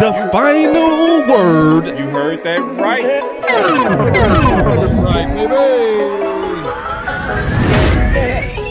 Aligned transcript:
The 0.00 0.12
final 0.32 1.26
word. 1.28 1.86
You 1.86 2.08
heard 2.08 2.42
that 2.42 2.60
right. 2.60 3.04
Right, 5.04 5.28
baby. 5.34 5.48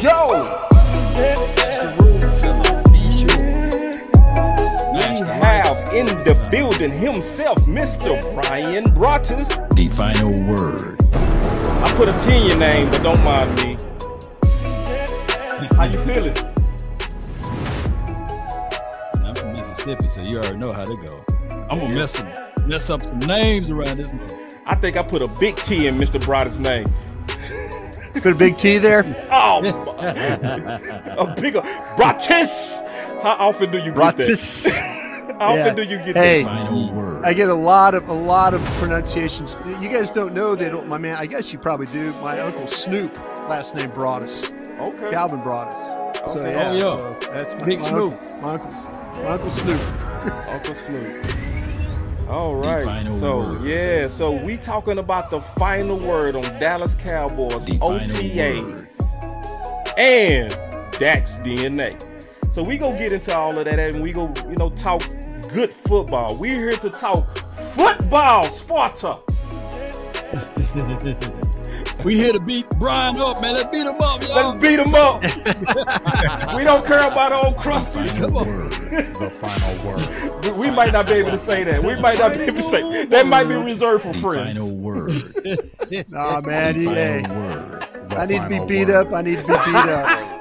Go. 0.03 0.59
We 4.93 5.05
have 5.39 5.93
in 5.93 6.05
the 6.05 6.47
building 6.51 6.91
himself, 6.91 7.57
Mr. 7.59 8.41
Brian 8.41 8.83
Brotus. 8.85 9.47
The 9.75 9.87
final 9.89 10.31
word. 10.51 10.99
I 11.13 11.93
put 11.95 12.09
a 12.09 12.19
T 12.25 12.35
in 12.35 12.47
your 12.47 12.57
name, 12.57 12.89
but 12.91 13.01
don't 13.01 13.23
mind 13.23 13.55
me. 13.55 13.77
How 15.77 15.85
you 15.85 15.99
feeling? 15.99 16.52
Mississippi, 19.85 20.07
so 20.09 20.21
you 20.21 20.37
already 20.37 20.57
know 20.57 20.71
how 20.71 20.85
to 20.85 20.95
go. 20.95 21.23
I'm 21.69 21.79
gonna 21.79 21.93
mess 21.93 22.13
some, 22.13 22.27
mess 22.67 22.89
up 22.89 23.01
some 23.07 23.19
names 23.19 23.69
around 23.69 23.97
this 23.97 24.13
month. 24.13 24.33
I 24.65 24.75
think 24.75 24.95
I 24.95 25.03
put 25.03 25.21
a 25.21 25.27
big 25.41 25.57
T 25.57 25.87
in 25.87 25.97
Mr. 25.97 26.21
Brotus' 26.21 26.57
name. 26.59 26.85
Put 28.13 28.33
a 28.33 28.35
big 28.35 28.57
T 28.57 28.77
there. 28.77 29.03
Oh, 29.31 29.59
a 31.17 31.35
bigger 31.41 31.61
Brotus. 31.97 32.81
How 33.23 33.31
often 33.39 33.71
do 33.71 33.79
you 33.79 33.85
get 33.85 33.95
that? 33.95 34.17
Rotis. 34.19 34.77
How 34.77 35.57
often 35.57 35.75
do 35.75 35.83
you 35.83 35.97
get 35.97 36.15
Hey. 36.15 36.43
that? 36.43 36.65
Final 36.67 36.93
word. 36.93 37.25
I 37.25 37.33
get 37.33 37.49
a 37.49 37.53
lot 37.53 37.93
of 37.95 38.07
a 38.07 38.13
lot 38.13 38.53
of 38.53 38.63
pronunciations. 38.79 39.57
You 39.81 39.89
guys 39.89 40.11
don't 40.11 40.33
know 40.33 40.55
that 40.55 40.87
my 40.87 40.97
man. 40.99 41.15
I 41.17 41.25
guess 41.25 41.51
you 41.51 41.57
probably 41.59 41.87
do. 41.87 42.13
My 42.21 42.39
uncle 42.39 42.67
Snoop, 42.67 43.17
last 43.49 43.75
name 43.75 43.89
Broadus. 43.91 44.49
Okay. 44.79 45.09
Calvin 45.09 45.41
Broadus. 45.41 45.75
So 46.31 46.39
Okay. 46.39 46.51
yeah, 46.53 46.69
Oh, 46.69 46.73
yeah. 46.75 46.79
so 47.19 47.31
that's 47.33 47.55
my, 47.55 47.65
Big 47.65 47.79
my 47.81 47.87
Snoop. 47.87 48.13
Uncle, 48.21 48.37
my 48.41 48.53
uncle's 48.53 48.87
my 48.89 49.02
uncle 49.25 49.49
Snoop. 49.49 49.81
Uncle 50.47 50.75
Snoop. 50.75 51.25
All 52.29 52.55
right. 52.55 53.05
So 53.19 53.37
word. 53.37 53.63
yeah, 53.63 54.07
so 54.07 54.31
we 54.31 54.57
talking 54.57 54.97
about 54.97 55.29
the 55.29 55.41
final 55.41 55.97
word 55.99 56.35
on 56.35 56.43
Dallas 56.59 56.95
Cowboys 56.95 57.65
The 57.65 57.77
OTAs 57.79 58.99
and 59.97 60.49
Dak's 60.99 61.37
DNA. 61.39 62.01
So 62.51 62.63
we 62.63 62.77
go 62.77 62.91
get 62.97 63.11
into 63.11 63.35
all 63.35 63.57
of 63.57 63.65
that 63.65 63.79
and 63.79 64.01
we 64.01 64.11
go, 64.11 64.31
you 64.49 64.55
know, 64.55 64.69
talk 64.71 65.01
good 65.53 65.73
football. 65.73 66.37
We're 66.37 66.69
here 66.69 66.77
to 66.77 66.89
talk 66.89 67.37
football, 67.75 68.49
Sparta. 68.49 69.19
We 72.03 72.15
here 72.17 72.33
to 72.33 72.39
beat 72.39 72.67
Brian 72.79 73.15
up, 73.17 73.41
man. 73.41 73.53
Let's 73.53 73.69
beat 73.69 73.85
him 73.85 74.01
up, 74.01 74.21
y'all. 74.21 74.35
Let's 74.51 74.61
beat 74.61 74.79
him 74.79 74.93
up. 74.93 75.21
we 76.55 76.63
don't 76.63 76.85
care 76.85 77.07
about 77.09 77.31
old 77.31 77.55
crusties. 77.57 78.09
Final 78.19 78.45
word. 78.45 78.71
The 78.71 79.29
final 79.29 79.85
word. 79.85 80.43
We, 80.57 80.67
we 80.67 80.75
might 80.75 80.91
not 80.91 81.05
be 81.07 81.13
able 81.13 81.31
to 81.31 81.37
say 81.39 81.63
that. 81.63 81.83
We 81.83 81.95
might 81.95 82.19
not 82.19 82.33
be 82.33 82.39
able 82.41 82.57
to 82.57 82.63
say 82.63 83.05
that. 83.05 83.25
Might 83.27 83.45
be 83.47 83.55
reserved 83.55 84.03
for 84.03 84.11
The 84.13 84.19
friends. 84.19 84.57
final 84.57 84.75
word. 84.75 85.13
Nah, 86.09 86.41
man. 86.41 86.75
He, 86.75 86.85
hey, 86.85 87.21
Final 87.21 87.41
word. 87.41 87.87
The 88.09 88.17
I 88.17 88.25
need 88.25 88.41
to 88.41 88.49
be 88.49 88.59
beat 88.65 88.87
word. 88.87 89.07
up. 89.07 89.13
I 89.13 89.21
need 89.21 89.35
to 89.37 89.41
be 89.43 89.47
beat 89.47 89.75
up. 89.75 90.29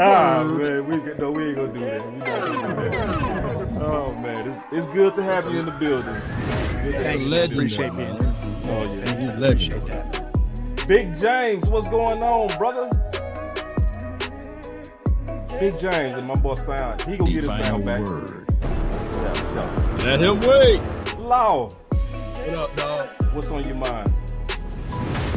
Ah 0.00 0.44
man, 0.44 0.86
we 0.86 0.96
no, 1.14 1.30
we 1.32 1.46
ain't 1.48 1.56
gonna 1.56 1.72
do 1.72 1.80
that. 1.80 2.12
We 2.12 2.18
not 2.18 2.26
gonna 2.26 2.90
do 2.90 2.90
that. 2.90 3.82
Oh 3.82 4.14
man, 4.14 4.48
it's, 4.48 4.64
it's 4.72 4.86
good 4.94 5.14
to 5.16 5.22
have 5.22 5.44
you 5.50 5.58
in 5.60 5.66
the 5.66 5.72
building. 5.72 6.14
Good 6.84 6.94
It's 6.94 7.06
have 7.08 7.16
a 7.16 7.18
you 7.18 7.24
in 7.24 7.30
the 7.30 7.36
legend, 7.36 7.52
Appreciate 7.54 7.94
man. 7.94 8.16
Me. 8.68 8.74
Oh 8.74 9.02
yeah. 9.04 9.20
He's 9.20 9.30
a 9.30 9.34
Appreciate 9.36 9.86
that. 9.86 10.86
Big 10.88 11.14
James, 11.14 11.68
what's 11.68 11.88
going 11.88 12.22
on, 12.22 12.56
brother? 12.58 12.88
Big 15.60 15.78
James 15.78 16.16
and 16.16 16.26
my 16.26 16.34
boy 16.34 16.54
Sound. 16.54 17.00
He 17.02 17.16
gonna 17.16 17.30
get 17.30 17.42
his 17.42 17.46
final 17.46 17.64
sound 17.64 17.84
back. 17.84 18.00
word. 18.00 18.46
Yeah, 18.62 19.32
so. 19.52 20.04
Let 20.04 20.20
him 20.20 20.40
wait. 20.40 20.80
Law, 21.18 21.68
What 21.68 22.54
up, 22.58 22.76
dog? 22.76 23.08
what's 23.34 23.48
on 23.48 23.64
your 23.66 23.74
mind? 23.74 24.12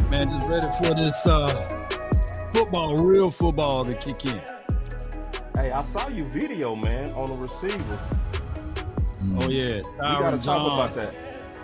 Man, 0.09 0.29
just 0.29 0.49
ready 0.49 0.67
for 0.81 0.93
this 0.93 1.25
uh, 1.25 1.87
football, 2.53 2.97
real 2.97 3.31
football 3.31 3.83
to 3.83 3.93
kick 3.95 4.25
in. 4.25 4.41
Hey, 5.55 5.71
I 5.71 5.83
saw 5.83 6.07
your 6.09 6.27
video, 6.27 6.75
man, 6.75 7.11
on 7.13 7.25
the 7.27 7.35
receiver. 7.35 7.99
Oh 9.39 9.49
yeah, 9.49 9.77
We 9.77 9.97
gotta 9.99 10.37
Tyron 10.37 10.43
talk 10.43 10.73
about 10.73 10.91
that. 10.95 11.13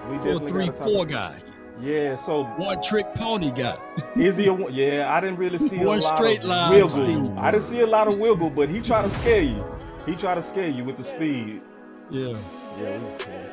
We 0.10 0.18
four 0.18 0.26
definitely 0.26 0.48
three 0.48 0.66
gotta 0.68 0.78
talk 0.78 0.88
four 0.88 1.06
about 1.08 1.34
guy, 1.36 1.40
Yeah, 1.80 2.16
so 2.16 2.44
one 2.44 2.82
trick 2.82 3.14
pony 3.14 3.52
guy. 3.52 3.78
Is 4.16 4.36
he 4.38 4.48
a 4.48 4.54
one? 4.54 4.74
Yeah, 4.74 5.14
I 5.14 5.22
didn't 5.22 5.38
really 5.38 5.60
see 5.60 5.78
One 5.78 6.00
a 6.00 6.02
lot 6.02 6.18
straight 6.18 6.40
of 6.40 6.46
line 6.46 6.72
wiggle. 6.74 6.90
speed. 6.90 7.32
I 7.38 7.52
didn't 7.52 7.64
see 7.66 7.82
a 7.82 7.88
lot 7.88 8.08
of 8.08 8.18
wiggle, 8.18 8.50
but 8.50 8.68
he 8.68 8.82
tried 8.82 9.04
to 9.04 9.10
scare 9.12 9.44
you. 9.44 9.64
He 10.06 10.16
tried 10.16 10.36
to 10.36 10.44
scare 10.44 10.68
you 10.70 10.84
with 10.84 10.98
the 10.98 11.04
speed. 11.04 11.62
Yeah, 12.10 12.34
Yeah, 12.80 12.98
we. 12.98 13.50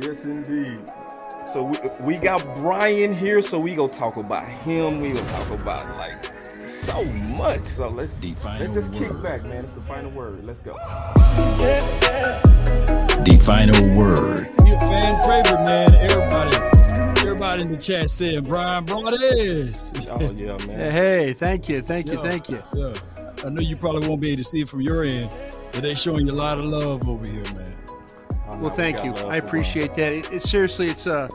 Yes, 0.00 0.24
indeed. 0.24 0.80
So 1.52 1.64
we, 1.64 1.78
we 2.00 2.16
got 2.18 2.42
Brian 2.56 3.12
here, 3.12 3.42
so 3.42 3.58
we 3.58 3.74
gonna 3.74 3.92
talk 3.92 4.16
about 4.16 4.46
him. 4.46 5.00
We 5.00 5.12
gonna 5.12 5.28
talk 5.30 5.50
about 5.60 5.96
like 5.96 6.30
so 6.66 7.04
much. 7.04 7.64
So 7.64 7.88
let's 7.88 8.18
The 8.18 8.34
final 8.34 8.60
let's 8.60 8.74
just 8.74 8.92
kick 8.92 9.10
back, 9.22 9.44
man. 9.44 9.64
It's 9.64 9.72
the 9.72 9.80
final 9.82 10.10
word. 10.10 10.44
Let's 10.44 10.60
go. 10.60 10.72
The 13.24 13.38
final 13.44 13.80
word. 13.98 14.48
he 14.64 14.72
a 14.72 14.78
fan 14.80 15.42
favorite, 15.44 15.64
man. 15.64 15.94
Everybody, 15.94 16.56
everybody 17.38 17.62
in 17.62 17.70
the 17.70 17.78
chat 17.78 18.10
saying 18.10 18.42
Brian 18.42 18.84
Broaddus. 18.84 19.94
Oh 20.10 20.18
yeah, 20.32 20.56
Hey, 20.58 20.66
man. 20.66 20.92
hey, 20.92 21.32
thank 21.34 21.68
you, 21.68 21.80
thank 21.80 22.06
you, 22.06 22.14
Yeah. 22.14 22.22
thank 22.22 22.48
you. 22.48 22.62
Yeah, 22.74 22.92
I 23.44 23.48
know 23.50 23.60
you 23.60 23.76
probably 23.76 24.08
won't 24.08 24.20
be 24.20 24.30
able 24.32 24.42
to 24.42 24.48
see 24.48 24.60
it 24.62 24.68
from 24.68 24.80
your 24.80 25.04
end, 25.04 25.30
but 25.72 25.82
they 25.82 25.94
showing 25.94 26.26
you 26.26 26.32
a 26.32 26.34
lot 26.34 26.58
of 26.58 26.64
love 26.64 27.08
over 27.08 27.28
here, 27.28 27.44
man. 27.54 27.72
Oh, 28.48 28.56
Well, 28.58 28.70
thank 28.70 28.96
got 28.96 29.04
you. 29.04 29.26
I 29.28 29.36
appreciate 29.36 29.94
that. 29.94 30.12
It, 30.12 30.32
it 30.32 30.42
seriously, 30.42 30.88
it's 30.88 31.06
uh, 31.06 31.28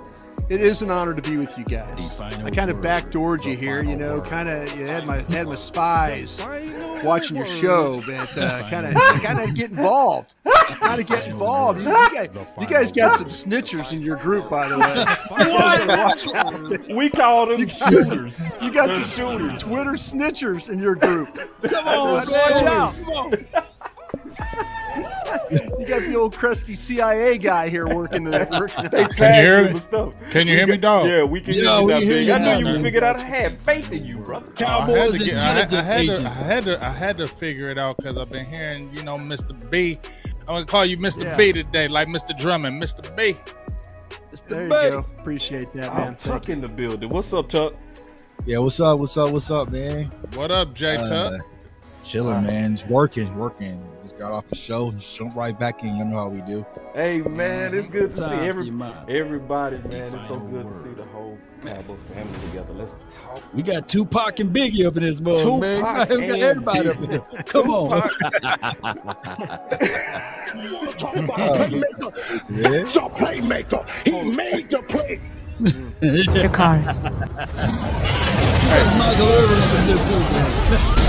it 0.53 0.61
is 0.61 0.83
an 0.83 0.91
honor 0.91 1.15
to 1.15 1.21
be 1.21 1.35
with 1.37 1.57
you 1.57 1.63
guys. 1.63 2.19
I 2.19 2.51
kind 2.51 2.69
of 2.69 2.77
backdoored 2.77 3.43
you 3.43 3.57
here, 3.57 3.81
you 3.81 3.95
know, 3.95 4.21
kind 4.21 4.47
of 4.47 4.77
you 4.77 4.85
had 4.85 5.05
my 5.07 5.17
had 5.29 5.47
my 5.47 5.55
spies 5.55 6.41
watching 7.03 7.37
your 7.37 7.47
show, 7.47 8.01
but 8.05 8.37
uh, 8.37 8.69
kind 8.69 8.85
of 8.85 8.93
final 8.93 9.23
kind 9.23 9.39
of 9.39 9.55
get 9.55 9.71
involved, 9.71 10.35
kind 10.45 11.01
of 11.01 11.07
get 11.07 11.27
involved. 11.27 11.81
You, 11.81 11.89
you 11.89 12.13
guys, 12.13 12.29
you 12.61 12.67
guys 12.67 12.91
got 12.91 13.15
some 13.15 13.27
snitchers 13.27 13.93
in 13.93 14.01
your 14.01 14.15
group, 14.17 14.47
by 14.49 14.69
the 14.69 14.77
way. 14.77 14.89
You 14.89 15.57
guys 15.57 15.79
gotta 15.79 16.01
watch 16.01 16.27
out. 16.35 16.69
that. 16.69 16.87
We 16.89 17.09
call 17.09 17.47
them 17.47 17.59
You 17.59 17.67
shooters. 17.67 18.43
You 18.61 18.71
got 18.71 18.93
some 18.93 19.05
shooters. 19.05 19.63
Twitter 19.63 19.93
snitchers 19.93 20.69
in 20.69 20.77
your 20.77 20.95
group. 20.95 21.33
Come 21.63 21.87
on, 21.87 22.29
Watch 22.29 22.63
out. 22.63 23.72
Come 25.73 25.81
on. 25.81 25.81
You 25.81 25.87
got 25.87 26.01
the 26.07 26.15
old 26.15 26.35
crusty 26.35 26.75
CIA 26.75 27.37
guy 27.37 27.69
here 27.69 27.87
working 27.87 28.23
the 28.23 28.47
working. 28.51 28.89
They 28.89 29.05
Can 29.05 29.33
you 29.35 29.41
hear 29.41 29.65
me? 29.65 29.73
with 29.73 29.83
stuff. 29.83 30.31
Can 30.31 30.47
you 30.47 30.55
hear 30.55 30.67
me, 30.67 30.77
dog? 30.77 31.07
Yeah, 31.07 31.23
we 31.23 31.41
can 31.41 31.53
Yeah, 31.55 31.61
hear 31.61 31.79
you 31.81 31.85
we 31.99 32.05
hear 32.05 32.21
you 32.21 32.33
I 32.33 32.37
knew 32.39 32.45
now, 32.45 32.57
you 32.59 32.65
man. 32.65 32.81
figured 32.83 33.03
out. 33.03 33.17
I 33.17 33.23
had 33.23 33.61
faith 33.61 33.91
in 33.91 34.05
you, 34.05 34.17
brother. 34.17 34.51
I 34.57 34.63
Cowboys 34.63 35.19
had 35.19 35.19
to 35.19 35.35
I 35.35 35.39
had- 35.39 35.73
I 35.73 35.81
had, 35.81 36.15
to. 36.15 36.25
I 36.25 36.29
had 36.29 36.63
to, 36.65 36.83
I 36.85 36.89
had 36.89 37.17
to 37.17 37.27
figure 37.27 37.67
it 37.67 37.77
out 37.77 37.97
because 37.97 38.17
I've 38.17 38.29
been 38.29 38.45
hearing, 38.45 38.93
you 38.95 39.03
know, 39.03 39.17
Mr. 39.17 39.53
B. 39.69 39.99
I'm 40.41 40.55
gonna 40.55 40.65
call 40.65 40.85
you 40.85 40.97
Mr. 40.97 41.23
Yeah. 41.23 41.37
B 41.37 41.53
today, 41.53 41.87
like 41.87 42.07
Mr. 42.07 42.37
Drummond, 42.37 42.81
Mr. 42.81 43.15
B. 43.15 43.35
It's 44.31 44.41
the 44.41 44.55
There 44.55 44.63
you 44.63 44.69
baby. 44.69 44.89
go. 44.91 44.97
Appreciate 45.19 45.71
that, 45.73 45.93
man. 45.93 46.15
Thank 46.15 46.19
Tuck 46.19 46.49
in 46.49 46.59
the 46.61 46.67
building. 46.67 47.09
What's 47.09 47.33
up, 47.33 47.47
Tuck? 47.49 47.73
Yeah, 48.45 48.57
what's 48.57 48.79
up? 48.79 48.99
What's 48.99 49.15
up? 49.15 49.31
What's 49.31 49.49
up, 49.51 49.69
man? 49.71 50.05
What 50.35 50.51
up, 50.51 50.73
J 50.73 50.97
Uh, 50.97 51.37
Tuck? 52.03 52.11
chilling, 52.11 52.43
man. 52.43 52.75
Just 52.75 52.89
working, 52.89 53.33
working. 53.35 53.89
Just 54.01 54.17
got 54.17 54.31
off 54.31 54.45
the 54.47 54.55
show, 54.55 54.91
just 54.91 55.15
jump 55.15 55.35
right 55.35 55.57
back 55.57 55.83
in. 55.83 55.95
You 55.95 56.05
know 56.05 56.17
how 56.17 56.29
we 56.29 56.41
do. 56.41 56.65
Hey, 56.93 57.21
man, 57.21 57.73
it's 57.73 57.87
good 57.87 58.13
to 58.15 58.29
see 58.29 58.35
every, 58.35 58.71
everybody, 59.07 59.77
man. 59.77 60.13
It's 60.13 60.27
so 60.27 60.37
good 60.39 60.67
to 60.67 60.73
see 60.73 60.89
the 60.89 61.05
whole 61.05 61.37
Cowboys 61.63 61.99
family 62.13 62.39
together. 62.47 62.73
Let's 62.73 62.97
talk. 63.09 63.41
We 63.53 63.63
got 63.63 63.87
Tupac 63.87 64.39
and 64.41 64.53
Biggie 64.53 64.85
up 64.85 64.97
in 64.97 65.03
this 65.03 65.21
mug, 65.21 65.61
man. 65.61 65.77
Tupac 65.79 66.09
We 66.09 66.27
got 66.27 66.35
and 66.35 66.43
everybody 66.43 66.89
up 66.89 66.97
in 66.97 67.09
here. 67.09 67.21
Come 67.45 67.69
on. 67.69 67.89
Talk 70.97 71.15
about 71.15 71.55
playmaker. 71.55 72.11
Yeah. 72.49 72.69
That's 72.69 72.95
a 72.95 72.99
playmaker. 73.01 73.89
He 74.05 74.21
made 74.35 74.69
the 74.69 74.81
play. 74.83 75.21
Your 76.01 76.49
cars. 76.49 77.03
Michael 78.97 79.27
Irvin 79.27 79.59
up 79.61 79.73
in 79.79 79.85
this 79.87 80.01
too, 80.09 80.19
man. 80.19 80.99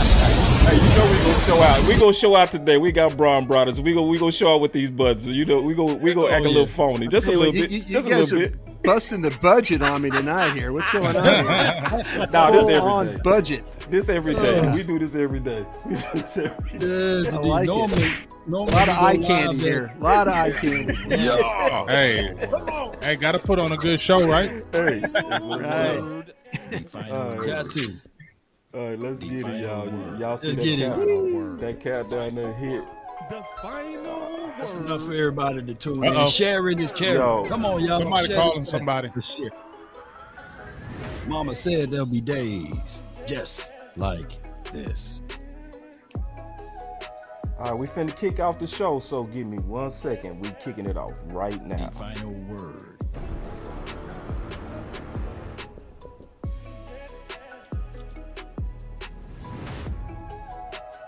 Hey, 0.67 0.77
you 0.77 0.83
know 0.97 1.11
we 1.11 1.19
gonna 1.19 1.41
show 1.45 1.63
out. 1.63 1.87
We 1.87 1.99
gonna 1.99 2.13
show 2.15 2.37
out 2.37 2.53
today. 2.53 2.77
We 2.79 2.93
got 2.93 3.17
Braun 3.17 3.47
Brothers. 3.47 3.81
We 3.81 3.93
go 3.93 4.03
we 4.07 4.19
gonna 4.19 4.33
show 4.33 4.55
out 4.55 4.61
with 4.61 4.73
these 4.73 4.91
buds. 4.91 5.25
You 5.27 5.45
know 5.45 5.61
we 5.63 5.75
go 5.75 5.93
we 5.95 6.15
gonna 6.15 6.29
Oh, 6.29 6.31
act 6.31 6.45
a 6.45 6.49
little 6.49 6.63
oh, 6.63 6.67
phony, 6.67 7.07
just 7.09 7.27
a 7.27 7.31
Hey, 7.33 7.37
well, 7.37 7.47
little 7.51 7.55
you, 7.57 7.63
bit, 7.63 7.71
you- 7.71 7.79
you 7.79 7.85
just 8.03 8.07
a 8.09 8.11
little 8.19 8.39
are 8.39 8.49
bit. 8.49 8.83
busting 8.83 9.21
the 9.23 9.31
budget 9.43 9.83
on 9.83 10.03
me 10.03 10.11
tonight 10.11 10.55
here. 10.55 10.73
What's 10.73 10.91
going 10.91 11.15
on? 11.17 11.25
Here? 11.25 12.29
Nah, 12.33 12.51
this 12.51 12.63
Full 12.63 12.71
every 12.71 12.89
on 12.91 13.07
day. 13.07 13.17
budget. 13.23 13.65
This 13.91 14.09
every 14.09 14.35
day. 14.35 14.59
Uh. 14.61 14.75
We 14.75 14.83
do 14.83 14.99
this 14.99 15.15
every 15.15 15.41
day. 15.41 15.65
We 15.87 15.95
do 15.97 16.03
this 16.15 16.37
every 16.39 16.79
day. 16.79 16.87
Yes, 17.25 17.33
I 17.35 17.37
indeed. 17.37 17.49
like 17.49 17.69
it. 17.69 18.13
normally, 18.47 18.73
A 18.73 18.77
lot 18.77 18.89
of 18.89 18.97
we 19.01 19.05
eye 19.07 19.17
candy 19.27 19.57
at- 19.57 19.61
here. 19.61 19.93
A 19.99 20.03
lot 20.03 20.27
of 20.29 20.35
eye 20.35 20.51
candy. 20.53 20.95
Yeah. 21.09 21.85
Hey, 21.87 22.35
hey, 23.03 23.17
gotta 23.17 23.39
put 23.39 23.59
on 23.59 23.73
a 23.73 23.77
good 23.77 24.01
show, 24.01 24.27
right? 24.27 24.51
Hey, 24.73 25.01
Right. 25.01 26.25
The 26.71 26.79
final 26.89 27.17
All 27.17 27.29
right. 27.29 27.37
word. 27.39 27.47
Got 27.47 27.67
uh, 27.67 27.69
to. 27.69 27.93
All 28.75 28.89
right, 28.89 28.99
let's 28.99 29.21
The 29.21 29.29
get 29.29 29.47
it, 29.49 29.61
y'all. 29.63 29.89
word. 29.91 30.21
Y'all 30.21 30.37
see 30.37 30.49
Let's 30.49 30.59
that 30.59 30.65
get 30.65 30.79
it. 30.81 30.89
cat? 30.91 31.61
That 31.61 31.81
cat 31.81 32.11
down 32.11 32.35
there 32.35 32.53
hit 32.55 32.85
The 33.31 33.43
final 33.63 34.53
That's 34.59 34.75
word. 34.75 34.87
enough 34.87 35.03
for 35.03 35.13
everybody 35.15 35.63
to 35.63 35.75
tune 35.75 36.05
Uh-oh. 36.05 36.23
in. 36.23 36.29
Sharing 36.29 36.79
is 36.81 36.93
caring. 36.93 37.21
Yo. 37.21 37.45
Come 37.47 37.65
on, 37.65 37.85
y'all. 37.85 38.01
Somebody 38.01 38.27
Share 38.29 38.37
calling 38.37 38.65
somebody. 38.65 39.09
back. 39.09 39.23
Share. 39.23 39.51
Mama 41.27 41.55
said 41.55 41.91
there'll 41.91 42.05
be 42.07 42.21
days 42.21 43.03
just 43.27 43.73
like 43.97 44.33
this. 44.73 45.23
All 47.59 47.71
right, 47.71 47.79
we 47.79 47.87
finna 47.87 48.15
kick 48.15 48.41
off 48.41 48.59
the 48.59 48.67
show, 48.67 48.99
so 48.99 49.25
give 49.25 49.47
me 49.47 49.59
one 49.59 49.91
second. 49.91 50.41
We 50.41 50.51
kicking 50.63 50.87
it 50.87 50.97
off 50.99 51.13
right 51.27 51.65
now. 51.65 51.89
The 51.89 51.97
final 51.97 52.33
word. 52.49 52.99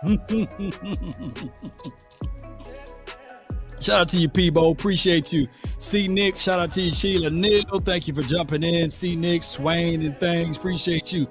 Shout 3.80 4.00
out 4.00 4.08
to 4.10 4.18
you, 4.18 4.28
Peebo. 4.28 4.72
Appreciate 4.72 5.32
you. 5.32 5.46
See 5.78 6.08
Nick. 6.08 6.38
Shout 6.38 6.58
out 6.58 6.72
to 6.72 6.80
you, 6.80 6.92
Sheila 6.92 7.30
Neal. 7.30 7.80
Thank 7.80 8.08
you 8.08 8.14
for 8.14 8.22
jumping 8.22 8.62
in. 8.62 8.90
See 8.90 9.16
Nick, 9.16 9.42
Swain, 9.42 10.02
and 10.02 10.18
things. 10.18 10.56
Appreciate 10.56 11.12
you. 11.12 11.26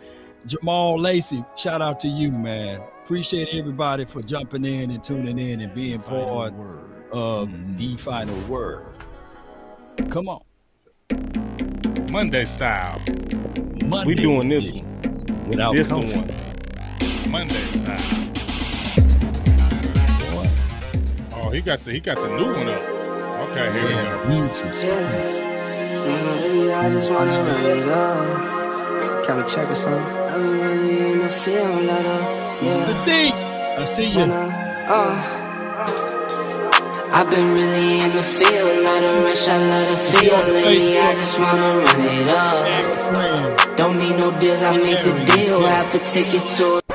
Jamal 0.45 0.99
Lacey. 0.99 1.43
Shout 1.55 1.81
out 1.81 1.99
to 2.01 2.07
you, 2.07 2.31
man. 2.31 2.81
Appreciate 3.03 3.49
everybody 3.53 4.05
for 4.05 4.21
jumping 4.21 4.65
in 4.65 4.91
and 4.91 5.03
tuning 5.03 5.39
in 5.39 5.61
and 5.61 5.73
being 5.73 5.99
Final 5.99 6.25
part 6.25 6.53
word. 6.53 7.05
of 7.11 7.49
mm-hmm. 7.49 7.75
the 7.77 7.97
final 7.97 8.39
word. 8.47 8.95
Come 10.09 10.27
on. 10.27 10.41
Monday 12.11 12.45
style. 12.45 12.99
Monday 13.85 14.05
We 14.05 14.15
doing 14.15 14.49
this 14.49 14.81
one. 14.81 15.45
without 15.47 15.75
This 15.75 15.87
comfort. 15.87 16.27
one. 16.27 17.31
Monday 17.31 17.55
style. 17.55 18.24
Oh, 21.45 21.51
he 21.51 21.61
got 21.61 21.77
the 21.85 21.91
he 21.91 21.99
got 21.99 22.17
the 22.17 22.27
new 22.27 22.51
one 22.57 22.67
up. 22.67 22.81
Okay, 23.45 23.71
here 23.71 23.85
we 23.85 23.93
go. 23.93 24.29
need 24.29 24.55
some 24.55 24.73
speed. 24.73 24.89
Lately, 24.89 26.73
I 26.73 26.89
just 26.89 27.11
wanna 27.11 27.37
run 27.43 27.63
it 27.63 27.87
up. 27.87 29.23
Can 29.25 29.37
we 29.37 29.43
check 29.43 29.69
or 29.69 29.75
something? 29.75 30.01
I've 30.01 30.41
been 30.41 30.59
really 30.59 31.11
in 31.11 31.19
the 31.19 31.29
field, 31.29 31.83
let 31.85 32.03
up. 32.03 32.25
The 32.59 32.65
Yeah. 32.65 33.05
D. 33.05 33.31
I 33.77 33.85
see 33.85 34.05
you. 34.05 34.25
Uh, 34.25 35.13
I've 37.13 37.29
been 37.29 37.53
really 37.53 37.93
in 38.01 38.09
the 38.09 38.23
field, 38.23 38.67
let 38.87 39.01
her 39.07 39.21
rush, 39.21 39.47
I 39.47 39.57
love 39.69 39.87
the 39.93 39.99
feel. 40.09 40.41
Lately, 40.65 40.97
I 40.97 41.13
just 41.13 41.37
wanna 41.37 41.69
run 41.85 42.01
it 42.09 42.29
up. 42.41 43.77
Don't 43.77 43.97
need 44.01 44.17
no 44.17 44.31
deals, 44.41 44.63
I 44.63 44.77
make 44.77 44.97
the 44.97 45.13
deal. 45.29 45.63
I 45.63 45.73
have 45.73 45.91
to 45.91 45.99
take 46.11 46.33
it 46.33 46.45
to 46.57 46.94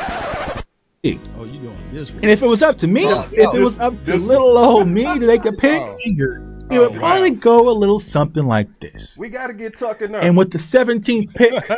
Oh, 1.02 1.44
you 1.44 1.60
doing 1.60 1.76
this 1.92 2.12
one? 2.12 2.22
And 2.22 2.30
if 2.30 2.42
it 2.42 2.46
was 2.46 2.62
up 2.62 2.78
to 2.80 2.86
me, 2.86 3.04
oh, 3.06 3.26
if 3.32 3.54
it 3.54 3.60
was 3.60 3.78
up 3.78 3.98
to 4.02 4.12
this- 4.12 4.22
little 4.22 4.58
old 4.58 4.86
me 4.86 5.04
to 5.04 5.18
make 5.26 5.46
a 5.46 5.52
pick, 5.52 5.80
Oh, 5.82 5.94
it 5.98 6.76
oh, 6.76 6.78
would 6.80 6.96
Oh, 6.96 6.98
probably 6.98 7.30
wow. 7.30 7.36
go 7.40 7.70
a 7.70 7.72
little 7.72 7.98
something 7.98 8.44
like 8.46 8.68
this. 8.80 9.16
We 9.18 9.30
gotta 9.30 9.54
get 9.54 9.78
Tucker 9.78 10.08
now. 10.08 10.18
And 10.20 10.36
with 10.36 10.50
the 10.52 10.58
17th 10.58 11.34
pick 11.34 11.70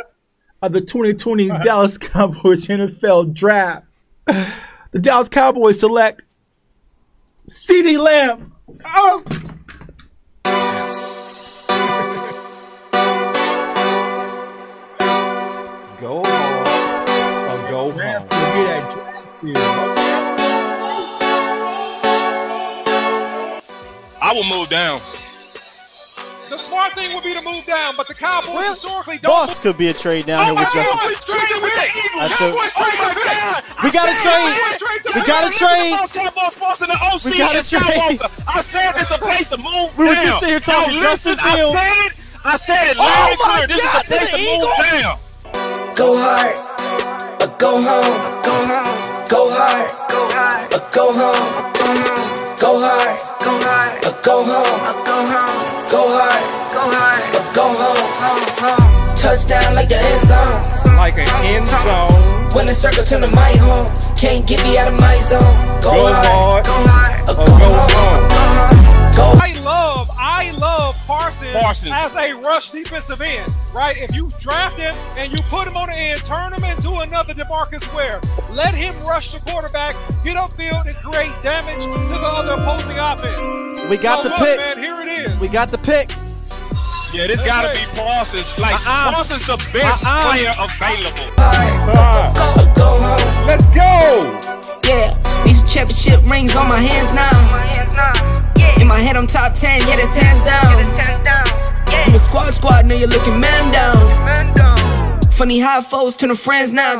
of 0.61 0.73
the 0.73 0.81
2020 0.81 1.47
Dallas 1.63 1.97
Cowboys 1.97 2.67
NFL 2.67 3.33
draft, 3.33 3.85
the 4.25 4.99
Dallas 4.99 5.29
Cowboys 5.29 5.79
select 5.79 6.21
CeeDee 7.47 7.97
Lamb. 7.97 8.51
Oh, 8.93 9.23
draft 19.51 19.97
pick. 19.97 20.03
I 24.21 24.33
will 24.33 24.45
move 24.45 24.69
down. 24.69 24.97
The 26.49 26.57
smart 26.59 26.93
thing 26.93 27.15
would 27.15 27.23
be 27.23 27.33
to 27.33 27.41
move 27.43 27.65
down, 27.65 27.95
but 27.97 28.07
the 28.07 28.13
Cowboys 28.13 28.67
historically 28.67 29.17
don't. 29.17 29.31
Boss 29.31 29.57
could 29.59 29.77
be 29.77 29.87
a 29.87 29.93
trade 29.93 30.27
down 30.27 30.45
here 30.45 30.53
with 30.53 30.69
Justin. 30.71 30.85
Cowboys 30.85 31.25
traded 31.25 31.63
with 31.63 31.73
the 31.73 31.87
Eagles. 31.97 32.21
That's 32.21 32.41
a- 32.41 32.51
Cowboys 32.51 32.73
traded 32.73 32.99
oh 32.99 33.07
with. 33.09 33.83
We 33.83 33.91
gotta 33.91 34.19
said 34.19 34.21
trade. 34.21 35.15
We 35.15 35.21
gotta 35.25 35.47
Listen 35.47 35.67
to 35.67 35.73
trade. 35.73 35.91
Boss 35.97 36.11
Cowboys 36.11 36.57
Boss 36.59 36.81
and 36.81 36.91
the 36.91 36.99
OC 37.01 37.25
We 37.25 37.37
gotta 37.37 37.57
and 37.57 37.65
Skywalker. 37.65 38.29
I 38.47 38.61
said 38.61 38.91
this 38.93 39.07
the 39.07 39.17
place 39.17 39.49
to 39.49 39.57
move 39.57 39.97
We 39.97 40.05
were 40.07 40.13
just 40.13 40.39
sitting 40.39 40.53
here 40.53 40.59
talking 40.59 40.93
Now 40.93 41.01
Justin 41.01 41.37
Fields. 41.37 41.75
I 41.75 41.81
said 41.81 42.05
it. 42.05 42.13
I 42.45 42.57
said 42.57 42.91
it 42.91 42.97
Oh 42.99 43.03
loud 43.03 43.29
and 43.31 43.39
my 43.39 43.45
clear. 43.57 43.67
This 43.67 43.83
is 43.83 43.91
the 43.91 44.03
place 44.05 44.29
to 44.29 44.37
move 44.37 44.67
down. 45.01 45.95
Go 45.95 46.17
hard, 46.19 47.41
or 47.41 47.57
go 47.57 47.81
home. 47.81 48.41
Go 48.43 48.53
home. 48.67 49.02
Go 49.29 49.49
hard, 49.51 49.89
go 50.09 50.27
hard, 50.31 50.73
or 50.73 50.81
go 50.91 51.11
home. 51.11 51.53
Go 52.59 52.79
hard, 52.79 53.19
go 53.41 53.51
hard, 53.65 54.05
or 54.05 54.13
go 54.21 54.43
home. 54.43 55.03
Go 55.05 55.17
home. 55.25 55.87
Go 55.89 56.01
hard, 56.09 56.43
go 56.71 56.81
hard, 56.81 57.35
or 57.35 57.45
go 57.53 57.65
home. 57.73 59.15
Touchdown 59.15 59.75
like 59.75 59.89
the 59.89 59.97
end 59.97 60.23
zone. 60.27 60.95
Like 60.95 61.17
an 61.17 61.29
end 61.45 61.65
zone. 61.65 62.49
When 62.55 62.67
the 62.67 62.73
circle 62.73 63.03
turn 63.03 63.21
to 63.21 63.27
my 63.35 63.51
home, 63.57 63.91
can't 64.15 64.45
get 64.45 64.63
me 64.63 64.77
out 64.77 64.93
of 64.93 64.99
my 64.99 65.17
zone. 65.19 65.41
Go, 65.81 65.91
Go 65.91 66.13
hard, 66.13 66.25
hard 66.25 66.65
go 66.65 66.73
hard, 66.89 67.29
or 67.29 67.33
or 67.33 67.45
go, 67.45 67.57
go 67.57 67.65
home. 67.67 68.29
home. 68.29 68.72
Go 69.15 69.31
I 69.39 69.53
love, 69.63 70.09
I 70.17 70.51
love 70.57 70.95
Parsons, 71.05 71.53
Parsons. 71.53 71.91
as 71.93 72.15
a 72.15 72.33
rush 72.41 72.71
defensive 72.71 73.21
end, 73.21 73.51
right? 73.73 73.95
If 73.97 74.15
you 74.15 74.27
draft 74.39 74.79
him 74.79 74.93
and 75.17 75.31
you 75.31 75.37
put 75.49 75.67
him 75.67 75.75
on 75.77 75.89
the 75.89 75.95
end, 75.95 76.23
turn 76.23 76.51
him 76.53 76.63
into 76.63 76.95
another 76.97 77.33
DeMarcus 77.33 77.93
Ware. 77.95 78.19
Let 78.51 78.73
him 78.73 78.95
rush 79.05 79.31
the 79.31 79.39
quarterback, 79.39 79.95
get 80.23 80.35
upfield, 80.35 80.85
and 80.87 80.95
create 80.97 81.31
damage 81.43 81.75
to 81.75 81.89
the 82.13 82.19
other 82.27 82.53
opposing 82.53 82.97
offense. 82.97 83.89
We 83.89 83.97
got 83.97 84.23
So 84.23 84.23
the 84.23 84.29
look, 84.29 84.39
pick. 84.39 84.57
man. 84.57 84.77
Here 84.79 85.01
it 85.01 85.29
is. 85.29 85.39
We 85.39 85.47
got 85.47 85.69
the 85.69 85.77
pick. 85.77 86.09
Yeah, 87.13 87.27
this 87.27 87.43
got 87.43 87.61
to 87.71 87.79
be 87.79 87.85
Parsons. 87.95 88.57
Like 88.57 88.75
Uh-uh. 88.85 89.13
Parsons, 89.13 89.45
the 89.45 89.57
best 89.71 90.03
Uh-uh. 90.03 90.31
player 90.31 90.53
available. 90.57 91.29
Or 91.37 92.73
go 92.73 92.97
home. 92.97 93.45
let's 93.47 93.65
go. 93.67 94.39
Yeah, 94.89 95.13
these 95.45 95.61
championship 95.71 96.25
rings 96.29 96.55
on 96.55 96.67
my 96.67 96.79
hands 96.79 97.13
now. 97.13 98.32
In 98.79 98.87
my 98.87 98.99
head, 98.99 99.15
I'm 99.15 99.27
top 99.27 99.53
10, 99.53 99.81
yeah, 99.81 99.95
that's 99.95 100.15
hands 100.15 100.43
down. 100.43 100.83
You 102.07 102.15
a 102.15 102.19
squad 102.19 102.51
squad, 102.51 102.85
know 102.85 102.95
you're 102.95 103.07
looking 103.07 103.39
man 103.39 103.71
down. 103.71 105.21
Funny 105.31 105.59
how 105.59 105.81
foes 105.81 106.15
turn 106.15 106.29
to 106.29 106.35
friends 106.35 106.71
now. 106.71 106.99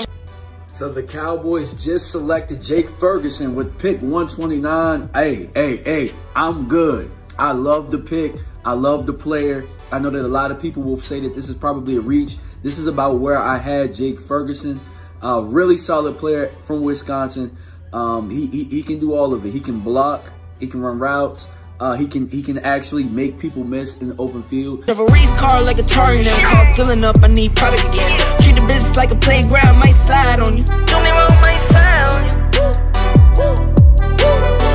So 0.74 0.90
the 0.90 1.04
Cowboys 1.04 1.74
just 1.76 2.10
selected 2.10 2.62
Jake 2.62 2.90
Ferguson 2.90 3.54
with 3.54 3.78
pick 3.78 4.02
129. 4.02 5.10
Hey, 5.14 5.50
hey, 5.56 5.78
hey, 5.78 6.12
I'm 6.36 6.68
good. 6.68 7.14
I 7.38 7.52
love 7.52 7.92
the 7.92 8.00
pick. 8.00 8.36
I 8.66 8.74
love 8.74 9.06
the 9.06 9.14
player. 9.14 9.68
I 9.92 10.00
know 10.00 10.10
that 10.10 10.26
a 10.26 10.28
lot 10.28 10.52
of 10.52 10.60
people 10.62 10.84
will 10.84 11.02
say 11.02 11.20
that 11.20 11.36
this 11.36 11.48
is 11.48 11.56
probably 11.56 11.98
a 11.98 12.02
reach. 12.02 12.38
This 12.64 12.78
is 12.78 12.88
about 12.88 13.20
where 13.20 13.38
I 13.38 13.58
had 13.58 13.94
Jake 13.94 14.20
Ferguson. 14.20 14.80
A 15.22 15.44
really 15.44 15.78
solid 15.78 16.18
player 16.18 16.52
from 16.64 16.82
Wisconsin. 16.82 17.56
Um, 17.94 18.30
he, 18.30 18.48
he 18.48 18.64
he 18.66 18.84
can 18.84 19.00
do 19.00 19.14
all 19.14 19.34
of 19.34 19.46
it. 19.46 19.52
He 19.52 19.60
can 19.60 19.80
block. 19.80 20.32
He 20.60 20.68
can 20.68 20.82
run 20.82 20.98
routes. 20.98 21.48
Uh, 21.84 21.98
he 21.98 22.08
can 22.08 22.30
he 22.30 22.42
can 22.42 22.58
actually 22.60 23.04
make 23.04 23.38
people 23.38 23.62
miss 23.62 23.98
in 23.98 24.08
the 24.08 24.16
open 24.16 24.42
field. 24.44 24.86
Drive 24.86 25.00
a 25.00 25.06
race 25.08 25.34
car 25.34 25.62
like 25.62 25.78
a 25.80 25.84
target 25.84 26.26
and 26.26 26.48
call 26.48 26.74
filling 26.76 27.04
up. 27.04 27.22
I 27.22 27.28
need 27.28 27.58
product 27.58 27.84
again. 27.94 28.18
Treat 28.40 28.56
the 28.56 28.66
business 28.66 28.96
like 28.96 29.12
a 29.12 29.16
playground, 29.16 29.80
might 29.80 29.92
slide 29.92 30.40
on 30.40 30.56
you. 30.56 30.64
Don't 30.64 31.04
me 31.04 31.12
wrong, 31.12 31.36
might 31.44 31.60
slide 31.68 32.16
on 32.16 32.24
you. 32.24 32.32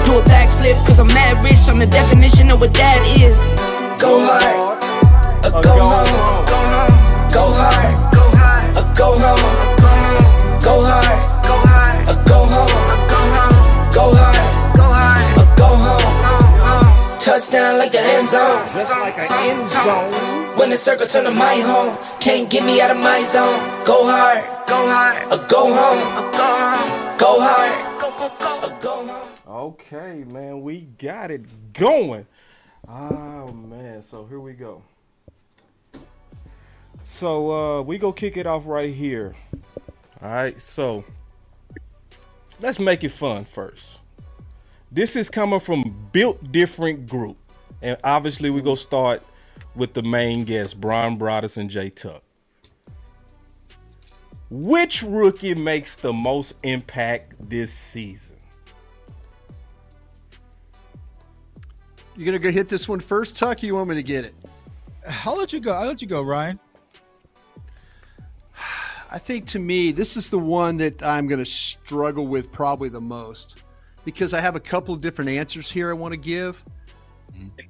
Do 0.05 0.19
a 0.21 0.23
backflip, 0.29 0.77
cause 0.85 0.99
I'm 0.99 1.07
mad 1.07 1.43
rich. 1.43 1.65
I'm 1.67 1.79
the 1.79 1.87
definition 1.87 2.51
of 2.51 2.61
what 2.61 2.75
that 2.75 3.01
is. 3.17 3.41
Go 3.97 4.21
hard, 4.21 4.77
or 5.49 5.63
go 5.63 5.81
home. 5.81 6.45
Go 6.45 6.61
hard, 6.69 6.93
go 7.33 8.29
hard, 8.37 8.77
or 8.77 8.85
go 8.93 9.17
home. 9.17 9.49
Go 10.61 10.85
hard, 10.85 11.17
go 11.41 11.57
hard, 11.73 12.05
or 12.05 12.21
go 12.29 12.45
home. 12.53 12.69
Go 12.69 12.85
hard, 12.85 13.01
go 13.01 13.25
hard, 13.25 13.89
or 13.89 13.93
go 13.95 14.15
home. 14.15 14.48
Touchdown 17.29 17.77
like 17.77 17.93
the 17.93 18.01
end 18.01 18.27
zone. 18.27 18.67
Just 18.73 18.91
like 18.91 19.19
an 19.19 19.27
end 19.51 19.67
zone. 19.67 20.59
When 20.59 20.71
the 20.71 20.77
circle 20.77 21.07
turn 21.07 21.25
to 21.25 21.31
my 21.31 21.57
home, 21.57 21.95
can't 22.21 22.49
get 22.49 22.65
me 22.65 22.81
out 22.81 22.91
of 22.91 22.97
my 22.97 23.23
zone. 23.25 23.85
Go 23.85 24.09
hard, 24.09 24.43
go 24.67 24.89
hard, 24.89 25.25
or 25.31 25.47
go 25.47 25.75
home, 25.75 26.25
or 26.25 26.33
go 26.33 26.49
home. 26.57 27.19
Go 27.19 27.41
hard, 27.43 28.01
go 28.01 28.11
go 28.17 28.35
go, 28.39 28.67
or 28.67 28.81
go 28.81 29.07
home. 29.07 29.29
Okay, 29.47 30.25
man, 30.25 30.63
we 30.63 30.81
got 30.81 31.31
it 31.31 31.75
going. 31.75 32.27
Oh 32.89 33.53
man, 33.53 34.03
so 34.03 34.25
here 34.25 34.41
we 34.41 34.55
go. 34.55 34.83
So 37.05 37.53
uh 37.53 37.83
we 37.83 37.99
go 37.99 38.11
kick 38.11 38.39
it 38.39 38.47
off 38.47 38.63
right 38.65 38.95
here. 38.95 39.37
All 40.23 40.31
right, 40.31 40.59
so 40.63 41.05
let's 42.63 42.81
make 42.81 43.05
it 43.05 43.11
fun 43.11 43.45
first. 43.45 43.98
This 44.91 45.17
is 45.17 45.29
coming 45.29 45.61
from 45.61 45.95
Built 46.13 46.51
Different 46.51 47.07
Group, 47.07 47.37
and 47.83 47.99
obviously 48.05 48.49
we 48.49 48.63
go 48.63 48.75
start 48.75 49.23
with 49.75 49.93
the 49.93 50.03
main 50.03 50.45
guest, 50.45 50.81
Brian 50.81 51.19
Broaddus 51.19 51.59
and 51.59 51.69
Jay 51.69 51.91
Tuck. 51.91 52.23
Which 54.51 55.03
rookie 55.03 55.55
makes 55.55 55.97
the 55.97 56.13
most 56.13 56.55
impact 56.63 57.35
this 57.51 57.71
season? 57.71 58.37
You 62.17 62.25
gonna 62.25 62.39
go 62.39 62.51
hit 62.51 62.71
this 62.71 62.89
one 62.89 63.01
first, 63.01 63.37
Tuck? 63.37 63.63
You 63.63 63.75
want 63.75 63.91
me 63.91 63.95
to 63.95 64.03
get 64.03 64.25
it? 64.25 64.35
I'll 65.25 65.37
let 65.37 65.53
you 65.53 65.61
go. 65.61 65.73
I'll 65.73 65.87
let 65.87 66.01
you 66.01 66.09
go, 66.09 66.23
Ryan. 66.23 66.59
I 69.11 69.19
think 69.19 69.47
to 69.49 69.59
me, 69.59 69.93
this 69.93 70.17
is 70.17 70.31
the 70.31 70.39
one 70.39 70.79
that 70.79 71.03
I'm 71.03 71.27
going 71.27 71.39
to 71.39 71.47
struggle 71.47 72.27
with 72.27 72.51
probably 72.53 72.89
the 72.89 73.01
most 73.01 73.63
because 74.09 74.33
I 74.33 74.41
have 74.41 74.57
a 74.57 74.61
couple 74.61 74.95
of 74.95 75.03
different 75.03 75.29
answers 75.29 75.71
here 75.71 75.91
I 75.91 75.93
want 75.93 76.13
to 76.13 76.17
give. 76.17 76.65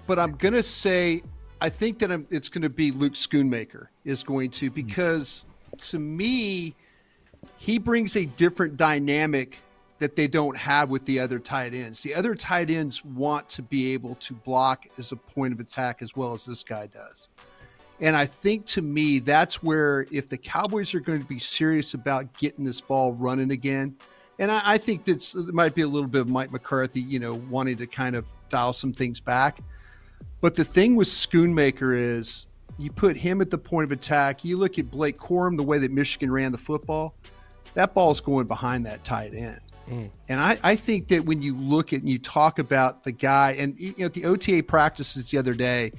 But 0.07 0.21
I'm 0.21 0.37
going 0.37 0.55
to 0.55 0.63
say, 0.63 1.21
I 1.61 1.69
think 1.69 1.99
that 1.99 2.13
I'm, 2.13 2.29
it's 2.31 2.49
going 2.49 2.63
to 2.63 2.69
be 2.69 2.93
Luke 2.93 3.15
Schoonmaker 3.15 3.89
is 4.05 4.23
going 4.23 4.51
to 4.51 4.67
mm-hmm. 4.67 4.75
because 4.87 5.47
to 5.79 5.99
me, 5.99 6.77
he 7.57 7.77
brings 7.77 8.15
a 8.15 8.27
different 8.27 8.77
dynamic 8.77 9.59
that 9.99 10.15
they 10.15 10.29
don't 10.29 10.57
have 10.57 10.91
with 10.91 11.05
the 11.07 11.19
other 11.19 11.41
tight 11.41 11.75
ends. 11.75 12.05
The 12.05 12.15
other 12.15 12.37
tight 12.37 12.71
ends 12.71 13.05
want 13.05 13.49
to 13.49 13.63
be 13.63 13.93
able 13.93 14.15
to 14.15 14.33
block 14.33 14.85
as 14.97 15.11
a 15.11 15.17
point 15.17 15.53
of 15.53 15.59
attack 15.59 16.03
as 16.03 16.15
well 16.15 16.35
as 16.35 16.47
this 16.47 16.63
guy 16.63 16.87
does. 16.87 17.31
And 17.99 18.15
I 18.15 18.27
think 18.27 18.65
to 18.67 18.81
me, 18.81 19.19
that's 19.19 19.61
where 19.61 20.07
if 20.13 20.29
the 20.29 20.39
Cowboys 20.39 20.95
are 20.95 21.01
going 21.01 21.21
to 21.21 21.27
be 21.27 21.41
serious 21.41 21.95
about 21.95 22.33
getting 22.39 22.65
this 22.65 22.81
ball 22.81 23.15
running 23.15 23.51
again, 23.51 23.97
and 24.39 24.51
I, 24.51 24.63
I 24.65 24.79
think 24.79 25.05
that's 25.05 25.35
it 25.35 25.53
might 25.55 25.75
be 25.75 25.83
a 25.83 25.89
little 25.89 26.09
bit 26.09 26.21
of 26.21 26.29
Mike 26.29 26.53
McCarthy, 26.53 27.01
you 27.01 27.19
know, 27.19 27.35
wanting 27.35 27.77
to 27.79 27.87
kind 27.87 28.17
of 28.17 28.27
dial 28.49 28.73
some 28.73 28.93
things 28.93 29.21
back. 29.21 29.59
But 30.41 30.55
the 30.55 30.65
thing 30.65 30.95
with 30.95 31.09
Schoonmaker 31.09 31.97
is 31.97 32.47
you 32.79 32.91
put 32.93 33.17
him 33.17 33.41
at 33.41 33.51
the 33.51 33.59
point 33.59 33.85
of 33.85 33.93
attack. 33.93 34.45
You 34.45 34.57
look 34.57 34.79
at 34.79 34.91
Blake 34.91 35.19
Corum, 35.19 35.57
the 35.57 35.65
way 35.65 35.79
that 35.79 35.91
Michigan 35.91 36.31
ran 36.31 36.53
the 36.53 36.59
football, 36.59 37.15
that 37.75 37.95
ball's 37.95 38.21
going 38.21 38.47
behind 38.47 38.87
that 38.87 39.03
tight 39.03 39.35
end. 39.35 39.61
Mm. 39.89 40.11
And 40.29 40.41
I, 40.41 40.59
I 40.63 40.77
think 40.77 41.09
that 41.09 41.25
when 41.25 41.43
you 41.43 41.57
look 41.57 41.93
at 41.93 42.01
and 42.01 42.09
you 42.09 42.19
talk 42.19 42.59
about 42.59 43.05
the 43.05 43.13
guy, 43.13 43.53
and 43.53 43.79
you 43.79 43.95
know, 43.99 44.07
at 44.07 44.15
the 44.15 44.27
OTA 44.27 44.63
practices 44.63 45.31
the 45.31 45.39
other 45.39 45.55
day, 45.55 45.93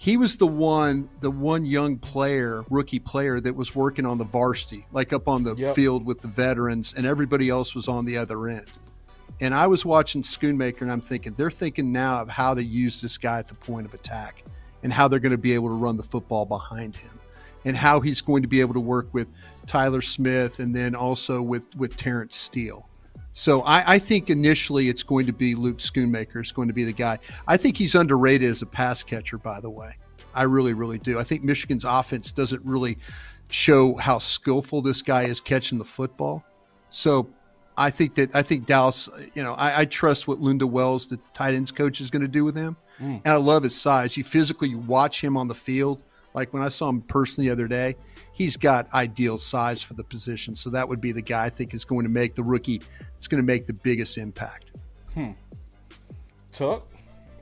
he 0.00 0.16
was 0.16 0.36
the 0.36 0.46
one, 0.46 1.10
the 1.20 1.30
one 1.30 1.62
young 1.62 1.98
player, 1.98 2.64
rookie 2.70 2.98
player 2.98 3.38
that 3.38 3.54
was 3.54 3.74
working 3.74 4.06
on 4.06 4.16
the 4.16 4.24
varsity, 4.24 4.86
like 4.92 5.12
up 5.12 5.28
on 5.28 5.44
the 5.44 5.54
Yep. 5.54 5.74
field 5.74 6.06
with 6.06 6.22
the 6.22 6.28
veterans, 6.28 6.94
and 6.96 7.04
everybody 7.04 7.50
else 7.50 7.74
was 7.74 7.86
on 7.86 8.06
the 8.06 8.16
other 8.16 8.48
end. 8.48 8.64
And 9.42 9.52
I 9.52 9.66
was 9.66 9.84
watching 9.84 10.22
Schoonmaker, 10.22 10.80
and 10.80 10.90
I'm 10.90 11.02
thinking 11.02 11.34
they're 11.34 11.50
thinking 11.50 11.92
now 11.92 12.22
of 12.22 12.30
how 12.30 12.54
they 12.54 12.62
use 12.62 13.02
this 13.02 13.18
guy 13.18 13.40
at 13.40 13.48
the 13.48 13.54
point 13.54 13.84
of 13.84 13.92
attack, 13.92 14.42
and 14.82 14.90
how 14.90 15.06
they're 15.06 15.20
going 15.20 15.32
to 15.32 15.38
be 15.38 15.52
able 15.52 15.68
to 15.68 15.74
run 15.74 15.98
the 15.98 16.02
football 16.02 16.46
behind 16.46 16.96
him, 16.96 17.20
and 17.66 17.76
how 17.76 18.00
he's 18.00 18.22
going 18.22 18.40
to 18.40 18.48
be 18.48 18.62
able 18.62 18.72
to 18.72 18.80
work 18.80 19.12
with 19.12 19.28
Tyler 19.66 20.00
Smith, 20.00 20.60
and 20.60 20.74
then 20.74 20.94
also 20.94 21.42
with 21.42 21.76
with 21.76 21.94
Terence 21.98 22.36
Steele. 22.36 22.88
So 23.32 23.62
I, 23.62 23.94
I 23.94 23.98
think 23.98 24.28
initially 24.28 24.88
it's 24.88 25.02
going 25.02 25.26
to 25.26 25.32
be 25.32 25.54
Luke 25.54 25.78
Schoonmaker 25.78 26.40
is 26.40 26.52
going 26.52 26.68
to 26.68 26.74
be 26.74 26.84
the 26.84 26.92
guy. 26.92 27.18
I 27.46 27.56
think 27.56 27.76
he's 27.76 27.94
underrated 27.94 28.50
as 28.50 28.62
a 28.62 28.66
pass 28.66 29.02
catcher, 29.02 29.38
by 29.38 29.60
the 29.60 29.70
way. 29.70 29.94
I 30.34 30.42
really, 30.42 30.74
really 30.74 30.98
do. 30.98 31.18
I 31.18 31.24
think 31.24 31.44
Michigan's 31.44 31.84
offense 31.84 32.32
doesn't 32.32 32.64
really 32.64 32.98
show 33.50 33.96
how 33.96 34.18
skillful 34.18 34.82
this 34.82 35.02
guy 35.02 35.24
is 35.24 35.40
catching 35.40 35.78
the 35.78 35.84
football. 35.84 36.44
So 36.90 37.28
I 37.76 37.90
think 37.90 38.14
that 38.16 38.34
I 38.34 38.42
think 38.42 38.66
Dallas, 38.66 39.08
you 39.34 39.42
know, 39.42 39.54
I, 39.54 39.80
I 39.80 39.84
trust 39.84 40.28
what 40.28 40.40
Lunda 40.40 40.68
Wells, 40.68 41.06
the 41.06 41.18
tight 41.32 41.54
ends 41.54 41.72
coach, 41.72 42.00
is 42.00 42.10
going 42.10 42.22
to 42.22 42.28
do 42.28 42.44
with 42.44 42.56
him. 42.56 42.76
Mm. 43.00 43.22
And 43.24 43.32
I 43.32 43.36
love 43.36 43.62
his 43.62 43.80
size. 43.80 44.16
You 44.16 44.24
physically 44.24 44.68
you 44.68 44.78
watch 44.78 45.22
him 45.22 45.36
on 45.36 45.48
the 45.48 45.54
field. 45.54 46.02
Like 46.34 46.52
when 46.52 46.62
I 46.62 46.68
saw 46.68 46.88
him 46.88 47.02
personally 47.02 47.48
the 47.48 47.52
other 47.52 47.68
day, 47.68 47.96
he's 48.32 48.56
got 48.56 48.92
ideal 48.94 49.38
size 49.38 49.82
for 49.82 49.94
the 49.94 50.04
position. 50.04 50.54
So 50.54 50.70
that 50.70 50.88
would 50.88 51.00
be 51.00 51.12
the 51.12 51.22
guy 51.22 51.44
I 51.44 51.50
think 51.50 51.74
is 51.74 51.84
going 51.84 52.04
to 52.04 52.10
make 52.10 52.34
the 52.34 52.42
rookie. 52.42 52.80
It's 53.16 53.28
going 53.28 53.42
to 53.42 53.46
make 53.46 53.66
the 53.66 53.72
biggest 53.72 54.18
impact. 54.18 54.66
Hmm. 55.14 55.32
Tuck. 56.52 56.86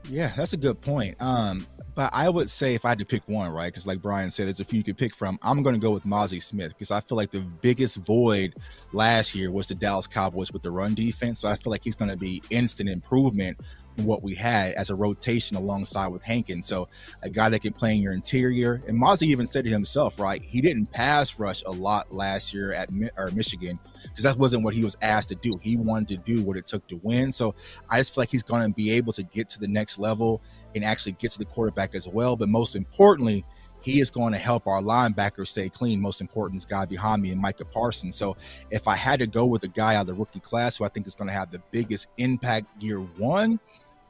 Yeah, 0.09 0.31
that's 0.35 0.53
a 0.53 0.57
good 0.57 0.81
point. 0.81 1.21
Um, 1.21 1.67
but 1.95 2.11
I 2.13 2.29
would 2.29 2.49
say 2.49 2.75
if 2.75 2.85
I 2.85 2.89
had 2.89 2.99
to 2.99 3.05
pick 3.05 3.21
one, 3.27 3.51
right? 3.51 3.65
Because 3.65 3.85
like 3.85 4.01
Brian 4.01 4.31
said, 4.31 4.47
there's 4.47 4.61
a 4.61 4.65
few 4.65 4.77
you 4.77 4.83
could 4.83 4.97
pick 4.97 5.13
from. 5.13 5.37
I'm 5.41 5.61
going 5.61 5.75
to 5.75 5.81
go 5.81 5.91
with 5.91 6.03
Mazi 6.03 6.41
Smith 6.41 6.69
because 6.69 6.91
I 6.91 7.01
feel 7.01 7.17
like 7.17 7.29
the 7.29 7.41
biggest 7.41 7.97
void 7.97 8.55
last 8.93 9.35
year 9.35 9.51
was 9.51 9.67
the 9.67 9.75
Dallas 9.75 10.07
Cowboys 10.07 10.51
with 10.51 10.63
the 10.63 10.71
run 10.71 10.95
defense. 10.95 11.41
So 11.41 11.49
I 11.49 11.57
feel 11.57 11.71
like 11.71 11.83
he's 11.83 11.95
going 11.95 12.09
to 12.09 12.17
be 12.17 12.41
instant 12.49 12.89
improvement 12.89 13.59
what 14.05 14.23
we 14.23 14.35
had 14.35 14.73
as 14.73 14.89
a 14.89 14.95
rotation 14.95 15.57
alongside 15.57 16.07
with 16.07 16.23
Hankins. 16.23 16.67
So 16.67 16.87
a 17.21 17.29
guy 17.29 17.49
that 17.49 17.61
can 17.61 17.73
play 17.73 17.95
in 17.95 18.01
your 18.01 18.13
interior. 18.13 18.83
And 18.87 19.01
Mazi 19.01 19.27
even 19.27 19.47
said 19.47 19.65
to 19.65 19.71
himself, 19.71 20.19
right? 20.19 20.41
He 20.41 20.61
didn't 20.61 20.87
pass 20.91 21.39
rush 21.39 21.63
a 21.65 21.71
lot 21.71 22.13
last 22.13 22.53
year 22.53 22.73
at 22.73 22.89
or 23.17 23.31
Michigan 23.31 23.79
because 24.03 24.23
that 24.23 24.37
wasn't 24.37 24.63
what 24.63 24.73
he 24.73 24.83
was 24.83 24.97
asked 25.01 25.29
to 25.29 25.35
do. 25.35 25.57
He 25.61 25.77
wanted 25.77 26.07
to 26.09 26.17
do 26.17 26.43
what 26.43 26.57
it 26.57 26.67
took 26.67 26.87
to 26.87 26.99
win. 27.03 27.31
So 27.31 27.55
I 27.89 27.97
just 27.97 28.13
feel 28.13 28.21
like 28.21 28.31
he's 28.31 28.43
going 28.43 28.67
to 28.67 28.73
be 28.73 28.91
able 28.91 29.13
to 29.13 29.23
get 29.23 29.49
to 29.49 29.59
the 29.59 29.67
next 29.67 29.99
level 29.99 30.41
and 30.75 30.83
actually 30.83 31.13
get 31.13 31.31
to 31.31 31.39
the 31.39 31.45
quarterback 31.45 31.95
as 31.95 32.07
well. 32.07 32.35
But 32.35 32.49
most 32.49 32.75
importantly, 32.75 33.45
he 33.81 33.99
is 33.99 34.11
going 34.11 34.33
to 34.33 34.39
help 34.39 34.67
our 34.67 34.81
linebackers 34.81 35.47
stay 35.47 35.69
clean. 35.69 36.01
Most 36.01 36.21
important 36.21 36.57
is 36.57 36.65
guy 36.65 36.85
behind 36.85 37.21
me 37.21 37.31
and 37.31 37.41
Micah 37.41 37.65
Parsons. 37.65 38.15
So 38.15 38.35
if 38.71 38.87
I 38.87 38.95
had 38.95 39.19
to 39.19 39.27
go 39.27 39.45
with 39.45 39.63
a 39.63 39.67
guy 39.69 39.95
out 39.95 40.01
of 40.01 40.07
the 40.07 40.13
rookie 40.13 40.39
class 40.39 40.77
who 40.77 40.83
I 40.83 40.89
think 40.89 41.07
is 41.07 41.15
going 41.15 41.29
to 41.29 41.33
have 41.33 41.51
the 41.51 41.61
biggest 41.71 42.07
impact 42.17 42.83
year 42.83 42.99
one, 42.99 43.59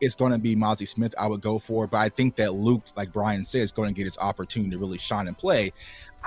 it's 0.01 0.15
going 0.15 0.31
to 0.31 0.37
be 0.37 0.55
Mazi 0.55 0.87
Smith. 0.87 1.13
I 1.17 1.27
would 1.27 1.41
go 1.41 1.59
for, 1.59 1.87
but 1.87 1.97
I 1.97 2.09
think 2.09 2.35
that 2.37 2.53
Luke, 2.53 2.83
like 2.95 3.11
Brian 3.11 3.43
said, 3.45 3.61
is 3.61 3.71
going 3.71 3.89
to 3.89 3.93
get 3.93 4.05
his 4.05 4.17
opportunity 4.17 4.71
to 4.71 4.77
really 4.77 4.97
shine 4.97 5.27
and 5.27 5.37
play. 5.37 5.71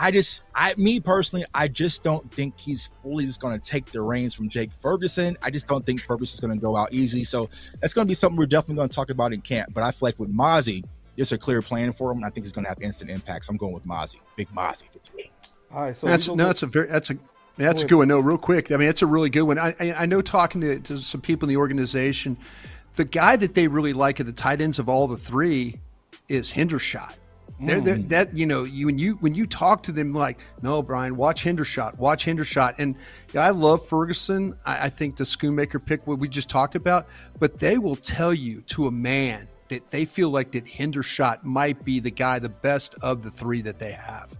I 0.00 0.10
just, 0.10 0.42
I, 0.54 0.74
me 0.76 1.00
personally, 1.00 1.44
I 1.54 1.68
just 1.68 2.02
don't 2.02 2.30
think 2.32 2.58
he's 2.58 2.90
fully 3.02 3.26
just 3.26 3.40
going 3.40 3.58
to 3.58 3.60
take 3.60 3.86
the 3.86 4.00
reins 4.00 4.34
from 4.34 4.48
Jake 4.48 4.70
Ferguson. 4.82 5.36
I 5.42 5.50
just 5.50 5.66
don't 5.66 5.84
think 5.84 6.02
Ferguson's 6.02 6.40
going 6.40 6.54
to 6.54 6.60
go 6.60 6.76
out 6.76 6.92
easy. 6.92 7.24
So 7.24 7.50
that's 7.80 7.92
going 7.92 8.06
to 8.06 8.08
be 8.08 8.14
something 8.14 8.38
we're 8.38 8.46
definitely 8.46 8.76
going 8.76 8.88
to 8.88 8.94
talk 8.94 9.10
about 9.10 9.32
in 9.32 9.42
camp. 9.42 9.74
But 9.74 9.82
I 9.82 9.90
feel 9.90 10.06
like 10.08 10.18
with 10.18 10.34
Mazi, 10.34 10.82
there's 11.16 11.32
a 11.32 11.38
clear 11.38 11.60
plan 11.60 11.92
for 11.92 12.10
him. 12.10 12.18
And 12.18 12.26
I 12.26 12.30
think 12.30 12.46
he's 12.46 12.52
going 12.52 12.64
to 12.64 12.70
have 12.70 12.80
instant 12.80 13.10
impact. 13.10 13.44
So 13.44 13.50
I'm 13.50 13.58
going 13.58 13.74
with 13.74 13.84
Mazi, 13.84 14.16
big 14.36 14.48
Mazi 14.48 14.84
for 14.90 15.16
me. 15.16 15.30
All 15.70 15.82
right, 15.82 15.96
so 15.96 16.06
that's 16.06 16.28
no, 16.28 16.36
gonna- 16.36 16.46
that's 16.48 16.62
a 16.62 16.66
very 16.66 16.86
that's 16.86 17.10
a 17.10 17.18
that's 17.56 17.82
a 17.82 17.86
good 17.86 17.96
one. 17.96 18.08
No, 18.08 18.18
real 18.18 18.38
quick. 18.38 18.72
I 18.72 18.76
mean, 18.76 18.88
it's 18.88 19.02
a 19.02 19.06
really 19.06 19.30
good 19.30 19.42
one. 19.42 19.58
I 19.58 19.74
I, 19.80 19.92
I 20.00 20.06
know 20.06 20.20
talking 20.22 20.60
to, 20.62 20.80
to 20.80 20.98
some 20.98 21.20
people 21.20 21.46
in 21.46 21.54
the 21.54 21.58
organization, 21.58 22.36
the 22.94 23.04
guy 23.04 23.36
that 23.36 23.54
they 23.54 23.68
really 23.68 23.92
like 23.92 24.20
at 24.20 24.26
the 24.26 24.32
tight 24.32 24.60
ends 24.60 24.78
of 24.78 24.88
all 24.88 25.06
the 25.06 25.16
three 25.16 25.78
is 26.28 26.50
Hendershot. 26.52 27.14
They're, 27.60 27.80
they're, 27.80 27.96
Mm. 27.96 28.08
that 28.08 28.36
you 28.36 28.44
know 28.46 28.64
you 28.64 28.86
when 28.86 28.98
you 28.98 29.14
when 29.16 29.34
you 29.34 29.46
talk 29.46 29.84
to 29.84 29.92
them 29.92 30.12
like 30.12 30.40
no 30.62 30.82
Brian 30.82 31.16
watch 31.16 31.44
Hendershot 31.44 31.96
watch 31.96 32.24
Hendershot 32.24 32.74
and 32.78 32.96
yeah, 33.32 33.42
I 33.42 33.50
love 33.50 33.86
Ferguson 33.86 34.56
I, 34.66 34.86
I 34.86 34.88
think 34.88 35.16
the 35.16 35.22
Schoonmaker 35.22 35.84
pick 35.84 36.04
what 36.06 36.18
we 36.18 36.26
just 36.28 36.50
talked 36.50 36.74
about 36.74 37.06
but 37.38 37.60
they 37.60 37.78
will 37.78 37.94
tell 37.94 38.34
you 38.34 38.62
to 38.62 38.88
a 38.88 38.90
man 38.90 39.46
that 39.68 39.90
they 39.90 40.04
feel 40.04 40.30
like 40.30 40.50
that 40.52 40.64
Hendershot 40.64 41.44
might 41.44 41.84
be 41.84 42.00
the 42.00 42.10
guy 42.10 42.40
the 42.40 42.48
best 42.48 42.96
of 43.00 43.22
the 43.22 43.30
three 43.30 43.60
that 43.62 43.78
they 43.78 43.92
have 43.92 44.36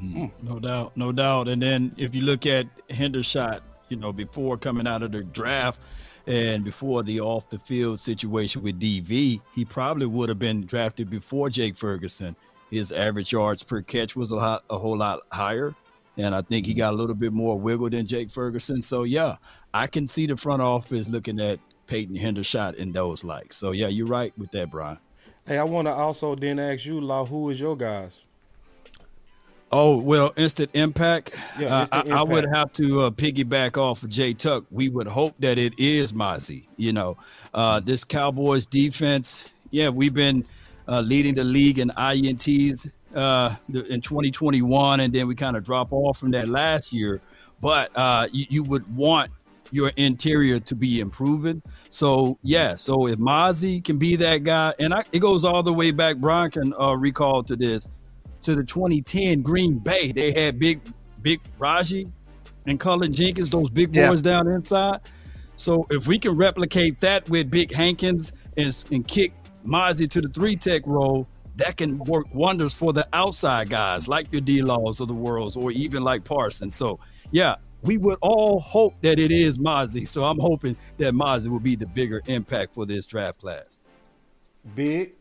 No 0.00 0.58
doubt, 0.58 0.96
no 0.96 1.12
doubt. 1.12 1.48
And 1.48 1.60
then 1.60 1.94
if 1.98 2.14
you 2.14 2.22
look 2.22 2.46
at 2.46 2.66
Hendershot, 2.88 3.60
you 3.88 3.96
know, 3.96 4.12
before 4.12 4.56
coming 4.56 4.86
out 4.86 5.02
of 5.02 5.12
the 5.12 5.22
draft 5.24 5.80
and 6.26 6.64
before 6.64 7.02
the 7.02 7.20
off 7.20 7.48
the 7.48 7.58
field 7.58 8.00
situation 8.00 8.62
with 8.62 8.80
DV, 8.80 9.40
he 9.54 9.64
probably 9.64 10.06
would 10.06 10.28
have 10.28 10.38
been 10.38 10.66
drafted 10.66 11.08
before 11.08 11.48
Jake 11.50 11.76
Ferguson. 11.76 12.34
His 12.70 12.90
average 12.90 13.32
yards 13.32 13.62
per 13.62 13.80
catch 13.80 14.16
was 14.16 14.32
a, 14.32 14.60
a 14.68 14.78
whole 14.78 14.96
lot 14.96 15.20
higher. 15.30 15.74
And 16.16 16.34
I 16.34 16.42
think 16.42 16.66
he 16.66 16.72
mm-hmm. 16.72 16.78
got 16.78 16.94
a 16.94 16.96
little 16.96 17.14
bit 17.14 17.32
more 17.32 17.58
wiggle 17.58 17.90
than 17.90 18.06
Jake 18.06 18.30
Ferguson. 18.30 18.82
So, 18.82 19.04
yeah, 19.04 19.36
I 19.72 19.86
can 19.86 20.06
see 20.06 20.26
the 20.26 20.36
front 20.36 20.62
office 20.62 21.08
looking 21.08 21.40
at 21.40 21.60
Peyton 21.86 22.16
Hendershot 22.16 22.80
and 22.80 22.92
those 22.92 23.22
like. 23.22 23.52
So, 23.52 23.70
yeah, 23.70 23.88
you're 23.88 24.06
right 24.06 24.32
with 24.36 24.50
that, 24.52 24.70
Brian. 24.70 24.98
Hey, 25.46 25.58
I 25.58 25.64
want 25.64 25.86
to 25.86 25.92
also 25.92 26.34
then 26.34 26.58
ask 26.58 26.84
you, 26.84 27.00
Law, 27.00 27.24
who 27.24 27.50
is 27.50 27.60
your 27.60 27.76
guys? 27.76 28.22
Oh 29.72 29.96
well, 29.96 30.32
instant 30.36 30.70
impact. 30.74 31.34
Yeah, 31.58 31.76
Uh, 31.76 31.80
instant 31.82 32.12
I, 32.12 32.20
I 32.20 32.22
would 32.22 32.46
have 32.52 32.72
to 32.74 33.02
uh, 33.02 33.10
piggyback 33.10 33.76
off 33.76 34.02
of 34.02 34.10
Jay 34.10 34.32
Tuck. 34.32 34.64
We 34.70 34.88
would 34.88 35.08
hope 35.08 35.34
that 35.40 35.58
it 35.58 35.74
is 35.78 36.12
Mazi. 36.12 36.66
You 36.76 36.92
know, 36.92 37.16
uh, 37.52 37.80
this 37.80 38.04
Cowboys 38.04 38.64
defense. 38.64 39.44
Yeah, 39.70 39.88
we've 39.88 40.14
been 40.14 40.44
uh, 40.86 41.00
leading 41.00 41.34
the 41.34 41.44
league 41.44 41.80
in 41.80 41.90
ints 41.90 42.90
uh, 43.14 43.56
in 43.68 44.00
2021, 44.00 45.00
and 45.00 45.12
then 45.12 45.26
we 45.26 45.34
kind 45.34 45.56
of 45.56 45.64
drop 45.64 45.92
off 45.92 46.18
from 46.18 46.30
that 46.30 46.48
last 46.48 46.92
year. 46.92 47.20
But 47.60 47.90
uh, 47.96 48.28
you, 48.30 48.46
you 48.48 48.62
would 48.62 48.94
want 48.94 49.32
your 49.72 49.90
interior 49.96 50.60
to 50.60 50.74
be 50.76 51.00
improving. 51.00 51.60
So 51.90 52.38
yeah, 52.42 52.76
so 52.76 53.08
if 53.08 53.16
Mazi 53.16 53.82
can 53.82 53.98
be 53.98 54.14
that 54.16 54.44
guy, 54.44 54.74
and 54.78 54.94
I, 54.94 55.02
it 55.10 55.18
goes 55.18 55.44
all 55.44 55.64
the 55.64 55.72
way 55.72 55.90
back. 55.90 56.18
Brian 56.18 56.52
can 56.52 56.72
uh, 56.74 56.92
recall 56.92 57.42
to 57.42 57.56
this 57.56 57.88
to 58.46 58.54
the 58.54 58.64
2010 58.64 59.42
Green 59.42 59.78
Bay. 59.78 60.12
They 60.12 60.32
had 60.32 60.58
big, 60.58 60.80
big 61.20 61.40
Raji 61.58 62.08
and 62.66 62.78
Cullen 62.78 63.12
Jenkins, 63.12 63.50
those 63.50 63.68
big 63.70 63.94
Yeah. 63.94 64.08
boys 64.10 64.22
down 64.22 64.46
inside. 64.48 65.00
So 65.56 65.84
if 65.90 66.06
we 66.06 66.18
can 66.18 66.36
replicate 66.36 67.00
that 67.00 67.28
with 67.28 67.50
Big 67.50 67.72
Hankins 67.72 68.32
and, 68.56 68.84
and 68.92 69.06
kick 69.06 69.32
Mazi 69.64 70.08
to 70.10 70.20
the 70.20 70.28
three 70.28 70.54
tech 70.54 70.82
role, 70.86 71.26
that 71.56 71.76
can 71.76 71.98
work 71.98 72.26
wonders 72.34 72.72
for 72.74 72.92
the 72.92 73.08
outside 73.12 73.68
guys 73.70 74.06
like 74.06 74.30
your 74.30 74.42
D 74.42 74.62
Laws 74.62 75.00
of 75.00 75.08
the 75.08 75.14
world 75.14 75.56
or 75.56 75.72
even 75.72 76.04
like 76.04 76.22
Parsons. 76.22 76.76
So 76.76 77.00
yeah, 77.32 77.56
we 77.82 77.96
would 77.98 78.18
all 78.20 78.60
hope 78.60 78.94
that 79.00 79.18
it 79.18 79.32
is 79.32 79.58
Mazi. 79.58 80.06
So 80.06 80.22
I'm 80.24 80.38
hoping 80.38 80.76
that 80.98 81.14
Mazi 81.14 81.48
will 81.48 81.58
be 81.58 81.74
the 81.74 81.86
bigger 81.86 82.22
impact 82.26 82.74
for 82.74 82.86
this 82.86 83.06
draft 83.06 83.40
class. 83.40 83.80
Big. 84.74 85.14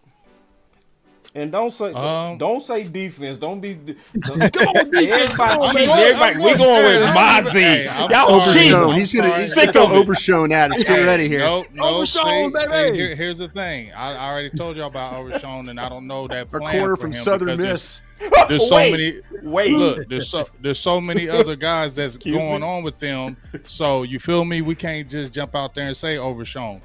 And 1.38 1.52
don't 1.52 1.74
say 1.74 1.92
Um, 1.92 2.38
don't 2.38 2.64
say 2.64 2.84
defense. 2.86 3.38
Don't 3.38 3.60
be 3.60 3.74
don't, 3.74 3.98
Come 4.54 4.68
on, 4.70 4.90
defense. 4.90 4.96
everybody 4.96 5.60
on, 5.60 5.74
cheating. 5.74 5.90
Everybody, 5.90 6.36
we 6.38 6.58
going 6.58 6.86
with 6.86 7.10
Mazi. 7.14 7.52
Hey, 7.60 7.90
I'm 7.90 8.10
Y'all 8.10 8.32
Overshown. 8.36 8.94
He's 8.96 9.14
gonna 9.14 9.36
he's 9.36 9.54
Sick 9.54 9.74
gonna 9.74 9.86
of 9.88 9.92
it. 9.92 9.98
overshown 9.98 10.52
at 10.54 10.72
us. 10.72 10.84
Get 10.86 11.06
ready 11.06 11.28
here. 11.28 11.40
No, 11.40 11.66
no. 11.74 11.84
Overshown, 11.98 12.54
see, 12.54 12.68
see, 12.68 12.92
here- 12.94 13.16
here's 13.16 13.40
the 13.40 13.50
thing. 13.50 13.92
I, 13.92 14.14
I 14.16 14.32
already 14.32 14.50
told 14.52 14.78
y'all 14.78 14.88
about 14.88 15.14
Overshown, 15.14 15.68
and 15.68 15.78
I 15.78 15.90
don't 15.90 16.08
know 16.08 16.26
that 16.30 16.48
Our 16.54 16.60
plan 16.62 16.80
corner 16.80 16.96
for 16.96 17.02
from 17.02 17.12
him 17.12 17.20
Southern 17.22 17.58
because 17.58 17.60
Miss. 17.60 18.02
There's, 18.18 18.32
there's 18.48 18.70
so 18.70 18.76
Wait, 18.78 18.92
many. 18.92 19.14
wait. 19.44 19.72
Look, 19.74 20.08
there's 20.08 20.30
so 20.30 20.48
there's 20.62 20.80
so 20.80 21.02
many 21.02 21.28
other 21.40 21.58
guys 21.58 21.96
that's 21.96 22.16
Excuse 22.16 22.38
going 22.38 22.62
me? 22.62 22.68
on 22.68 22.82
with 22.82 22.98
them. 22.98 23.36
So 23.66 24.04
you 24.04 24.20
feel 24.20 24.46
me? 24.46 24.62
We 24.62 24.74
can't 24.74 25.10
just 25.10 25.34
jump 25.34 25.54
out 25.54 25.76
there 25.76 25.86
and 25.88 25.98
say 25.98 26.18
Overshown. 26.18 26.80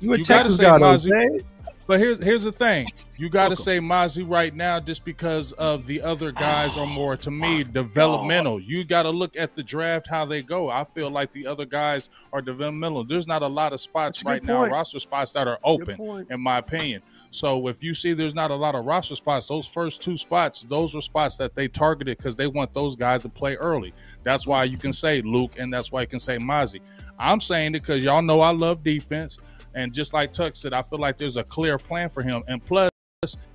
You 0.00 0.14
a 0.14 0.18
You 0.18 0.24
gotta 0.24 0.34
Texas 0.42 0.56
guy, 0.56 0.76
though, 0.76 0.84
Mazi. 0.96 1.10
Jay? 1.10 1.44
But 1.90 1.98
here's 1.98 2.22
here's 2.22 2.44
the 2.44 2.52
thing. 2.52 2.86
You 3.18 3.28
got 3.28 3.48
to 3.48 3.56
say 3.56 3.80
Mazi 3.80 4.24
right 4.24 4.54
now 4.54 4.78
just 4.78 5.04
because 5.04 5.50
of 5.54 5.88
the 5.88 6.00
other 6.00 6.30
guys 6.30 6.76
are 6.76 6.86
more 6.86 7.16
to 7.16 7.32
me 7.32 7.64
developmental. 7.64 8.60
You 8.60 8.84
got 8.84 9.02
to 9.02 9.10
look 9.10 9.36
at 9.36 9.56
the 9.56 9.64
draft 9.64 10.06
how 10.06 10.24
they 10.24 10.40
go. 10.40 10.70
I 10.70 10.84
feel 10.84 11.10
like 11.10 11.32
the 11.32 11.48
other 11.48 11.64
guys 11.64 12.08
are 12.32 12.40
developmental. 12.42 13.02
There's 13.02 13.26
not 13.26 13.42
a 13.42 13.48
lot 13.48 13.72
of 13.72 13.80
spots 13.80 14.24
right 14.24 14.40
now, 14.44 14.66
roster 14.66 15.00
spots 15.00 15.32
that 15.32 15.48
are 15.48 15.58
open, 15.64 16.28
in 16.30 16.40
my 16.40 16.58
opinion. 16.58 17.02
So 17.32 17.66
if 17.66 17.82
you 17.82 17.92
see 17.92 18.12
there's 18.12 18.36
not 18.36 18.52
a 18.52 18.54
lot 18.54 18.76
of 18.76 18.84
roster 18.84 19.16
spots, 19.16 19.48
those 19.48 19.66
first 19.66 20.00
two 20.00 20.16
spots, 20.16 20.62
those 20.62 20.94
are 20.94 21.00
spots 21.00 21.38
that 21.38 21.56
they 21.56 21.66
targeted 21.66 22.18
because 22.18 22.36
they 22.36 22.46
want 22.46 22.72
those 22.72 22.94
guys 22.94 23.22
to 23.22 23.28
play 23.28 23.56
early. 23.56 23.92
That's 24.22 24.46
why 24.46 24.62
you 24.62 24.78
can 24.78 24.92
say 24.92 25.22
Luke, 25.22 25.58
and 25.58 25.74
that's 25.74 25.90
why 25.90 26.02
you 26.02 26.06
can 26.06 26.20
say 26.20 26.38
Mazi. 26.38 26.80
I'm 27.18 27.40
saying 27.40 27.74
it 27.74 27.80
because 27.80 28.04
y'all 28.04 28.22
know 28.22 28.42
I 28.42 28.52
love 28.52 28.84
defense. 28.84 29.40
And 29.74 29.92
just 29.92 30.12
like 30.12 30.32
Tuck 30.32 30.56
said, 30.56 30.72
I 30.72 30.82
feel 30.82 30.98
like 30.98 31.18
there's 31.18 31.36
a 31.36 31.44
clear 31.44 31.78
plan 31.78 32.10
for 32.10 32.22
him. 32.22 32.42
And 32.48 32.64
plus, 32.64 32.90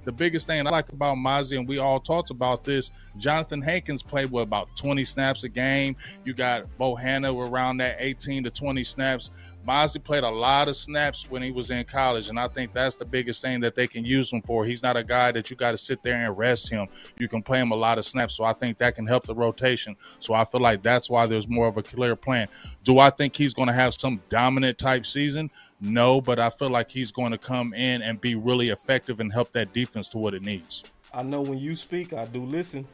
the 0.04 0.12
biggest 0.12 0.46
thing 0.46 0.66
I 0.66 0.70
like 0.70 0.90
about 0.90 1.18
Mazi, 1.18 1.58
and 1.58 1.68
we 1.68 1.80
all 1.80 2.00
talked 2.00 2.30
about 2.30 2.64
this, 2.64 2.92
Johnathan 3.18 3.64
Hankins 3.64 4.04
played 4.04 4.32
with 4.32 4.44
about 4.44 4.70
20 4.76 5.04
snaps 5.04 5.44
a 5.44 5.50
game. 5.50 5.96
You 6.24 6.36
got 6.36 6.66
Bohanna 6.80 7.50
around 7.50 7.78
that 7.78 7.98
18 8.00 8.44
to 8.44 8.52
20 8.52 8.84
snaps. 8.84 9.32
Mazi 9.68 10.02
played 10.04 10.24
a 10.24 10.30
lot 10.30 10.68
of 10.68 10.76
snaps 10.76 11.26
when 11.28 11.42
he 11.42 11.50
was 11.50 11.72
in 11.72 11.84
college, 11.86 12.30
and 12.30 12.40
I 12.40 12.48
think 12.48 12.72
that's 12.72 12.96
the 12.96 13.06
biggest 13.06 13.42
thing 13.42 13.60
that 13.62 13.74
they 13.74 13.88
can 13.88 14.06
use 14.06 14.32
him 14.32 14.44
for. 14.44 14.64
He's 14.64 14.84
not 14.84 14.96
a 14.96 15.04
guy 15.04 15.32
that 15.32 15.50
you 15.50 15.56
got 15.56 15.72
to 15.72 15.78
sit 15.78 16.04
there 16.04 16.16
and 16.16 16.38
rest 16.38 16.70
him. 16.70 16.88
You 17.18 17.28
can 17.28 17.42
play 17.42 17.60
him 17.60 17.72
a 17.72 17.76
lot 17.76 17.98
of 17.98 18.06
snaps, 18.06 18.36
so 18.36 18.44
I 18.44 18.54
think 18.54 18.78
that 18.78 18.94
can 18.94 19.08
help 19.08 19.26
the 19.26 19.34
rotation. 19.34 19.96
So 20.20 20.36
I 20.36 20.46
feel 20.46 20.62
like 20.62 20.84
that's 20.84 21.10
why 21.10 21.26
there's 21.26 21.48
more 21.48 21.68
of 21.68 21.78
a 21.78 21.84
clear 21.84 22.16
plan. 22.16 22.48
Do 22.84 23.00
I 23.00 23.10
think 23.10 23.36
he's 23.36 23.56
going 23.56 23.68
to 23.68 23.74
have 23.74 23.96
some 23.96 24.22
dominant 24.30 24.78
type 24.78 25.04
season? 25.04 25.50
No, 25.82 26.22
but 26.22 26.40
I 26.40 26.50
feel 26.50 26.70
like 26.70 26.90
he's 26.90 27.12
going 27.12 27.32
to 27.32 27.38
come 27.38 27.74
in 27.74 28.02
and 28.02 28.20
be 28.20 28.36
really 28.36 28.70
effective 28.70 29.20
and 29.20 29.32
help 29.32 29.52
that 29.54 29.74
defense 29.74 30.10
to 30.10 30.18
what 30.18 30.34
it 30.34 30.42
needs. 30.42 30.84
I 31.14 31.24
know 31.24 31.42
when 31.42 31.60
you 31.60 31.76
speak, 31.76 32.14
I 32.14 32.26
do 32.26 32.44
listen. 32.44 32.88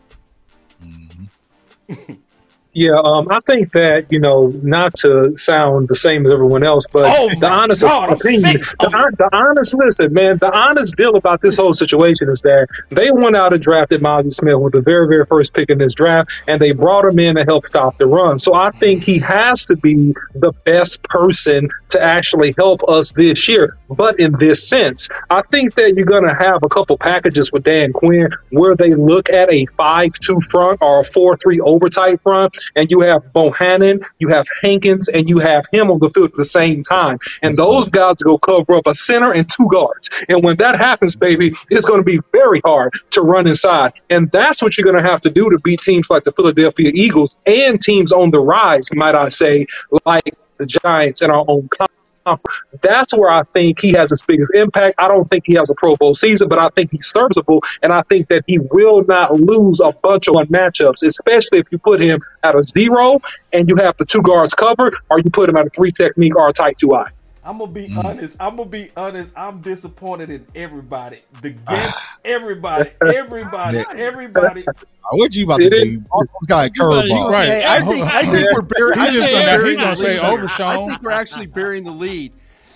Mm-hmm. 0.83 2.13
Yeah, 2.73 3.01
um, 3.03 3.27
I 3.29 3.39
think 3.45 3.73
that 3.73 4.05
you 4.11 4.19
know, 4.19 4.47
not 4.63 4.95
to 4.99 5.35
sound 5.35 5.89
the 5.89 5.95
same 5.95 6.25
as 6.25 6.31
everyone 6.31 6.63
else, 6.63 6.85
but 6.87 7.03
Oh 7.05 7.29
the 7.39 7.47
honest 7.47 7.81
God, 7.81 8.13
opinion, 8.13 8.61
the, 8.79 9.15
the 9.17 9.29
honest 9.33 9.73
listen, 9.73 10.13
man, 10.13 10.37
the 10.37 10.51
honest 10.51 10.95
deal 10.95 11.17
about 11.17 11.41
this 11.41 11.57
whole 11.57 11.73
situation 11.73 12.29
is 12.29 12.39
that 12.41 12.67
they 12.89 13.11
went 13.11 13.35
out 13.35 13.51
and 13.51 13.61
drafted 13.61 14.01
Miles 14.01 14.37
Smith 14.37 14.55
with 14.57 14.71
the 14.71 14.81
very, 14.81 15.07
very 15.07 15.25
first 15.25 15.53
pick 15.53 15.69
in 15.69 15.79
this 15.79 15.93
draft, 15.93 16.31
and 16.47 16.61
they 16.61 16.71
brought 16.71 17.03
him 17.03 17.19
in 17.19 17.35
to 17.35 17.43
help 17.43 17.67
stop 17.67 17.97
the 17.97 18.05
run. 18.05 18.39
So 18.39 18.53
I 18.53 18.71
think 18.71 19.03
he 19.03 19.19
has 19.19 19.65
to 19.65 19.75
be 19.75 20.13
the 20.35 20.53
best 20.63 21.03
person 21.03 21.67
to 21.89 22.01
actually 22.01 22.53
help 22.57 22.87
us 22.87 23.11
this 23.11 23.49
year. 23.49 23.77
But 23.89 24.17
in 24.17 24.33
this 24.39 24.65
sense, 24.67 25.09
I 25.29 25.41
think 25.51 25.75
that 25.75 25.95
you're 25.95 26.05
going 26.05 26.27
to 26.27 26.33
have 26.33 26.63
a 26.63 26.69
couple 26.69 26.97
packages 26.97 27.51
with 27.51 27.63
Dan 27.63 27.91
Quinn 27.91 28.29
where 28.51 28.75
they 28.75 28.91
look 28.91 29.29
at 29.29 29.51
a 29.51 29.65
five-two 29.77 30.39
front 30.49 30.81
or 30.81 31.01
a 31.01 31.03
four-three 31.03 31.59
overtight 31.59 32.21
front, 32.21 32.55
and 32.75 32.89
you 32.91 33.01
have 33.01 33.23
Bohanna, 33.33 34.03
you 34.19 34.27
have 34.29 34.45
Hankins, 34.61 35.07
and 35.07 35.29
you 35.29 35.39
have 35.39 35.65
him 35.71 35.91
on 35.91 35.99
the 35.99 36.09
field 36.09 36.29
at 36.29 36.35
the 36.35 36.45
same 36.45 36.83
time. 36.83 37.17
And 37.41 37.57
those 37.57 37.89
guys 37.89 38.15
go 38.15 38.37
cover 38.37 38.75
up 38.75 38.87
a 38.87 38.93
center 38.93 39.31
and 39.31 39.49
two 39.49 39.67
guards. 39.69 40.09
And 40.29 40.43
when 40.43 40.57
that 40.57 40.77
happens, 40.77 41.15
baby, 41.15 41.53
it's 41.69 41.85
going 41.85 41.99
to 41.99 42.05
be 42.05 42.19
very 42.31 42.61
hard 42.65 42.93
to 43.11 43.21
run 43.21 43.47
inside. 43.47 43.93
And 44.09 44.31
that's 44.31 44.61
what 44.61 44.77
you're 44.77 44.85
going 44.85 45.01
to 45.01 45.09
have 45.09 45.21
to 45.21 45.29
do 45.29 45.49
to 45.49 45.59
beat 45.59 45.81
teams 45.81 46.09
like 46.09 46.23
the 46.23 46.31
Philadelphia 46.31 46.91
Eagles 46.93 47.37
and 47.45 47.79
teams 47.79 48.11
on 48.11 48.31
the 48.31 48.39
rise, 48.39 48.89
might 48.93 49.15
I 49.15 49.29
say, 49.29 49.65
like 50.05 50.33
the 50.57 50.65
Giants 50.65 51.21
in 51.21 51.31
our 51.31 51.43
own 51.47 51.67
conference. 51.69 52.00
Um, 52.25 52.37
that's 52.81 53.13
where 53.13 53.31
I 53.31 53.43
think 53.43 53.79
he 53.81 53.93
has 53.97 54.11
his 54.11 54.21
biggest 54.21 54.51
impact. 54.53 54.95
I 54.99 55.07
don't 55.07 55.25
think 55.25 55.43
he 55.45 55.53
has 55.55 55.69
a 55.69 55.75
Pro 55.75 55.95
Bowl 55.95 56.13
season, 56.13 56.47
but 56.47 56.59
I 56.59 56.69
think 56.69 56.91
he's 56.91 57.07
serviceable, 57.07 57.63
and 57.81 57.91
I 57.91 58.03
think 58.03 58.27
that 58.27 58.43
he 58.47 58.59
will 58.59 59.01
not 59.07 59.33
lose 59.39 59.79
a 59.79 59.91
bunch 60.03 60.27
of 60.27 60.35
matchups, 60.49 61.03
especially 61.05 61.59
if 61.59 61.67
you 61.71 61.79
put 61.79 62.01
him 62.01 62.21
at 62.43 62.55
a 62.55 62.63
zero 62.63 63.19
and 63.53 63.67
you 63.67 63.75
have 63.77 63.97
the 63.97 64.05
two 64.05 64.21
guards 64.21 64.53
covered, 64.53 64.95
or 65.09 65.19
you 65.19 65.29
put 65.31 65.49
him 65.49 65.57
at 65.57 65.67
a 65.67 65.69
three 65.71 65.91
technique 65.91 66.35
or 66.35 66.49
a 66.49 66.53
tight 66.53 66.77
two 66.77 66.93
eye. 66.93 67.09
I'm 67.43 67.57
gonna 67.57 67.71
be 67.71 67.93
honest. 67.97 68.37
I'm 68.39 68.55
gonna 68.55 68.69
be 68.69 68.91
honest. 68.95 69.33
I'm 69.35 69.61
disappointed 69.61 70.29
in 70.29 70.45
everybody. 70.55 71.21
The 71.41 71.49
guests, 71.67 71.99
everybody, 72.23 72.91
everybody, 73.05 73.83
everybody. 73.95 74.65
What 75.13 75.35
you 75.35 75.43
about 75.45 75.57
to 75.59 75.69
do? 75.69 75.99
Boston's 75.99 76.47
got 76.47 76.67
a 76.69 76.71
curveball. 76.71 77.31
Right. 77.31 77.47
Hey, 77.47 77.65
I 77.67 77.79
think 77.81 78.05
I 78.05 78.21
think 78.21 78.47
we're 78.53 78.61
burying. 78.61 78.99
I 78.99 79.09
He's 79.09 79.19
think 79.19 79.31
just 79.31 79.31
we're 79.33 79.39
gonna- 79.45 79.57
burying 79.57 79.77
the 79.77 79.83
gonna 79.83 79.95
say 79.97 80.03
lead 80.21 80.39
here. 80.39 80.65
I 80.67 80.85
think 80.87 81.01
we're 81.01 81.11
actually 81.11 81.45
burying 81.47 81.83
the 81.83 81.91
lead. 81.91 82.31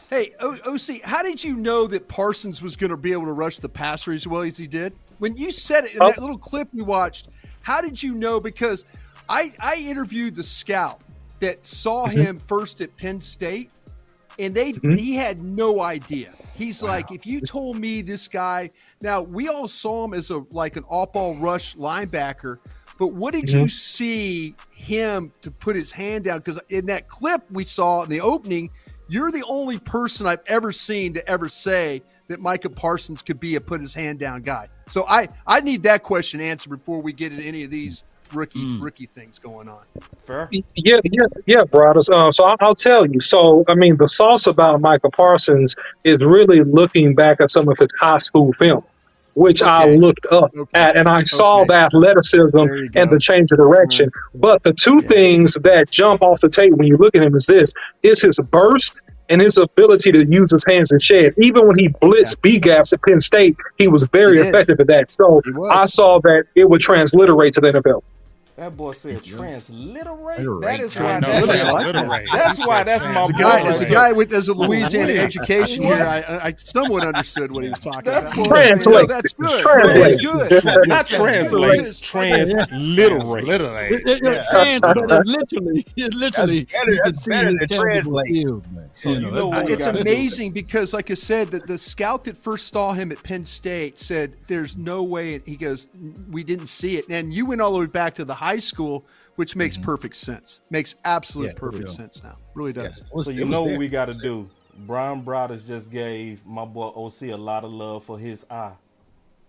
Hey, 0.10 0.34
o- 0.42 0.58
OC, 0.66 1.02
how 1.04 1.22
did 1.24 1.42
you 1.44 1.54
know 1.56 1.88
that 1.88 2.08
Parsons 2.08 2.62
was 2.62 2.76
going 2.76 2.90
to 2.92 2.98
be 2.98 3.12
able 3.12 3.26
to 3.26 3.32
rush 3.34 3.58
the 3.58 3.70
passer 3.70 4.12
as 4.12 4.28
well 4.28 4.42
as 4.42 4.58
he 4.58 4.68
did? 4.68 4.94
When 5.20 5.38
you 5.38 5.52
said 5.52 5.86
it 5.86 5.94
in 5.94 6.02
Oh. 6.02 6.08
that 6.12 6.20
little 6.20 6.38
clip 6.38 6.68
we 6.74 6.82
watched, 6.82 7.30
how 7.62 7.80
did 7.80 8.02
you 8.02 8.14
know? 8.16 8.40
Because 8.40 8.84
I 9.30 9.54
I 9.62 9.76
interviewed 9.78 10.36
the 10.36 10.44
scout 10.44 11.00
that 11.40 11.66
saw 11.66 12.08
Mm-hmm. 12.08 12.18
him 12.20 12.38
first 12.38 12.82
at 12.82 12.96
Penn 12.98 13.22
State, 13.22 13.70
and 14.40 14.54
they 14.54 14.74
mm-hmm. 14.74 14.94
he 14.94 15.16
had 15.16 15.44
no 15.44 15.82
idea. 15.82 16.34
He's 16.56 16.82
like, 16.82 17.12
if 17.12 17.26
you 17.26 17.42
told 17.42 17.78
me 17.78 18.02
this 18.02 18.28
guy, 18.28 18.70
now 19.02 19.22
we 19.22 19.50
all 19.50 19.68
saw 19.68 20.06
him 20.06 20.14
as 20.14 20.32
a 20.32 20.46
like 20.52 20.78
an 20.78 20.84
off 20.86 21.14
ball 21.14 21.36
rush 21.36 21.76
linebacker, 21.76 22.60
but 22.98 23.08
what 23.08 23.34
did 23.34 23.52
you 23.52 23.62
mm-hmm. 23.62 23.68
see 23.68 24.56
him 24.72 25.32
to 25.42 25.52
put 25.52 25.76
his 25.76 25.92
hand 25.92 26.26
down? 26.26 26.40
Because 26.40 26.60
in 26.70 26.86
that 26.88 27.08
clip 27.08 27.44
we 27.52 27.64
saw 27.66 28.04
in 28.04 28.10
the 28.10 28.22
opening, 28.22 28.70
you're 29.08 29.32
the 29.32 29.44
only 29.48 29.80
person 29.80 30.26
I've 30.28 30.42
ever 30.48 30.72
seen 30.72 31.14
to 31.14 31.28
ever 31.30 31.50
say 31.50 32.02
that 32.28 32.42
Micah 32.42 32.70
Parsons 32.70 33.22
could 33.22 33.40
be 33.40 33.56
a 33.56 33.62
put 33.62 33.82
his 33.82 33.94
hand 33.94 34.20
down 34.20 34.42
guy. 34.42 34.68
So 34.88 35.06
I 35.08 35.28
I 35.46 35.60
need 35.60 35.84
that 35.84 36.04
question 36.04 36.40
answered 36.40 36.70
before 36.70 37.02
we 37.02 37.14
get 37.14 37.32
into 37.32 37.44
any 37.44 37.64
of 37.64 37.70
these 37.70 38.04
rookie 38.36 38.78
rookie 38.80 39.06
things 39.06 39.40
going 39.40 39.70
on. 39.70 39.84
Fair. 40.26 40.50
Yeah, 40.52 40.62
yeah, 41.04 41.26
yeah, 41.46 41.64
brothers. 41.64 42.10
Uh, 42.10 42.32
so 42.32 42.44
I'll, 42.46 42.56
I'll 42.62 42.76
tell 42.76 43.06
you. 43.06 43.22
So, 43.22 43.64
I 43.68 43.76
mean, 43.76 43.98
the 43.98 44.08
sauce 44.08 44.48
about 44.48 44.82
Michael 44.82 45.12
Parsons 45.12 45.76
is 46.04 46.18
really 46.20 46.62
looking 46.64 47.16
back 47.16 47.42
at 47.42 47.52
some 47.52 47.68
of 47.70 47.78
his 47.80 47.90
high 48.00 48.18
school 48.18 48.54
film, 48.54 48.84
which 49.36 49.62
I 49.62 49.86
looked 49.86 50.26
up 50.32 50.52
at, 50.74 50.96
and 50.96 51.08
I 51.08 51.24
saw 51.24 51.62
Okay. 51.62 51.68
the 51.68 51.74
athleticism 51.76 52.58
and 52.96 53.10
the 53.10 53.20
change 53.20 53.52
of 53.52 53.58
direction. 53.58 54.10
But 54.36 54.62
the 54.64 54.74
two 54.74 55.02
things 55.02 55.54
that 55.62 55.90
jump 55.90 56.22
off 56.22 56.42
the 56.42 56.50
tape 56.50 56.74
when 56.76 56.88
you 56.88 56.96
look 56.98 57.16
at 57.16 57.24
him 57.24 57.36
is 57.36 57.46
this: 57.46 57.72
is 58.04 58.22
his 58.22 58.40
burst 58.52 58.94
and 59.30 59.42
his 59.42 59.58
ability 59.58 60.12
to 60.12 60.24
use 60.28 60.52
his 60.52 60.64
hands 60.68 60.92
and 60.92 61.02
shed. 61.02 61.34
Even 61.40 61.66
when 61.68 61.78
he 61.80 61.88
blitzed 62.02 62.40
B 62.42 62.60
gaps 62.60 62.94
at 62.94 63.02
Penn 63.02 63.20
State, 63.20 63.58
he 63.78 63.88
was 63.88 64.04
very 64.12 64.40
He 64.42 64.48
effective 64.48 64.80
at 64.80 64.86
that. 64.88 65.12
So 65.12 65.42
I 65.72 65.88
saw 65.88 66.20
that 66.20 66.46
it 66.56 66.70
would 66.70 66.80
transliterate 66.82 67.54
to 67.54 67.62
the 67.62 67.68
NFL. 67.72 68.04
That 68.58 68.78
boy 68.78 68.94
said 68.94 69.22
transliterate. 69.22 70.38
Transliterate. 70.38 70.62
That 70.62 70.80
is 70.80 70.96
I 70.98 71.04
why. 71.04 71.20
know, 71.20 71.46
That's, 71.46 71.46
transliterate. 71.46 72.28
that's 72.32 72.68
why. 72.68 72.84
That's 72.84 73.04
my 73.04 73.12
As 73.24 73.30
a 73.30 73.34
boy. 73.34 73.40
guy, 73.40 73.60
right 73.60 73.66
as 73.70 73.82
a 73.82 73.86
guy 73.90 74.12
with 74.14 74.32
as 74.34 74.48
a 74.48 74.54
Louisiana 74.54 75.12
education 75.12 75.84
What? 75.84 75.98
here, 75.98 76.06
I, 76.08 76.20
I 76.22 76.46
I 76.48 76.54
somewhat 76.58 77.06
understood 77.16 77.52
what 77.52 77.66
he 77.66 77.70
was 77.70 77.80
talking 77.80 78.06
That 78.06 78.24
about. 78.24 78.36
boy 78.38 78.44
Translate. 78.46 79.10
No, 79.10 79.14
that's 79.16 79.34
good. 79.34 79.60
Translate. 79.62 80.50
That's 80.50 80.64
good. 80.64 80.88
Not 80.88 81.06
translate. 81.08 81.82
good. 81.84 81.96
Transliterate. 82.02 83.44
Literally. 83.46 83.88
It- 83.88 84.08
it- 84.08 84.24
it- 84.24 84.46
trans- 84.50 84.84
it's 84.86 85.28
literally, 85.30 85.86
it's 85.98 86.16
literally. 86.16 86.64
better- 86.66 86.92
you 86.94 87.02
that's 87.04 87.28
better 87.28 87.54
than 87.58 87.68
translate. 87.68 88.28
skills, 88.28 88.64
man. 88.72 88.86
So 88.94 89.10
You 89.10 89.16
you 89.16 89.22
know, 89.22 89.30
know 89.30 89.36
that- 89.36 89.46
what 89.58 89.66
we 89.66 89.74
It's 89.74 89.86
gotta 89.86 89.98
do. 90.04 90.10
amazing 90.10 90.52
because, 90.54 90.94
like 90.94 91.12
I 91.12 91.16
said, 91.16 91.52
that 91.52 91.68
the 91.68 91.78
scout 91.78 92.24
that 92.24 92.38
first 92.38 92.72
saw 92.72 92.94
him 92.94 93.12
at 93.12 93.22
Penn 93.22 93.44
State 93.44 94.00
said, 94.00 94.34
"There's 94.48 94.78
no 94.78 95.04
way." 95.04 95.42
He 95.46 95.58
goes, 95.58 95.88
"We 96.32 96.44
didn't 96.46 96.68
see 96.68 96.96
it." 96.96 97.06
And 97.10 97.34
you 97.34 97.46
went 97.46 97.60
all 97.62 97.74
the 97.74 97.80
way 97.80 97.86
back 97.88 98.16
to 98.16 98.24
the 98.26 98.34
high 98.46 98.60
school, 98.60 99.06
which 99.36 99.56
makes 99.56 99.76
mm-hmm. 99.76 99.86
perfect 99.86 100.16
sense. 100.16 100.62
Makes 100.70 100.96
absolute 101.04 101.48
Yeah, 101.48 101.60
perfect 101.60 101.90
sense 101.90 102.24
now. 102.24 102.36
Really 102.54 102.74
does. 102.74 102.84
Yes. 102.84 103.00
It 103.00 103.16
was- 103.16 103.26
So 103.26 103.32
you 103.32 103.46
know 103.46 103.64
what 103.64 103.80
we 103.80 103.88
got 103.88 104.06
to 104.06 104.14
do. 104.14 104.48
Brian 104.86 105.24
Broaddus 105.24 105.66
just 105.66 105.90
gave 105.90 106.46
my 106.46 106.66
boy 106.66 106.88
OC 106.88 107.32
a 107.32 107.36
lot 107.36 107.64
of 107.64 107.72
love 107.72 108.04
for 108.04 108.20
his 108.20 108.46
eye. 108.50 108.74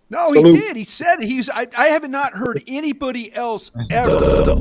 No, 0.09 0.31
he 0.31 0.39
Salute. 0.39 0.59
did. 0.59 0.77
He 0.77 0.85
said 0.85 1.19
he's. 1.19 1.49
I, 1.49 1.67
I 1.77 1.87
have 1.87 2.09
not 2.09 2.31
heard 2.33 2.63
anybody 2.65 3.35
else 3.35 3.71
ever. 3.91 4.09
The 4.09 4.55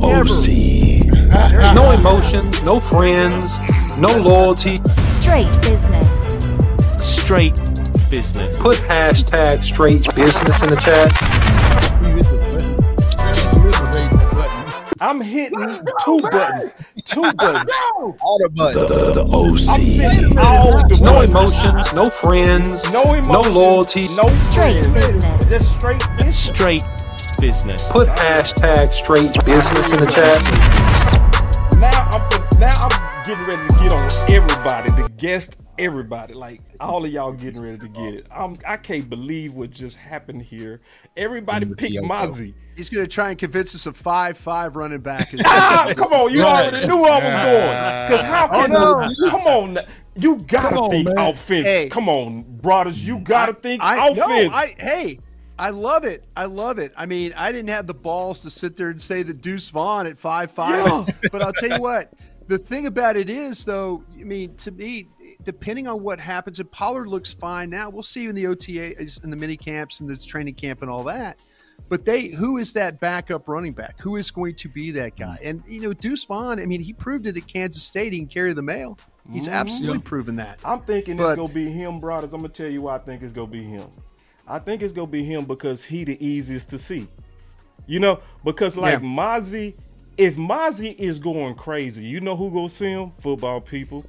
ever. 1.30 1.74
No 1.74 1.92
emotions, 1.92 2.64
no 2.64 2.80
friends, 2.80 3.56
no 3.96 4.08
loyalty. 4.16 4.80
Straight 5.00 5.52
business. 5.62 6.36
Straight 7.00 7.54
business. 8.10 8.58
Put 8.58 8.76
hashtag 8.78 9.62
straight 9.62 10.02
business 10.16 10.62
in 10.64 10.70
the 10.70 10.76
chat. 10.76 11.85
I'm 15.00 15.20
hitting 15.20 15.68
two 16.04 16.20
buttons. 16.20 16.74
Two 17.04 17.22
buttons. 17.38 17.70
All 18.20 18.38
the 18.42 18.50
buttons. 18.56 18.88
The, 18.88 18.94
the, 18.94 19.12
the 19.12 19.26
I'm 19.28 20.38
OC. 20.38 20.38
all 20.38 20.88
the 20.88 21.00
No 21.02 21.20
emotions, 21.22 21.92
no 21.92 22.06
friends, 22.06 22.92
No 22.92 23.02
emotions. 23.14 23.28
no 23.28 23.40
loyalty. 23.42 24.02
No 24.16 24.28
Straight 24.30 24.84
friends. 24.84 24.86
business. 24.86 25.50
Just 25.50 25.74
straight 25.74 26.02
business. 26.18 26.38
Straight 26.56 26.84
business. 27.40 27.90
Put 27.90 28.08
hashtag 28.08 28.92
straight 28.92 29.32
business 29.44 29.92
in 29.92 30.00
the 30.00 30.06
chat. 30.06 30.40
Now 31.80 32.08
I'm 32.12 32.60
now 32.60 32.76
I'm 32.80 33.26
getting 33.26 33.46
ready 33.46 33.66
to 33.68 33.74
get 33.82 33.92
on 33.92 34.08
everybody, 34.30 34.90
the 35.02 35.08
guest, 35.18 35.56
everybody. 35.78 36.34
Like 36.34 36.60
all 36.80 37.04
of 37.04 37.10
y'all 37.12 37.32
getting 37.32 37.62
ready 37.62 37.78
to 37.78 37.88
get 37.88 38.14
it. 38.14 38.26
I'm 38.30 38.58
I 38.66 38.76
can't 38.76 39.08
believe 39.08 39.54
what 39.54 39.70
just 39.70 39.96
happened 39.96 40.42
here. 40.42 40.80
Everybody 41.16 41.66
With 41.66 41.78
picked 41.78 41.94
Mazi. 41.96 42.54
He's 42.76 42.90
going 42.90 43.06
to 43.06 43.10
try 43.10 43.30
and 43.30 43.38
convince 43.38 43.74
us 43.74 43.86
a 43.86 43.92
five-five 43.92 44.76
running 44.76 45.00
back. 45.00 45.28
Ah, 45.46 45.92
come 45.96 46.12
on, 46.12 46.30
you 46.32 46.42
Right. 46.42 46.66
already 46.72 46.86
knew 46.86 47.04
I 47.04 47.18
was 47.18 47.46
going. 47.46 48.08
Because 48.10 48.26
how 48.26 48.48
Oh, 48.52 48.62
can 48.62 48.70
no. 48.70 49.30
come 49.30 49.46
on, 49.46 49.78
you 50.14 50.36
gotta 50.36 50.68
Come 50.68 50.78
on, 50.78 50.90
think 50.90 51.08
man. 51.08 51.18
offense. 51.30 51.64
Hey. 51.64 51.88
Come 51.88 52.08
on, 52.08 52.42
brothers, 52.42 53.06
you 53.06 53.20
gotta 53.20 53.54
think 53.54 53.82
I, 53.82 54.08
offense. 54.08 54.18
No, 54.50 54.56
I, 54.56 54.74
hey, 54.78 55.20
I 55.58 55.70
love 55.70 56.04
it. 56.04 56.24
I 56.36 56.44
love 56.44 56.78
it. 56.78 56.92
I 56.98 57.06
mean, 57.06 57.32
I 57.34 57.50
didn't 57.50 57.70
have 57.70 57.86
the 57.86 57.94
balls 57.94 58.40
to 58.40 58.50
sit 58.50 58.76
there 58.76 58.90
and 58.90 59.00
say 59.00 59.22
that 59.22 59.40
Deuce 59.40 59.70
Vaughn 59.70 60.06
at 60.06 60.18
five 60.18 60.50
five, 60.50 60.86
Yeah. 60.86 61.04
but 61.32 61.40
I'll 61.40 61.52
tell 61.54 61.70
you 61.70 61.80
what. 61.80 62.12
The 62.48 62.58
thing 62.58 62.86
about 62.86 63.16
it 63.16 63.28
is, 63.28 63.64
though, 63.64 64.04
I 64.18 64.22
mean, 64.22 64.54
to 64.58 64.70
me, 64.70 65.08
depending 65.42 65.88
on 65.88 66.02
what 66.02 66.20
happens, 66.20 66.60
if 66.60 66.70
Pollard 66.70 67.08
looks 67.08 67.32
fine 67.32 67.70
now, 67.70 67.90
we'll 67.90 68.04
see 68.04 68.22
you 68.22 68.28
in 68.28 68.36
the 68.36 68.46
OTA, 68.46 69.00
in 69.24 69.30
the 69.30 69.36
mini 69.36 69.56
camps, 69.56 69.98
and 69.98 70.08
the 70.08 70.16
training 70.16 70.54
camp, 70.54 70.82
and 70.82 70.90
all 70.90 71.02
that. 71.04 71.38
But 71.88 72.04
they, 72.04 72.26
who 72.28 72.58
is 72.58 72.72
that 72.74 73.00
backup 73.00 73.48
running 73.48 73.72
back? 73.72 74.00
Who 74.00 74.16
is 74.16 74.30
going 74.30 74.54
to 74.56 74.68
be 74.68 74.90
that 74.92 75.16
guy? 75.16 75.38
Mm-hmm. 75.40 75.48
And 75.48 75.62
you 75.68 75.80
know, 75.80 75.92
Deuce 75.92 76.24
Vaughn. 76.24 76.60
I 76.60 76.66
mean, 76.66 76.80
he 76.80 76.92
proved 76.92 77.26
it 77.26 77.36
at 77.36 77.46
Kansas 77.46 77.82
State. 77.82 78.12
He 78.12 78.18
can 78.18 78.28
carry 78.28 78.52
the 78.52 78.62
mail. 78.62 78.98
He's 79.32 79.44
mm-hmm. 79.44 79.54
absolutely 79.54 80.00
proven 80.00 80.36
that. 80.36 80.58
I'm 80.64 80.80
thinking 80.80 81.16
But- 81.16 81.30
it's 81.30 81.36
gonna 81.36 81.52
be 81.52 81.70
him, 81.70 82.00
brothers. 82.00 82.32
I'm 82.32 82.40
gonna 82.40 82.48
tell 82.48 82.68
you 82.68 82.82
why 82.82 82.96
I 82.96 82.98
think 82.98 83.22
it's 83.22 83.32
gonna 83.32 83.48
be 83.48 83.64
him. 83.64 83.88
I 84.46 84.60
think 84.60 84.82
it's 84.82 84.92
gonna 84.92 85.10
be 85.10 85.24
him 85.24 85.44
because 85.44 85.82
he 85.82 86.04
the 86.04 86.24
easiest 86.24 86.70
to 86.70 86.78
see. 86.78 87.08
You 87.86 88.00
know, 88.00 88.20
because 88.44 88.76
like 88.76 89.00
Yeah. 89.00 89.08
Mazi, 89.08 89.74
if 90.16 90.36
Mazi 90.36 90.94
is 90.98 91.18
going 91.18 91.54
crazy, 91.54 92.04
you 92.04 92.20
know 92.20 92.36
who 92.36 92.50
gonna 92.50 92.68
see 92.68 92.90
him? 92.90 93.10
Football 93.10 93.60
people. 93.60 94.04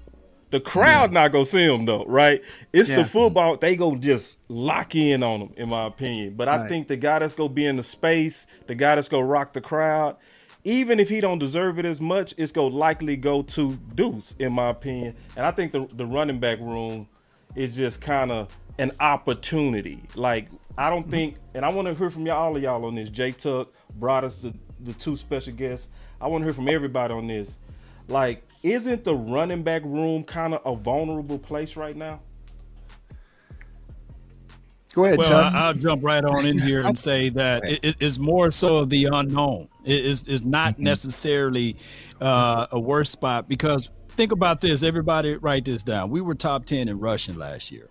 The 0.50 0.62
crowd 0.62 1.12
not 1.12 1.34
gonna 1.34 1.46
see 1.46 1.64
him 1.64 1.86
though, 1.86 2.06
right? 2.06 2.42
It's 2.72 2.90
Yeah. 2.90 2.98
the 2.98 3.06
football. 3.06 3.58
They 3.58 3.76
gonna 3.76 4.00
just 4.00 4.38
lock 4.48 4.96
in 4.96 5.22
on 5.22 5.42
him, 5.42 5.50
in 5.58 5.70
my 5.70 5.86
opinion. 5.86 6.36
But 6.38 6.48
I 6.48 6.58
Right. 6.58 6.70
think 6.70 6.88
the 6.88 6.96
guy 6.96 7.20
that's 7.20 7.34
gonna 7.34 7.50
be 7.50 7.66
in 7.66 7.76
the 7.76 7.84
space, 7.84 8.48
the 8.68 8.76
guy 8.76 8.96
that's 8.96 9.10
gonna 9.10 9.26
rock 9.26 9.54
the 9.54 9.62
crowd, 9.62 10.16
even 10.64 11.00
if 11.00 11.10
he 11.10 11.20
don't 11.20 11.40
deserve 11.40 11.80
it 11.80 11.86
as 11.86 12.00
much, 12.00 12.34
it's 12.38 12.54
gonna 12.54 12.74
likely 12.74 13.18
go 13.18 13.42
to 13.42 13.78
Deuce, 13.94 14.36
in 14.40 14.54
my 14.54 14.70
opinion. 14.70 15.16
And 15.36 15.46
I 15.46 15.52
think 15.52 15.74
the 15.74 15.88
the 15.94 16.06
running 16.06 16.40
back 16.40 16.60
room 16.60 17.08
is 17.56 17.76
just 17.76 18.00
kind 18.00 18.32
of 18.32 18.56
an 18.78 18.92
opportunity. 19.02 20.04
Like 20.16 20.48
I 20.78 20.90
don't 20.90 21.02
mm-hmm. 21.02 21.12
think, 21.12 21.36
and 21.56 21.66
I 21.66 21.70
want 21.70 21.88
to 21.88 21.96
hear 21.96 22.10
from 22.10 22.26
y'all, 22.26 22.38
all 22.38 22.56
of 22.56 22.62
y'all 22.62 22.86
on 22.86 22.96
this. 22.96 23.10
Jay 23.10 23.32
Tuck 23.32 23.70
brought 23.96 24.24
us 24.24 24.36
the 24.36 24.54
the 24.84 24.94
two 24.94 25.16
special 25.18 25.54
guests. 25.54 25.88
I 26.22 26.28
want 26.28 26.42
to 26.42 26.46
hear 26.46 26.54
from 26.54 26.70
everybody 26.70 27.14
on 27.14 27.28
this. 27.28 27.58
Like, 28.08 28.44
isn't 28.64 29.04
the 29.04 29.14
running 29.16 29.64
back 29.64 29.84
room 29.84 30.24
kind 30.24 30.54
of 30.54 30.62
a 30.66 30.76
vulnerable 30.76 31.38
place 31.40 31.76
right 31.76 31.96
now? 31.96 32.20
Go 34.94 35.06
ahead, 35.06 35.18
Well, 35.20 35.30
Chuck. 35.30 35.54
I, 35.54 35.68
I'll 35.68 35.74
jump 35.74 36.04
right 36.04 36.24
on 36.24 36.46
in 36.46 36.58
here 36.58 36.82
and 36.82 36.98
say 37.10 37.30
that 37.30 37.64
it, 37.66 37.80
it- 37.84 37.96
it's 38.00 38.18
more 38.18 38.50
so 38.52 38.78
of 38.78 38.90
the 38.90 39.06
unknown. 39.06 39.68
It 39.86 40.04
is 40.06 40.24
is 40.28 40.44
not 40.44 40.80
necessarily 40.80 41.76
uh, 42.20 42.68
a 42.72 42.80
worse 42.80 43.10
spot 43.10 43.48
because 43.48 43.90
think 44.10 44.32
about 44.32 44.60
this. 44.60 44.84
Everybody, 44.84 45.36
write 45.36 45.66
this 45.66 45.84
down. 45.84 46.10
We 46.10 46.22
were 46.22 46.36
top 46.36 46.66
ten 46.66 46.88
in 46.88 47.00
rushing 47.00 47.38
last 47.38 47.72
year. 47.72 47.90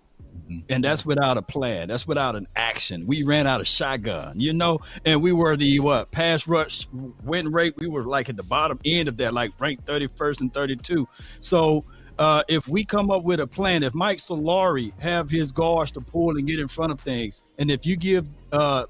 And 0.69 0.83
that's 0.85 1.05
without 1.07 1.37
a 1.37 1.43
plan. 1.43 1.89
That's 1.89 2.07
without 2.07 2.37
an 2.37 2.47
action. 2.57 3.07
We 3.07 3.23
ran 3.23 3.47
out 3.47 3.61
of 3.61 3.67
shotgun, 3.69 4.39
you 4.41 4.53
know, 4.53 4.81
and 5.05 5.23
we 5.23 5.33
were 5.33 5.57
the 5.57 5.81
what 5.81 6.11
pass 6.11 6.47
rush 6.49 6.89
win 7.25 7.53
rate. 7.53 7.75
We 7.77 7.87
were 7.87 8.05
like 8.05 8.29
at 8.29 8.37
the 8.37 8.43
bottom 8.43 8.79
end 8.85 9.09
of 9.09 9.17
that, 9.19 9.35
like 9.35 9.53
ranked 9.61 9.85
31st 9.87 10.41
and 10.41 10.53
32. 10.53 11.09
So 11.41 11.85
uh, 12.19 12.43
if 12.49 12.67
we 12.69 12.85
come 12.85 13.11
up 13.11 13.23
with 13.25 13.41
a 13.41 13.47
plan, 13.47 13.83
if 13.83 13.95
Mike 13.95 14.19
Solari 14.19 14.93
have 15.01 15.29
his 15.31 15.53
guards 15.53 15.91
to 15.93 16.01
pull 16.01 16.37
and 16.37 16.47
get 16.47 16.59
in 16.59 16.69
front 16.69 16.91
of 16.93 17.01
things, 17.01 17.41
and 17.59 17.71
if 17.71 17.85
you 17.87 17.97
give 17.97 18.27
uh, 18.53 18.87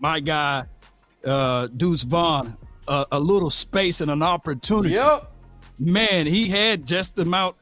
my 0.00 0.18
guy 0.20 0.64
uh, 1.24 1.66
Deuce 1.76 2.02
Vaughn 2.02 2.56
a, 2.88 3.06
a 3.12 3.20
little 3.20 3.50
space 3.50 4.00
and 4.00 4.10
an 4.10 4.22
opportunity, 4.22 4.94
Yep. 4.94 5.30
man, 5.78 6.26
he 6.26 6.48
had 6.48 6.86
just 6.86 7.16
the 7.16 7.22
amount, 7.22 7.56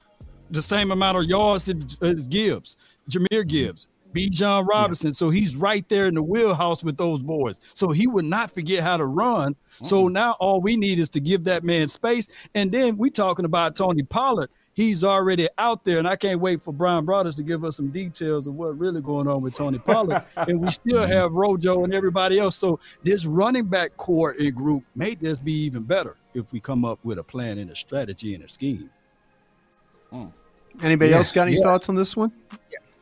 the 0.50 0.62
same 0.62 0.90
amount 0.92 1.18
of 1.18 1.24
yards 1.24 1.68
as, 1.68 1.98
as 2.00 2.22
Gibbs, 2.28 2.76
Jahmyr 3.08 3.26
mm-hmm. 3.30 3.48
Gibbs, 3.48 3.88
Bijan 4.14 4.66
Robinson. 4.66 5.14
So 5.14 5.30
he's 5.30 5.56
right 5.56 5.88
there 5.88 6.06
in 6.06 6.14
the 6.14 6.22
wheelhouse 6.22 6.82
with 6.82 6.96
those 6.96 7.20
boys. 7.20 7.60
So 7.74 7.90
he 7.90 8.06
would 8.06 8.24
not 8.24 8.50
forget 8.50 8.82
how 8.82 8.96
to 8.96 9.06
run. 9.06 9.56
So 9.82 10.08
now 10.08 10.32
all 10.40 10.60
we 10.60 10.76
need 10.76 10.98
is 10.98 11.08
to 11.10 11.20
give 11.20 11.44
that 11.44 11.64
man 11.64 11.88
space. 11.88 12.28
And 12.54 12.72
then 12.72 12.96
we're 12.96 13.10
talking 13.10 13.44
about 13.44 13.76
Tony 13.76 14.02
Pollard. 14.02 14.50
He's 14.72 15.02
already 15.02 15.48
out 15.58 15.84
there, 15.84 15.98
and 15.98 16.06
I 16.06 16.14
can't 16.14 16.38
wait 16.38 16.62
for 16.62 16.72
Brian 16.72 17.04
Broaddus 17.04 17.34
to 17.36 17.42
give 17.42 17.64
us 17.64 17.76
some 17.76 17.88
details 17.88 18.46
of 18.46 18.54
what's 18.54 18.78
really 18.78 19.02
going 19.02 19.26
on 19.26 19.42
with 19.42 19.54
Tony 19.54 19.78
Pollard. 19.78 20.22
and 20.36 20.60
we 20.60 20.70
still 20.70 21.02
mm-hmm. 21.02 21.12
have 21.12 21.32
Rojo 21.32 21.82
and 21.82 21.92
everybody 21.92 22.38
else. 22.38 22.54
So 22.56 22.78
this 23.02 23.26
running 23.26 23.64
back 23.64 23.96
core 23.96 24.36
and 24.38 24.54
group 24.54 24.84
may 24.94 25.16
just 25.16 25.44
be 25.44 25.52
even 25.52 25.82
better 25.82 26.16
if 26.32 26.52
we 26.52 26.60
come 26.60 26.84
up 26.84 27.00
with 27.02 27.18
a 27.18 27.24
plan 27.24 27.58
and 27.58 27.72
a 27.72 27.76
strategy 27.76 28.36
and 28.36 28.44
a 28.44 28.48
scheme. 28.48 28.88
Mm. 30.12 30.32
Anybody 30.82 31.10
Yeah, 31.10 31.18
else 31.18 31.32
got 31.32 31.48
any 31.48 31.56
yeah. 31.56 31.64
thoughts 31.64 31.88
on 31.88 31.96
this 31.96 32.16
one? 32.16 32.30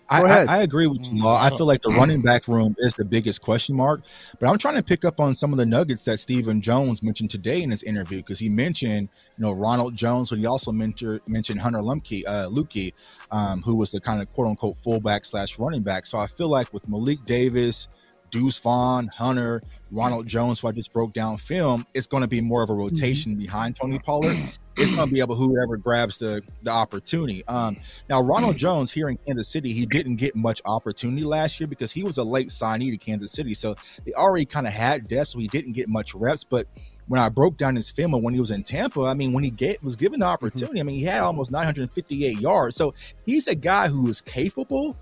I, 0.08 0.22
I. 0.22 0.44
I 0.44 0.62
agree 0.62 0.86
with 0.86 1.00
you, 1.02 1.22
Law. 1.22 1.42
I 1.42 1.50
feel 1.50 1.66
like 1.66 1.82
the 1.82 1.90
running 1.90 2.22
back 2.22 2.46
room 2.48 2.74
is 2.78 2.94
the 2.94 3.04
biggest 3.04 3.42
question 3.42 3.76
mark. 3.76 4.00
But 4.38 4.48
I'm 4.48 4.58
trying 4.58 4.76
to 4.76 4.82
pick 4.82 5.04
up 5.04 5.20
on 5.20 5.34
some 5.34 5.52
of 5.52 5.58
the 5.58 5.66
nuggets 5.66 6.04
that 6.04 6.20
Stephen 6.20 6.60
Jones 6.60 7.02
mentioned 7.02 7.30
today 7.30 7.62
in 7.62 7.70
his 7.70 7.82
interview 7.82 8.18
because 8.18 8.38
he 8.38 8.48
mentioned, 8.48 9.08
you 9.36 9.44
know, 9.44 9.52
Ronald 9.52 9.96
Jones, 9.96 10.30
but 10.30 10.38
he 10.38 10.46
also 10.46 10.72
mentioned 10.72 11.20
mentioned 11.26 11.60
Hunter 11.60 11.80
Lumke, 11.80 12.22
uh, 12.26 12.48
Lukey, 12.48 12.92
um, 13.30 13.62
who 13.62 13.74
was 13.74 13.90
the 13.90 14.00
kind 14.00 14.22
of 14.22 14.32
quote 14.32 14.48
unquote 14.48 14.76
fullback 14.82 15.24
slash 15.24 15.58
running 15.58 15.82
back. 15.82 16.06
So 16.06 16.18
I 16.18 16.26
feel 16.26 16.48
like 16.48 16.72
with 16.72 16.88
Malik 16.88 17.24
Davis, 17.24 17.88
Deuce 18.36 18.58
Vaughn, 18.58 19.06
Hunter, 19.08 19.62
Ronald 19.90 20.26
mm. 20.26 20.28
Jones, 20.28 20.60
who 20.60 20.68
I 20.68 20.72
just 20.72 20.92
broke 20.92 21.12
down 21.12 21.38
film, 21.38 21.86
it's 21.94 22.06
going 22.06 22.20
to 22.20 22.28
be 22.28 22.42
more 22.42 22.62
of 22.62 22.68
a 22.68 22.72
mm-hmm. 22.74 22.82
rotation 22.82 23.34
behind 23.34 23.76
Tony 23.76 23.98
Pollard. 23.98 24.36
It's 24.76 24.90
going 24.90 25.08
to 25.08 25.14
be 25.14 25.20
able 25.20 25.36
whoever 25.36 25.78
grabs 25.78 26.18
the 26.18 26.42
the 26.62 26.70
opportunity. 26.70 27.42
Um, 27.48 27.78
now, 28.10 28.20
Ronald 28.20 28.56
mm. 28.56 28.58
Jones 28.58 28.92
here 28.92 29.08
in 29.08 29.16
Kansas 29.16 29.48
City, 29.48 29.72
he 29.72 29.86
didn't 29.86 30.16
get 30.16 30.36
much 30.36 30.60
opportunity 30.66 31.24
last 31.24 31.58
year 31.58 31.66
because 31.66 31.92
he 31.92 32.02
was 32.02 32.18
a 32.18 32.24
late 32.24 32.48
signee 32.48 32.90
to 32.90 32.98
Kansas 32.98 33.32
City, 33.32 33.54
so 33.54 33.74
they 34.04 34.12
already 34.12 34.44
kind 34.44 34.66
of 34.66 34.74
had 34.74 35.08
depth, 35.08 35.30
so 35.30 35.38
he 35.38 35.48
didn't 35.48 35.72
get 35.72 35.88
much 35.88 36.14
reps. 36.14 36.44
But 36.44 36.68
when 37.08 37.20
I 37.20 37.28
broke 37.28 37.56
down 37.56 37.76
his 37.76 37.90
film 37.90 38.14
and 38.14 38.22
when 38.22 38.34
he 38.34 38.40
was 38.40 38.50
in 38.50 38.64
Tampa, 38.64 39.02
I 39.02 39.14
mean, 39.14 39.32
when 39.32 39.44
he 39.44 39.50
get 39.50 39.82
was 39.82 39.96
given 39.96 40.20
the 40.20 40.26
mm-hmm. 40.26 40.32
opportunity, 40.32 40.80
I 40.80 40.82
mean, 40.82 40.98
he 40.98 41.04
had 41.04 41.20
almost 41.20 41.50
958 41.50 42.38
yards. 42.38 42.76
So 42.76 42.94
he's 43.24 43.48
a 43.48 43.54
guy 43.54 43.88
who 43.88 44.08
is 44.08 44.20
capable. 44.20 44.96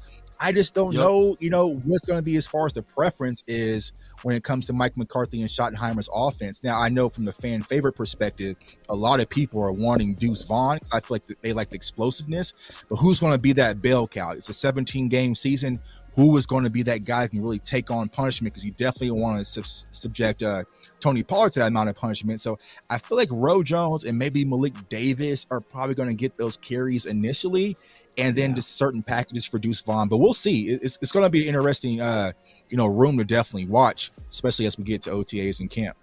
I 0.45 0.53
just 0.53 0.75
don't 0.75 0.93
Yep. 0.93 1.01
know, 1.01 1.37
you 1.41 1.49
know, 1.51 1.81
what's 1.87 2.05
going 2.05 2.19
to 2.19 2.23
be 2.23 2.37
as 2.37 2.47
far 2.47 2.67
as 2.67 2.73
the 2.75 2.83
preference 2.83 3.43
is 3.49 3.93
when 4.23 4.37
it 4.37 4.45
comes 4.45 4.67
to 4.67 4.73
Mike 4.73 4.97
McCarthy 4.97 5.41
and 5.41 5.51
Schottenheimer's 5.51 6.09
offense. 6.15 6.63
Now, 6.63 6.79
I 6.81 6.89
know 6.89 7.09
from 7.09 7.25
the 7.25 7.33
fan 7.33 7.63
favorite 7.63 7.95
perspective, 7.95 8.57
a 8.89 8.95
lot 8.95 9.21
of 9.21 9.29
people 9.29 9.63
are 9.63 9.73
wanting 9.73 10.15
Deuce 10.15 10.43
Vaughn. 10.45 10.79
I 10.93 11.01
feel 11.01 11.15
like 11.17 11.25
they 11.43 11.53
like 11.53 11.71
the 11.71 11.77
explosiveness, 11.77 12.53
but 12.89 12.97
who's 12.97 13.21
going 13.21 13.33
to 13.33 13.39
be 13.39 13.53
that 13.55 13.81
bell 13.81 14.07
cow? 14.07 14.33
It's 14.33 14.49
a 14.51 14.55
17 14.55 15.09
game 15.09 15.35
season. 15.35 15.81
Who 16.17 16.37
is 16.37 16.47
going 16.47 16.63
to 16.63 16.71
be 16.71 16.85
that 16.85 17.05
guy 17.05 17.23
who 17.23 17.29
can 17.31 17.43
really 17.43 17.59
take 17.59 17.91
on 17.91 18.09
punishment? 18.09 18.53
Because 18.55 18.65
you 18.65 18.71
definitely 18.71 19.11
want 19.21 19.41
to 19.41 19.45
sub- 19.45 19.89
subject 19.91 20.45
uh, 20.45 20.63
Tony 21.01 21.25
Pollard 21.25 21.55
to 21.55 21.59
that 21.59 21.67
amount 21.67 21.89
of 21.89 21.97
punishment. 21.97 22.41
So 22.41 22.57
I 22.89 22.99
feel 22.99 23.19
like 23.19 23.29
Ro 23.33 23.65
Jones 23.65 24.05
and 24.05 24.17
maybe 24.17 24.45
Malik 24.45 24.75
Davis 24.89 25.45
are 25.51 25.61
probably 25.61 25.97
going 25.97 26.09
to 26.11 26.15
get 26.15 26.37
those 26.37 26.57
carries 26.57 27.07
initially, 27.07 27.77
and 28.17 28.37
then 28.37 28.55
just 28.55 28.77
certain 28.77 29.03
packages 29.03 29.47
for 29.47 29.59
Deuce 29.59 29.81
Vaughn. 29.83 30.09
But 30.09 30.19
we'll 30.19 30.35
see. 30.35 30.69
It's, 30.69 30.99
it's 31.03 31.13
going 31.13 31.25
to 31.25 31.31
be 31.31 31.43
an 31.43 31.49
interesting, 31.49 32.01
uh, 32.01 32.33
you 32.69 32.77
know, 32.77 32.87
room 32.87 33.19
to 33.19 33.25
definitely 33.25 33.69
watch, 33.69 34.13
especially 34.31 34.67
as 34.67 34.79
we 34.79 34.85
get 34.85 35.03
to 35.03 35.11
OTAs 35.11 35.61
and 35.61 35.71
camp. 35.71 35.97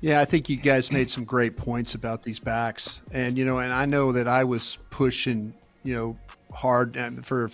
Yeah, 0.00 0.20
I 0.20 0.24
think 0.24 0.48
you 0.48 0.56
guys 0.56 0.90
made 0.90 1.08
some 1.08 1.24
great 1.24 1.56
points 1.56 1.94
about 1.94 2.22
these 2.22 2.40
backs, 2.40 3.02
and 3.12 3.38
you 3.38 3.44
know, 3.44 3.58
and 3.58 3.72
I 3.72 3.86
know 3.86 4.10
that 4.10 4.26
I 4.26 4.42
was 4.42 4.76
pushing, 4.90 5.54
you 5.84 5.94
know, 5.94 6.18
hard 6.52 6.96
um, 6.96 7.22
for 7.22 7.48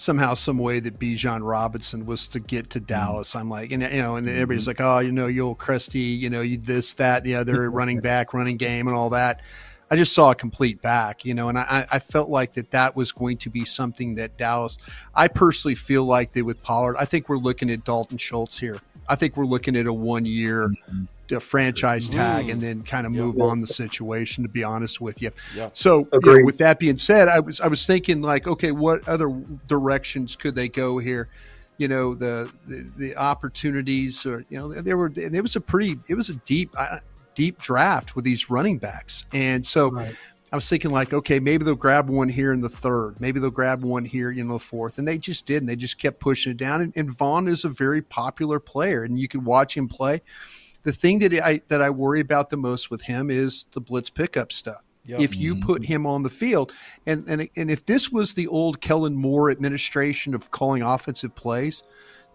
somehow, 0.00 0.34
some 0.34 0.56
way 0.56 0.80
that 0.80 0.98
Bijan 0.98 1.40
Robinson 1.42 2.06
was 2.06 2.26
to 2.28 2.40
get 2.40 2.70
to 2.70 2.78
mm-hmm. 2.78 2.86
Dallas. 2.86 3.36
I'm 3.36 3.50
like, 3.50 3.72
and 3.72 3.82
you 3.82 4.02
know, 4.02 4.16
and 4.16 4.26
mm-hmm. 4.26 4.36
everybody's 4.36 4.66
like, 4.66 4.80
oh, 4.80 5.00
you 5.00 5.12
know, 5.12 5.26
you 5.26 5.46
old 5.46 5.58
crusty, 5.58 5.98
you 5.98 6.30
know, 6.30 6.42
you 6.42 6.56
this, 6.58 6.94
that, 6.94 7.24
the 7.24 7.34
other, 7.34 7.70
running 7.72 8.00
back, 8.00 8.34
running 8.34 8.56
game, 8.56 8.86
and 8.86 8.96
all 8.96 9.10
that. 9.10 9.42
I 9.90 9.96
just 9.96 10.14
saw 10.14 10.30
a 10.30 10.34
complete 10.34 10.80
back, 10.80 11.24
you 11.24 11.34
know, 11.34 11.48
and 11.48 11.58
I, 11.58 11.84
I 11.90 11.98
felt 11.98 12.30
like 12.30 12.52
that 12.52 12.70
that 12.70 12.94
was 12.94 13.10
going 13.10 13.38
to 13.38 13.50
be 13.50 13.64
something 13.64 14.14
that 14.14 14.36
Dallas. 14.36 14.78
I 15.14 15.26
personally 15.26 15.74
feel 15.74 16.04
like 16.04 16.32
that 16.32 16.44
with 16.44 16.62
Pollard. 16.62 16.96
I 16.96 17.04
think 17.04 17.28
we're 17.28 17.38
looking 17.38 17.70
at 17.70 17.84
Dalton 17.84 18.16
Schultz 18.16 18.58
here. 18.58 18.78
I 19.08 19.16
think 19.16 19.36
we're 19.36 19.46
looking 19.46 19.74
at 19.74 19.86
a 19.86 19.92
one 19.92 20.24
year 20.24 20.68
Mm-hmm. 20.68 21.38
franchise 21.38 22.08
tag 22.08 22.46
Mm. 22.46 22.52
and 22.52 22.60
then 22.60 22.82
kind 22.82 23.06
of 23.06 23.14
Yeah. 23.14 23.22
move 23.22 23.40
on 23.40 23.60
the 23.60 23.66
situation. 23.66 24.42
To 24.44 24.48
be 24.50 24.62
honest 24.64 25.00
with 25.00 25.22
you, 25.22 25.30
Yeah. 25.56 25.70
so 25.74 26.00
you 26.12 26.20
know, 26.24 26.44
with 26.44 26.58
that 26.58 26.78
being 26.78 26.98
said, 26.98 27.28
I 27.28 27.38
was 27.40 27.60
I 27.60 27.68
was 27.68 27.86
thinking 27.86 28.20
like, 28.20 28.46
okay, 28.48 28.72
what 28.72 29.06
other 29.08 29.28
directions 29.68 30.34
could 30.36 30.54
they 30.56 30.68
go 30.68 30.98
here? 30.98 31.28
You 31.78 31.88
know, 31.88 32.14
the 32.14 32.50
the, 32.66 32.90
the 32.98 33.16
opportunities, 33.16 34.26
or 34.26 34.44
you 34.48 34.58
know, 34.58 34.72
there 34.72 34.96
were 34.96 35.12
it 35.16 35.40
was 35.42 35.56
a 35.56 35.60
pretty 35.60 35.98
it 36.08 36.14
was 36.14 36.28
a 36.30 36.34
deep 36.46 36.70
uh, 36.76 36.98
deep 37.40 37.56
draft 37.58 38.14
with 38.14 38.24
these 38.24 38.50
running 38.50 38.78
backs, 38.78 39.24
and 39.32 39.64
so. 39.66 39.92
I 40.52 40.56
was 40.56 40.68
thinking 40.68 40.90
like, 40.90 41.12
okay, 41.12 41.38
maybe 41.38 41.64
they'll 41.64 41.76
grab 41.76 42.10
one 42.10 42.28
here 42.28 42.52
in 42.52 42.60
the 42.60 42.68
third. 42.68 43.20
Maybe 43.20 43.38
they'll 43.38 43.50
grab 43.50 43.84
one 43.84 44.04
here, 44.04 44.32
you 44.32 44.42
know, 44.42 44.54
the 44.54 44.58
fourth. 44.58 44.98
And 44.98 45.06
they 45.06 45.16
just 45.16 45.46
didn't. 45.46 45.68
They 45.68 45.76
just 45.76 45.96
kept 45.96 46.18
pushing 46.18 46.50
it 46.50 46.56
down. 46.56 46.80
And, 46.80 46.92
and 46.96 47.08
Vaughn 47.08 47.46
is 47.46 47.64
a 47.64 47.68
very 47.68 48.02
popular 48.02 48.58
player, 48.58 49.04
and 49.04 49.16
you 49.16 49.28
can 49.28 49.44
watch 49.44 49.76
him 49.76 49.86
play. 49.86 50.22
The 50.82 50.92
thing 50.92 51.20
that 51.20 51.32
I 51.34 51.60
that 51.68 51.80
I 51.80 51.90
worry 51.90 52.18
about 52.18 52.50
the 52.50 52.56
most 52.56 52.90
with 52.90 53.02
him 53.02 53.30
is 53.30 53.66
the 53.74 53.80
blitz 53.80 54.10
pickup 54.10 54.50
stuff. 54.50 54.82
Yep. 55.04 55.20
If 55.20 55.36
you 55.36 55.54
mm-hmm. 55.54 55.66
put 55.66 55.84
him 55.84 56.04
on 56.04 56.24
the 56.24 56.30
field, 56.30 56.72
and 57.06 57.28
and 57.28 57.48
and 57.54 57.70
if 57.70 57.86
this 57.86 58.10
was 58.10 58.34
the 58.34 58.48
old 58.48 58.80
Kellen 58.80 59.14
Moore 59.14 59.52
administration 59.52 60.34
of 60.34 60.50
calling 60.50 60.82
offensive 60.82 61.34
plays, 61.36 61.84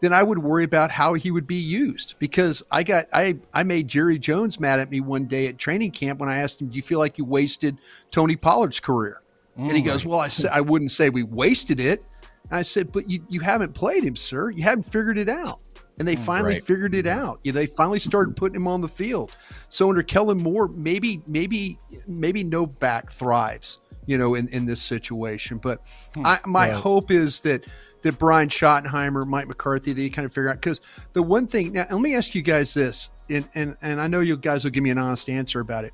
then 0.01 0.13
I 0.13 0.21
would 0.23 0.39
worry 0.39 0.63
about 0.63 0.91
how 0.91 1.13
he 1.13 1.31
would 1.31 1.47
be 1.47 1.55
used 1.55 2.15
because 2.19 2.61
I 2.71 2.83
got 2.83 3.05
I 3.13 3.37
I 3.53 3.63
made 3.63 3.87
Jerry 3.87 4.19
Jones 4.19 4.59
mad 4.59 4.79
at 4.79 4.89
me 4.91 4.99
one 4.99 5.25
day 5.25 5.47
at 5.47 5.57
training 5.57 5.91
camp 5.91 6.19
when 6.19 6.29
I 6.29 6.37
asked 6.37 6.61
him, 6.61 6.67
"Do 6.69 6.75
you 6.75 6.81
feel 6.81 6.99
like 6.99 7.17
you 7.17 7.25
wasted 7.25 7.79
Tony 8.11 8.35
Pollard's 8.35 8.79
career?" 8.79 9.21
and 9.57 9.71
he 9.75 9.81
Mm. 9.81 9.85
goes, 9.85 10.05
"Well, 10.05 10.19
I 10.19 10.27
said 10.39 10.51
I 10.51 10.61
wouldn't 10.61 10.91
say 10.91 11.09
we 11.09 11.23
wasted 11.23 11.79
it." 11.79 12.03
And 12.49 12.59
I 12.59 12.61
said, 12.61 12.91
"But 12.91 13.09
you 13.09 13.23
you 13.29 13.39
haven't 13.39 13.73
played 13.73 14.03
him, 14.03 14.15
sir. 14.15 14.49
You 14.51 14.63
haven't 14.63 14.83
figured 14.83 15.17
it 15.17 15.29
out." 15.29 15.61
And 15.97 16.05
they 16.05 16.17
finally 16.17 16.55
right. 16.55 16.63
figured 16.65 16.93
it 16.93 17.07
out. 17.07 17.39
You 17.43 17.53
know, 17.53 17.59
they 17.59 17.67
finally 17.67 17.99
started 17.99 18.35
putting 18.35 18.57
him 18.57 18.67
on 18.67 18.81
the 18.81 18.87
field. 18.89 19.31
So 19.69 19.87
under 19.89 20.03
Kellen 20.03 20.37
Moore, 20.37 20.67
maybe 20.67 21.21
maybe 21.25 21.79
maybe 22.05 22.43
no 22.43 22.65
back 22.65 23.11
thrives. 23.11 23.79
You 24.07 24.19
know, 24.19 24.35
in 24.35 24.47
in 24.49 24.65
this 24.67 24.81
situation, 24.83 25.57
but 25.57 25.81
I, 26.17 26.37
my 26.45 26.69
Right. 26.69 26.75
hope 26.75 27.09
is 27.09 27.39
that 27.39 27.65
that 28.05 28.19
Brian 28.19 28.49
Schottenheimer, 28.49 29.25
Mike 29.25 29.47
McCarthy, 29.47 29.91
they 29.91 30.09
kind 30.09 30.27
of 30.27 30.31
figure 30.31 30.49
out 30.51 30.57
because 30.57 30.79
the 31.13 31.23
one 31.23 31.47
thing 31.47 31.73
now, 31.73 31.87
let 31.89 32.01
me 32.01 32.13
ask 32.15 32.35
you 32.35 32.43
guys 32.43 32.71
this, 32.71 33.09
and, 33.31 33.49
and 33.55 33.75
and 33.81 33.99
I 33.99 34.05
know 34.05 34.19
you 34.19 34.37
guys 34.37 34.63
will 34.63 34.69
give 34.69 34.83
me 34.83 34.91
an 34.91 34.99
honest 34.99 35.27
answer 35.27 35.59
about 35.59 35.85
it. 35.85 35.93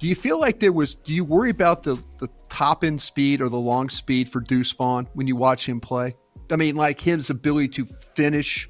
Do 0.00 0.08
you 0.08 0.16
feel 0.16 0.40
like 0.40 0.58
there 0.58 0.72
was? 0.72 0.96
Do 0.96 1.14
you 1.14 1.24
worry 1.24 1.50
about 1.50 1.84
the 1.84 1.94
the 2.18 2.28
top 2.48 2.82
end 2.82 3.00
speed 3.00 3.40
or 3.40 3.48
the 3.48 3.60
long 3.60 3.88
speed 3.88 4.28
for 4.28 4.40
Deuce 4.40 4.72
Vaughn 4.72 5.06
when 5.14 5.28
you 5.28 5.36
watch 5.36 5.68
him 5.68 5.80
play? 5.80 6.16
I 6.50 6.56
mean, 6.56 6.74
like 6.74 7.00
his 7.00 7.30
ability 7.30 7.68
to 7.68 7.84
finish 7.84 8.68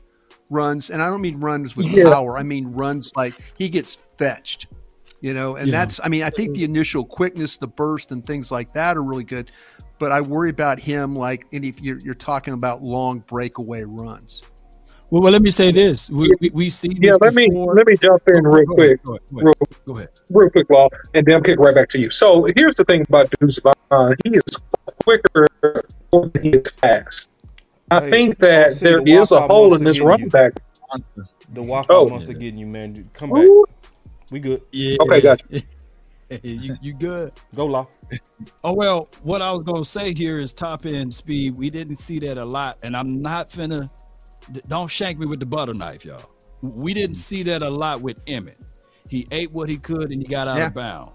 runs, 0.51 0.91
and 0.91 1.01
I 1.01 1.09
don't 1.09 1.23
mean 1.23 1.41
runs 1.41 1.77
with 1.77 1.87
Yeah. 1.87 2.11
power. 2.11 2.39
I 2.39 2.43
mean 2.43 2.67
runs 2.67 3.11
like 3.17 3.41
he 3.57 3.71
gets 3.71 3.97
fetched, 3.97 4.67
you 5.23 5.33
know. 5.33 5.57
And 5.57 5.69
Yeah. 5.69 5.79
that's, 5.79 5.99
I 6.05 6.09
mean, 6.09 6.25
I 6.25 6.31
think 6.31 6.53
the 6.55 6.65
initial 6.65 7.07
quickness, 7.07 7.57
the 7.57 7.69
burst, 7.69 8.13
and 8.13 8.27
things 8.27 8.51
like 8.53 8.75
that 8.75 8.99
are 8.99 9.03
really 9.03 9.25
good. 9.25 9.51
But 10.01 10.13
I 10.13 10.23
worry 10.23 10.49
about 10.49 10.81
him, 10.81 11.15
like, 11.15 11.45
and 11.53 11.63
if 11.63 11.79
you're, 11.83 11.99
you're 11.99 12.15
talking 12.15 12.55
about 12.55 12.83
long 12.83 13.19
breakaway 13.29 13.83
runs. 13.85 14.43
Well, 15.11 15.21
well, 15.23 15.31
let 15.31 15.43
me 15.43 15.51
say 15.51 15.71
this: 15.73 16.09
we 16.09 16.33
we, 16.41 16.51
we 16.55 16.71
see. 16.71 16.89
Yeah, 16.97 17.13
this 17.13 17.21
let 17.21 17.35
me 17.35 17.49
let 17.53 17.87
me 17.87 17.97
jump 17.99 18.23
in 18.29 18.45
real 18.47 18.65
Go 18.65 18.83
ahead, 18.83 19.03
quick, 19.03 19.03
Go 19.05 19.11
ahead. 19.13 19.21
Go 19.31 19.41
real. 19.43 19.55
Go 19.87 19.97
ahead. 19.97 20.09
real 20.31 20.51
quick, 20.51 20.71
Law, 20.71 20.89
and 21.13 21.27
then 21.27 21.35
I'll 21.35 21.43
kick 21.43 21.59
right 21.59 21.75
back 21.75 21.91
to 21.91 21.99
you. 22.01 22.11
So 22.11 22.47
here's 22.57 22.75
the 22.77 22.85
thing 22.85 23.03
about 23.03 23.29
Deuce 23.41 23.59
Vaughn: 23.91 24.17
he 24.25 24.31
is 24.37 24.43
quicker 25.05 25.47
than 25.63 26.31
he 26.43 26.51
is 26.51 26.71
fast. 26.81 27.29
I 27.91 28.01
Hey, 28.01 28.11
think 28.11 28.39
that 28.39 28.77
see 28.77 28.87
there 28.87 29.03
the 29.03 29.13
is 29.21 29.33
a 29.33 29.47
hole 29.47 29.75
in 29.75 29.85
this 29.85 29.97
getting 29.97 30.09
running 30.09 30.27
you. 30.27 30.31
back. 30.31 30.53
Monster. 30.91 31.27
The 31.51 31.55
Wi-Fi 31.61 31.93
Oh. 31.93 32.09
monster 32.09 32.33
getting 32.33 32.57
you, 32.57 32.67
man. 32.67 33.11
Come 33.13 33.31
back. 33.31 33.45
Ooh. 33.45 33.67
We 34.31 34.39
good. 34.41 34.63
Yeah. 34.73 34.97
Okay, 35.03 35.21
gotcha. 35.21 35.45
you 36.43 36.77
you 36.81 36.95
good? 36.95 37.33
Go 37.55 37.67
law. 37.67 37.89
Oh 38.65 38.73
well, 38.75 39.09
what 39.23 39.43
I 39.43 39.51
was 39.53 39.63
gonna 39.63 39.85
say 39.85 40.15
here 40.15 40.39
is 40.39 40.53
top 40.53 40.87
end 40.87 41.15
speed. 41.15 41.57
We 41.57 41.71
didn't 41.71 41.97
see 41.97 42.19
that 42.21 42.39
a 42.39 42.45
lot, 42.45 42.79
and 42.83 42.97
I'm 42.97 43.21
not 43.21 43.51
finna. 43.51 43.91
d- 44.53 44.63
Don't 44.69 44.89
shank 44.89 45.19
me 45.19 45.27
with 45.27 45.41
the 45.41 45.47
butter 45.47 45.75
knife, 45.75 46.05
y'all. 46.05 46.31
We 46.63 46.95
didn't 46.95 47.17
mm. 47.17 47.21
see 47.21 47.43
that 47.45 47.63
a 47.63 47.71
lot 47.71 48.01
with 48.01 48.25
Emmitt. 48.27 48.57
He 49.09 49.27
ate 49.33 49.53
what 49.53 49.69
he 49.69 49.77
could 49.77 50.13
and 50.13 50.23
he 50.23 50.29
got 50.29 50.47
out 50.47 50.59
Yeah. 50.59 50.67
of 50.69 50.75
bounds. 50.75 51.11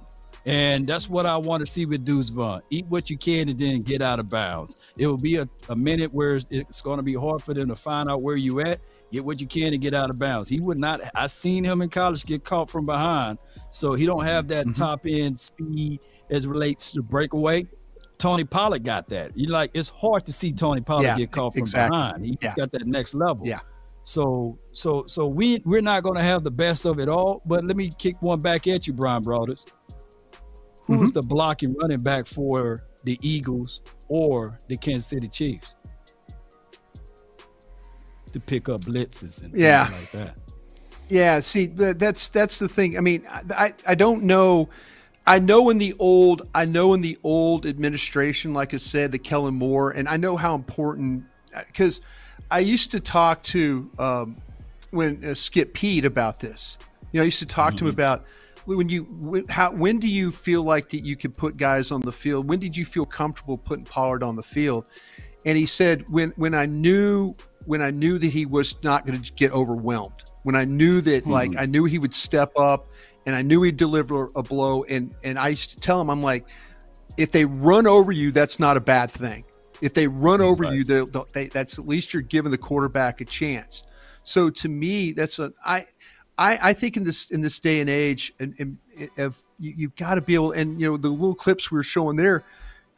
And 0.47 0.85
that's 0.85 1.09
what 1.09 1.25
I 1.25 1.37
want 1.37 1.65
to 1.65 1.71
see 1.71 1.85
with 1.87 2.05
Deuce 2.05 2.29
Vaughn. 2.29 2.61
Eat 2.69 2.85
what 2.87 3.09
you 3.09 3.17
can 3.17 3.49
and 3.49 3.57
then 3.57 3.81
get 3.81 4.01
out 4.03 4.19
of 4.19 4.29
bounds. 4.29 4.77
It 4.95 5.07
will 5.07 5.17
be 5.17 5.37
a, 5.37 5.49
a 5.69 5.75
minute 5.75 6.13
where 6.13 6.35
it's- 6.35 6.45
it's 6.51 6.81
going 6.81 6.97
to 6.97 7.03
be 7.03 7.15
hard 7.15 7.41
for 7.41 7.53
them 7.55 7.67
to 7.69 7.75
find 7.75 8.09
out 8.09 8.21
where 8.21 8.35
you 8.35 8.59
at. 8.59 8.81
Get 9.11 9.25
what 9.25 9.41
you 9.41 9.47
can 9.47 9.73
and 9.73 9.81
get 9.81 9.93
out 9.95 10.09
of 10.11 10.19
bounds. 10.19 10.47
He 10.49 10.59
would 10.59 10.77
not. 10.77 11.01
I 11.15 11.27
seen 11.27 11.63
him 11.63 11.81
in 11.81 11.89
college 11.89 12.25
get 12.25 12.43
caught 12.43 12.69
from 12.69 12.85
behind, 12.85 13.39
so 13.75 13.93
he 13.93 14.05
don't 14.05 14.23
have 14.23 14.47
that 14.47 14.73
top 14.75 15.05
end 15.05 15.37
speed 15.39 15.99
as 16.29 16.47
relates 16.47 16.91
to 16.91 17.01
breakaway. 17.01 17.67
Tony 18.17 18.45
Pollard 18.45 18.83
got 18.85 19.09
that. 19.09 19.37
You 19.37 19.49
like 19.49 19.71
it's 19.73 19.89
hard 19.89 20.25
to 20.27 20.33
see 20.33 20.53
Tony 20.53 20.79
Pollard 20.81 21.03
Yeah, 21.03 21.17
get 21.17 21.31
caught 21.31 21.53
from 21.53 21.59
exactly. 21.59 21.97
behind. 21.97 22.25
He's 22.25 22.37
Yeah. 22.41 22.53
got 22.55 22.71
that 22.71 22.87
next 22.87 23.13
level. 23.13 23.45
Yeah. 23.45 23.59
So 24.03 24.57
so 24.71 25.03
so 25.07 25.27
we 25.27 25.61
we're 25.65 25.81
not 25.81 26.03
going 26.03 26.15
to 26.15 26.23
have 26.23 26.43
the 26.45 26.51
best 26.51 26.85
of 26.85 26.99
it 26.99 27.09
all. 27.09 27.41
But 27.45 27.65
let 27.65 27.75
me 27.75 27.91
kick 27.97 28.21
one 28.21 28.39
back 28.39 28.65
at 28.67 28.87
you, 28.87 28.93
Brian 28.93 29.23
Broaddus. 29.23 29.65
Who's 30.85 30.97
Mm-hmm. 30.99 31.07
the 31.09 31.21
blocking 31.23 31.73
running 31.75 31.99
back 32.01 32.27
for 32.27 32.85
the 33.03 33.19
Eagles 33.21 33.81
or 34.07 34.57
the 34.69 34.77
Kansas 34.77 35.07
City 35.09 35.27
Chiefs 35.27 35.75
to 38.31 38.39
pick 38.39 38.69
up 38.69 38.81
blitzes 38.81 39.43
and 39.43 39.53
Yeah. 39.53 39.87
things 39.87 40.13
like 40.13 40.27
that? 40.27 40.35
Yeah, 41.07 41.39
see, 41.39 41.67
that's 41.67 42.27
that's 42.29 42.57
the 42.57 42.67
thing. 42.67 42.97
I 42.97 43.01
mean, 43.01 43.25
I 43.29 43.73
I 43.85 43.95
don't 43.95 44.23
know. 44.23 44.69
I 45.27 45.39
know 45.39 45.69
in 45.69 45.79
the 45.79 45.95
old, 45.97 46.47
I 46.53 46.65
know 46.65 46.93
in 46.93 47.01
the 47.01 47.17
old 47.23 47.65
administration, 47.65 48.53
like 48.53 48.73
I 48.75 48.77
said, 48.77 49.11
the 49.11 49.17
Kellen 49.17 49.55
Moore, 49.55 49.91
and 49.91 50.07
I 50.07 50.17
know 50.17 50.37
how 50.37 50.53
important 50.55 51.25
because 51.67 52.01
I 52.51 52.59
used 52.59 52.91
to 52.91 52.99
talk 52.99 53.41
to 53.43 53.89
um, 53.97 54.37
when 54.91 55.23
uh, 55.23 55.33
Skip 55.33 55.73
Peete 55.73 56.05
about 56.05 56.39
this. 56.39 56.77
You 57.11 57.19
know, 57.19 57.23
I 57.23 57.25
used 57.25 57.39
to 57.39 57.45
talk 57.45 57.75
to 57.77 57.85
him 57.85 57.89
about 57.89 58.25
when 58.65 58.89
you 58.89 59.03
when, 59.03 59.47
how 59.47 59.71
when 59.71 59.99
do 59.99 60.07
you 60.07 60.31
feel 60.31 60.63
like 60.63 60.89
that 60.89 61.05
you 61.05 61.15
could 61.15 61.35
put 61.35 61.57
guys 61.57 61.91
on 61.91 62.01
the 62.01 62.11
field? 62.11 62.47
When 62.47 62.59
did 62.59 62.75
you 62.75 62.85
feel 62.85 63.05
comfortable 63.05 63.57
putting 63.57 63.85
Pollard 63.85 64.23
on 64.23 64.35
the 64.35 64.43
field? 64.43 64.85
And 65.45 65.57
he 65.57 65.65
said 65.65 66.07
when 66.09 66.31
when 66.31 66.53
I 66.53 66.65
knew 66.65 67.33
when 67.65 67.81
I 67.81 67.91
knew 67.91 68.17
that 68.17 68.27
he 68.27 68.45
was 68.45 68.75
not 68.83 69.05
going 69.05 69.21
to 69.21 69.33
get 69.33 69.51
overwhelmed, 69.51 70.23
when 70.45 70.55
I 70.55 70.63
knew 70.63 71.01
that 71.01 71.23
hmm. 71.23 71.31
like 71.31 71.55
I 71.57 71.65
knew 71.65 71.85
he 71.85 71.97
would 71.97 72.13
step 72.13 72.51
up 72.57 72.91
and 73.25 73.35
I 73.35 73.41
knew 73.41 73.63
he'd 73.63 73.77
deliver 73.77 74.29
a 74.35 74.43
blow 74.43 74.83
and 74.83 75.13
and 75.23 75.39
I 75.39 75.49
used 75.49 75.71
to 75.71 75.79
tell 75.79 75.99
him 75.99 76.09
I'm 76.09 76.21
like 76.21 76.45
if 77.17 77.31
they 77.31 77.45
run 77.45 77.87
over 77.87 78.11
you 78.11 78.31
that's 78.31 78.59
not 78.59 78.77
a 78.77 78.81
bad 78.81 79.11
thing. 79.11 79.43
If 79.81 79.93
they 79.93 80.07
run 80.07 80.41
over 80.41 80.63
you 80.73 80.83
they'll, 80.83 81.07
they'll- 81.07 81.27
they, 81.33 81.47
that's 81.47 81.79
at 81.79 81.87
least 81.87 82.13
you're 82.13 82.21
giving 82.21 82.51
the 82.51 82.57
quarterback 82.57 83.21
a 83.21 83.25
chance. 83.25 83.83
So 84.23 84.51
to 84.51 84.69
me 84.69 85.11
that's 85.11 85.39
a 85.39 85.51
I 85.65 85.87
I, 86.37 86.69
I 86.69 86.73
think 86.73 86.97
in 86.97 87.03
this 87.03 87.31
in 87.31 87.41
this 87.41 87.59
day 87.59 87.79
and 87.79 87.89
age, 87.89 88.33
and, 88.39 88.53
and 88.59 88.77
if 89.15 89.41
you, 89.59 89.73
you've 89.77 89.95
got 89.95 90.15
to 90.15 90.21
be 90.21 90.35
able, 90.35 90.51
and 90.51 90.79
you 90.79 90.89
know 90.89 90.97
the 90.97 91.07
little 91.07 91.35
clips 91.35 91.71
we 91.71 91.77
were 91.77 91.83
showing 91.83 92.17
there, 92.17 92.43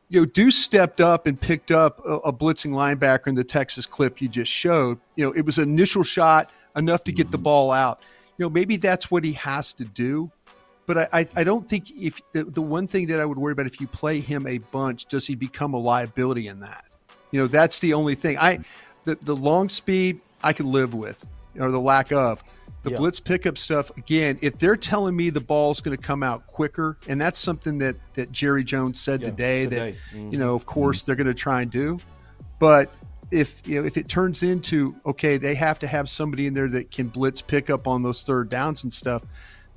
you 0.10 0.20
know 0.20 0.26
Deuce 0.26 0.58
stepped 0.58 1.02
up 1.02 1.28
and 1.28 1.40
picked 1.40 1.72
up 1.72 2.02
a, 2.06 2.16
a 2.16 2.34
blitzing 2.34 2.72
linebacker 2.72 3.28
in 3.28 3.36
the 3.36 3.44
Texas 3.44 3.86
clip 3.86 4.22
you 4.22 4.28
just 4.28 4.52
showed. 4.52 5.00
You 5.16 5.26
know 5.26 5.32
it 5.34 5.46
was 5.46 5.60
an 5.60 5.70
initial 5.70 6.04
shot 6.04 6.52
enough 6.78 7.04
to 7.06 7.12
get 7.12 7.32
the 7.32 7.38
ball 7.38 7.72
out. 7.72 8.02
You 8.38 8.46
know 8.46 8.50
maybe 8.50 8.78
that's 8.78 9.10
what 9.10 9.24
he 9.24 9.34
has 9.34 9.74
to 9.74 9.84
do, 9.86 10.32
but 10.86 11.12
I 11.14 11.26
I, 11.36 11.44
don't 11.44 11.68
think 11.68 11.90
if 11.92 12.22
the, 12.34 12.44
the 12.44 12.62
one 12.62 12.86
thing 12.88 13.08
that 13.08 13.20
I 13.20 13.26
would 13.26 13.40
worry 13.40 13.54
about 13.54 13.66
if 13.66 13.82
you 13.82 13.88
play 13.88 14.20
him 14.20 14.46
a 14.48 14.60
bunch, 14.72 15.06
does 15.06 15.26
he 15.26 15.36
become 15.36 15.74
a 15.74 15.80
liability 15.80 16.48
in 16.48 16.60
that? 16.60 16.86
You 17.32 17.42
know 17.42 17.48
that's 17.48 17.80
the 17.80 17.94
only 17.94 18.16
thing. 18.16 18.38
I 18.38 18.60
the 19.04 19.16
the 19.24 19.36
long 19.36 19.70
speed 19.70 20.22
I 20.44 20.54
could 20.54 20.68
live 20.68 20.94
with, 20.94 21.26
or 21.60 21.72
the 21.72 21.80
lack 21.80 22.12
of. 22.12 22.44
The 22.84 22.92
Yeah. 22.92 22.98
blitz 22.98 23.20
pickup 23.20 23.58
stuff 23.58 23.90
again. 23.98 24.38
If 24.42 24.60
they're 24.60 24.76
telling 24.78 25.16
me 25.16 25.30
the 25.32 25.42
ball's 25.42 25.82
going 25.82 25.98
to 25.98 26.02
come 26.02 26.22
out 26.22 26.46
quicker, 26.46 26.96
and 27.08 27.20
that's 27.20 27.40
something 27.40 27.80
that 27.80 27.96
that 28.14 28.32
Jerry 28.32 28.64
Jones 28.64 29.02
said 29.02 29.22
Yeah, 29.22 29.32
today, 29.32 29.64
today. 29.64 29.92
that 30.12 30.18
Mhm. 30.18 30.32
you 30.32 30.38
know, 30.38 30.54
of 30.54 30.66
course, 30.68 31.02
they're 31.02 31.16
going 31.16 31.28
to 31.28 31.34
try 31.34 31.64
and 31.64 31.72
do. 31.72 31.98
But 32.60 32.92
if 33.32 33.68
you 33.68 33.80
know, 33.80 33.88
if 33.88 33.98
it 33.98 34.08
turns 34.08 34.44
into 34.44 34.96
okay, 35.06 35.38
they 35.38 35.56
have 35.56 35.80
to 35.80 35.88
have 35.88 36.10
somebody 36.10 36.48
in 36.48 36.54
there 36.54 36.70
that 36.70 36.92
can 36.92 37.08
blitz 37.08 37.42
pick 37.42 37.70
up 37.70 37.88
on 37.88 38.04
those 38.04 38.24
third 38.24 38.50
downs 38.50 38.84
and 38.84 38.94
stuff. 38.94 39.24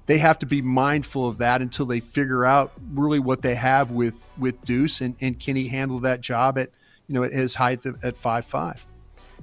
They 0.07 0.19
have 0.19 0.39
to 0.41 0.47
be 0.47 0.61
mindful 0.61 1.29
of 1.29 1.39
that 1.39 1.61
until 1.63 1.87
they 1.87 2.01
figure 2.01 2.45
out 2.45 2.73
really 2.93 3.19
what 3.19 3.43
they 3.43 3.55
have 3.55 3.91
with 3.91 4.31
with 4.39 4.61
Deuce 4.65 5.01
and, 5.01 5.15
and 5.21 5.39
can 5.39 5.57
he 5.57 5.69
handle 5.69 5.99
that 6.01 6.21
job 6.21 6.59
at 6.59 6.71
you 7.07 7.15
know 7.15 7.23
at 7.23 7.33
his 7.33 7.55
height 7.55 7.85
of, 7.87 8.03
at 8.05 8.17
five 8.17 8.45
five. 8.45 8.87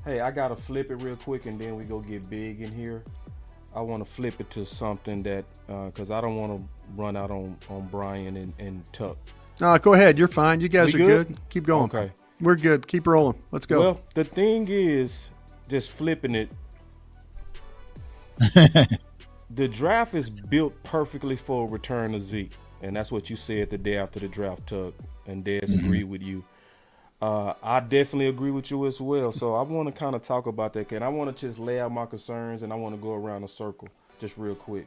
Hey, 0.05 0.19
I 0.21 0.31
gotta 0.31 0.55
flip 0.55 0.89
it 0.91 1.01
real 1.01 1.17
quick, 1.17 1.45
and 1.45 1.59
then 1.59 1.75
we 1.75 1.83
go 1.83 1.99
get 1.99 2.29
big 2.29 2.61
in 2.61 2.71
here. 2.71 3.03
I 3.75 3.81
want 3.81 4.03
to 4.03 4.09
flip 4.09 4.39
it 4.39 4.49
to 4.51 4.65
something 4.65 5.21
that, 5.23 5.45
uh, 5.69 5.85
because 5.87 6.09
I 6.09 6.19
don't 6.19 6.35
want 6.35 6.57
to 6.57 6.63
run 6.95 7.15
out 7.15 7.29
on 7.29 7.57
on 7.69 7.87
Brian 7.87 8.37
and, 8.37 8.53
and 8.57 8.93
Tuck. 8.93 9.17
No, 9.59 9.77
go 9.77 9.93
ahead. 9.93 10.17
You're 10.17 10.27
fine. 10.27 10.61
You 10.61 10.69
guys 10.69 10.93
We 10.93 11.03
are 11.03 11.07
good? 11.07 11.27
good? 11.27 11.49
Keep 11.49 11.65
going. 11.65 11.83
Okay. 11.85 12.11
We're 12.41 12.55
good. 12.55 12.87
Keep 12.87 13.07
rolling. 13.07 13.37
Let's 13.51 13.65
go. 13.65 13.79
Well, 13.79 14.01
the 14.13 14.23
thing 14.23 14.67
is, 14.69 15.31
just 15.69 15.91
flipping 15.91 16.35
it. 16.35 16.51
the 19.49 19.67
draft 19.67 20.13
is 20.13 20.29
built 20.29 20.73
perfectly 20.83 21.35
for 21.35 21.67
a 21.67 21.71
return 21.71 22.13
of 22.13 22.21
Zeke, 22.21 22.51
and 22.81 22.95
that's 22.95 23.11
what 23.11 23.29
you 23.29 23.35
said 23.35 23.69
the 23.71 23.77
day 23.77 23.97
after 23.97 24.19
the 24.19 24.27
draft, 24.27 24.67
Tuck, 24.67 24.93
and 25.25 25.43
Des 25.43 25.61
Mhm. 25.61 25.83
agreed 25.85 26.03
with 26.03 26.21
you. 26.21 26.43
Uh, 27.19 27.53
I 27.63 27.79
definitely 27.79 28.27
agree 28.27 28.51
with 28.51 28.69
you 28.69 28.85
as 28.85 29.01
well. 29.01 29.31
So 29.31 29.55
I 29.55 29.63
want 29.63 29.87
to 29.87 29.91
kind 29.91 30.15
of 30.15 30.21
talk 30.21 30.45
about 30.45 30.73
that, 30.73 30.91
and 30.91 31.03
I 31.03 31.07
want 31.07 31.35
to 31.35 31.47
just 31.47 31.57
lay 31.57 31.79
out 31.79 31.91
my 31.91 32.05
concerns, 32.05 32.61
and 32.61 32.71
I 32.71 32.75
want 32.75 32.93
to 32.93 33.01
go 33.01 33.13
around 33.15 33.41
the 33.41 33.47
circle 33.47 33.87
just 34.19 34.37
real 34.37 34.53
quick. 34.53 34.85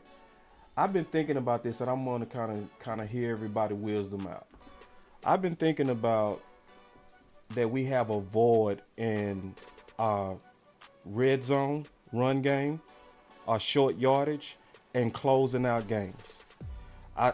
I've 0.77 0.93
been 0.93 1.05
thinking 1.07 1.37
about 1.37 1.65
this, 1.65 1.81
and 1.81 1.91
I'm 1.91 2.05
going 2.05 2.21
to 2.21 2.27
kind 2.27 2.53
of 2.53 2.79
kind 2.79 3.01
of 3.01 3.09
hear 3.11 3.33
everybody 3.33 3.75
wisdom 3.75 4.29
out. 4.29 4.47
I've 5.25 5.43
been 5.43 5.57
thinking 5.57 5.91
about 5.91 6.41
that 7.55 7.71
we 7.71 7.85
have 7.87 8.11
a 8.11 8.21
void 8.21 8.83
in 8.97 9.55
our 9.99 10.37
red 11.05 11.45
zone 11.45 11.85
run 12.13 12.43
game, 12.43 12.81
our 13.49 13.61
short 13.61 13.99
yardage, 13.99 14.57
and 14.95 15.13
closing 15.13 15.67
out 15.67 15.87
games. 15.89 16.39
I 17.17 17.33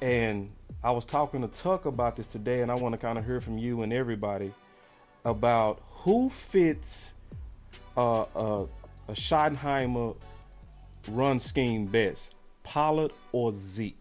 and 0.00 0.50
I 0.82 0.90
was 0.90 1.04
talking 1.04 1.42
to 1.42 1.48
Tuck 1.48 1.86
about 1.86 2.16
this 2.16 2.26
today, 2.26 2.62
and 2.62 2.70
I 2.70 2.74
want 2.74 2.94
to 2.94 3.00
kind 3.00 3.18
of 3.18 3.24
hear 3.24 3.40
from 3.40 3.58
you 3.58 3.82
and 3.82 3.92
everybody 3.92 4.52
about 5.24 5.82
who 5.90 6.28
fits 6.28 7.14
uh, 7.96 8.22
uh, 8.22 8.66
a 9.08 9.12
Schottenheimer 9.12 10.16
run 11.08 11.38
scheme 11.38 11.86
best, 11.86 12.34
Pollard 12.64 13.12
or 13.32 13.52
Zeke. 13.52 13.96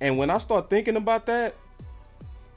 And 0.00 0.18
when 0.18 0.30
I 0.30 0.38
start 0.38 0.68
thinking 0.68 0.96
about 0.96 1.26
that, 1.26 1.54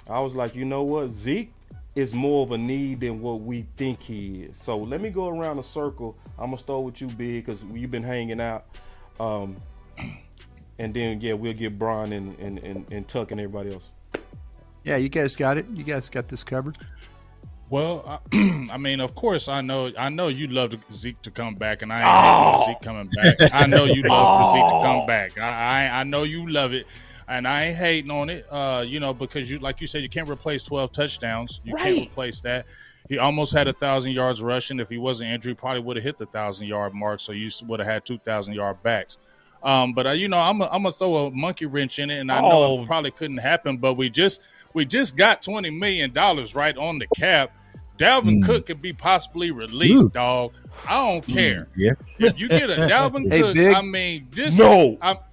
I 0.09 0.19
was 0.19 0.33
like, 0.35 0.55
you 0.55 0.65
know 0.65 0.83
what, 0.83 1.09
Zeke 1.09 1.49
is 1.95 2.13
more 2.13 2.43
of 2.43 2.51
a 2.51 2.57
need 2.57 2.99
than 2.99 3.21
what 3.21 3.41
we 3.41 3.65
think 3.75 3.99
he 3.99 4.43
is. 4.43 4.57
So 4.57 4.77
let 4.77 5.01
me 5.01 5.09
go 5.09 5.29
around 5.29 5.57
the 5.57 5.63
circle. 5.63 6.15
I'm 6.37 6.45
gonna 6.45 6.57
start 6.57 6.83
with 6.83 7.01
you, 7.01 7.07
Big, 7.07 7.45
because 7.45 7.61
you've 7.73 7.91
been 7.91 8.03
hanging 8.03 8.39
out. 8.39 8.65
Um, 9.19 9.55
and 10.79 10.93
then 10.93 11.19
yeah, 11.21 11.33
we'll 11.33 11.53
get 11.53 11.77
Brian 11.79 12.13
and, 12.13 12.37
and, 12.39 12.59
and, 12.59 12.91
and 12.91 13.07
Tuck 13.07 13.31
and 13.31 13.41
everybody 13.41 13.73
else. 13.73 13.89
Yeah, 14.83 14.97
you 14.97 15.09
guys 15.09 15.35
got 15.35 15.57
it. 15.57 15.65
You 15.73 15.83
guys 15.83 16.07
got 16.07 16.27
this 16.27 16.43
covered. 16.43 16.77
Well, 17.69 18.21
I, 18.31 18.67
I 18.71 18.77
mean, 18.77 19.01
of 19.01 19.15
course, 19.15 19.49
I 19.49 19.61
know, 19.61 19.91
I 19.97 20.09
know 20.09 20.29
you 20.29 20.47
love 20.47 20.73
Zeke 20.93 21.21
to 21.23 21.31
come 21.31 21.55
back, 21.55 21.81
and 21.81 21.91
I 21.91 21.97
ain't 21.97 22.07
hating 22.07 22.61
on 22.61 22.65
Zeke 22.65 22.81
coming 22.81 23.09
back. 23.09 23.53
I 23.53 23.65
know 23.65 23.83
you 23.83 24.03
love 24.03 24.51
for 24.51 24.57
Zeke 24.57 24.67
to 24.69 24.87
come 24.87 25.05
back. 25.05 25.37
I, 25.37 25.87
I, 25.89 25.99
I 25.99 26.03
know 26.03 26.23
you 26.23 26.49
love 26.49 26.73
it, 26.73 26.85
and 27.27 27.47
I 27.47 27.65
ain't 27.65 27.77
hating 27.77 28.11
on 28.11 28.29
it. 28.29 28.45
Uh, 28.49 28.83
you 28.87 28.99
know, 28.99 29.13
because 29.13 29.49
you, 29.49 29.59
like 29.59 29.81
you 29.81 29.87
said, 29.87 30.03
you 30.03 30.09
can't 30.09 30.29
replace 30.29 30.63
twelve 30.63 30.91
touchdowns. 30.91 31.61
You 31.63 31.73
Right. 31.73 31.95
can't 31.95 32.09
replace 32.09 32.39
that. 32.41 32.65
He 33.09 33.17
almost 33.17 33.53
had 33.53 33.67
a 33.67 33.73
thousand 33.73 34.11
yards 34.11 34.41
rushing. 34.41 34.79
If 34.79 34.89
he 34.89 34.97
wasn't 34.97 35.29
injured, 35.31 35.51
he 35.51 35.55
probably 35.55 35.81
would 35.81 35.95
have 35.95 36.03
hit 36.03 36.17
the 36.17 36.25
thousand 36.25 36.67
yard 36.67 36.93
mark. 36.93 37.19
So 37.21 37.31
you 37.31 37.49
would 37.65 37.79
have 37.79 37.87
had 37.87 38.05
two 38.05 38.17
thousand 38.19 38.53
yard 38.53 38.81
backs. 38.83 39.17
Um, 39.63 39.93
but 39.93 40.07
uh, 40.07 40.11
you 40.11 40.27
know, 40.27 40.37
I'm 40.39 40.61
i 40.61 40.67
I'm 40.67 40.83
gonna 40.83 40.91
throw 40.91 41.27
a 41.27 41.31
monkey 41.31 41.65
wrench 41.65 41.99
in 41.99 42.09
it, 42.09 42.19
and 42.19 42.31
I 42.31 42.41
know 42.41 42.51
Oh. 42.51 42.81
it 42.83 42.87
probably 42.87 43.11
couldn't 43.11 43.37
happen. 43.37 43.77
But 43.77 43.95
we 43.95 44.09
just 44.09 44.41
we 44.73 44.85
just 44.85 45.15
got 45.15 45.41
twenty 45.41 45.69
million 45.69 46.11
dollars 46.13 46.53
right 46.53 46.77
on 46.77 46.99
the 46.99 47.07
cap. 47.15 47.51
Dalvin 47.97 48.45
Cook 48.45 48.67
could 48.67 48.79
be 48.79 48.93
possibly 48.93 49.49
released, 49.49 50.03
Ooh. 50.03 50.09
dog. 50.09 50.53
I 50.87 51.03
don't 51.09 51.25
care. 51.25 51.67
Yeah. 51.75 51.93
If 52.19 52.39
you 52.39 52.47
get 52.47 52.69
a 52.69 52.73
Dalvin 52.75 53.27
Hey, 53.31 53.41
Cook, 53.41 53.55
Big. 53.55 53.75
I 53.75 53.81
mean, 53.81 54.27
this 54.29 54.55
No. 54.55 54.99
I'm, 55.01 55.15
Well, 55.15 55.26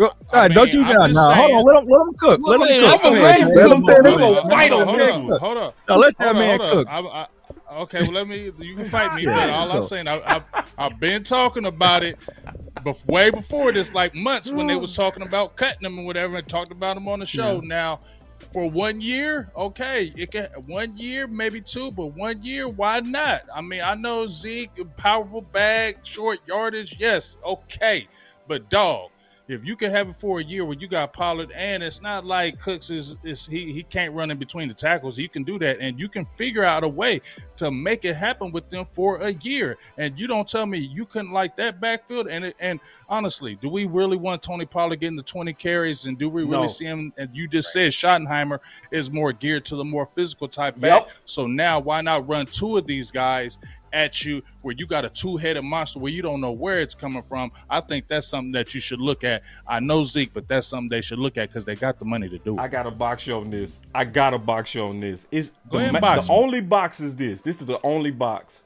I 0.00 0.10
God, 0.32 0.52
oh, 0.54 0.54
don't 0.54 0.72
you 0.72 0.84
I'm 0.84 1.00
now? 1.00 1.06
just 1.06 1.28
No, 1.28 1.34
hold 1.34 1.52
on. 1.52 1.64
Let 1.66 1.82
him 1.82 1.88
let 1.90 2.00
him 2.08 2.14
cook. 2.18 2.42
Let 2.46 2.60
him 2.62 2.74
cook. 2.76 2.98
I'm 3.04 3.04
Go 3.04 3.14
a 3.14 3.16
ahead. 3.16 3.36
raised 3.36 3.54
Let 3.54 3.70
cook. 3.70 3.72
him 3.72 3.82
Hold 3.82 3.88
cook. 3.88 4.02
on, 4.06 4.06
Go 4.06 4.18
ahead. 4.18 4.42
hold 4.48 4.52
on, 4.52 4.58
hold 4.58 4.72
on, 4.72 4.86
hold 4.86 5.00
hold 5.00 5.02
on. 5.02 5.24
on, 5.30 5.38
hold 5.38 5.58
on. 5.58 5.72
Now 5.88 5.96
let 5.98 6.14
that 6.20 6.36
man 6.36 6.60
cook. 6.70 6.88
I, 6.88 7.00
I, 7.00 7.26
okay, 7.82 8.02
well 8.02 8.12
let 8.12 8.28
me. 8.28 8.50
You 8.58 8.76
can 8.76 8.84
fight 8.86 9.12
me, 9.12 9.26
Yeah, 9.26 9.26
but 9.26 9.50
all 9.50 9.72
I'm 9.72 9.82
saying, 9.82 10.08
I, 10.08 10.18
I, 10.18 10.40
I've 10.78 11.00
been 11.00 11.24
talking 11.24 11.66
about 11.66 12.02
it, 12.04 12.18
bef- 12.82 13.06
way 13.06 13.30
before 13.30 13.72
this, 13.72 13.94
like 13.94 14.14
months 14.14 14.52
when 14.52 14.66
they 14.68 14.76
was 14.76 14.94
talking 14.94 15.22
about 15.24 15.56
cutting 15.56 15.82
them 15.82 15.98
and 15.98 16.06
whatever, 16.06 16.36
and 16.38 16.48
talked 16.48 16.72
about 16.72 16.96
them 16.96 17.08
on 17.08 17.20
the 17.20 17.26
show. 17.26 17.60
Now, 17.60 18.00
for 18.52 18.70
one 18.70 19.00
year, 19.00 19.50
okay, 19.56 20.12
it 20.16 20.32
can 20.32 20.48
one 20.66 20.96
year, 20.96 21.28
maybe 21.28 21.60
two, 21.62 21.92
but 21.92 22.08
one 22.16 22.42
year, 22.42 22.68
why 22.68 23.00
not? 23.00 23.42
I 23.54 23.62
mean, 23.62 23.82
I 23.84 23.94
know 23.94 24.28
Zeke, 24.28 24.78
powerful 24.96 25.42
bag, 25.42 25.96
short 26.04 26.40
yardage, 26.46 26.96
yes, 26.98 27.36
okay, 27.46 28.08
but 28.48 28.70
dog. 28.70 29.10
If 29.48 29.64
you 29.64 29.76
can 29.76 29.90
have 29.90 30.08
it 30.08 30.16
for 30.18 30.38
a 30.40 30.42
year 30.44 30.64
where 30.64 30.76
you 30.78 30.86
got 30.86 31.12
Pollard, 31.12 31.50
and 31.52 31.82
it's 31.82 32.00
not 32.00 32.24
like 32.24 32.60
Cooks 32.60 32.90
is, 32.90 33.16
is 33.24 33.46
he 33.46 33.72
he 33.72 33.82
can't 33.82 34.14
run 34.14 34.30
in 34.30 34.38
between 34.38 34.68
the 34.68 34.74
tackles. 34.74 35.18
You 35.18 35.28
can 35.28 35.42
do 35.42 35.58
that, 35.58 35.80
and 35.80 35.98
you 35.98 36.08
can 36.08 36.26
figure 36.36 36.62
out 36.62 36.84
a 36.84 36.88
way 36.88 37.20
to 37.56 37.70
make 37.70 38.04
it 38.04 38.14
happen 38.14 38.52
with 38.52 38.70
them 38.70 38.86
for 38.94 39.16
a 39.18 39.32
year. 39.34 39.76
And 39.98 40.18
you 40.18 40.26
don't 40.26 40.48
tell 40.48 40.64
me 40.64 40.78
you 40.78 41.04
couldn't 41.06 41.32
like 41.32 41.56
that 41.56 41.80
backfield. 41.80 42.28
And 42.28 42.46
it, 42.46 42.54
and 42.60 42.78
honestly, 43.08 43.56
do 43.60 43.68
we 43.68 43.84
really 43.84 44.16
want 44.16 44.42
Tony 44.42 44.64
Pollard 44.64 45.00
getting 45.00 45.16
the 45.16 45.22
twenty 45.22 45.52
carries? 45.52 46.06
And 46.06 46.16
do 46.16 46.28
we 46.28 46.42
really 46.42 46.62
No. 46.62 46.68
see 46.68 46.84
him? 46.84 47.12
And 47.18 47.28
you 47.34 47.48
just 47.48 47.72
said 47.72 47.92
Schottenheimer 47.92 48.60
is 48.90 49.10
more 49.10 49.32
geared 49.32 49.64
to 49.66 49.76
the 49.76 49.84
more 49.84 50.08
physical 50.14 50.48
type 50.48 50.78
back. 50.78 51.02
Yep. 51.02 51.10
So 51.24 51.46
now 51.46 51.80
why 51.80 52.00
not 52.00 52.28
run 52.28 52.46
two 52.46 52.76
of 52.76 52.86
these 52.86 53.10
guys 53.10 53.58
at 53.92 54.24
you 54.24 54.42
where 54.62 54.74
you 54.76 54.86
got 54.86 55.04
a 55.04 55.08
two-headed 55.08 55.62
monster 55.62 55.98
where 55.98 56.12
you 56.12 56.22
don't 56.22 56.40
know 56.40 56.52
where 56.52 56.80
it's 56.80 56.94
coming 56.94 57.22
from? 57.28 57.52
I 57.68 57.80
think 57.80 58.08
that's 58.08 58.26
something 58.26 58.52
that 58.52 58.74
you 58.74 58.80
should 58.80 59.00
look 59.00 59.24
at. 59.24 59.42
I 59.66 59.80
know 59.80 60.04
Zeke, 60.04 60.32
but 60.32 60.48
that's 60.48 60.66
something 60.66 60.88
they 60.88 61.00
should 61.00 61.18
look 61.18 61.36
at 61.36 61.48
because 61.48 61.64
they 61.64 61.76
got 61.76 61.98
the 61.98 62.04
money 62.04 62.28
to 62.28 62.38
do 62.38 62.54
it. 62.54 62.60
I 62.60 62.68
got 62.68 62.86
a 62.86 62.90
box 62.90 63.26
you 63.26 63.34
on 63.34 63.50
this. 63.50 63.80
I 63.94 64.04
got 64.04 64.34
a 64.34 64.38
box 64.38 64.74
you 64.74 64.82
on 64.82 65.00
this. 65.00 65.26
It's 65.30 65.50
Go 65.68 65.78
the, 65.78 65.84
ahead 65.84 65.94
and 65.94 66.00
box 66.02 66.26
the 66.26 66.32
only 66.32 66.60
box 66.60 67.00
is 67.00 67.16
this. 67.16 67.40
This 67.40 67.60
is 67.60 67.66
the 67.66 67.80
only 67.84 68.10
box. 68.10 68.64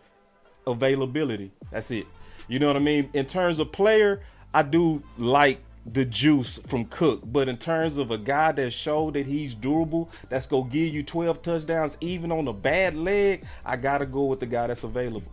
Availability. 0.67 1.53
That's 1.71 1.91
it. 1.91 2.07
You 2.49 2.59
know 2.59 2.69
what 2.69 2.77
I 2.77 2.81
mean? 2.81 3.11
In 3.13 3.27
terms 3.27 3.59
of 3.59 3.73
player, 3.73 4.23
I 4.55 4.63
do 4.63 5.03
like 5.19 5.61
the 5.93 6.05
juice 6.05 6.59
from 6.67 6.85
Cook, 6.87 7.21
but 7.25 7.49
in 7.49 7.57
terms 7.57 7.97
of 7.97 8.11
a 8.11 8.19
guy 8.19 8.53
that 8.53 8.71
showed 8.73 9.15
that 9.15 9.27
he's 9.27 9.55
durable, 9.55 10.11
that's 10.29 10.47
gonna 10.47 10.69
give 10.69 10.93
you 10.93 11.03
12 11.03 11.43
touchdowns 11.43 11.97
even 12.01 12.33
on 12.33 12.47
a 12.49 12.53
bad 12.53 12.97
leg, 12.97 13.45
I 13.65 13.77
gotta 13.77 14.07
go 14.07 14.25
with 14.25 14.41
the 14.41 14.47
guy 14.47 14.67
that's 14.67 14.85
available. 14.85 15.33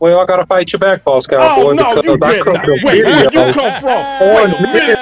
Well, 0.00 0.20
I 0.20 0.26
gotta 0.26 0.46
fight 0.46 0.72
you 0.72 0.78
back, 0.78 1.02
Oh 1.06 1.20
cowboy, 1.20 1.72
no, 1.74 2.00
you 2.02 2.16
I 2.22 2.38
come 2.38 2.54
not. 2.54 2.64
to 2.64 2.78
Wait, 2.84 3.04
where 3.04 3.24
you 3.24 3.30
come 3.30 3.80
from? 3.80 3.92
on 3.92 4.50
here, 4.50 4.96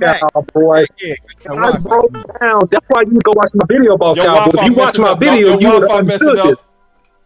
back. 0.00 0.20
cowboy. 0.32 0.84
Yeah, 1.00 1.14
I 1.48 1.78
broke 1.78 2.12
down. 2.40 2.60
That's 2.70 2.86
why 2.88 3.02
you 3.02 3.18
go 3.22 3.32
watch 3.36 3.50
my 3.54 3.64
video, 3.68 3.96
boss 3.96 4.16
Your 4.16 4.26
cowboy. 4.26 4.60
If 4.62 4.66
you 4.70 4.74
watch 4.74 4.98
my 4.98 5.10
up. 5.10 5.20
video, 5.20 5.58
you 5.60 5.70
would 5.72 5.82
have 5.82 5.90
understood 6.00 6.38
up. 6.38 6.65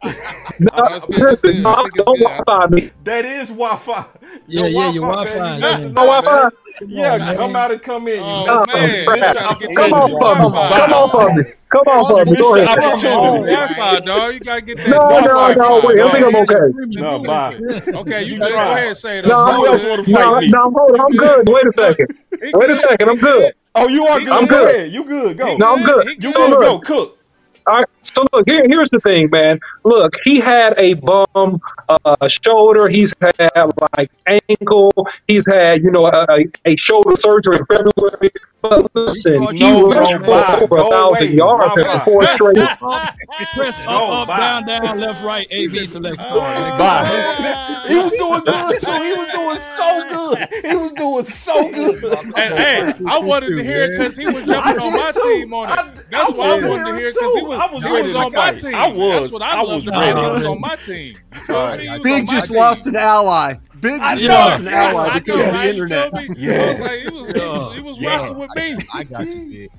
It. 0.05 0.17
No, 0.59 0.71
that's 0.89 1.07
good, 1.07 1.23
that's 1.29 1.43
good. 1.43 1.57
no, 1.65 1.71
I 1.71 1.77
don't 1.77 1.93
good. 1.93 2.05
Wi-Fi 2.21 2.67
me. 2.71 2.93
That 3.05 3.25
is 3.25 3.51
Wi-Fi. 3.51 4.07
Yeah, 4.47 4.67
yeah, 4.69 4.87
your 4.87 5.05
Wi-Fi, 5.05 5.19
baby. 5.23 5.61
man. 5.61 5.61
Listen, 5.61 5.95
No 5.95 6.07
Wi-Fi. 6.07 6.49
Yeah, 6.89 7.19
man. 7.19 7.37
come 7.37 7.57
out 7.57 7.73
and 7.73 7.83
come 7.83 8.09
in. 8.09 8.25
Oh, 8.25 8.47
you 8.49 8.59
Oh, 8.59 8.67
messed 8.67 9.01
man, 9.01 9.05
crap. 9.07 9.21
they're 9.23 9.25
trying 9.25 9.57
Come 9.77 9.93
on 9.95 10.11
for 10.19 10.37
me. 10.37 10.49
Wi-Fi. 10.53 10.75
Come 10.77 10.93
on 10.93 11.11
for 11.11 11.31
me. 11.33 11.45
Come 11.73 11.83
on 11.89 12.07
for 12.07 12.25
me. 12.27 12.37
Go 12.37 12.57
ahead. 12.57 12.69
Oh, 13.05 13.43
Wi-Fi, 13.45 14.01
dog. 14.01 14.35
You 14.35 14.41
gotta 14.41 14.63
get 14.63 14.83
that. 14.85 15.03
No, 15.09 15.21
no, 15.21 15.23
Wi-Fi, 15.29 15.55
no. 15.55 15.55
no. 15.57 15.81
Wait, 15.85 16.01
I 16.01 16.09
think 16.11 16.27
I'm 16.27 16.37
okay. 16.37 16.75
No, 16.95 17.19
bye. 17.21 17.57
Okay, 17.95 18.23
you 18.25 18.41
You. 18.41 18.47
Go 18.47 18.49
try. 18.53 18.73
ahead 18.75 18.89
and 18.89 18.97
say 18.99 19.19
it. 19.21 19.25
No, 19.25 19.37
I'm 19.37 19.45
I'm 19.47 19.57
Who 19.57 19.67
else 19.67 19.83
good. 19.83 19.85
want 19.85 20.05
to 20.05 20.05
No, 20.07 20.21
fight 20.21 20.37
me? 20.37 20.55
no, 20.55 20.73
hold 20.77 20.93
on. 20.93 21.01
I'm 21.01 21.17
good. 21.17 21.45
Wait 21.49 21.65
a 21.67 21.73
second. 21.77 22.09
Wait 22.55 22.71
a 22.71 22.77
second. 22.77 23.09
I'm 23.11 23.19
good. 23.19 23.53
Oh, 23.75 23.89
you 23.89 24.07
are 24.07 24.21
good. 24.21 24.35
I'm 24.35 24.47
good. 24.47 24.93
You 24.93 25.05
good. 25.05 25.39
Go. 25.39 25.57
No, 25.59 25.75
I'm 25.75 25.83
good. 25.83 26.07
You 26.19 26.33
good. 26.33 26.59
Go. 26.59 26.81
Cook. 26.81 27.19
All 27.67 27.77
right. 27.77 27.87
So 28.03 28.25
look, 28.33 28.45
here, 28.49 28.65
here's 28.69 28.91
the 28.91 29.01
thing, 29.01 29.31
man. 29.31 29.61
Look, 29.85 30.15
he 30.25 30.41
had 30.41 30.75
a 30.79 30.95
bum 30.95 31.61
uh, 31.89 32.29
shoulder. 32.29 32.89
He's 32.89 33.15
had 33.21 33.71
like 33.97 34.11
ankle. 34.27 34.93
He's 35.27 35.47
had, 35.47 35.83
you 35.83 35.91
know, 35.91 36.07
a, 36.07 36.27
a- 36.29 36.45
a 36.67 36.77
shoulder 36.77 37.17
surgery 37.19 37.57
in 37.59 37.65
February. 37.67 38.31
But 38.63 38.95
listen, 38.95 39.41
he 39.55 39.61
No, 39.61 39.89
rushed 39.89 40.11
for 40.27 40.63
over 40.63 40.67
Go 40.67 40.87
a 40.89 40.91
thousand 40.91 41.27
away. 41.29 41.35
yards 41.35 41.75
Bye-bye. 41.75 41.93
and 41.95 42.03
four 42.03 42.27
straight. 42.27 42.57
Press 43.57 43.87
No, 43.87 43.93
up, 44.05 44.13
up, 44.23 44.29
bye. 44.29 44.37
down, 44.39 44.67
down, 44.67 45.01
left, 45.01 45.25
right, 45.25 45.47
A, 45.51 45.69
B, 45.69 45.87
select 45.87 46.21
star. 46.21 46.39
Bye. 46.79 47.85
he 47.89 47.95
was 47.97 48.13
doing 48.13 48.43
good 48.45 48.83
too. 48.83 49.03
He 49.03 49.15
was 49.17 49.29
doing 49.29 49.57
so 49.77 50.09
good. 50.11 50.49
He 50.71 50.77
was 50.77 50.93
doing 50.93 51.25
so 51.25 51.71
good. 51.73 52.19
Hey, 52.37 52.55
hey, 52.55 52.93
I 53.07 53.19
wanted 53.19 53.57
to 53.57 53.63
hear 53.65 53.85
it 53.85 53.91
because 53.97 54.17
he 54.19 54.27
was 54.27 54.45
jumping 54.45 54.79
on 54.79 54.93
my 54.93 55.11
too. 55.13 55.21
team 55.23 55.55
on 55.55 55.69
it. 55.71 55.79
I- 55.79 55.89
That's 56.11 56.31
I 56.33 56.37
why 56.37 56.47
I 56.61 56.69
wanted 56.69 56.85
to 56.85 56.85
hear 56.85 56.85
hear 56.99 57.07
it 57.07 57.11
it 57.11 57.15
because 57.15 57.35
he 57.35 57.43
was, 57.43 57.59
I 57.59 57.73
was 57.73 57.83
he 57.85 57.91
was 58.09 58.15
on 58.17 58.33
my 58.33 58.53
team. 58.53 58.75
I 58.75 58.89
was. 58.89 59.21
That's 59.23 59.33
what 59.33 59.43
I, 59.43 59.59
I 59.59 59.63
love 59.63 59.70
was 59.77 59.87
about 59.87 60.05
him. 60.09 60.17
He 60.25 60.31
was 60.33 60.45
on 60.47 60.61
my 60.61 60.77
team. 60.77 61.17
You 61.35 61.41
feel 61.41 61.77
me? 61.77 61.83
He 61.85 61.89
was 61.91 62.01
Big 62.01 62.29
just 62.29 62.51
lost 62.51 62.87
an 62.87 62.97
ally. 62.97 63.55
Big 63.81 64.01
just 64.01 64.29
know. 64.29 64.35
lost 64.35 64.61
an 64.61 64.69
ally 64.69 65.09
I 65.11 65.19
because 65.19 65.47
of 65.47 65.53
the 65.55 65.69
internet. 65.69 66.13
You 66.13 66.29
feel 66.29 66.35
me? 66.35 66.35
Yeah. 66.39 66.53
I 66.55 66.71
was 66.71 66.81
like, 66.81 67.01
he 67.01 67.11
was, 67.11 67.29
he 67.33 67.41
was, 67.41 67.75
he 67.77 67.81
was 67.81 67.99
Yeah. 67.99 68.17
rocking 68.19 68.39
with 68.39 68.51
me. 68.57 68.77
I 68.93 69.05
got 69.05 69.27
you, 69.27 69.51
big. 69.51 69.71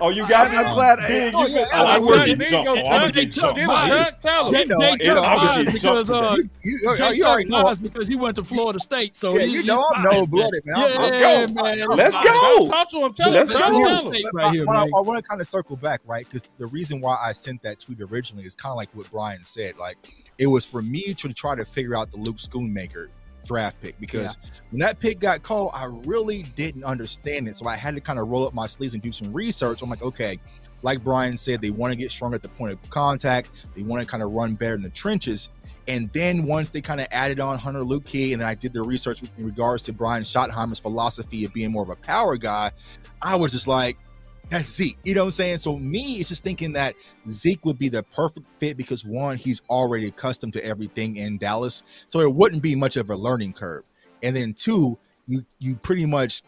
Man. 0.00 0.08
I 0.08 0.20
got 0.20 0.22
you. 0.22 0.22
Oh, 0.22 0.24
you 0.24 0.28
got 0.28 0.46
I'm, 0.46 0.52
me. 0.52 0.58
I'm 0.58 0.74
glad. 0.74 0.98
Big, 1.08 1.34
oh, 1.34 1.46
you 1.46 1.54
yeah, 1.54 1.64
fit- 1.64 1.68
oh, 1.72 1.86
I 1.86 1.92
There 1.92 2.00
would 2.00 2.26
you 2.28 2.36
get 2.36 2.50
go, 2.50 2.64
jumped. 2.64 2.68
Oh, 2.68 2.70
I'm 2.70 2.84
Tuck. 2.84 2.86
gonna 3.00 3.12
get 3.12 3.32
jumped. 3.32 3.56
Get 3.56 3.62
him, 3.64 3.68
Tuck. 3.70 4.20
Tell 4.20 4.46
him. 4.46 4.52
They, 4.52 4.64
they 4.64 4.90
you 4.92 4.98
took 4.98 5.06
know, 5.16 5.22
I'm 5.22 5.36
gonna 5.36 5.50
mine 5.50 5.64
because 5.66 5.82
jumped 5.82 6.10
uh, 6.10 6.36
today. 6.36 6.48
You, 6.62 6.78
you, 6.82 7.14
you 7.14 7.24
already 7.24 7.44
took 7.44 7.50
know. 7.50 7.62
mine 7.62 7.76
because 7.76 8.08
he 8.08 8.16
went 8.16 8.36
to 8.36 8.44
Florida 8.44 8.80
State. 8.80 9.16
So 9.16 9.36
Yeah, 9.36 9.44
he, 9.46 9.52
you 9.52 9.60
he 9.62 9.66
know 9.66 9.84
I'm 9.94 10.02
no 10.02 10.26
blooded, 10.26 10.62
man. 10.66 10.76
I'm- 10.78 11.12
Yeah, 11.20 11.28
I'm- 11.28 11.54
man. 11.54 11.86
Let's 11.90 12.16
go. 12.16 12.68
Talk 12.68 12.90
to 12.90 12.98
him. 12.98 13.14
Tell 13.14 13.28
him. 13.28 13.34
Let's 13.34 13.52
Tell 13.52 13.60
go. 13.60 13.66
him. 13.66 13.72
Florida 13.82 14.00
Tell 14.00 14.08
him. 14.10 14.14
State 14.14 14.24
But 14.32 14.34
right 14.42 14.52
here, 14.54 14.64
I, 14.68 14.72
man. 14.84 14.90
want 14.92 15.22
to 15.22 15.28
kind 15.28 15.40
of 15.40 15.46
circle 15.46 15.76
back, 15.76 16.00
right? 16.06 16.24
Because 16.26 16.44
the 16.58 16.66
reason 16.66 17.00
why 17.00 17.16
I 17.22 17.32
sent 17.32 17.62
that 17.62 17.80
tweet 17.80 18.00
originally 18.00 18.44
is 18.46 18.54
kind 18.54 18.70
of 18.72 18.76
like 18.76 18.88
what 18.94 19.10
Brian 19.10 19.44
said. 19.44 19.76
Like, 19.78 19.96
it 20.38 20.46
was 20.46 20.64
for 20.64 20.82
me 20.82 21.14
to 21.14 21.32
try 21.32 21.54
to 21.54 21.64
figure 21.64 21.94
out 21.96 22.10
the 22.10 22.16
Luke 22.16 22.36
Schoonmaker 22.36 23.08
draft 23.50 23.80
pick 23.82 23.98
because 23.98 24.36
when 24.70 24.78
that 24.78 25.00
pick 25.00 25.18
got 25.18 25.42
called, 25.42 25.72
I 25.74 25.86
really 25.86 26.44
didn't 26.54 26.84
understand 26.84 27.48
it. 27.48 27.56
So 27.56 27.66
I 27.66 27.74
had 27.74 27.96
to 27.96 28.00
kind 28.00 28.20
of 28.20 28.28
roll 28.28 28.46
up 28.46 28.54
my 28.54 28.68
sleeves 28.68 28.94
and 28.94 29.02
do 29.02 29.12
some 29.12 29.32
research. 29.32 29.82
I'm 29.82 29.90
like, 29.90 30.02
okay, 30.02 30.38
like 30.82 31.02
Brian 31.02 31.36
said, 31.36 31.60
they 31.60 31.70
want 31.70 31.92
to 31.92 31.96
get 31.96 32.12
stronger 32.12 32.36
at 32.36 32.42
the 32.42 32.48
point 32.48 32.72
of 32.72 32.90
contact. 32.90 33.50
They 33.74 33.82
want 33.82 34.00
to 34.02 34.06
kind 34.06 34.22
of 34.22 34.30
run 34.30 34.54
better 34.54 34.74
in 34.74 34.82
the 34.82 34.90
trenches. 34.90 35.48
And 35.88 36.12
then 36.12 36.44
once 36.44 36.70
they 36.70 36.80
kind 36.80 37.00
of 37.00 37.08
added 37.10 37.40
on 37.40 37.58
Hunter 37.58 37.80
Luepke, 37.80 38.32
and 38.32 38.40
then 38.40 38.48
I 38.48 38.54
did 38.54 38.72
the 38.72 38.82
research 38.82 39.20
in 39.22 39.44
regards 39.44 39.82
to 39.84 39.92
Brian 39.92 40.22
Schottenheimer's 40.22 40.78
philosophy 40.78 41.44
of 41.44 41.52
being 41.52 41.72
more 41.72 41.82
of 41.82 41.88
a 41.88 41.96
power 41.96 42.36
guy, 42.36 42.70
I 43.20 43.34
was 43.34 43.50
just 43.50 43.66
like, 43.66 43.98
that's 44.50 44.68
Zeke. 44.68 44.98
You 45.04 45.14
know 45.14 45.22
what 45.22 45.26
I'm 45.26 45.32
saying? 45.32 45.58
So 45.58 45.78
me, 45.78 46.16
it's 46.16 46.28
just 46.28 46.42
thinking 46.42 46.72
that 46.74 46.94
Zeke 47.30 47.64
would 47.64 47.78
be 47.78 47.88
the 47.88 48.02
perfect 48.02 48.46
fit 48.58 48.76
because 48.76 49.04
one, 49.04 49.36
he's 49.36 49.62
already 49.70 50.08
accustomed 50.08 50.52
to 50.54 50.64
everything 50.64 51.16
in 51.16 51.38
Dallas, 51.38 51.82
so 52.08 52.20
it 52.20 52.34
wouldn't 52.34 52.62
be 52.62 52.74
much 52.74 52.96
of 52.96 53.08
a 53.10 53.16
learning 53.16 53.52
curve. 53.52 53.84
And 54.22 54.36
then 54.36 54.52
two, 54.52 54.98
you 55.26 55.44
you 55.60 55.76
pretty 55.76 56.04
much 56.04 56.42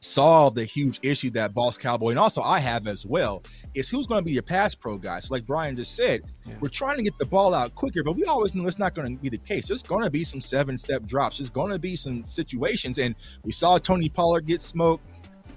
solve 0.00 0.54
the 0.54 0.64
huge 0.64 0.98
issue 1.02 1.30
that 1.30 1.52
Boss 1.52 1.76
Cowboy 1.76 2.10
and 2.10 2.18
also 2.18 2.40
I 2.40 2.58
have 2.58 2.86
as 2.86 3.04
well 3.04 3.42
is 3.74 3.88
who's 3.88 4.06
going 4.06 4.20
to 4.20 4.24
be 4.24 4.32
your 4.32 4.42
pass 4.42 4.74
pro 4.74 4.96
guy. 4.96 5.20
So 5.20 5.34
like 5.34 5.46
Brian 5.46 5.76
just 5.76 5.94
said, 5.94 6.22
we're 6.60 6.68
trying 6.68 6.96
to 6.96 7.02
get 7.02 7.18
the 7.18 7.26
ball 7.26 7.54
out 7.54 7.74
quicker, 7.74 8.02
but 8.02 8.16
we 8.16 8.24
always 8.24 8.54
know 8.54 8.64
that's 8.64 8.78
not 8.78 8.94
going 8.94 9.14
to 9.14 9.22
be 9.22 9.28
the 9.28 9.38
case. 9.38 9.68
There's 9.68 9.82
going 9.82 10.04
to 10.04 10.10
be 10.10 10.24
some 10.24 10.40
seven 10.40 10.78
step 10.78 11.04
drops. 11.04 11.38
There's 11.38 11.50
going 11.50 11.70
to 11.70 11.78
be 11.78 11.96
some 11.96 12.24
situations, 12.24 12.98
and 12.98 13.14
we 13.44 13.52
saw 13.52 13.76
Tony 13.76 14.08
Pollard 14.08 14.46
get 14.46 14.62
smoked. 14.62 15.06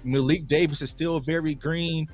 Malik 0.04 0.46
Davis 0.46 0.82
is 0.82 0.90
still 0.90 1.20
very 1.20 1.54
green. 1.54 2.06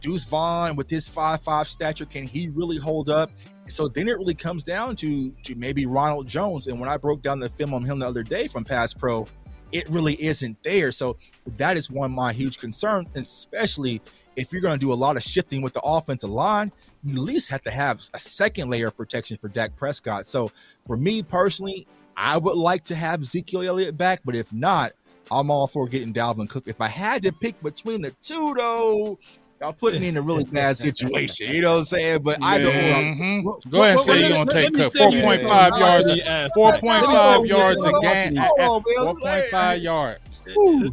Deuce 0.00 0.24
Vaughn 0.24 0.74
with 0.74 0.90
his 0.90 1.06
five 1.06 1.40
five 1.42 1.68
stature, 1.68 2.04
can 2.04 2.26
he 2.26 2.48
really 2.48 2.76
hold 2.76 3.08
up? 3.08 3.30
So 3.68 3.86
then 3.86 4.08
it 4.08 4.18
really 4.18 4.34
comes 4.34 4.64
down 4.64 4.96
to 4.96 5.30
to 5.44 5.54
maybe 5.54 5.86
Ronald 5.86 6.26
Jones. 6.26 6.66
And 6.66 6.80
when 6.80 6.88
I 6.88 6.96
broke 6.96 7.22
down 7.22 7.38
the 7.38 7.48
film 7.50 7.72
on 7.72 7.84
him 7.84 8.00
the 8.00 8.06
other 8.06 8.24
day 8.24 8.48
from 8.48 8.64
Pass 8.64 8.92
Pro, 8.92 9.26
it 9.70 9.88
really 9.88 10.20
isn't 10.22 10.62
there. 10.62 10.92
So 10.92 11.16
that 11.56 11.76
is 11.76 11.90
one 11.90 12.10
of 12.10 12.16
my 12.16 12.32
huge 12.32 12.58
concerns, 12.58 13.08
especially 13.14 14.02
if 14.36 14.52
you're 14.52 14.62
going 14.62 14.78
to 14.78 14.84
do 14.84 14.92
a 14.92 14.94
lot 14.94 15.16
of 15.16 15.22
shifting 15.22 15.62
with 15.62 15.72
the 15.72 15.82
offensive 15.82 16.30
line. 16.30 16.72
You 17.04 17.14
at 17.14 17.20
least 17.20 17.48
have 17.50 17.62
to 17.64 17.70
have 17.70 18.00
a 18.14 18.18
second 18.18 18.70
layer 18.70 18.88
of 18.88 18.96
protection 18.96 19.38
for 19.40 19.48
Dak 19.48 19.76
Prescott. 19.76 20.26
So 20.26 20.50
for 20.86 20.96
me 20.96 21.22
personally, 21.22 21.86
I 22.16 22.36
would 22.36 22.56
like 22.56 22.84
to 22.84 22.94
have 22.94 23.22
Ezekiel 23.22 23.62
Elliott 23.62 23.96
back, 23.96 24.20
but 24.24 24.34
if 24.34 24.52
not, 24.52 24.92
I'm 25.32 25.50
all 25.50 25.66
for 25.66 25.88
getting 25.88 26.12
Dalvin 26.12 26.48
Cook. 26.48 26.64
If 26.66 26.80
I 26.80 26.88
had 26.88 27.22
to 27.22 27.32
pick 27.32 27.60
between 27.62 28.02
the 28.02 28.10
two, 28.22 28.54
though, 28.56 29.18
y'all 29.60 29.72
put 29.72 29.94
me 30.00 30.08
in 30.08 30.16
a 30.16 30.22
really 30.22 30.44
bad 30.44 30.76
situation. 30.86 31.48
You 31.54 31.62
know 31.62 31.72
what 31.72 31.78
I'm 31.78 31.84
saying? 31.86 32.22
But 32.22 32.42
I 32.42 32.58
don't 32.58 32.72
Mhm. 32.72 33.44
Well, 33.44 33.58
Go 33.70 33.82
ahead 33.82 33.90
and 33.90 33.96
well, 33.96 33.98
say 34.04 34.12
well, 34.12 34.20
you're 34.20 34.28
let- 34.38 34.48
gonna 34.48 34.62
take 34.62 34.72
me 34.74 34.80
Cook. 34.80 34.92
tell 34.92 35.12
you 35.12 35.20
Four 35.20 35.28
point 35.28 35.40
this 35.42 35.50
five 35.50 35.72
on 35.72 35.80
yards. 35.80 36.06
the 36.08 36.28
aspect. 36.28 36.54
Four 36.54 36.70
Let 36.70 36.80
point 36.80 37.00
me 37.02 37.06
tell 37.06 37.26
five 37.26 37.40
you 37.46 37.56
yards 37.56 37.84
a 37.84 37.90
game. 37.92 38.02
marketing. 38.02 38.36
Hold 38.36 38.60
on, 38.60 38.82
man. 38.86 39.04
Four 39.06 39.14
point 39.20 39.44
five 39.50 39.82
yards. 39.82 40.20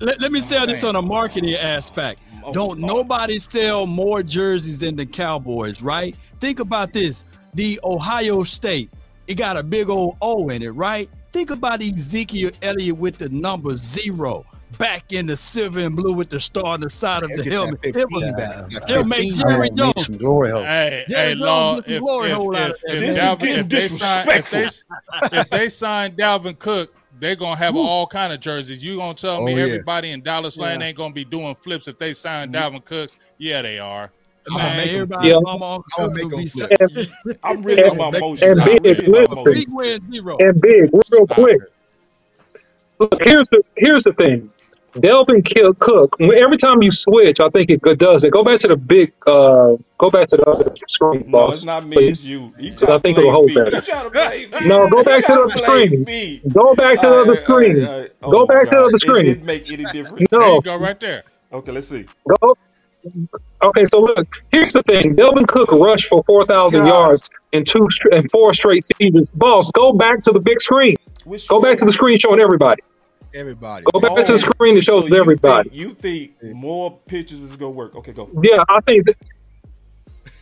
Let, 0.02 0.22
let 0.22 0.32
me 0.32 0.40
say 0.42 0.66
this 0.68 0.84
on 0.84 0.96
a 0.96 1.02
marketing 1.02 1.56
aspect. 1.56 2.22
Oh, 2.44 2.54
Don't 2.54 2.80
nobody 2.80 3.40
sell 3.40 3.86
more 3.88 4.24
jerseys 4.24 4.80
than 4.80 4.96
the 4.96 5.06
Cowboys, 5.06 5.82
right? 5.82 6.16
Think 6.40 6.60
about 6.60 6.94
this. 6.94 7.24
The 7.56 7.80
Ohio 7.84 8.44
State, 8.44 8.92
it 9.28 9.34
got 9.36 9.58
a 9.58 9.64
big 9.64 9.90
old 9.90 10.16
O 10.22 10.50
in 10.50 10.62
it, 10.62 10.70
right? 10.70 11.10
Think 11.32 11.52
about 11.52 11.82
Ezekiel 11.82 12.52
Elliott 12.62 12.98
with 12.98 13.18
the 13.18 13.30
number 13.30 13.76
zero. 13.78 14.46
Back 14.78 15.14
in 15.14 15.26
the 15.26 15.36
silver 15.36 15.80
and 15.80 15.96
blue 15.96 16.14
with 16.14 16.30
the 16.30 16.40
star 16.40 16.66
on 16.66 16.82
the 16.82 16.90
side 16.90 17.24
of 17.24 17.30
the 17.30 17.44
helmet. 17.50 17.82
15 17.84 18.02
It 18.02 18.08
was, 18.12 18.34
back. 18.34 18.70
That 18.70 18.90
it'll 18.90 19.04
make 19.04 19.34
Jerry 19.34 19.70
back. 19.70 19.78
Jones. 19.78 19.96
Make 19.98 20.06
some 20.06 20.18
glory 20.18 20.52
hole. 20.52 20.64
Hey, 20.64 21.06
Jerry 21.10 21.22
hey, 21.22 21.30
Jones 21.34 21.42
Law. 21.42 21.78
If, 21.86 22.02
glory 22.02 22.30
if, 22.30 22.36
hole 22.36 22.56
out 22.56 22.70
if, 22.70 22.76
of 22.76 22.82
there, 22.86 22.96
if, 22.96 23.02
This 23.02 23.18
is 23.18 23.24
Dalvin, 23.24 23.40
getting 23.40 23.60
if, 23.60 23.70
they 23.70 23.88
sign, 23.88 24.20
if, 24.20 24.50
they, 24.52 24.62
disrespectful. 24.64 25.40
if 25.40 25.50
they 25.50 25.70
sign 25.70 26.16
Dalvin 26.16 26.60
Cook, 26.60 26.96
they're 27.20 27.36
gonna 27.36 27.56
have 27.58 27.76
all 27.76 28.08
kind 28.08 28.32
of 28.32 28.40
jerseys. 28.40 28.84
You 28.84 28.98
gonna 28.98 29.14
tell 29.14 29.42
me 29.42 29.54
Oh, 29.54 29.58
yeah. 29.58 29.64
everybody 29.64 30.12
in 30.12 30.22
Dallas 30.22 30.58
land 30.58 30.82
ain't 30.84 30.96
gonna 30.96 31.14
be 31.14 31.26
doing 31.26 31.56
flips 31.62 31.88
if 31.88 31.98
they 31.98 32.14
sign 32.14 32.52
mm-hmm. 32.52 32.76
Dalvin 32.76 32.86
Cooks? 32.86 33.18
Yeah, 33.38 33.62
they 33.62 33.80
are. 33.80 34.12
I'm 34.48 34.58
gonna 34.58 34.64
Man, 34.64 34.78
make 34.78 34.88
'em- 34.90 34.96
everybody, 34.96 35.28
Yeah. 35.28 35.36
I'm 35.38 35.44
gonna 35.44 36.14
make 36.14 36.32
will 36.32 36.40
'em 36.40 36.48
flip. 36.48 36.72
saying, 36.80 37.08
I'm 37.44 37.62
really 37.64 37.84
on 37.84 37.98
my 37.98 38.06
And- 38.08 38.16
and 38.16 38.66
big, 38.84 38.84
really 38.84 39.08
listen. 39.08 39.68
emotions. 39.68 40.04
Zero. 40.14 40.38
And 40.40 40.62
big, 40.62 40.90
real 41.12 41.28
quick. 41.28 41.60
Look, 43.00 43.24
here's 43.24 43.48
the 43.50 43.62
here's 43.78 44.04
the 44.04 44.14
thing. 44.14 44.52
Dalvin 44.94 45.46
Kill 45.46 45.74
Cook. 45.76 46.16
Every 46.20 46.58
time 46.58 46.82
you 46.82 46.90
switch, 46.92 47.40
I 47.40 47.48
think 47.50 47.70
it 47.70 47.80
does 48.00 48.24
it. 48.24 48.32
Go 48.32 48.44
back 48.44 48.60
to 48.62 48.68
the 48.70 48.76
big. 48.76 49.14
uh 49.28 49.76
Go 50.00 50.10
back 50.10 50.28
to 50.30 50.38
the 50.38 50.44
other 50.46 50.72
screen, 50.88 51.26
No, 51.28 51.32
boss. 51.46 51.56
it's 51.58 51.64
not 51.64 51.86
me. 51.86 51.96
please. 51.96 52.18
It's 52.18 52.24
you. 52.24 52.52
You 52.58 52.72
Because 52.72 52.90
I 52.90 52.98
think 53.00 53.18
it'll 53.20 53.32
hold 53.32 53.48
me. 53.48 53.54
better. 53.56 53.76
You 53.76 53.82
trying 53.84 54.06
to 54.06 54.10
blame 54.50 54.64
me. 54.64 54.68
No, 54.68 54.90
go 54.90 55.04
back 55.04 55.26
to 55.26 55.32
the 55.34 55.42
other 55.42 55.58
screen. 55.58 56.04
me. 56.06 56.42
Go 56.52 56.74
back 56.74 57.00
to 57.02 57.08
the 57.08 57.16
other 57.20 57.34
right, 57.34 57.50
all 57.50 57.58
right, 57.60 57.68
screen. 57.68 57.86
Go 57.86 58.10
Oh, 58.42 58.46
back 58.48 58.64
to 58.64 58.70
the 58.72 58.76
God. 58.78 58.86
other 58.86 58.96
It 58.96 59.00
screen. 59.00 59.26
didn't 59.26 59.46
make 59.46 59.72
any 59.72 59.84
difference. 59.86 60.28
No, 60.32 60.60
go, 60.60 60.76
right 60.78 61.00
there. 61.00 61.22
Okay, 61.54 61.72
let's 61.72 61.88
see. 61.88 62.06
go. 62.42 62.58
Okay, 63.62 63.86
so 63.86 64.00
look. 64.00 64.28
Here's 64.52 64.74
the 64.74 64.84
thing. 64.84 65.16
Dalvin 65.16 65.48
Cook 65.48 65.72
rushed 65.72 66.08
for 66.08 66.24
four 66.24 66.46
thousand 66.46 66.86
yards 66.86 67.30
in 67.52 67.64
two 67.66 67.88
and 68.12 68.30
four 68.32 68.54
straight 68.54 68.84
seasons. 68.98 69.30
Boss, 69.32 69.72
go 69.72 69.94
back 69.94 70.22
to 70.24 70.32
the 70.32 70.40
big 70.40 70.62
screen. 70.62 70.96
Which 71.26 71.48
Go 71.48 71.62
back 71.62 71.78
to 71.78 71.86
the 71.86 71.92
screen 71.92 72.18
showing 72.20 72.40
everybody. 72.40 72.82
Everybody. 73.34 73.86
Go 73.94 74.00
back 74.00 74.26
to 74.26 74.34
the 74.34 74.34
Oh, 74.34 74.38
screen 74.38 74.76
that 74.76 74.84
so 74.84 75.02
shows 75.02 75.10
you 75.10 75.16
everybody. 75.20 75.70
Think, 75.70 75.82
you 75.82 75.94
think 75.94 76.56
more 76.56 76.98
pictures 77.06 77.42
is 77.42 77.56
gonna 77.56 77.76
work? 77.76 77.96
Okay, 77.96 78.12
go. 78.12 78.30
Yeah, 78.42 78.64
I 78.68 78.80
think. 78.82 79.06
That, 79.06 79.16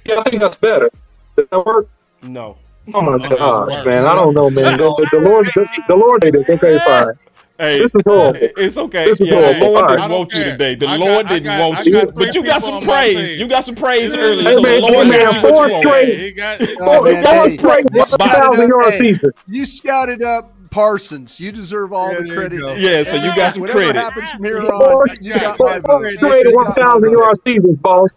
yeah, 0.05 0.19
I 0.25 0.29
think 0.29 0.41
that's 0.41 0.57
better. 0.57 0.89
Does 1.35 1.47
that 1.51 1.65
work? 1.65 1.89
No. 2.23 2.57
Oh 2.93 3.01
my 3.01 3.17
No, 3.17 3.35
gosh, 3.35 3.85
man! 3.85 4.05
I 4.05 4.15
don't 4.15 4.33
know, 4.33 4.49
man. 4.49 4.77
The, 4.77 4.85
the, 5.11 5.19
the 5.19 5.29
Lord, 5.29 5.45
the, 5.47 5.83
the 5.89 5.95
Lord 5.95 6.21
did 6.21 6.33
this. 6.33 6.49
Okay, 6.49 6.79
fine. 6.79 7.13
Hey, 7.59 7.79
This 7.79 7.91
is 7.95 8.01
horrible. 8.05 8.39
It's 8.57 8.77
okay. 8.77 9.05
This 9.05 9.19
is 9.19 9.31
yeah, 9.31 9.39
horrible. 9.39 9.59
the 9.59 9.65
Lord 9.65 9.87
didn't 9.87 9.97
right. 9.97 9.99
I 10.03 10.07
don't 10.07 10.17
want 10.19 10.33
you 10.33 10.43
today. 10.43 10.75
The 10.75 10.87
I 10.87 10.97
got- 10.97 10.99
Lord 11.07 11.25
I 11.25 11.29
didn't 11.29 11.43
got- 11.45 11.59
want 11.59 11.77
I 11.79 11.81
you. 11.83 12.11
But 12.15 12.35
you 12.35 12.43
got 12.43 12.61
some 12.61 12.83
praise. 12.83 13.39
You 13.39 13.47
got 13.47 13.65
some 13.65 13.75
praise 13.75 14.13
early. 14.13 14.43
Hey, 14.43 14.53
so 14.55 14.61
man, 14.61 14.81
the 14.81 14.87
Lord 14.87 15.07
hey, 15.07 15.17
man, 15.23 15.41
four 15.41 15.63
you 15.67 15.81
straight- 15.81 16.19
He 16.19 16.31
got, 16.31 16.59
Four, 16.61 17.01
man, 17.03 17.23
four 17.25 17.49
straight 17.49 17.85
you 17.91 17.99
one 17.99 18.05
scouted 18.07 18.41
thousand 18.41 18.63
up- 18.63 18.69
yard 18.81 18.93
season. 18.93 19.31
You 19.47 19.65
scouted 19.65 20.21
up 20.23 20.53
Parsons. 20.69 21.39
You 21.39 21.51
deserve 21.51 21.93
all 21.93 22.11
Yeah, 22.11 22.17
the 22.17 22.23
there 22.23 22.27
you 22.27 22.35
credit. 22.39 22.59
go. 22.59 22.73
Yeah, 22.73 23.03
so 23.03 23.15
you 23.15 23.35
got 23.35 23.53
some 23.53 23.61
Whatever 23.61 23.79
credit. 23.79 23.95
happens 23.95 24.31
from 24.31 24.43
here 24.43 24.61
Four, 24.61 25.01
on, 25.01 25.07
you 25.21 25.33
got 25.33 25.57
my 25.59 25.79
four 25.79 26.05
straight 26.11 26.45
You 26.45 26.55
one 26.55 26.65
got 26.65 26.77
my 26.77 26.83
thousand 26.83 27.11
yard 27.11 27.35
seasons, 27.43 27.75
boss. 27.77 28.09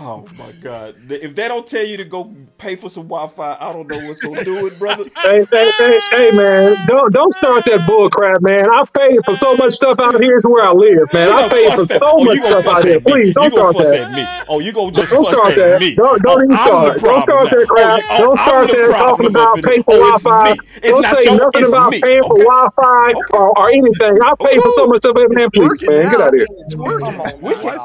Oh 0.00 0.24
my 0.38 0.52
God! 0.62 0.96
If 1.10 1.34
they 1.36 1.48
don't 1.48 1.66
tell 1.66 1.84
you 1.84 1.96
to 1.98 2.04
go 2.04 2.32
pay 2.58 2.76
for 2.76 2.90
some 2.90 3.04
Wi-Fi, 3.04 3.56
I 3.60 3.72
don't 3.72 3.88
know 3.88 3.98
what's 4.08 4.20
gonna 4.20 4.44
do 4.44 4.66
it, 4.66 4.78
brother. 4.78 5.04
Hey, 5.22 5.44
hey, 5.50 5.70
hey, 5.78 6.00
hey, 6.12 6.30
man! 6.32 6.86
Don't 6.86 7.12
don't 7.12 7.32
start 7.34 7.64
that 7.66 7.86
bull 7.86 8.08
crap, 8.10 8.40
man. 8.42 8.68
I 8.70 8.82
paid 8.96 9.18
for 9.24 9.36
so 9.36 9.56
much 9.56 9.74
stuff 9.74 9.98
out 10.00 10.20
here 10.20 10.40
to 10.40 10.48
where 10.48 10.64
I 10.64 10.72
live, 10.72 11.12
man. 11.12 11.30
I 11.30 11.48
paid 11.48 11.74
for 11.74 11.86
so 11.86 11.98
oh, 12.02 12.24
much 12.24 12.40
stuff 12.40 12.66
out 12.66 12.84
here. 12.84 13.00
me? 13.00 13.12
Please 13.12 13.34
don't 13.34 13.52
start 13.52 13.76
that. 13.76 14.12
me? 14.12 14.26
Oh, 14.48 14.60
you 14.60 14.72
gonna 14.72 14.92
just 14.92 15.10
Don't 15.10 15.24
start 15.26 15.52
at 15.52 15.56
that. 15.58 15.80
me? 15.80 15.94
Don't 15.96 16.22
don't 16.22 16.40
oh, 16.40 16.44
even 16.44 16.56
I'm 16.56 16.66
start. 16.66 16.96
the 16.96 17.02
Don't 17.02 17.20
start 17.22 17.50
that 17.50 17.66
crap. 17.68 18.02
Oh, 18.10 18.18
Don't 18.18 18.38
start 18.38 18.68
that 18.70 18.88
talking 18.96 19.26
about 19.26 19.52
up 19.52 19.58
in 19.58 19.62
pay 19.62 19.82
for 19.82 19.94
Oh, 19.94 20.18
Wi-Fi. 20.18 20.56
Don't 20.82 21.02
not 21.02 21.18
say 21.18 21.24
your- 21.24 21.36
nothing 21.36 21.66
about 21.66 21.90
me. 21.92 22.00
paying 22.00 22.22
for 22.24 22.38
Wi-Fi 22.38 23.12
or, 23.32 23.58
or 23.58 23.70
anything. 23.70 24.18
I 24.24 24.34
oh, 24.40 24.46
pay 24.46 24.58
for 24.60 24.70
so 24.76 24.86
much 24.86 25.04
of 25.04 25.16
it, 25.16 25.28
man. 25.34 25.50
Please, 25.52 25.82
man, 25.86 26.10
get 26.10 26.20
out 26.20 26.28
of 26.28 26.34
here. 26.34 26.46
It's 26.60 26.76
working. 26.76 27.20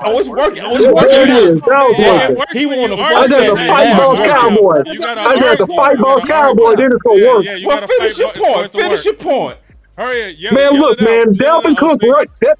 Oh, 0.03 0.19
it's 0.19 0.29
working. 0.29 0.63
Oh, 0.63 0.75
it's 0.75 0.85
working. 0.87 1.61
There 2.03 2.15
it 2.15 2.15
is. 2.15 2.19
That 2.19 2.29
was 2.29 2.29
Yeah, 2.29 2.39
working. 2.39 2.59
He 2.59 2.65
wanna 2.65 2.95
you 2.95 3.01
I 3.03 3.11
fuss 3.13 3.29
just 3.29 3.33
at 3.33 3.39
had 3.43 3.53
me. 3.53 3.59
to 3.63 3.67
fight 3.67 3.83
That's 3.83 3.99
boss 3.99 4.17
working. 4.17 4.33
cowboy. 4.33 4.91
You 4.93 4.99
gotta 4.99 5.21
I 5.21 5.35
just 5.35 5.43
had 5.43 5.57
to 5.57 5.63
argue. 5.63 5.75
fight 5.75 5.97
You 5.97 6.03
boss 6.03 6.25
cowboy. 6.27 6.75
Then 6.75 6.91
it's 6.91 7.01
gonna 7.01 7.25
work. 7.27 7.45
Well, 7.65 7.87
finish 7.87 8.17
your 8.17 8.29
for- 8.29 8.37
for 8.37 8.45
it 8.45 8.53
point. 8.53 8.71
Finish 8.73 9.05
your 9.05 9.13
point. 9.15 9.57
Hurry 9.97 10.47
up, 10.47 10.53
Man, 10.53 10.73
look, 10.73 10.99
man, 11.01 11.33
Yell 11.35 11.61
Dalvin 11.61 11.77
Cook, 11.77 12.01
Austin. 12.03 12.09
ru- 12.09 12.53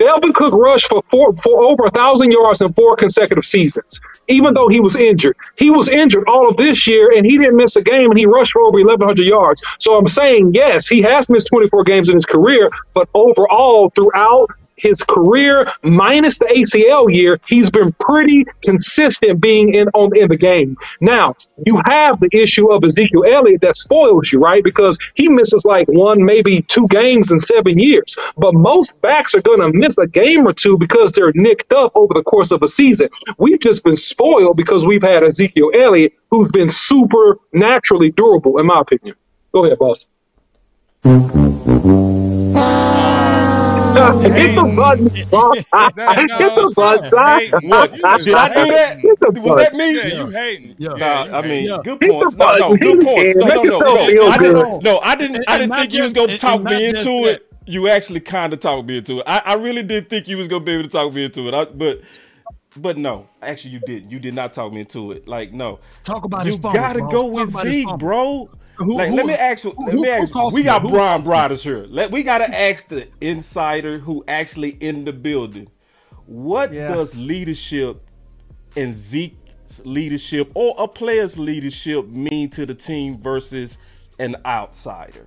Dalvin 0.00 0.34
Cook 0.34 0.52
rushed 0.52 0.88
for 0.88 1.02
four, 1.10 1.32
for 1.36 1.62
over 1.64 1.84
a 1.86 1.90
thousand 1.90 2.30
yards 2.30 2.60
in 2.60 2.70
four 2.74 2.96
consecutive 2.96 3.46
seasons, 3.46 3.98
even 4.28 4.52
though 4.52 4.68
he 4.68 4.78
was 4.80 4.94
injured. 4.94 5.36
He 5.56 5.70
was 5.70 5.88
injured 5.88 6.24
all 6.28 6.48
of 6.48 6.56
this 6.58 6.86
year, 6.86 7.12
and 7.16 7.24
he 7.24 7.38
didn't 7.38 7.56
miss 7.56 7.76
a 7.76 7.82
game, 7.82 8.10
and 8.10 8.18
he 8.18 8.26
rushed 8.26 8.52
for 8.52 8.62
over 8.62 8.78
1,100 8.78 9.24
yards. 9.24 9.62
So 9.78 9.96
I'm 9.96 10.06
saying, 10.06 10.52
yes, 10.54 10.86
he 10.86 11.00
has 11.02 11.30
missed 11.30 11.48
24 11.50 11.84
games 11.84 12.08
in 12.10 12.14
his 12.14 12.26
career, 12.26 12.68
but 12.92 13.08
overall, 13.14 13.90
throughout 13.94 14.48
his 14.76 15.02
career 15.02 15.70
minus 15.82 16.38
the 16.38 16.46
ACL 16.46 17.12
year, 17.12 17.38
he's 17.46 17.70
been 17.70 17.92
pretty 18.00 18.44
consistent 18.62 19.40
being 19.40 19.74
in 19.74 19.88
on 19.94 20.16
in 20.16 20.28
the 20.28 20.36
game. 20.36 20.76
Now 21.00 21.34
you 21.64 21.80
have 21.86 22.20
the 22.20 22.28
issue 22.32 22.70
of 22.70 22.84
Ezekiel 22.84 23.24
Elliott 23.24 23.60
that 23.62 23.76
spoils 23.76 24.30
you, 24.32 24.38
right? 24.38 24.62
Because 24.62 24.98
he 25.14 25.28
misses 25.28 25.64
like 25.64 25.88
one, 25.88 26.24
maybe 26.24 26.62
two 26.62 26.86
games 26.88 27.30
in 27.30 27.40
seven 27.40 27.78
years. 27.78 28.16
But 28.36 28.54
most 28.54 29.00
backs 29.00 29.34
are 29.34 29.42
going 29.42 29.60
to 29.60 29.70
miss 29.72 29.98
a 29.98 30.06
game 30.06 30.46
or 30.46 30.52
two 30.52 30.78
because 30.78 31.12
they're 31.12 31.32
nicked 31.34 31.72
up 31.72 31.92
over 31.94 32.14
the 32.14 32.22
course 32.22 32.52
of 32.52 32.62
a 32.62 32.68
season. 32.68 33.08
We've 33.38 33.60
just 33.60 33.84
been 33.84 33.96
spoiled 33.96 34.56
because 34.56 34.86
we've 34.86 35.02
had 35.02 35.22
Ezekiel 35.22 35.70
Elliott, 35.74 36.12
who's 36.30 36.50
been 36.50 36.68
super 36.68 37.38
naturally 37.52 38.10
durable, 38.12 38.58
in 38.58 38.66
my 38.66 38.80
opinion. 38.80 39.16
Go 39.52 39.64
ahead, 39.64 39.78
boss. 39.78 40.06
Mm-hmm. 41.04 41.55
Hit 44.12 44.54
the 44.54 44.72
buttons, 44.76 45.20
boss. 45.30 45.54
Hit 45.56 45.64
the 45.64 46.72
buttons. 46.74 47.12
What? 47.64 47.92
Did 47.92 48.04
I 48.34 48.48
do 48.48 48.72
that? 48.72 49.42
Was 49.42 49.56
that 49.56 49.74
me? 49.74 49.96
Yeah, 49.96 50.06
you 50.06 50.30
hating. 50.30 50.74
Yeah. 50.78 50.88
Nah, 50.90 51.38
I 51.38 51.42
mean, 51.42 51.64
Yeah. 51.66 51.78
good 51.84 52.00
points. 52.00 52.36
No, 52.36 52.52
no, 52.56 52.76
good 52.76 53.00
points. 53.00 53.32
can. 53.32 53.48
No, 53.48 53.62
no, 53.62 53.78
no, 53.78 54.06
no. 54.08 54.28
I 54.28 54.38
didn't, 54.38 54.82
no, 54.82 54.98
I 55.00 55.16
didn't. 55.16 55.44
I 55.48 55.58
didn't 55.58 55.70
not 55.70 55.78
think 55.80 55.94
you 55.94 56.02
was 56.04 56.12
gonna 56.12 56.38
talk 56.38 56.62
me 56.62 56.86
into 56.86 57.02
just 57.02 57.08
it. 57.26 57.42
You 57.66 57.88
actually 57.88 58.20
kind 58.20 58.52
of 58.52 58.60
talked 58.60 58.86
me 58.86 58.98
into 58.98 59.18
it. 59.20 59.24
I, 59.26 59.42
I 59.44 59.52
really 59.54 59.82
did 59.82 60.08
think 60.08 60.28
you 60.28 60.36
was 60.38 60.46
gonna 60.48 60.64
be 60.64 60.72
able 60.72 60.84
to 60.84 60.88
talk 60.88 61.12
me 61.12 61.24
into 61.24 61.48
it. 61.48 61.54
I, 61.54 61.64
but, 61.64 62.00
but 62.76 62.96
no, 62.96 63.28
actually, 63.42 63.72
you 63.72 63.80
didn't. 63.80 64.10
You 64.10 64.20
did 64.20 64.34
not 64.34 64.52
talk 64.52 64.72
me 64.72 64.80
into 64.80 65.10
it. 65.12 65.26
Like, 65.26 65.52
no, 65.52 65.80
Talk 66.04 66.24
about 66.24 66.44
you 66.44 66.52
his 66.52 66.60
fumble. 66.60 66.78
gotta 66.78 67.00
bro. 67.00 67.08
go 67.10 67.22
Talk 67.22 67.32
with 67.32 67.50
about 67.50 67.66
his 67.66 67.74
Zeke, 67.74 67.98
bro. 67.98 68.48
Who- 68.76 68.96
like, 68.96 69.10
who- 69.10 69.16
let 69.16 69.26
me 69.26 69.34
ask 69.34 69.64
you. 69.64 69.74
Let 69.78 69.94
who- 69.94 70.02
me 70.02 70.08
ask. 70.08 70.32
calls 70.32 70.54
We 70.54 70.62
got 70.62 70.82
Brian 70.82 71.22
calls 71.22 71.62
here. 71.62 71.86
Let 71.88 72.10
we 72.10 72.22
gotta 72.22 72.52
ask 72.54 72.88
the 72.88 73.08
insider 73.20 73.98
who 73.98 74.24
actually 74.28 74.70
in 74.80 75.04
the 75.04 75.12
building. 75.12 75.68
What 76.26 76.72
Yeah. 76.72 76.94
does 76.94 77.14
leadership 77.14 78.02
and 78.76 78.94
Zeke's 78.94 79.80
leadership 79.84 80.50
or 80.54 80.74
a 80.78 80.86
player's 80.88 81.38
leadership 81.38 82.08
mean 82.08 82.50
to 82.50 82.66
the 82.66 82.74
team 82.74 83.20
versus 83.22 83.78
an 84.18 84.36
outsider? 84.44 85.26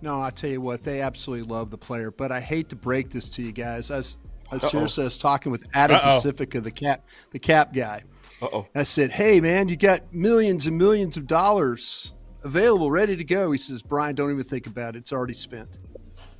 No, 0.00 0.20
I 0.20 0.30
tell 0.30 0.50
you 0.50 0.60
what, 0.60 0.82
they 0.84 1.00
absolutely 1.02 1.48
love 1.52 1.70
the 1.70 1.78
player. 1.78 2.10
But 2.10 2.30
I 2.30 2.40
hate 2.40 2.68
to 2.70 2.76
break 2.76 3.10
this 3.10 3.28
to 3.30 3.42
you 3.42 3.52
guys. 3.52 3.90
I 3.90 3.96
was, 3.96 4.16
I 4.50 4.54
was 4.56 4.70
seriously 4.70 5.02
I 5.02 5.06
was 5.06 5.18
talking 5.18 5.50
with 5.50 5.66
Adam 5.74 5.96
Uh-oh. 5.96 6.20
Prasifka, 6.20 6.62
the 6.62 6.70
cap, 6.70 7.04
the 7.32 7.38
cap 7.38 7.72
guy. 7.74 8.02
Uh 8.40 8.46
oh. 8.52 8.66
I 8.76 8.84
said, 8.84 9.10
"Hey, 9.10 9.40
man, 9.40 9.68
you 9.68 9.76
got 9.76 10.14
millions 10.14 10.66
and 10.66 10.78
millions 10.78 11.16
of 11.16 11.26
dollars 11.26 12.14
available, 12.44 12.90
ready 12.90 13.16
to 13.16 13.24
go." 13.24 13.52
He 13.52 13.58
says, 13.58 13.82
"Brian, 13.82 14.14
don't 14.14 14.30
even 14.30 14.44
think 14.44 14.66
about 14.66 14.94
it. 14.96 15.00
It's 15.00 15.12
already 15.12 15.34
spent." 15.34 15.68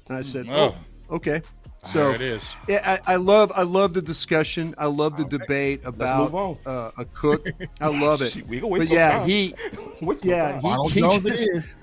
And 0.09 0.17
I 0.17 0.23
said, 0.23 0.47
"Oh, 0.51 0.75
okay." 1.11 1.43
So 1.85 2.07
There 2.09 2.15
it 2.17 2.21
is. 2.23 2.55
yeah, 2.69 2.99
I, 3.07 3.13
I 3.13 3.17
love 3.17 3.53
I 3.55 3.63
love 3.63 3.95
the 3.95 4.03
discussion. 4.03 4.75
I 4.79 4.87
love 4.87 5.17
the 5.17 5.25
debate 5.25 5.81
about 5.85 6.59
uh, 6.67 6.91
a 6.99 7.05
cook. 7.05 7.47
I 7.81 7.87
love 8.01 8.21
it. 8.21 8.35
We 8.49 8.59
can 8.59 8.69
waste 8.69 8.89
But 8.89 8.95
yeah, 8.95 9.19
time. 9.21 9.29
he 9.29 9.55
yeah 10.23 10.61
he, 10.61 10.67
Ronald 10.69 10.93
he 10.93 11.01
Jones 11.01 11.25
just, 11.25 11.49
it 11.49 11.55
is. 11.57 11.77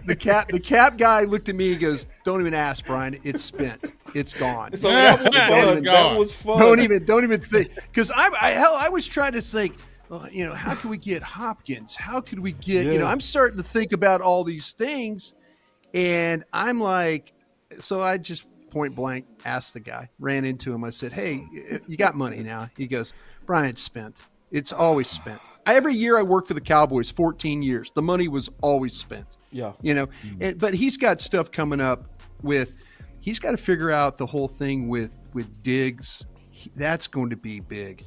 the 0.06 0.14
cap 0.14 0.48
the 0.48 0.60
cap 0.60 0.96
guy 0.96 1.24
looked 1.24 1.48
at 1.48 1.56
me 1.56 1.72
and 1.72 1.80
goes, 1.80 2.06
"Don't 2.22 2.40
even 2.40 2.54
ask, 2.54 2.86
Brian. 2.86 3.18
It's 3.24 3.42
spent. 3.42 3.90
It's 4.14 4.32
gone. 4.32 4.76
So 4.76 4.88
that 4.88 5.18
was 5.18 5.34
Yeah, 5.34 5.48
fun. 5.48 5.78
it's 5.78 5.86
That 5.86 6.16
was 6.16 6.34
fun. 6.36 6.58
Don't 6.60 6.80
even 6.80 7.04
don't 7.04 7.24
even 7.24 7.40
think 7.40 7.74
because 7.74 8.12
I, 8.12 8.30
I 8.40 8.50
hell 8.50 8.76
I 8.78 8.88
was 8.88 9.06
trying 9.08 9.32
to 9.32 9.40
think." 9.42 9.74
Well, 10.08 10.28
you 10.30 10.44
know, 10.44 10.54
how 10.54 10.74
could 10.74 10.90
we 10.90 10.96
get 10.96 11.22
Hopkins? 11.22 11.94
How 11.94 12.20
could 12.20 12.38
we 12.38 12.52
get, 12.52 12.86
you 12.86 12.98
know, 12.98 13.06
I'm 13.06 13.20
starting 13.20 13.56
to 13.56 13.62
think 13.62 13.92
about 13.92 14.20
all 14.20 14.44
these 14.44 14.72
things. 14.72 15.34
And 15.94 16.44
I'm 16.52 16.80
like, 16.80 17.32
so 17.78 18.00
I 18.02 18.18
just 18.18 18.48
point 18.70 18.94
blank 18.94 19.24
asked 19.44 19.72
the 19.72 19.80
guy, 19.80 20.10
ran 20.18 20.44
into 20.44 20.74
him. 20.74 20.84
I 20.84 20.90
said, 20.90 21.12
Hey, 21.12 21.46
you 21.86 21.96
got 21.96 22.14
money 22.14 22.42
now? 22.42 22.68
He 22.76 22.86
goes, 22.86 23.12
Brian, 23.46 23.70
it's 23.70 23.82
spent. 23.82 24.16
It's 24.50 24.72
always 24.72 25.08
spent. 25.08 25.40
Every 25.66 25.94
year 25.94 26.18
I 26.18 26.22
worked 26.22 26.48
for 26.48 26.54
the 26.54 26.60
Cowboys, 26.60 27.10
14 27.10 27.62
years. 27.62 27.90
The 27.94 28.02
money 28.02 28.28
was 28.28 28.50
always 28.60 28.94
spent. 28.94 29.26
Yeah. 29.50 29.72
You 29.80 29.94
know, 29.94 30.06
mm-hmm. 30.06 30.42
and, 30.42 30.58
but 30.58 30.74
he's 30.74 30.96
got 30.96 31.20
stuff 31.20 31.50
coming 31.50 31.80
up 31.80 32.04
with, 32.42 32.74
he's 33.20 33.38
got 33.38 33.52
to 33.52 33.56
figure 33.56 33.90
out 33.90 34.18
the 34.18 34.26
whole 34.26 34.48
thing 34.48 34.88
with, 34.88 35.18
with 35.32 35.62
Diggs. 35.62 36.26
He- 36.50 36.70
that's 36.76 37.06
going 37.06 37.30
to 37.30 37.36
be 37.36 37.60
big. 37.60 38.04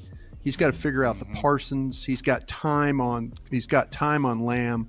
He's 0.47 0.55
got 0.55 0.67
to 0.67 0.71
figure 0.71 1.03
out 1.03 1.19
the 1.19 1.25
Parsons. 1.25 2.05
He's 2.05 2.21
got 2.21 2.47
time 2.47 3.01
on, 3.01 3.33
he's 3.51 3.67
got 3.67 3.91
time 3.91 4.25
on 4.25 4.45
Lamb. 4.45 4.87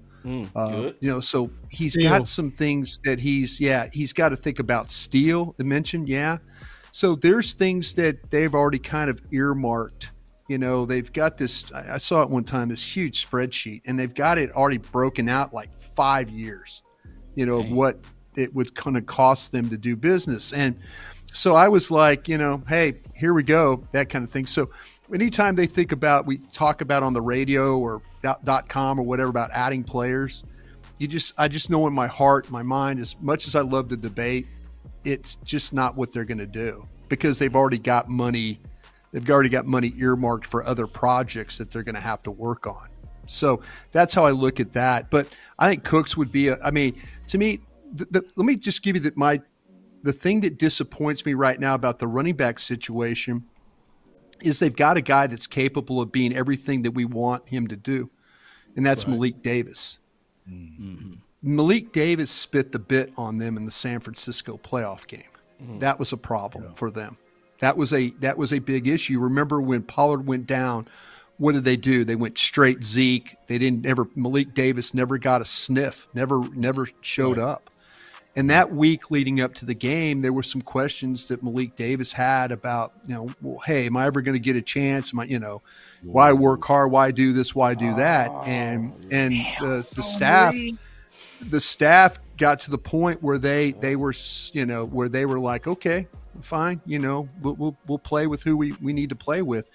Uh, 0.54 0.92
you 1.00 1.10
know, 1.10 1.18
so 1.18 1.50
he's 1.68 1.94
Steele. 1.94 2.10
got 2.10 2.28
some 2.28 2.52
things 2.52 3.00
that 3.04 3.18
he's 3.18 3.58
yeah 3.58 3.88
he's 3.92 4.12
got 4.12 4.28
to 4.28 4.36
think 4.36 4.60
about. 4.60 4.88
Steele, 4.88 5.56
I 5.58 5.64
mentioned, 5.64 6.08
yeah. 6.08 6.38
So 6.92 7.16
there's 7.16 7.54
things 7.54 7.92
that 7.94 8.30
they've 8.30 8.54
already 8.54 8.78
kind 8.78 9.10
of 9.10 9.20
earmarked. 9.32 10.12
You 10.46 10.58
know, 10.58 10.86
they've 10.86 11.12
got 11.12 11.36
this. 11.38 11.72
I 11.72 11.94
I 11.94 11.98
saw 11.98 12.22
it 12.22 12.30
one 12.30 12.44
time, 12.44 12.68
this 12.68 12.96
huge 12.96 13.28
spreadsheet, 13.28 13.82
and 13.86 13.98
they've 13.98 14.14
got 14.14 14.38
it 14.38 14.52
already 14.52 14.78
broken 14.78 15.28
out 15.28 15.52
like 15.52 15.74
five 15.76 16.30
years. 16.30 16.84
You 17.34 17.46
know, 17.46 17.58
of 17.58 17.68
what 17.72 17.98
it 18.36 18.54
would 18.54 18.76
kind 18.76 18.96
of 18.96 19.06
cost 19.06 19.50
them 19.50 19.68
to 19.70 19.76
do 19.76 19.96
business, 19.96 20.52
and 20.52 20.78
so 21.32 21.54
I 21.54 21.68
was 21.68 21.90
like, 21.90 22.28
you 22.28 22.38
know, 22.38 22.62
hey, 22.68 23.00
here 23.14 23.34
we 23.34 23.42
go, 23.42 23.84
that 23.92 24.08
kind 24.08 24.24
of 24.24 24.30
thing. 24.30 24.46
So 24.46 24.70
anytime 25.12 25.54
they 25.54 25.66
think 25.66 25.92
about, 25.92 26.26
we 26.26 26.38
talk 26.52 26.80
about 26.80 27.02
on 27.02 27.12
the 27.12 27.20
radio 27.20 27.78
or 27.78 28.02
dot, 28.22 28.68
com 28.68 28.98
or 28.98 29.04
whatever 29.04 29.30
about 29.30 29.50
adding 29.52 29.84
players, 29.84 30.44
you 30.98 31.06
just, 31.06 31.32
I 31.38 31.48
just 31.48 31.70
know 31.70 31.86
in 31.86 31.92
my 31.92 32.06
heart, 32.06 32.50
my 32.50 32.62
mind, 32.62 33.00
as 33.00 33.16
much 33.20 33.46
as 33.46 33.54
I 33.54 33.60
love 33.60 33.88
the 33.88 33.96
debate, 33.96 34.46
it's 35.04 35.36
just 35.44 35.72
not 35.72 35.96
what 35.96 36.12
they're 36.12 36.24
going 36.24 36.38
to 36.38 36.46
do 36.46 36.86
because 37.08 37.38
they've 37.38 37.54
already 37.54 37.78
got 37.78 38.08
money. 38.08 38.60
They've 39.12 39.28
already 39.30 39.48
got 39.48 39.64
money 39.64 39.94
earmarked 39.96 40.46
for 40.46 40.64
other 40.64 40.86
projects 40.86 41.56
that 41.58 41.70
they're 41.70 41.84
going 41.84 41.94
to 41.94 42.00
have 42.00 42.22
to 42.24 42.30
work 42.30 42.66
on. 42.66 42.88
So 43.26 43.62
that's 43.92 44.12
how 44.12 44.24
I 44.24 44.32
look 44.32 44.60
at 44.60 44.72
that. 44.72 45.10
But 45.10 45.28
I 45.58 45.68
think 45.68 45.84
Cooks 45.84 46.16
would 46.16 46.32
be 46.32 46.48
a, 46.48 46.58
I 46.62 46.70
mean, 46.70 47.00
to 47.28 47.38
me, 47.38 47.60
the, 47.94 48.06
the, 48.10 48.24
let 48.36 48.44
me 48.44 48.56
just 48.56 48.82
give 48.82 48.96
you 48.96 49.00
the, 49.00 49.12
my, 49.16 49.40
the 50.02 50.12
thing 50.12 50.40
that 50.40 50.58
disappoints 50.58 51.24
me 51.24 51.34
right 51.34 51.58
now 51.58 51.74
about 51.74 51.98
the 51.98 52.06
running 52.06 52.36
back 52.36 52.58
situation 52.58 53.44
is 54.40 54.58
they've 54.58 54.74
got 54.74 54.96
a 54.96 55.02
guy 55.02 55.26
that's 55.26 55.46
capable 55.46 56.00
of 56.00 56.12
being 56.12 56.34
everything 56.34 56.82
that 56.82 56.92
we 56.92 57.04
want 57.04 57.48
him 57.48 57.68
to 57.68 57.76
do, 57.76 58.10
and 58.76 58.84
that's 58.84 59.06
Malik 59.06 59.42
Davis. 59.42 59.98
Mm-hmm. 60.50 61.14
Malik 61.42 61.92
Davis 61.92 62.30
spit 62.30 62.72
the 62.72 62.78
bit 62.78 63.12
on 63.16 63.38
them 63.38 63.56
in 63.56 63.64
the 63.64 63.70
San 63.70 64.00
Francisco 64.00 64.58
playoff 64.58 65.06
game. 65.06 65.22
Mm-hmm. 65.62 65.78
That 65.80 65.98
was 65.98 66.12
a 66.12 66.16
problem 66.16 66.74
for 66.74 66.90
them. 66.90 67.16
That 67.60 67.76
was 67.76 67.92
a 67.92 68.10
that 68.20 68.38
was 68.38 68.52
a 68.52 68.58
big 68.58 68.86
issue. 68.86 69.18
Remember 69.18 69.60
when 69.60 69.82
Pollard 69.82 70.26
went 70.26 70.46
down? 70.46 70.88
What 71.38 71.54
did 71.54 71.64
they 71.64 71.76
do? 71.76 72.04
They 72.04 72.16
went 72.16 72.38
straight 72.38 72.82
Zeke. 72.82 73.36
They 73.46 73.58
didn't 73.58 73.86
ever 73.86 74.08
Malik 74.14 74.54
Davis 74.54 74.94
never 74.94 75.18
got 75.18 75.42
a 75.42 75.44
sniff. 75.44 76.08
Never 76.14 76.48
never 76.50 76.88
showed 77.00 77.38
up. 77.38 77.70
And 78.38 78.48
that 78.50 78.72
week 78.72 79.10
leading 79.10 79.40
up 79.40 79.52
to 79.54 79.66
the 79.66 79.74
game, 79.74 80.20
there 80.20 80.32
were 80.32 80.44
some 80.44 80.62
questions 80.62 81.26
that 81.26 81.42
Malik 81.42 81.74
Davis 81.74 82.12
had 82.12 82.52
about, 82.52 82.92
you 83.04 83.12
know, 83.12 83.28
well, 83.42 83.58
hey, 83.66 83.86
am 83.86 83.96
I 83.96 84.06
ever 84.06 84.20
going 84.22 84.36
to 84.36 84.38
get 84.38 84.54
a 84.54 84.62
chance? 84.62 85.12
Am 85.12 85.18
I, 85.18 85.24
you 85.24 85.40
know, 85.40 85.60
why 86.04 86.32
work 86.32 86.64
hard? 86.64 86.92
Why 86.92 87.10
do 87.10 87.32
this? 87.32 87.52
Why 87.52 87.74
do 87.74 87.92
that? 87.96 88.30
And 88.46 88.94
and 89.10 89.32
the, 89.58 89.84
the 89.92 90.04
staff, 90.04 90.54
the 91.40 91.60
staff 91.60 92.16
got 92.36 92.60
to 92.60 92.70
the 92.70 92.78
point 92.78 93.20
where 93.24 93.38
they 93.38 93.72
they 93.72 93.96
were, 93.96 94.14
you 94.52 94.66
know, 94.66 94.84
where 94.84 95.08
they 95.08 95.26
were 95.26 95.40
like, 95.40 95.66
okay, 95.66 96.06
fine, 96.40 96.80
you 96.86 97.00
know, 97.00 97.28
we'll 97.40 97.56
we'll, 97.56 97.76
we'll 97.88 97.98
play 97.98 98.28
with 98.28 98.44
who 98.44 98.56
we 98.56 98.70
we 98.80 98.92
need 98.92 99.08
to 99.08 99.16
play 99.16 99.42
with, 99.42 99.68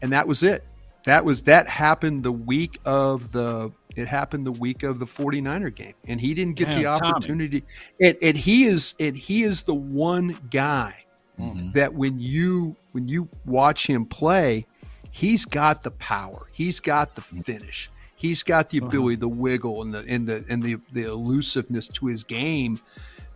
and 0.00 0.10
that 0.10 0.26
was 0.26 0.42
it. 0.42 0.72
That 1.04 1.22
was 1.22 1.42
that 1.42 1.68
happened 1.68 2.22
the 2.22 2.32
week 2.32 2.80
of 2.86 3.30
the 3.32 3.70
it 4.00 4.08
happened 4.08 4.46
the 4.46 4.52
week 4.52 4.82
of 4.82 4.98
the 4.98 5.06
49er 5.06 5.74
game 5.74 5.94
and 6.08 6.20
he 6.20 6.34
didn't 6.34 6.54
get 6.54 6.68
the 6.68 6.82
Damn, 6.82 6.98
Tommy. 6.98 7.12
opportunity. 7.12 7.64
And, 8.00 8.16
and 8.22 8.36
he 8.36 8.64
is 8.64 8.94
and 8.98 9.16
he 9.16 9.42
is 9.42 9.62
the 9.62 9.74
one 9.74 10.36
guy 10.50 11.04
mm-hmm. 11.38 11.70
that 11.72 11.94
when 11.94 12.18
you 12.18 12.76
when 12.92 13.08
you 13.08 13.28
watch 13.44 13.86
him 13.86 14.06
play 14.06 14.66
he's 15.10 15.44
got 15.44 15.82
the 15.82 15.90
power. 15.92 16.46
He's 16.52 16.80
got 16.80 17.14
the 17.14 17.20
mm-hmm. 17.22 17.40
finish. 17.40 17.90
He's 18.16 18.42
got 18.42 18.70
the 18.70 18.78
uh-huh. 18.78 18.88
ability 18.88 19.16
the 19.16 19.28
wiggle 19.28 19.82
and 19.82 19.94
the 19.94 20.04
and 20.08 20.26
the 20.26 20.44
and 20.48 20.62
the, 20.62 20.76
the 20.92 21.04
elusiveness 21.04 21.88
to 21.88 22.06
his 22.06 22.22
game 22.24 22.78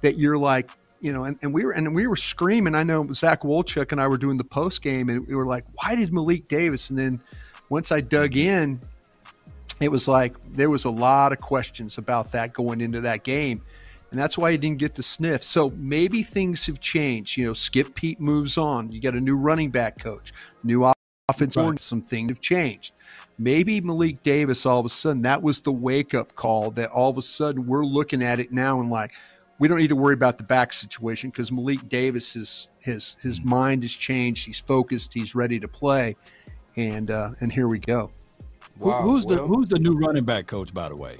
that 0.02 0.18
you're 0.18 0.38
like 0.38 0.70
you 1.00 1.12
know 1.12 1.24
and, 1.24 1.38
and 1.42 1.54
we 1.54 1.64
were 1.64 1.72
and 1.72 1.94
we 1.94 2.06
were 2.06 2.16
screaming. 2.16 2.74
I 2.74 2.82
know 2.82 3.04
zach 3.12 3.42
wolchuk 3.42 3.92
and 3.92 4.00
i 4.00 4.06
were 4.06 4.18
doing 4.18 4.36
the 4.36 4.44
post 4.44 4.82
game 4.82 5.08
and 5.08 5.26
we 5.26 5.34
were 5.34 5.46
like 5.46 5.64
why 5.74 5.96
did 5.96 6.12
malik 6.12 6.48
davis? 6.48 6.90
And 6.90 6.98
then 6.98 7.20
once 7.70 7.92
i 7.92 8.00
dug 8.00 8.32
mm-hmm. 8.32 8.48
in 8.48 8.80
it 9.80 9.90
was 9.90 10.08
like 10.08 10.34
there 10.52 10.70
was 10.70 10.84
a 10.84 10.90
lot 10.90 11.32
of 11.32 11.38
questions 11.38 11.98
about 11.98 12.30
that 12.32 12.52
going 12.52 12.80
into 12.80 13.00
that 13.00 13.24
game 13.24 13.60
and 14.10 14.20
that's 14.20 14.38
why 14.38 14.52
he 14.52 14.56
didn't 14.58 14.78
get 14.78 14.94
to 14.94 15.02
sniff 15.02 15.42
so 15.42 15.72
maybe 15.76 16.22
things 16.22 16.66
have 16.66 16.80
changed 16.80 17.36
you 17.36 17.46
know 17.46 17.52
skip 17.52 17.94
peete 17.94 18.20
moves 18.20 18.56
on 18.58 18.90
you 18.90 19.00
got 19.00 19.14
a 19.14 19.20
new 19.20 19.36
running 19.36 19.70
back 19.70 19.98
coach 19.98 20.32
new 20.62 20.84
offense 21.28 21.56
Right. 21.56 21.78
some 21.78 22.02
things 22.02 22.28
have 22.30 22.40
changed 22.40 22.94
maybe 23.38 23.80
malik 23.80 24.22
davis 24.22 24.64
all 24.66 24.78
of 24.80 24.86
a 24.86 24.90
sudden 24.90 25.22
that 25.22 25.42
was 25.42 25.60
the 25.60 25.72
wake-up 25.72 26.34
call 26.34 26.70
that 26.72 26.90
all 26.90 27.10
of 27.10 27.18
a 27.18 27.22
sudden 27.22 27.66
we're 27.66 27.84
looking 27.84 28.22
at 28.22 28.38
it 28.38 28.52
now 28.52 28.80
and 28.80 28.90
like 28.90 29.12
we 29.60 29.68
don't 29.68 29.78
need 29.78 29.88
to 29.88 29.96
worry 29.96 30.14
about 30.14 30.36
the 30.36 30.42
back 30.44 30.72
situation 30.72 31.30
because 31.30 31.52
Malik 31.52 31.88
Davis 31.88 32.34
is 32.34 32.68
his 32.80 33.14
his 33.22 33.38
Mm-hmm. 33.38 33.48
mind 33.48 33.82
has 33.84 33.92
changed. 33.92 34.44
He's 34.44 34.58
focused. 34.58 35.14
He's 35.14 35.36
ready 35.36 35.60
to 35.60 35.68
play, 35.68 36.16
and 36.76 37.08
uh, 37.12 37.30
and 37.40 37.52
here 37.52 37.68
we 37.68 37.78
go. 37.78 38.10
Who- 38.80 38.90
who's 38.92 39.26
the 39.26 39.36
Who's 39.46 39.68
the 39.68 39.78
new 39.78 39.94
running 39.94 40.24
back 40.24 40.46
coach? 40.46 40.72
By 40.74 40.88
the 40.88 40.96
way, 40.96 41.16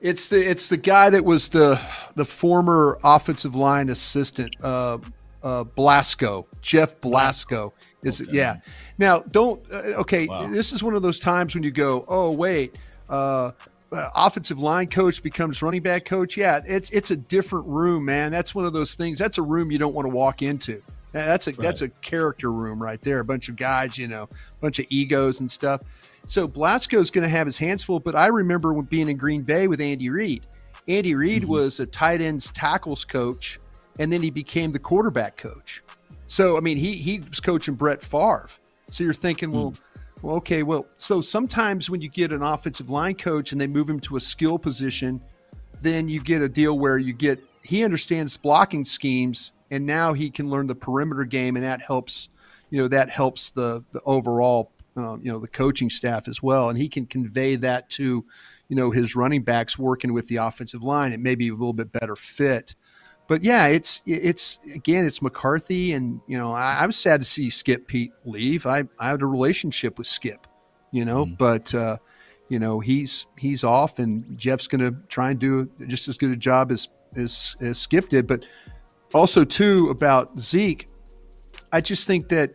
It's 0.00 0.28
the 0.28 0.38
it's 0.48 0.68
the 0.68 0.76
guy 0.76 1.10
that 1.10 1.24
was 1.24 1.48
the 1.48 1.80
the 2.14 2.24
former 2.24 2.98
offensive 3.02 3.54
line 3.56 3.88
assistant, 3.88 4.54
uh, 4.62 4.98
uh, 5.42 5.64
Blasko, 5.76 6.46
Jeff 6.62 7.00
Blasko. 7.00 7.72
Is 8.04 8.20
it? 8.20 8.32
Yeah. 8.32 8.56
Now, 8.98 9.20
don't. 9.20 9.60
Uh, 9.72 10.00
okay, 10.00 10.28
this 10.50 10.72
is 10.72 10.82
one 10.84 10.94
of 10.94 11.02
those 11.02 11.18
times 11.18 11.54
when 11.54 11.64
you 11.64 11.70
go, 11.72 12.04
oh 12.08 12.30
wait, 12.30 12.76
uh, 13.08 13.50
uh, 13.90 14.10
offensive 14.14 14.60
line 14.60 14.86
coach 14.86 15.20
becomes 15.22 15.62
running 15.62 15.82
back 15.82 16.04
coach. 16.04 16.36
Yeah, 16.36 16.60
it's 16.64 16.90
it's 16.90 17.10
a 17.10 17.16
different 17.16 17.68
room, 17.68 18.04
man. 18.04 18.30
That's 18.30 18.54
one 18.54 18.66
of 18.66 18.72
those 18.72 18.94
things. 18.94 19.18
That's 19.18 19.38
a 19.38 19.42
room 19.42 19.70
you 19.72 19.78
don't 19.78 19.94
want 19.94 20.06
to 20.06 20.14
walk 20.14 20.42
into. 20.42 20.80
That's 21.10 21.46
a 21.48 21.52
that's 21.52 21.80
a 21.82 21.88
character 21.88 22.52
room 22.52 22.80
right 22.82 23.00
there. 23.00 23.18
A 23.20 23.24
bunch 23.24 23.48
of 23.48 23.56
guys, 23.56 23.96
you 23.98 24.06
know, 24.06 24.24
a 24.24 24.56
bunch 24.60 24.78
of 24.78 24.86
egos 24.90 25.40
and 25.40 25.50
stuff. 25.50 25.80
So 26.28 26.46
Blasko's 26.46 27.10
going 27.10 27.24
to 27.24 27.28
have 27.28 27.46
his 27.46 27.58
hands 27.58 27.82
full. 27.82 27.98
But 27.98 28.14
I 28.14 28.26
remember 28.26 28.72
when 28.72 28.84
being 28.84 29.08
in 29.08 29.16
Green 29.16 29.42
Bay 29.42 29.66
with 29.66 29.80
Andy 29.80 30.10
Reid. 30.10 30.46
Andy 30.86 31.14
Reid 31.14 31.42
mm-hmm. 31.42 31.50
was 31.50 31.80
a 31.80 31.86
tight 31.86 32.20
ends 32.20 32.50
tackles 32.52 33.04
coach, 33.04 33.58
and 33.98 34.12
then 34.12 34.22
he 34.22 34.30
became 34.30 34.70
the 34.70 34.78
quarterback 34.78 35.36
coach. 35.36 35.82
So 36.26 36.56
I 36.56 36.60
mean, 36.60 36.76
he 36.76 36.94
he 36.94 37.20
was 37.20 37.40
coaching 37.40 37.74
Brett 37.74 38.02
Favre. 38.02 38.48
So 38.90 39.04
you're 39.04 39.14
thinking, 39.14 39.50
well, 39.50 39.72
mm. 39.72 39.80
well, 40.22 40.36
okay, 40.36 40.62
well, 40.62 40.86
so 40.96 41.20
sometimes 41.20 41.90
when 41.90 42.00
you 42.00 42.08
get 42.08 42.32
an 42.32 42.42
offensive 42.42 42.88
line 42.88 43.14
coach 43.14 43.52
and 43.52 43.60
they 43.60 43.66
move 43.66 43.88
him 43.88 44.00
to 44.00 44.16
a 44.16 44.20
skill 44.20 44.58
position, 44.58 45.20
then 45.82 46.08
you 46.08 46.22
get 46.22 46.40
a 46.40 46.48
deal 46.48 46.78
where 46.78 46.98
you 46.98 47.12
get 47.12 47.42
he 47.62 47.84
understands 47.84 48.36
blocking 48.36 48.84
schemes, 48.84 49.52
and 49.70 49.84
now 49.84 50.12
he 50.12 50.30
can 50.30 50.48
learn 50.48 50.66
the 50.66 50.74
perimeter 50.74 51.24
game, 51.24 51.56
and 51.56 51.64
that 51.64 51.82
helps, 51.82 52.30
you 52.70 52.80
know, 52.80 52.88
that 52.88 53.10
helps 53.10 53.50
the 53.50 53.84
the 53.92 54.00
overall, 54.06 54.72
um, 54.98 55.20
you 55.22 55.30
know, 55.30 55.38
the 55.38 55.48
coaching 55.48 55.90
staff 55.90 56.28
as 56.28 56.42
well, 56.42 56.68
and 56.68 56.78
he 56.78 56.88
can 56.88 57.06
convey 57.06 57.56
that 57.56 57.88
to, 57.90 58.24
you 58.68 58.76
know, 58.76 58.90
his 58.90 59.14
running 59.16 59.42
backs 59.42 59.78
working 59.78 60.12
with 60.12 60.28
the 60.28 60.36
offensive 60.36 60.82
line. 60.82 61.12
It 61.12 61.20
may 61.20 61.34
be 61.34 61.48
a 61.48 61.52
little 61.52 61.72
bit 61.72 61.92
better 61.92 62.16
fit 62.16 62.74
but 63.28 63.44
yeah, 63.44 63.66
it's 63.66 64.02
it's 64.06 64.58
again, 64.74 65.04
it's 65.04 65.20
McCarthy, 65.20 65.92
and 65.92 66.18
you 66.26 66.38
know, 66.38 66.52
I, 66.52 66.78
I 66.80 66.86
was 66.86 66.96
sad 66.96 67.20
to 67.20 67.26
see 67.26 67.50
Skip 67.50 67.86
Peete 67.86 68.12
leave. 68.24 68.66
I 68.66 68.84
I 68.98 69.10
had 69.10 69.20
a 69.20 69.26
relationship 69.26 69.98
with 69.98 70.06
Skip, 70.06 70.46
you 70.92 71.04
know, 71.04 71.26
but 71.38 71.72
uh, 71.74 71.98
you 72.48 72.58
know 72.58 72.80
he's 72.80 73.26
he's 73.36 73.64
off, 73.64 73.98
and 73.98 74.36
Jeff's 74.38 74.66
going 74.66 74.80
to 74.80 74.98
try 75.08 75.30
and 75.30 75.38
do 75.38 75.70
just 75.86 76.08
as 76.08 76.16
good 76.16 76.30
a 76.30 76.36
job 76.36 76.72
as 76.72 76.88
as 77.16 77.54
as 77.60 77.78
Skip 77.78 78.08
did. 78.08 78.26
But 78.26 78.46
also 79.12 79.44
too 79.44 79.90
about 79.90 80.40
Zeke, 80.40 80.88
I 81.70 81.82
just 81.82 82.06
think 82.06 82.30
that 82.30 82.54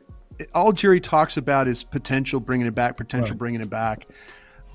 all 0.54 0.72
Jerry 0.72 1.00
talks 1.00 1.38
about 1.38 1.68
is 1.68 1.84
potential 1.84 2.40
bringing 2.40 2.68
it 2.68 2.74
back, 2.76 2.98
potential 2.98 3.32
Right. 3.34 3.40
bringing 3.40 3.62
it 3.62 3.70
back. 3.70 4.06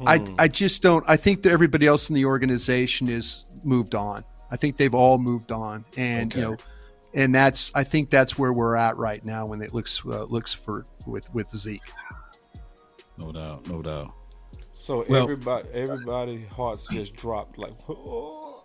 I, 0.07 0.19
Hmm. 0.19 0.35
I 0.39 0.49
just 0.49 0.81
don't. 0.83 1.05
I 1.09 1.17
think 1.17 1.43
that 1.43 1.51
everybody 1.51 1.87
else 1.87 2.09
in 2.09 2.15
the 2.15 2.25
organization 2.25 3.09
is 3.09 3.47
moved 3.65 3.95
on. 3.95 4.23
I 4.51 4.57
think 4.57 4.77
they've 4.77 4.95
all 4.95 5.19
moved 5.19 5.51
on, 5.53 5.85
and 5.97 6.33
you 6.35 6.41
know, 6.41 6.57
and 7.15 7.35
that's. 7.35 7.73
I 7.75 7.83
think 7.85 8.09
that's 8.11 8.39
where 8.39 8.53
we're 8.53 8.77
at 8.77 8.97
right 8.97 9.25
now 9.25 9.45
when 9.47 9.61
it 9.61 9.75
looks 9.75 10.01
uh, 10.07 10.25
looks 10.25 10.55
for 10.55 10.85
with 11.07 11.33
with 11.35 11.51
Zeke. 11.55 11.83
no 13.17 13.33
doubt, 13.33 13.67
no 13.69 13.83
doubt. 13.83 14.13
So 14.79 15.05
Well- 15.09 15.25
everybody, 15.25 15.69
everybody 15.75 16.45
hearts 16.47 16.87
just 16.93 17.15
dropped 17.17 17.59
like. 17.59 17.73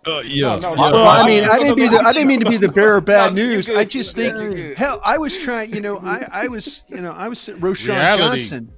Uh, 0.06 0.20
yeah. 0.24 0.56
No, 0.56 0.74
no, 0.74 0.80
Well, 0.82 0.92
no, 0.92 1.04
I 1.04 1.26
mean, 1.26 1.44
no, 1.44 1.50
I 1.50 1.58
didn't 1.58 1.68
no, 1.70 1.74
be 1.76 1.84
no, 1.86 1.90
the 1.92 2.08
I 2.08 2.12
didn't 2.12 2.28
mean 2.28 2.40
to 2.40 2.50
be 2.50 2.56
the 2.58 2.68
bearer 2.70 2.98
of 2.98 3.04
bad 3.06 3.34
No, 3.34 3.42
news. 3.42 3.68
good, 3.68 3.78
I 3.78 3.84
just 3.84 4.14
think, 4.14 4.34
you 4.36 4.50
good. 4.50 4.76
hell, 4.76 5.00
I 5.04 5.16
was 5.18 5.38
trying. 5.38 5.72
You 5.74 5.80
know, 5.80 5.98
I 5.98 6.28
I 6.30 6.46
was 6.48 6.82
you 6.88 7.00
know 7.00 7.12
I 7.12 7.28
was 7.28 7.38
sitting 7.38 7.60
Roschon 7.60 7.88
Reality. 7.88 8.40
Johnson. 8.42 8.72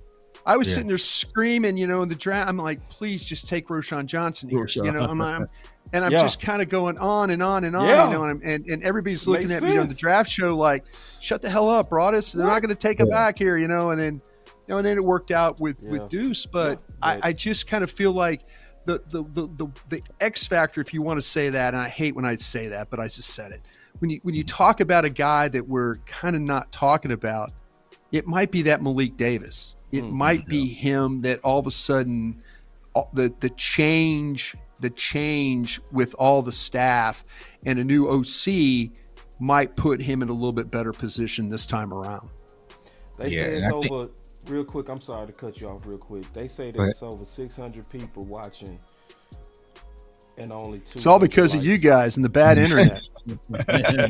I 0.44 0.56
was 0.56 0.68
Yeah. 0.68 0.74
sitting 0.74 0.88
there 0.88 0.98
screaming, 0.98 1.76
you 1.76 1.88
know, 1.88 2.02
in 2.02 2.08
the 2.08 2.14
draft. 2.14 2.48
I'm 2.48 2.56
like, 2.56 2.88
please 2.88 3.24
just 3.24 3.48
take 3.48 3.66
Roschon 3.66 4.06
Johnson 4.06 4.48
here. 4.48 4.60
Roschon. 4.60 4.84
You 4.84 4.92
know, 4.92 5.02
I'm, 5.04 5.20
I'm 5.20 5.46
and 5.92 6.04
I'm 6.04 6.12
Yeah. 6.12 6.22
just 6.22 6.40
kind 6.40 6.62
of 6.62 6.68
going 6.68 6.96
on 6.98 7.30
and 7.30 7.42
on 7.42 7.64
and 7.64 7.74
on. 7.74 7.86
Yeah. 7.88 8.06
You 8.06 8.12
know, 8.12 8.22
and, 8.24 8.30
I'm, 8.42 8.48
and 8.48 8.64
and 8.66 8.82
everybody's 8.84 9.26
looking 9.26 9.48
Makes 9.48 9.62
at 9.64 9.68
me 9.68 9.76
on 9.78 9.88
the 9.88 9.94
draft 9.94 10.30
show 10.30 10.56
like, 10.56 10.84
shut 11.20 11.42
the 11.42 11.50
hell 11.50 11.68
up, 11.68 11.90
Broadus. 11.90 12.30
They're 12.32 12.46
not 12.46 12.62
going 12.62 12.68
to 12.68 12.80
take 12.80 13.00
him 13.00 13.08
back 13.08 13.36
here. 13.38 13.56
You 13.56 13.66
know, 13.68 13.90
and 13.90 14.00
then. 14.00 14.20
You 14.68 14.74
know, 14.74 14.78
and 14.78 14.86
then 14.88 14.96
it 14.96 15.04
worked 15.04 15.30
out 15.30 15.60
with, 15.60 15.80
Yeah. 15.80 15.90
with 15.92 16.08
Deuce, 16.08 16.44
but 16.44 16.80
Yeah, 16.80 16.94
I, 17.00 17.14
but- 17.18 17.24
I 17.26 17.32
just 17.32 17.68
kind 17.68 17.84
of 17.84 17.90
feel 17.90 18.10
like 18.10 18.42
the, 18.86 19.02
the 19.08 19.22
the 19.24 19.46
the 19.56 19.68
the 19.88 20.02
X 20.20 20.46
factor, 20.46 20.80
if 20.80 20.94
you 20.94 21.02
want 21.02 21.18
to 21.18 21.22
say 21.22 21.50
that, 21.50 21.74
and 21.74 21.82
I 21.82 21.88
hate 21.88 22.14
when 22.14 22.24
I 22.24 22.36
say 22.36 22.68
that, 22.68 22.88
but 22.90 22.98
I 23.00 23.06
just 23.08 23.30
said 23.30 23.52
it. 23.52 23.60
When 23.98 24.10
you 24.10 24.20
when 24.22 24.34
you 24.34 24.44
talk 24.44 24.80
about 24.80 25.04
a 25.04 25.10
guy 25.10 25.48
that 25.48 25.66
we're 25.68 25.96
kind 26.06 26.34
of 26.36 26.42
not 26.42 26.70
talking 26.72 27.12
about, 27.12 27.50
it 28.12 28.26
might 28.26 28.50
be 28.50 28.62
that 28.62 28.82
Malik 28.82 29.16
Davis. 29.16 29.74
It 29.92 30.02
Mm, 30.04 30.10
might 30.12 30.46
be 30.46 30.66
him 30.66 31.20
that 31.20 31.40
all 31.40 31.58
of 31.58 31.66
a 31.66 31.70
sudden, 31.70 32.42
the 33.12 33.32
the 33.40 33.50
change 33.50 34.54
the 34.80 34.90
change 34.90 35.80
with 35.92 36.14
all 36.18 36.42
the 36.42 36.52
staff 36.52 37.24
and 37.64 37.78
a 37.78 37.84
new 37.84 38.08
OC 38.08 38.90
might 39.40 39.74
put 39.74 40.00
him 40.02 40.20
in 40.22 40.28
a 40.28 40.32
little 40.32 40.52
bit 40.52 40.70
better 40.70 40.92
position 40.92 41.48
this 41.48 41.66
time 41.66 41.94
around. 41.94 42.28
They 43.16 43.28
Yeah, 43.28 43.42
say 43.44 43.54
it's 43.56 43.66
I 43.66 43.70
think- 43.80 43.92
over. 43.92 44.10
Real 44.48 44.64
quick, 44.64 44.88
I'm 44.88 45.00
sorry 45.00 45.26
to 45.26 45.32
cut 45.32 45.60
you 45.60 45.68
off. 45.68 45.84
Real 45.84 45.98
quick, 45.98 46.32
they 46.32 46.46
say 46.46 46.70
that 46.70 46.80
it's 46.88 47.02
over 47.02 47.24
600 47.24 47.90
people 47.90 48.24
watching, 48.24 48.78
and 50.38 50.52
only 50.52 50.80
two. 50.80 50.96
It's 50.98 51.06
all 51.06 51.18
because 51.18 51.54
of 51.54 51.64
you 51.64 51.78
guys 51.78 52.16
and 52.16 52.24
the 52.24 52.28
bad 52.28 52.58
internet. 52.58 53.08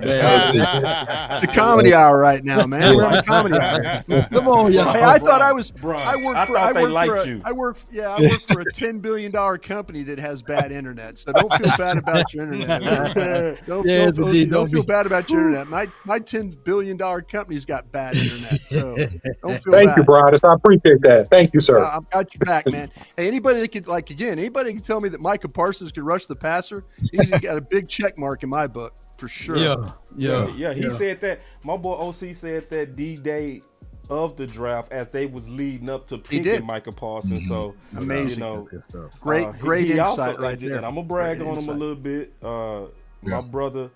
It's 0.07 1.43
a 1.45 1.47
comedy 1.53 1.95
hour 1.95 2.18
right 2.18 2.43
now, 2.45 2.66
man. 2.66 2.97
We're 2.97 3.05
on 3.07 3.14
a 3.14 3.22
comedy 3.22 3.57
hour. 3.59 4.03
Come 4.31 4.49
on, 4.49 4.72
y'all. 4.72 4.93
Hey, 4.93 5.03
I 5.03 5.18
thought 5.18 5.43
I 5.43 5.53
was. 5.53 5.70
Brian, 5.70 6.07
I 6.07 6.16
work 6.24 6.37
I 6.37 6.47
for. 6.47 6.53
thought 6.55 6.62
I 6.62 6.72
they 6.72 6.83
work 6.83 6.93
liked 6.93 7.12
for. 7.12 7.18
A, 7.18 7.27
you. 7.27 7.43
I 7.45 7.53
work. 7.53 7.79
Yeah, 7.91 8.09
I 8.16 8.20
work 8.20 8.41
for 8.41 8.61
a 8.61 8.64
ten 8.72 8.99
billion 9.01 9.33
dollar 9.33 9.59
company 9.59 10.03
that 10.05 10.18
has 10.18 10.43
bad 10.43 10.72
internet. 10.72 11.18
So 11.18 11.33
don't 11.33 11.53
feel 11.53 11.72
bad 11.77 11.99
about 11.99 12.33
your 12.35 12.45
internet. 12.53 12.83
man. 13.16 13.57
Don't, 13.66 13.87
Yes, 13.87 14.14
don't, 14.16 14.27
indeed. 14.29 14.51
don't 14.51 14.62
Don't 14.64 14.70
feel 14.70 14.83
bad 14.83 15.07
about 15.07 15.31
your 15.31 15.41
internet. 15.41 15.68
My 15.68 15.87
my 16.05 16.18
ten 16.18 16.51
billion 16.64 16.97
dollar 16.97 17.22
company's 17.22 17.64
got 17.64 17.91
bad 17.93 18.16
internet. 18.16 18.61
So 18.61 18.97
don't 18.97 19.62
feel 19.62 19.72
Thank 19.72 19.91
bad. 19.91 19.99
you, 19.99 20.05
Broadus. 20.05 20.45
I 20.45 20.55
appreciate 20.55 21.01
that. 21.03 21.29
Thank 21.31 21.55
you, 21.55 21.61
sir. 21.61 21.79
Uh, 21.83 21.97
I've 21.97 22.11
got 22.11 22.33
you 22.35 22.41
back, 22.41 22.66
man. 22.70 22.91
Hey, 23.16 23.29
anybody 23.29 23.61
that 23.61 23.68
could 23.72 23.87
like 23.87 24.11
again, 24.11 24.39
anybody 24.39 24.72
can 24.72 24.83
tell 24.83 25.01
me 25.01 25.09
that 25.11 25.20
Micah 25.20 25.49
Parsons 25.49 25.91
could 25.93 26.05
rush 26.17 26.27
the 26.27 26.37
passer. 26.37 26.85
He's 27.12 27.31
got 27.31 27.57
a 27.59 27.61
big 27.61 27.89
check 27.89 28.17
mark 28.17 28.43
in 28.43 28.49
my 28.49 28.67
book 28.67 28.95
for 29.19 29.29
sure. 29.29 29.57
Yeah, 29.59 29.93
Yeah, 30.17 30.49
yeah, 30.49 30.71
yeah. 30.71 30.73
He 30.73 30.91
said 30.91 31.19
that. 31.21 31.41
My 31.64 31.77
boy 31.77 31.93
OC 31.95 32.35
said 32.35 32.69
that 32.71 32.97
D 32.97 33.17
day 33.17 33.61
of 34.09 34.37
the 34.37 34.47
draft 34.47 34.93
as 34.93 35.09
they 35.09 35.27
was 35.27 35.49
leading 35.49 35.91
up 35.91 36.07
to 36.09 36.17
He 36.31 36.39
did. 36.39 36.45
picking 36.53 36.67
Michael 36.67 36.93
Parsons. 36.93 37.47
So 37.49 37.75
Amazing. 37.97 38.43
You 38.43 38.49
know, 38.95 39.11
Great, 39.21 39.47
uh, 39.47 39.53
great 39.53 39.87
he 39.87 39.93
insight 39.99 40.37
also- 40.37 40.39
right 40.43 40.61
and. 40.62 40.87
I'm 40.87 40.95
gonna 40.95 41.03
brag 41.03 41.39
Great 41.39 41.49
on 41.49 41.59
him 41.59 41.69
a 41.69 41.73
little 41.73 41.95
bit. 41.97 42.33
Uh, 42.43 42.87
my 43.23 43.41
brother, 43.43 43.91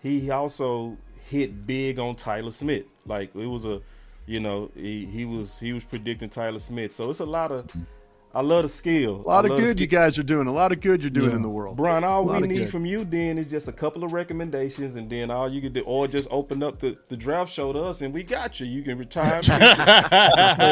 he 0.00 0.30
also 0.30 0.96
hit 1.30 1.66
big 1.66 1.98
on 1.98 2.16
Tyler 2.16 2.50
Smith. 2.50 2.84
Like 3.06 3.34
it 3.34 3.46
was 3.46 3.64
a, 3.64 3.80
you 4.26 4.40
know, 4.40 4.70
he, 4.74 5.06
he 5.06 5.24
was 5.24 5.58
he 5.58 5.72
was 5.72 5.84
predicting 5.84 6.28
Tyler 6.28 6.58
Smith. 6.58 6.92
So 6.92 7.08
it's 7.10 7.20
a 7.20 7.24
lot 7.24 7.50
of. 7.50 7.66
I 8.34 8.40
love 8.40 8.62
the 8.62 8.68
skill. 8.68 9.20
A 9.26 9.28
lot 9.28 9.44
of 9.44 9.58
good 9.58 9.78
you 9.78 9.86
guys 9.86 10.18
are 10.18 10.22
doing. 10.22 10.46
A 10.46 10.52
lot 10.52 10.72
of 10.72 10.80
good 10.80 11.02
you're 11.02 11.10
doing 11.10 11.30
Yeah. 11.30 11.36
in 11.36 11.42
the 11.42 11.48
world. 11.50 11.76
Brian, 11.76 12.02
all 12.02 12.24
we 12.24 12.40
need 12.46 12.56
good. 12.58 12.70
from 12.70 12.86
you 12.86 13.04
then 13.04 13.36
is 13.36 13.46
just 13.46 13.68
a 13.68 13.72
couple 13.72 14.04
of 14.04 14.12
recommendations, 14.14 14.94
and 14.94 15.10
then 15.10 15.30
all 15.30 15.50
you 15.52 15.60
can 15.60 15.72
do, 15.74 15.82
or 15.82 16.08
just 16.08 16.28
open 16.30 16.62
up 16.62 16.78
the, 16.80 16.96
the 17.08 17.16
draft 17.16 17.52
show 17.52 17.72
to 17.74 17.78
us, 17.80 18.00
and 18.00 18.12
we 18.14 18.22
got 18.22 18.58
you. 18.58 18.66
You 18.66 18.82
can 18.82 18.96
retire. 18.98 19.42
Tell 19.42 19.58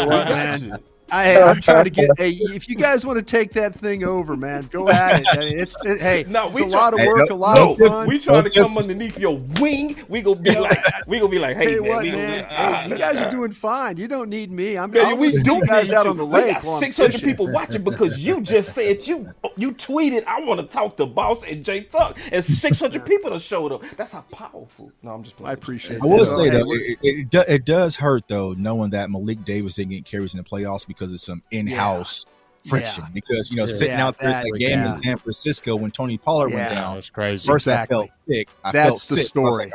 you 0.05 0.09
what, 0.09 0.27
We 0.27 0.33
got 0.33 0.61
man. 0.61 0.65
you. 0.65 0.75
I, 1.13 1.41
I'm 1.51 1.61
trying 1.61 1.85
to 1.85 1.91
get. 1.91 2.11
Hey, 2.17 2.31
if 2.55 2.69
you 2.69 2.77
guys 2.77 3.05
want 3.07 3.19
to 3.19 3.23
take 3.25 3.53
that 3.53 3.75
thing 3.75 4.05
over, 4.05 4.37
man, 4.37 4.69
go 4.71 4.89
at 4.89 5.21
it. 5.21 5.27
I 5.33 5.39
mean, 5.39 5.59
it's 5.59 5.77
it, 5.85 6.01
hey, 6.01 6.25
No, 6.29 6.49
it's 6.49 6.59
we 6.59 6.67
a 6.67 6.71
try- 6.71 6.79
lot 6.81 6.95
of 6.95 7.01
Hey, 7.01 7.07
work, 7.07 7.29
no- 7.29 7.35
a 7.35 7.37
lot 7.37 7.57
no, 7.57 7.73
of 7.73 7.79
fun. 7.79 8.09
We 8.09 8.19
trying 8.19 8.45
to 8.45 8.51
come 8.51 8.77
underneath 8.79 9.19
your 9.19 9.39
wing. 9.61 9.97
We 10.09 10.23
gonna 10.23 10.41
be 10.41 10.59
like, 10.59 10.79
we 11.07 11.19
gonna 11.19 11.31
be 11.31 11.39
like, 11.39 11.57
hey, 11.57 11.73
you 11.75 11.83
man, 11.83 11.91
what, 11.91 12.05
man, 12.05 12.13
be- 12.39 12.45
hey, 12.45 12.47
ah, 12.51 12.87
you 12.87 12.97
guys 12.97 13.21
are 13.21 13.31
doing 13.31 13.51
fine. 13.53 13.97
You 13.97 14.09
don't 14.09 14.29
need 14.29 14.51
me. 14.51 14.77
I'm. 14.79 14.91
Man, 14.91 15.19
we 15.19 15.27
listen 15.29 15.45
do 15.45 15.55
you 15.57 15.67
guys 15.67 15.93
out 15.93 16.05
you. 16.05 16.11
on 16.11 16.17
the 16.17 16.25
We 16.27 16.33
lake. 16.35 16.61
got 16.61 16.79
600 16.81 17.23
people 17.23 17.49
watching 17.51 17.83
because 17.83 18.19
you 18.19 18.41
just 18.41 18.75
said 18.75 19.07
you 19.07 19.33
you 19.57 19.73
tweeted. 19.73 20.25
I 20.27 20.41
want 20.41 20.61
to 20.61 20.67
talk 20.67 20.97
to 20.99 21.07
Boss 21.07 21.45
and 21.45 21.65
Jay 21.65 21.83
Tuck, 21.85 22.19
and 22.33 22.45
600 22.45 23.05
people 23.07 23.33
have 23.33 23.43
showed 23.43 23.73
up. 23.73 23.83
That's 23.97 24.13
how 24.13 24.23
powerful. 24.33 24.93
No, 25.03 25.13
I'm 25.13 25.23
just 25.25 25.37
playing. 25.37 25.51
I 25.51 25.53
appreciate. 25.55 26.03
I 26.03 26.07
will 26.07 26.27
say 26.27 26.45
Hey, 26.45 26.51
though, 26.51 26.73
it, 26.73 26.99
it, 27.03 27.29
it, 27.33 27.45
it 27.49 27.65
does 27.65 27.97
hurt 27.97 28.29
though 28.29 28.55
knowing 28.57 28.91
that 28.91 29.11
Malik 29.11 29.45
Davis 29.45 29.77
didn't 29.77 29.91
get 29.91 30.05
carries 30.05 30.35
in 30.35 30.39
the 30.39 30.45
playoffs 30.45 30.87
because 30.87 31.00
of 31.09 31.21
some 31.21 31.43
in-house 31.51 32.27
friction. 32.69 33.05
Yeah. 33.07 33.11
Because 33.15 33.51
you 33.51 33.57
know, 33.57 33.65
Yeah. 33.65 33.75
sitting 33.75 33.89
Yeah, 33.99 34.07
out 34.07 34.19
there 34.19 34.29
at 34.31 34.45
that- 34.45 34.53
the 34.53 34.59
game 34.59 34.79
yeah. 34.81 34.95
in 34.97 35.03
San 35.03 35.17
Francisco 35.19 35.77
when 35.77 35.91
Tony 35.91 36.19
Pollard 36.19 36.51
Yeah. 36.51 36.57
went 36.57 36.71
down, 36.75 36.95
That's 36.97 37.11
crazy. 37.11 37.47
first 37.47 37.67
Exactly. 37.67 37.97
I 37.97 37.99
felt 38.01 38.11
sick. 38.29 38.49
I 38.65 38.73
That's 38.73 38.87
felt 38.87 38.95
the 39.19 39.25
sick. 39.25 39.37
I 39.37 39.41
was 39.41 39.59
like, 39.59 39.69
story. 39.69 39.73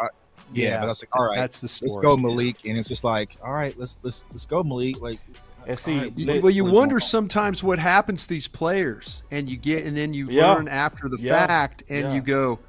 yeah, 0.53 0.69
Yeah, 0.69 0.77
but 0.79 0.85
I 0.85 0.89
was 0.89 1.01
like, 1.03 1.15
all 1.19 1.27
right, 1.27 1.35
That's 1.37 1.59
the 1.59 1.67
story. 1.67 1.89
let's 1.89 2.01
go 2.05 2.15
Malik, 2.17 2.57
and 2.65 2.77
it's 2.77 2.87
just 2.87 3.03
like, 3.03 3.37
all 3.43 3.53
right, 3.53 3.73
let's 3.79 3.97
let's 4.03 4.23
let's 4.31 4.45
go 4.45 4.63
Malik. 4.63 5.01
Like, 5.01 5.19
And 5.67 5.79
see, 5.79 5.95
all 5.95 6.01
right, 6.03 6.17
You- 6.19 6.41
well, 6.43 6.51
you 6.51 6.63
wonder 6.63 6.99
sometimes 6.99 7.63
what 7.63 7.79
happens 7.79 8.23
to 8.27 8.29
these 8.29 8.47
players, 8.47 9.23
and 9.31 9.49
you 9.49 9.57
get, 9.57 9.83
and 9.85 9.97
then 9.97 10.13
you 10.13 10.27
Yeah. 10.29 10.53
learn 10.53 10.67
after 10.67 11.09
the 11.09 11.17
Yeah. 11.19 11.47
fact, 11.47 11.81
and 11.89 12.03
Yeah. 12.09 12.13
you 12.13 12.21
go, 12.21 12.59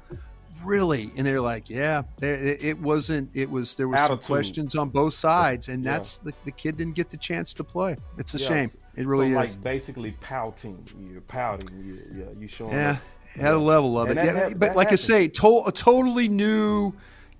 really? 0.67 1.11
And 1.17 1.25
they're 1.25 1.41
like, 1.41 1.69
yeah, 1.69 2.03
it, 2.21 2.61
it 2.63 2.79
wasn't. 2.79 3.29
It 3.33 3.49
was 3.49 3.73
there 3.75 3.87
was 3.87 3.99
some 4.01 4.19
questions 4.19 4.75
on 4.75 4.89
both 4.89 5.13
sides, 5.13 5.69
and 5.69 5.83
Yeah. 5.83 5.93
that's 5.93 6.17
the, 6.19 6.33
the 6.45 6.51
kid 6.51 6.77
didn't 6.77 6.95
get 6.95 7.09
the 7.09 7.17
chance 7.17 7.53
to 7.55 7.63
play. 7.63 7.95
It's 8.17 8.35
a 8.35 8.37
Yeah, 8.37 8.47
shame. 8.47 8.69
It 8.95 9.07
really 9.07 9.33
so 9.33 9.39
is. 9.41 9.55
like 9.55 9.61
basically 9.63 10.11
pouting. 10.21 10.87
You're 11.11 11.21
pouting. 11.21 11.83
You, 11.83 12.01
yeah, 12.25 12.39
you 12.39 12.47
showing. 12.47 12.73
yeah, 12.73 12.91
up. 12.91 12.97
it 13.35 13.41
had 13.41 13.53
a 13.53 13.57
level 13.59 13.99
of 13.99 14.09
And 14.09 14.19
it. 14.19 14.25
that 14.25 14.35
Yeah, 14.35 14.41
hap- 14.49 14.51
but 14.59 14.59
that 14.59 14.75
like 14.75 14.91
I 14.91 14.95
say, 14.95 15.27
to, 15.27 15.63
a 15.65 15.71
totally 15.71 16.27
new, 16.27 16.93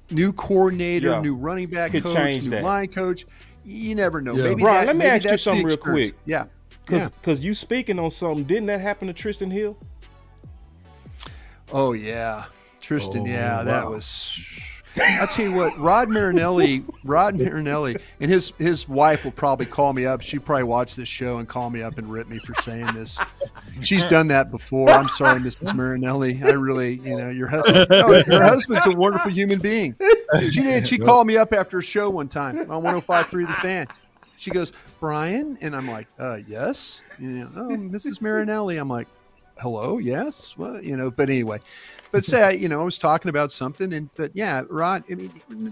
new 0.10 0.32
coordinator, 0.34 1.10
Yeah. 1.10 1.22
new 1.22 1.36
running 1.36 1.70
back 1.70 1.92
Could 1.92 2.04
coach, 2.04 2.42
new 2.42 2.50
that. 2.52 2.64
line 2.64 2.88
coach. 2.88 3.26
You 3.66 3.96
never 3.96 4.22
know. 4.22 4.34
Yeah. 4.34 4.44
Maybe 4.46 4.62
Brian, 4.62 4.82
that, 4.86 4.88
let 4.88 4.96
me 4.96 5.00
maybe 5.00 5.12
ask 5.16 5.24
you 5.26 5.30
that's 5.32 5.44
the 5.44 5.50
something 5.52 5.66
real 5.66 5.74
experience. 5.76 6.12
quick. 6.12 6.22
Yeah, 6.26 6.44
Cause, 6.86 7.00
yeah. 7.00 7.10
'cause 7.22 7.40
you 7.42 7.54
speaking 7.54 8.00
on 8.00 8.10
something, 8.12 8.46
didn't 8.46 8.68
that 8.68 8.80
happen 8.80 9.08
to 9.08 9.14
Trysten 9.14 9.52
Hill? 9.52 9.76
Oh 11.74 11.92
yeah, 11.92 12.46
Trysten. 12.88 13.24
Oh, 13.24 13.26
yeah, 13.26 13.64
that 13.64 13.90
was. 13.90 14.74
I'll 15.00 15.28
tell 15.28 15.46
you 15.46 15.54
what, 15.54 15.78
Rod 15.78 16.10
Marinelli, 16.10 16.84
Rod 17.04 17.36
Marinelli, 17.36 17.98
and 18.20 18.32
his 18.32 18.52
his 18.58 18.88
wife 18.88 19.26
will 19.26 19.32
probably 19.32 19.66
call 19.66 19.94
me 19.94 20.06
up. 20.06 20.22
She 20.22 20.40
probably 20.40 20.64
watch 20.64 20.96
this 20.96 21.08
show 21.08 21.38
and 21.38 21.48
call 21.48 21.70
me 21.70 21.84
up 21.84 21.98
and 21.98 22.12
rip 22.12 22.28
me 22.28 22.40
for 22.40 22.56
saying 22.62 22.88
this. 22.94 23.20
She's 23.82 24.06
done 24.06 24.28
that 24.30 24.50
before. 24.50 24.90
I'm 24.90 25.10
sorry, 25.10 25.40
Mrs. 25.40 25.76
Marinelli. 25.76 26.42
I 26.42 26.52
really, 26.52 26.96
you 27.04 27.18
know, 27.18 27.30
your 27.30 27.48
husband. 27.48 27.88
No, 27.92 28.24
her 28.24 28.44
husband's 28.44 28.86
a 28.86 28.92
wonderful 28.92 29.32
human 29.32 29.60
being. 29.60 29.96
She 30.50 30.62
did. 30.62 30.88
She 30.88 30.98
called 30.98 31.28
me 31.28 31.38
up 31.38 31.54
after 31.54 31.78
a 31.80 31.84
show 31.84 32.10
one 32.10 32.28
time 32.28 32.60
on 32.72 32.84
105.3 32.84 33.48
The 33.48 33.54
Fan. 33.54 33.88
She 34.38 34.52
goes, 34.52 34.72
Brian, 35.00 35.58
and 35.62 35.76
I'm 35.76 35.90
like, 35.90 36.08
uh, 36.20 36.38
yes. 36.48 37.02
You 37.20 37.30
know, 37.30 37.50
oh, 37.56 37.70
Mrs. 37.70 38.22
Marinelli. 38.22 38.78
I'm 38.78 38.90
like, 38.90 39.08
hello, 39.60 39.98
yes. 39.98 40.56
Well, 40.58 40.82
you 40.84 40.96
know, 40.96 41.12
but 41.12 41.30
anyway, 41.30 41.60
but 42.12 42.26
say 42.26 42.42
I, 42.44 42.52
you 42.52 42.70
know, 42.70 42.82
I 42.82 42.84
was 42.84 42.98
talking 42.98 43.30
about 43.30 43.52
something, 43.52 43.94
and 43.94 44.10
but 44.16 44.32
yeah, 44.34 44.64
Rod. 44.70 45.04
I 45.12 45.16
mean, 45.16 45.32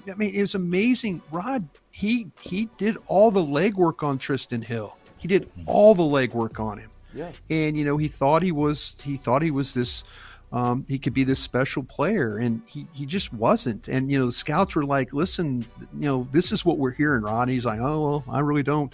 I 0.09 0.15
mean, 0.15 0.35
it 0.35 0.41
was 0.41 0.55
amazing. 0.55 1.21
Rod, 1.31 1.67
he 1.91 2.27
he 2.41 2.65
did 2.77 2.97
all 3.07 3.31
the 3.31 3.41
legwork 3.43 4.03
on 4.03 4.19
Trysten 4.19 4.63
Hill. 4.63 4.95
He 5.17 5.27
did 5.27 5.49
all 5.65 5.95
the 5.95 6.03
legwork 6.03 6.59
on 6.59 6.77
him, 6.77 6.89
Yeah. 7.13 7.31
and 7.49 7.75
you 7.75 7.83
know, 7.85 7.97
he 7.97 8.07
thought 8.07 8.41
he 8.43 8.51
was 8.51 8.95
he 9.03 9.17
thought 9.17 9.41
he 9.41 9.51
was 9.51 9.73
this. 9.73 10.03
Um, 10.51 10.85
he 10.87 10.99
could 10.99 11.13
be 11.13 11.23
this 11.23 11.39
special 11.39 11.83
player, 11.83 12.37
and 12.37 12.61
he, 12.67 12.87
he 12.93 13.05
just 13.05 13.33
wasn't. 13.33 13.87
And 13.87 14.09
you 14.11 14.19
know, 14.19 14.27
the 14.27 14.31
scouts 14.31 14.75
were 14.75 14.85
like, 14.85 15.11
"Listen, 15.11 15.65
you 15.99 16.07
know, 16.07 16.27
this 16.31 16.51
is 16.51 16.63
what 16.63 16.77
we're 16.77 16.91
hearing." 16.91 17.23
Rod, 17.23 17.49
he's 17.49 17.65
like, 17.65 17.79
"Oh 17.81 18.01
well, 18.05 18.23
I 18.29 18.39
really 18.39 18.63
don't. 18.63 18.93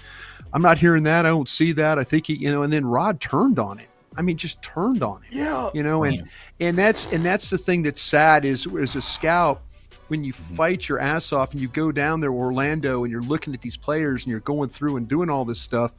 I'm 0.54 0.62
not 0.62 0.78
hearing 0.78 1.04
that. 1.04 1.26
I 1.26 1.30
don't 1.30 1.50
see 1.50 1.72
that. 1.74 2.00
I 2.00 2.04
think 2.04 2.28
he, 2.28 2.36
you 2.36 2.52
know." 2.52 2.64
And 2.64 2.72
then 2.72 2.86
Rod 2.86 3.20
turned 3.20 3.60
on 3.60 3.78
him. 3.78 3.88
I 4.18 4.22
mean, 4.22 4.38
just 4.38 4.62
turned 4.62 5.04
on 5.04 5.22
him 5.24 5.40
Yeah. 5.40 5.70
you 5.74 5.84
know 5.84 6.04
and 6.04 6.24
and 6.60 6.78
that's 6.78 7.06
and 7.14 7.24
that's 7.26 7.50
the 7.50 7.58
thing 7.58 7.82
that's 7.84 8.02
sad 8.02 8.44
is 8.46 8.68
as 8.80 8.96
a 8.96 9.02
scout 9.02 9.62
when 10.10 10.24
you 10.24 10.34
Mm-hmm. 10.34 10.56
fight 10.56 10.90
your 10.90 11.00
ass 11.00 11.32
off 11.32 11.52
and 11.54 11.62
you 11.62 11.70
go 11.70 11.92
down 11.92 12.20
there 12.20 12.34
orlando 12.34 13.04
and 13.06 13.12
you're 13.12 13.22
looking 13.22 13.54
at 13.54 13.62
these 13.62 13.78
players 13.78 14.24
and 14.26 14.32
you're 14.32 14.42
going 14.42 14.68
through 14.70 14.98
and 14.98 15.08
doing 15.08 15.30
all 15.30 15.46
this 15.46 15.62
stuff 15.62 15.94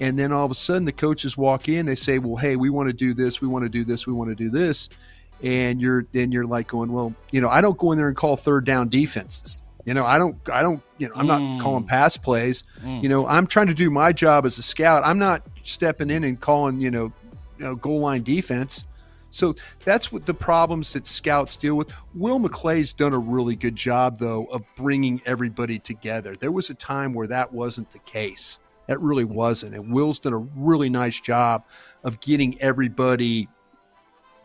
and 0.00 0.18
then 0.18 0.32
all 0.32 0.44
of 0.46 0.50
a 0.50 0.54
sudden 0.54 0.86
the 0.86 0.92
coaches 0.92 1.36
walk 1.36 1.68
in 1.68 1.84
they 1.84 1.94
say 1.94 2.18
well 2.18 2.36
hey 2.36 2.56
we 2.56 2.70
want 2.70 2.88
to 2.88 2.92
do 2.94 3.12
this 3.12 3.42
we 3.42 3.48
want 3.48 3.62
to 3.62 3.68
do 3.68 3.84
this 3.84 4.06
we 4.06 4.12
want 4.14 4.30
to 4.30 4.34
do 4.34 4.48
this 4.48 4.88
and 5.42 5.80
you're 5.82 6.06
then 6.12 6.32
you're 6.32 6.46
like 6.46 6.66
going 6.68 6.90
well 6.90 7.12
you 7.32 7.40
know 7.42 7.48
i 7.50 7.60
don't 7.60 7.76
go 7.76 7.92
in 7.92 7.98
there 7.98 8.08
and 8.08 8.16
call 8.16 8.36
third 8.36 8.64
down 8.64 8.88
defenses 8.88 9.60
you 9.84 9.92
know 9.92 10.06
i 10.06 10.16
don't 10.16 10.36
i 10.50 10.62
don't 10.62 10.80
you 10.96 11.06
know 11.08 11.14
i'm 11.16 11.26
Mm. 11.26 11.54
not 11.56 11.60
calling 11.62 11.84
pass 11.84 12.16
plays 12.16 12.64
you 12.86 13.08
know 13.10 13.26
i'm 13.26 13.46
trying 13.46 13.66
to 13.66 13.74
do 13.74 13.90
my 13.90 14.12
job 14.12 14.46
as 14.46 14.56
a 14.56 14.62
scout 14.62 15.02
i'm 15.04 15.18
not 15.18 15.42
stepping 15.64 16.08
in 16.08 16.24
and 16.24 16.40
calling 16.40 16.80
you 16.80 16.90
know, 16.90 17.04
you 17.04 17.21
know 17.62 17.74
goal 17.74 18.00
line 18.00 18.22
defense 18.22 18.84
so 19.32 19.54
that's 19.84 20.12
what 20.12 20.26
the 20.26 20.34
problems 20.34 20.92
that 20.92 21.06
scouts 21.06 21.56
deal 21.56 21.74
with. 21.74 21.92
Will 22.14 22.38
McClay's 22.38 22.92
done 22.92 23.14
a 23.14 23.18
really 23.18 23.56
good 23.56 23.74
job, 23.74 24.18
though, 24.18 24.44
of 24.44 24.62
bringing 24.76 25.22
everybody 25.24 25.78
together. 25.78 26.36
There 26.36 26.52
was 26.52 26.68
a 26.68 26.74
time 26.74 27.14
where 27.14 27.26
that 27.26 27.50
wasn't 27.50 27.90
the 27.90 27.98
case. 28.00 28.58
That 28.88 29.00
really 29.00 29.24
wasn't. 29.24 29.74
And 29.74 29.90
Will's 29.90 30.20
done 30.20 30.34
a 30.34 30.38
really 30.38 30.90
nice 30.90 31.18
job 31.18 31.64
of 32.04 32.20
getting 32.20 32.60
everybody 32.60 33.48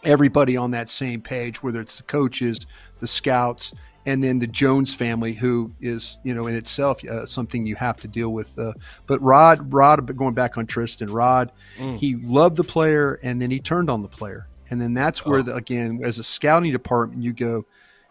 everybody 0.04 0.56
on 0.56 0.72
that 0.72 0.90
same 0.90 1.20
page, 1.20 1.62
whether 1.62 1.82
it's 1.82 1.98
the 1.98 2.04
coaches, 2.04 2.60
the 3.00 3.08
scouts, 3.08 3.74
and 4.08 4.24
then 4.24 4.40
the 4.40 4.48
Jones 4.48 4.96
family, 4.96 5.34
who 5.34 5.72
is 5.82 6.18
you 6.24 6.34
know 6.34 6.48
in 6.48 6.56
itself 6.56 7.04
uh, 7.04 7.28
something 7.28 7.68
you 7.68 7.76
have 7.76 7.98
to 7.98 8.08
deal 8.08 8.30
with. 8.30 8.58
Uh, 8.58 8.74
but 9.06 9.22
Rod, 9.22 9.72
Rod, 9.72 10.16
going 10.18 10.34
back 10.34 10.58
on 10.58 10.66
Trysten, 10.66 11.14
Rod, 11.14 11.52
Mm. 11.78 12.00
he 12.00 12.16
loved 12.16 12.56
the 12.56 12.64
player, 12.64 13.20
and 13.22 13.40
then 13.40 13.52
he 13.52 13.60
turned 13.60 13.90
on 13.90 14.02
the 14.02 14.08
player, 14.08 14.48
and 14.72 14.82
then 14.82 14.94
that's 14.96 15.26
where 15.26 15.44
the, 15.44 15.54
again, 15.54 16.00
as 16.04 16.18
a 16.18 16.24
scouting 16.24 16.72
department, 16.72 17.22
you 17.22 17.34
go, 17.34 17.66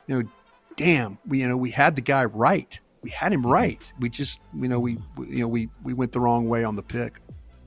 you 0.07 0.23
know, 0.23 0.29
damn, 0.77 1.19
we 1.27 1.41
you 1.41 1.49
know 1.49 1.57
we 1.57 1.71
had 1.71 1.97
the 1.97 2.03
guy 2.03 2.27
right, 2.27 2.79
we 3.03 3.09
had 3.11 3.33
him 3.33 3.45
right, 3.47 3.91
we 3.99 4.11
just 4.11 4.41
you 4.55 4.69
know 4.69 4.79
we, 4.79 4.99
we 5.17 5.29
you 5.29 5.41
know 5.41 5.49
we 5.49 5.71
we 5.83 5.95
went 5.95 6.13
the 6.13 6.21
wrong 6.21 6.47
way 6.47 6.63
on 6.63 6.77
the 6.77 6.83
pick. 6.83 7.21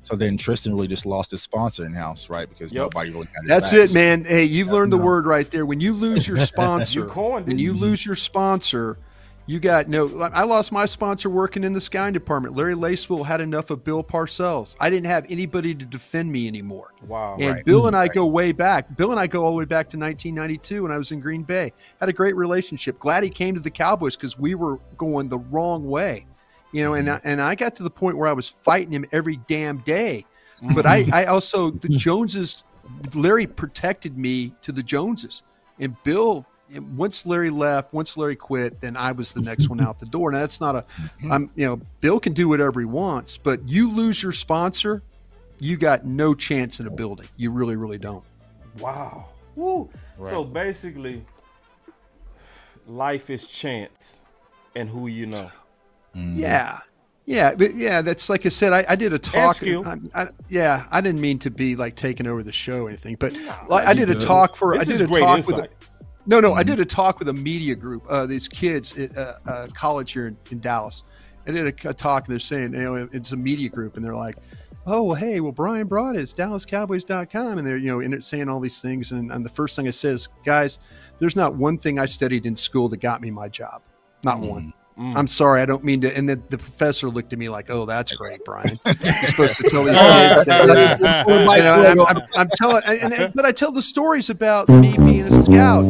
So 0.10 0.16
then 0.16 0.40
Trysten 0.40 0.74
really 0.74 0.88
just 0.88 1.06
lost 1.06 1.30
his 1.30 1.44
sponsor 1.44 1.86
in 1.86 1.94
house, 1.94 2.30
right? 2.32 2.50
Because 2.50 2.74
Yep. 2.74 2.82
nobody 2.82 3.12
really 3.12 3.28
had 3.28 3.44
his 3.44 3.48
That's 3.48 3.72
backs. 3.72 3.92
it, 3.92 3.94
man. 3.94 4.26
Hey, 4.26 4.44
you've 4.46 4.72
learned 4.72 4.92
the 4.92 4.98
word 4.98 5.28
right 5.28 5.50
there. 5.52 5.68
When 5.68 5.80
you 5.80 5.94
lose 5.94 6.28
your 6.28 6.38
sponsor, 6.54 7.02
You 7.02 7.06
coined 7.06 7.46
when 7.46 7.60
you 7.60 7.74
lose 7.74 8.04
your 8.04 8.16
sponsor, 8.16 8.98
you 9.46 9.60
got 9.60 9.88
no. 9.88 10.10
I 10.34 10.44
lost 10.46 10.72
my 10.72 10.86
sponsor 10.88 11.30
working 11.30 11.64
in 11.64 11.74
the 11.74 11.82
scouting 11.82 12.14
department. 12.14 12.56
Larry 12.56 12.74
Lacewell 12.76 13.24
had 13.26 13.40
enough 13.40 13.70
of 13.70 13.84
Bill 13.84 14.04
Parcells. 14.04 14.76
I 14.80 14.90
didn't 14.90 15.08
have 15.08 15.26
anybody 15.30 15.74
to 15.76 15.86
defend 15.86 16.32
me 16.32 16.48
anymore. 16.48 16.94
Wow. 17.08 17.36
And 17.40 17.54
Right. 17.56 17.66
Bill 17.66 17.86
and 17.88 17.96
I 17.96 18.08
go 18.08 18.26
way 18.26 18.52
back. 18.52 18.96
Bill 18.98 19.12
and 19.12 19.20
I 19.20 19.28
go 19.28 19.44
all 19.44 19.52
the 19.52 19.58
way 19.58 19.66
back 19.66 19.90
to 19.90 19.98
1992 19.98 20.84
when 20.84 20.92
I 20.92 20.98
was 20.98 21.12
in 21.12 21.20
Green 21.20 21.44
Bay. 21.44 21.72
Had 22.00 22.10
a 22.10 22.14
great 22.14 22.36
relationship. 22.36 22.98
Glad 23.00 23.24
he 23.24 23.30
came 23.30 23.54
to 23.56 23.62
the 23.62 23.70
Cowboys 23.72 24.16
because 24.16 24.38
we 24.40 24.56
were 24.56 24.78
going 24.98 25.30
the 25.30 25.40
wrong 25.40 25.88
way, 25.88 26.26
you 26.72 26.84
know. 26.84 26.94
And 26.94 27.08
mm-hmm. 27.08 27.28
I, 27.28 27.32
and 27.32 27.42
I 27.42 27.56
got 27.56 27.76
to 27.78 27.84
the 27.84 27.90
point 27.90 28.18
where 28.18 28.28
I 28.28 28.34
was 28.34 28.50
fighting 28.50 28.94
him 28.94 29.06
every 29.12 29.38
damn 29.48 29.78
day. 29.80 30.26
But 30.76 30.86
I, 30.86 31.04
mm-hmm. 31.04 31.14
I 31.14 31.26
also 31.26 31.72
the 31.72 31.88
mm-hmm. 31.88 31.96
Joneses. 31.96 32.64
Larry 33.14 33.46
protected 33.46 34.18
me 34.18 34.54
to 34.64 34.72
the 34.72 34.82
Joneses, 34.82 35.44
and 35.80 35.96
Bill. 36.04 36.46
and 36.74 36.98
Once 36.98 37.26
Larry 37.26 37.52
left, 37.52 37.94
once 37.94 38.18
Larry 38.18 38.36
quit, 38.36 38.82
then 38.82 38.98
I 38.98 39.12
was 39.12 39.32
the 39.32 39.42
next 39.42 39.70
one 39.70 39.80
out 39.86 40.00
the 40.00 40.08
door. 40.08 40.32
Now 40.32 40.40
that's 40.40 40.60
not 40.60 40.76
a, 40.76 40.86
I'm 41.30 41.52
you 41.56 41.68
know, 41.68 41.80
Bill 42.02 42.20
can 42.20 42.34
do 42.34 42.50
whatever 42.50 42.80
he 42.80 42.88
wants, 42.88 43.38
but 43.38 43.68
you 43.68 43.92
lose 43.92 44.24
your 44.24 44.32
sponsor, 44.32 45.04
you 45.60 45.78
got 45.78 46.06
no 46.06 46.34
chance 46.34 46.80
in 46.80 46.88
a 46.88 46.92
building. 46.92 47.28
You 47.38 47.52
really, 47.52 47.76
really 47.76 47.98
don't. 48.00 48.24
Wow. 48.80 49.30
Woo. 49.56 49.90
So 50.22 50.44
basically, 50.44 51.26
life 52.88 53.30
is 53.30 53.46
chance 53.46 54.20
and 54.76 54.90
who 54.90 55.08
you 55.08 55.26
know. 55.26 55.52
Yeah. 56.14 56.80
Yeah, 57.30 57.54
but 57.54 57.76
yeah, 57.76 58.02
that's 58.02 58.28
like 58.28 58.48
I 58.48 58.50
said. 58.50 58.74
I, 58.74 58.84
I 58.90 58.96
did 58.96 59.14
a 59.14 59.20
talk. 59.20 59.58
skill. 59.58 59.86
I, 59.86 60.00
I, 60.16 60.28
yeah, 60.50 60.88
I 60.90 61.00
didn't 61.00 61.22
mean 61.22 61.38
to 61.40 61.52
be 61.52 61.76
like 61.76 61.96
taking 61.96 62.26
over 62.26 62.42
the 62.42 62.52
show 62.52 62.86
or 62.86 62.90
anything, 62.90 63.18
but 63.20 63.34
like, 63.68 63.88
I 63.88 63.94
did 63.94 64.10
a 64.10 64.16
talk 64.16 64.56
for. 64.56 64.74
This 64.74 64.82
I 64.82 64.92
did 64.92 64.96
is 64.96 65.02
a 65.02 65.08
great 65.08 65.22
talk 65.22 65.38
with. 65.46 65.58
A, 65.58 65.60
insight. 65.60 65.72
no, 66.26 66.40
no, 66.40 66.54
I 66.54 66.64
did 66.64 66.80
a 66.80 66.86
talk 66.86 67.20
with 67.20 67.30
a 67.30 67.34
media 67.34 67.76
group. 67.76 68.04
Uh, 68.10 68.26
these 68.26 68.48
kids 68.48 68.98
at 68.98 69.16
uh, 69.16 69.34
uh, 69.48 69.68
college 69.76 70.12
here 70.14 70.26
in, 70.26 70.38
in 70.50 70.60
Dallas. 70.60 71.04
I 71.46 71.52
did 71.52 71.86
a, 71.86 71.90
a 71.90 71.94
talk. 71.94 72.26
And 72.26 72.32
they're 72.32 72.40
saying, 72.40 72.74
you 72.74 72.80
know, 72.80 73.08
it's 73.12 73.32
a 73.32 73.38
media 73.38 73.70
group, 73.70 73.96
and 73.96 74.04
they're 74.04 74.16
like, 74.16 74.38
"Oh, 74.88 75.04
well, 75.04 75.16
hey, 75.16 75.40
well, 75.40 75.52
Brian 75.52 75.86
brought 75.86 76.16
it. 76.16 76.22
It's 76.22 76.34
DallasCowboys.com," 76.34 77.60
and 77.60 77.68
they're 77.68 77.78
you 77.78 77.92
know, 77.92 78.00
and 78.00 78.16
it's 78.16 78.26
saying 78.26 78.50
all 78.50 78.60
these 78.60 78.82
things. 78.82 79.12
And, 79.12 79.32
and 79.32 79.46
the 79.46 79.50
first 79.50 79.76
thing 79.76 79.88
I 79.88 79.92
says, 79.92 80.30
guys, 80.44 80.80
there's 81.20 81.36
not 81.36 81.54
one 81.54 81.78
thing 81.78 82.00
I 82.00 82.08
studied 82.08 82.48
in 82.48 82.56
school 82.56 82.90
that 82.90 82.98
got 83.02 83.22
me 83.22 83.30
my 83.30 83.50
job. 83.50 83.84
Not 84.24 84.40
one. 84.40 84.74
Mm. 85.00 85.16
I'm 85.16 85.28
sorry, 85.28 85.62
I 85.62 85.66
don't 85.66 85.86
mean 85.86 86.02
to. 86.02 86.16
And 86.16 86.28
then 86.28 86.44
the 86.50 86.58
professor 86.58 87.08
looked 87.08 87.32
at 87.32 87.40
me 87.40 87.48
like, 87.48 87.70
"Oh, 87.70 87.86
that's 87.86 88.12
great, 88.12 88.44
Brian. 88.44 88.78
You're 88.86 89.14
supposed 89.30 89.56
to 89.58 89.70
tell 89.70 89.86
these 89.86 89.96
kids 89.98 90.46
that." 90.46 91.26
you 91.28 91.64
know, 91.64 92.06
I'm, 92.06 92.18
I'm, 92.18 92.28
I'm 92.36 92.50
telling, 92.56 92.84
and, 92.86 93.14
and, 93.14 93.34
but 93.34 93.46
I 93.46 93.54
tell 93.54 93.72
the 93.72 93.82
stories 93.82 94.30
about 94.30 94.68
me 94.68 94.92
mm. 94.92 95.06
being 95.06 95.26
a 95.26 95.32
scout, 95.32 95.86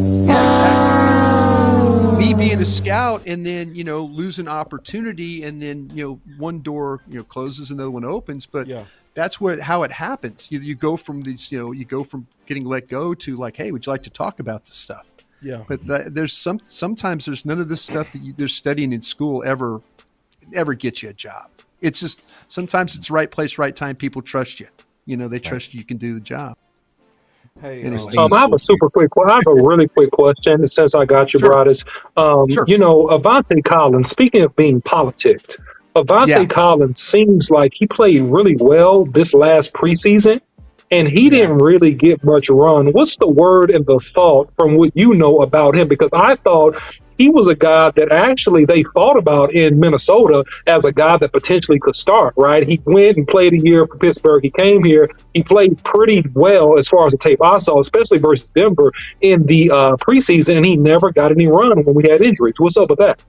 me 2.19 2.35
being 2.35 2.61
a 2.61 2.65
scout, 2.65 3.23
and 3.25 3.43
then 3.43 3.73
you 3.73 3.83
know 3.83 4.03
losing 4.05 4.47
opportunity, 4.47 5.41
and 5.41 5.59
then 5.59 5.89
you 5.91 6.07
know 6.07 6.19
one 6.37 6.59
door 6.59 7.01
you 7.07 7.17
know 7.17 7.23
closes, 7.23 7.71
another 7.71 7.89
one 7.89 8.05
opens. 8.05 8.45
But 8.45 8.67
Yeah. 8.67 8.83
that's 9.15 9.41
what 9.41 9.59
how 9.59 9.81
it 9.81 9.91
happens. 9.91 10.51
You 10.51 10.59
you 10.59 10.75
go 10.75 10.95
from 10.95 11.21
these, 11.21 11.51
you 11.51 11.57
know, 11.57 11.71
you 11.71 11.83
go 11.83 12.03
from 12.03 12.27
getting 12.45 12.63
let 12.63 12.87
go 12.87 13.15
to 13.15 13.37
like, 13.37 13.57
hey, 13.57 13.71
would 13.71 13.87
you 13.87 13.91
like 13.91 14.03
to 14.03 14.11
talk 14.11 14.39
about 14.39 14.65
this 14.65 14.75
stuff? 14.75 15.08
Yeah. 15.41 15.63
But 15.67 15.85
th- 15.87 16.07
there's 16.07 16.33
some 16.33 16.59
sometimes 16.65 17.25
there's 17.25 17.45
none 17.45 17.59
of 17.59 17.69
this 17.69 17.81
stuff 17.81 18.11
that 18.11 18.21
you, 18.21 18.33
they're 18.33 18.47
studying 18.47 18.91
in 18.93 19.01
school 19.01 19.43
ever 19.43 19.81
ever 20.53 20.73
gets 20.73 21.03
you 21.03 21.09
a 21.09 21.13
job. 21.13 21.49
It's 21.81 21.99
just 21.99 22.21
sometimes 22.49 22.95
it's 22.95 23.09
right 23.09 23.29
place, 23.31 23.57
right 23.57 23.75
time. 23.75 23.95
People 23.95 24.21
trust 24.21 24.59
you. 24.59 24.67
You 25.05 25.17
know, 25.17 25.27
they 25.27 25.39
trust 25.39 25.73
you. 25.73 25.79
You 25.79 25.85
can 25.85 25.97
do 25.97 26.13
the 26.13 26.19
job. 26.19 26.57
Hey, 27.61 27.85
um, 27.87 27.93
Um, 28.17 28.33
I 28.33 28.41
have 28.41 28.53
a 28.53 28.59
super 28.59 28.87
quick. 28.89 29.09
I 29.27 29.33
have 29.33 29.47
a 29.47 29.53
really 29.53 29.87
quick 29.87 30.11
question. 30.11 30.65
Since 30.67 30.95
I 30.95 31.05
got 31.05 31.33
you, 31.33 31.39
Sure. 31.39 31.49
Broadus, 31.51 31.83
um, 32.15 32.45
Sure. 32.49 32.63
you 32.67 32.77
know, 32.77 33.07
Avante 33.07 33.63
Collins. 33.63 34.09
Speaking 34.09 34.43
of 34.43 34.55
being 34.55 34.81
politicked, 34.81 35.57
Avante 35.95 36.27
Yeah. 36.27 36.45
Collins 36.45 37.01
seems 37.01 37.49
like 37.49 37.73
he 37.75 37.85
played 37.87 38.21
really 38.21 38.55
well 38.57 39.05
this 39.05 39.33
last 39.33 39.73
preseason. 39.73 40.39
And 40.91 41.07
he 41.07 41.29
didn't 41.29 41.59
really 41.59 41.93
get 41.93 42.23
much 42.23 42.49
run. 42.49 42.91
What's 42.91 43.17
the 43.17 43.27
word 43.27 43.69
and 43.69 43.85
the 43.85 43.99
thought 44.13 44.51
from 44.55 44.75
what 44.75 44.95
you 44.95 45.13
know 45.13 45.37
about 45.37 45.75
him? 45.75 45.87
Because 45.87 46.09
I 46.13 46.35
thought 46.35 46.81
he 47.19 47.29
was 47.29 47.47
a 47.47 47.55
guy 47.55 47.91
that 47.91 48.11
actually 48.11 48.63
they 48.63 48.83
thought 48.95 49.17
about 49.17 49.53
in 49.53 49.79
Minnesota 49.79 50.43
as 50.65 50.85
a 50.85 50.91
guy 50.91 51.17
that 51.17 51.33
potentially 51.33 51.77
could 51.77 51.93
start, 51.93 52.33
right? 52.37 52.65
He 52.65 52.81
went 52.85 53.17
and 53.17 53.27
played 53.27 53.53
a 53.53 53.59
year 53.59 53.85
for 53.85 53.97
Pittsburgh. 53.97 54.41
He 54.41 54.49
came 54.49 54.83
here. 54.83 55.09
He 55.33 55.43
played 55.43 55.83
pretty 55.83 56.23
well 56.33 56.79
as 56.79 56.87
far 56.87 57.05
as 57.05 57.11
the 57.11 57.17
tape 57.17 57.41
I 57.43 57.57
saw, 57.57 57.79
especially 57.79 58.19
versus 58.19 58.49
Denver 58.55 58.93
in 59.19 59.45
the 59.45 59.69
uh, 59.69 59.95
preseason, 59.97 60.55
and 60.55 60.65
he 60.65 60.77
never 60.77 61.11
got 61.11 61.31
any 61.31 61.47
run 61.47 61.83
when 61.83 61.93
we 61.93 62.09
had 62.09 62.21
injuries. 62.21 62.55
What's 62.57 62.77
up 62.77 62.89
with 62.89 62.99
that? 62.99 63.21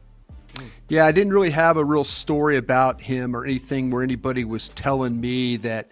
Yeah, 0.88 1.06
I 1.06 1.12
didn't 1.12 1.32
really 1.32 1.50
have 1.50 1.76
a 1.76 1.84
real 1.84 2.04
story 2.04 2.56
about 2.56 3.00
him 3.00 3.34
or 3.36 3.44
anything 3.44 3.90
where 3.90 4.02
anybody 4.02 4.44
was 4.44 4.70
telling 4.70 5.20
me 5.20 5.56
that, 5.58 5.88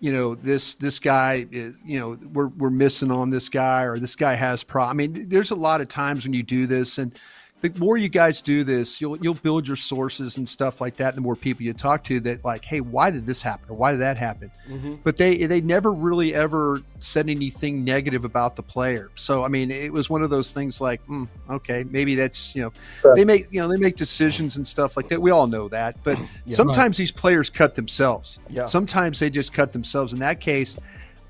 you 0.00 0.12
know, 0.12 0.34
this 0.34 0.74
this 0.74 0.98
guy, 0.98 1.46
is, 1.50 1.74
you 1.84 1.98
know, 1.98 2.18
we're 2.32 2.48
we're 2.48 2.70
missing 2.70 3.10
on 3.10 3.30
this 3.30 3.48
guy 3.48 3.82
or 3.82 3.98
this 3.98 4.16
guy 4.16 4.34
has 4.34 4.62
pro. 4.62 4.84
I 4.84 4.92
mean, 4.92 5.28
there's 5.28 5.50
a 5.50 5.56
lot 5.56 5.80
of 5.80 5.88
times 5.88 6.24
when 6.24 6.32
you 6.32 6.42
do 6.42 6.66
this, 6.66 6.98
and 6.98 7.18
the 7.62 7.72
more 7.78 7.96
you 7.96 8.08
guys 8.10 8.42
do 8.42 8.64
this, 8.64 9.00
you'll 9.00 9.16
you'll 9.16 9.34
build 9.34 9.66
your 9.66 9.76
sources 9.76 10.36
and 10.36 10.46
stuff 10.46 10.80
like 10.80 10.96
that. 10.96 11.14
The 11.14 11.22
more 11.22 11.34
people 11.34 11.64
you 11.64 11.72
talk 11.72 12.04
to, 12.04 12.20
that 12.20 12.44
like, 12.44 12.64
hey, 12.64 12.80
why 12.80 13.10
did 13.10 13.26
this 13.26 13.40
happen 13.40 13.70
or 13.70 13.76
why 13.76 13.92
did 13.92 14.00
that 14.02 14.18
happen? 14.18 14.50
Mm-hmm. 14.68 14.96
But 15.02 15.16
they 15.16 15.46
they 15.46 15.62
never 15.62 15.92
really 15.92 16.34
ever 16.34 16.82
said 16.98 17.30
anything 17.30 17.82
negative 17.82 18.24
about 18.26 18.56
the 18.56 18.62
player. 18.62 19.10
So 19.14 19.42
I 19.42 19.48
mean, 19.48 19.70
it 19.70 19.90
was 19.92 20.10
one 20.10 20.22
of 20.22 20.28
those 20.28 20.52
things 20.52 20.80
like, 20.82 21.00
hmm, 21.02 21.24
okay, 21.48 21.84
maybe 21.90 22.14
that's 22.14 22.54
you 22.54 22.62
know, 22.62 23.14
they 23.14 23.24
make 23.24 23.46
you 23.50 23.60
know 23.60 23.68
they 23.68 23.78
make 23.78 23.96
decisions 23.96 24.58
and 24.58 24.66
stuff 24.68 24.96
like 24.96 25.08
that. 25.08 25.20
We 25.20 25.30
all 25.30 25.46
know 25.46 25.68
that, 25.68 25.96
but 26.04 26.18
Yeah. 26.44 26.54
sometimes 26.54 26.96
these 26.98 27.12
players 27.12 27.48
cut 27.48 27.74
themselves. 27.74 28.38
Yeah. 28.50 28.66
Sometimes 28.66 29.18
they 29.18 29.30
just 29.30 29.52
cut 29.52 29.72
themselves. 29.72 30.12
In 30.12 30.18
that 30.20 30.40
case. 30.40 30.76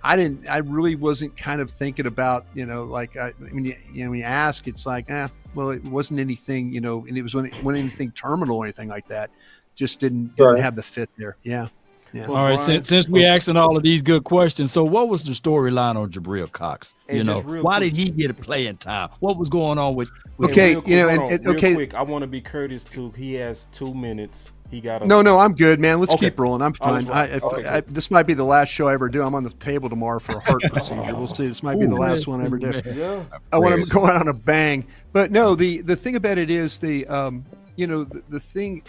I 0.06 0.16
didn't. 0.16 0.48
I 0.48 0.58
really 0.58 0.94
wasn't 0.94 1.36
kind 1.36 1.60
of 1.60 1.70
thinking 1.70 2.06
about, 2.06 2.46
you 2.54 2.64
know, 2.66 2.84
like 2.84 3.16
I, 3.16 3.30
when 3.50 3.64
you, 3.64 3.76
you 3.92 4.04
know, 4.04 4.10
when 4.10 4.20
you 4.20 4.24
ask, 4.24 4.68
it's 4.68 4.86
like, 4.86 5.10
eh, 5.10 5.28
well, 5.54 5.70
it 5.70 5.82
wasn't 5.84 6.20
anything, 6.20 6.72
you 6.72 6.80
know, 6.80 7.04
and 7.08 7.16
it 7.18 7.22
was 7.22 7.34
when 7.34 7.46
when 7.62 7.76
anything 7.76 8.10
terminal 8.12 8.58
or 8.58 8.64
anything 8.64 8.88
like 8.88 9.08
that. 9.08 9.30
Just 9.74 10.00
didn't 10.00 10.34
didn't 10.36 10.54
Right. 10.54 10.62
have 10.62 10.76
the 10.76 10.82
fit 10.82 11.10
there. 11.18 11.36
Yeah, 11.42 11.68
yeah. 12.14 12.26
All 12.26 12.34
right, 12.36 12.58
since, 12.58 12.88
since 12.88 13.08
we 13.10 13.26
asking 13.26 13.56
all 13.58 13.76
of 13.76 13.82
these 13.82 14.00
good 14.00 14.24
questions, 14.24 14.72
so 14.72 14.84
what 14.84 15.08
was 15.10 15.22
the 15.24 15.32
storyline 15.32 15.96
on 15.96 16.10
Jabril 16.10 16.50
Cox? 16.50 16.94
And 17.08 17.18
you 17.18 17.24
know, 17.24 17.40
why 17.42 17.78
quick- 17.78 17.92
did 17.92 17.98
he 18.02 18.08
get 18.10 18.30
a 18.30 18.34
playing 18.34 18.76
time? 18.78 19.10
What 19.20 19.36
was 19.36 19.48
going 19.50 19.76
on 19.78 19.94
with? 19.94 20.08
with 20.38 20.50
Okay, 20.50 20.76
real 20.76 20.82
you 20.88 20.96
know, 20.96 21.08
and- 21.08 21.32
and- 21.32 21.46
okay. 21.48 21.74
quick, 21.74 21.94
I 21.94 22.02
want 22.02 22.22
to 22.22 22.26
be 22.26 22.40
courteous 22.40 22.84
to. 22.84 23.10
He 23.10 23.34
has 23.34 23.66
two 23.72 23.92
minutes. 23.92 24.52
He 24.70 24.80
got 24.80 25.02
a 25.02 25.06
No, 25.06 25.22
no, 25.22 25.38
I'm 25.38 25.54
good, 25.54 25.78
man. 25.80 26.00
Let's 26.00 26.14
Okay. 26.14 26.26
keep 26.26 26.38
rolling. 26.38 26.62
I'm 26.62 26.72
fine. 26.72 27.08
I, 27.08 27.24
if, 27.26 27.44
Okay, 27.44 27.66
I, 27.66 27.80
this 27.82 28.10
might 28.10 28.24
be 28.24 28.34
the 28.34 28.44
last 28.44 28.68
show 28.68 28.88
I 28.88 28.94
ever 28.94 29.08
do. 29.08 29.22
I'm 29.22 29.34
on 29.34 29.44
the 29.44 29.50
table 29.50 29.88
tomorrow 29.88 30.18
for 30.18 30.32
a 30.36 30.40
heart 30.40 30.62
procedure. 30.72 31.14
We'll 31.14 31.28
see. 31.28 31.46
This 31.46 31.62
might 31.62 31.78
be 31.78 31.86
the 31.86 31.94
last 31.94 32.26
man. 32.26 32.38
one 32.38 32.42
I 32.42 32.46
ever 32.46 32.58
do. 32.58 32.82
Yeah. 32.96 33.22
I 33.52 33.58
want 33.58 33.84
to 33.86 33.92
go 33.92 34.06
out 34.06 34.20
on 34.20 34.28
a 34.28 34.34
bang. 34.34 34.86
But 35.12 35.30
no, 35.30 35.54
the 35.54 35.80
the 35.82 35.96
thing 35.96 36.16
about 36.16 36.38
it 36.38 36.50
is 36.50 36.78
the 36.78 37.06
um, 37.06 37.44
you 37.76 37.86
know 37.86 38.04
the, 38.04 38.22
the 38.28 38.40
thing. 38.40 38.82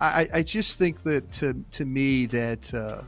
I, 0.00 0.26
I 0.34 0.42
just 0.42 0.78
think 0.78 1.02
that 1.02 1.30
to 1.32 1.62
to 1.72 1.84
me 1.84 2.26
that 2.26 2.72
uh, 2.72 3.02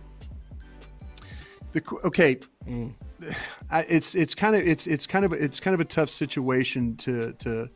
the 1.73 1.83
okay. 2.05 2.37
Mm. 2.67 2.93
I, 3.71 3.83
it's 3.89 4.15
it's 4.15 4.35
kind 4.35 4.55
of 4.55 4.63
it's 4.67 4.87
it's 4.87 5.07
kind 5.07 5.25
of 5.25 5.33
it's 5.33 5.61
kind 5.61 5.75
of 5.75 5.81
a 5.81 5.85
tough 5.85 6.11
situation 6.11 6.97
to 6.99 7.33
to 7.35 7.69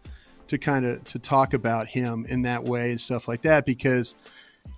to 0.48 0.58
kind 0.58 0.84
of 0.84 1.02
to 1.04 1.18
talk 1.18 1.54
about 1.54 1.88
him 1.88 2.26
in 2.28 2.42
that 2.42 2.64
way 2.64 2.90
and 2.90 3.00
stuff 3.00 3.28
like 3.28 3.42
that 3.42 3.66
because 3.66 4.14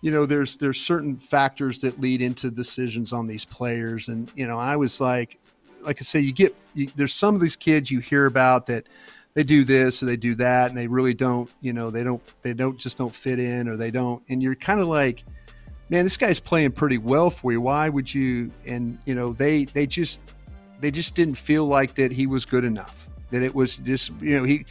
you 0.01 0.11
know 0.11 0.27
there's 0.27 0.57
there's 0.57 0.81
certain 0.81 1.16
factors 1.16 1.81
that 1.81 2.01
lead 2.01 2.23
into 2.23 2.51
decisions 2.51 3.12
on 3.12 3.27
these 3.27 3.45
players. 3.45 4.09
And 4.09 4.31
you 4.35 4.47
know 4.47 4.59
I 4.59 4.77
was 4.77 5.01
like 5.01 5.39
like 5.83 5.99
I 6.01 6.05
say 6.05 6.21
you 6.21 6.33
get 6.33 6.55
you, 6.75 6.89
there's 6.97 7.14
some 7.14 7.35
of 7.35 7.41
these 7.41 7.57
kids 7.57 7.91
you 7.91 8.01
hear 8.01 8.27
about 8.27 8.66
that 8.66 8.89
they 9.35 9.45
do 9.45 9.64
this 9.64 10.03
or 10.03 10.07
they 10.07 10.16
do 10.16 10.35
that 10.37 10.71
and 10.71 10.79
they 10.79 10.87
really 10.87 11.14
don't 11.14 11.51
you 11.61 11.73
know 11.73 11.91
they 11.91 12.03
don't 12.03 12.23
they 12.43 12.53
don't 12.53 12.79
just 12.79 12.97
don't 12.99 13.14
fit 13.14 13.39
in 13.39 13.69
or 13.69 13.77
they 13.77 13.91
don't. 13.91 14.23
And 14.29 14.43
you're 14.43 14.55
kind 14.55 14.81
of 14.81 14.89
like 14.89 15.25
man 15.91 16.05
this 16.05 16.16
guy's 16.16 16.41
playing 16.41 16.73
pretty 16.73 16.99
well 16.99 17.31
for 17.31 17.53
you. 17.53 17.61
Why 17.61 17.89
would 17.89 18.12
you? 18.12 18.51
And 18.66 18.99
you 19.05 19.14
know 19.14 19.33
they 19.33 19.64
they 19.64 19.87
just 19.87 20.21
they 20.81 20.91
just 20.91 21.14
didn't 21.14 21.37
feel 21.37 21.66
like 21.66 21.95
that 21.95 22.12
he 22.12 22.27
was 22.27 22.45
good 22.45 22.64
enough 22.64 23.09
that 23.31 23.43
it 23.43 23.55
was 23.55 23.77
just 23.77 24.11
you 24.21 24.37
know 24.37 24.45
he 24.45 24.64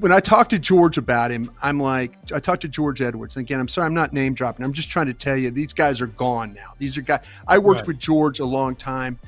when 0.00 0.12
i 0.12 0.20
talked 0.20 0.50
to 0.50 0.58
george 0.58 0.96
about 0.98 1.30
him 1.30 1.50
i'm 1.62 1.78
like 1.78 2.16
i 2.34 2.38
talked 2.38 2.62
to 2.62 2.68
george 2.68 3.00
edwards 3.02 3.36
and 3.36 3.44
again 3.44 3.60
i'm 3.60 3.68
sorry 3.68 3.86
i'm 3.86 3.94
not 3.94 4.12
name 4.12 4.34
dropping 4.34 4.64
i'm 4.64 4.72
just 4.72 4.90
trying 4.90 5.06
to 5.06 5.14
tell 5.14 5.36
you 5.36 5.50
these 5.50 5.72
guys 5.72 6.00
are 6.00 6.06
gone 6.08 6.52
now 6.54 6.72
these 6.78 6.96
are 6.96 7.02
guys 7.02 7.24
i 7.46 7.58
worked 7.58 7.80
Right. 7.80 7.88
with 7.88 7.98
george 7.98 8.40
a 8.40 8.44
long 8.44 8.74
time 8.76 9.18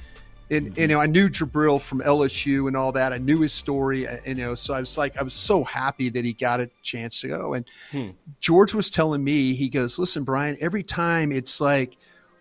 and 0.51 0.77
you 0.79 0.87
know 0.89 0.99
i 1.01 1.07
knew 1.07 1.29
jabril 1.29 1.81
from 1.81 2.01
lsu 2.01 2.67
and 2.69 2.77
all 2.77 2.93
that 2.93 3.13
i 3.13 3.19
knew 3.19 3.41
his 3.41 3.53
story 3.53 4.07
uh, 4.09 4.17
you 4.25 4.35
know 4.35 4.55
so 4.55 4.75
i 4.75 4.81
was 4.81 4.97
like 4.97 5.17
i 5.17 5.23
was 5.23 5.35
so 5.35 5.63
happy 5.65 6.09
that 6.09 6.25
he 6.25 6.33
got 6.33 6.61
a 6.61 6.71
chance 6.83 7.21
to 7.21 7.29
go 7.29 7.55
and 7.55 7.65
Hmm. 7.91 8.11
george 8.41 8.73
was 8.75 8.91
telling 8.91 9.23
me 9.23 9.55
he 9.55 9.69
goes 9.69 9.99
listen 9.99 10.25
brian 10.25 10.57
every 10.61 10.83
time 10.83 11.33
it's 11.33 11.61
like 11.61 11.97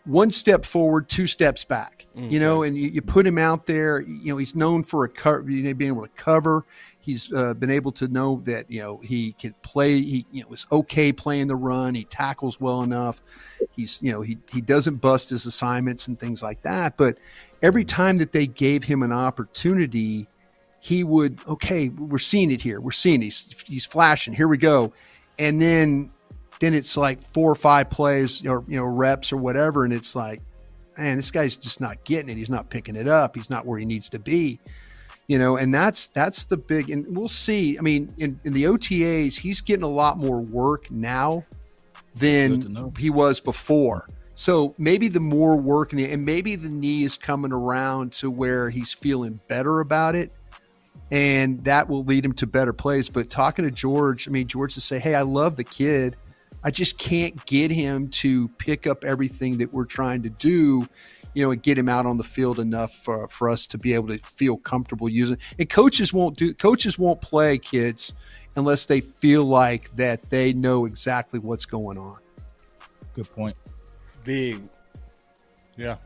one 0.08 0.30
step 0.30 0.64
forward, 0.66 1.10
two 1.10 1.26
steps 1.26 1.66
back. 1.66 2.06
You 2.16 2.40
know, 2.40 2.62
and 2.62 2.78
you, 2.78 2.90
you 2.90 3.02
put 3.02 3.26
him 3.26 3.40
out 3.40 3.66
there. 3.66 4.02
You 4.02 4.32
know, 4.34 4.38
he's 4.38 4.54
known 4.56 4.84
for 4.84 5.04
a 5.04 5.10
cover, 5.10 5.50
you 5.50 5.64
know, 5.64 5.74
being 5.74 5.92
able 5.94 6.04
to 6.04 6.14
cover. 6.16 6.64
He's 7.06 7.32
uh, 7.32 7.54
been 7.54 7.70
able 7.70 7.92
to 7.92 8.08
know 8.08 8.42
that 8.46 8.70
you 8.70 8.82
know 8.82 9.00
he 9.04 9.34
could 9.34 9.62
play. 9.62 10.02
He 10.02 10.26
you 10.32 10.42
know 10.42 10.48
was 10.50 10.66
okay 10.72 11.14
playing 11.14 11.46
the 11.46 11.56
run. 11.56 11.94
He 11.94 12.04
tackles 12.04 12.60
well 12.60 12.82
enough. 12.82 13.22
He's 13.76 14.02
you 14.02 14.12
know 14.12 14.22
he 14.22 14.40
he 14.52 14.60
doesn't 14.60 15.02
bust 15.02 15.30
his 15.30 15.46
assignments 15.46 16.08
and 16.08 16.20
things 16.20 16.42
like 16.42 16.64
that. 16.64 16.98
But 16.98 17.20
every 17.62 17.86
time 17.86 18.18
that 18.18 18.32
they 18.32 18.48
gave 18.48 18.84
him 18.84 19.04
an 19.04 19.12
opportunity, 19.12 20.28
he 20.80 21.04
would 21.04 21.40
okay. 21.48 21.90
We're 21.90 22.18
seeing 22.18 22.50
it 22.50 22.60
here. 22.60 22.82
We're 22.82 22.92
seeing 22.92 23.22
it. 23.22 23.26
he's 23.26 23.64
he's 23.68 23.86
flashing. 23.86 24.34
Here 24.34 24.48
we 24.48 24.58
go, 24.58 24.92
and 25.38 25.62
then 25.62 26.10
then 26.60 26.74
it's 26.74 26.98
like 26.98 27.22
four 27.22 27.52
or 27.52 27.56
five 27.56 27.92
plays 27.92 28.44
or 28.48 28.64
you 28.68 28.78
know 28.78 28.86
reps 28.86 29.32
or 29.32 29.38
whatever, 29.38 29.86
and 29.86 29.94
it's 29.94 30.16
like, 30.16 30.40
man, 30.98 31.18
this 31.18 31.30
guy's 31.30 31.56
just 31.56 31.80
not 31.80 32.04
getting 32.04 32.30
it. 32.30 32.38
He's 32.38 32.50
not 32.50 32.72
picking 32.72 32.96
it 32.96 33.08
up. 33.08 33.36
He's 33.36 33.52
not 33.52 33.68
where 33.68 33.78
he 33.78 33.86
needs 33.86 34.10
to 34.10 34.18
be. 34.18 34.60
You 35.28 35.40
know, 35.40 35.58
and 35.58 35.74
that's 35.74 36.08
that's 36.08 36.46
the 36.46 36.58
big 36.58 36.90
and 36.90 37.06
we'll 37.16 37.28
see. 37.28 37.80
I 37.80 37.82
mean, 37.82 38.14
in, 38.18 38.40
in 38.44 38.54
the 38.54 38.66
OTAs, 38.66 39.36
he's 39.36 39.60
getting 39.62 39.84
a 39.84 39.90
lot 39.90 40.18
more 40.20 40.40
work 40.40 40.92
now 40.92 41.44
Good 42.20 42.62
to 42.62 42.70
know. 42.70 42.82
than 42.82 42.96
he 42.96 43.10
was 43.10 43.40
before. 43.40 44.08
So 44.36 44.74
maybe 44.78 45.08
the 45.08 45.20
more 45.20 45.56
work 45.56 45.94
and, 45.94 46.00
the, 46.00 46.12
and 46.12 46.24
maybe 46.24 46.56
the 46.56 46.70
knee 46.70 47.04
is 47.04 47.18
coming 47.18 47.54
around 47.54 48.12
to 48.14 48.30
where 48.30 48.70
he's 48.70 48.94
feeling 48.94 49.40
better 49.48 49.80
about 49.80 50.14
it 50.14 50.34
and 51.12 51.64
that 51.64 51.88
will 51.88 52.04
lead 52.04 52.26
him 52.26 52.34
to 52.34 52.48
better 52.48 52.74
plays. 52.74 53.10
But 53.10 53.30
talking 53.30 53.66
to 53.66 53.72
George, 53.72 54.28
I 54.28 54.32
mean, 54.32 54.48
George 54.48 54.74
to 54.76 54.82
say, 54.82 55.00
"Hey, 55.00 55.16
I 55.16 55.22
love 55.22 55.56
the 55.56 55.64
kid. 55.64 56.16
I 56.64 56.72
just 56.72 56.98
can't 56.98 57.46
get 57.46 57.70
him 57.70 58.08
to 58.10 58.48
pick 58.58 58.88
up 58.88 59.04
everything 59.04 59.60
that 59.60 59.72
we're 59.72 59.86
trying 59.86 60.24
to 60.24 60.30
do, 60.30 60.88
you 61.36 61.44
know, 61.44 61.52
and 61.52 61.62
get 61.62 61.78
him 61.78 61.88
out 61.88 62.08
on 62.08 62.18
the 62.18 62.24
field 62.24 62.60
enough 62.60 62.94
for, 62.94 63.28
for 63.28 63.50
us 63.50 63.68
to 63.68 63.78
be 63.78 63.94
able 63.94 64.08
to 64.08 64.18
feel 64.18 64.58
comfortable 64.58 65.08
using." 65.08 65.38
And 65.60 65.70
coaches 65.70 66.12
won't 66.12 66.38
do 66.38 66.54
coaches 66.54 66.98
won't 66.98 67.22
play 67.22 67.60
kids 67.60 68.14
unless 68.56 68.86
they 68.86 69.02
feel 69.02 69.46
like 69.46 69.92
that 69.96 70.24
they 70.24 70.54
know 70.54 70.86
exactly 70.86 71.40
what's 71.40 71.66
going 71.66 71.98
on. 71.98 72.18
Good 73.14 73.32
point. 73.34 73.56
Big. 74.24 74.62
Yeah. 75.78 75.98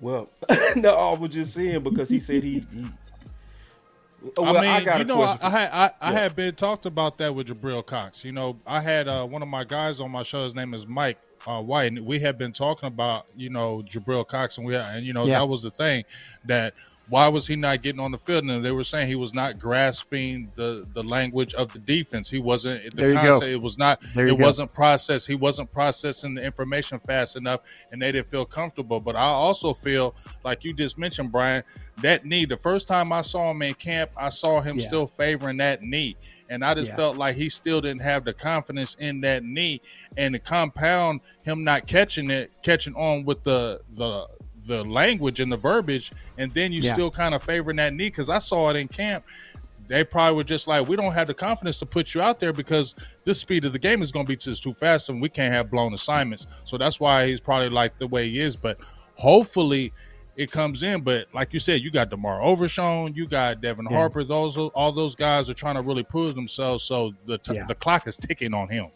Well, 0.00 0.28
no, 0.76 0.94
I 0.94 1.18
was 1.18 1.30
just 1.30 1.54
saying 1.54 1.82
because 1.82 2.08
he 2.08 2.18
said 2.18 2.42
he. 2.42 2.64
he 2.72 2.86
well, 4.36 4.56
I 4.56 4.60
mean, 4.60 4.84
got 4.84 4.98
you 4.98 5.04
know, 5.04 5.22
I. 5.22 5.38
I 5.42 5.50
had 5.50 5.70
I, 5.72 5.90
I 6.00 6.12
had 6.12 6.36
been 6.36 6.54
talked 6.54 6.86
about 6.86 7.18
that 7.18 7.34
with 7.34 7.48
Jabril 7.48 7.84
Cox. 7.84 8.24
You 8.24 8.32
know, 8.32 8.58
I 8.66 8.80
had 8.80 9.08
uh, 9.08 9.26
one 9.26 9.42
of 9.42 9.48
my 9.48 9.64
guys 9.64 10.00
on 10.00 10.10
my 10.10 10.22
show. 10.22 10.44
His 10.44 10.54
name 10.54 10.74
is 10.74 10.86
Mike 10.86 11.18
uh, 11.46 11.60
White, 11.62 11.92
and 11.92 12.06
we 12.06 12.18
had 12.18 12.38
been 12.38 12.52
talking 12.52 12.86
about 12.92 13.26
you 13.36 13.50
know 13.50 13.82
Jabril 13.88 14.26
Cox, 14.26 14.58
and 14.58 14.66
we 14.66 14.76
and 14.76 15.04
you 15.06 15.12
know 15.12 15.26
Yeah. 15.26 15.40
that 15.40 15.48
was 15.48 15.62
the 15.62 15.70
thing 15.70 16.04
that 16.44 16.74
why 17.08 17.26
was 17.28 17.46
he 17.48 17.56
not 17.56 17.82
getting 17.82 18.00
on 18.00 18.12
the 18.12 18.16
field? 18.16 18.44
And 18.44 18.64
they 18.64 18.70
were 18.70 18.84
saying 18.84 19.08
he 19.08 19.16
was 19.16 19.34
not 19.34 19.58
grasping 19.58 20.50
the 20.54 20.86
the 20.92 21.02
language 21.02 21.52
of 21.54 21.72
the 21.72 21.80
defense. 21.80 22.30
He 22.30 22.38
wasn't 22.38 22.84
the 22.84 22.90
There 22.96 23.08
you 23.12 23.22
go. 23.22 23.42
It 23.42 23.60
was 23.60 23.76
not. 23.76 24.00
There 24.14 24.28
it 24.28 24.38
wasn't 24.38 24.72
processed. 24.72 25.26
He 25.26 25.34
wasn't 25.34 25.70
processing 25.72 26.34
the 26.34 26.44
information 26.44 27.00
fast 27.00 27.36
enough, 27.36 27.60
and 27.90 28.00
they 28.00 28.12
didn't 28.12 28.30
feel 28.30 28.44
comfortable. 28.44 29.00
But 29.00 29.16
I 29.16 29.24
also 29.24 29.74
feel 29.74 30.14
like 30.44 30.64
you 30.64 30.72
just 30.72 30.96
mentioned, 30.96 31.32
Brian, 31.32 31.64
that 32.02 32.24
knee. 32.24 32.44
The 32.44 32.56
first 32.56 32.86
time 32.88 33.12
I 33.12 33.22
saw 33.22 33.50
him 33.50 33.62
in 33.62 33.74
camp, 33.74 34.12
I 34.16 34.28
saw 34.28 34.60
him 34.60 34.78
Yeah. 34.78 34.86
still 34.86 35.06
favoring 35.08 35.56
that 35.58 35.82
knee, 35.82 36.16
and 36.50 36.64
I 36.64 36.74
just 36.74 36.88
Yeah. 36.88 36.96
felt 36.96 37.16
like 37.16 37.36
he 37.36 37.48
still 37.48 37.80
didn't 37.80 38.02
have 38.02 38.24
the 38.24 38.32
confidence 38.32 38.94
in 38.96 39.20
that 39.22 39.44
knee, 39.44 39.80
and 40.16 40.32
to 40.34 40.38
compound 40.38 41.20
him 41.44 41.62
not 41.64 41.86
catching 41.86 42.30
it, 42.30 42.50
catching 42.62 42.94
on 42.94 43.24
with 43.24 43.42
the 43.44 43.80
the 43.94 44.26
the 44.64 44.84
language 44.84 45.40
and 45.40 45.50
the 45.50 45.56
verbiage, 45.56 46.12
and 46.38 46.54
then 46.54 46.72
you 46.72 46.80
Yeah. 46.82 46.92
still 46.92 47.10
kind 47.10 47.34
of 47.34 47.42
favoring 47.42 47.76
that 47.78 47.92
knee 47.94 48.06
because 48.06 48.28
I 48.28 48.38
saw 48.38 48.70
it 48.70 48.76
in 48.76 48.86
camp. 48.86 49.24
They 49.88 50.04
probably 50.04 50.36
were 50.36 50.44
just 50.44 50.68
like, 50.68 50.88
we 50.88 50.94
don't 50.94 51.12
have 51.12 51.26
the 51.26 51.34
confidence 51.34 51.80
to 51.80 51.86
put 51.86 52.14
you 52.14 52.22
out 52.22 52.38
there 52.38 52.52
because 52.52 52.94
this 53.24 53.40
speed 53.40 53.64
of 53.64 53.72
the 53.72 53.78
game 53.80 54.00
is 54.00 54.12
going 54.12 54.24
to 54.24 54.30
be 54.30 54.36
just 54.36 54.62
too 54.62 54.72
fast, 54.72 55.08
and 55.08 55.20
we 55.20 55.28
can't 55.28 55.52
have 55.52 55.68
blown 55.68 55.92
assignments. 55.94 56.46
So 56.64 56.78
that's 56.78 57.00
why 57.00 57.26
he's 57.26 57.40
probably 57.40 57.70
like 57.70 57.98
the 57.98 58.06
way 58.06 58.30
he 58.30 58.38
is. 58.38 58.54
But 58.54 58.78
hopefully, 59.16 59.92
it 60.36 60.50
comes 60.50 60.82
in. 60.82 61.02
But 61.02 61.28
like 61.34 61.52
you 61.52 61.60
said, 61.60 61.80
you 61.82 61.90
got 61.90 62.10
Demar 62.10 62.42
Overshown, 62.42 63.14
you 63.14 63.26
got 63.26 63.60
Devin 63.60 63.86
Yeah. 63.90 63.96
Harper. 63.96 64.24
Those 64.24 64.56
all 64.56 64.92
those 64.92 65.14
guys 65.14 65.48
are 65.50 65.54
trying 65.54 65.74
to 65.74 65.82
really 65.82 66.04
prove 66.04 66.34
themselves. 66.34 66.84
So 66.84 67.10
the 67.26 67.38
t- 67.38 67.54
Yeah. 67.54 67.66
the 67.66 67.74
clock 67.74 68.06
is 68.06 68.16
ticking 68.16 68.54
on 68.54 68.68
him. 68.68 68.86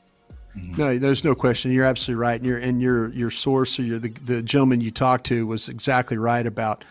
Mm-hmm. 0.57 0.76
No, 0.80 0.99
there's 0.99 1.24
no 1.24 1.34
question. 1.34 1.70
You're 1.72 1.84
absolutely 1.84 2.20
right. 2.22 2.37
And 2.41 2.47
your 2.47 2.59
and 2.59 2.80
your 2.80 3.12
your 3.12 3.30
source 3.30 3.78
or 3.78 3.82
your 3.82 3.99
the, 3.99 4.09
the 4.24 4.43
gentleman 4.43 4.80
you 4.80 4.91
talked 4.91 5.26
to 5.26 5.47
was 5.47 5.68
exactly 5.68 6.16
right 6.16 6.47
about 6.47 6.84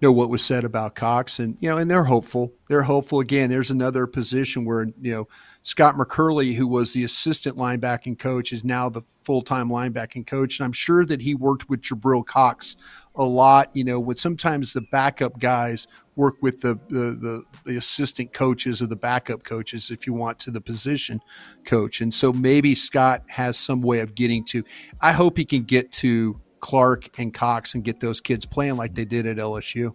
you 0.00 0.08
know 0.08 0.12
what 0.12 0.28
was 0.30 0.44
said 0.44 0.64
about 0.64 0.96
Cox 0.96 1.38
and 1.38 1.56
you 1.60 1.70
know 1.70 1.76
and 1.76 1.88
they're 1.88 2.02
hopeful. 2.04 2.52
They're 2.68 2.82
hopeful 2.82 3.20
again. 3.20 3.48
There's 3.48 3.70
another 3.70 4.08
position 4.08 4.64
where 4.64 4.86
you 5.00 5.12
know 5.12 5.28
Scott 5.62 5.94
McCurley, 5.94 6.52
who 6.56 6.66
was 6.66 6.92
the 6.92 7.04
assistant 7.04 7.56
linebacking 7.56 8.18
coach, 8.18 8.52
is 8.52 8.64
now 8.64 8.88
the 8.88 9.02
full 9.22 9.42
time 9.42 9.68
linebacking 9.68 10.26
coach, 10.26 10.58
and 10.58 10.64
I'm 10.64 10.72
sure 10.72 11.06
that 11.06 11.20
he 11.20 11.36
worked 11.36 11.68
with 11.68 11.82
Jabril 11.82 12.26
Cox 12.26 12.74
a 13.16 13.24
lot. 13.24 13.70
You 13.74 13.84
know, 13.84 14.00
when 14.00 14.16
sometimes 14.16 14.72
the 14.72 14.82
backup 14.92 15.38
guys 15.38 15.86
work 16.16 16.36
with 16.42 16.60
the 16.60 16.78
the, 16.88 17.16
the 17.20 17.44
the 17.64 17.76
assistant 17.76 18.32
coaches 18.32 18.82
or 18.82 18.86
the 18.86 18.96
backup 18.96 19.44
coaches, 19.44 19.90
if 19.90 20.06
you 20.06 20.12
want, 20.12 20.38
to 20.40 20.50
the 20.50 20.60
position 20.60 21.20
coach. 21.64 22.00
And 22.00 22.12
so 22.12 22.32
maybe 22.32 22.74
Scott 22.74 23.22
has 23.28 23.58
some 23.58 23.82
way 23.82 24.00
of 24.00 24.14
getting 24.14 24.44
to. 24.46 24.64
I 25.00 25.12
hope 25.12 25.36
he 25.36 25.44
can 25.44 25.62
get 25.62 25.92
to 25.92 26.40
Clark 26.60 27.18
and 27.18 27.34
Cox 27.34 27.74
and 27.74 27.84
get 27.84 28.00
those 28.00 28.20
kids 28.20 28.46
playing 28.46 28.76
like 28.76 28.94
they 28.94 29.04
did 29.04 29.26
at 29.26 29.36
LSU. 29.36 29.94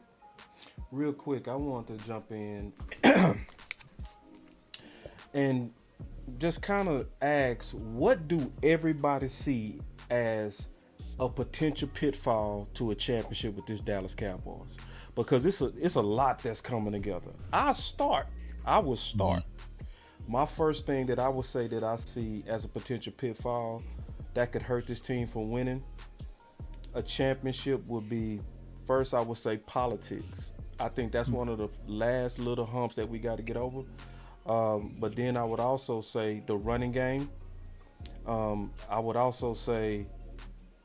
Real 0.91 1.13
quick, 1.13 1.47
I 1.47 1.55
want 1.55 1.87
to 1.87 1.97
jump 2.05 2.31
in 2.31 2.71
and 5.33 5.71
just 6.37 6.61
kind 6.61 6.87
of 6.87 7.07
ask 7.21 7.71
what 7.71 8.27
do 8.27 8.51
everybody 8.61 9.27
see 9.27 9.79
as 10.09 10.67
a 11.19 11.27
potential 11.27 11.89
pitfall 11.93 12.67
to 12.75 12.91
a 12.91 12.95
championship 12.95 13.55
with 13.55 13.65
this 13.65 13.79
Dallas 13.79 14.15
Cowboys? 14.15 14.67
Because 15.15 15.45
it's 15.45 15.61
a 15.61 15.71
it's 15.79 15.95
a 15.95 16.01
lot 16.01 16.39
that's 16.39 16.61
coming 16.61 16.93
together. 16.93 17.31
I 17.51 17.73
start. 17.73 18.27
I 18.65 18.79
will 18.79 18.95
start. 18.95 19.43
My 20.27 20.45
first 20.45 20.85
thing 20.85 21.05
that 21.07 21.19
I 21.19 21.29
would 21.29 21.45
say 21.45 21.67
that 21.67 21.83
I 21.83 21.95
see 21.95 22.43
as 22.47 22.65
a 22.65 22.67
potential 22.67 23.13
pitfall 23.15 23.81
that 24.33 24.51
could 24.51 24.61
hurt 24.61 24.85
this 24.85 24.99
team 24.99 25.25
from 25.25 25.49
winning 25.49 25.83
a 26.93 27.01
championship 27.01 27.85
would 27.87 28.09
be 28.09 28.39
first 28.85 29.13
I 29.13 29.21
would 29.21 29.37
say 29.37 29.57
politics. 29.57 30.51
I 30.79 30.89
think 30.89 31.11
that's 31.11 31.29
one 31.29 31.49
of 31.49 31.57
the 31.57 31.69
last 31.87 32.39
little 32.39 32.65
humps 32.65 32.95
that 32.95 33.07
we 33.07 33.19
got 33.19 33.37
to 33.37 33.43
get 33.43 33.57
over. 33.57 33.83
Um, 34.45 34.95
but 34.99 35.15
then 35.15 35.37
I 35.37 35.43
would 35.43 35.59
also 35.59 36.01
say 36.01 36.43
the 36.45 36.55
running 36.55 36.91
game. 36.91 37.29
Um, 38.25 38.71
I 38.89 38.99
would 38.99 39.15
also 39.15 39.53
say 39.53 40.05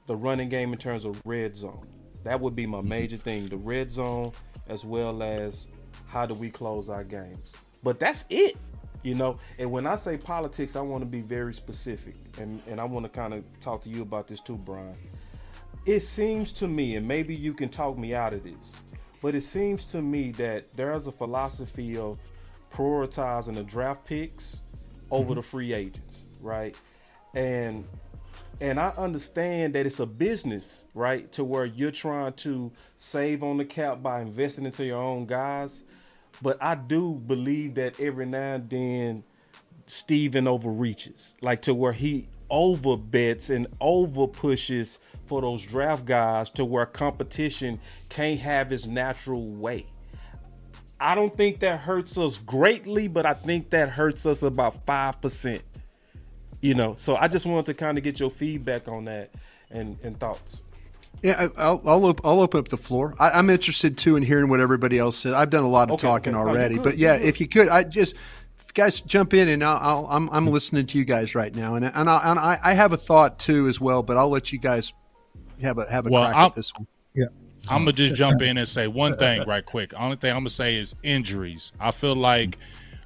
the 0.06 0.16
running 0.16 0.48
game 0.48 0.72
in 0.72 0.78
terms 0.78 1.04
of 1.04 1.20
red 1.24 1.56
zone. 1.56 1.86
That 2.24 2.40
would 2.40 2.54
be 2.54 2.66
my 2.66 2.80
major 2.80 3.16
thing. 3.16 3.48
The 3.48 3.56
red 3.56 3.90
zone 3.90 4.32
as 4.68 4.84
well 4.84 5.22
as 5.22 5.66
how 6.06 6.26
do 6.26 6.34
we 6.34 6.50
close 6.50 6.88
our 6.88 7.04
games. 7.04 7.52
But 7.82 7.98
that's 7.98 8.24
it. 8.30 8.56
You 9.02 9.16
know, 9.16 9.38
and 9.58 9.70
when 9.72 9.86
I 9.86 9.96
say 9.96 10.16
politics, 10.16 10.76
I 10.76 10.80
want 10.80 11.02
to 11.02 11.06
be 11.06 11.20
very 11.20 11.52
specific. 11.52 12.14
And, 12.38 12.62
and 12.68 12.80
I 12.80 12.84
want 12.84 13.04
to 13.04 13.08
kind 13.08 13.34
of 13.34 13.44
talk 13.60 13.82
to 13.82 13.88
you 13.88 14.02
about 14.02 14.28
this 14.28 14.38
too, 14.40 14.56
Brian 14.56 14.96
it 15.84 16.00
seems 16.00 16.52
to 16.52 16.68
me, 16.68 16.96
and 16.96 17.06
maybe 17.06 17.34
you 17.34 17.52
can 17.52 17.68
talk 17.68 17.98
me 17.98 18.14
out 18.14 18.32
of 18.32 18.44
this, 18.44 18.72
but 19.20 19.34
it 19.34 19.42
seems 19.42 19.84
to 19.86 20.00
me 20.00 20.30
that 20.32 20.72
there's 20.74 21.06
a 21.06 21.12
philosophy 21.12 21.96
of 21.96 22.18
prioritizing 22.72 23.54
the 23.54 23.64
draft 23.64 24.04
picks 24.04 24.60
over 25.10 25.24
mm-hmm. 25.24 25.34
the 25.34 25.42
free 25.42 25.72
agents, 25.72 26.26
right? 26.40 26.76
And 27.34 27.84
and 28.62 28.78
I 28.78 28.90
understand 28.96 29.74
that 29.74 29.86
it's 29.86 29.98
a 29.98 30.06
business, 30.06 30.84
right? 30.94 31.30
To 31.32 31.42
where 31.42 31.64
you're 31.64 31.90
trying 31.90 32.34
to 32.34 32.70
save 32.96 33.42
on 33.42 33.56
the 33.56 33.64
cap 33.64 34.00
by 34.04 34.20
investing 34.20 34.64
into 34.64 34.84
your 34.84 35.02
own 35.02 35.26
guys. 35.26 35.82
But 36.40 36.62
I 36.62 36.76
do 36.76 37.14
believe 37.26 37.74
that 37.74 37.98
every 37.98 38.24
now 38.24 38.54
and 38.54 38.70
then 38.70 39.24
Steven 39.88 40.46
overreaches, 40.46 41.34
like 41.40 41.62
to 41.62 41.74
where 41.74 41.92
he 41.92 42.28
over 42.50 42.96
bets 42.96 43.50
and 43.50 43.66
over 43.80 44.28
pushes 44.28 45.00
for 45.26 45.40
those 45.40 45.64
draft 45.64 46.04
guys 46.04 46.48
to 46.50 46.64
where 46.64 46.86
competition 46.86 47.80
can't 48.10 48.38
have 48.38 48.70
its 48.70 48.86
natural 48.86 49.44
way. 49.44 49.86
I 51.00 51.16
don't 51.16 51.36
think 51.36 51.58
that 51.60 51.80
hurts 51.80 52.16
us 52.16 52.38
greatly, 52.38 53.08
but 53.08 53.26
I 53.26 53.34
think 53.34 53.70
that 53.70 53.88
hurts 53.88 54.24
us 54.24 54.44
about 54.44 54.86
5%. 54.86 55.62
You 56.62 56.74
know, 56.74 56.94
so 56.96 57.16
I 57.16 57.28
just 57.28 57.44
wanted 57.44 57.66
to 57.66 57.74
kind 57.74 57.98
of 57.98 58.04
get 58.04 58.18
your 58.20 58.30
feedback 58.30 58.88
on 58.88 59.04
that 59.04 59.30
and, 59.70 59.98
and 60.02 60.18
thoughts. 60.18 60.62
Yeah, 61.22 61.48
I- 61.56 61.62
I'll 61.62 61.82
I'll, 61.84 62.04
op- 62.06 62.24
I'll 62.24 62.40
open 62.40 62.60
up 62.60 62.68
the 62.68 62.76
floor. 62.76 63.14
I, 63.20 63.30
I'm 63.32 63.50
interested 63.50 63.98
too 63.98 64.16
in 64.16 64.22
hearing 64.22 64.48
what 64.48 64.60
everybody 64.60 64.98
else 64.98 65.16
said. 65.18 65.34
I've 65.34 65.50
done 65.50 65.64
a 65.64 65.68
lot 65.68 65.90
of 65.90 65.94
Okay, 65.94 66.06
talking 66.06 66.34
okay. 66.34 66.40
Already, 66.50 66.76
good, 66.76 66.84
but 66.84 66.98
yeah, 66.98 67.18
good. 67.18 67.26
if 67.26 67.40
you 67.40 67.48
could, 67.48 67.68
I 67.68 67.82
just 67.82 68.14
guys 68.74 69.00
jump 69.02 69.34
in 69.34 69.48
and 69.48 69.62
I'll, 69.62 69.78
I'll, 69.82 70.06
I'm 70.10 70.30
I'm 70.30 70.46
listening 70.46 70.86
to 70.86 70.98
you 70.98 71.04
guys 71.04 71.34
right 71.34 71.54
now, 71.54 71.74
and 71.74 71.84
and, 71.84 72.08
I, 72.08 72.30
and 72.30 72.38
I, 72.38 72.58
I 72.62 72.72
have 72.74 72.92
a 72.92 72.96
thought 72.96 73.38
too 73.38 73.68
as 73.68 73.80
well, 73.80 74.02
but 74.02 74.16
I'll 74.16 74.30
let 74.30 74.52
you 74.52 74.58
guys 74.58 74.92
have 75.60 75.78
a 75.78 75.90
have 75.90 76.06
a 76.06 76.10
Well, 76.10 76.22
crack 76.24 76.36
I'm- 76.36 76.46
at 76.46 76.54
this 76.54 76.72
one. 76.76 76.86
Yeah. 77.14 77.26
I'm 77.68 77.82
gonna 77.82 77.92
just 77.92 78.14
jump 78.14 78.40
in 78.42 78.56
and 78.58 78.66
say 78.66 78.86
one 78.88 79.16
thing 79.18 79.46
right 79.46 79.64
quick. 79.64 79.92
Only 79.98 80.16
thing 80.16 80.30
I'm 80.30 80.38
gonna 80.38 80.50
say 80.50 80.76
is 80.76 80.94
injuries. 81.02 81.72
I 81.80 81.90
feel 81.92 82.16
like 82.16 82.58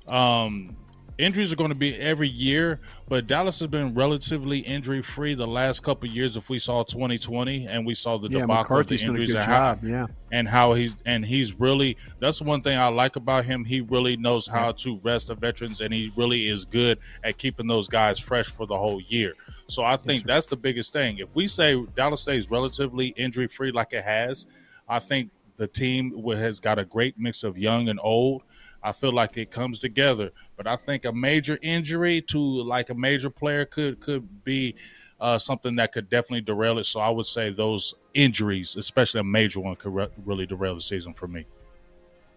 um, 0.07 0.77
injuries 1.19 1.53
are 1.53 1.57
going 1.57 1.71
to 1.71 1.75
be 1.75 1.95
every 1.97 2.29
year, 2.29 2.81
but 3.09 3.27
Dallas 3.27 3.59
has 3.61 3.69
been 3.69 3.95
relatively 3.95 4.59
injury 4.59 5.03
free 5.03 5.35
the 5.35 5.47
last 5.47 5.83
couple 5.83 6.09
of 6.09 6.15
years. 6.15 6.37
If 6.37 6.49
we 6.49 6.59
saw 6.59 6.83
2020 6.83 7.67
and 7.67 7.87
we 7.87 7.95
saw 7.95 8.19
the 8.19 8.29
Yeah, 8.29 8.41
debacle 8.41 8.63
McCarthy's 8.65 9.03
of 9.03 9.15
the 9.15 9.23
injuries 9.23 9.35
and 9.35 9.45
how, 9.45 9.75
job. 9.75 9.85
Yeah. 9.85 10.07
and 10.33 10.49
how 10.49 10.75
he's 10.75 10.97
and 11.07 11.25
he's 11.25 11.59
really 11.59 11.97
that's 12.21 12.41
one 12.43 12.63
thing 12.63 12.79
I 12.79 12.89
like 12.89 13.17
about 13.17 13.45
him. 13.45 13.65
He 13.65 13.81
really 13.81 14.17
knows 14.17 14.47
how 14.47 14.73
to 14.73 15.01
rest 15.03 15.29
the 15.29 15.35
veterans, 15.35 15.81
and 15.81 15.93
he 15.93 16.13
really 16.17 16.49
is 16.49 16.65
good 16.65 16.99
at 17.25 17.39
keeping 17.39 17.67
those 17.67 17.89
guys 17.89 18.19
fresh 18.19 18.47
for 18.51 18.67
the 18.67 18.77
whole 18.77 19.01
year. 19.01 19.35
So 19.69 19.83
I 19.83 19.97
think 19.97 20.25
that's 20.25 20.47
the 20.47 20.57
biggest 20.57 20.93
thing. 20.93 21.19
If 21.19 21.35
we 21.35 21.47
say 21.49 21.83
Dallas 21.97 22.23
stays 22.23 22.51
relatively 22.51 23.09
injury 23.09 23.49
free 23.49 23.73
like 23.73 23.93
it 23.93 24.05
has, 24.05 24.47
I 24.89 24.99
think 24.99 25.31
the 25.57 25.67
team 25.67 26.23
has 26.29 26.61
got 26.61 26.79
a 26.79 26.85
great 26.85 27.19
mix 27.19 27.43
of 27.43 27.57
young 27.57 27.89
and 27.89 27.99
old. 28.03 28.43
I 28.87 28.93
feel 28.93 29.13
like 29.13 29.37
it 29.37 29.51
comes 29.51 29.81
together, 29.81 30.31
but 30.57 30.69
I 30.69 30.77
think 30.77 31.07
a 31.07 31.13
major 31.13 31.59
injury 31.61 32.23
to 32.29 32.39
like 32.39 32.89
a 32.89 32.95
major 32.95 33.31
player 33.31 33.65
could 33.65 33.99
could 33.99 34.45
be 34.45 34.77
uh, 35.21 35.39
something 35.39 35.75
that 35.75 35.91
could 35.91 36.09
definitely 36.09 36.43
derail 36.43 36.79
it. 36.79 36.85
So 36.85 37.01
I 37.01 37.11
would 37.11 37.27
say 37.27 37.51
those 37.51 37.95
injuries, 38.15 38.77
especially 38.77 39.23
a 39.23 39.25
major 39.25 39.59
one, 39.59 39.75
could 39.75 39.93
re- 39.93 40.09
really 40.25 40.47
derail 40.47 40.77
the 40.77 40.81
season 40.81 41.15
for 41.15 41.27
me. 41.27 41.47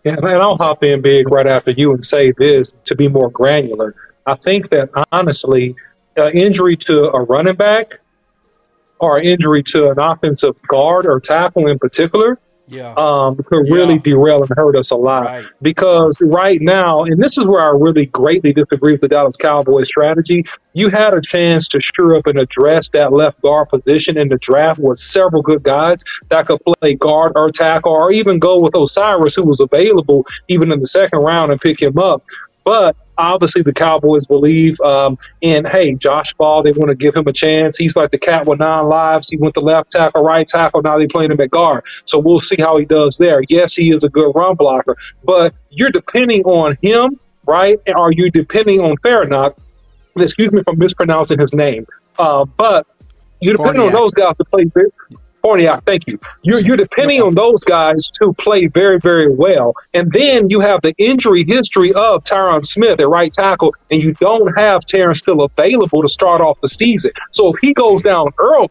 Yeah, 0.04 0.16
and 0.16 0.26
I'll 0.26 0.58
hop 0.58 0.84
in 0.84 1.04
big 1.04 1.32
right 1.32 1.46
after 1.46 1.70
you 1.70 1.94
and 1.94 2.04
say 2.04 2.32
this 2.40 2.72
to 2.86 2.96
be 2.96 3.08
more 3.08 3.30
granular. 3.30 3.94
I 4.26 4.36
think 4.36 4.72
that 4.72 4.90
honestly, 5.12 5.76
injury 6.34 6.76
to 6.78 7.12
a 7.12 7.22
running 7.26 7.58
back 7.58 8.00
or 9.00 9.22
injury 9.22 9.62
to 9.64 9.90
an 9.90 10.00
offensive 10.00 10.60
guard 10.64 11.06
or 11.06 11.20
tackle 11.20 11.68
in 11.70 11.78
particular 11.78 12.40
Yeah. 12.70 12.94
um, 12.98 13.36
could 13.36 13.68
really 13.70 13.98
derail 13.98 14.42
and 14.42 14.50
hurt 14.56 14.76
us 14.76 14.92
a 14.92 14.96
lot. 14.96 15.46
Because 15.62 16.18
right 16.22 16.60
now, 16.62 17.02
and 17.02 17.22
this 17.22 17.38
is 17.38 17.46
where 17.48 17.62
I 17.62 17.70
really 17.70 18.06
greatly 18.08 18.54
disagree 18.54 18.94
with 18.94 19.02
the 19.02 19.08
Dallas 19.08 19.36
Cowboys 19.38 19.88
strategy, 19.88 20.44
you 20.74 20.90
had 20.90 21.16
a 21.16 21.22
chance 21.22 21.68
to 21.70 21.80
sure 21.96 22.16
up 22.16 22.28
and 22.28 22.40
address 22.40 22.90
that 22.90 23.12
left 23.12 23.42
guard 23.42 23.70
position 23.70 24.18
in 24.18 24.28
the 24.28 24.38
draft 24.38 24.80
with 24.80 25.00
several 25.00 25.42
good 25.42 25.64
guys 25.64 26.04
that 26.30 26.46
could 26.46 26.60
play 26.64 26.94
guard 26.94 27.34
or 27.36 27.50
tackle 27.50 27.94
or 27.94 28.12
even 28.12 28.38
go 28.38 28.60
with 28.60 28.76
O'Cyrus, 28.76 29.36
who 29.36 29.44
was 29.44 29.60
available 29.60 30.26
even 30.48 30.72
in 30.72 30.80
the 30.80 30.88
second 30.88 31.20
round 31.20 31.52
and 31.52 31.60
pick 31.60 31.82
him 31.82 31.98
up. 31.98 32.24
But 32.64 32.96
obviously, 33.18 33.62
the 33.62 33.74
Cowboys 33.74 34.26
believe 34.26 34.80
um, 34.82 35.18
in, 35.42 35.66
hey, 35.66 35.94
Josh 35.96 36.34
Ball, 36.34 36.64
they 36.64 36.72
want 36.72 36.90
to 36.90 36.96
give 36.96 37.16
him 37.16 37.28
a 37.28 37.34
chance. 37.34 37.78
He's 37.78 37.96
like 37.96 38.12
the 38.12 38.18
cat 38.18 38.46
with 38.46 38.60
nine 38.60 38.86
lives. 38.86 39.30
He 39.30 39.38
went 39.38 39.54
to 39.56 39.62
left 39.62 39.92
tackle, 39.92 40.24
right 40.24 40.48
tackle. 40.48 40.82
Now 40.82 40.98
they're 40.98 41.08
playing 41.08 41.32
him 41.32 41.42
at 41.42 41.50
guard. 41.52 41.84
So 42.06 42.20
we'll 42.20 42.40
see 42.40 42.58
how 42.60 42.78
he 42.78 42.86
does 42.86 43.18
there. 43.18 43.42
Yes, 43.50 43.74
he 43.74 43.94
is 43.94 44.04
a 44.04 44.10
good 44.10 44.32
run 44.36 44.56
blocker, 44.56 44.96
but 45.24 45.54
you're 45.70 45.92
depending 45.92 46.44
on 46.44 46.78
him, 46.82 47.20
right? 47.48 47.80
Are 47.96 48.12
you 48.12 48.30
depending 48.30 48.82
on 48.82 48.98
Farrakhan? 48.98 49.58
Excuse 50.18 50.52
me 50.52 50.62
for 50.64 50.76
mispronouncing 50.76 51.40
his 51.40 51.54
name. 51.54 51.84
Uh, 52.18 52.46
but 52.46 52.86
you're 53.42 53.56
depending 53.56 53.84
on 53.84 53.94
those 53.94 54.12
guys 54.12 54.36
to 54.38 54.44
play. 54.46 54.66
Farniok, 55.44 55.84
thank 55.86 56.08
you. 56.08 56.20
You're 56.44 56.60
you're 56.60 56.78
depending 56.78 57.22
on 57.22 57.34
those 57.34 57.64
guys 57.64 58.08
to 58.22 58.34
play 58.40 58.68
very 58.68 59.00
very 59.00 59.34
well, 59.34 59.74
and 59.94 60.12
then 60.12 60.50
you 60.50 60.60
have 60.60 60.82
the 60.82 60.94
injury 60.98 61.46
history 61.48 61.94
of 61.94 62.24
Tyron 62.24 62.66
Smith 62.66 63.00
at 63.00 63.08
right 63.08 63.32
tackle, 63.32 63.74
and 63.90 64.02
you 64.02 64.14
don't 64.14 64.58
have 64.58 64.84
Terence 64.86 65.20
Steele 65.20 65.42
available 65.42 66.02
to 66.02 66.10
start 66.10 66.42
off 66.42 66.60
the 66.62 66.68
season. 66.68 67.12
So 67.32 67.54
if 67.54 67.60
he 67.62 67.74
goes 67.74 68.02
down 68.02 68.28
early, 68.38 68.68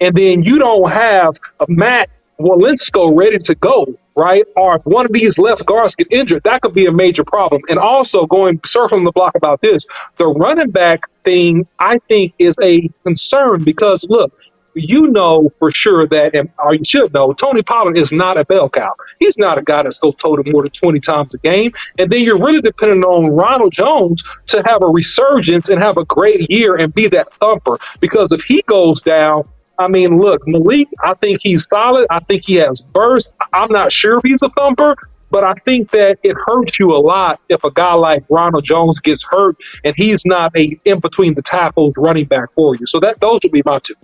and 0.00 0.14
then 0.14 0.42
you 0.42 0.58
don't 0.58 0.90
have 0.90 1.36
a 1.60 1.66
Matt 1.68 2.10
Waletzko 2.40 3.16
ready 3.16 3.38
to 3.38 3.54
go, 3.56 3.86
right? 4.16 4.44
Or 4.56 4.76
if 4.76 4.86
one 4.86 5.04
of 5.04 5.12
these 5.12 5.38
left 5.38 5.66
guards 5.66 5.96
get 5.96 6.12
injured, 6.12 6.42
that 6.44 6.62
could 6.62 6.72
be 6.72 6.86
a 6.86 6.92
major 6.92 7.24
problem. 7.24 7.60
And 7.68 7.78
also 7.78 8.24
going 8.24 8.60
circling 8.64 9.04
the 9.04 9.10
block 9.10 9.34
about 9.34 9.60
this, 9.60 9.84
the 10.16 10.28
running 10.28 10.70
back 10.70 11.10
thing 11.24 11.66
I 11.80 11.98
think 12.08 12.34
is 12.38 12.54
a 12.62 12.88
concern 13.02 13.64
because 13.64 14.06
look, 14.08 14.32
you 14.78 15.08
know 15.08 15.50
for 15.58 15.70
sure 15.72 16.06
that, 16.08 16.34
and 16.34 16.50
or 16.58 16.74
you 16.74 16.84
should 16.84 17.12
know, 17.12 17.32
Tony 17.32 17.62
Pollard 17.62 17.98
is 17.98 18.12
not 18.12 18.36
a 18.38 18.44
bell 18.44 18.68
cow. 18.68 18.92
He's 19.18 19.38
not 19.38 19.58
a 19.58 19.62
guy 19.62 19.82
that's 19.82 19.98
go 19.98 20.12
total 20.12 20.44
more 20.52 20.62
than 20.62 20.70
20 20.70 21.00
times 21.00 21.34
a 21.34 21.38
game. 21.38 21.72
And 21.98 22.10
then 22.10 22.22
you're 22.22 22.38
really 22.38 22.60
depending 22.60 23.02
on 23.04 23.30
Ronald 23.30 23.72
Jones 23.72 24.22
to 24.48 24.62
have 24.66 24.82
a 24.82 24.86
resurgence 24.86 25.68
and 25.68 25.82
have 25.82 25.96
a 25.96 26.04
great 26.04 26.50
year 26.50 26.76
and 26.76 26.94
be 26.94 27.08
that 27.08 27.32
thumper. 27.34 27.78
Because 28.00 28.32
if 28.32 28.40
he 28.42 28.62
goes 28.62 29.02
down, 29.02 29.44
I 29.78 29.86
mean, 29.88 30.18
look, 30.18 30.42
Malik, 30.46 30.88
I 31.04 31.14
think 31.14 31.40
he's 31.42 31.64
solid. 31.68 32.06
I 32.10 32.18
think 32.20 32.42
he 32.44 32.54
has 32.56 32.80
burst. 32.80 33.34
I'm 33.52 33.70
not 33.70 33.92
sure 33.92 34.18
if 34.18 34.22
he's 34.24 34.42
a 34.42 34.48
thumper, 34.50 34.96
but 35.30 35.44
I 35.44 35.54
think 35.64 35.90
that 35.90 36.18
it 36.22 36.36
hurts 36.46 36.78
you 36.78 36.90
a 36.90 36.98
lot 36.98 37.40
if 37.48 37.62
a 37.64 37.70
guy 37.70 37.94
like 37.94 38.24
Ronald 38.28 38.64
Jones 38.64 38.98
gets 38.98 39.24
hurt 39.24 39.56
and 39.84 39.94
he's 39.96 40.24
not 40.24 40.56
a 40.56 40.76
in 40.84 41.00
between 41.00 41.34
the 41.34 41.42
tackles 41.42 41.92
running 41.96 42.26
back 42.26 42.52
for 42.52 42.74
you. 42.74 42.86
So 42.86 42.98
that 43.00 43.20
those 43.20 43.40
would 43.42 43.52
be 43.52 43.62
my 43.64 43.78
two. 43.78 43.94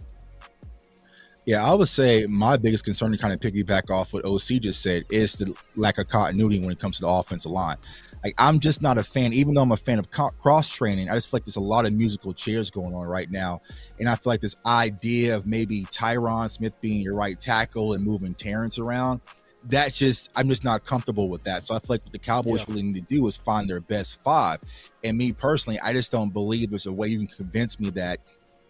Yeah, 1.47 1.63
I 1.71 1.75
would 1.75 1.89
say 1.89 2.27
my 2.27 2.57
biggest 2.57 2.85
concern 2.85 3.13
to 3.13 3.19
kind 3.19 3.35
of 3.35 3.41
piggyback 3.41 3.91
off 3.91 4.15
what 4.15 4.25
OC 4.25 4.61
just 4.63 4.81
said 4.83 5.05
is 5.11 5.37
the 5.37 5.55
lack 5.77 5.99
of 5.99 6.09
continuity 6.09 6.59
when 6.61 6.71
it 6.71 6.79
comes 6.79 6.97
to 6.97 7.03
the 7.03 7.09
offensive 7.09 7.51
line. 7.53 7.77
Like 8.23 8.35
I'm 8.39 8.59
just 8.61 8.81
not 8.81 8.97
a 8.97 9.05
fan, 9.05 9.35
even 9.35 9.53
though 9.53 9.61
I'm 9.61 9.73
a 9.73 9.77
fan 9.77 9.99
of 9.99 10.11
co- 10.11 10.31
cross 10.31 10.71
training. 10.71 11.11
I 11.11 11.15
just 11.15 11.29
feel 11.31 11.37
like 11.39 11.45
there's 11.45 11.57
a 11.57 11.61
lot 11.61 11.85
of 11.85 11.93
musical 11.93 12.33
chairs 12.33 12.71
going 12.71 12.95
on 12.95 13.07
right 13.07 13.31
now, 13.31 13.61
and 14.01 14.09
I 14.09 14.15
feel 14.15 14.31
like 14.33 14.41
this 14.41 14.57
idea 14.65 15.37
of 15.37 15.47
maybe 15.47 15.83
Tyron 15.85 16.51
Smith 16.51 16.81
being 16.81 17.03
your 17.03 17.13
right 17.15 17.39
tackle 17.39 17.93
and 17.93 18.03
moving 18.03 18.33
Terence 18.35 18.79
around. 18.79 19.21
That's 19.67 19.97
just 19.97 20.31
I'm 20.37 20.49
just 20.49 20.65
not 20.65 20.87
comfortable 20.87 21.29
with 21.29 21.45
that. 21.45 21.65
So 21.65 21.75
I 21.75 21.79
feel 21.79 21.89
like 21.91 22.05
what 22.05 22.13
the 22.13 22.19
Cowboys 22.19 22.61
Yeah. 22.61 22.67
really 22.69 22.83
need 22.85 23.07
to 23.07 23.15
do 23.15 23.27
is 23.27 23.37
find 23.37 23.69
their 23.69 23.81
best 23.81 24.23
five. 24.23 24.61
And 25.03 25.19
me 25.19 25.33
personally, 25.33 25.79
I 25.81 25.93
just 25.93 26.11
don't 26.11 26.33
believe 26.33 26.71
there's 26.71 26.87
a 26.87 26.93
way 26.93 27.09
you 27.09 27.19
can 27.19 27.27
convince 27.29 27.79
me 27.79 27.91
that 27.91 28.21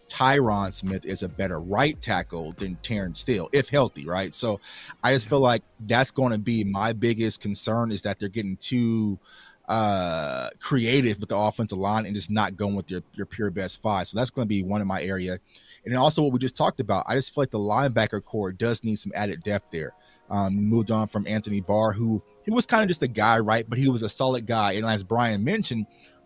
Tyron 0.09 0.73
Smith 0.73 1.05
is 1.05 1.23
a 1.23 1.29
better 1.29 1.59
right 1.59 1.99
tackle 2.01 2.53
than 2.53 2.75
Terence 2.77 3.19
Steele, 3.19 3.49
if 3.51 3.69
healthy, 3.69 4.05
right? 4.05 4.33
So 4.33 4.59
I 5.03 5.13
just 5.13 5.29
feel 5.29 5.39
like 5.39 5.63
that's 5.79 6.11
going 6.11 6.31
to 6.31 6.37
be 6.37 6.63
my 6.63 6.93
biggest 6.93 7.41
concern 7.41 7.91
is 7.91 8.01
that 8.03 8.19
they're 8.19 8.29
getting 8.29 8.57
too 8.57 9.19
uh 9.67 10.51
creative 10.59 11.19
with 11.19 11.29
the 11.29 11.35
offensive 11.35 11.79
line 11.79 12.05
and 12.05 12.13
just 12.13 12.29
not 12.29 12.55
going 12.55 12.75
with 12.75 12.91
your, 12.91 13.01
your 13.13 13.25
pure 13.25 13.49
best 13.49 13.81
five. 13.81 14.05
So 14.07 14.15
that's 14.15 14.29
going 14.29 14.45
to 14.45 14.49
be 14.49 14.61
one 14.61 14.79
of 14.79 14.85
my 14.85 15.01
area. 15.01 15.39
And 15.85 15.95
also 15.97 16.21
what 16.21 16.33
we 16.33 16.39
just 16.39 16.55
talked 16.55 16.79
about, 16.79 17.05
I 17.07 17.15
just 17.15 17.33
feel 17.33 17.41
like 17.41 17.51
the 17.51 17.57
linebacker 17.57 18.23
corps 18.23 18.51
does 18.51 18.83
need 18.83 18.97
some 18.97 19.11
added 19.15 19.43
depth 19.43 19.71
there. 19.71 19.93
Um, 20.29 20.55
moved 20.55 20.89
on 20.89 21.07
from 21.07 21.27
Anthony 21.27 21.61
Barr, 21.61 21.93
who 21.93 22.21
he 22.43 22.51
was 22.51 22.65
kind 22.65 22.81
of 22.81 22.87
just 22.87 23.03
a 23.03 23.07
guy, 23.07 23.39
right? 23.39 23.67
But 23.67 23.77
he 23.77 23.89
was 23.89 24.01
a 24.01 24.09
solid 24.09 24.47
guy. 24.47 24.73
And 24.73 24.85
as 24.85 25.03
Brian 25.03 25.43
mentioned, 25.43 25.85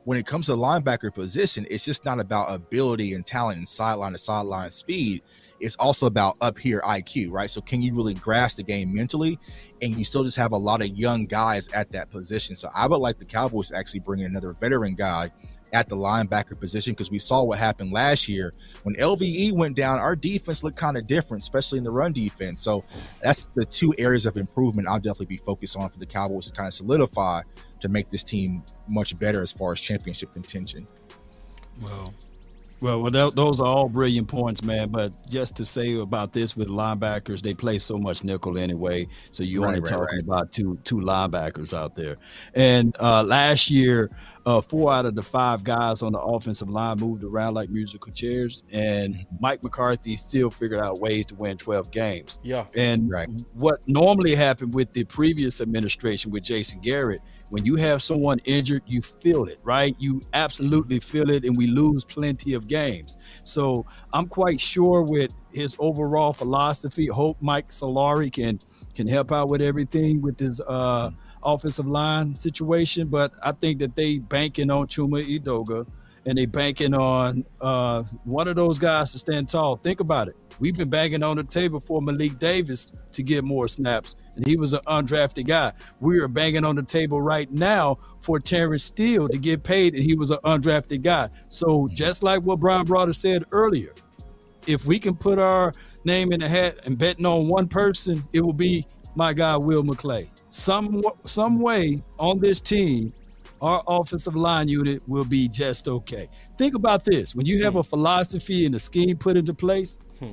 when 0.10 0.18
it 0.18 0.26
comes 0.26 0.47
to 0.47 0.53
linebacker 0.53 1.14
position, 1.14 1.68
it's 1.70 1.86
just 1.86 2.03
not 2.03 2.20
about 2.20 2.51
ability 2.51 3.14
and 3.14 3.28
talent 3.28 3.60
and 3.60 3.70
sideline 3.70 4.12
to 4.12 4.18
sideline 4.18 4.72
speed. 4.72 5.22
It's 5.60 5.76
also 5.76 6.07
about 6.07 6.36
up 6.41 6.57
here 6.57 6.82
IQ, 6.82 7.30
right? 7.30 7.47
So 7.47 7.62
can 7.62 7.84
you 7.84 7.93
really 7.93 8.16
grasp 8.16 8.57
the 8.57 8.64
game 8.64 8.91
mentally? 8.91 9.38
And 9.84 9.95
you 9.95 10.03
still 10.03 10.24
just 10.24 10.36
have 10.38 10.51
a 10.51 10.57
lot 10.57 10.82
of 10.82 10.88
young 10.88 11.28
guys 11.28 11.70
at 11.76 11.91
that 11.91 12.10
position. 12.10 12.55
So 12.55 12.72
I 12.74 12.88
would 12.88 12.97
like 12.97 13.20
the 13.20 13.26
Cowboys 13.26 13.70
to 13.70 13.78
actually 13.78 13.99
bring 13.99 14.22
in 14.22 14.26
another 14.26 14.53
veteran 14.53 14.95
guy 14.95 15.30
at 15.74 15.88
the 15.88 15.95
linebacker 15.95 16.60
position 16.60 16.93
because 16.93 17.12
we 17.12 17.20
saw 17.20 17.43
what 17.43 17.60
happened 17.60 17.91
last 17.91 18.28
year 18.28 18.51
when 18.82 18.95
LVE 18.95 19.53
went 19.53 19.78
down. 19.78 19.99
Our 19.99 20.16
defense 20.16 20.64
looked 20.64 20.78
kind 20.78 20.97
of 20.97 21.05
different, 21.05 21.43
especially 21.43 21.78
in 21.78 21.84
the 21.84 21.91
run 21.91 22.14
defense. 22.14 22.62
So 22.62 22.84
that's 23.22 23.43
the 23.53 23.64
two 23.64 23.93
areas 23.99 24.26
of 24.26 24.38
improvement 24.38 24.88
I'll 24.88 24.97
definitely 24.97 25.28
be 25.28 25.38
focused 25.38 25.78
on 25.78 25.88
for 25.91 25.99
the 25.99 26.07
Cowboys 26.07 26.47
to 26.47 26.53
kind 26.53 26.66
of 26.66 26.74
solidify 26.74 27.43
to 27.82 27.89
make 27.89 28.09
this 28.09 28.23
team 28.23 28.63
much 28.88 29.17
better 29.17 29.41
as 29.41 29.51
far 29.51 29.71
as 29.73 29.80
championship 29.82 30.34
contention. 30.34 30.88
Well, 31.82 32.13
well, 32.82 33.01
well 33.01 33.11
th- 33.11 33.34
those 33.36 33.59
are 33.59 33.65
all 33.65 33.89
brilliant 33.89 34.27
points, 34.27 34.63
man. 34.63 34.89
But 34.89 35.11
just 35.30 35.55
to 35.57 35.65
say 35.65 35.95
about 35.95 36.34
this 36.34 36.55
with 36.55 36.67
linebackers, 36.67 37.41
they 37.41 37.53
play 37.53 37.80
so 37.80 37.97
much 37.97 38.23
nickel 38.23 38.57
anyway. 38.57 39.07
So 39.32 39.43
you're 39.43 39.63
Right, 39.63 39.69
only 39.69 39.80
right, 39.82 39.89
talking 39.89 40.17
right. 40.17 40.23
about 40.23 40.51
two 40.51 40.77
two 40.84 40.97
linebackers 40.97 41.73
out 41.77 41.95
there. 41.95 42.17
And 42.53 42.95
uh, 42.99 43.23
last 43.23 43.69
year, 43.69 44.09
uh, 44.45 44.61
four 44.61 44.91
out 44.91 45.05
of 45.05 45.15
the 45.15 45.23
five 45.23 45.63
guys 45.63 46.01
on 46.01 46.13
the 46.13 46.19
offensive 46.19 46.69
line 46.69 46.97
moved 46.97 47.23
around 47.23 47.53
like 47.53 47.69
musical 47.69 48.11
chairs, 48.11 48.63
and 48.71 49.09
Mm-hmm. 49.19 49.35
Mike 49.39 49.63
McCarthy 49.63 50.17
still 50.17 50.49
figured 50.49 50.81
out 50.81 50.99
ways 50.99 51.25
to 51.27 51.35
win 51.35 51.57
12 51.57 51.91
games. 51.91 52.39
Yeah. 52.43 52.65
And 52.75 53.11
what 53.53 53.87
normally 53.87 54.35
happened 54.35 54.73
with 54.73 54.91
the 54.91 55.03
previous 55.05 55.61
administration 55.61 56.31
with 56.31 56.43
Jason 56.43 56.79
Garrett, 56.79 57.21
when 57.49 57.65
you 57.65 57.75
have 57.75 58.01
someone 58.01 58.39
injured, 58.45 58.83
you 58.85 59.01
feel 59.01 59.45
it, 59.45 59.59
right? 59.63 59.95
You 59.99 60.21
absolutely 60.33 60.99
feel 60.99 61.29
it, 61.29 61.43
and 61.45 61.57
we 61.57 61.67
lose 61.67 62.05
plenty 62.05 62.53
of 62.53 62.67
games. 62.67 63.17
So 63.43 63.85
I'm 64.13 64.27
quite 64.27 64.61
sure 64.61 65.01
with 65.01 65.31
his 65.51 65.75
overall 65.79 66.33
philosophy, 66.33 67.07
hope 67.07 67.37
Mike 67.41 67.69
Solari 67.69 68.31
can 68.31 68.59
can 68.93 69.07
help 69.07 69.31
out 69.31 69.49
with 69.49 69.61
everything 69.61 70.21
with 70.21 70.39
his 70.39 70.61
uh 70.61 71.11
offensive 71.43 71.87
line 71.87 72.35
situation. 72.35 73.07
But 73.07 73.33
I 73.41 73.51
think 73.51 73.79
that 73.79 73.95
they 73.95 74.19
banking 74.19 74.69
on 74.69 74.87
Chuma 74.87 75.39
Edoga 75.39 75.85
and 76.25 76.37
they 76.37 76.45
banking 76.45 76.93
on 76.93 77.45
uh, 77.61 78.03
one 78.23 78.47
of 78.47 78.55
those 78.55 78.79
guys 78.79 79.11
to 79.13 79.19
stand 79.19 79.49
tall. 79.49 79.77
Think 79.77 79.99
about 79.99 80.27
it. 80.27 80.35
We've 80.59 80.75
been 80.75 80.89
banging 80.89 81.23
on 81.23 81.37
the 81.37 81.43
table 81.43 81.79
for 81.79 82.01
Malik 82.01 82.37
Davis 82.37 82.91
to 83.13 83.23
get 83.23 83.45
more 83.45 83.67
snaps, 83.69 84.17
and 84.35 84.45
he 84.45 84.57
was 84.57 84.73
an 84.73 84.81
undrafted 84.87 85.47
guy. 85.47 85.71
We 86.01 86.19
are 86.19 86.27
banging 86.27 86.65
on 86.65 86.75
the 86.75 86.83
table 86.83 87.21
right 87.21 87.49
now 87.49 87.97
for 88.21 88.39
Terence 88.39 88.83
Steele 88.83 89.29
to 89.29 89.37
get 89.37 89.63
paid, 89.63 89.95
and 89.95 90.03
he 90.03 90.15
was 90.15 90.31
an 90.31 90.39
undrafted 90.43 91.01
guy. 91.01 91.29
So 91.47 91.87
just 91.93 92.23
like 92.23 92.43
what 92.43 92.59
Brian 92.59 92.85
Broaddus 92.85 93.15
said 93.15 93.45
earlier, 93.51 93.93
if 94.67 94.85
we 94.85 94.99
can 94.99 95.15
put 95.15 95.39
our 95.39 95.73
name 96.03 96.33
in 96.33 96.41
the 96.41 96.49
hat 96.49 96.79
and 96.83 96.97
betting 96.97 97.25
on 97.25 97.47
one 97.47 97.67
person, 97.67 98.23
it 98.33 98.41
will 98.41 98.53
be 98.53 98.85
my 99.15 99.31
guy 99.31 99.55
Will 99.55 99.83
McClay. 99.83 100.27
Some 100.50 101.02
some 101.26 101.60
way 101.60 102.02
on 102.18 102.39
this 102.39 102.60
team, 102.60 103.14
our 103.62 103.84
offensive 103.88 104.36
line 104.36 104.68
unit 104.68 105.08
will 105.08 105.26
be 105.26 105.47
just 105.47 105.88
okay. 105.88 106.28
Think 106.58 106.76
about 106.76 107.06
this: 107.06 107.36
when 107.36 107.45
you 107.45 107.64
have 107.64 107.74
hmm. 107.74 107.80
a 107.80 107.84
philosophy 107.84 108.66
and 108.66 108.76
a 108.76 108.80
scheme 108.80 109.18
put 109.18 109.38
into 109.38 109.54
place, 109.54 109.97
hmm. 110.20 110.32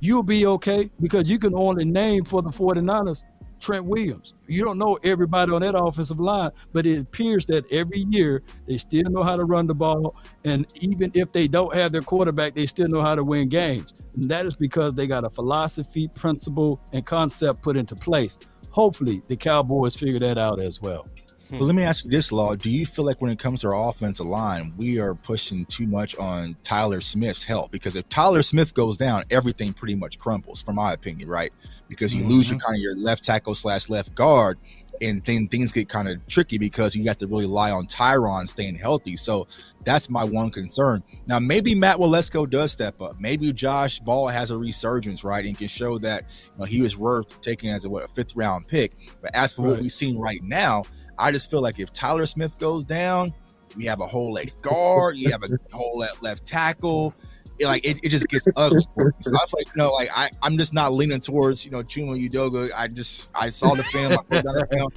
you'll 0.00 0.22
be 0.22 0.46
okay 0.46 0.90
because 1.00 1.30
you 1.30 1.38
can 1.38 1.54
only 1.54 1.84
name 1.84 2.24
for 2.24 2.42
the 2.42 2.50
49ers 2.50 3.22
Trent 3.64 3.86
Williams. 3.86 4.34
You 4.46 4.62
don't 4.64 4.76
know 4.76 4.98
everybody 5.02 5.50
on 5.52 5.62
that 5.62 5.74
offensive 5.74 6.20
line, 6.20 6.50
but 6.72 6.84
it 6.84 6.98
appears 6.98 7.46
that 7.46 7.70
every 7.72 8.04
year 8.10 8.42
they 8.66 8.76
still 8.76 9.10
know 9.10 9.22
how 9.22 9.36
to 9.36 9.44
run 9.44 9.66
the 9.66 9.74
ball. 9.74 10.16
And 10.44 10.66
even 10.74 11.10
if 11.14 11.32
they 11.32 11.48
don't 11.48 11.74
have 11.74 11.90
their 11.92 12.02
quarterback, 12.02 12.54
they 12.54 12.66
still 12.66 12.88
know 12.88 13.00
how 13.00 13.14
to 13.14 13.24
win 13.24 13.48
games. 13.48 13.94
And 14.16 14.30
that 14.30 14.44
is 14.44 14.54
because 14.54 14.92
they 14.92 15.06
got 15.06 15.24
a 15.24 15.30
philosophy, 15.30 16.08
principle, 16.08 16.78
and 16.92 17.06
concept 17.06 17.62
put 17.62 17.76
into 17.76 17.96
place. 17.96 18.38
Hopefully, 18.74 19.22
the 19.28 19.36
Cowboys 19.36 19.94
figure 19.94 20.18
that 20.18 20.36
out 20.36 20.58
as 20.58 20.82
well. 20.82 21.06
Hmm. 21.48 21.58
But 21.58 21.66
let 21.66 21.76
me 21.76 21.84
ask 21.84 22.04
you 22.04 22.10
this, 22.10 22.32
Law. 22.32 22.56
Do 22.56 22.68
you 22.68 22.84
feel 22.84 23.04
like 23.04 23.20
when 23.20 23.30
it 23.30 23.38
comes 23.38 23.60
to 23.60 23.68
our 23.68 23.88
offensive 23.88 24.26
line, 24.26 24.74
we 24.76 24.98
are 24.98 25.14
pushing 25.14 25.64
too 25.66 25.86
much 25.86 26.16
on 26.16 26.56
Tyler 26.64 27.00
Smith's 27.00 27.44
help? 27.44 27.70
Because 27.70 27.94
if 27.94 28.08
Tyler 28.08 28.42
Smith 28.42 28.74
goes 28.74 28.98
down, 28.98 29.22
everything 29.30 29.74
pretty 29.74 29.94
much 29.94 30.18
crumbles, 30.18 30.60
from 30.60 30.74
my 30.74 30.92
opinion, 30.92 31.28
right? 31.28 31.52
Because 31.86 32.12
you 32.12 32.22
mm-hmm. 32.22 32.30
lose 32.30 32.50
your 32.50 32.58
kind 32.58 32.74
of 32.74 32.80
your 32.80 32.96
left 32.96 33.22
tackle 33.22 33.54
slash 33.54 33.88
left 33.88 34.12
guard, 34.16 34.58
and 35.00 35.24
then 35.24 35.48
things 35.48 35.72
get 35.72 35.88
kind 35.88 36.08
of 36.08 36.24
tricky 36.28 36.58
because 36.58 36.94
you 36.94 37.04
have 37.04 37.18
to 37.18 37.26
really 37.26 37.44
rely 37.44 37.70
on 37.70 37.86
Tyron 37.86 38.48
staying 38.48 38.76
healthy. 38.76 39.16
So 39.16 39.46
that's 39.84 40.08
my 40.08 40.24
one 40.24 40.50
concern. 40.50 41.02
Now, 41.26 41.38
maybe 41.38 41.74
Matt 41.74 41.96
Waletzko 41.96 42.48
does 42.48 42.72
step 42.72 43.00
up. 43.00 43.20
Maybe 43.20 43.52
Josh 43.52 44.00
Ball 44.00 44.28
has 44.28 44.50
a 44.50 44.58
resurgence, 44.58 45.24
right, 45.24 45.44
and 45.44 45.56
can 45.56 45.68
show 45.68 45.98
that 45.98 46.24
you 46.54 46.58
know, 46.58 46.64
he 46.64 46.80
was 46.80 46.96
worth 46.96 47.40
taking 47.40 47.70
as 47.70 47.84
a, 47.84 47.90
what, 47.90 48.04
a 48.04 48.08
fifth 48.08 48.36
round 48.36 48.68
pick. 48.68 48.92
But 49.20 49.34
as 49.34 49.52
for 49.52 49.62
what 49.62 49.80
we've 49.80 49.92
seen 49.92 50.18
right 50.18 50.42
now, 50.42 50.84
I 51.18 51.30
just 51.32 51.50
feel 51.50 51.60
like 51.60 51.78
if 51.78 51.92
Tyler 51.92 52.26
Smith 52.26 52.58
goes 52.58 52.84
down, 52.84 53.32
we 53.76 53.84
have 53.86 54.00
a 54.00 54.06
whole 54.06 54.32
left 54.32 54.62
guard, 54.62 55.16
you 55.16 55.30
have 55.30 55.42
a 55.42 55.58
whole 55.72 55.98
left, 55.98 56.22
left 56.22 56.46
tackle. 56.46 57.14
It, 57.58 57.66
like 57.66 57.84
it, 57.86 57.98
it 58.02 58.08
just 58.08 58.26
gets 58.28 58.46
ugly. 58.56 58.84
So 59.20 59.30
I 59.34 59.46
feel 59.46 59.58
like 59.58 59.66
you 59.66 59.72
know, 59.76 59.90
like 59.92 60.08
I, 60.14 60.30
I'm 60.42 60.58
just 60.58 60.72
not 60.74 60.92
leaning 60.92 61.20
towards 61.20 61.64
you 61.64 61.70
know 61.70 61.82
Chuma 61.82 62.28
Edoga. 62.28 62.70
I 62.76 62.88
just 62.88 63.30
I 63.34 63.50
saw 63.50 63.74
the 63.74 63.84
film, 63.84 64.12
I 64.12 64.16
put 64.16 64.44
down 64.44 64.54
the 64.54 64.68
film. 64.72 64.90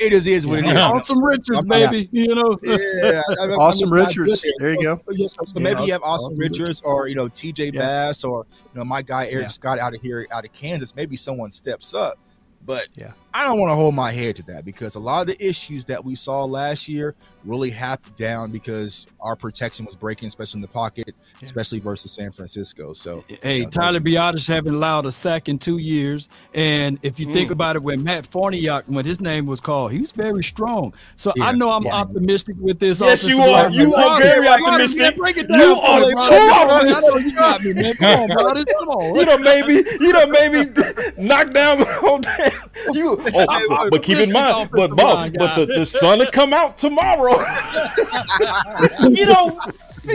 It 0.00 0.14
is 0.14 0.26
is 0.26 0.46
what 0.46 0.60
it 0.60 0.64
is. 0.66 0.74
Awesome 0.76 1.22
Richards, 1.22 1.58
I'm 1.60 1.68
not- 1.68 1.90
baby. 1.92 2.08
You 2.10 2.34
know, 2.34 2.58
yeah, 2.62 3.20
I- 3.28 3.34
I'm- 3.42 3.52
I'm 3.52 3.58
Awesome 3.60 3.92
Richards. 3.92 4.44
There 4.58 4.70
you 4.70 4.82
go. 4.82 4.96
So, 5.06 5.12
yes, 5.14 5.34
so 5.44 5.52
Yeah, 5.60 5.62
maybe 5.62 5.84
you 5.84 5.92
have 5.92 6.00
awesome- 6.02 6.32
Awesome, 6.32 6.32
awesome 6.32 6.38
Richards 6.38 6.80
or 6.80 7.06
you 7.08 7.14
know 7.14 7.28
TJ 7.28 7.74
Yeah. 7.74 7.80
Bass 7.80 8.24
or 8.24 8.46
you 8.72 8.78
know 8.78 8.84
my 8.84 9.02
guy 9.02 9.26
Eric 9.26 9.42
Yeah. 9.44 9.48
Scott 9.48 9.78
out 9.78 9.94
of 9.94 10.00
here 10.00 10.26
out 10.32 10.44
of 10.46 10.52
Kansas. 10.52 10.96
Maybe 10.96 11.16
someone 11.16 11.50
steps 11.52 11.92
up, 11.94 12.18
but 12.64 12.88
Yeah. 12.96 13.12
I 13.32 13.44
don't 13.44 13.60
want 13.60 13.70
to 13.70 13.74
hold 13.76 13.94
my 13.94 14.10
head 14.10 14.36
to 14.36 14.42
that 14.44 14.64
because 14.64 14.96
a 14.96 15.00
lot 15.00 15.20
of 15.20 15.26
the 15.28 15.44
issues 15.46 15.84
that 15.86 16.04
we 16.04 16.14
saw 16.16 16.44
last 16.44 16.88
year 16.88 17.14
really 17.44 17.70
happened 17.70 18.16
down 18.16 18.50
because 18.50 19.06
our 19.20 19.34
protection 19.36 19.86
was 19.86 19.94
breaking, 19.96 20.28
especially 20.28 20.58
in 20.58 20.62
the 20.62 20.68
pocket, 20.68 21.16
especially 21.40 21.78
versus 21.78 22.12
San 22.12 22.32
Francisco. 22.32 22.92
So, 22.92 23.24
Hey, 23.42 23.58
you 23.58 23.64
know, 23.64 23.70
Tyler 23.70 24.00
Biadasz 24.00 24.46
haven't 24.48 24.74
allowed 24.74 25.06
a 25.06 25.12
sack 25.12 25.48
in 25.48 25.58
two 25.58 25.78
years. 25.78 26.28
And 26.54 26.98
if 27.02 27.18
you 27.20 27.32
think 27.32 27.48
Mm. 27.48 27.52
about 27.52 27.76
it, 27.76 27.82
when 27.82 28.02
Matt 28.02 28.28
Farniok, 28.30 28.82
when 28.86 29.04
his 29.06 29.20
name 29.20 29.46
was 29.46 29.60
called, 29.60 29.92
he 29.92 30.00
was 30.00 30.12
very 30.12 30.42
strong. 30.44 30.92
So 31.16 31.32
Yeah, 31.36 31.46
I 31.46 31.52
know 31.52 31.70
I'm 31.70 31.84
yeah. 31.84 31.94
optimistic 31.94 32.56
with 32.58 32.78
this. 32.78 33.00
Yes, 33.00 33.22
you 33.26 33.40
are. 33.40 33.70
You 33.70 33.94
are 33.94 34.10
Rodgers, 34.10 34.26
very 34.28 34.48
optimistic. 34.48 34.98
man, 34.98 35.16
break 35.16 35.36
it 35.38 35.48
down 35.48 35.60
You 35.60 35.74
for 35.76 35.82
are 35.82 36.00
me, 36.00 36.06
too 36.08 36.18
I 36.20 36.48
know 36.60 36.74
optimistic. 36.74 37.24
you 37.24 37.32
got 37.36 37.62
me, 37.62 37.72
man. 37.74 37.94
Come 37.94 38.20
on, 38.20 38.28
Rodgers. 38.36 38.64
Come 38.78 38.88
on. 38.88 39.00
You 39.20 39.24
done 39.24 39.42
made 39.42 39.66
me, 39.66 39.74
you 40.00 40.12
done 40.12 40.30
made 40.30 40.52
me 40.52 40.82
knock 41.18 41.50
down 41.52 41.78
my 41.80 41.84
whole 41.86 42.18
damn. 42.18 42.52
You, 42.92 43.19
oh, 43.34 43.46
I'm 43.48 43.68
but, 43.68 43.90
but 43.90 44.02
keep 44.02 44.18
in 44.18 44.32
mind, 44.32 44.70
but 44.72 44.90
Bob, 44.96 44.98
line 45.18 45.32
but 45.38 45.54
the, 45.56 45.66
the 45.66 45.86
sun 45.86 46.18
will 46.20 46.30
come 46.30 46.52
out 46.52 46.78
tomorrow. 46.78 47.32
you 49.10 49.26
know, 49.26 49.58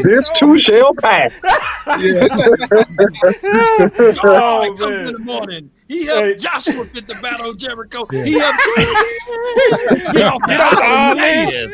This 0.04 0.30
too 0.32 0.58
shall 0.60 0.94
pass. 0.96 1.32
Oh, 4.24 4.68
Oh, 4.68 4.76
comes 4.78 4.82
in 4.82 4.90
man. 5.06 5.14
the 5.14 5.20
morning. 5.20 5.72
He 5.88 6.06
helped 6.06 6.26
Hey. 6.28 6.36
Joshua 6.36 6.86
get 6.88 7.08
the 7.08 7.14
battle 7.16 7.52
of 7.52 7.58
Jericho. 7.58 8.08
Yeah. 8.12 8.24
He 8.26 8.34
helped 8.34 8.60
get 10.14 10.24
off 10.24 10.42
Get 10.48 10.60
off 10.60 10.82
our 10.82 11.16
man. 11.16 11.70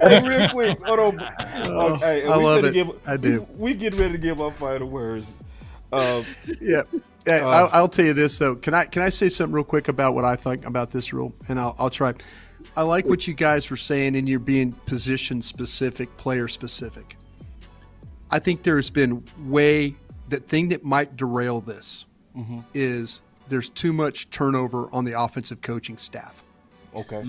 hey, 0.00 0.28
real 0.28 0.48
quick, 0.50 0.78
hold 0.84 0.98
on. 0.98 1.20
Okay, 1.66 2.26
I 2.26 2.36
we 2.36 2.44
love 2.44 2.64
it. 2.64 2.74
Give, 2.74 2.90
I 3.06 3.16
do. 3.16 3.46
We, 3.56 3.72
we 3.72 3.74
get 3.74 3.94
ready 3.94 4.12
to 4.12 4.18
give 4.18 4.40
our 4.40 4.50
final 4.50 4.88
words. 4.88 5.30
Um, 5.92 6.24
Yeah. 6.60 6.82
Yeah, 7.28 7.46
Uh, 7.46 7.50
I'll, 7.50 7.70
I'll 7.72 7.88
tell 7.88 8.04
you 8.04 8.12
this 8.14 8.38
though. 8.38 8.54
Can 8.56 8.74
I 8.74 8.84
can 8.86 9.02
I 9.02 9.08
say 9.10 9.28
something 9.28 9.54
real 9.54 9.64
quick 9.64 9.88
about 9.88 10.14
what 10.14 10.24
I 10.24 10.34
think 10.36 10.64
about 10.64 10.90
this 10.90 11.12
rule? 11.12 11.32
And 11.48 11.60
I'll, 11.60 11.76
I'll 11.78 11.90
try. 11.90 12.14
I 12.76 12.82
like 12.82 13.06
what 13.06 13.26
you 13.28 13.34
guys 13.34 13.70
were 13.70 13.76
saying, 13.76 14.16
and 14.16 14.28
you're 14.28 14.38
being 14.40 14.72
position 14.86 15.40
specific, 15.42 16.14
player 16.16 16.48
specific. 16.48 17.16
I 18.30 18.38
think 18.38 18.62
there's 18.62 18.90
been 18.90 19.24
way 19.46 19.94
the 20.28 20.38
thing 20.38 20.68
that 20.70 20.84
might 20.84 21.16
derail 21.16 21.60
this 21.60 22.04
Mm-hmm. 22.36 22.60
is 22.74 23.20
there's 23.48 23.68
too 23.70 23.92
much 23.92 24.30
turnover 24.30 24.88
on 24.92 25.04
the 25.04 25.18
offensive 25.20 25.60
coaching 25.62 25.96
staff. 25.98 26.44
okay. 26.94 27.22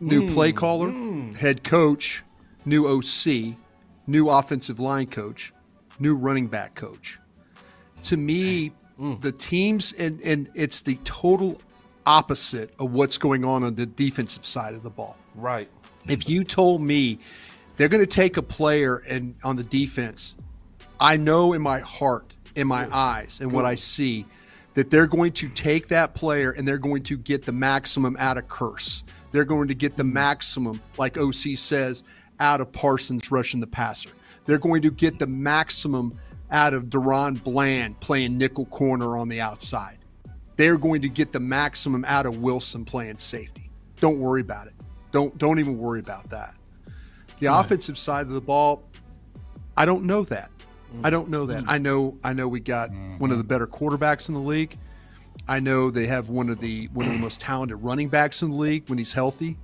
New 0.00 0.22
Mm, 0.22 0.34
play 0.34 0.52
caller, 0.52 0.90
head 1.38 1.62
coach, 1.64 2.22
new 2.66 2.86
OC, 2.88 3.54
new 4.08 4.28
offensive 4.28 4.80
line 4.80 5.06
coach, 5.06 5.52
new 6.00 6.14
running 6.16 6.46
back 6.48 6.74
coach. 6.74 7.18
To 8.02 8.16
me, 8.16 8.72
the 9.20 9.32
teams 9.32 9.92
and 9.94 10.20
and 10.20 10.48
it's 10.54 10.80
the 10.80 10.96
total 11.04 11.60
opposite 12.06 12.72
of 12.78 12.94
what's 12.94 13.18
going 13.18 13.44
on 13.44 13.62
on 13.62 13.74
the 13.74 13.86
defensive 13.86 14.46
side 14.46 14.74
of 14.74 14.82
the 14.82 14.90
ball. 14.90 15.16
Right. 15.34 15.68
If 16.08 16.28
you 16.28 16.44
told 16.44 16.82
me 16.82 17.18
they're 17.76 17.88
going 17.88 18.04
to 18.04 18.06
take 18.06 18.36
a 18.36 18.42
player 18.42 18.98
and 19.08 19.34
on 19.44 19.56
the 19.56 19.64
defense, 19.64 20.34
I 21.00 21.16
know 21.16 21.52
in 21.52 21.62
my 21.62 21.80
heart, 21.80 22.34
in 22.56 22.66
my 22.66 22.88
eyes, 22.94 23.40
and 23.40 23.52
what 23.52 23.64
I 23.64 23.74
see 23.74 24.26
that 24.74 24.90
they're 24.90 25.06
going 25.06 25.32
to 25.32 25.48
take 25.48 25.88
that 25.88 26.14
player 26.14 26.52
and 26.52 26.66
they're 26.66 26.78
going 26.78 27.02
to 27.02 27.16
get 27.16 27.44
the 27.44 27.52
maximum 27.52 28.16
out 28.18 28.38
of 28.38 28.48
Kearse. 28.48 29.02
They're 29.30 29.44
going 29.44 29.68
to 29.68 29.74
get 29.74 29.96
the 29.96 30.02
mm-hmm. 30.02 30.14
maximum, 30.14 30.80
like 30.98 31.18
OC 31.18 31.56
says, 31.56 32.04
out 32.40 32.60
of 32.60 32.72
Parsons 32.72 33.30
rushing 33.30 33.60
the 33.60 33.66
passer. 33.66 34.10
They're 34.44 34.58
going 34.58 34.82
to 34.82 34.90
get 34.90 35.18
the 35.18 35.26
maximum 35.26 36.18
out 36.52 36.74
of 36.74 36.84
DaRon 36.84 37.42
Bland 37.42 37.98
playing 38.00 38.38
nickel 38.38 38.66
corner 38.66 39.16
on 39.16 39.28
the 39.28 39.40
outside. 39.40 39.98
They're 40.56 40.78
going 40.78 41.02
to 41.02 41.08
get 41.08 41.32
the 41.32 41.40
maximum 41.40 42.04
out 42.04 42.26
of 42.26 42.38
Wilson 42.38 42.84
playing 42.84 43.18
safety. 43.18 43.70
Don't 43.98 44.18
worry 44.18 44.42
about 44.42 44.66
it. 44.68 44.74
Don't 45.10 45.36
don't 45.38 45.58
even 45.58 45.78
worry 45.78 46.00
about 46.00 46.30
that. 46.30 46.54
The 47.38 47.46
offensive 47.46 47.98
side 47.98 48.26
of 48.26 48.32
the 48.32 48.40
ball, 48.40 48.84
I 49.76 49.84
don't 49.84 50.04
know 50.04 50.22
that. 50.24 50.50
I 51.02 51.10
don't 51.10 51.28
know 51.28 51.46
that. 51.46 51.62
Mm-hmm. 51.62 51.70
I 51.70 51.78
know 51.78 52.18
I 52.22 52.32
know 52.32 52.48
we 52.48 52.60
got 52.60 52.90
one 53.18 53.30
of 53.30 53.38
the 53.38 53.42
mm-hmm. 53.42 53.48
better 53.48 53.66
quarterbacks 53.66 54.28
in 54.28 54.34
the 54.34 54.40
league. 54.40 54.78
I 55.48 55.58
know 55.58 55.90
they 55.90 56.06
have 56.06 56.28
one 56.28 56.48
of 56.48 56.60
the 56.60 56.86
one 56.92 57.06
of 57.06 57.12
the 57.12 57.18
most 57.18 57.40
talented 57.40 57.82
running 57.82 58.08
backs 58.08 58.42
in 58.42 58.50
the 58.50 58.56
league 58.56 58.88
when 58.88 58.98
he's 58.98 59.12
healthy. 59.12 59.58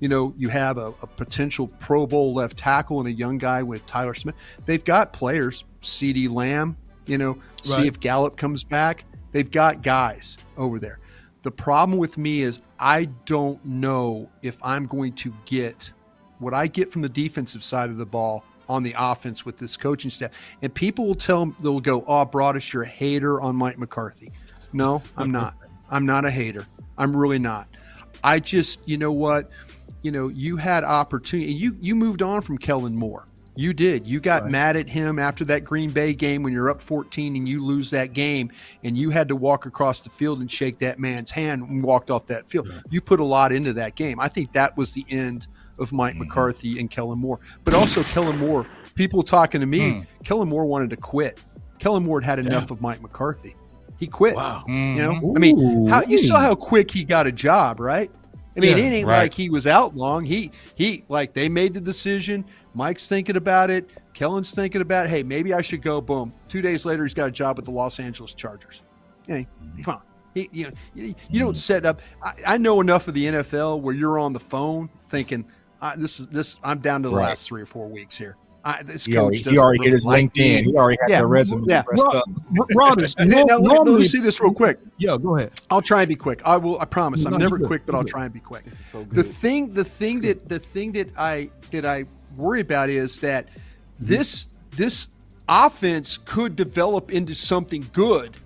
You 0.00 0.08
know, 0.08 0.34
you 0.36 0.48
have 0.48 0.76
a, 0.76 0.88
a 1.02 1.06
potential 1.06 1.68
Pro 1.78 2.06
Bowl 2.06 2.34
left 2.34 2.58
tackle 2.58 2.98
and 3.00 3.08
a 3.08 3.12
young 3.12 3.38
guy 3.38 3.62
with 3.62 3.86
Tyler 3.86 4.14
Smith. 4.14 4.34
They've 4.64 4.84
got 4.84 5.12
players, 5.12 5.64
CeeDee 5.84 6.30
Lamb, 6.30 6.76
you 7.06 7.18
know, 7.18 7.38
see 7.62 7.86
if 7.86 8.00
Gallup 8.00 8.36
comes 8.36 8.64
back. 8.64 9.04
They've 9.32 9.50
got 9.50 9.82
guys 9.82 10.38
over 10.56 10.78
there. 10.78 10.98
The 11.42 11.50
problem 11.50 11.98
with 11.98 12.16
me 12.16 12.40
is 12.42 12.62
I 12.78 13.04
don't 13.26 13.62
know 13.64 14.30
if 14.42 14.58
I'm 14.62 14.86
going 14.86 15.12
to 15.14 15.34
get 15.44 15.92
what 16.38 16.54
I 16.54 16.66
get 16.66 16.90
from 16.90 17.02
the 17.02 17.08
defensive 17.08 17.62
side 17.62 17.90
of 17.90 17.98
the 17.98 18.06
ball 18.06 18.44
on 18.68 18.82
the 18.82 18.94
offense 18.96 19.44
with 19.44 19.58
this 19.58 19.76
coaching 19.76 20.10
staff. 20.10 20.56
And 20.62 20.74
people 20.74 21.06
will 21.06 21.14
tell 21.14 21.46
they'll 21.60 21.80
go, 21.80 22.04
"Oh, 22.06 22.24
Broadus, 22.24 22.72
you're 22.72 22.84
a 22.84 22.88
hater 22.88 23.40
on 23.40 23.56
Mike 23.56 23.78
McCarthy." 23.78 24.32
No, 24.72 25.02
I'm 25.16 25.30
not. 25.30 25.54
I'm 25.90 26.06
not 26.06 26.24
a 26.24 26.30
hater. 26.30 26.66
I'm 26.96 27.14
really 27.16 27.38
not. 27.38 27.68
I 28.22 28.40
just, 28.40 28.80
you 28.88 28.96
know 28.96 29.12
what, 29.12 29.50
you 30.02 30.10
know, 30.10 30.28
you 30.28 30.56
had 30.56 30.84
opportunity. 30.84 31.52
You 31.52 31.76
you 31.80 31.94
moved 31.94 32.22
on 32.22 32.40
from 32.40 32.58
Kellen 32.58 32.96
Moore. 32.96 33.26
You 33.56 33.72
did. 33.72 34.06
You 34.06 34.18
got 34.20 34.50
mad 34.50 34.76
at 34.76 34.88
him 34.88 35.18
after 35.18 35.44
that 35.46 35.64
Green 35.64 35.90
Bay 35.90 36.12
game 36.12 36.42
when 36.42 36.52
you're 36.52 36.70
up 36.70 36.80
14 36.80 37.36
and 37.36 37.48
you 37.48 37.64
lose 37.64 37.90
that 37.90 38.12
game, 38.12 38.50
and 38.82 38.98
you 38.98 39.10
had 39.10 39.28
to 39.28 39.36
walk 39.36 39.66
across 39.66 40.00
the 40.00 40.10
field 40.10 40.40
and 40.40 40.50
shake 40.50 40.78
that 40.78 40.98
man's 40.98 41.30
hand 41.30 41.62
and 41.62 41.82
walked 41.82 42.10
off 42.10 42.26
that 42.26 42.48
field. 42.48 42.72
You 42.90 43.00
put 43.00 43.20
a 43.20 43.24
lot 43.24 43.52
into 43.52 43.72
that 43.74 43.94
game. 43.94 44.18
I 44.18 44.28
think 44.28 44.52
that 44.52 44.76
was 44.76 44.90
the 44.90 45.04
end 45.08 45.46
of 45.78 45.92
Mike 45.92 46.14
mm-hmm. 46.14 46.24
McCarthy 46.24 46.80
and 46.80 46.90
Kellen 46.90 47.18
Moore. 47.18 47.38
But 47.64 47.74
also 47.74 48.02
Kellen 48.04 48.38
Moore. 48.38 48.66
People 48.94 49.22
talking 49.22 49.60
to 49.60 49.66
me, 49.66 49.90
hmm. 49.90 50.00
Kellen 50.24 50.48
Moore 50.48 50.64
wanted 50.66 50.90
to 50.90 50.96
quit. 50.96 51.40
Kellen 51.78 52.04
Moore 52.04 52.20
had 52.20 52.38
had 52.38 52.46
enough 52.46 52.70
of 52.70 52.80
Mike 52.80 53.02
McCarthy. 53.02 53.56
He 53.98 54.06
quit. 54.06 54.34
Wow. 54.34 54.64
You 54.68 54.74
know, 54.74 55.12
mm-hmm. 55.12 55.36
I 55.36 55.40
mean, 55.40 55.86
how, 55.86 56.02
you 56.02 56.18
saw 56.18 56.40
how 56.40 56.54
quick 56.54 56.90
he 56.90 57.04
got 57.04 57.26
a 57.26 57.32
job, 57.32 57.80
right? 57.80 58.10
I 58.56 58.60
mean, 58.60 58.78
Yeah, 58.78 58.84
it 58.84 58.90
ain't 58.92 59.06
right. 59.08 59.18
like 59.22 59.34
he 59.34 59.50
was 59.50 59.66
out 59.66 59.96
long. 59.96 60.24
He 60.24 60.50
he 60.74 61.04
like 61.08 61.32
they 61.34 61.48
made 61.48 61.74
the 61.74 61.80
decision. 61.80 62.44
Mike's 62.74 63.06
thinking 63.06 63.36
about 63.36 63.70
it. 63.70 63.90
Kellen's 64.14 64.52
thinking 64.52 64.80
about, 64.80 65.08
hey, 65.08 65.22
maybe 65.22 65.52
I 65.54 65.60
should 65.60 65.82
go. 65.82 66.00
Boom. 66.00 66.32
Two 66.48 66.62
days 66.62 66.84
later, 66.84 67.02
he's 67.04 67.14
got 67.14 67.28
a 67.28 67.32
job 67.32 67.56
with 67.56 67.64
the 67.64 67.70
Los 67.72 67.98
Angeles 67.98 68.32
Chargers. 68.34 68.82
Hey, 69.26 69.46
come 69.82 69.94
on. 69.96 70.02
He, 70.34 70.48
you 70.52 70.64
know, 70.64 70.70
you, 70.94 71.14
you 71.30 71.40
don't 71.40 71.58
set 71.58 71.84
up. 71.86 72.00
I, 72.22 72.32
I 72.46 72.58
know 72.58 72.80
enough 72.80 73.06
of 73.08 73.14
the 73.14 73.24
NFL 73.26 73.80
where 73.80 73.94
you're 73.94 74.18
on 74.18 74.32
the 74.32 74.40
phone 74.40 74.88
thinking, 75.08 75.44
I, 75.80 75.96
this 75.96 76.18
is 76.20 76.26
this. 76.28 76.58
I'm 76.64 76.78
down 76.80 77.02
to 77.04 77.08
the 77.08 77.14
Right. 77.16 77.28
last 77.28 77.46
three 77.48 77.62
or 77.62 77.66
four 77.66 77.88
weeks 77.88 78.16
here. 78.18 78.36
I, 78.64 78.82
this 78.82 79.04
He 79.04 79.12
coach 79.12 79.22
already, 79.22 79.38
he 79.42 79.58
already 79.58 79.84
hit 79.84 79.92
his 79.92 80.06
like 80.06 80.32
LinkedIn. 80.32 80.36
me. 80.36 80.62
He 80.62 80.74
already 80.74 80.98
had 81.02 81.10
Yeah. 81.10 81.20
the 81.20 81.26
resume 81.26 81.64
Yeah. 81.68 81.82
pressed 81.82 82.06
up. 82.06 82.24
Rodgers, 82.74 83.14
And 83.18 83.30
then- 83.30 83.46
now, 83.46 83.58
let, 83.58 83.84
me- 83.84 83.90
let 83.90 84.00
me 84.00 84.06
see 84.06 84.20
this 84.20 84.40
real 84.40 84.54
quick. 84.54 84.78
yeah, 84.96 85.18
go 85.18 85.36
ahead. 85.36 85.52
I'll 85.70 85.82
try 85.82 86.00
and 86.00 86.08
be 86.08 86.16
quick. 86.16 86.40
I 86.46 86.56
will. 86.56 86.80
I 86.80 86.86
promise. 86.86 87.24
No, 87.24 87.32
I'm 87.32 87.38
never 87.38 87.58
quick, 87.58 87.84
but 87.84 87.94
I'll 87.94 88.04
try 88.04 88.24
and 88.24 88.32
be 88.32 88.40
quick. 88.40 88.64
This 88.64 88.80
is 88.80 88.86
so 88.86 89.04
good. 89.04 89.16
The 89.16 89.22
thing, 89.22 89.72
the 89.72 89.84
thing 89.84 90.20
that 90.22 90.48
the 90.48 90.58
thing 90.58 90.92
that 90.92 91.10
I 91.18 91.50
that 91.72 91.84
I 91.84 92.04
worry 92.36 92.60
about 92.60 92.88
is 92.88 93.18
that 93.20 93.48
hmm. 93.98 94.06
this 94.06 94.46
this 94.76 95.08
offense 95.48 96.18
could 96.24 96.56
develop 96.56 97.10
into 97.10 97.34
something 97.34 97.86
good, 97.92 98.36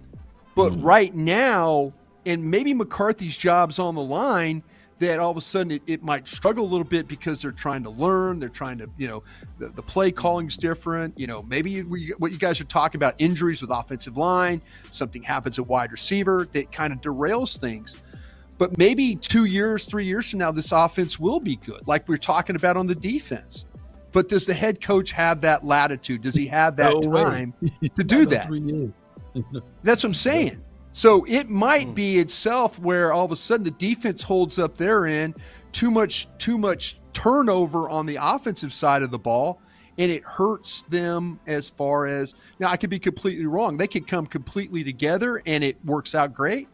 but 0.57 0.71
hmm. 0.71 0.83
right 0.83 1.15
now, 1.15 1.93
and 2.27 2.45
maybe 2.45 2.75
McCarthy's 2.75 3.37
job's 3.37 3.79
on 3.79 3.95
the 3.95 4.03
line. 4.03 4.63
That 4.99 5.21
all 5.21 5.31
of 5.31 5.37
a 5.37 5.41
sudden 5.41 5.73
it, 5.73 5.83
it 5.87 6.03
might 6.03 6.27
struggle 6.27 6.65
a 6.65 6.69
little 6.69 6.85
bit 6.85 7.07
because 7.07 7.41
they're 7.41 7.53
trying 7.53 7.85
to 7.85 7.91
learn. 7.91 8.41
They're 8.41 8.49
trying 8.49 8.79
to, 8.79 8.91
you 8.97 9.07
know, 9.07 9.23
the, 9.59 9.69
the 9.69 9.83
play 9.83 10.11
calling's 10.11 10.57
different. 10.57 11.19
You 11.19 11.29
know, 11.29 11.43
maybe 11.43 11.83
we, 11.83 12.15
what 12.19 12.33
you 12.33 12.39
guys 12.39 12.61
are 12.61 12.65
talking 12.65 12.99
about 12.99 13.15
injuries 13.19 13.61
with 13.61 13.71
offensive 13.71 14.17
line, 14.17 14.61
something 14.91 15.23
happens 15.23 15.59
at 15.59 15.67
wide 15.67 15.93
receiver 15.93 16.49
that 16.53 16.73
kind 16.73 16.93
of 16.93 17.01
derails 17.01 17.59
things. 17.59 17.97
But 18.59 18.77
maybe 18.77 19.15
two 19.15 19.45
years, 19.45 19.85
three 19.85 20.05
years 20.05 20.31
from 20.31 20.41
now, 20.41 20.51
this 20.51 20.73
offense 20.73 21.19
will 21.19 21.39
be 21.39 21.57
good, 21.57 21.87
like 21.87 22.09
we 22.09 22.15
are 22.17 22.19
talking 22.19 22.57
about 22.57 22.77
on 22.77 22.87
the 22.87 22.95
defense. 22.95 23.67
But 24.11 24.29
does 24.29 24.47
the 24.47 24.55
head 24.55 24.81
coach 24.81 25.13
have 25.13 25.41
that 25.43 25.65
latitude? 25.65 26.23
Does 26.23 26.35
he 26.35 26.47
have 26.49 26.77
that 26.77 26.93
No 26.93 27.01
time 27.01 27.55
to 27.95 28.05
do 28.05 28.27
that? 28.27 28.49
That's 29.83 30.03
what 30.03 30.09
I'm 30.09 30.15
saying. 30.15 30.63
So 30.99 31.25
it 31.29 31.49
might 31.49 31.95
be 31.95 32.19
itself 32.19 32.81
where 32.81 33.13
all 33.13 33.25
of 33.25 33.31
a 33.31 33.37
sudden 33.37 33.63
the 33.63 33.71
defense 33.71 34.21
holds 34.21 34.59
up 34.59 34.77
their 34.77 35.07
end, 35.07 35.37
too 35.71 35.93
much, 35.93 36.27
too 36.39 36.59
much 36.59 36.99
turnover 37.13 37.89
on 37.89 38.05
the 38.05 38.19
offensive 38.21 38.73
side 38.73 39.05
of 39.05 39.13
the 39.13 39.19
ball, 39.19 39.61
and 39.97 40.11
it 40.11 40.25
hurts 40.25 40.83
them 40.89 41.39
as 41.47 41.71
far 41.71 42.09
as 42.09 42.35
now. 42.59 42.69
I 42.69 42.77
could 42.77 42.91
be 42.91 42.99
completely 42.99 43.47
wrong. 43.47 43.77
They 43.77 43.87
could 43.87 44.09
come 44.09 44.27
completely 44.27 44.83
together 44.83 45.41
and 45.47 45.63
it 45.63 45.77
works 45.85 46.17
out 46.17 46.35
great, 46.35 46.67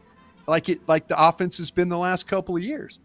like 0.46 0.70
it 0.70 0.80
like 0.88 1.06
the 1.06 1.22
offense 1.22 1.58
has 1.58 1.70
been 1.70 1.90
the 1.90 1.98
last 1.98 2.26
couple 2.26 2.56
of 2.56 2.62
years. 2.62 3.00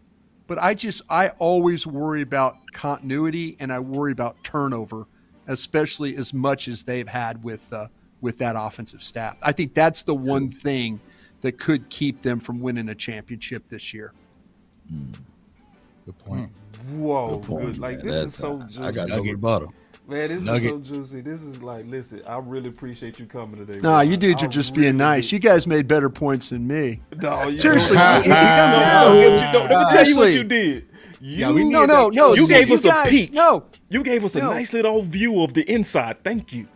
But 0.46 0.58
I 0.58 0.72
just 0.72 1.02
I 1.10 1.28
always 1.38 1.86
worry 1.86 2.22
about 2.22 2.56
continuity 2.72 3.58
and 3.60 3.70
I 3.70 3.78
worry 3.78 4.12
about 4.12 4.42
turnover, 4.42 5.06
especially 5.48 6.16
as 6.16 6.32
much 6.32 6.66
as 6.66 6.82
they've 6.82 7.06
had 7.06 7.44
with 7.44 7.70
uh, 7.74 7.88
with 8.22 8.38
that 8.38 8.56
offensive 8.56 9.02
staff. 9.02 9.36
I 9.42 9.52
think 9.52 9.74
that's 9.74 10.02
the 10.02 10.14
one 10.14 10.48
thing 10.48 10.98
that 11.42 11.58
could 11.58 11.88
keep 11.88 12.22
them 12.22 12.38
from 12.40 12.60
winning 12.60 12.88
a 12.88 12.94
championship 12.94 13.66
this 13.68 13.92
year. 13.94 14.12
Good 16.06 16.18
point. 16.18 16.50
Hmm. 16.86 17.00
Whoa, 17.00 17.36
Good 17.36 17.42
point, 17.46 17.66
good. 17.66 17.78
Like 17.78 17.96
man. 17.98 18.06
this 18.06 18.14
That's- 18.14 18.32
is 18.32 18.38
so 18.38 18.58
juicy. 18.62 18.80
I 18.82 18.92
got 18.92 19.08
no 19.08 19.22
rebuttal. 19.22 19.72
Man, 20.08 20.28
this 20.28 20.42
Nugget. 20.42 20.74
is 20.74 20.88
so 20.88 20.94
juicy. 20.94 21.20
This 21.20 21.40
is 21.42 21.62
like, 21.62 21.86
listen, 21.86 22.20
I 22.26 22.38
really 22.38 22.68
appreciate 22.68 23.20
you 23.20 23.26
coming 23.26 23.64
today. 23.64 23.78
Nah, 23.80 24.00
bro. 24.02 24.10
you 24.10 24.16
dudes 24.16 24.42
are 24.42 24.48
just 24.48 24.70
really 24.76 24.88
being 24.88 24.96
nice. 24.96 25.28
do. 25.30 25.36
You 25.36 25.40
guys 25.40 25.68
made 25.68 25.86
better 25.86 26.10
points 26.10 26.50
than 26.50 26.66
me. 26.66 27.00
No, 27.22 27.46
you 27.48 27.58
Seriously, 27.58 27.96
don't. 27.96 28.22
it- 28.24 28.26
it- 28.26 28.34
come 28.34 28.70
no, 28.70 28.76
on. 28.76 29.14
no, 29.14 29.20
you 29.20 29.52
don't. 29.52 29.70
Let 29.70 29.86
me 29.86 29.92
tell 29.92 30.06
you 30.08 30.16
what 30.16 30.34
you 30.34 30.44
did. 30.44 30.86
You, 31.20 31.36
Yeah, 31.36 31.52
we 31.52 31.64
No, 31.64 31.84
no, 31.84 32.08
no. 32.08 32.34
you 32.34 32.46
see, 32.46 32.54
gave 32.54 32.70
us 32.72 32.84
a 32.84 33.04
peek. 33.08 33.32
No, 33.32 33.66
You 33.88 34.02
gave 34.02 34.24
us 34.24 34.34
a 34.36 34.40
No. 34.40 34.50
nice 34.52 34.72
little 34.72 35.02
view 35.02 35.42
of 35.42 35.52
the 35.54 35.70
inside. 35.70 36.24
Thank 36.24 36.52
you. 36.52 36.66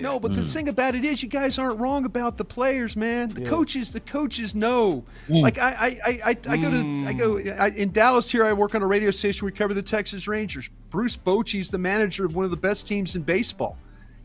No, 0.00 0.20
but 0.20 0.34
the 0.34 0.40
mm. 0.40 0.52
thing 0.52 0.68
about 0.68 0.94
it 0.94 1.04
is, 1.04 1.22
you 1.22 1.28
guys 1.28 1.58
aren't 1.58 1.78
wrong 1.80 2.04
about 2.04 2.36
the 2.36 2.44
players, 2.44 2.96
man. 2.96 3.28
The 3.28 3.42
Yeah. 3.42 3.48
coaches, 3.48 3.90
the 3.90 4.00
coaches 4.00 4.54
know. 4.54 5.04
Mm. 5.28 5.42
Like 5.42 5.58
I, 5.58 5.68
I, 5.68 5.86
I, 5.86 6.20
I, 6.24 6.36
I 6.48 6.56
go 6.56 6.70
to, 6.70 7.04
I 7.06 7.12
go 7.12 7.34
mm. 7.34 7.60
I, 7.60 7.68
in 7.68 7.92
Dallas 7.92 8.30
here. 8.30 8.44
I 8.44 8.52
work 8.52 8.74
on 8.74 8.82
a 8.82 8.86
radio 8.86 9.10
station. 9.10 9.46
We 9.46 9.52
cover 9.52 9.74
the 9.74 9.82
Texas 9.82 10.28
Rangers. 10.28 10.70
Bruce 10.90 11.16
Bochy's 11.16 11.70
the 11.70 11.78
manager 11.78 12.24
of 12.24 12.34
one 12.34 12.44
of 12.44 12.50
the 12.50 12.56
best 12.56 12.86
teams 12.86 13.16
in 13.16 13.22
baseball. 13.22 13.78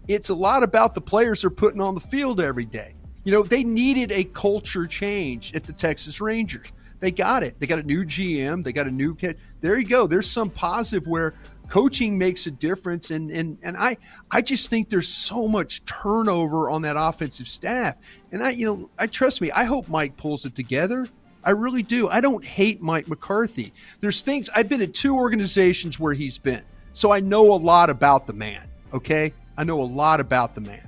It's 0.07 0.29
a 0.29 0.35
lot 0.35 0.63
about 0.63 0.93
the 0.93 1.01
players 1.01 1.41
they're 1.41 1.49
putting 1.49 1.81
on 1.81 1.95
the 1.95 2.01
field 2.01 2.39
every 2.39 2.65
day. 2.65 2.95
You 3.23 3.31
know, 3.31 3.43
they 3.43 3.63
needed 3.63 4.11
a 4.11 4.23
culture 4.23 4.87
change 4.87 5.53
at 5.53 5.63
the 5.63 5.73
Texas 5.73 6.19
Rangers. 6.19 6.73
They 6.99 7.11
got 7.11 7.43
it. 7.43 7.59
They 7.59 7.65
got 7.65 7.79
a 7.79 7.83
new 7.83 8.05
GM. 8.05 8.63
They 8.63 8.71
got 8.71 8.87
a 8.87 8.91
new 8.91 9.15
kid. 9.15 9.39
There 9.59 9.77
you 9.77 9.87
go. 9.87 10.05
There's 10.05 10.29
some 10.29 10.49
positive 10.49 11.07
where 11.07 11.33
coaching 11.71 12.17
makes 12.17 12.47
a 12.47 12.51
difference 12.51 13.11
and 13.11 13.31
and 13.31 13.57
and 13.63 13.77
I 13.77 13.95
I 14.29 14.41
just 14.41 14.69
think 14.69 14.89
there's 14.89 15.07
so 15.07 15.47
much 15.47 15.85
turnover 15.85 16.69
on 16.69 16.81
that 16.81 16.97
offensive 16.99 17.47
staff. 17.47 17.95
And 18.33 18.43
I 18.43 18.49
you 18.49 18.65
know, 18.65 18.89
I 18.99 19.07
trust 19.07 19.39
me, 19.39 19.51
I 19.51 19.63
hope 19.63 19.87
Mike 19.87 20.17
pulls 20.17 20.45
it 20.45 20.53
together. 20.53 21.07
I 21.45 21.51
really 21.51 21.81
do. 21.81 22.09
I 22.09 22.19
don't 22.19 22.43
hate 22.43 22.81
Mike 22.81 23.07
McCarthy. 23.07 23.71
There's 24.01 24.19
things 24.19 24.49
I've 24.53 24.67
been 24.67 24.81
at 24.81 24.93
two 24.93 25.15
organizations 25.15 25.97
where 25.97 26.13
he's 26.13 26.37
been. 26.37 26.61
So 26.91 27.13
I 27.13 27.21
know 27.21 27.53
a 27.53 27.55
lot 27.55 27.89
about 27.89 28.27
the 28.27 28.33
man, 28.33 28.67
okay? 28.93 29.33
I 29.57 29.63
know 29.63 29.79
a 29.79 29.83
lot 29.83 30.19
about 30.19 30.53
the 30.53 30.61
man. 30.61 30.85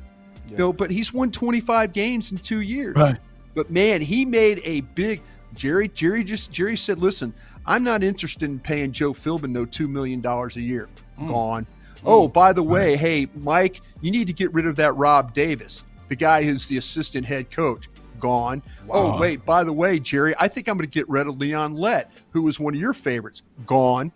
You 0.52 0.58
know, 0.58 0.74
but 0.74 0.92
he's 0.92 1.14
won 1.14 1.32
25 1.32 1.94
games 1.94 2.34
in 2.34 2.38
2 2.38 2.60
years. 2.60 2.96
Right. 2.98 3.16
But 3.56 3.72
man, 3.72 4.02
he 4.02 4.26
made 4.26 4.62
a 4.66 4.82
big 4.82 5.22
Jerry. 5.56 5.88
Jerry 5.88 6.24
just 6.24 6.52
Jerry 6.52 6.76
said, 6.76 7.00
"Listen, 7.00 7.34
I'm 7.66 7.84
not 7.84 8.04
interested 8.04 8.44
in 8.46 8.60
paying 8.60 8.92
Joe 8.92 9.14
Philbin 9.14 9.50
no 9.52 9.66
two 9.66 9.88
million 9.88 10.22
dollars 10.22 10.56
a 10.58 10.62
year. 10.62 10.90
Mm. 11.20 11.28
Gone. 11.28 11.68
Oh, 12.06 12.28
mm. 12.28 12.34
by 12.34 12.54
the 12.54 12.64
way, 12.64 12.96
hey 12.98 13.28
Mike, 13.36 13.82
you 14.02 14.12
need 14.12 14.28
to 14.28 14.34
get 14.34 14.54
rid 14.54 14.66
of 14.66 14.76
that 14.78 14.94
Rob 14.94 15.34
Davis, 15.34 15.84
the 16.10 16.16
guy 16.16 16.44
who's 16.44 16.68
the 16.68 16.78
assistant 16.78 17.26
head 17.26 17.50
coach. 17.52 17.88
Gone. 18.20 18.62
Oh 18.90 19.20
wait, 19.20 19.46
by 19.46 19.64
the 19.64 19.74
way, 19.74 20.00
Jerry, 20.00 20.34
I 20.40 20.48
think 20.48 20.70
I'm 20.70 20.78
going 20.78 20.90
to 20.90 20.94
get 20.94 21.08
rid 21.10 21.28
of 21.28 21.38
Leon 21.40 21.76
Lett, 21.76 22.10
who 22.32 22.42
was 22.42 22.58
one 22.60 22.74
of 22.74 22.80
your 22.80 22.94
favorites. 22.94 23.44
Gone. 23.66 24.12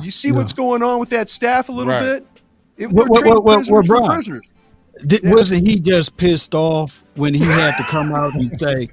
You 0.00 0.10
see 0.10 0.32
what's 0.32 0.52
going 0.52 0.82
on 0.82 0.98
with 0.98 1.10
that 1.10 1.28
staff 1.28 1.68
a 1.68 1.72
little 1.72 1.92
Right. 1.92 2.00
bit? 2.00 2.26
It, 2.76 2.90
What- 2.90 3.08
what- 3.10 3.44
what- 3.44 3.56
prisoners 3.58 3.88
what, 3.88 4.04
prisoners. 4.12 4.46
Did, 5.06 5.20
Wasn't 5.24 5.66
he 5.66 5.78
just 5.78 6.16
pissed 6.16 6.54
off 6.54 7.02
when 7.14 7.34
he 7.34 7.44
had 7.44 7.76
to 7.76 7.82
come 7.84 8.12
out 8.12 8.34
and 8.34 8.50
say, 8.52 8.88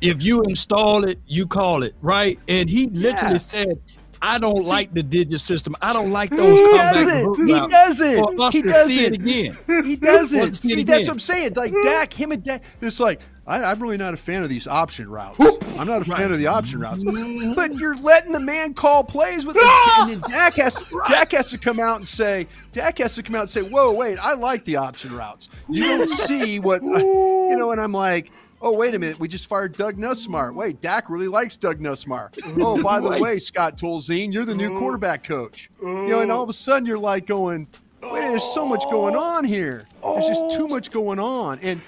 "If 0.00 0.22
you 0.22 0.42
install 0.42 1.04
it, 1.04 1.18
you 1.26 1.46
call 1.46 1.82
it," 1.82 1.94
right? 2.02 2.38
And 2.48 2.68
he 2.68 2.86
literally 2.88 3.34
Yeah. 3.34 3.38
said, 3.38 3.78
"I 4.22 4.38
don't 4.38 4.62
See- 4.62 4.68
like 4.70 4.92
the 4.92 5.02
digit 5.02 5.40
system. 5.40 5.74
I 5.82 5.92
don't 5.92 6.10
like 6.10 6.30
those 6.30 6.58
He 6.58 6.76
doesn't. 6.76 7.46
He 7.46 7.54
doesn't. 7.54 8.52
He 8.52 8.52
see 8.52 8.58
it 8.58 8.66
doesn't. 8.66 9.14
again. 9.14 9.56
He 9.84 9.96
doesn't. 10.10 10.54
See 10.54 10.72
it 10.72 10.76
See, 10.76 10.84
that's 10.84 11.06
what 11.08 11.14
I'm 11.14 11.20
saying. 11.20 11.52
Like 11.56 11.72
Dak, 11.84 12.12
him 12.12 12.32
and 12.32 12.42
Dak, 12.42 12.62
it's 12.80 13.00
like 13.00 13.20
I, 13.46 13.64
I'm 13.64 13.80
really 13.82 13.96
not 13.96 14.14
a 14.14 14.16
fan 14.18 14.42
of 14.44 14.48
these 14.48 14.68
option 14.68 15.08
routes. 15.10 15.36
I'm 15.76 15.86
not 15.88 16.02
a 16.02 16.04
fan 16.04 16.30
of 16.30 16.38
the 16.38 16.46
option 16.46 16.78
routes. 16.80 17.02
Mm-hmm. 17.02 17.54
But 17.54 17.74
you're 17.74 17.96
letting 17.96 18.30
the 18.32 18.38
man 18.38 18.74
call 18.74 19.02
plays 19.02 19.44
with, 19.44 19.56
and 19.98 20.10
then 20.10 20.20
Dak 20.30 20.54
has 20.56 20.84
Dak 21.08 21.32
has 21.32 21.50
to 21.50 21.58
come 21.58 21.80
out 21.80 21.96
and 21.96 22.06
say 22.06 22.46
Dak 22.72 22.98
has 22.98 23.14
to 23.16 23.22
come 23.24 23.34
out 23.34 23.40
and 23.40 23.50
say, 23.50 23.62
"Whoa, 23.62 23.90
wait, 23.92 24.18
I 24.18 24.34
like 24.34 24.64
the 24.66 24.76
option 24.76 25.16
routes. 25.16 25.48
You 25.68 25.82
don't 25.82 26.08
see 26.28 26.60
what 26.60 26.82
you 26.82 27.56
know." 27.56 27.72
And 27.72 27.80
I'm 27.80 27.92
like. 27.92 28.30
Oh 28.62 28.72
wait 28.72 28.94
a 28.94 28.98
minute! 28.98 29.18
We 29.18 29.26
just 29.26 29.46
fired 29.46 29.76
Doug 29.76 29.96
Nussmeier. 29.96 30.54
Wait, 30.54 30.80
Dak 30.82 31.08
really 31.08 31.28
likes 31.28 31.56
Doug 31.56 31.80
Nussmeier. 31.80 32.28
Oh, 32.60 32.82
by 32.82 33.00
the 33.00 33.08
way, 33.22 33.38
Scott 33.38 33.78
Tolzien, 33.78 34.32
you're 34.32 34.44
the 34.44 34.54
new 34.54 34.78
quarterback 34.78 35.24
coach. 35.24 35.70
You 35.80 36.08
know, 36.08 36.20
and 36.20 36.30
all 36.30 36.42
of 36.42 36.50
a 36.50 36.54
sudden 36.54 36.84
you're 36.84 36.98
like 36.98 37.26
going, 37.26 37.66
Wait, 38.02 38.20
there's 38.20 38.44
so 38.44 38.66
much 38.66 38.82
going 38.90 39.16
on 39.16 39.44
here. 39.44 39.84
There's 40.02 40.26
just 40.26 40.56
too 40.56 40.68
much 40.68 40.90
going 40.90 41.18
on, 41.18 41.58
and, 41.60 41.80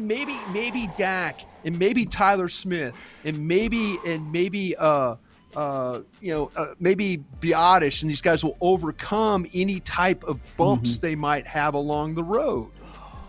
maybe 0.00 0.38
maybe 0.52 0.90
Dak 0.98 1.40
and 1.64 1.78
maybe 1.78 2.04
Tyler 2.04 2.48
Smith 2.48 2.94
and 3.24 3.48
maybe 3.48 3.98
and 4.06 4.30
maybe 4.30 4.76
uh 4.76 5.16
uh 5.56 6.00
you 6.20 6.32
know 6.32 6.50
uh, 6.54 6.74
maybe 6.78 7.24
Biadasz 7.40 8.02
and 8.02 8.10
these 8.10 8.20
guys 8.20 8.44
will 8.44 8.58
overcome 8.60 9.46
any 9.52 9.80
type 9.80 10.22
of 10.24 10.40
bumps 10.56 10.98
they 10.98 11.16
might 11.16 11.46
have 11.46 11.74
along 11.74 12.14
the 12.14 12.22
road. 12.22 12.70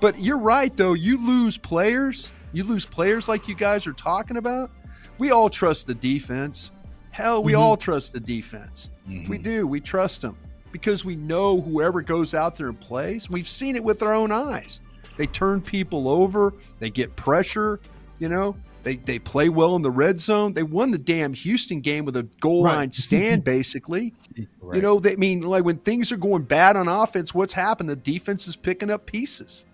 But 0.01 0.19
you're 0.19 0.37
right 0.37 0.75
though. 0.75 0.93
You 0.93 1.25
lose 1.25 1.57
players. 1.57 2.31
You 2.53 2.63
lose 2.63 2.85
players 2.85 3.27
like 3.27 3.47
you 3.47 3.55
guys 3.55 3.87
are 3.87 3.93
talking 3.93 4.37
about. 4.37 4.71
We 5.17 5.31
all 5.31 5.49
trust 5.49 5.87
the 5.87 5.95
defense. 5.95 6.71
Hell, 7.11 7.43
we 7.43 7.53
mm-hmm. 7.53 7.61
all 7.61 7.77
trust 7.77 8.13
the 8.13 8.19
defense. 8.19 8.89
We 9.07 9.15
mm-hmm. 9.15 9.41
do. 9.41 9.67
We 9.67 9.79
trust 9.79 10.21
them 10.21 10.37
because 10.71 11.03
we 11.05 11.15
know 11.15 11.59
whoever 11.61 12.01
goes 12.01 12.33
out 12.33 12.57
there 12.57 12.67
and 12.67 12.79
plays. 12.79 13.29
We've 13.29 13.47
seen 13.47 13.75
it 13.75 13.83
with 13.83 14.01
our 14.01 14.13
own 14.13 14.31
eyes. 14.31 14.79
They 15.17 15.27
turn 15.27 15.61
people 15.61 16.07
over. 16.07 16.53
They 16.79 16.89
get 16.89 17.15
pressure. 17.15 17.79
You 18.19 18.29
know, 18.29 18.55
they 18.83 18.97
they 18.97 19.19
play 19.19 19.49
well 19.49 19.75
in 19.75 19.81
the 19.81 19.91
red 19.91 20.19
zone. 20.19 20.53
They 20.53 20.63
won 20.63 20.91
the 20.91 20.97
damn 20.97 21.33
Houston 21.33 21.81
game 21.81 22.05
with 22.05 22.15
a 22.17 22.23
goal 22.39 22.63
Right. 22.63 22.75
line 22.75 22.91
stand, 22.91 23.43
basically. 23.45 24.13
You 24.35 24.81
know, 24.81 24.99
they 24.99 25.13
I 25.13 25.15
mean 25.15 25.41
like 25.41 25.63
when 25.63 25.77
things 25.79 26.11
are 26.11 26.17
going 26.17 26.43
bad 26.43 26.75
on 26.75 26.87
offense, 26.87 27.33
what's 27.33 27.53
happened? 27.53 27.89
The 27.89 27.95
defense 27.95 28.47
is 28.47 28.55
picking 28.55 28.89
up 28.89 29.05
pieces. 29.05 29.65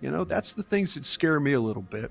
You 0.00 0.10
know, 0.10 0.24
that's 0.24 0.52
the 0.52 0.62
things 0.62 0.94
that 0.94 1.04
scare 1.04 1.40
me 1.40 1.52
a 1.52 1.60
little 1.60 1.82
bit. 1.82 2.10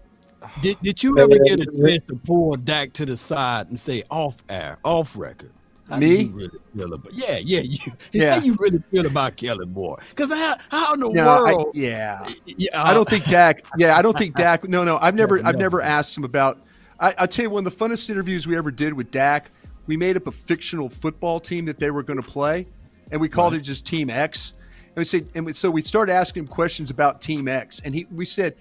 Did, 0.62 0.78
did 0.82 1.04
you 1.04 1.18
ever 1.20 1.38
get 1.40 1.60
a 1.60 1.66
chance 1.66 2.04
to 2.08 2.16
pull 2.16 2.56
Dak 2.56 2.94
to 2.94 3.06
the 3.06 3.18
side 3.18 3.68
and 3.70 3.80
say 3.80 4.04
off 4.10 4.38
air, 4.50 4.78
off 4.84 5.18
record? 5.18 5.52
How 5.90 5.98
Me? 5.98 6.22
you 6.22 6.30
really 6.30 6.58
feel 6.76 6.94
about, 6.94 7.14
yeah, 7.14 7.40
yeah, 7.44 7.62
you, 7.62 7.78
Yeah. 8.14 8.36
How 8.36 8.46
you 8.46 8.56
really 8.60 8.82
feel 8.92 9.08
about 9.08 9.36
Kelly 9.36 9.66
Boy? 9.66 9.96
Because 10.12 10.32
how, 10.32 10.58
how 10.70 10.94
in 10.94 11.00
the 11.00 11.10
No, 11.10 11.46
I, 11.46 11.64
yeah. 11.74 12.26
yeah, 12.46 12.84
I 12.84 12.94
don't 12.94 13.10
think 13.10 13.28
uh, 13.28 13.32
Dak. 13.32 13.66
Yeah, 13.78 13.98
I 13.98 14.02
don't 14.02 14.18
think 14.18 14.36
Dak. 14.38 14.68
No, 14.70 14.84
no, 14.84 14.98
I've 15.02 15.16
never, 15.16 15.46
I've 15.46 15.58
never 15.58 15.82
asked 15.82 16.16
him 16.16 16.24
about. 16.24 16.60
I, 17.00 17.14
I'll 17.18 17.28
tell 17.28 17.44
you, 17.44 17.50
one 17.50 17.66
of 17.66 17.78
the 17.78 17.86
funnest 17.86 18.10
interviews 18.10 18.46
we 18.46 18.56
ever 18.56 18.70
did 18.70 18.94
with 18.94 19.10
Dak, 19.10 19.50
we 19.88 19.98
made 19.98 20.16
up 20.16 20.28
a 20.28 20.32
fictional 20.32 20.90
football 20.90 21.40
team 21.40 21.66
that 21.66 21.80
they 21.80 21.90
were 21.90 22.04
going 22.04 22.22
to 22.22 22.28
play, 22.28 22.68
and 23.12 23.20
we 23.20 23.28
called 23.28 23.56
it 23.56 23.62
just 23.62 23.86
Team 23.86 24.10
X. 24.10 24.54
And 24.90 24.98
we 24.98 25.06
said, 25.06 25.28
and 25.34 25.56
so 25.56 25.72
we 25.72 25.82
started 25.82 26.14
asking 26.14 26.44
him 26.44 26.48
questions 26.48 26.92
about 26.92 27.20
Team 27.22 27.48
X, 27.48 27.82
and 27.84 27.96
he, 27.96 28.06
we 28.12 28.26
said, 28.26 28.56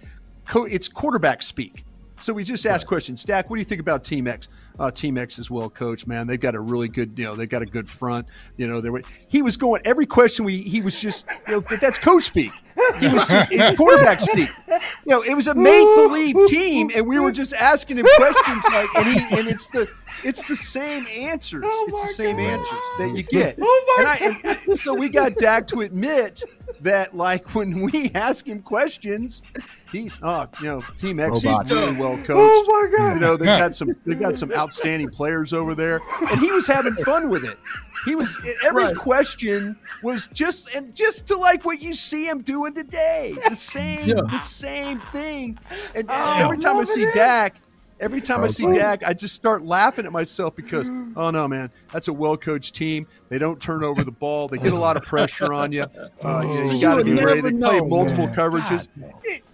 Co- 0.48 0.64
it's 0.64 0.88
quarterback 0.88 1.42
speak. 1.42 1.84
So 2.20 2.32
we 2.32 2.42
just 2.42 2.66
asked 2.66 2.88
questions. 2.88 3.20
Stack, 3.20 3.48
what 3.48 3.56
do 3.56 3.60
you 3.60 3.64
think 3.64 3.80
about 3.80 4.02
Team 4.02 4.26
X? 4.26 4.48
Uh, 4.80 4.90
Team 4.90 5.16
X 5.16 5.38
is 5.38 5.50
well 5.50 5.70
coached, 5.70 6.08
man. 6.08 6.26
They've 6.26 6.40
got 6.40 6.56
a 6.56 6.60
really 6.60 6.88
good, 6.88 7.16
you 7.16 7.24
know, 7.24 7.36
they've 7.36 7.48
got 7.48 7.62
a 7.62 7.66
good 7.66 7.88
front. 7.88 8.26
You 8.56 8.66
know, 8.66 8.80
they 8.80 8.90
were, 8.90 9.02
he 9.28 9.40
was 9.40 9.56
going 9.56 9.82
every 9.84 10.06
question. 10.06 10.44
We 10.44 10.58
he 10.58 10.80
was 10.80 11.00
just, 11.00 11.28
you 11.46 11.54
know, 11.54 11.60
but 11.60 11.80
that's 11.80 11.98
coach 11.98 12.24
speak. 12.24 12.50
He 12.98 13.08
was 13.08 13.26
just 13.26 13.76
quarterback 13.76 14.20
speak. 14.20 14.48
You 14.68 14.78
know, 15.06 15.22
it 15.22 15.34
was 15.34 15.46
a 15.46 15.54
make 15.54 15.86
believe 15.96 16.36
team, 16.48 16.90
and 16.94 17.06
we 17.06 17.20
were 17.20 17.32
just 17.32 17.54
asking 17.54 17.98
him 17.98 18.06
questions 18.16 18.64
like, 18.72 18.88
and 18.96 19.06
he 19.06 19.38
and 19.38 19.48
it's 19.48 19.68
the 19.68 19.88
it's 20.24 20.42
the 20.48 20.56
same 20.56 21.06
answers. 21.06 21.64
it's 21.66 22.02
the 22.02 22.08
same 22.08 22.38
answers 22.38 22.78
that 22.98 23.12
you 23.16 23.22
get. 23.30 23.56
and, 23.58 23.66
I, 24.06 24.58
and 24.66 24.76
so 24.76 24.94
we 24.94 25.08
got 25.08 25.34
Dak 25.36 25.66
to 25.68 25.80
admit 25.82 26.42
that, 26.80 27.16
like, 27.16 27.54
when 27.54 27.80
we 27.80 28.10
ask 28.14 28.46
him 28.46 28.62
questions, 28.62 29.42
he's 29.90 30.18
oh, 30.22 30.46
you 30.60 30.66
know, 30.66 30.82
Team 30.96 31.20
X 31.20 31.44
Robot. 31.44 31.64
is 31.66 31.70
really 31.72 31.96
well 31.96 32.16
coached. 32.18 32.30
Oh 32.30 32.88
my 32.90 32.96
god! 32.98 33.14
You 33.14 33.20
know, 33.20 33.36
they've 33.36 33.46
got 33.46 33.74
some 33.74 33.90
they've 34.04 34.18
got 34.20 34.36
some 34.36 34.52
outstanding 34.56 35.10
players 35.10 35.52
over 35.52 35.74
there, 35.74 36.00
and 36.30 36.40
he 36.40 36.50
was 36.52 36.66
having 36.66 36.94
fun 36.94 37.28
with 37.28 37.44
it. 37.44 37.56
He 38.04 38.14
was 38.14 38.38
every 38.64 38.84
Right. 38.84 38.96
question 38.96 39.76
was 40.04 40.28
just 40.28 40.68
and 40.74 40.94
just 40.94 41.26
to 41.26 41.36
like 41.36 41.64
what 41.64 41.82
you 41.82 41.94
see 41.94 42.26
him 42.28 42.42
doing 42.42 42.72
today, 42.72 43.36
the 43.48 43.56
same 43.56 44.08
Yeah. 44.08 44.20
the 44.30 44.38
same 44.38 45.00
thing. 45.12 45.58
And, 45.96 46.08
and 46.08 46.42
every 46.42 46.58
time 46.58 46.76
I 46.78 46.84
see 46.84 47.06
Dak, 47.12 47.56
every 48.00 48.20
time 48.20 48.42
I 48.44 48.48
see 48.48 48.66
Dak, 48.66 49.04
I 49.04 49.12
just 49.12 49.34
start 49.34 49.64
laughing 49.64 50.06
at 50.06 50.12
myself 50.12 50.54
because 50.54 50.88
oh 51.16 51.30
no, 51.30 51.48
man, 51.48 51.70
that's 51.92 52.08
a 52.08 52.12
well 52.12 52.36
coached 52.36 52.74
team. 52.74 53.06
They 53.28 53.38
don't 53.38 53.60
turn 53.60 53.84
over 53.84 54.02
the 54.04 54.12
ball. 54.12 54.48
They 54.48 54.58
get 54.58 54.72
a 54.72 54.78
lot 54.78 54.96
of 54.96 55.02
pressure 55.04 55.52
on 55.52 55.72
you. 55.72 55.82
Uh, 56.22 56.42
you, 56.42 56.66
So 56.66 56.72
you 56.72 56.78
you 56.78 56.80
got 56.80 56.90
to 56.92 56.96
would 56.96 57.06
be 57.06 57.12
ready. 57.12 57.42
never 57.42 57.50
They 57.50 57.58
play 57.58 57.80
multiple 57.80 58.26
man. 58.26 58.34
coverages. 58.34 58.88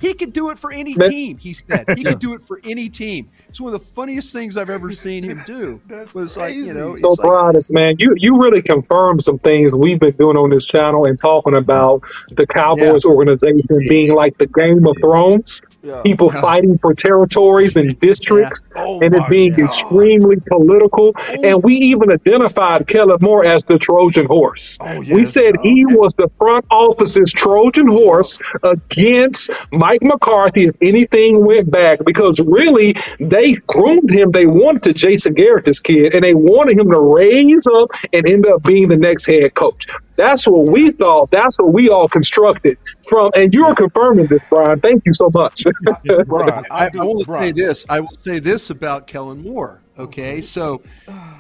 He, 0.00 0.08
he 0.08 0.14
could 0.14 0.32
do 0.32 0.50
it 0.50 0.58
for 0.58 0.72
any 0.72 0.94
team. 0.94 1.38
He 1.38 1.52
said 1.54 1.84
he 1.96 2.04
could 2.04 2.18
do 2.18 2.34
it 2.34 2.42
for 2.42 2.60
any 2.64 2.88
team. 2.88 3.26
It's 3.48 3.60
one 3.60 3.72
of 3.74 3.80
the 3.80 3.86
funniest 3.86 4.32
things 4.32 4.56
I've 4.56 4.70
ever 4.70 4.90
seen 4.90 5.24
him 5.24 5.42
do. 5.46 5.80
Was 6.14 6.36
like 6.36 6.54
you 6.54 6.74
know, 6.74 6.94
So, 6.96 7.12
it's 7.12 7.18
like, 7.18 7.28
Broadus, 7.28 7.70
man, 7.70 7.96
you 7.98 8.14
you 8.16 8.36
really 8.40 8.62
confirmed 8.62 9.22
some 9.22 9.38
things 9.38 9.72
we've 9.74 9.98
been 9.98 10.12
doing 10.12 10.36
on 10.36 10.50
this 10.50 10.64
channel 10.64 11.06
and 11.06 11.18
talking 11.18 11.56
about 11.56 12.02
the 12.32 12.46
Cowboys 12.46 13.04
organization 13.04 13.66
being 13.88 14.14
like 14.14 14.36
the 14.38 14.46
Game 14.46 14.86
of 14.86 14.96
Thrones. 15.00 15.60
People 16.02 16.31
fighting 16.31 16.78
for 16.78 16.94
territories 16.94 17.77
and 17.77 17.98
districts, 18.01 18.62
Oh 18.77 19.01
and 19.01 19.15
it 19.15 19.23
being 19.28 19.52
God. 19.52 19.65
extremely 19.65 20.36
political. 20.48 21.12
Oh. 21.16 21.43
And 21.43 21.62
we 21.62 21.74
even 21.77 22.11
identified 22.12 22.86
Kellen 22.86 23.19
Moore 23.20 23.44
as 23.44 23.62
the 23.65 23.78
Trojan 23.78 24.27
horse. 24.27 24.77
Oh, 24.81 24.98
We 25.01 25.20
yes. 25.20 25.32
said 25.32 25.55
he 25.62 25.85
uh, 25.85 25.97
was 25.97 26.15
the 26.15 26.28
front 26.39 26.65
office's 26.70 27.32
Trojan 27.32 27.89
horse 27.89 28.39
against 28.62 29.51
Mike 29.73 30.02
McCarthy 30.02 30.66
if 30.66 30.74
anything 30.82 31.44
went 31.44 31.70
back 31.70 32.01
because 32.05 32.39
really 32.40 32.94
they 33.20 33.52
groomed 33.66 34.11
him. 34.11 34.31
They 34.31 34.47
wanted 34.47 34.82
to 34.85 34.93
Jason 34.94 35.35
Garrett, 35.35 35.65
this 35.65 35.81
kid, 35.81 36.15
and 36.15 36.24
they 36.24 36.35
wanted 36.35 36.78
him 36.78 36.90
to 36.90 37.01
raise 37.01 37.66
up 37.78 37.89
and 38.12 38.27
end 38.27 38.47
up 38.47 38.62
being 38.62 38.89
the 38.89 38.97
next 38.97 39.27
head 39.27 39.55
coach. 39.55 39.86
That's 40.16 40.47
what 40.47 40.66
we 40.66 40.93
thought. 40.93 41.31
That's 41.31 41.59
what 41.59 41.73
we 41.73 41.89
all 41.89 42.09
constructed 42.09 42.78
from. 43.09 43.31
And 43.35 43.52
you're 43.55 43.74
confirming 43.74 44.26
this, 44.26 44.43
Brian. 44.48 44.81
Thank 44.81 45.02
you 45.06 45.12
so 45.12 45.28
much. 45.32 45.64
Brian, 46.26 46.64
I, 46.70 46.86
I, 46.86 46.90
do- 46.90 46.98
will 47.05 47.24
say 47.24 47.52
this. 47.52 47.85
I 47.89 48.01
will 48.01 48.12
say 48.14 48.39
this 48.39 48.70
about 48.70 49.06
Kellen 49.06 49.43
Moore. 49.43 49.81
Okay, 49.98 50.43
so 50.43 50.82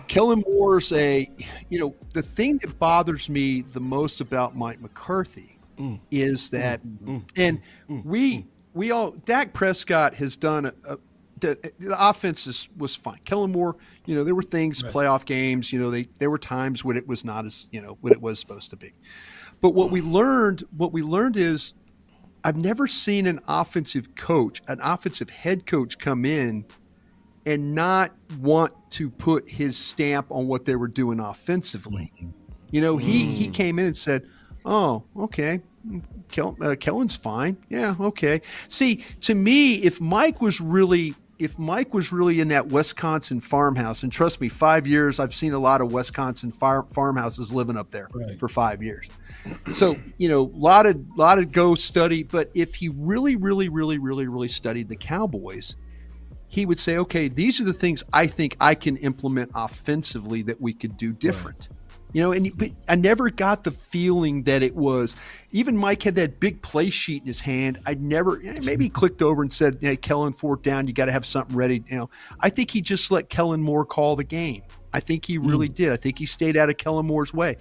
Kellen 0.06 0.44
Moore's 0.48 0.92
a, 0.92 1.28
you 1.70 1.78
know, 1.80 1.94
the 2.12 2.22
thing 2.22 2.58
that 2.58 2.78
bothers 2.78 3.28
me 3.28 3.62
the 3.62 3.80
most 3.80 4.20
about 4.20 4.56
Mike 4.56 4.80
McCarthy 4.80 5.50
Mm. 5.76 5.98
is 6.12 6.50
that, 6.50 6.80
and 7.34 7.60
we 8.04 8.46
we 8.74 8.92
all 8.92 9.10
Dak 9.10 9.52
Prescott 9.52 10.14
has 10.14 10.36
done 10.36 10.66
a. 10.66 10.74
a 10.88 10.98
the, 11.40 11.72
the 11.80 11.96
offense 12.08 12.46
is, 12.46 12.68
was 12.78 12.94
fine. 12.94 13.18
Kellen 13.24 13.50
Moore, 13.50 13.76
you 14.06 14.14
know, 14.14 14.22
there 14.24 14.36
were 14.36 14.42
things, 14.42 14.82
playoff 14.84 15.24
games, 15.26 15.72
you 15.72 15.80
know, 15.80 15.90
they 15.90 16.04
there 16.20 16.30
were 16.30 16.38
times 16.38 16.84
when 16.84 16.96
it 16.96 17.06
was 17.08 17.24
not 17.24 17.44
as, 17.44 17.66
you 17.72 17.82
know, 17.82 17.98
what 18.00 18.12
it 18.12 18.22
was 18.22 18.38
supposed 18.38 18.70
to 18.70 18.76
be. 18.76 18.92
But 19.64 19.72
what 19.72 19.90
we 19.90 20.02
learned, 20.02 20.62
what 20.76 20.92
we 20.92 21.00
learned 21.00 21.38
is 21.38 21.72
I've 22.44 22.62
never 22.62 22.86
seen 22.86 23.26
an 23.26 23.40
offensive 23.48 24.14
coach, 24.14 24.60
an 24.68 24.78
offensive 24.82 25.30
head 25.30 25.64
coach 25.64 25.98
come 25.98 26.26
in 26.26 26.66
and 27.46 27.74
not 27.74 28.12
want 28.40 28.74
to 28.90 29.08
put 29.08 29.48
his 29.50 29.78
stamp 29.78 30.26
on 30.28 30.48
what 30.48 30.66
they 30.66 30.76
were 30.76 30.86
doing 30.86 31.18
offensively. 31.18 32.12
You 32.72 32.82
know, 32.82 32.98
he 32.98 33.32
he 33.32 33.48
came 33.48 33.78
in 33.78 33.86
and 33.86 33.96
said, 33.96 34.26
"Oh, 34.66 35.04
okay, 35.16 35.62
Kel, 36.30 36.58
uh, 36.60 36.74
Kellen's 36.78 37.16
fine. 37.16 37.56
Yeah, 37.70 37.94
okay." 37.98 38.42
See, 38.68 38.96
to 39.22 39.34
me, 39.34 39.76
if 39.76 39.98
Mike 39.98 40.42
was 40.42 40.60
really 40.60 41.14
if 41.44 41.58
Mike 41.58 41.92
was 41.92 42.10
really 42.10 42.40
in 42.40 42.48
that 42.48 42.68
Wisconsin 42.68 43.38
farmhouse, 43.38 44.02
and 44.02 44.10
trust 44.10 44.40
me, 44.40 44.48
five 44.48 44.86
years, 44.86 45.20
I've 45.20 45.34
seen 45.34 45.52
a 45.52 45.58
lot 45.58 45.82
of 45.82 45.92
Wisconsin 45.92 46.50
far, 46.50 46.84
farmhouses 46.84 47.52
living 47.52 47.76
up 47.76 47.90
there 47.90 48.08
for 48.38 48.48
five 48.48 48.82
years. 48.82 49.10
So 49.74 49.96
you 50.16 50.30
know, 50.30 50.44
lot 50.54 50.86
of 50.86 50.98
lot 51.16 51.38
of 51.38 51.52
go 51.52 51.74
study. 51.74 52.22
But 52.22 52.50
if 52.54 52.74
he 52.74 52.88
really, 52.88 53.36
really, 53.36 53.68
really, 53.68 53.98
really, 53.98 54.26
really 54.26 54.48
studied 54.48 54.88
the 54.88 54.96
Cowboys, 54.96 55.76
he 56.48 56.64
would 56.64 56.78
say, 56.78 56.96
okay, 56.96 57.28
these 57.28 57.60
are 57.60 57.64
the 57.64 57.74
things 57.74 58.02
I 58.10 58.26
think 58.26 58.56
I 58.58 58.74
can 58.74 58.96
implement 58.96 59.50
offensively 59.54 60.40
that 60.42 60.62
we 60.62 60.72
could 60.72 60.96
do 60.96 61.12
different. 61.12 61.68
You 62.14 62.22
know, 62.22 62.32
and 62.32 62.56
but 62.56 62.70
I 62.88 62.94
never 62.94 63.28
got 63.28 63.64
the 63.64 63.72
feeling 63.72 64.44
that 64.44 64.62
it 64.62 64.74
was. 64.74 65.16
Even 65.50 65.76
Mike 65.76 66.04
had 66.04 66.14
that 66.14 66.38
big 66.38 66.62
play 66.62 66.88
sheet 66.88 67.22
in 67.22 67.26
his 67.26 67.40
hand. 67.40 67.80
I 67.86 67.94
never 67.94 68.40
eh, 68.42 68.60
maybe 68.62 68.84
he 68.84 68.88
clicked 68.88 69.20
over 69.20 69.42
and 69.42 69.52
said, 69.52 69.78
"Hey, 69.80 69.96
Kellen, 69.96 70.32
fourth 70.32 70.62
down, 70.62 70.86
you 70.86 70.94
got 70.94 71.06
to 71.06 71.12
have 71.12 71.26
something 71.26 71.56
ready." 71.56 71.82
You 71.88 71.96
know, 71.96 72.10
I 72.38 72.50
think 72.50 72.70
he 72.70 72.80
just 72.80 73.10
let 73.10 73.28
Kellen 73.28 73.60
Moore 73.60 73.84
call 73.84 74.14
the 74.14 74.24
game. 74.24 74.62
I 74.92 75.00
think 75.00 75.24
he 75.26 75.38
really 75.38 75.68
did. 75.68 75.90
I 75.90 75.96
think 75.96 76.20
he 76.20 76.24
stayed 76.24 76.56
out 76.56 76.70
of 76.70 76.76
Kellen 76.76 77.04
Moore's 77.04 77.34
way. 77.34 77.56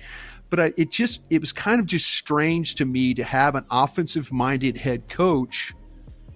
But 0.52 0.60
I, 0.60 0.74
it 0.78 0.92
just 0.92 1.22
it 1.32 1.42
was 1.42 1.52
kind 1.52 1.80
of 1.80 1.88
just 1.88 2.06
strange 2.14 2.76
to 2.76 2.86
me 2.86 3.16
to 3.16 3.24
have 3.24 3.56
an 3.56 3.66
offensive 3.72 4.32
minded 4.32 4.78
head 4.78 5.10
coach 5.10 5.74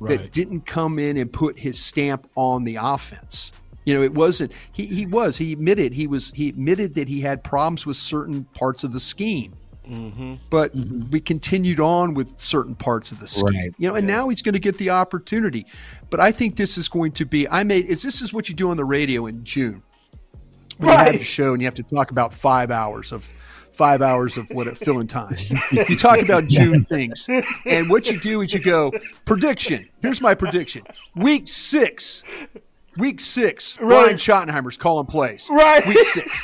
that 0.02 0.32
didn't 0.32 0.66
come 0.66 0.98
in 0.98 1.18
and 1.18 1.32
put 1.32 1.60
his 1.60 1.80
stamp 1.80 2.28
on 2.36 2.64
the 2.64 2.78
offense. 2.82 3.52
You 3.88 3.94
know, 3.94 4.04
it 4.04 4.14
wasn't 4.14 4.52
he 4.74 4.86
he 4.86 5.06
was 5.06 5.38
he 5.38 5.54
admitted 5.54 5.94
he 5.94 6.08
was 6.08 6.34
he 6.36 6.50
admitted 6.50 6.94
that 6.96 7.08
he 7.08 7.22
had 7.22 7.42
problems 7.42 7.86
with 7.86 7.96
certain 7.96 8.44
parts 8.44 8.84
of 8.84 8.92
the 8.92 9.00
scheme. 9.00 9.56
Mm-hmm. 9.90 10.36
But 10.50 10.76
mm-hmm. 10.76 11.10
we 11.10 11.22
continued 11.22 11.80
on 11.80 12.14
with 12.14 12.38
certain 12.38 12.76
parts 12.76 13.14
of 13.14 13.20
the 13.22 13.30
scheme. 13.30 13.46
Right. 13.46 13.74
You 13.78 13.88
know, 13.88 13.96
and 13.96 14.06
now 14.06 14.28
he's 14.28 14.42
going 14.42 14.56
to 14.56 14.60
get 14.60 14.78
the 14.78 14.90
opportunity. 14.90 15.66
But 16.10 16.20
I 16.20 16.34
think 16.34 16.58
this 16.58 16.78
is 16.78 16.90
going 16.90 17.14
to 17.14 17.26
be 17.26 17.48
I 17.48 17.64
made 17.64 17.90
it's 17.90 18.04
this 18.04 18.22
is 18.22 18.34
what 18.34 18.50
you 18.50 18.56
do 18.56 18.72
on 18.72 18.76
the 18.76 18.84
radio 18.84 19.26
in 19.28 19.46
June. 19.46 19.82
When 20.80 20.90
you 20.90 20.98
have 20.98 21.14
the 21.14 21.24
show 21.24 21.54
and 21.54 21.62
you 21.62 21.66
have 21.66 21.76
to 21.76 21.84
talk 21.84 22.12
about 22.12 22.34
five 22.34 22.72
hours 22.72 23.14
of 23.14 23.24
five 23.72 24.02
hours 24.02 24.36
of 24.36 24.50
what 24.50 24.68
filling 24.78 25.08
time. 25.08 25.38
you 25.72 25.96
talk 25.96 26.20
about 26.20 26.48
June 26.48 26.82
things. 26.82 27.30
And 27.66 27.90
what 27.90 28.12
you 28.12 28.20
do 28.20 28.42
is 28.42 28.54
you 28.54 28.60
go, 28.60 28.92
prediction. 29.24 29.88
Here's 30.02 30.20
my 30.20 30.36
prediction. 30.36 30.84
Week 31.16 31.48
six. 31.48 32.26
Week 32.98 33.20
six. 33.20 33.78
Brian 33.78 34.16
Schottenheimer's 34.16 34.78
calling 34.78 35.06
plays. 35.06 35.48
Right. 35.50 35.86
Week 35.88 36.04
six. 36.04 36.44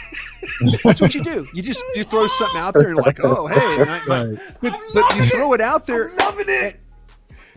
That's 0.84 1.02
what 1.02 1.16
you 1.16 1.24
do. 1.24 1.48
You 1.54 1.64
just 1.64 1.84
you 1.96 2.04
throw 2.04 2.28
something 2.28 2.60
out 2.60 2.74
there 2.74 2.90
and 2.90 2.98
like, 2.98 3.20
oh 3.24 3.48
hey, 3.48 3.78
my- 3.86 4.02
my- 4.08 4.38
but, 4.62 4.74
but 4.94 5.16
you 5.16 5.26
throw 5.26 5.54
it 5.54 5.62
out 5.62 5.88
there. 5.88 6.12
Loving 6.20 6.46
it. 6.50 6.80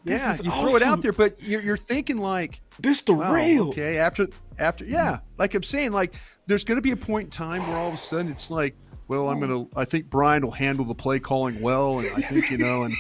Yeah, 0.05 0.33
is 0.35 0.45
you 0.45 0.51
throw 0.53 0.77
it 0.77 0.83
out 0.83 1.03
there, 1.03 1.13
but 1.13 1.43
you're, 1.43 1.61
you're 1.61 1.77
thinking 1.77 2.19
like, 2.19 2.61
This 2.79 3.01
the 3.03 3.13
wow, 3.15 3.35
real. 3.35 3.69
okay. 3.71 3.99
After 3.99 4.29
after 4.59 4.85
yeah, 4.85 5.19
like 5.37 5.55
I'm 5.55 5.65
saying, 5.65 5.91
like 5.91 6.15
there's 6.47 6.63
going 6.63 6.77
to 6.77 6.83
be 6.83 6.93
a 6.93 6.97
point 6.97 7.25
in 7.25 7.31
time 7.31 7.67
where 7.67 7.77
all 7.77 7.89
of 7.89 7.95
a 7.95 7.97
sudden 7.97 8.31
it's 8.31 8.49
like, 8.49 8.77
well, 9.09 9.29
I'm 9.29 9.41
gonna. 9.41 9.67
I 9.75 9.85
think 9.85 10.09
Brian 10.09 10.45
will 10.45 10.53
handle 10.53 10.85
the 10.85 10.95
play 10.95 11.19
calling 11.19 11.61
well, 11.61 11.99
and 11.99 12.09
I 12.17 12.21
think 12.21 12.51
you 12.53 12.59
know, 12.59 12.85
and 12.85 12.95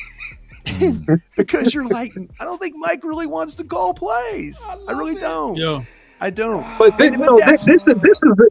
Mm. 0.66 1.22
because 1.36 1.74
you're 1.74 1.86
like, 1.86 2.12
I 2.40 2.44
don't 2.44 2.60
think 2.60 2.74
Mike 2.76 3.04
really 3.04 3.26
wants 3.26 3.54
to 3.56 3.64
call 3.64 3.94
plays. 3.94 4.62
I, 4.88 4.92
really 4.92 5.14
don't. 5.14 5.56
Yo, 5.56 5.82
I 6.20 6.30
don't. 6.30 6.66
But 6.78 6.98
this, 6.98 7.16
But 7.16 7.20
no, 7.20 7.36
this, 7.36 7.44
that's- 7.44 7.64
this 7.64 7.88
is 7.88 7.96
this 8.02 8.18
is 8.18 8.32
the 8.36 8.50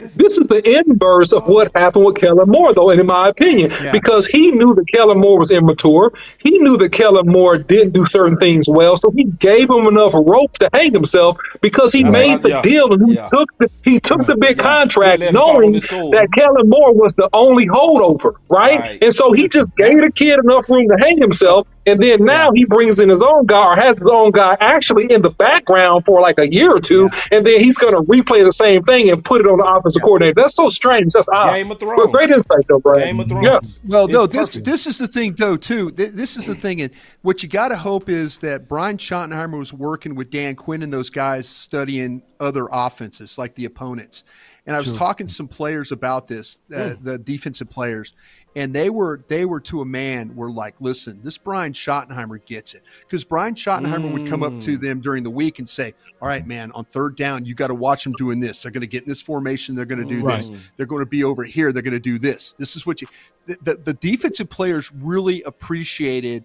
this 0.00 0.38
is 0.38 0.46
the 0.46 0.62
inverse 0.86 1.32
of 1.32 1.46
what 1.48 1.70
happened 1.74 2.04
with 2.04 2.16
Kellen 2.16 2.48
Moore, 2.48 2.72
though, 2.74 2.90
in 2.90 3.04
my 3.06 3.28
opinion, 3.28 3.70
Yeah. 3.82 3.92
because 3.92 4.26
he 4.26 4.50
knew 4.52 4.74
that 4.74 4.84
Kellen 4.92 5.18
Moore 5.18 5.38
was 5.38 5.50
immature. 5.50 6.12
He 6.38 6.58
knew 6.58 6.76
that 6.78 6.92
Kellen 6.92 7.26
Moore 7.26 7.58
didn't 7.58 7.92
do 7.92 8.06
certain 8.06 8.36
things 8.38 8.66
well, 8.68 8.96
so 8.96 9.10
he 9.10 9.24
gave 9.24 9.68
him 9.70 9.86
enough 9.86 10.14
rope 10.14 10.52
to 10.58 10.68
hang 10.72 10.92
himself 10.92 11.36
because 11.60 11.92
he 11.92 12.02
Right. 12.02 12.12
made 12.12 12.42
the 12.42 12.48
Yeah. 12.50 12.62
deal 12.62 12.92
and 12.92 13.08
he 13.08 13.14
Yeah. 13.16 13.24
took 13.24 13.48
the, 13.58 13.68
he 13.84 14.00
took 14.00 14.26
the 14.26 14.36
big 14.36 14.56
Yeah. 14.56 14.62
contract, 14.62 15.18
He 15.20 15.26
let 15.26 15.34
him 15.34 15.40
fall 15.40 15.56
on 15.56 15.60
knowing 15.62 15.72
that 16.12 16.28
Kellen 16.34 16.68
Moore 16.68 16.92
was 16.94 17.14
the 17.14 17.28
only 17.32 17.66
holdover, 17.66 18.32
right? 18.48 18.80
Right. 18.80 18.98
And 19.02 19.14
so 19.14 19.32
he 19.32 19.48
just 19.48 19.74
gave 19.76 19.96
the 19.96 20.10
kid 20.14 20.36
enough 20.42 20.68
room 20.68 20.88
to 20.88 20.96
hang 20.98 21.18
himself. 21.20 21.66
And 21.86 22.02
then 22.02 22.24
now 22.24 22.50
he 22.54 22.64
brings 22.66 22.98
in 22.98 23.08
his 23.08 23.22
own 23.22 23.46
guy 23.46 23.64
or 23.64 23.74
has 23.76 23.98
his 23.98 24.06
own 24.06 24.32
guy 24.32 24.56
actually 24.60 25.10
in 25.10 25.22
the 25.22 25.30
background 25.30 26.04
for 26.04 26.20
like 26.20 26.38
a 26.38 26.52
year 26.52 26.76
or 26.76 26.80
two, 26.80 27.08
and 27.30 27.46
then 27.46 27.58
he's 27.60 27.76
going 27.78 27.94
to 27.94 28.02
replay 28.02 28.44
the 28.44 28.52
same 28.52 28.82
thing 28.82 29.08
and 29.10 29.24
put 29.24 29.40
it 29.40 29.46
on 29.46 29.58
the 29.58 29.64
offensive 29.64 30.02
coordinator. 30.02 30.34
That's 30.36 30.54
so 30.54 30.68
strange. 30.68 31.12
That's 31.14 31.26
odd. 31.32 31.54
Game 31.54 31.70
of 31.70 31.78
But 31.78 31.86
Thrones. 31.86 32.12
great 32.12 32.30
insight 32.30 32.66
though, 32.68 32.78
Brad. 32.80 33.04
Game 33.04 33.18
of 33.20 33.28
Thrones. 33.28 33.46
Yeah. 33.46 33.58
Well, 33.88 34.04
It's 34.04 34.12
no, 34.12 34.26
this 34.26 34.48
perfect. 34.50 34.66
this 34.66 34.86
is 34.86 34.98
the 34.98 35.08
thing, 35.08 35.34
though. 35.34 35.56
Too, 35.56 35.90
this 35.90 36.36
is 36.36 36.46
the 36.46 36.54
thing, 36.54 36.82
and 36.82 36.92
what 37.22 37.42
you 37.42 37.48
got 37.48 37.68
to 37.68 37.76
hope 37.76 38.08
is 38.08 38.38
that 38.38 38.68
Brian 38.68 38.98
Schottenheimer 38.98 39.58
was 39.58 39.72
working 39.72 40.14
with 40.14 40.30
Dan 40.30 40.56
Quinn 40.56 40.82
and 40.82 40.92
those 40.92 41.08
guys 41.10 41.48
studying 41.48 42.22
other 42.40 42.68
offenses, 42.70 43.38
like 43.38 43.54
the 43.54 43.64
opponents. 43.64 44.24
And 44.66 44.76
I 44.76 44.78
was 44.78 44.92
talking 44.92 45.26
to 45.26 45.32
some 45.32 45.48
players 45.48 45.90
about 45.90 46.28
this, 46.28 46.58
uh, 46.74 46.94
the 47.00 47.18
defensive 47.18 47.68
players, 47.70 48.12
and 48.56 48.74
they 48.74 48.90
were 48.90 49.20
they 49.28 49.44
were 49.44 49.60
to 49.60 49.80
a 49.80 49.84
man 49.84 50.34
were 50.34 50.50
like, 50.50 50.74
listen, 50.80 51.20
this 51.22 51.38
Brian 51.38 51.72
Schottenheimer 51.72 52.44
gets 52.44 52.74
it 52.74 52.82
because 53.00 53.24
Brian 53.24 53.54
Schottenheimer 53.54 54.12
would 54.12 54.28
come 54.28 54.42
up 54.42 54.58
to 54.60 54.76
mm. 54.76 54.80
them 54.80 55.00
during 55.00 55.22
the 55.22 55.30
week 55.30 55.58
and 55.58 55.68
say, 55.68 55.94
all 56.20 56.28
right, 56.28 56.46
man, 56.46 56.72
on 56.72 56.84
third 56.84 57.16
down, 57.16 57.44
you 57.44 57.54
got 57.54 57.68
to 57.68 57.74
watch 57.74 58.04
them 58.04 58.12
doing 58.14 58.40
this. 58.40 58.62
They're 58.62 58.72
going 58.72 58.80
to 58.80 58.86
get 58.86 59.04
in 59.04 59.08
this 59.08 59.22
formation. 59.22 59.74
They're 59.74 59.84
going 59.84 60.06
to 60.06 60.14
do 60.14 60.22
mm, 60.22 60.36
this. 60.36 60.50
They're 60.76 60.86
going 60.86 61.02
to 61.02 61.10
be 61.10 61.24
over 61.24 61.44
here. 61.44 61.72
They're 61.72 61.82
going 61.82 61.92
to 61.92 62.00
do 62.00 62.18
this. 62.18 62.54
This 62.58 62.76
is 62.76 62.86
what 62.86 63.00
you. 63.00 63.08
The, 63.46 63.56
the, 63.62 63.76
the 63.76 63.94
defensive 63.94 64.50
players 64.50 64.92
really 64.92 65.42
appreciated. 65.42 66.44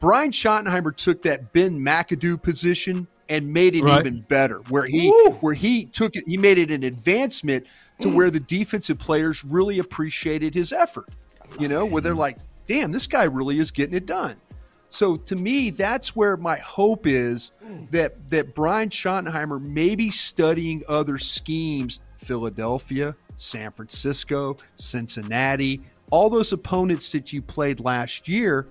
Brian 0.00 0.30
Schottenheimer 0.30 0.94
took 0.94 1.22
that 1.22 1.52
Ben 1.52 1.78
McAdoo 1.78 2.42
position 2.42 3.06
and 3.28 3.50
made 3.50 3.74
it 3.74 3.82
Right. 3.82 4.04
even 4.04 4.20
better, 4.22 4.58
where 4.68 4.84
he 4.84 5.08
where 5.40 5.54
he 5.54 5.86
took 5.86 6.16
it, 6.16 6.24
he 6.26 6.36
made 6.36 6.58
it 6.58 6.70
an 6.70 6.84
advancement 6.84 7.68
to 8.00 8.08
mm. 8.08 8.14
where 8.14 8.30
the 8.30 8.40
defensive 8.40 8.98
players 8.98 9.44
really 9.44 9.78
appreciated 9.78 10.54
his 10.54 10.72
effort. 10.72 11.08
You 11.58 11.68
know, 11.68 11.84
where 11.84 12.02
they're 12.02 12.14
like, 12.14 12.38
"Damn, 12.66 12.92
this 12.92 13.06
guy 13.06 13.24
really 13.24 13.58
is 13.58 13.70
getting 13.70 13.94
it 13.94 14.06
done." 14.06 14.36
So 14.88 15.16
to 15.16 15.34
me, 15.34 15.70
that's 15.70 16.14
where 16.14 16.36
my 16.36 16.56
hope 16.58 17.06
is 17.06 17.50
hmm. 17.64 17.86
that 17.90 18.30
that 18.30 18.54
Brian 18.54 18.88
Schottenheimer 18.88 19.64
may 19.64 19.94
be 19.94 20.10
studying 20.10 20.82
other 20.88 21.18
schemes, 21.18 22.00
Philadelphia, 22.16 23.16
San 23.36 23.72
Francisco, 23.72 24.56
Cincinnati, 24.76 25.80
all 26.10 26.30
those 26.30 26.52
opponents 26.52 27.10
that 27.12 27.32
you 27.32 27.42
played 27.42 27.80
last 27.80 28.28
year. 28.28 28.68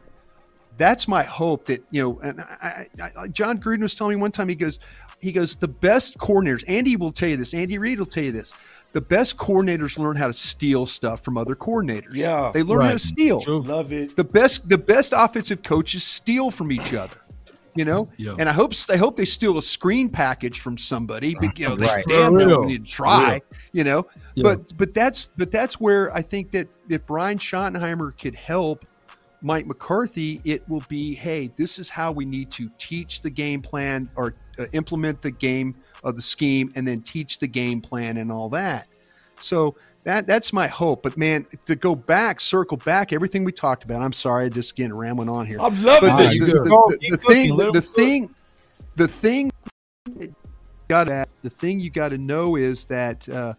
That's 0.77 1.07
my 1.07 1.23
hope 1.23 1.65
that 1.65 1.83
you 1.91 2.03
know. 2.03 2.19
And 2.21 2.41
I, 2.41 2.87
I, 2.99 3.11
I, 3.17 3.27
Jon 3.27 3.59
Gruden 3.59 3.81
was 3.81 3.93
telling 3.93 4.17
me 4.17 4.21
one 4.21 4.31
time. 4.31 4.47
He 4.47 4.55
goes, 4.55 4.79
he 5.19 5.31
goes, 5.31 5.55
the 5.55 5.67
best 5.67 6.17
coordinators. 6.17 6.63
Andy 6.67 6.95
will 6.95 7.11
tell 7.11 7.29
you 7.29 7.37
this. 7.37 7.53
Andy 7.53 7.77
Reid 7.77 7.99
will 7.99 8.05
tell 8.05 8.23
you 8.23 8.31
this. 8.31 8.53
The 8.93 9.01
best 9.01 9.37
coordinators 9.37 9.97
learn 9.97 10.15
how 10.15 10.27
to 10.27 10.33
steal 10.33 10.85
stuff 10.85 11.21
from 11.23 11.37
other 11.37 11.55
coordinators. 11.55 12.13
Yeah. 12.15 12.51
they 12.53 12.63
learn 12.63 12.85
how 12.85 12.91
to 12.91 12.99
steal. 12.99 13.41
True. 13.41 13.61
Love 13.61 13.91
it. 13.91 14.15
The 14.15 14.23
best 14.23 14.69
the 14.69 14.77
best 14.77 15.13
offensive 15.15 15.63
coaches 15.63 16.03
steal 16.03 16.51
from 16.51 16.71
each 16.71 16.93
other. 16.93 17.17
You 17.75 17.85
know, 17.85 18.07
Yeah. 18.17 18.35
and 18.37 18.47
I 18.47 18.51
hope 18.53 18.73
I 18.89 18.97
hope 18.97 19.15
they 19.17 19.25
steal 19.25 19.57
a 19.57 19.61
screen 19.63 20.07
package 20.09 20.59
from 20.59 20.77
somebody. 20.77 21.35
But 21.39 21.57
you 21.57 21.69
know, 21.69 21.75
they 21.81 21.87
Right. 21.87 22.05
damn 22.07 22.33
For 22.33 22.37
well 22.37 22.47
real. 22.61 22.65
need 22.65 22.85
to 22.85 22.91
try. 22.91 23.39
For 23.39 23.55
You 23.77 23.83
know, 23.83 24.05
Yeah. 24.35 24.43
but 24.43 24.77
but 24.77 24.93
that's 24.93 25.29
but 25.37 25.49
that's 25.49 25.79
where 25.81 26.13
I 26.15 26.21
think 26.21 26.51
that 26.51 26.67
if 26.87 27.03
Brian 27.05 27.39
Schottenheimer 27.39 28.15
could 28.17 28.35
help 28.35 28.85
Mike 29.41 29.65
McCarthy, 29.65 30.39
it 30.45 30.61
will 30.69 30.83
be, 30.87 31.15
hey, 31.15 31.49
this 31.57 31.77
is 31.79 31.89
how 31.89 32.11
we 32.11 32.23
need 32.25 32.49
to 32.51 32.69
teach 32.77 33.21
the 33.21 33.29
game 33.29 33.59
plan 33.59 34.07
or 34.15 34.35
uh, 34.59 34.65
implement 34.73 35.21
the 35.21 35.31
game 35.31 35.73
of 36.03 36.15
the 36.15 36.21
scheme, 36.21 36.71
and 36.75 36.87
then 36.87 37.01
teach 37.01 37.39
the 37.39 37.47
game 37.47 37.81
plan 37.81 38.17
and 38.17 38.31
all 38.31 38.49
that. 38.49 38.87
So 39.39 39.75
that 40.03 40.27
that's 40.27 40.51
my 40.53 40.67
hope. 40.67 41.03
But 41.03 41.17
man, 41.17 41.45
to 41.65 41.75
go 41.75 41.95
back, 41.95 42.39
circle 42.41 42.77
back, 42.77 43.13
everything 43.13 43.43
we 43.43 43.51
talked 43.51 43.83
about. 43.83 44.01
I'm 44.01 44.13
sorry, 44.13 44.45
I 44.45 44.49
just 44.49 44.75
getting 44.75 44.93
rambling 44.95 45.29
on 45.29 45.45
here. 45.45 45.57
I'm 45.61 45.81
loving 45.83 46.09
But 46.09 46.17
the, 46.17 46.35
it. 46.35 46.39
the, 46.39 46.45
the- 46.45 46.97
the- 47.11 47.17
thing, 47.17 47.57
the, 47.57 47.81
thing, 47.81 48.35
the 48.95 49.07
thing, 49.07 49.51
got 50.89 51.05
to 51.05 51.25
the 51.41 51.49
thing 51.49 51.79
you 51.79 51.89
got 51.89 52.09
to 52.09 52.17
know 52.17 52.55
is 52.55 52.85
that 52.85 53.27
uh, 53.29 53.53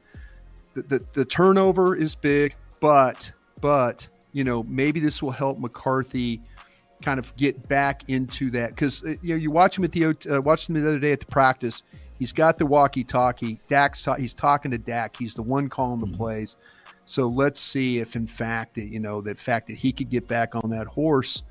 the, 0.74 0.82
the 0.82 1.04
the 1.14 1.24
turnover 1.24 1.96
is 1.96 2.14
big, 2.14 2.54
but 2.80 3.32
but 3.60 4.06
you 4.32 4.44
know 4.44 4.62
maybe 4.64 5.00
this 5.00 5.22
will 5.22 5.30
help 5.30 5.58
McCarthy 5.58 6.40
kind 7.02 7.18
of 7.18 7.34
get 7.36 7.68
back 7.68 8.08
into 8.08 8.50
that 8.50 8.70
because 8.70 9.02
you 9.22 9.34
know 9.34 9.36
you 9.36 9.50
watch 9.50 9.76
him 9.78 9.84
at 9.84 9.92
the 9.92 10.04
uh, 10.06 10.40
watched 10.42 10.68
him 10.68 10.74
the 10.74 10.86
other 10.88 10.98
day 10.98 11.12
at 11.12 11.20
the 11.20 11.26
practice. 11.26 11.82
He's 12.18 12.32
got 12.32 12.58
the 12.58 12.66
walkie-talkie. 12.66 13.60
Dak's 13.68 14.02
ta- 14.02 14.14
he's 14.14 14.34
talking 14.34 14.70
to 14.70 14.78
Dak. 14.78 15.16
He's 15.16 15.34
the 15.34 15.42
one 15.42 15.68
calling 15.68 15.98
the 15.98 16.06
mm-hmm. 16.06 16.16
plays. 16.16 16.56
So 17.06 17.26
let's 17.26 17.60
see 17.60 17.98
if, 17.98 18.16
in 18.16 18.26
fact, 18.26 18.74
that 18.76 18.86
you 18.86 19.00
know, 19.00 19.20
the 19.20 19.34
fact 19.34 19.66
that 19.68 19.76
he 19.76 19.92
could 19.92 20.10
get 20.10 20.26
back 20.26 20.54
on 20.54 20.70
that 20.70 20.86
horse, 20.86 21.42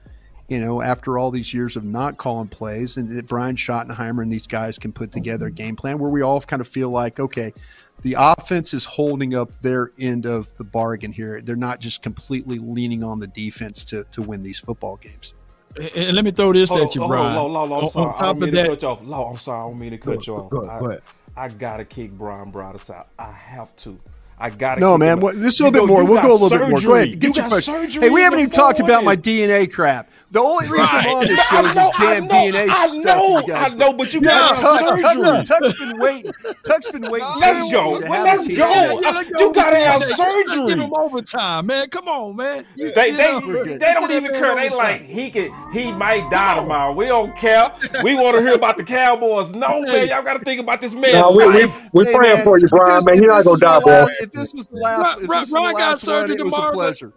you 0.48 0.60
know, 0.60 0.82
after 0.82 1.18
all 1.18 1.32
these 1.32 1.54
years 1.54 1.76
of 1.76 1.84
not 1.84 2.18
calling 2.18 2.48
plays, 2.48 2.98
and 2.98 3.08
that 3.08 3.28
Brian 3.28 3.56
Schottenheimer 3.56 4.24
and 4.24 4.32
these 4.32 4.48
guys 4.48 4.78
can 4.78 4.92
put 4.92 5.12
together 5.12 5.48
a 5.48 5.50
mm-hmm. 5.50 5.56
game 5.56 5.76
plan 5.76 6.00
where 6.00 6.12
we 6.12 6.22
all 6.22 6.42
kind 6.42 6.62
of 6.62 6.68
feel 6.68 6.90
like, 6.90 7.20
okay, 7.20 7.54
the 8.02 8.16
offense 8.18 8.74
is 8.74 8.84
holding 8.84 9.36
up 9.36 9.52
their 9.62 9.92
end 10.00 10.26
of 10.26 10.54
the 10.56 10.64
bargain 10.64 11.12
here. 11.12 11.40
They're 11.42 11.56
not 11.56 11.80
just 11.80 12.02
completely 12.02 12.58
leaning 12.58 13.04
on 13.04 13.20
the 13.20 13.28
defense 13.28 13.86
to 13.86 14.06
to 14.12 14.22
win 14.22 14.42
these 14.42 14.60
football 14.60 14.98
games. 14.98 15.34
And- 15.96 16.16
let 16.16 16.24
me 16.26 16.32
throw 16.32 16.54
this 16.54 16.70
Hold 16.70 16.82
at 16.84 16.96
you, 16.96 17.04
on, 17.04 17.10
Brian. 17.10 17.36
hold 17.38 17.56
on, 17.56 17.72
on, 17.72 17.78
I'm 17.80 17.84
On- 17.86 17.90
sorry. 17.92 18.06
on 18.08 18.12
I 18.14 18.18
top 18.18 18.22
don't 18.22 18.30
of 18.36 18.40
mean 18.42 18.50
to 18.50 18.56
that, 18.56 18.68
cut 18.70 18.82
you 18.82 18.88
off. 18.88 19.00
Law, 19.04 19.32
I'm 19.32 19.38
sorry. 19.40 19.60
I 19.60 19.64
don't 19.64 19.80
mean 19.80 19.92
to 19.92 19.98
cut 19.98 20.28
you 20.28 20.36
off. 20.36 20.50
go 20.50 20.70
I, 20.70 20.80
go 20.80 20.86
ahead. 20.88 21.02
I 21.36 21.48
gotta 21.50 21.84
kick 21.86 22.12
Brian 22.14 22.52
Broaddus 22.52 22.90
out. 22.94 23.08
I 23.18 23.32
have 23.32 23.76
to. 23.78 24.00
I 24.44 24.50
gotta. 24.50 24.82
No, 24.82 24.98
man. 24.98 25.14
him 25.14 25.20
What, 25.22 25.36
out. 25.36 25.42
this 25.42 25.54
is 25.54 25.60
a 25.62 25.64
little 25.64 25.72
bit 25.72 25.80
go- 25.88 25.88
more. 25.88 26.04
We'll 26.06 26.22
go 26.22 26.34
a 26.34 26.36
little 26.36 26.50
bit 26.50 26.70
more. 26.70 26.82
Go 26.82 26.96
ahead. 26.96 27.18
Get 27.18 27.24
You 27.24 27.28
your 27.28 27.34
got 27.44 27.50
question. 27.50 27.76
surgery 27.76 28.02
Hey, 28.04 28.10
we 28.10 28.20
haven't 28.22 28.40
even 28.40 28.50
talked 28.52 28.80
about 28.82 29.04
my. 29.06 29.16
DNA 29.16 29.72
crap. 29.72 30.10
The 30.32 30.42
only 30.42 30.68
reason 30.68 30.88
I'm 30.92 31.16
on 31.18 31.26
this 31.28 31.40
show 31.48 31.58
I 31.58 31.70
is 31.70 31.76
know, 31.76 31.82
this 31.84 31.92
I 31.94 32.14
damn 32.20 32.28
know, 32.28 32.34
DNA 32.34 32.68
I 32.70 32.88
stuff. 32.88 32.94
know, 33.06 33.40
you 33.40 33.48
guys 33.48 33.72
I 33.72 33.76
know, 33.76 33.94
but 33.94 34.14
you 34.14 34.20
do. 34.20 34.26
gotta 34.26 34.60
Tuck, 34.60 34.80
surgery. 35.00 35.44
Tuck's 35.46 35.80
been 35.80 36.00
waiting. 36.00 36.32
Tuck's 36.66 36.90
been 36.90 37.10
waiting. 37.10 37.28
Let's 37.38 37.72
go. 37.72 38.02
Well, 38.02 38.24
let's 38.24 38.48
piece 38.48 38.58
go. 38.58 38.98
of 38.98 39.00
it. 39.00 39.06
I- 39.06 39.40
you 39.40 39.54
gotta 39.54 39.78
have 39.78 40.02
Let's 40.02 40.18
give 40.18 40.28
surgery. 40.58 40.84
him 40.84 40.92
overtime, 40.98 41.68
man. 41.68 41.88
Come 41.90 42.08
on, 42.10 42.36
man. 42.36 42.66
You- 42.76 42.92
They 42.94 43.10
you 43.12 43.16
they, 43.64 43.78
they 43.78 43.94
don't 43.94 44.12
even 44.12 44.32
care. 44.34 44.56
They 44.56 44.70
like 44.70 45.02
he 45.04 45.30
could 45.30 45.52
he 45.72 45.92
might 45.94 46.30
die 46.32 46.56
tomorrow. 46.56 46.92
We 46.94 47.06
don't 47.06 47.34
care. 47.38 47.68
We 48.04 48.16
want 48.16 48.36
to 48.36 48.44
hear 48.44 48.56
about 48.56 48.76
the 48.78 48.84
Cowboys. 48.84 49.54
No 49.54 49.82
man, 49.84 50.08
y'all 50.10 50.24
got 50.24 50.34
to 50.34 50.40
think 50.44 50.60
about 50.60 50.82
this 50.82 50.94
man. 50.94 51.14
No, 51.14 51.32
we, 51.32 51.48
we, 51.48 51.72
we're 51.94 52.12
praying 52.12 52.44
for 52.44 52.58
you, 52.58 52.68
Brian. 52.68 53.06
Man, 53.06 53.16
if 53.16 53.22
you're 53.22 53.30
not 53.30 53.46
gonna 53.46 53.58
die, 53.60 53.80
boy. 53.80 54.08
Last- 54.36 54.54
If 54.54 54.54
this 54.54 54.54
was 54.54 54.68
the 54.68 54.76
last, 54.78 55.00
Ron- 55.00 55.14
if 55.14 55.20
this 55.22 55.30
Ron- 55.30 55.46
the 55.46 55.56
Ron 55.56 55.74
got 55.74 55.80
last 55.80 55.90
one, 55.90 56.00
surgery 56.00 56.36
it 56.36 56.44
was 56.44 56.54
a 56.54 56.56
tomorrow. 56.58 56.74
pleasure. 56.74 57.14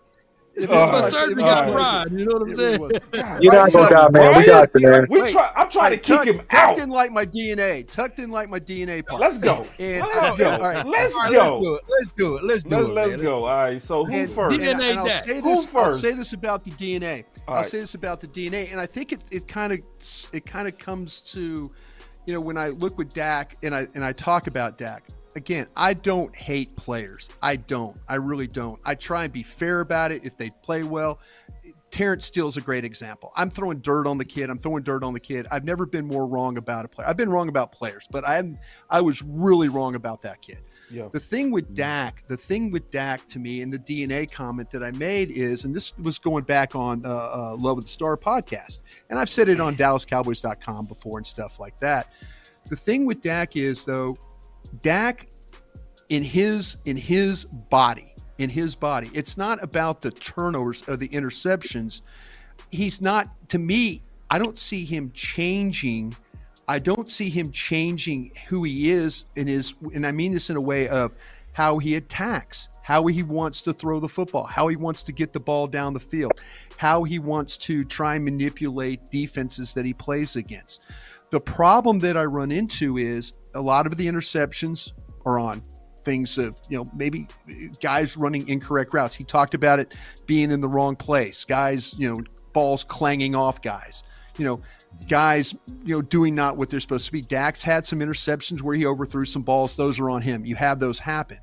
If 0.59 0.65
it 0.65 0.71
Uh, 0.71 0.89
For 0.89 0.97
was- 0.97 1.11
surgery, 1.11 1.33
it 1.33 1.39
a 1.39 1.41
got 1.43 1.65
pleasure. 1.65 1.73
Brian. 1.75 2.19
You 2.19 2.25
know 2.25 2.33
what 2.33 2.43
I'm 2.43 2.55
saying? 2.57 2.81
was. 2.81 2.93
You're 3.43 3.53
not 3.53 3.73
gonna 3.73 3.89
die, 3.91 4.09
man. 4.09 4.39
We 4.39 4.47
got 4.47 4.69
you, 4.75 4.89
man. 4.91 5.07
We 5.11 5.31
try. 5.31 5.53
I'm 5.55 5.69
trying 5.69 5.91
to 5.91 5.97
Hey, 5.97 6.03
kick 6.03 6.17
Tuck, 6.17 6.27
him 6.27 6.39
Tuck 6.39 6.55
out. 6.55 6.75
didn't 6.77 6.91
like 6.93 7.13
my 7.13 7.27
DNA. 7.27 7.83
Tuck 7.91 8.17
didn't 8.17 8.31
like 8.31 8.49
my 8.49 8.59
DNA 8.59 9.03
part. 9.07 9.21
Let's 9.21 9.37
go. 9.37 9.67
And, 9.79 10.01
Let's 10.01 10.39
go. 10.39 10.51
All 10.53 10.59
right. 10.61 10.87
Let's 10.87 11.15
All 11.15 11.21
right, 11.25 11.33
go. 11.33 11.59
let's 11.61 11.61
do 11.63 11.75
it. 11.75 11.83
Let's 11.91 12.09
do 12.09 12.37
it. 12.37 12.45
Let's 12.45 12.63
do 12.63 12.77
Let's 12.77 12.89
it. 12.89 12.93
let's 12.95 13.11
man. 13.17 13.21
go. 13.23 13.39
All 13.45 13.55
right. 13.55 13.83
So 13.83 14.05
who 14.07 14.15
And, 14.15 14.31
first? 14.31 14.59
and, 14.59 14.81
DNA 14.81 14.91
and 14.93 14.99
I'll 15.01 15.05
Dak. 15.05 15.25
say 15.25 15.35
Who 15.35 15.43
this. 15.43 15.75
I'll 15.75 15.91
say 15.93 16.13
this 16.13 16.33
about 16.33 16.65
the 16.65 16.71
DNA. 16.71 17.25
All 17.47 17.57
I'll 17.57 17.65
say 17.65 17.81
this 17.81 17.95
about 17.95 18.21
the 18.23 18.29
DNA, 18.29 18.71
and 18.73 18.81
I 18.81 18.87
think 18.87 19.13
it 19.13 19.21
it 19.31 19.47
kind 19.47 19.75
of 19.75 19.81
it 20.33 20.47
kind 20.47 20.67
of 20.67 20.79
comes 20.79 21.21
to, 21.33 21.71
you 22.25 22.33
know, 22.33 22.41
when 22.41 22.57
I 22.57 22.69
look 22.71 22.97
with 22.97 23.13
Dak 23.13 23.57
and 23.63 23.75
I 23.75 23.89
and 23.95 24.03
I 24.03 24.13
talk 24.13 24.47
about 24.47 24.79
Dak 24.79 25.05
again. 25.37 25.67
I 25.77 25.95
don't 25.95 26.35
hate 26.35 26.75
players. 26.77 27.29
I 27.43 27.57
don't. 27.57 27.97
I 28.09 28.17
really 28.17 28.47
don't. 28.47 28.81
I 28.85 28.95
try 28.95 29.25
and 29.25 29.33
be 29.33 29.43
fair 29.43 29.81
about 29.81 30.11
it. 30.11 30.25
If 30.25 30.37
they 30.37 30.51
play 30.63 30.83
well, 30.83 31.21
Terence 31.91 32.27
Steele's 32.27 32.57
a 32.57 32.61
great 32.61 32.85
example. 32.85 33.33
I'm 33.37 33.49
throwing 33.49 33.79
dirt 33.79 34.07
on 34.07 34.19
the 34.19 34.25
kid. 34.25 34.51
I'm 34.51 34.59
throwing 34.59 34.83
dirt 34.83 35.05
on 35.05 35.13
the 35.15 35.21
kid. 35.21 35.47
I've 35.51 35.65
never 35.65 35.87
been 35.87 36.07
more 36.07 36.27
wrong 36.27 36.59
about 36.59 36.85
a 36.85 36.89
player. 36.89 37.09
I've 37.09 37.17
been 37.17 37.31
wrong 37.31 37.49
about 37.49 37.73
players, 37.73 38.07
but 38.11 38.27
I 38.27 38.39
am 38.39 38.59
I 38.91 39.01
was 39.01 39.23
really 39.23 39.69
wrong 39.69 39.95
about 39.95 40.23
that 40.23 40.43
kid. 40.43 40.59
Yeah. 40.91 41.09
The 41.13 41.21
thing 41.21 41.51
with 41.51 41.75
Dak, 41.75 42.23
the 42.29 42.37
thing 42.37 42.71
with 42.71 42.91
Dak 42.91 43.27
to 43.29 43.39
me, 43.39 43.63
and 43.63 43.73
the 43.73 43.79
DNA 43.79 44.31
comment 44.31 44.71
that 44.71 44.83
I 44.83 44.93
made 44.93 45.31
is, 45.31 45.65
and 45.65 45.75
this 45.75 45.97
was 45.99 46.19
going 46.19 46.45
back 46.45 46.77
on 46.77 47.05
uh, 47.05 47.09
uh, 47.09 47.57
Love 47.59 47.79
of 47.79 47.85
the 47.85 47.91
Star 47.91 48.17
podcast, 48.17 48.81
and 49.11 49.19
I've 49.19 49.31
said 49.31 49.49
it 49.49 49.61
on 49.61 49.77
DallasCowboys.com 49.79 50.87
before 50.87 51.19
and 51.19 51.27
stuff 51.27 51.59
like 51.59 51.79
that. 51.81 52.13
The 52.69 52.77
thing 52.77 53.07
with 53.07 53.21
Dak 53.21 53.57
is 53.57 53.85
though, 53.85 54.17
Dak 54.83 55.29
in 56.09 56.23
his 56.23 56.77
in 56.85 56.97
his 56.97 57.45
body, 57.45 58.15
in 58.39 58.51
his 58.51 58.75
body, 58.75 59.11
it's 59.13 59.37
not 59.37 59.63
about 59.63 60.03
the 60.03 60.11
turnovers 60.11 60.83
or 60.89 60.97
the 60.97 61.09
interceptions. 61.09 62.03
He's 62.71 63.01
not 63.01 63.29
to 63.49 63.59
me. 63.59 64.03
I 64.31 64.39
don't 64.39 64.59
see 64.59 64.85
him 64.85 65.11
changing. 65.15 66.17
I 66.69 66.81
don't 66.81 67.09
see 67.11 67.31
him 67.31 67.53
changing 67.53 68.33
who 68.49 68.65
he 68.65 68.91
is 68.91 69.25
in 69.37 69.47
his, 69.47 69.75
and 69.95 70.05
I 70.07 70.11
mean 70.11 70.33
this 70.33 70.51
in 70.51 70.57
a 70.57 70.61
way 70.61 70.89
of 70.89 71.15
how 71.53 71.79
he 71.79 71.95
attacks, 71.95 72.69
how 72.83 73.07
he 73.07 73.23
wants 73.23 73.63
to 73.63 73.73
throw 73.73 74.01
the 74.01 74.09
football, 74.09 74.45
how 74.45 74.69
he 74.69 74.77
wants 74.77 75.03
to 75.05 75.13
get 75.13 75.33
the 75.33 75.41
ball 75.41 75.67
down 75.67 75.95
the 75.95 76.01
field, 76.01 76.33
how 76.77 77.03
he 77.05 77.19
wants 77.19 77.57
to 77.57 77.85
try 77.85 78.17
and 78.17 78.25
manipulate 78.25 79.11
defenses 79.11 79.73
that 79.73 79.87
he 79.87 79.95
plays 79.95 80.37
against. 80.37 80.83
The 81.31 81.41
problem 81.41 81.99
that 82.01 82.17
I 82.17 82.25
run 82.25 82.53
into 82.53 82.99
is 82.99 83.33
a 83.57 83.61
lot 83.61 83.87
of 83.87 83.97
the 83.97 84.07
interceptions 84.07 84.93
are 85.25 85.39
on 85.39 85.63
things 86.03 86.39
of, 86.39 86.57
you 86.69 86.79
know, 86.79 86.85
maybe 86.95 87.27
guys 87.81 88.17
running 88.17 88.47
incorrect 88.49 88.95
routes. 88.95 89.15
He 89.15 89.25
talked 89.25 89.55
about 89.55 89.81
it 89.81 89.95
being 90.27 90.51
in 90.51 90.61
the 90.61 90.69
wrong 90.69 90.95
place, 90.95 91.45
guys, 91.45 91.99
you 91.99 92.09
know, 92.09 92.23
balls 92.53 92.85
clanging 92.85 93.35
off 93.35 93.61
guys, 93.61 94.03
you 94.39 94.45
know, 94.45 94.61
guys, 95.09 95.55
you 95.85 95.97
know, 95.97 96.03
doing 96.03 96.35
not 96.35 96.57
what 96.57 96.71
they're 96.71 96.81
supposed 96.81 97.07
to 97.07 97.13
be. 97.13 97.23
Dak's 97.23 97.63
had 97.63 97.85
some 97.87 98.01
interceptions 98.01 98.63
where 98.63 98.77
he 98.77 98.87
overthrew 98.87 99.25
some 99.25 99.43
balls. 99.43 99.77
Those 99.77 99.99
are 99.99 100.11
on 100.11 100.23
him. 100.23 100.47
You 100.47 100.55
have 100.57 100.79
those 100.79 100.99
happen. 100.99 101.39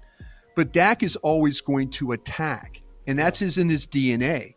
But 0.56 0.72
Dak 0.72 1.03
is 1.03 1.15
always 1.18 1.61
going 1.61 1.90
to 1.91 2.11
attack, 2.11 2.81
and 3.07 3.18
that's 3.18 3.40
his 3.40 3.57
in 3.57 3.69
his 3.69 3.88
DNA. 3.88 4.53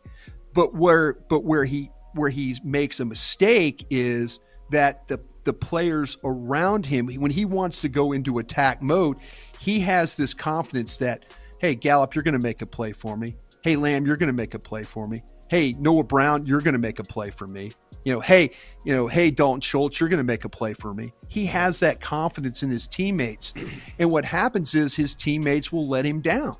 But 0.53 0.75
where 0.75 1.13
but 1.27 1.43
where 1.43 1.65
he 1.65 1.91
where 2.13 2.29
he 2.29 2.55
makes 2.63 2.99
a 2.99 3.05
mistake 3.05 3.85
is 3.89 4.39
that 4.69 5.07
the 5.07 5.19
the 5.47 5.53
players 5.53 6.17
around 6.25 6.85
him 6.85 7.07
when 7.07 7.31
he 7.31 7.45
wants 7.45 7.79
to 7.81 7.89
go 7.89 8.11
into 8.11 8.39
attack 8.39 8.81
mode, 8.81 9.17
he 9.59 9.79
has 9.79 10.15
this 10.15 10.33
confidence 10.33 10.97
that 10.97 11.25
hey 11.59 11.73
Gallup, 11.73 12.13
you're 12.13 12.23
going 12.23 12.33
to 12.33 12.39
make 12.39 12.61
a 12.61 12.65
play 12.65 12.91
for 12.91 13.17
me. 13.17 13.35
Hey 13.63 13.77
Lamb, 13.77 14.05
you're 14.05 14.17
going 14.17 14.27
to 14.27 14.33
make 14.33 14.53
a 14.53 14.59
play 14.59 14.83
for 14.83 15.07
me. 15.07 15.23
Hey 15.49 15.73
Noah 15.79 16.03
Brown, 16.03 16.45
you're 16.45 16.61
going 16.61 16.73
to 16.73 16.79
make 16.79 16.99
a 16.99 17.03
play 17.03 17.31
for 17.31 17.47
me. 17.47 17.71
You 18.03 18.13
know, 18.13 18.19
hey, 18.19 18.51
you 18.83 18.93
know, 18.93 19.07
hey 19.07 19.31
Dalton 19.31 19.61
Schultz, 19.61 19.99
you're 19.99 20.09
going 20.09 20.17
to 20.17 20.23
make 20.23 20.43
a 20.43 20.49
play 20.49 20.73
for 20.73 20.93
me. 20.93 21.13
He 21.29 21.45
has 21.45 21.79
that 21.79 22.01
confidence 22.01 22.61
in 22.61 22.69
his 22.69 22.85
teammates, 22.85 23.53
and 23.99 24.11
what 24.11 24.25
happens 24.25 24.75
is 24.75 24.93
his 24.93 25.15
teammates 25.15 25.71
will 25.71 25.87
let 25.87 26.05
him 26.05 26.19
down. 26.19 26.57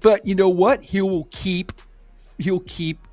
But 0.00 0.24
you 0.24 0.36
know 0.36 0.48
what? 0.48 0.82
He 0.82 1.02
will 1.02 1.28
keep 1.32 1.72
he'll 2.38 2.60
keep 2.60 3.06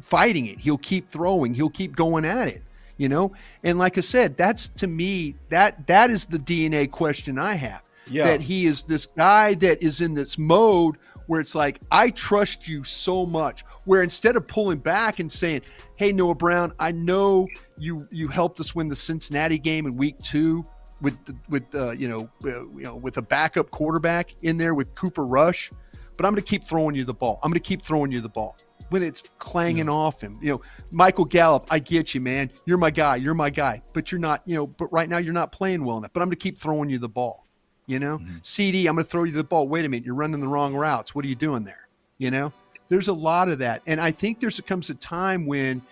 fighting 0.00 0.46
it. 0.46 0.58
He'll 0.58 0.76
keep 0.76 1.08
throwing. 1.08 1.54
He'll 1.54 1.70
keep 1.70 1.94
going 1.94 2.24
at 2.24 2.48
it. 2.48 2.62
You 2.96 3.08
know, 3.08 3.32
and 3.62 3.78
like 3.78 3.98
I 3.98 4.00
said, 4.00 4.36
that's 4.36 4.68
to 4.70 4.86
me 4.86 5.34
that 5.50 5.86
that 5.86 6.10
is 6.10 6.24
the 6.24 6.38
DNA 6.38 6.90
question 6.90 7.38
I 7.38 7.54
have. 7.54 7.82
Yeah. 8.08 8.24
That 8.24 8.40
he 8.40 8.66
is 8.66 8.82
this 8.82 9.06
guy 9.06 9.54
that 9.54 9.82
is 9.82 10.00
in 10.00 10.14
this 10.14 10.38
mode 10.38 10.96
where 11.26 11.40
it's 11.40 11.54
like 11.54 11.80
I 11.90 12.10
trust 12.10 12.68
you 12.68 12.84
so 12.84 13.26
much. 13.26 13.64
Where 13.84 14.02
instead 14.02 14.36
of 14.36 14.46
pulling 14.46 14.78
back 14.78 15.20
and 15.20 15.30
saying, 15.30 15.62
"Hey 15.96 16.12
Noah 16.12 16.34
Brown, 16.34 16.72
I 16.78 16.92
know 16.92 17.46
you 17.78 18.06
you 18.10 18.28
helped 18.28 18.60
us 18.60 18.74
win 18.74 18.88
the 18.88 18.96
Cincinnati 18.96 19.58
game 19.58 19.86
in 19.86 19.96
Week 19.96 20.18
Two 20.22 20.64
with 21.02 21.22
the, 21.24 21.36
with 21.48 21.74
uh, 21.74 21.92
you 21.92 22.08
know 22.08 22.30
uh, 22.44 22.68
you 22.70 22.84
know 22.84 22.96
with 22.96 23.16
a 23.18 23.22
backup 23.22 23.70
quarterback 23.70 24.34
in 24.42 24.56
there 24.56 24.74
with 24.74 24.94
Cooper 24.94 25.26
Rush, 25.26 25.70
but 26.16 26.24
I'm 26.24 26.32
going 26.32 26.42
to 26.42 26.48
keep 26.48 26.64
throwing 26.64 26.94
you 26.94 27.04
the 27.04 27.14
ball. 27.14 27.38
I'm 27.42 27.50
going 27.50 27.60
to 27.60 27.68
keep 27.68 27.82
throwing 27.82 28.12
you 28.12 28.20
the 28.20 28.28
ball." 28.28 28.56
When 28.90 29.02
it's 29.02 29.22
clanging 29.38 29.88
off 29.88 30.20
him. 30.20 30.38
You 30.40 30.52
know, 30.52 30.62
Michael 30.90 31.24
Gallup, 31.24 31.66
I 31.70 31.80
get 31.80 32.14
you, 32.14 32.20
man. 32.20 32.50
You're 32.66 32.78
my 32.78 32.90
guy. 32.90 33.16
You're 33.16 33.34
my 33.34 33.50
guy. 33.50 33.82
But 33.92 34.12
you're 34.12 34.20
not, 34.20 34.42
you 34.46 34.54
know, 34.54 34.66
but 34.66 34.92
right 34.92 35.08
now 35.08 35.18
you're 35.18 35.32
not 35.32 35.50
playing 35.50 35.84
well 35.84 35.98
enough. 35.98 36.12
But 36.12 36.20
I'm 36.20 36.28
going 36.28 36.36
to 36.36 36.42
keep 36.42 36.56
throwing 36.56 36.88
you 36.88 36.98
the 36.98 37.08
ball. 37.08 37.46
You 37.86 38.00
know, 38.00 38.18
mm-hmm. 38.18 38.38
CeeDee, 38.38 38.88
I'm 38.88 38.94
going 38.94 39.04
to 39.04 39.04
throw 39.04 39.24
you 39.24 39.32
the 39.32 39.44
ball. 39.44 39.68
Wait 39.68 39.84
a 39.84 39.88
minute. 39.88 40.04
You're 40.04 40.16
running 40.16 40.40
the 40.40 40.48
wrong 40.48 40.74
routes. 40.74 41.14
What 41.14 41.24
are 41.24 41.28
you 41.28 41.36
doing 41.36 41.64
there? 41.64 41.88
You 42.18 42.30
know, 42.30 42.52
there's 42.88 43.08
a 43.08 43.12
lot 43.12 43.48
of 43.48 43.58
that. 43.60 43.82
And 43.86 44.00
I 44.00 44.10
think 44.10 44.40
there's 44.40 44.60
comes 44.60 44.90
a 44.90 44.94
time 44.94 45.46
when 45.46 45.82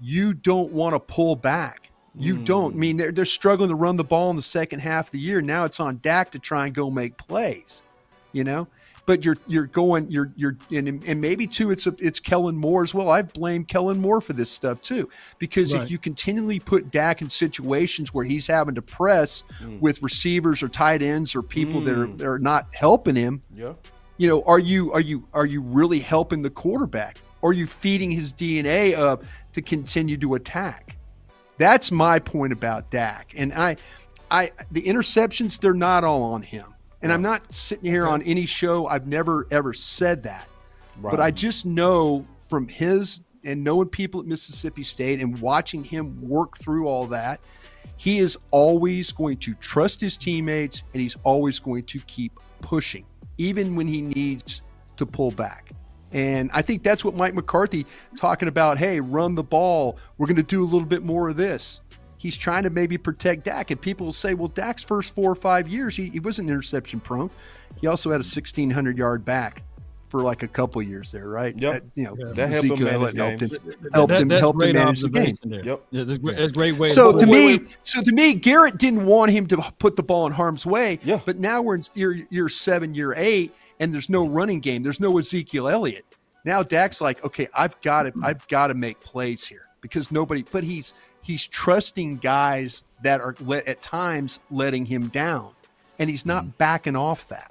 you 0.00 0.34
don't 0.34 0.72
want 0.72 0.94
to 0.94 1.00
pull 1.00 1.36
back. 1.36 1.90
You 2.16 2.36
mm. 2.36 2.44
don't. 2.44 2.74
I 2.74 2.76
mean, 2.76 2.96
they're, 2.96 3.12
they're 3.12 3.24
struggling 3.24 3.68
to 3.68 3.74
run 3.74 3.96
the 3.96 4.04
ball 4.04 4.30
in 4.30 4.36
the 4.36 4.42
second 4.42 4.80
half 4.80 5.06
of 5.06 5.10
the 5.12 5.18
year. 5.18 5.40
Now 5.40 5.64
it's 5.64 5.80
on 5.80 6.00
Dak 6.02 6.30
to 6.32 6.38
try 6.38 6.66
and 6.66 6.74
go 6.74 6.90
make 6.90 7.16
plays, 7.16 7.82
you 8.32 8.44
know? 8.44 8.68
But 9.06 9.24
you're 9.24 9.36
you're 9.46 9.66
going 9.66 10.10
you're 10.10 10.32
you're 10.34 10.56
and, 10.70 11.04
and 11.04 11.20
maybe 11.20 11.46
too 11.46 11.70
it's 11.70 11.86
a, 11.86 11.94
it's 11.98 12.18
Kellen 12.20 12.56
Moore 12.56 12.82
as 12.82 12.94
well. 12.94 13.10
I 13.10 13.20
blame 13.22 13.64
Kellen 13.64 14.00
Moore 14.00 14.20
for 14.22 14.32
this 14.32 14.50
stuff 14.50 14.80
too 14.80 15.10
because 15.38 15.74
Right. 15.74 15.82
if 15.82 15.90
you 15.90 15.98
continually 15.98 16.58
put 16.58 16.90
Dak 16.90 17.20
in 17.20 17.28
situations 17.28 18.14
where 18.14 18.24
he's 18.24 18.46
having 18.46 18.74
to 18.76 18.82
press 18.82 19.42
Mm. 19.62 19.80
with 19.80 20.02
receivers 20.02 20.62
or 20.62 20.68
tight 20.68 21.02
ends 21.02 21.34
or 21.34 21.42
people 21.42 21.80
that 21.82 21.98
are 21.98 22.06
that 22.06 22.26
are 22.26 22.38
not 22.38 22.68
helping 22.72 23.14
him, 23.16 23.42
Yeah. 23.54 23.74
you 24.16 24.26
know 24.26 24.42
are 24.44 24.58
you 24.58 24.90
are 24.92 25.00
you 25.00 25.24
are 25.34 25.46
you 25.46 25.60
really 25.60 26.00
helping 26.00 26.40
the 26.42 26.50
quarterback 26.50 27.18
are 27.42 27.52
you 27.52 27.66
feeding 27.66 28.10
his 28.10 28.32
dna 28.32 28.96
up 28.96 29.22
to 29.52 29.60
continue 29.60 30.16
to 30.16 30.34
attack 30.34 30.96
that's 31.58 31.92
my 31.92 32.18
point 32.18 32.52
about 32.52 32.90
Dak. 32.90 33.32
And 33.36 33.52
I 33.52 33.76
I 34.30 34.50
the 34.72 34.82
interceptions 34.82 35.60
they're 35.60 35.72
not 35.74 36.02
all 36.04 36.22
on 36.24 36.42
him. 36.42 36.73
And 37.04 37.12
I'm 37.12 37.20
not 37.20 37.52
sitting 37.52 37.84
here 37.84 38.08
on 38.08 38.22
any 38.22 38.46
show 38.46 38.86
I've 38.86 39.06
never 39.06 39.46
ever 39.50 39.74
said 39.74 40.22
that. 40.22 40.48
But 41.02 41.20
I 41.20 41.30
just 41.30 41.66
know 41.66 42.24
from 42.48 42.66
his 42.66 43.20
and 43.44 43.62
knowing 43.62 43.88
people 43.88 44.20
at 44.20 44.26
Mississippi 44.26 44.82
State 44.82 45.20
and 45.20 45.38
watching 45.38 45.84
him 45.84 46.16
work 46.16 46.56
through 46.56 46.88
all 46.88 47.06
that, 47.08 47.40
he 47.98 48.18
is 48.18 48.38
always 48.52 49.12
going 49.12 49.36
to 49.38 49.52
trust 49.56 50.00
his 50.00 50.16
teammates 50.16 50.82
and 50.94 51.02
he's 51.02 51.14
always 51.24 51.58
going 51.58 51.82
to 51.84 51.98
keep 52.06 52.32
pushing, 52.62 53.04
even 53.36 53.76
when 53.76 53.86
he 53.86 54.00
needs 54.00 54.62
to 54.96 55.04
pull 55.04 55.30
back. 55.30 55.72
And 56.12 56.48
I 56.54 56.62
think 56.62 56.82
that's 56.82 57.04
what 57.04 57.14
Mike 57.14 57.34
McCarthy 57.34 57.84
talking 58.16 58.48
about. 58.48 58.78
Hey, 58.78 58.98
run 58.98 59.34
the 59.34 59.42
ball. 59.42 59.98
We're 60.16 60.26
going 60.26 60.36
to 60.36 60.42
do 60.42 60.62
a 60.62 60.64
little 60.64 60.88
bit 60.88 61.02
more 61.02 61.28
of 61.28 61.36
this. 61.36 61.82
He's 62.24 62.38
trying 62.38 62.62
to 62.62 62.70
maybe 62.70 62.96
protect 62.96 63.44
Dak. 63.44 63.70
And 63.70 63.78
people 63.78 64.06
will 64.06 64.12
say, 64.14 64.32
well, 64.32 64.48
Dak's 64.48 64.82
first 64.82 65.14
four 65.14 65.30
or 65.30 65.34
five 65.34 65.68
years, 65.68 65.94
he, 65.94 66.08
he 66.08 66.20
wasn't 66.20 66.48
interception 66.48 66.98
prone. 66.98 67.30
He 67.82 67.86
also 67.86 68.08
had 68.10 68.14
a 68.14 68.24
1,600 68.24 68.96
yard 68.96 69.26
back 69.26 69.62
for 70.08 70.22
like 70.22 70.42
a 70.42 70.48
couple 70.48 70.80
years 70.80 71.12
there, 71.12 71.28
right? 71.28 71.54
Yep. 71.60 71.72
That, 71.74 71.82
you 71.96 72.04
know, 72.04 72.32
That 72.32 72.48
helped 72.48 72.64
him 72.64 72.82
manage 72.82 73.14
helped 73.14 73.42
him, 73.42 73.50
helped 73.92 74.08
That- 74.08 74.22
him, 74.22 74.30
helped 74.30 74.62
him 74.62 74.72
manage 74.74 75.02
the 75.02 75.10
game. 75.10 75.36
there. 75.44 75.62
Yep. 75.66 75.82
Yeah, 75.90 76.04
that's, 76.04 76.18
great, 76.18 76.36
that's 76.38 76.48
a 76.48 76.54
great 76.54 76.78
way. 76.78 76.88
So 76.88 77.12
to 77.12 77.26
to 77.26 77.30
wait, 77.30 77.62
me, 77.64 77.68
so 77.82 78.00
to 78.00 78.12
me, 78.12 78.32
Garrett 78.32 78.78
didn't 78.78 79.04
want 79.04 79.30
him 79.30 79.46
to 79.48 79.58
put 79.78 79.96
the 79.96 80.02
ball 80.02 80.26
in 80.26 80.32
harm's 80.32 80.64
way. 80.64 80.98
Yeah. 81.04 81.20
But 81.22 81.38
now 81.40 81.60
we're 81.60 81.74
in 81.74 81.82
year 81.92 82.26
year 82.30 82.48
seven, 82.48 82.94
year 82.94 83.12
eight, 83.18 83.52
and 83.80 83.92
there's 83.92 84.08
no 84.08 84.26
running 84.26 84.60
game. 84.60 84.82
There's 84.82 84.98
no 84.98 85.18
Ezekiel 85.18 85.68
Elliott. 85.68 86.06
Now 86.46 86.62
Dak's 86.62 87.02
like, 87.02 87.22
okay, 87.22 87.48
I've 87.54 87.78
got 87.82 88.04
to, 88.04 88.12
I've 88.22 88.48
got 88.48 88.68
to 88.68 88.74
make 88.74 88.98
plays 89.00 89.44
here 89.46 89.66
because 89.82 90.10
nobody. 90.10 90.42
But 90.50 90.64
he's 90.64 90.94
he's 91.24 91.46
trusting 91.46 92.18
guys 92.18 92.84
that 93.02 93.20
are 93.20 93.34
let, 93.40 93.66
at 93.66 93.82
times 93.82 94.38
letting 94.50 94.86
him 94.86 95.08
down, 95.08 95.52
and 95.98 96.08
he's 96.08 96.26
not 96.26 96.44
mm-hmm. 96.44 96.52
backing 96.58 96.96
off 96.96 97.26
that. 97.28 97.50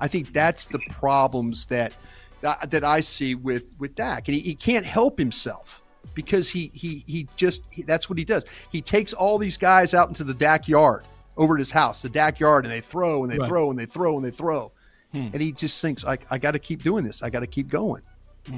I 0.00 0.08
think 0.08 0.32
that's 0.32 0.66
the 0.66 0.78
problems 0.90 1.66
that 1.66 1.94
that 2.42 2.70
that 2.70 2.84
I 2.84 3.00
see 3.00 3.34
with 3.34 3.64
with 3.78 3.94
Dak, 3.94 4.28
and 4.28 4.34
he, 4.34 4.40
he 4.40 4.54
can't 4.54 4.84
help 4.84 5.18
himself 5.18 5.82
because 6.14 6.50
he 6.50 6.70
he 6.74 7.02
he 7.06 7.26
just 7.36 7.62
he, 7.70 7.82
that's 7.82 8.08
what 8.08 8.18
he 8.18 8.24
does. 8.24 8.44
He 8.70 8.82
takes 8.82 9.12
all 9.12 9.38
these 9.38 9.56
guys 9.56 9.94
out 9.94 10.08
into 10.08 10.24
the 10.24 10.34
Dak 10.34 10.68
yard 10.68 11.04
over 11.36 11.54
at 11.54 11.58
his 11.58 11.70
house, 11.70 12.02
the 12.02 12.08
Dak 12.08 12.38
yard, 12.38 12.64
and 12.64 12.72
they 12.72 12.80
throw 12.80 13.22
and 13.22 13.32
they 13.32 13.38
Right. 13.38 13.48
throw 13.48 13.70
and 13.70 13.78
they 13.78 13.86
throw 13.86 14.16
and 14.16 14.24
they 14.24 14.30
throw, 14.30 14.72
hmm. 15.12 15.28
and 15.32 15.40
he 15.40 15.52
just 15.52 15.80
thinks, 15.80 16.04
I 16.04 16.18
I 16.30 16.38
got 16.38 16.52
to 16.52 16.58
keep 16.58 16.82
doing 16.82 17.04
this. 17.04 17.22
I 17.22 17.30
got 17.30 17.40
to 17.40 17.46
keep 17.46 17.68
going, 17.68 18.02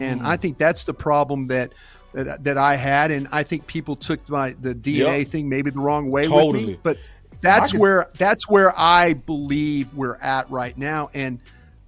and 0.01 0.21
hmm. 0.21 0.27
I 0.27 0.37
think 0.37 0.59
that's 0.59 0.85
the 0.85 0.95
problem 0.95 1.47
that. 1.49 1.73
That, 2.15 2.43
that 2.45 2.57
I 2.57 2.75
had, 2.77 3.11
and 3.11 3.29
I 3.33 3.43
think 3.43 3.67
people 3.67 3.95
took 3.95 4.27
my 4.31 4.55
the 4.61 4.75
DNA 4.75 5.19
Yep. 5.19 5.27
thing 5.29 5.49
maybe 5.49 5.71
the 5.71 5.81
wrong 5.81 6.11
way 6.11 6.23
with 6.23 6.31
Totally. 6.31 6.67
me. 6.67 6.79
But 6.83 6.97
that's 7.43 7.69
I 7.69 7.73
could- 7.73 7.81
where 7.81 8.11
that's 8.17 8.49
where 8.49 8.73
I 8.79 9.13
believe 9.13 9.93
we're 9.95 10.17
at 10.17 10.51
right 10.51 10.77
now, 10.79 11.11
and 11.13 11.39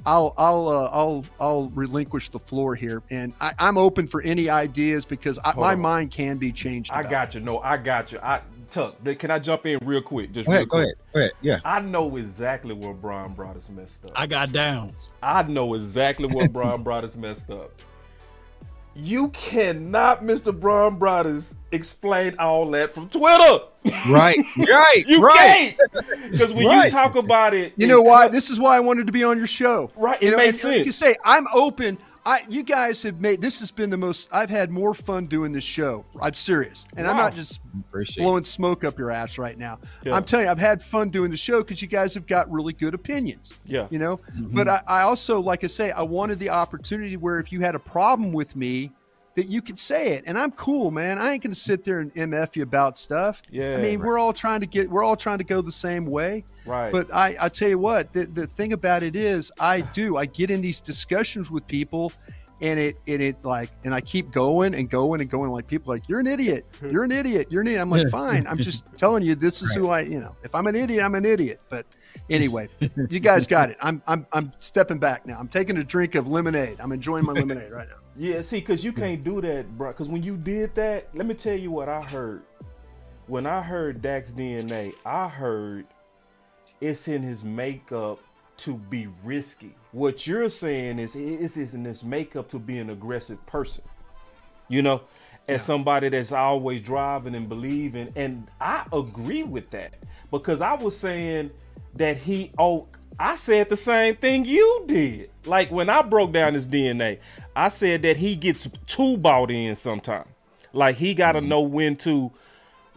I'll 0.05 0.35
I'll 0.37 0.69
uh, 0.69 0.91
I'll 0.93 1.25
I'll 1.41 1.71
relinquish 1.71 2.29
the 2.29 2.39
floor 2.39 2.75
here, 2.75 3.03
and 3.11 3.33
I, 3.41 3.55
I'm 3.59 3.79
open 3.79 4.07
for 4.07 4.21
any 4.23 4.51
ideas 4.51 5.05
because 5.07 5.39
I, 5.43 5.55
my 5.55 5.73
on. 5.73 5.81
mind 5.81 6.11
can 6.11 6.37
be 6.37 6.53
changed. 6.53 6.91
I 6.93 7.03
got 7.03 7.35
you. 7.35 7.41
No, 7.41 7.59
I 7.61 7.79
got 7.79 8.13
you. 8.13 8.19
I 8.23 8.43
Tuck, 8.71 8.97
can 9.19 9.33
I 9.33 9.41
jump 9.41 9.67
in 9.67 9.79
real 9.83 10.01
quick? 10.01 10.31
Just 10.33 10.47
Go 10.47 10.53
real 10.53 10.59
ahead, 10.61 10.69
go 10.69 10.79
ahead, 10.79 10.95
go 11.13 11.21
ahead. 11.21 11.33
Yeah. 11.43 11.59
I 11.65 11.81
know 11.81 12.17
exactly 12.17 12.73
where 12.73 12.95
Brian 12.95 13.35
Broaddus 13.35 13.69
messed 13.69 14.05
up. 14.05 14.13
I 14.15 14.27
got 14.29 14.53
downs. 14.53 15.11
I 15.23 15.43
know 15.43 15.75
exactly 15.75 16.29
where 16.29 16.49
Brian 16.49 16.85
Broaddus 16.85 17.17
messed 17.17 17.51
up. 17.51 17.73
You 18.95 19.29
cannot, 19.29 20.23
Mr. 20.23 20.59
Brian 20.59 20.97
Broaddus, 20.99 21.55
explain 21.73 22.35
all 22.39 22.69
that 22.73 22.93
from 22.93 23.09
Twitter. 23.09 23.65
Right, 24.09 24.37
right, 24.59 25.05
You 25.09 25.21
right. 25.23 25.77
can't. 25.95 26.33
Because 26.33 26.53
when 26.53 26.69
you 26.69 26.91
talk 26.91 27.15
about 27.17 27.55
it, 27.55 27.73
You 27.77 27.87
know 27.87 28.03
why? 28.03 28.25
cut- 28.25 28.33
This 28.33 28.51
is 28.51 28.59
why 28.59 28.77
I 28.77 28.81
wanted 28.81 29.07
to 29.07 29.13
be 29.13 29.25
on 29.25 29.39
your 29.39 29.47
show. 29.47 29.91
Right, 29.97 30.21
You 30.21 30.29
it 30.29 30.31
know, 30.33 30.37
makes 30.39 30.63
and 30.65 30.73
Like 30.75 30.87
you 30.87 30.93
sense. 30.93 31.15
say, 31.15 31.17
I'm 31.25 31.47
open. 31.55 31.99
I 32.27 32.43
you 32.49 32.63
guys 32.63 33.03
have 33.03 33.21
made 33.21 33.41
this 33.41 33.61
has 33.61 33.71
been 33.71 33.91
the 33.91 33.97
most 33.97 34.29
I've 34.31 34.51
had 34.51 34.71
more 34.71 34.95
fun 34.95 35.27
doing 35.27 35.53
this 35.53 35.65
show. 35.65 36.05
I'm 36.21 36.35
serious. 36.35 36.87
And 36.97 37.07
I'm 37.07 37.17
not 37.17 37.35
just 37.35 37.61
Appreciate 37.89 38.23
blowing 38.23 38.45
smoke 38.45 38.85
up 38.85 38.99
your 38.99 39.11
ass 39.11 39.39
right 39.39 39.57
now. 39.57 39.79
Yeah. 40.05 40.15
I'm 40.15 40.25
telling 40.25 40.47
you, 40.47 40.51
I've 40.51 40.59
had 40.59 40.83
fun 40.83 41.09
doing 41.09 41.31
the 41.31 41.37
show 41.37 41.59
because 41.63 41.81
you 41.81 41.89
guys 41.89 42.15
have 42.15 42.27
got 42.27 42.51
really 42.51 42.73
good 42.73 42.95
opinions. 42.95 43.55
Yeah. 43.65 43.87
You 43.91 43.99
know? 43.99 44.17
Mm-hmm. 44.17 44.55
But 44.55 44.69
I, 44.69 44.83
I 44.87 45.03
also, 45.03 45.41
like 45.41 45.65
I 45.65 45.69
say, 45.69 45.91
I 45.91 46.03
wanted 46.03 46.39
the 46.39 46.51
opportunity 46.51 47.17
where 47.17 47.39
if 47.39 47.53
you 47.53 47.61
had 47.61 47.75
a 47.75 47.79
problem 47.79 48.33
with 48.33 48.57
me, 48.57 48.93
that 49.35 49.47
you 49.47 49.63
could 49.63 49.79
say 49.79 50.13
it. 50.13 50.25
And 50.27 50.39
I'm 50.39 50.51
cool, 50.53 50.91
man. 50.91 51.19
I 51.19 51.33
ain't 51.33 51.43
gonna 51.43 51.55
sit 51.55 51.85
there 51.85 52.01
and 52.01 52.13
MF 52.15 52.57
you 52.57 52.63
about 52.63 52.99
stuff. 52.99 53.43
Yeah. 53.51 53.77
I 53.77 53.81
mean, 53.81 54.01
we're 54.01 54.19
all 54.19 54.33
trying 54.33 54.61
to 54.61 54.67
get 54.67 54.91
we're 54.91 55.05
all 55.05 55.17
trying 55.17 55.39
to 55.39 55.45
go 55.45 55.61
the 55.61 55.73
same 55.73 56.07
way. 56.07 56.45
Right. 56.67 56.93
But 56.93 57.13
I, 57.13 57.37
I 57.41 57.49
tell 57.49 57.69
you 57.69 57.79
what, 57.79 58.13
the, 58.13 58.27
the 58.27 58.47
thing 58.47 58.73
about 58.73 59.03
it 59.03 59.17
is 59.17 59.51
I 59.59 59.81
do. 59.81 60.17
I 60.17 60.27
get 60.27 60.51
in 60.51 60.61
these 60.61 60.81
discussions 60.81 61.51
with 61.51 61.67
people 61.67 62.13
and 62.61 62.79
it 62.79 62.97
and 63.07 63.23
it 63.23 63.43
like 63.45 63.71
and 63.85 63.95
I 63.95 64.01
keep 64.01 64.31
going 64.31 64.75
and 64.75 64.91
going 64.91 65.21
and 65.21 65.31
going 65.31 65.51
like 65.51 65.67
people 65.67 65.93
are 65.93 65.97
like, 65.97 66.09
You're 66.09 66.21
an 66.21 66.27
idiot. 66.27 66.67
You're 66.91 67.05
an 67.05 67.13
idiot. 67.13 67.49
You're 67.51 67.63
an 67.63 67.69
idiot. 67.69 67.83
I'm 67.83 67.91
like, 67.91 68.09
fine. 68.09 68.47
I'm 68.47 68.59
just 68.59 68.85
telling 68.99 69.23
you 69.23 69.35
this 69.35 69.63
is 69.63 69.75
who 69.75 69.89
I 69.89 70.01
you 70.01 70.21
know, 70.21 70.37
if 70.43 70.55
I'm 70.55 70.67
an 70.67 70.77
idiot, 70.77 71.03
I'm 71.03 71.15
an 71.15 71.25
idiot. 71.25 71.61
But 71.69 71.87
anyway, 72.29 72.69
you 73.09 73.21
guys 73.21 73.47
got 73.47 73.71
it. 73.71 73.77
I'm 73.81 74.03
I'm 74.07 74.27
I'm 74.33 74.53
stepping 74.61 74.99
back 74.99 75.27
now. 75.27 75.39
I'm 75.39 75.49
taking 75.49 75.77
a 75.79 75.85
drink 75.85 76.15
of 76.15 76.29
lemonade. 76.29 76.79
I'm 76.81 76.93
enjoying 76.93 77.25
my 77.25 77.33
lemonade 77.33 77.71
right 77.71 77.89
now. 77.89 77.97
Yeah, 78.17 78.43
see, 78.43 78.61
because 78.61 78.85
you 78.85 78.93
hmm. 78.93 79.01
can't 79.01 79.25
do 79.25 79.41
that, 79.41 79.77
bro. 79.77 79.93
Because 79.93 80.09
when 80.09 80.23
you 80.23 80.37
did 80.37 80.75
that, 80.75 81.09
let 81.15 81.27
me 81.27 81.35
tell 81.35 81.57
you 81.57 81.71
what 81.71 81.89
I 81.89 82.03
heard. 82.03 82.43
When 83.27 83.47
I 83.47 83.63
heard 83.63 84.03
Dak's 84.03 84.31
DNA, 84.33 84.93
I 85.05 85.29
heard 85.29 85.87
it's 86.81 87.07
in 87.07 87.23
his 87.23 87.45
makeup 87.45 88.19
to 88.59 88.75
be 88.75 89.09
risky. 89.25 89.75
What 89.93 90.27
you're 90.27 90.49
saying 90.49 90.99
is 90.99 91.15
it's 91.15 91.57
in 91.57 91.85
his 91.85 92.03
makeup 92.03 92.49
to 92.51 92.59
be 92.59 92.79
an 92.79 92.91
aggressive 92.91 93.45
person. 93.47 93.85
You 94.69 94.83
know, 94.83 95.03
as 95.49 95.65
somebody 95.65 96.09
that's 96.09 96.33
always 96.33 96.81
driving 96.81 97.35
and 97.35 97.49
believing, 97.49 98.13
and 98.17 98.51
I 98.61 98.85
agree 98.93 99.43
with 99.43 99.71
that 99.71 99.97
because 100.31 100.61
I 100.61 100.75
was 100.75 100.97
saying 100.97 101.51
that 101.95 102.17
he 102.17 102.53
oh 102.59 102.87
I 103.21 103.35
said 103.37 103.69
the 103.69 103.77
same 103.77 104.17
thing 104.17 104.47
you 104.47 104.85
did. 104.87 105.31
Like 105.45 105.71
when 105.71 105.91
I 105.91 106.01
broke 106.01 106.33
down 106.33 106.55
his 106.55 106.67
DNA, 106.67 107.19
I 107.55 107.69
said 107.69 108.01
that 108.03 108.17
he 108.17 108.35
gets 108.35 108.67
too 108.87 109.19
bought 109.19 109.51
in 109.51 109.77
sometimes. 109.77 110.27
Like 110.73 110.97
he 110.97 111.13
got 111.15 111.33
to 111.33 111.41
know 111.43 111.61
when 111.61 111.97
to. 111.99 112.33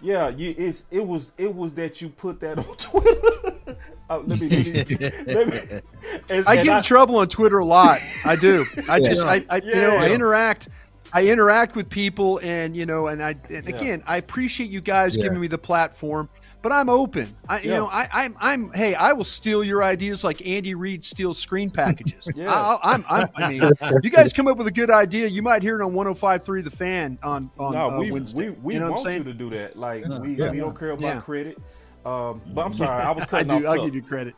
Yeah, 0.01 0.29
you, 0.29 0.55
it's 0.57 0.83
it 0.91 1.05
was 1.05 1.31
it 1.37 1.53
was 1.53 1.73
that 1.75 2.01
you 2.01 2.07
put 2.09 2.39
that 2.39 2.57
on 2.67 2.75
Twitter. 2.77 3.77
Uh, 4.09 4.19
let 4.19 4.39
me, 4.39 4.47
let 4.47 4.89
me, 4.89 4.95
let 5.33 5.47
me- 5.49 5.81
and- 6.29 6.47
I 6.47 6.55
and 6.55 6.65
get 6.65 6.77
in 6.77 6.83
trouble 6.83 7.17
on 7.17 7.27
Twitter 7.27 7.59
a 7.59 7.65
lot. 7.65 7.99
I 8.25 8.35
do. 8.37 8.65
I 8.87 8.97
Yeah. 8.97 9.09
just, 9.09 9.23
I, 9.23 9.45
I 9.49 9.57
you 9.57 9.75
know, 9.75 9.95
I 9.97 10.09
interact. 10.09 10.69
I 11.13 11.27
interact 11.27 11.75
with 11.75 11.89
people, 11.89 12.39
and 12.43 12.75
you 12.77 12.85
know, 12.85 13.07
and 13.07 13.21
I, 13.23 13.35
and 13.49 13.67
Yeah. 13.67 13.75
again, 13.75 14.03
I 14.07 14.17
appreciate 14.17 14.69
you 14.69 14.79
guys 14.81 15.15
Yeah. 15.17 15.23
giving 15.23 15.39
me 15.39 15.47
the 15.47 15.57
platform, 15.57 16.27
but 16.63 16.71
I'm 16.71 16.89
open. 16.89 17.35
I, 17.49 17.59
you 17.61 17.73
know, 17.73 17.87
I, 17.87 18.07
I'm, 18.11 18.37
I'm, 18.39 18.71
hey, 18.71 18.95
I 18.95 19.11
will 19.11 19.25
steal 19.25 19.65
your 19.65 19.83
ideas 19.83 20.23
like 20.23 20.43
Andy 20.47 20.73
Reid 20.73 21.03
steals 21.05 21.37
screen 21.37 21.69
packages. 21.69 22.27
Yeah. 22.35 22.51
I, 22.51 22.93
I'm, 22.93 23.05
I'm, 23.09 23.29
I 23.35 23.49
mean, 23.49 23.69
you 24.01 24.09
guys 24.09 24.31
come 24.33 24.47
up 24.47 24.57
with 24.57 24.65
a 24.65 24.71
good 24.71 24.89
idea, 24.89 25.27
you 25.27 25.41
might 25.41 25.61
hear 25.61 25.79
it 25.79 25.83
on 25.83 25.91
105.3 25.91 26.63
The 26.63 26.71
Fan 26.71 27.19
on 27.21 27.51
on 27.59 27.73
no, 27.73 27.89
uh, 27.89 27.99
we, 27.99 28.11
Wednesday. 28.11 28.49
we, 28.49 28.55
we 28.63 28.73
you 28.75 28.79
know 28.79 28.91
what 28.91 28.99
want 29.03 29.07
I'm 29.09 29.17
you 29.19 29.23
to 29.25 29.33
do 29.33 29.49
that. 29.51 29.77
Like 29.77 30.05
Yeah. 30.07 30.19
we, 30.19 30.35
Yeah. 30.35 30.51
we 30.51 30.57
don't 30.57 30.77
care 30.77 30.91
about 30.91 31.01
Yeah. 31.01 31.19
credit. 31.21 31.57
Um, 32.05 32.41
but 32.47 32.65
I'm 32.65 32.73
sorry, 32.73 33.03
I 33.03 33.11
was 33.11 33.23
I 33.23 33.25
cutting 33.27 33.47
do. 33.49 33.67
off. 33.67 33.77
I'll 33.77 33.85
give 33.85 33.93
you 33.93 34.01
credit. 34.01 34.35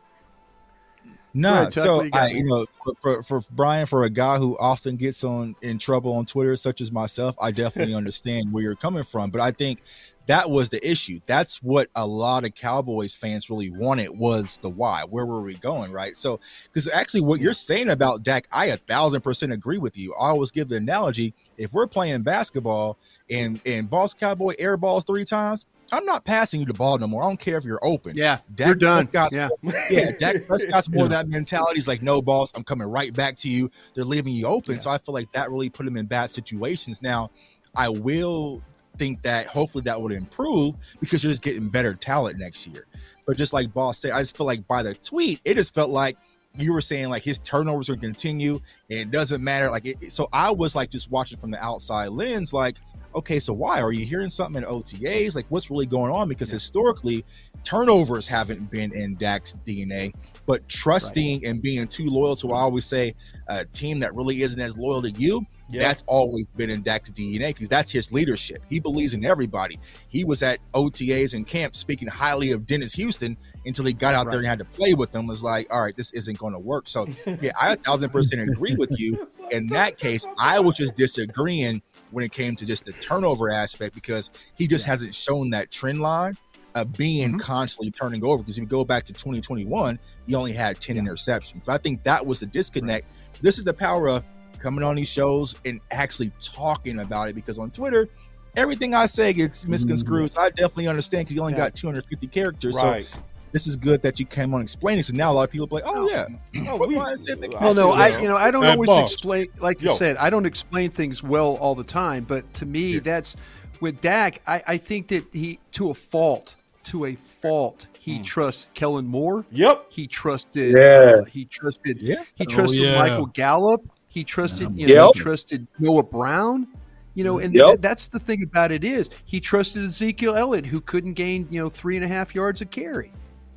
No, 1.37 1.51
ahead, 1.53 1.73
Chuck, 1.73 1.83
so 1.83 2.03
you 2.03 2.09
got, 2.11 2.21
I, 2.21 2.27
you 2.29 2.43
know, 2.45 2.65
for, 2.83 2.93
for 3.01 3.23
for 3.23 3.41
Brian, 3.51 3.85
for 3.85 4.03
a 4.03 4.09
guy 4.09 4.37
who 4.37 4.57
often 4.57 4.95
gets 4.95 5.23
on 5.23 5.53
in 5.61 5.77
trouble 5.77 6.13
on 6.13 6.25
Twitter, 6.25 6.55
such 6.55 6.79
as 6.79 6.93
myself, 6.93 7.35
I 7.41 7.51
definitely 7.51 7.93
understand 8.01 8.51
where 8.53 8.63
you're 8.63 8.75
coming 8.75 9.03
from. 9.03 9.31
But 9.31 9.41
I 9.41 9.51
think 9.51 9.83
that 10.27 10.49
was 10.49 10.69
the 10.69 10.85
issue. 10.89 11.19
That's 11.25 11.61
what 11.61 11.89
a 11.95 12.05
lot 12.05 12.45
of 12.45 12.55
Cowboys 12.55 13.15
fans 13.15 13.49
really 13.49 13.69
wanted 13.69 14.09
was 14.17 14.57
the 14.61 14.69
why. 14.69 15.03
Where 15.09 15.25
were 15.25 15.41
we 15.41 15.55
going, 15.55 15.91
right? 15.91 16.17
So, 16.17 16.39
because 16.65 16.89
actually, 16.91 17.21
what 17.21 17.39
you're 17.39 17.53
saying 17.53 17.89
about 17.89 18.23
Dak, 18.23 18.47
I 18.51 18.65
a 18.67 18.77
thousand 18.77 19.21
percent 19.21 19.53
agree 19.53 19.77
with 19.77 19.97
you. 19.97 20.13
I 20.13 20.29
always 20.29 20.51
give 20.51 20.67
the 20.69 20.77
analogy: 20.77 21.33
if 21.57 21.71
we're 21.73 21.87
playing 21.87 22.23
basketball 22.23 22.97
and 23.29 23.61
and 23.65 23.89
Boss 23.89 24.13
Cowboy 24.13 24.55
air 24.59 24.77
balls 24.77 25.03
three 25.03 25.25
times. 25.25 25.65
I'm 25.91 26.03
not 26.03 26.25
passing 26.25 26.59
you 26.61 26.65
the 26.65 26.73
ball 26.73 26.97
no 26.97 27.05
more. 27.05 27.21
I 27.21 27.27
don't 27.27 27.39
care 27.39 27.59
if 27.59 27.63
you're 27.63 27.79
open. 27.83 28.15
Yeah, 28.15 28.39
Dak 28.55 28.65
you're 28.65 28.75
done. 28.75 29.05
Prescott's- 29.05 29.35
Yeah. 29.35 29.49
yeah. 29.91 30.11
Dak 30.19 30.47
Prescott's 30.47 30.89
more 30.91 31.03
Yeah. 31.03 31.09
that 31.09 31.27
mentality. 31.27 31.75
He's 31.75 31.87
like, 31.87 32.01
no, 32.01 32.23
boss, 32.23 32.51
I'm 32.55 32.63
coming 32.63 32.87
right 32.87 33.13
back 33.13 33.37
to 33.37 33.49
you. 33.49 33.69
They're 33.93 34.03
leaving 34.03 34.33
you 34.33 34.47
open. 34.47 34.79
So 34.81 34.89
I 34.89 34.97
feel 34.97 35.13
like 35.13 35.31
that 35.33 35.51
really 35.51 35.69
put 35.69 35.85
him 35.85 35.95
in 35.95 36.07
bad 36.07 36.31
situations. 36.31 37.03
Now, 37.03 37.29
I 37.75 37.89
will 37.89 38.63
think 38.97 39.21
that 39.23 39.47
hopefully 39.47 39.83
that 39.83 40.01
would 40.01 40.11
improve 40.11 40.75
because 40.99 41.23
you're 41.23 41.31
just 41.31 41.41
getting 41.41 41.69
better 41.69 41.93
talent 41.93 42.37
next 42.37 42.67
year. 42.67 42.85
But 43.25 43.37
just 43.37 43.53
like 43.53 43.73
Boss 43.73 43.99
said, 43.99 44.11
I 44.11 44.21
just 44.21 44.37
feel 44.37 44.45
like 44.45 44.67
by 44.67 44.83
the 44.83 44.93
tweet, 44.93 45.41
it 45.45 45.55
just 45.55 45.73
felt 45.73 45.89
like 45.89 46.17
you 46.57 46.71
were 46.71 46.81
saying 46.81 47.09
like 47.09 47.23
his 47.23 47.39
turnovers 47.39 47.89
are 47.89 47.95
going 47.95 48.01
to 48.01 48.07
continue 48.07 48.59
and 48.89 48.99
it 48.99 49.11
doesn't 49.11 49.43
matter. 49.43 49.69
Like, 49.69 49.85
it, 49.85 50.11
so 50.11 50.29
I 50.31 50.51
was 50.51 50.75
like 50.75 50.89
just 50.89 51.11
watching 51.11 51.39
from 51.39 51.51
the 51.51 51.63
outside 51.63 52.09
lens, 52.09 52.53
like, 52.53 52.75
okay, 53.15 53.39
so 53.39 53.53
why 53.53 53.81
are 53.81 53.93
you 53.93 54.05
hearing 54.05 54.29
something 54.29 54.61
in 54.61 54.67
OTAs? 54.67 55.35
Like, 55.35 55.45
what's 55.49 55.71
really 55.71 55.85
going 55.85 56.11
on? 56.11 56.27
Because 56.27 56.49
historically, 56.49 57.25
turnovers 57.63 58.27
haven't 58.27 58.69
been 58.69 58.93
in 58.93 59.15
Dak's 59.15 59.55
DNA, 59.65 60.13
but 60.45 60.67
trusting 60.69 61.45
and 61.45 61.61
being 61.61 61.87
too 61.87 62.05
loyal 62.05 62.35
to, 62.37 62.51
I 62.51 62.59
always 62.59 62.85
say, 62.85 63.13
a 63.47 63.65
team 63.65 63.99
that 63.99 64.13
really 64.15 64.41
isn't 64.41 64.59
as 64.59 64.77
loyal 64.77 65.01
to 65.01 65.11
you. 65.11 65.45
Yeah. 65.69 65.81
That's 65.81 66.03
always 66.05 66.45
been 66.47 66.69
in 66.69 66.83
Dak's 66.83 67.09
DNA 67.09 67.47
because 67.47 67.67
that's 67.67 67.91
his 67.91 68.11
leadership. 68.11 68.63
He 68.69 68.79
believes 68.79 69.15
in 69.15 69.25
everybody. 69.25 69.79
He 70.09 70.23
was 70.23 70.43
at 70.43 70.59
OTAs 70.73 71.33
and 71.33 71.47
camp 71.47 71.75
speaking 71.75 72.07
highly 72.07 72.51
of 72.51 72.67
Dennis 72.67 72.93
Houston 72.93 73.35
until 73.65 73.85
he 73.85 73.93
got 73.93 74.13
out 74.13 74.29
there 74.29 74.37
and 74.37 74.47
had 74.47 74.59
to 74.59 74.65
play 74.65 74.93
with 74.93 75.11
them. 75.11 75.25
Was 75.25 75.41
like, 75.41 75.73
all 75.73 75.81
right, 75.81 75.97
this 75.97 76.11
isn't 76.13 76.37
going 76.37 76.53
to 76.53 76.59
work. 76.59 76.87
So, 76.87 77.07
yeah, 77.41 77.51
I 77.59 77.73
a 77.73 77.75
thousand 77.77 78.11
percent 78.11 78.47
agree 78.47 78.75
with 78.75 78.91
you. 78.99 79.27
In 79.51 79.67
that 79.67 79.97
case, 79.97 80.25
I 80.37 80.59
was 80.59 80.75
just 80.75 80.95
disagreeing 80.95 81.81
when 82.11 82.23
it 82.23 82.31
came 82.31 82.55
to 82.57 82.65
just 82.65 82.85
the 82.85 82.93
turnover 82.93 83.51
aspect 83.51 83.95
because 83.95 84.29
he 84.55 84.67
just 84.67 84.85
hasn't 84.85 85.15
shown 85.15 85.49
that 85.49 85.71
trend 85.71 85.99
line 85.99 86.35
of 86.75 86.91
being 86.93 87.29
mm-hmm. 87.29 87.37
constantly 87.37 87.89
turning 87.89 88.23
over. 88.23 88.43
Because 88.43 88.57
if 88.57 88.63
you 88.63 88.67
go 88.67 88.85
back 88.85 89.03
to 89.05 89.13
2021, 89.13 89.97
he 90.27 90.35
only 90.35 90.53
had 90.53 90.79
10 90.79 90.95
interceptions. 90.97 91.65
So 91.65 91.71
I 91.71 91.77
think 91.77 92.03
that 92.03 92.25
was 92.25 92.39
the 92.39 92.45
disconnect. 92.45 93.07
This 93.41 93.57
is 93.57 93.63
the 93.63 93.73
power 93.73 94.07
of 94.09 94.23
coming 94.59 94.83
on 94.83 94.95
these 94.95 95.09
shows 95.09 95.55
and 95.65 95.79
actually 95.91 96.31
talking 96.41 96.99
about 96.99 97.29
it 97.29 97.35
because 97.35 97.59
on 97.59 97.69
Twitter, 97.69 98.07
everything 98.55 98.93
I 98.93 99.05
say 99.05 99.33
gets 99.33 99.65
misconstrued. 99.67 100.31
Mm. 100.31 100.33
So 100.33 100.41
I 100.41 100.49
definitely 100.49 100.87
understand 100.87 101.25
because 101.25 101.35
you 101.35 101.41
only 101.41 101.53
Yeah. 101.53 101.59
got 101.59 101.75
250 101.75 102.27
characters. 102.27 102.75
Right. 102.75 103.05
So 103.05 103.19
this 103.51 103.67
is 103.67 103.75
good 103.75 104.01
that 104.01 104.19
you 104.19 104.25
came 104.25 104.53
on 104.53 104.61
explaining. 104.61 105.03
So 105.03 105.13
now 105.13 105.31
a 105.31 105.33
lot 105.33 105.43
of 105.43 105.51
people 105.51 105.67
are 105.71 105.81
like, 105.81 105.83
oh, 105.85 106.09
yeah. 106.09 106.25
Oh, 106.69 106.77
we- 106.77 106.95
Brian 106.95 107.17
said 107.17 107.39
that- 107.41 107.53
Well, 107.61 107.73
no, 107.73 107.91
I 107.91 108.17
you 108.19 108.27
know 108.27 108.37
I 108.37 108.49
don't 108.51 108.65
always 108.65 108.87
boss. 108.87 109.13
explain 109.13 109.47
like 109.59 109.81
you 109.81 109.89
Yo. 109.89 109.95
said. 109.95 110.17
I 110.17 110.29
don't 110.29 110.45
explain 110.45 110.89
things 110.89 111.21
well 111.21 111.55
all 111.57 111.75
the 111.75 111.83
time, 111.83 112.23
but 112.23 112.51
to 112.55 112.65
me, 112.65 112.99
that's 112.99 113.35
with 113.81 114.01
Dak. 114.01 114.41
I, 114.47 114.63
I 114.67 114.77
think 114.77 115.09
that 115.09 115.25
he 115.31 115.59
to 115.73 115.89
a 115.89 115.93
fault, 115.93 116.55
to 116.85 117.05
a 117.05 117.15
fault, 117.15 117.87
he 117.99 118.19
trusts 118.21 118.67
Kellen 118.73 119.05
Moore. 119.07 119.45
Yep. 119.51 119.85
He 119.89 120.07
trusted. 120.07 120.75
Yeah. 120.77 121.15
uh, 121.21 121.23
he 121.25 121.45
trusted. 121.45 121.97
Yeah. 121.99 122.23
He 122.35 122.45
Oh, 122.45 122.49
trusted 122.49 122.79
yeah. 122.81 122.97
Michael 122.99 123.25
Gallup. 123.27 123.81
He 124.07 124.23
trusted. 124.23 124.73
You 124.75 124.87
know, 124.95 125.05
Yep. 125.07 125.15
he 125.15 125.19
trusted 125.21 125.67
Noah 125.79 126.03
Brown. 126.03 126.67
You 127.15 127.23
know, 127.23 127.39
and 127.39 127.53
Yep. 127.53 127.65
th- 127.65 127.79
that's 127.81 128.07
the 128.07 128.19
thing 128.19 128.43
about 128.43 128.71
it 128.71 128.83
is 128.83 129.09
he 129.25 129.39
trusted 129.39 129.83
Ezekiel 129.83 130.35
Elliott, 130.35 130.65
who 130.65 130.81
couldn't 130.81 131.13
gain 131.13 131.47
you 131.49 131.61
know 131.61 131.69
three 131.69 131.95
and 131.95 132.03
a 132.05 132.07
half 132.07 132.35
yards 132.35 132.61
of 132.61 132.69
carry. 132.71 133.11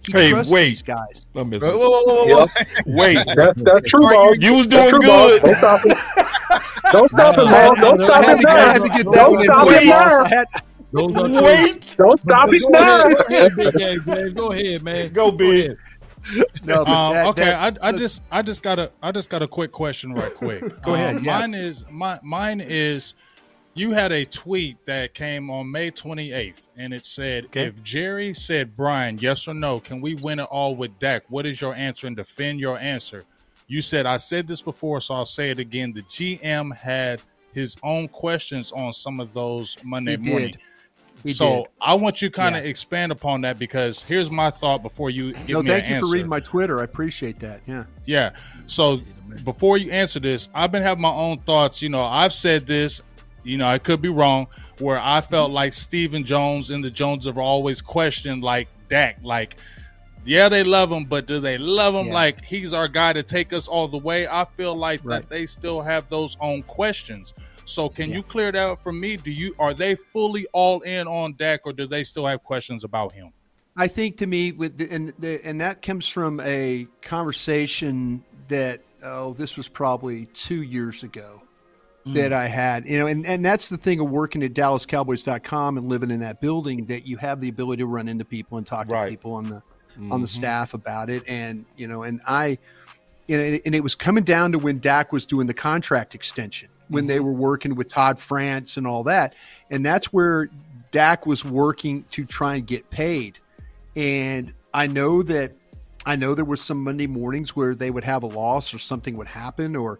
He 0.06 0.12
Hey, 0.12 0.30
trusts 0.30 0.52
wait. 0.52 0.64
these 0.68 0.82
guys. 0.82 1.26
I 1.36 1.42
miss 1.42 1.62
Whoa, 1.62 1.68
it. 1.70 1.76
whoa, 1.76 1.88
whoa, 1.90 2.24
whoa, 2.24 2.36
whoa. 2.36 2.46
Wait, 2.86 3.16
That, 3.36 3.55
that's 3.56 3.88
true, 3.90 4.00
ball. 4.00 4.34
you 4.36 4.55
was 4.55 4.66
doing 4.68 5.00
good. 5.00 5.42
Don't 5.42 5.56
stop 5.59 5.80
it. 5.84 5.98
Don't 6.92 7.09
stop 7.10 7.34
it, 7.36 7.44
No, 7.44 7.74
Don't 7.74 8.00
stop 8.00 8.22
no, 8.26 8.32
it 8.32 8.40
no, 8.40 8.48
now. 8.48 8.72
no, 8.72 8.86
no, 8.86 8.96
no, 9.02 9.12
Don't 9.12 9.32
no, 9.36 9.42
stop 9.42 9.66
no, 9.66 10.44
it 10.93 10.97
no, 10.97 11.06
now. 11.06 11.24
I 11.24 11.28
Those 11.28 11.36
are. 11.36 11.43
Wait. 11.44 11.94
Don't 11.97 12.20
stop 12.20 12.48
it 12.52 12.62
Go 12.62 12.69
go 12.69 12.73
now. 12.73 13.05
ahead, 13.28 13.56
big 13.56 13.74
game, 13.74 14.02
Dave. 14.06 14.35
Go 14.35 14.52
ahead, 14.52 14.82
man. 14.82 15.12
Go 15.12 15.31
big. 15.31 15.65
ahead. 15.66 15.77
No, 16.65 16.81
Um, 16.85 17.15
that- 17.15 17.27
okay, 17.28 17.44
that- 17.44 17.78
I, 17.82 17.89
I 17.89 17.93
just 17.93 18.23
I 18.31 18.43
just 18.43 18.62
got 18.62 18.78
a 18.78 18.90
I 19.02 19.12
just 19.12 19.31
got 19.31 19.43
a 19.43 19.47
quick 19.48 19.70
question 19.73 20.12
right 20.15 20.35
quick. 20.35 20.62
Go 20.82 20.94
ahead, 20.94 21.16
Um, 21.19 21.24
yeah. 21.24 21.39
Mine 21.39 21.55
is 21.55 21.85
my 21.90 22.19
mine 22.24 22.60
is 22.60 23.15
you 23.74 23.93
had 23.93 24.10
a 24.10 24.24
tweet 24.24 24.85
that 24.86 25.15
came 25.15 25.48
on 25.48 25.70
May 25.70 25.93
28th 25.93 26.70
and 26.77 26.93
it 26.93 27.05
said 27.05 27.44
Okay. 27.47 27.66
if 27.66 27.81
Jerry 27.85 28.35
said 28.35 28.74
Brian 28.74 29.16
yes 29.19 29.47
or 29.47 29.55
no 29.55 29.78
can 29.78 30.01
we 30.01 30.15
win 30.16 30.40
it 30.40 30.48
all 30.51 30.74
with 30.74 30.98
Dak 30.98 31.23
what 31.28 31.47
is 31.47 31.60
your 31.60 31.74
answer 31.77 32.09
and 32.09 32.16
defend 32.16 32.59
your 32.59 32.77
answer. 32.78 33.23
You 33.69 33.81
said 33.81 34.05
I 34.05 34.16
said 34.16 34.48
this 34.48 34.60
before 34.60 35.01
so 35.01 35.15
I'll 35.15 35.24
say 35.24 35.51
it 35.51 35.60
again 35.60 35.93
the 35.93 36.02
GM 36.02 36.74
had 36.74 37.23
his 37.55 37.77
own 37.85 38.09
questions 38.09 38.73
on 38.73 38.93
some 38.93 39.20
of 39.20 39.32
those 39.32 39.77
Monday 39.85 40.12
He 40.12 40.16
did. 40.16 40.31
morning. 40.31 40.56
He 41.24 41.32
so 41.32 41.56
did. 41.62 41.66
I 41.80 41.94
want 41.94 42.22
you 42.22 42.30
kind 42.30 42.56
of 42.56 42.64
Yeah. 42.64 42.70
expand 42.70 43.12
upon 43.12 43.40
that 43.42 43.58
because 43.58 44.02
here's 44.02 44.30
my 44.30 44.50
thought 44.50 44.82
before 44.82 45.10
you 45.10 45.32
give 45.32 45.48
no, 45.48 45.62
me 45.62 45.68
thank 45.70 45.84
an 45.84 45.90
you 45.90 45.96
answer. 45.96 46.06
for 46.06 46.12
reading 46.12 46.28
my 46.28 46.40
Twitter. 46.40 46.80
I 46.80 46.84
appreciate 46.84 47.40
that. 47.40 47.60
Yeah. 47.66 47.84
Yeah. 48.04 48.30
So 48.66 49.00
before 49.44 49.78
you 49.78 49.90
answer 49.90 50.20
this, 50.20 50.48
I've 50.54 50.70
been 50.72 50.82
having 50.82 51.02
my 51.02 51.10
own 51.12 51.38
thoughts. 51.38 51.82
You 51.82 51.88
know, 51.88 52.02
I've 52.04 52.32
said 52.32 52.66
this, 52.66 53.02
you 53.42 53.56
know, 53.58 53.66
I 53.66 53.78
could 53.78 54.00
be 54.00 54.08
wrong, 54.08 54.46
where 54.78 55.00
I 55.02 55.20
felt 55.20 55.50
like 55.50 55.72
Stephen 55.72 56.24
Jones 56.24 56.70
and 56.70 56.84
the 56.84 56.90
Jones 56.90 57.24
have 57.26 57.36
always 57.38 57.80
questioned 57.80 58.42
like 58.44 58.68
Dak, 58.88 59.18
like, 59.22 59.56
yeah, 60.24 60.48
they 60.48 60.62
love 60.62 60.90
him, 60.92 61.04
but 61.04 61.26
do 61.26 61.40
they 61.40 61.58
love 61.58 61.94
him 61.94 62.06
Yeah. 62.08 62.14
like 62.14 62.44
he's 62.44 62.72
our 62.72 62.86
guy 62.88 63.12
to 63.12 63.22
take 63.22 63.52
us 63.52 63.66
all 63.66 63.88
the 63.88 63.98
way? 63.98 64.28
I 64.28 64.44
feel 64.56 64.74
like 64.76 65.00
Right. 65.02 65.20
that 65.22 65.28
they 65.28 65.46
still 65.46 65.80
have 65.82 66.08
those 66.10 66.36
own 66.40 66.62
questions. 66.62 67.34
So 67.68 67.88
can 67.88 68.08
Yeah. 68.08 68.16
you 68.16 68.22
clear 68.22 68.50
that 68.50 68.70
up 68.70 68.78
for 68.78 68.92
me? 68.92 69.16
Do 69.16 69.30
you 69.30 69.54
are 69.58 69.74
they 69.74 69.94
fully 69.94 70.46
all 70.52 70.80
in 70.80 71.06
on 71.06 71.34
Dak 71.38 71.60
or 71.64 71.72
do 71.72 71.86
they 71.86 72.02
still 72.04 72.26
have 72.26 72.42
questions 72.42 72.84
about 72.84 73.12
him? 73.12 73.32
I 73.76 73.86
think 73.86 74.16
to 74.16 74.26
me, 74.26 74.52
with 74.52 74.78
the, 74.78 74.90
and 74.90 75.12
the, 75.18 75.40
and 75.44 75.60
that 75.60 75.82
comes 75.82 76.08
from 76.08 76.40
a 76.40 76.88
conversation 77.02 78.24
that 78.48 78.80
oh, 79.04 79.34
this 79.34 79.56
was 79.56 79.68
probably 79.68 80.26
two 80.26 80.62
years 80.62 81.02
ago 81.04 81.42
that 82.06 82.32
mm. 82.32 82.34
I 82.34 82.46
had. 82.46 82.86
You 82.86 82.98
know, 82.98 83.06
and 83.06 83.24
and 83.26 83.44
that's 83.44 83.68
the 83.68 83.76
thing 83.76 84.00
of 84.00 84.10
working 84.10 84.42
at 84.42 84.54
DallasCowboys.com 84.54 85.76
and 85.76 85.88
living 85.88 86.10
in 86.10 86.20
that 86.20 86.40
building 86.40 86.86
that 86.86 87.06
you 87.06 87.18
have 87.18 87.40
the 87.40 87.48
ability 87.48 87.82
to 87.82 87.86
run 87.86 88.08
into 88.08 88.24
people 88.24 88.58
and 88.58 88.66
talk 88.66 88.88
Right. 88.88 89.04
to 89.04 89.10
people 89.10 89.34
on 89.34 89.44
the 89.44 89.62
on 89.96 90.08
the 90.08 90.14
mm-hmm. 90.16 90.24
staff 90.24 90.74
about 90.74 91.10
it, 91.10 91.22
and 91.28 91.64
you 91.76 91.86
know, 91.86 92.02
and 92.02 92.20
I. 92.26 92.58
and 93.28 93.74
it 93.74 93.82
was 93.82 93.94
coming 93.94 94.24
down 94.24 94.52
to 94.52 94.59
when 94.59 94.78
Dak 94.78 95.12
was 95.12 95.26
doing 95.26 95.46
the 95.46 95.55
contract 95.55 96.14
extension, 96.14 96.68
when 96.88 97.06
they 97.06 97.20
were 97.20 97.32
working 97.32 97.74
with 97.74 97.88
Todd 97.88 98.18
France 98.18 98.76
and 98.76 98.86
all 98.86 99.02
that. 99.05 99.34
And 99.70 99.84
that's 99.84 100.06
where 100.12 100.48
Dak 100.92 101.26
was 101.26 101.44
working 101.44 102.05
to 102.12 102.24
try 102.24 102.56
and 102.56 102.66
get 102.66 102.88
paid. 102.90 103.38
And 103.96 104.52
I 104.72 104.86
know 104.86 105.22
that 105.24 105.55
I 106.06 106.16
know 106.16 106.34
there 106.34 106.44
was 106.44 106.60
some 106.60 106.82
Monday 106.82 107.06
mornings 107.06 107.55
where 107.55 107.74
they 107.74 107.90
would 107.90 108.05
have 108.05 108.22
a 108.22 108.26
loss 108.26 108.72
or 108.72 108.78
something 108.78 109.14
would 109.16 109.28
happen 109.28 109.76
or 109.76 109.98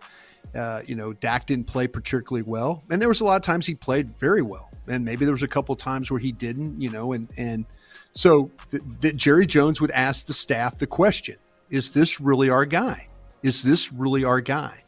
uh, 0.55 0.81
you 0.87 0.95
know, 0.95 1.13
Dak 1.13 1.47
didn't 1.47 1.67
play 1.67 1.87
particularly 1.87 2.43
well. 2.43 2.83
And 2.91 3.01
there 3.01 3.09
was 3.09 3.21
a 3.21 3.25
lot 3.25 3.37
of 3.37 3.43
times 3.43 3.67
he 3.67 3.75
played 3.75 4.11
very 4.19 4.43
well. 4.43 4.71
And 4.89 5.05
maybe 5.05 5.25
there 5.25 5.33
was 5.33 5.43
a 5.43 5.49
couple 5.49 5.75
of 5.75 5.79
times 5.79 6.11
where 6.11 6.21
he 6.21 6.33
didn't, 6.33 6.81
you 6.81 6.91
know, 6.91 7.13
and 7.13 7.31
and 7.37 7.67
so 8.15 8.51
th- 8.71 8.83
that 9.01 9.17
Jerry 9.17 9.47
Jones 9.47 9.81
would 9.81 9.91
ask 9.91 10.27
the 10.27 10.33
staff 10.33 10.79
the 10.79 10.87
question, 10.87 11.37
is 11.69 11.91
this 11.91 12.21
really 12.21 12.49
our 12.49 12.65
guy? 12.65 13.07
Is 13.43 13.63
this 13.63 13.93
really 13.93 14.25
our 14.25 14.41
guy? 14.41 14.83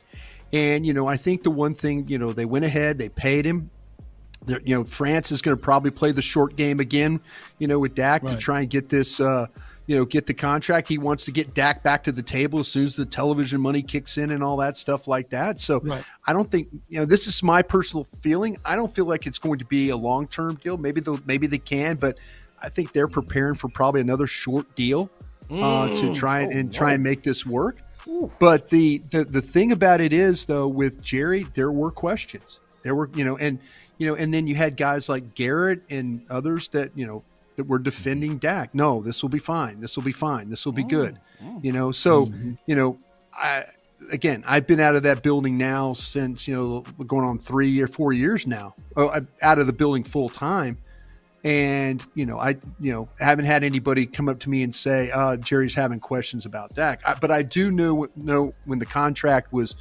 And 0.53 0.85
you 0.85 0.93
know, 0.93 1.07
I 1.07 1.17
think 1.17 1.43
the 1.43 1.51
one 1.51 1.75
thing, 1.75 2.07
you 2.09 2.19
know, 2.19 2.33
they 2.33 2.45
went 2.45 2.65
ahead, 2.65 2.99
they 2.99 3.09
paid 3.09 3.45
him. 3.45 3.71
They're, 4.47 4.61
you 4.65 4.75
know, 4.75 4.85
France 4.85 5.31
is 5.33 5.43
going 5.43 5.57
to 5.57 5.63
probably 5.63 5.91
play 5.91 6.13
the 6.13 6.23
short 6.23 6.57
game 6.57 6.81
again, 6.81 7.21
you 7.59 7.69
know, 7.69 7.79
with 7.79 7.95
Dak 7.95 8.25
to 8.25 8.37
try 8.37 8.61
and 8.61 8.71
get 8.71 8.89
this, 8.89 9.21
uh, 9.21 9.47
you 9.87 9.97
know, 9.97 10.07
get 10.07 10.25
the 10.25 10.33
contract. 10.33 10.89
He 10.89 10.97
wants 10.97 11.27
to 11.27 11.31
get 11.31 11.53
Dak 11.53 11.83
back 11.83 12.03
to 12.05 12.13
the 12.13 12.23
table 12.23 12.61
as 12.61 12.69
soon 12.69 12.87
as 12.87 12.97
the 12.97 13.05
television 13.05 13.61
money 13.61 13.83
kicks 13.83 14.17
in 14.17 14.31
and 14.31 14.43
all 14.43 14.57
that 14.57 14.79
stuff 14.79 15.07
like 15.07 15.29
that. 15.29 15.61
So 15.61 15.81
Right. 15.81 16.03
I 16.27 16.33
don't 16.33 16.51
think, 16.51 16.69
you 16.89 17.01
know, 17.01 17.05
this 17.05 17.27
is 17.27 17.43
my 17.43 17.61
personal 17.61 18.05
feeling. 18.23 18.57
I 18.65 18.77
don't 18.77 18.93
feel 18.95 19.05
like 19.05 19.27
it's 19.27 19.39
going 19.39 19.59
to 19.59 19.67
be 19.67 19.91
a 19.91 19.97
long 19.97 20.27
term 20.27 20.55
deal. 20.55 20.79
Maybe 20.79 21.03
they'll, 21.03 21.21
maybe 21.27 21.47
they 21.47 21.59
can, 21.59 21.97
but 21.97 22.19
I 22.63 22.71
think 22.71 22.93
they're 22.93 23.09
preparing 23.09 23.57
for 23.57 23.69
probably 23.69 24.01
another 24.01 24.27
short 24.27 24.75
deal 24.75 25.11
uh, 25.51 25.93
to 25.95 26.15
try 26.15 26.41
and, 26.41 26.53
and 26.53 26.73
try 26.73 26.95
and 26.95 27.03
make 27.03 27.23
this 27.23 27.45
work. 27.45 27.81
But 28.39 28.69
the, 28.71 28.99
the 29.11 29.25
the 29.25 29.41
thing 29.41 29.73
about 29.73 30.01
it 30.01 30.13
is 30.13 30.45
though 30.45 30.69
with 30.69 31.03
Jerry, 31.03 31.45
there 31.55 31.73
were 31.73 31.91
questions. 31.91 32.61
There 32.83 32.95
were 32.95 33.11
you 33.15 33.25
know 33.25 33.37
and 33.39 33.61
you 33.99 34.07
know 34.07 34.15
and 34.15 34.33
then 34.33 34.47
you 34.47 34.55
had 34.55 34.77
guys 34.77 35.09
like 35.09 35.35
Garrett 35.35 35.85
and 35.91 36.23
others 36.31 36.69
that 36.69 36.91
you 36.95 37.07
know 37.07 37.23
that 37.57 37.67
were 37.67 37.79
defending 37.79 38.39
Dak. 38.39 38.75
No, 38.75 39.03
this 39.03 39.23
will 39.23 39.29
be 39.29 39.39
fine. 39.39 39.77
This 39.77 39.97
will 39.97 40.03
be 40.03 40.13
fine. 40.13 40.51
This 40.51 40.65
will 40.65 40.73
be 40.73 40.85
oh. 40.85 40.89
good. 40.89 41.21
Oh. 41.45 41.61
You 41.63 41.73
know, 41.73 41.93
so 41.93 42.27
mm-hmm. 42.27 42.55
you 42.67 42.75
know, 42.75 42.97
I 43.33 43.65
again, 44.13 44.43
I've 44.47 44.67
been 44.67 44.81
out 44.81 44.97
of 44.97 45.03
that 45.05 45.23
building 45.23 45.57
now 45.57 45.93
since 45.93 46.49
you 46.49 46.55
know 46.55 46.81
going 47.05 47.27
on 47.27 47.39
three 47.39 47.81
or 47.81 47.87
four 47.87 48.13
years 48.13 48.47
now. 48.47 48.75
Oh, 48.97 49.11
I'm 49.11 49.29
out 49.43 49.59
of 49.59 49.67
the 49.67 49.73
building 49.73 50.05
full 50.05 50.29
time, 50.29 50.79
and 51.45 52.05
you 52.15 52.27
know, 52.27 52.39
I 52.39 52.57
you 52.81 52.93
know 52.93 53.07
haven't 53.19 53.47
had 53.47 53.65
anybody 53.65 54.07
come 54.07 54.29
up 54.29 54.39
to 54.41 54.51
me 54.51 54.63
and 54.63 54.75
say 54.75 55.11
uh, 55.11 55.37
Jerry's 55.37 55.75
having 55.75 56.01
questions 56.01 56.47
about 56.47 56.75
Dak. 56.75 57.01
I, 57.07 57.15
but 57.15 57.31
I 57.31 57.43
do 57.43 57.71
know 57.71 58.09
know 58.17 58.53
when 58.67 58.79
the 58.79 58.87
contract 58.87 59.53
was 59.53 59.77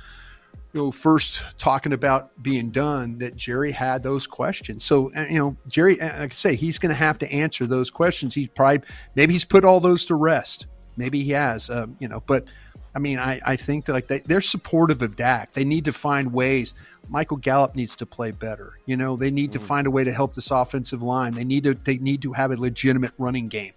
you 0.74 0.82
know, 0.82 0.92
first 0.92 1.58
talking 1.58 1.94
about 1.94 2.30
being 2.44 2.70
done, 2.70 3.18
that 3.18 3.36
Jerry 3.36 3.72
had 3.72 4.04
those 4.04 4.28
questions. 4.28 4.84
So, 4.84 5.12
uh, 5.16 5.26
you 5.30 5.40
know, 5.40 5.56
Jerry, 5.68 6.00
uh, 6.00 6.20
like 6.20 6.32
I 6.32 6.36
say, 6.36 6.56
he's 6.56 6.78
going 6.78 6.92
to 6.92 6.96
have 6.96 7.18
to 7.20 7.32
answer 7.32 7.66
those 7.66 7.90
questions. 7.90 8.36
He's 8.36 8.52
probably, 8.52 8.82
maybe 9.16 9.34
he's 9.34 9.46
put 9.46 9.66
all 9.66 9.80
those 9.80 10.06
to 10.08 10.16
rest. 10.16 10.68
Maybe 10.96 11.24
he 11.24 11.32
has, 11.32 11.70
um, 11.70 11.96
you 12.00 12.08
know, 12.08 12.22
but 12.28 12.50
I 12.96 13.00
mean, 13.00 13.20
I, 13.20 13.40
I 13.46 13.56
think 13.56 13.86
that 13.86 13.94
like 13.94 14.08
they, 14.08 14.20
they're 14.20 14.42
supportive 14.42 15.02
of 15.02 15.16
Dak. 15.16 15.54
They 15.54 15.64
need 15.64 15.86
to 15.86 15.94
find 15.94 16.34
ways. 16.34 16.74
Michael 17.10 17.38
Gallup 17.38 17.76
needs 17.76 17.96
to 17.98 18.06
play 18.06 18.32
better. 18.32 18.74
You 18.86 18.98
know, 18.98 19.16
they 19.16 19.32
need 19.32 19.52
to 19.54 19.60
mm. 19.60 19.64
find 19.64 19.88
a 19.88 19.92
way 19.92 20.04
to 20.04 20.12
help 20.12 20.34
this 20.34 20.52
offensive 20.52 21.02
line. 21.02 21.34
They 21.34 21.44
need 21.44 21.64
to, 21.64 21.74
they 21.74 21.98
need 21.98 22.22
to 22.24 22.34
have 22.34 22.52
a 22.52 22.56
legitimate 22.56 23.14
running 23.18 23.46
game. 23.46 23.74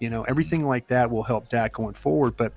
You 0.00 0.10
know, 0.10 0.22
everything 0.24 0.62
mm. 0.62 0.68
like 0.68 0.88
that 0.88 1.10
will 1.10 1.22
help 1.22 1.48
Dak 1.48 1.72
going 1.72 1.94
forward. 1.94 2.36
But, 2.36 2.52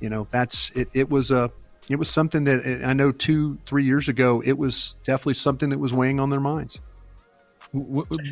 you 0.00 0.08
know, 0.08 0.26
that's, 0.30 0.70
it, 0.70 0.88
it 0.92 1.10
was 1.10 1.30
a, 1.30 1.50
it 1.88 1.96
was 1.96 2.08
something 2.08 2.44
that 2.44 2.82
I 2.84 2.92
know 2.92 3.12
two, 3.12 3.54
three 3.66 3.84
years 3.84 4.08
ago, 4.08 4.42
it 4.44 4.58
was 4.58 4.96
definitely 5.04 5.34
something 5.34 5.70
that 5.70 5.78
was 5.78 5.92
weighing 5.92 6.18
on 6.18 6.30
their 6.30 6.40
minds. 6.40 6.80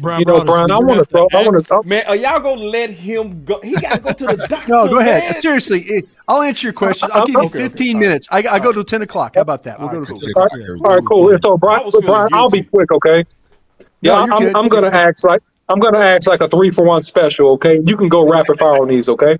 Brian 0.00 0.20
you 0.20 0.24
know, 0.24 0.44
Brian, 0.44 0.70
I 0.70 0.78
want 0.78 0.98
to 1.00 1.04
throw. 1.04 1.28
I 1.32 1.42
want 1.44 1.66
to. 1.66 1.82
Man, 1.84 2.04
are 2.06 2.16
y'all 2.16 2.40
gonna 2.40 2.60
let 2.62 2.90
him 2.90 3.44
go? 3.44 3.60
He 3.60 3.76
got 3.76 3.94
to 3.96 4.00
go 4.00 4.12
to 4.12 4.26
the 4.26 4.36
doctor. 4.48 4.72
No, 4.72 4.88
go 4.88 4.98
ahead. 4.98 5.32
man. 5.32 5.42
Seriously, 5.42 5.82
it- 5.82 6.08
I'll 6.28 6.42
answer 6.42 6.66
your 6.68 6.72
question. 6.72 7.10
I'll 7.12 7.26
give 7.26 7.34
you 7.34 7.40
Okay, 7.46 7.58
okay. 7.58 7.68
15 7.68 7.98
minutes. 7.98 8.28
I, 8.30 8.38
I 8.50 8.58
go 8.58 8.72
to 8.72 8.82
10 8.82 9.02
o'clock. 9.02 9.34
How 9.34 9.42
about 9.42 9.62
that? 9.64 9.78
We'll 9.78 9.90
go 9.90 10.04
to 10.04 10.12
All 10.36 10.42
right, 10.42 10.50
all 10.84 10.94
right, 10.94 11.02
cool. 11.06 11.38
So, 11.42 11.58
Brian, 11.58 11.90
Brian, 12.02 12.28
I'll 12.32 12.48
be 12.48 12.62
quick, 12.62 12.90
okay? 12.92 13.24
Yeah, 14.00 14.24
No, 14.24 14.36
I'm. 14.36 14.56
I'm 14.56 14.68
gonna 14.68 14.88
ask 14.88 15.24
like 15.24 15.42
I'm 15.68 15.80
gonna 15.80 15.98
ask 15.98 16.28
like 16.28 16.40
a 16.40 16.48
three 16.48 16.70
for 16.70 16.84
one 16.84 17.02
special, 17.02 17.52
okay? 17.52 17.80
You 17.84 17.96
can 17.96 18.08
go 18.08 18.26
rapid 18.26 18.58
fire 18.58 18.80
on 18.82 18.88
these, 18.88 19.08
okay? 19.08 19.38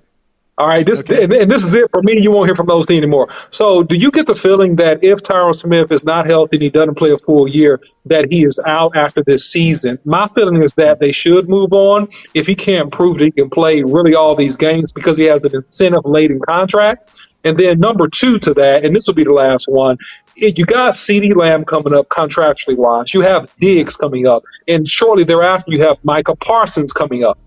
All 0.57 0.67
right, 0.67 0.85
this 0.85 1.01
and, 1.09 1.33
and 1.33 1.51
this 1.51 1.65
is 1.65 1.75
it 1.75 1.91
for 1.91 2.01
me. 2.01 2.17
You 2.21 2.31
won't 2.31 2.47
hear 2.47 2.55
from 2.55 2.67
those 2.67 2.89
anymore. 2.89 3.27
So, 3.51 3.83
do 3.83 3.97
you 3.97 4.09
get 4.09 4.25
the 4.25 4.35
feeling 4.35 4.77
that 4.77 5.03
if 5.03 5.21
Tyron 5.21 5.53
Smith 5.53 5.91
is 5.91 6.05
not 6.05 6.25
healthy 6.25 6.55
and 6.55 6.63
he 6.63 6.69
doesn't 6.69 6.95
play 6.95 7.11
a 7.11 7.17
full 7.17 7.49
year, 7.49 7.81
that 8.05 8.27
he 8.29 8.45
is 8.45 8.57
out 8.65 8.95
after 8.95 9.21
this 9.21 9.51
season? 9.51 9.99
My 10.05 10.29
feeling 10.29 10.63
is 10.63 10.71
that 10.75 10.99
they 10.99 11.11
should 11.11 11.49
move 11.49 11.73
on 11.73 12.07
if 12.33 12.47
he 12.47 12.55
can't 12.55 12.89
prove 12.89 13.17
that 13.17 13.25
he 13.25 13.31
can 13.31 13.49
play 13.49 13.83
really 13.83 14.15
all 14.15 14.33
these 14.33 14.55
games 14.55 14.93
because 14.93 15.17
he 15.17 15.25
has 15.25 15.43
an 15.43 15.53
incentive 15.53 16.05
laden 16.05 16.39
contract. 16.39 17.19
And 17.43 17.57
then 17.59 17.77
number 17.79 18.07
two 18.07 18.39
to 18.39 18.53
that, 18.53 18.85
and 18.85 18.95
this 18.95 19.07
will 19.07 19.13
be 19.13 19.25
the 19.25 19.33
last 19.33 19.65
one, 19.67 19.97
you 20.35 20.65
got 20.65 20.93
CeeDee 20.93 21.35
Lamb 21.35 21.65
coming 21.65 21.93
up 21.93 22.07
contractually 22.07 22.77
wise. 22.77 23.13
You 23.13 23.21
have 23.21 23.53
Diggs 23.59 23.97
coming 23.97 24.25
up, 24.25 24.43
and 24.69 24.87
shortly 24.87 25.25
thereafter 25.25 25.71
you 25.71 25.81
have 25.81 25.97
Micah 26.03 26.35
Parsons 26.37 26.93
coming 26.93 27.25
up. 27.25 27.37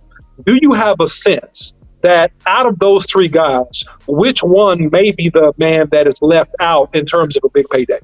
Do 0.45 0.59
you 0.61 0.75
have 0.75 1.01
a 1.01 1.09
sense 1.09 1.73
that 2.03 2.33
out 2.47 2.66
of 2.66 2.79
those 2.79 3.07
three 3.07 3.29
guys, 3.29 3.85
which 4.07 4.43
one 4.43 4.91
may 4.91 5.12
be 5.12 5.29
the 5.29 5.53
man 5.59 5.89
that 5.91 6.07
is 6.07 6.20
left 6.23 6.55
out 6.61 6.95
in 6.95 7.07
terms 7.07 7.37
of 7.37 7.45
a 7.45 7.49
big 7.53 7.66
payday? 7.70 7.99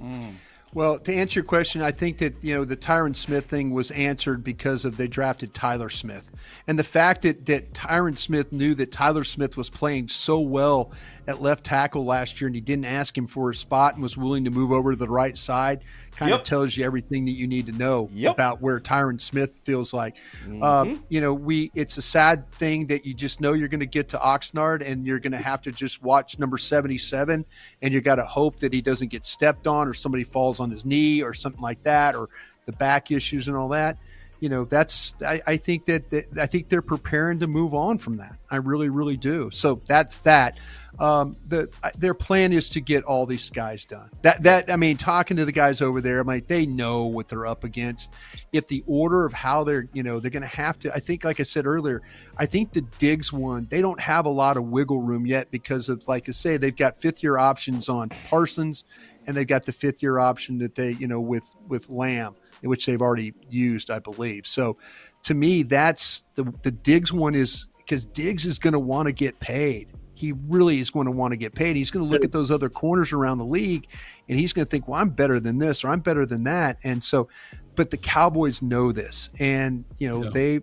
Mm. 0.00 0.34
Well, 0.72 1.00
to 1.00 1.12
answer 1.12 1.40
your 1.40 1.44
question, 1.44 1.82
I 1.82 1.90
think 1.90 2.18
that 2.18 2.34
you 2.42 2.54
know 2.54 2.64
the 2.64 2.76
Tyron 2.76 3.16
Smith 3.16 3.46
thing 3.46 3.70
was 3.72 3.90
answered 3.90 4.44
because 4.44 4.84
of 4.84 4.96
they 4.96 5.08
drafted 5.08 5.52
Tyler 5.52 5.88
Smith, 5.88 6.30
and 6.68 6.78
the 6.78 6.84
fact 6.84 7.22
that 7.22 7.46
that 7.46 7.72
Tyron 7.72 8.16
Smith 8.16 8.52
knew 8.52 8.74
that 8.76 8.92
Tyler 8.92 9.24
Smith 9.24 9.56
was 9.56 9.68
playing 9.68 10.06
so 10.06 10.38
well 10.38 10.92
at 11.30 11.40
left 11.40 11.64
tackle 11.64 12.04
last 12.04 12.40
year, 12.40 12.48
and 12.48 12.54
he 12.54 12.60
didn't 12.60 12.84
ask 12.84 13.16
him 13.16 13.26
for 13.26 13.50
a 13.50 13.54
spot 13.54 13.94
and 13.94 14.02
was 14.02 14.16
willing 14.16 14.44
to 14.44 14.50
move 14.50 14.72
over 14.72 14.90
to 14.90 14.96
the 14.96 15.08
right 15.08 15.38
side, 15.38 15.80
kind 16.16 16.30
Yep. 16.30 16.40
of 16.40 16.44
tells 16.46 16.76
you 16.76 16.84
everything 16.84 17.24
that 17.24 17.32
you 17.32 17.46
need 17.46 17.66
to 17.66 17.72
know 17.72 18.10
Yep. 18.12 18.34
about 18.34 18.60
where 18.60 18.78
Tyron 18.80 19.20
Smith 19.20 19.60
feels 19.62 19.94
like. 19.94 20.16
Mhm. 20.46 20.62
Um, 20.62 21.04
you 21.08 21.20
know, 21.20 21.32
we 21.32 21.70
it's 21.74 21.96
a 21.96 22.02
sad 22.02 22.50
thing 22.52 22.86
that 22.88 23.06
you 23.06 23.14
just 23.14 23.40
know 23.40 23.52
you're 23.52 23.68
going 23.68 23.80
to 23.80 23.86
get 23.86 24.08
to 24.10 24.18
Oxnard 24.18 24.86
and 24.86 25.06
you're 25.06 25.20
going 25.20 25.32
to 25.32 25.38
have 25.38 25.62
to 25.62 25.72
just 25.72 26.02
watch 26.02 26.38
number 26.38 26.58
77 26.58 27.44
and 27.80 27.94
you 27.94 28.00
got 28.00 28.16
to 28.16 28.24
hope 28.24 28.58
that 28.58 28.72
he 28.72 28.82
doesn't 28.82 29.08
get 29.08 29.24
stepped 29.24 29.66
on 29.66 29.86
or 29.88 29.94
somebody 29.94 30.24
falls 30.24 30.60
on 30.60 30.70
his 30.70 30.84
knee 30.84 31.22
or 31.22 31.32
something 31.32 31.62
like 31.62 31.82
that 31.84 32.14
or 32.14 32.28
the 32.66 32.72
back 32.72 33.10
issues 33.10 33.48
and 33.48 33.56
all 33.56 33.68
that. 33.68 33.96
You 34.40 34.48
know, 34.48 34.64
that's 34.64 35.14
I, 35.20 35.42
I 35.46 35.56
think 35.58 35.84
that, 35.84 36.08
that 36.10 36.24
I 36.40 36.46
think 36.46 36.70
they're 36.70 36.80
preparing 36.80 37.40
to 37.40 37.46
move 37.46 37.74
on 37.74 37.98
from 37.98 38.16
that. 38.16 38.36
I 38.50 38.56
really, 38.56 38.88
really 38.88 39.18
do. 39.18 39.50
So 39.52 39.82
that's 39.86 40.20
that. 40.20 40.56
Um, 41.00 41.38
the 41.48 41.66
their 41.96 42.12
plan 42.12 42.52
is 42.52 42.68
to 42.70 42.80
get 42.80 43.04
all 43.04 43.24
these 43.24 43.48
guys 43.48 43.86
done. 43.86 44.10
That 44.20 44.42
that 44.42 44.70
I 44.70 44.76
mean, 44.76 44.98
talking 44.98 45.38
to 45.38 45.46
the 45.46 45.52
guys 45.52 45.80
over 45.80 46.02
there, 46.02 46.20
I'm 46.20 46.42
they 46.46 46.66
know 46.66 47.04
what 47.04 47.26
they're 47.26 47.46
up 47.46 47.64
against. 47.64 48.12
If 48.52 48.68
the 48.68 48.84
order 48.86 49.24
of 49.24 49.32
how 49.32 49.64
they're, 49.64 49.88
you 49.94 50.02
know, 50.02 50.20
they're 50.20 50.30
going 50.30 50.42
to 50.42 50.48
have 50.48 50.78
to. 50.80 50.94
I 50.94 50.98
think, 50.98 51.24
like 51.24 51.40
I 51.40 51.44
said 51.44 51.66
earlier, 51.66 52.02
I 52.36 52.44
think 52.44 52.72
the 52.72 52.82
Diggs 52.98 53.32
one, 53.32 53.66
they 53.70 53.80
don't 53.80 54.00
have 54.00 54.26
a 54.26 54.30
lot 54.30 54.58
of 54.58 54.64
wiggle 54.64 55.00
room 55.00 55.26
yet 55.26 55.50
because 55.50 55.88
of, 55.88 56.06
like 56.06 56.28
I 56.28 56.32
say, 56.32 56.58
they've 56.58 56.76
got 56.76 57.00
fifth 57.00 57.22
year 57.22 57.38
options 57.38 57.88
on 57.88 58.10
Parsons, 58.28 58.84
and 59.26 59.34
they've 59.34 59.46
got 59.46 59.64
the 59.64 59.72
fifth 59.72 60.02
year 60.02 60.18
option 60.18 60.58
that 60.58 60.74
they, 60.74 60.90
you 60.92 61.08
know, 61.08 61.20
with 61.20 61.50
with 61.66 61.88
Lamb, 61.88 62.34
which 62.62 62.84
they've 62.84 63.00
already 63.00 63.32
used, 63.48 63.90
I 63.90 64.00
believe. 64.00 64.46
So, 64.46 64.76
to 65.22 65.32
me, 65.32 65.62
that's 65.62 66.24
the 66.34 66.44
the 66.62 66.70
Diggs 66.70 67.10
one 67.10 67.34
is 67.34 67.68
because 67.78 68.04
Diggs 68.04 68.44
is 68.44 68.58
going 68.58 68.74
to 68.74 68.78
want 68.78 69.06
to 69.06 69.12
get 69.12 69.40
paid. 69.40 69.88
He 70.20 70.32
really 70.48 70.80
is 70.80 70.90
going 70.90 71.06
to 71.06 71.10
want 71.10 71.32
to 71.32 71.36
get 71.36 71.54
paid. 71.54 71.76
He's 71.76 71.90
going 71.90 72.04
to 72.04 72.10
look 72.12 72.24
at 72.24 72.30
those 72.30 72.50
other 72.50 72.68
corners 72.68 73.14
around 73.14 73.38
the 73.38 73.46
league, 73.46 73.86
and 74.28 74.38
he's 74.38 74.52
going 74.52 74.66
to 74.66 74.70
think, 74.70 74.86
"Well, 74.86 75.00
I'm 75.00 75.08
better 75.08 75.40
than 75.40 75.58
this, 75.58 75.82
or 75.82 75.88
I'm 75.88 76.00
better 76.00 76.26
than 76.26 76.42
that." 76.42 76.78
And 76.84 77.02
so, 77.02 77.28
but 77.74 77.90
the 77.90 77.96
Cowboys 77.96 78.60
know 78.60 78.92
this, 78.92 79.30
and 79.38 79.86
you 79.98 80.10
know 80.10 80.28
they 80.28 80.60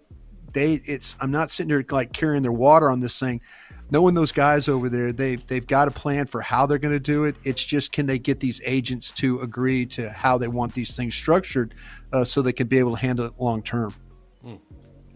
they 0.53 0.73
it's. 0.85 1.15
I'm 1.19 1.31
not 1.31 1.49
sitting 1.49 1.69
there 1.69 1.83
like 1.89 2.13
carrying 2.13 2.43
their 2.43 2.51
water 2.51 2.91
on 2.91 2.99
this 2.99 3.19
thing. 3.19 3.41
Knowing 3.89 4.13
those 4.13 4.31
guys 4.31 4.67
over 4.67 4.89
there, 4.89 5.11
they 5.11 5.37
they've 5.37 5.65
got 5.65 5.87
a 5.87 5.91
plan 5.91 6.27
for 6.27 6.41
how 6.41 6.65
they're 6.67 6.77
going 6.77 6.93
to 6.93 6.99
do 6.99 7.23
it. 7.23 7.35
It's 7.43 7.63
just 7.63 7.91
can 7.91 8.05
they 8.05 8.19
get 8.19 8.39
these 8.39 8.61
agents 8.63 9.11
to 9.13 9.39
agree 9.39 9.85
to 9.87 10.11
how 10.11 10.37
they 10.37 10.49
want 10.49 10.73
these 10.75 10.95
things 10.95 11.15
structured, 11.15 11.73
uh, 12.13 12.23
so 12.23 12.43
they 12.43 12.53
can 12.53 12.67
be 12.67 12.77
able 12.77 12.95
to 12.95 13.01
handle 13.01 13.25
it 13.25 13.33
long 13.39 13.63
term. 13.63 13.95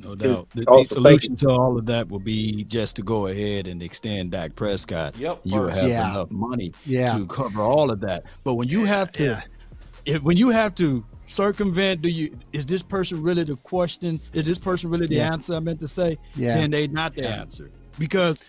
No 0.04 0.16
doubt. 0.16 0.48
The, 0.56 0.66
the 0.66 0.84
solution 0.86 1.36
to 1.38 1.50
all 1.50 1.78
of 1.78 1.86
that 1.86 2.10
will 2.10 2.20
be 2.20 2.64
just 2.66 2.96
to 2.98 3.04
go 3.04 3.28
ahead 3.28 3.68
and 3.68 3.82
extend 3.84 4.32
Dak 4.32 4.56
Prescott. 4.56 5.16
Yep. 5.18 5.42
You 5.44 5.60
will 5.60 5.70
have 5.70 5.88
Yeah. 5.88 6.10
enough 6.12 6.32
money 6.32 6.74
Yeah. 6.86 7.18
to 7.18 7.26
cover 7.28 7.62
all 7.62 7.92
of 7.92 8.00
that. 8.02 8.26
But 8.44 8.56
when 8.56 8.68
you 8.68 8.86
have 8.86 9.12
to, 9.14 9.42
if, 10.06 10.22
when 10.24 10.38
you 10.38 10.50
have 10.50 10.74
to 10.76 11.06
circumvent, 11.28 12.02
do 12.02 12.10
you 12.10 12.38
is 12.52 12.66
this 12.66 12.84
person 12.84 13.22
really 13.22 13.44
the 13.44 13.56
question? 13.58 14.20
Is 14.34 14.44
this 14.44 14.60
person 14.60 14.90
really 14.90 15.08
the 15.08 15.16
Yeah. 15.16 15.32
answer? 15.34 15.56
I 15.56 15.60
meant 15.60 15.80
to 15.82 15.88
say, 15.88 16.18
Yeah. 16.36 16.56
then 16.56 16.72
they 16.72 16.88
not 16.88 17.14
the 17.16 17.28
answer. 17.30 17.70
Because 17.98 18.42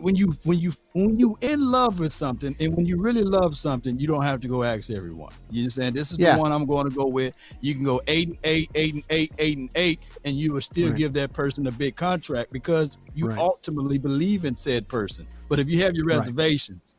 when 0.00 0.16
you 0.16 0.34
when 0.44 0.58
you 0.58 0.72
when 0.92 1.18
you 1.18 1.36
in 1.40 1.60
love 1.70 1.98
with 2.00 2.12
something 2.12 2.56
and 2.58 2.74
when 2.74 2.86
you 2.86 3.00
really 3.00 3.22
love 3.22 3.56
something, 3.56 3.98
you 3.98 4.06
don't 4.06 4.22
have 4.22 4.40
to 4.40 4.48
go 4.48 4.64
ask 4.64 4.90
everyone. 4.90 5.30
You 5.50 5.62
understand? 5.62 5.94
This 5.94 6.10
is 6.10 6.18
Yeah. 6.18 6.34
the 6.34 6.40
one 6.40 6.52
I'm 6.52 6.66
going 6.66 6.88
to 6.88 6.94
go 6.94 7.06
with. 7.06 7.34
You 7.60 7.74
can 7.74 7.84
go 7.84 8.00
eight 8.08 8.28
and 8.28 8.36
eight, 8.44 8.70
eight 8.74 8.94
and 8.94 9.04
eight, 9.10 9.32
eight 9.38 9.58
and 9.58 9.70
eight, 9.74 10.00
and 10.24 10.36
you 10.36 10.52
will 10.54 10.60
still 10.60 10.88
Right. 10.88 10.96
give 10.98 11.12
that 11.14 11.32
person 11.32 11.66
a 11.66 11.72
big 11.72 11.96
contract 11.96 12.52
because 12.52 12.96
you 13.14 13.26
Right. 13.28 13.38
ultimately 13.38 13.98
believe 13.98 14.44
in 14.44 14.56
said 14.56 14.88
person. 14.88 15.26
But 15.48 15.58
if 15.58 15.68
you 15.68 15.82
have 15.84 15.94
your 15.94 16.06
reservations, 16.06 16.94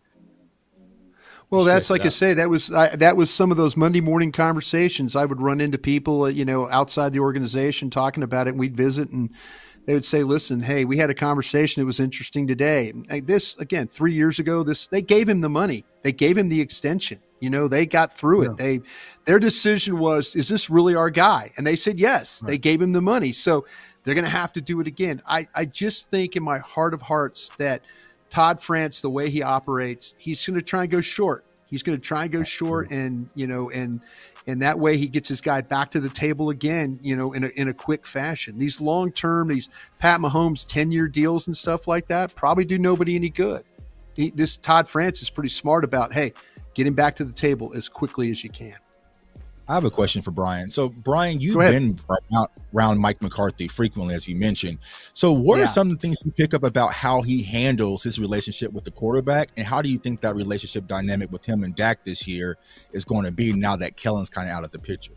Well, 1.51 1.63
that's 1.63 1.89
like 1.89 2.05
I 2.05 2.09
say. 2.09 2.35
That 2.35 2.49
was 2.49 2.71
I, 2.71 2.95
that 2.97 3.17
was 3.17 3.31
some 3.33 3.49
of 3.49 3.57
those 3.57 3.75
Monday 3.75 4.01
morning 4.01 4.31
conversations. 4.31 5.15
I 5.15 5.25
would 5.25 5.41
run 5.41 5.59
into 5.59 5.79
people, 5.79 6.23
uh, 6.23 6.27
you 6.27 6.45
know, 6.45 6.69
outside 6.69 7.11
the 7.11 7.19
organization 7.21 7.89
talking 7.89 8.21
about 8.21 8.45
it. 8.47 8.51
and 8.51 8.59
We'd 8.59 8.77
visit, 8.77 9.09
and 9.09 9.31
they 9.89 9.95
would 9.95 10.05
say, 10.05 10.21
"Listen, 10.21 10.59
hey, 10.59 10.85
we 10.85 10.97
had 10.97 11.09
a 11.09 11.15
conversation 11.15 11.81
that 11.81 11.87
was 11.87 11.99
interesting 11.99 12.45
today. 12.45 12.93
This 13.23 13.57
again, 13.57 13.87
three 13.87 14.13
years 14.13 14.37
ago. 14.37 14.61
This 14.61 14.85
they 14.85 15.01
gave 15.01 15.27
him 15.27 15.41
the 15.41 15.49
money. 15.49 15.83
They 16.03 16.11
gave 16.11 16.37
him 16.37 16.47
the 16.47 16.61
extension. 16.61 17.19
You 17.39 17.49
know, 17.49 17.67
they 17.67 17.87
got 17.87 18.13
through 18.13 18.43
it. 18.43 18.57
They 18.57 18.81
their 19.25 19.39
decision 19.39 19.97
was, 19.97 20.35
is 20.35 20.47
this 20.47 20.69
really 20.69 20.93
our 20.93 21.09
guy? 21.09 21.51
And 21.57 21.65
they 21.65 21.75
said 21.75 21.97
yes. 21.97 22.39
They 22.41 22.59
gave 22.59 22.79
him 22.79 22.91
the 22.91 23.01
money. 23.01 23.31
So 23.31 23.65
they're 24.03 24.13
going 24.13 24.25
to 24.25 24.29
have 24.29 24.53
to 24.53 24.61
do 24.61 24.79
it 24.79 24.85
again. 24.85 25.23
I 25.25 25.47
I 25.55 25.65
just 25.65 26.11
think 26.11 26.35
in 26.35 26.43
my 26.43 26.59
heart 26.59 26.93
of 26.93 27.01
hearts 27.01 27.49
that 27.57 27.81
Todd 28.29 28.59
France, 28.59 29.01
the 29.01 29.09
way 29.09 29.31
he 29.31 29.41
operates, 29.41 30.13
he's 30.19 30.45
going 30.45 30.59
to 30.59 30.63
try 30.63 30.83
and 30.83 30.91
go 30.91 31.01
short. 31.01 31.45
He's 31.65 31.81
going 31.81 31.97
to 31.97 32.03
try 32.03 32.23
and 32.23 32.31
go 32.31 32.43
short, 32.43 32.91
and 32.91 33.31
you 33.33 33.47
know, 33.47 33.71
and 33.71 34.01
and 34.47 34.61
that 34.61 34.77
way 34.77 34.97
he 34.97 35.07
gets 35.07 35.27
his 35.27 35.41
guy 35.41 35.61
back 35.61 35.91
to 35.91 35.99
the 35.99 36.09
table 36.09 36.49
again, 36.49 36.99
you 37.01 37.15
know, 37.15 37.33
in 37.33 37.43
a 37.43 37.47
in 37.55 37.67
a 37.67 37.73
quick 37.73 38.05
fashion. 38.05 38.57
These 38.57 38.81
long 38.81 39.11
term, 39.11 39.47
these 39.47 39.69
Pat 39.99 40.19
Mahomes 40.19 40.67
ten 40.67 40.91
year 40.91 41.07
deals 41.07 41.47
and 41.47 41.55
stuff 41.55 41.87
like 41.87 42.05
that 42.07 42.35
probably 42.35 42.65
do 42.65 42.77
nobody 42.77 43.15
any 43.15 43.29
good. 43.29 43.63
He, 44.15 44.31
this 44.31 44.57
Todd 44.57 44.87
France 44.87 45.21
is 45.21 45.29
pretty 45.29 45.49
smart 45.49 45.83
about, 45.83 46.13
hey, 46.13 46.33
get 46.73 46.87
him 46.87 46.93
back 46.93 47.15
to 47.17 47.23
the 47.23 47.33
table 47.33 47.71
as 47.75 47.87
quickly 47.87 48.31
as 48.31 48.43
you 48.43 48.49
can. 48.49 48.75
I 49.69 49.75
have 49.75 49.85
a 49.85 49.91
question 49.91 50.23
for 50.23 50.31
Brian. 50.31 50.71
So, 50.71 50.89
Brian, 50.89 51.39
you've 51.39 51.59
been 51.59 51.95
around, 52.09 52.47
around 52.73 52.97
Mike 52.97 53.21
McCarthy 53.21 53.67
frequently, 53.67 54.15
as 54.15 54.27
you 54.27 54.35
mentioned. 54.35 54.79
So, 55.13 55.31
what 55.31 55.59
Yeah. 55.59 55.65
are 55.65 55.67
some 55.67 55.91
of 55.91 55.97
the 55.97 56.01
things 56.01 56.17
you 56.25 56.31
pick 56.31 56.55
up 56.55 56.63
about 56.63 56.91
how 56.91 57.21
he 57.21 57.43
handles 57.43 58.01
his 58.01 58.17
relationship 58.17 58.73
with 58.73 58.83
the 58.83 58.89
quarterback, 58.89 59.49
and 59.57 59.67
how 59.67 59.83
do 59.83 59.89
you 59.89 59.99
think 59.99 60.21
that 60.21 60.35
relationship 60.35 60.87
dynamic 60.87 61.31
with 61.31 61.45
him 61.45 61.63
and 61.63 61.75
Dak 61.75 62.03
this 62.03 62.27
year 62.27 62.57
is 62.93 63.05
going 63.05 63.25
to 63.25 63.31
be 63.31 63.53
now 63.53 63.75
that 63.75 63.95
Kellen's 63.95 64.31
kind 64.31 64.49
of 64.49 64.55
out 64.55 64.63
of 64.63 64.71
the 64.71 64.79
picture? 64.79 65.13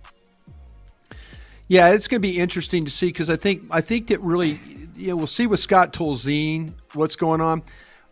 Yeah, 1.68 1.94
it's 1.94 2.06
going 2.06 2.20
to 2.20 2.28
be 2.28 2.38
interesting 2.38 2.84
to 2.84 2.90
see 2.90 3.06
because 3.06 3.30
I 3.30 3.36
think 3.36 3.62
I 3.70 3.80
think 3.80 4.08
that 4.08 4.20
really, 4.20 4.60
you 4.94 5.08
know, 5.08 5.16
we'll 5.16 5.26
see 5.26 5.46
with 5.46 5.60
Scott 5.60 5.94
Tolzien 5.94 6.74
what's 6.92 7.16
going 7.16 7.40
on. 7.40 7.62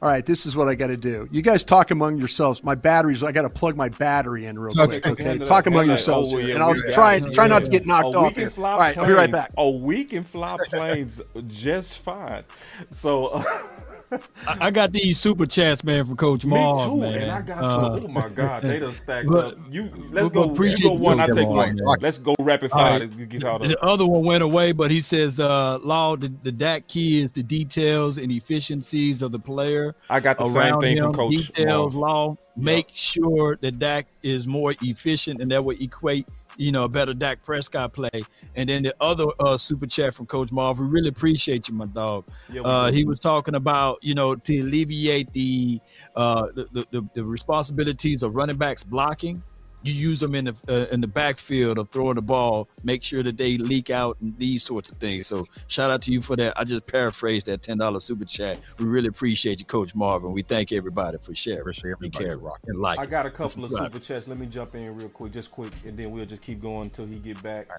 All 0.02 0.09
right, 0.09 0.24
this 0.24 0.47
is 0.47 0.56
what 0.56 0.66
I 0.66 0.74
got 0.74 0.86
to 0.86 0.97
do. 0.97 1.28
You 1.31 1.43
guys 1.43 1.62
talk 1.62 1.90
among 1.90 2.16
yourselves. 2.16 2.64
My 2.64 2.74
batteries. 2.74 3.22
I 3.22 3.32
got 3.32 3.43
to 3.43 3.51
plug 3.51 3.77
my 3.77 3.90
battery 3.90 4.47
in 4.47 4.59
real 4.59 4.72
quick. 4.74 5.06
Okay. 5.06 5.36
Talk 5.36 5.66
among 5.66 5.89
yourselves. 5.89 6.32
Oh, 6.32 6.39
yeah, 6.39 6.55
and 6.55 6.62
I'll 6.62 6.74
try 6.93 7.16
and 7.16 7.31
try 7.35 7.47
not 7.47 7.64
to 7.64 7.70
get 7.70 7.85
knocked 7.85 8.14
Oh, 8.14 8.22
we 8.22 8.27
off 8.28 8.35
can 8.35 8.51
here. 8.51 8.64
All 8.64 8.78
right, 8.78 8.97
I'll 8.97 9.06
be 9.06 9.12
right 9.12 9.31
planes. 9.31 9.32
back. 9.32 9.51
Oh, 9.59 9.77
we 9.77 10.05
can 10.05 10.24
fly 10.24 10.56
planes 10.70 11.20
just 11.48 11.98
fine. 11.98 12.44
So 12.89 13.27
uh, 13.27 13.44
I, 14.46 14.70
got 14.70 14.92
these 14.92 15.18
super 15.18 15.46
chats, 15.46 15.84
man, 15.84 16.04
from 16.04 16.16
Coach 16.16 16.44
me 16.44 16.50
Marv, 16.50 16.90
too, 16.90 16.96
man. 17.00 17.14
and 17.22 17.30
I 17.30 17.42
got 17.42 17.58
Uh, 17.64 17.96
some. 17.96 18.04
Oh 18.06 18.08
my 18.12 18.28
God, 18.28 18.62
they 18.62 18.78
done 18.80 18.92
stacked 18.92 19.28
but- 19.28 19.44
up. 19.46 19.58
You 19.70 19.90
let's 20.10 20.30
go. 20.30 20.44
You 20.46 20.52
appreciate 20.52 20.82
go 20.88 20.92
one. 20.94 21.20
I 21.20 21.26
take 21.28 21.48
one. 21.48 21.76
man. 21.76 21.84
Let's 22.00 22.18
go 22.18 22.34
rapid 22.40 22.70
fire. 22.70 23.00
right. 23.00 23.28
Get 23.28 23.44
out 23.44 23.62
The 23.62 23.78
other 23.84 24.06
one 24.06 24.24
went 24.24 24.42
away, 24.42 24.72
but 24.72 24.90
he 24.90 25.00
says, 25.00 25.38
uh, 25.38 25.78
Law, 25.78 26.16
the, 26.16 26.28
the 26.42 26.50
Dak 26.52 26.88
key 26.88 27.20
is 27.20 27.30
the 27.32 27.42
details 27.42 28.18
and 28.18 28.32
efficiencies 28.32 29.22
of 29.22 29.32
the 29.32 29.38
player. 29.38 29.94
I 30.08 30.20
got 30.20 30.38
the 30.38 30.48
same 30.48 30.80
thing 30.80 30.96
from 30.98 31.06
him. 31.08 31.12
Coach 31.14 31.30
Details, 31.32 31.94
Marv. 31.94 31.94
Law. 31.94 32.36
Make 32.56 32.88
sure 32.92 33.56
that 33.60 33.78
Dak 33.78 34.06
is 34.22 34.46
more 34.46 34.74
efficient 34.82 35.40
and 35.40 35.50
that 35.52 35.64
will 35.64 35.76
equate, 35.80 36.28
you 36.60 36.72
know, 36.72 36.84
a 36.84 36.88
better 36.88 37.14
Dak 37.14 37.42
Prescott 37.42 37.94
play. 37.94 38.22
And 38.54 38.68
then 38.68 38.82
the 38.82 38.94
other 39.00 39.24
uh, 39.40 39.56
super 39.56 39.86
chat 39.86 40.14
from 40.14 40.26
Coach 40.26 40.52
Marv, 40.52 40.78
we 40.78 40.86
really 40.86 41.08
appreciate 41.08 41.68
you, 41.68 41.74
my 41.74 41.86
dog. 41.86 42.28
Yeah, 42.52 42.60
uh, 42.62 42.92
he 42.92 43.04
was 43.04 43.18
talking 43.18 43.54
about, 43.54 43.98
you 44.02 44.14
know, 44.14 44.34
to 44.34 44.60
alleviate 44.60 45.32
the, 45.32 45.80
uh, 46.16 46.48
the, 46.54 46.68
the, 46.72 46.86
the, 46.90 47.08
the 47.14 47.24
responsibilities 47.24 48.22
of 48.22 48.34
running 48.34 48.56
backs 48.56 48.84
blocking 48.84 49.42
you 49.82 49.93
use 49.93 50.20
them 50.20 50.35
in 50.35 50.47
the 50.47 50.57
uh, 50.69 50.86
in 50.93 51.01
the 51.01 51.07
backfield 51.07 51.78
of 51.78 51.89
throwing 51.90 52.15
the 52.15 52.23
ball. 52.23 52.69
Make 52.85 53.02
sure 53.02 53.23
that 53.23 53.36
they 53.36 53.57
leak 53.57 53.90
out 53.90 54.16
and 54.20 54.36
these 54.39 54.62
sorts 54.62 54.90
of 54.90 54.98
things. 54.98 55.27
So 55.27 55.47
shout 55.69 55.90
out 55.90 56.02
to 56.02 56.12
you 56.12 56.20
for 56.20 56.36
that. 56.36 56.59
I 56.59 56.65
just 56.65 56.86
paraphrased 56.86 57.47
that 57.47 57.62
ten 57.62 57.78
dollar 57.78 58.01
super 58.01 58.24
chat. 58.24 58.61
We 58.78 58.86
really 58.86 59.09
appreciate 59.09 59.61
you, 59.61 59.66
Coach 59.66 59.94
Marvin. 59.94 60.32
We 60.32 60.43
thank 60.43 60.73
everybody 60.73 61.19
for 61.19 61.35
sharing. 61.35 61.62
For 61.62 61.73
sure, 61.73 61.97
we 62.01 62.11
care, 62.11 62.39
rock 62.39 62.61
and 62.66 62.81
like. 62.81 62.98
I 62.98 63.07
got 63.07 63.27
a 63.27 63.31
couple 63.31 63.65
of 63.65 63.70
super 63.70 63.98
chats. 63.98 64.28
Let 64.28 64.39
me 64.39 64.47
jump 64.47 64.74
in 64.74 64.94
real 64.97 65.09
quick, 65.09 65.32
just 65.32 65.51
quick, 65.51 65.73
and 65.86 65.97
then 65.98 66.11
we'll 66.11 66.27
just 66.27 66.43
keep 66.43 66.61
going 66.61 66.82
until 66.82 67.07
he 67.07 67.16
get 67.16 67.43
back. 67.43 67.70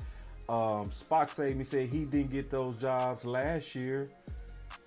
Um, 0.49 0.85
Spock 0.85 1.29
saved 1.29 1.57
me. 1.57 1.63
Said 1.63 1.93
he 1.93 2.05
didn't 2.05 2.31
get 2.31 2.49
those 2.49 2.79
jobs 2.79 3.25
last 3.25 3.75
year. 3.75 4.07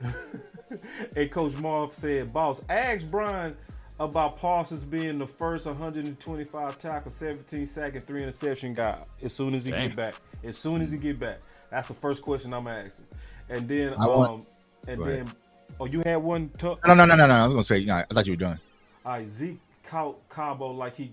and 1.17 1.31
Coach 1.31 1.55
Marv 1.57 1.95
said, 1.95 2.33
"Boss, 2.33 2.61
ask 2.69 3.09
Brian 3.11 3.57
about 4.01 4.37
Parsons 4.39 4.85
being 4.85 5.19
the 5.19 5.27
first 5.27 5.67
125 5.67 6.79
tackle, 6.81 7.11
17 7.13 7.67
sack, 7.67 7.95
and 7.95 8.07
three 8.07 8.23
interception 8.23 8.75
guy. 8.75 8.99
As 9.23 9.33
soon 9.33 9.55
as 9.55 9.65
he 9.65 9.71
Dang. 9.71 9.89
get 9.89 9.97
back, 9.97 10.15
as 10.43 10.57
soon 10.59 10.83
as 10.83 10.91
he 10.91 10.99
get 10.99 11.19
back, 11.19 11.41
that's 11.71 11.89
the 11.89 11.95
first 11.95 12.23
question 12.23 12.53
I'm 12.53 12.67
asking. 12.67 13.07
And 13.49 13.69
then, 13.69 13.95
I 13.99 14.05
um, 14.05 14.09
want- 14.17 14.47
and 14.89 14.99
Go 14.99 15.05
then, 15.05 15.21
ahead. 15.23 15.37
oh, 15.81 15.87
you 15.87 16.01
had 16.05 16.17
one. 16.17 16.49
T- 16.59 16.67
No, 16.87 16.95
no, 16.95 17.05
no, 17.05 17.15
no, 17.17 17.27
no. 17.27 17.35
I 17.35 17.45
was 17.47 17.55
gonna 17.55 17.65
say, 17.65 17.79
you 17.79 17.87
know, 17.87 17.95
I 17.97 18.05
thought 18.13 18.27
you 18.27 18.33
were 18.33 18.37
done. 18.39 18.61
all 19.05 19.13
right, 19.13 19.29
Zeke 19.29 19.61
Ca- 19.87 20.13
Cabo 20.29 20.69
like 20.73 20.97
he 20.97 21.13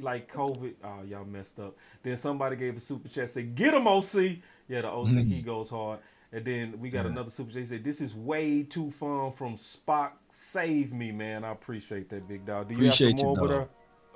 like 0.00 0.32
COVID. 0.32 0.74
Oh, 0.82 1.02
y'all 1.08 1.24
messed 1.24 1.60
up. 1.60 1.76
Then 2.02 2.16
somebody 2.16 2.56
gave 2.56 2.76
a 2.76 2.80
super 2.80 3.08
chat 3.08 3.30
say, 3.30 3.42
"Get 3.42 3.74
him, 3.74 3.86
OC." 3.86 4.40
Yeah, 4.68 4.80
the 4.82 4.88
OC 4.90 5.08
Mhm. 5.08 5.26
he 5.28 5.42
goes 5.42 5.68
hard. 5.70 6.00
And 6.34 6.44
then 6.44 6.80
we 6.80 6.88
got 6.88 7.04
Yeah. 7.04 7.10
another 7.12 7.30
super 7.30 7.50
chat. 7.50 7.60
He 7.60 7.66
said, 7.66 7.84
"This 7.84 8.00
is 8.00 8.14
way 8.14 8.62
too 8.62 8.90
fun 8.92 9.32
from 9.32 9.56
Spock. 9.56 10.12
Save 10.30 10.92
me, 10.92 11.12
man. 11.12 11.44
I 11.44 11.52
appreciate 11.52 12.08
that, 12.08 12.26
big 12.26 12.46
dog. 12.46 12.68
Do 12.68 12.74
you 12.74 12.80
Appreciate 12.80 13.10
have 13.12 13.20
some 13.20 13.28
you, 13.30 13.34
more 13.36 13.44
over 13.44 13.54
dog. 13.54 13.68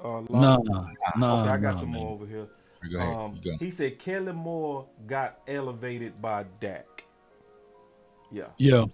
there? 0.03 0.11
Uh, 0.11 0.21
No, 0.31 0.57
no, 0.65 0.87
no, 1.19 1.37
Okay, 1.41 1.51
I 1.51 1.57
got 1.59 1.75
no, 1.75 1.81
some 1.81 1.91
man. 1.91 2.01
more 2.03 2.13
over 2.13 2.27
here. 2.27 2.47
Go 2.91 2.99
ahead, 2.99 3.17
Um, 3.17 3.39
you 3.43 3.51
go. 3.53 3.57
He 3.59 3.71
said 3.71 3.99
Kellen 3.99 4.37
Moore 4.37 4.87
got 5.07 5.41
elevated 5.49 6.21
by 6.23 6.45
Dak. 6.61 7.05
Yeah. 8.31 8.45
Yeah, 8.59 8.85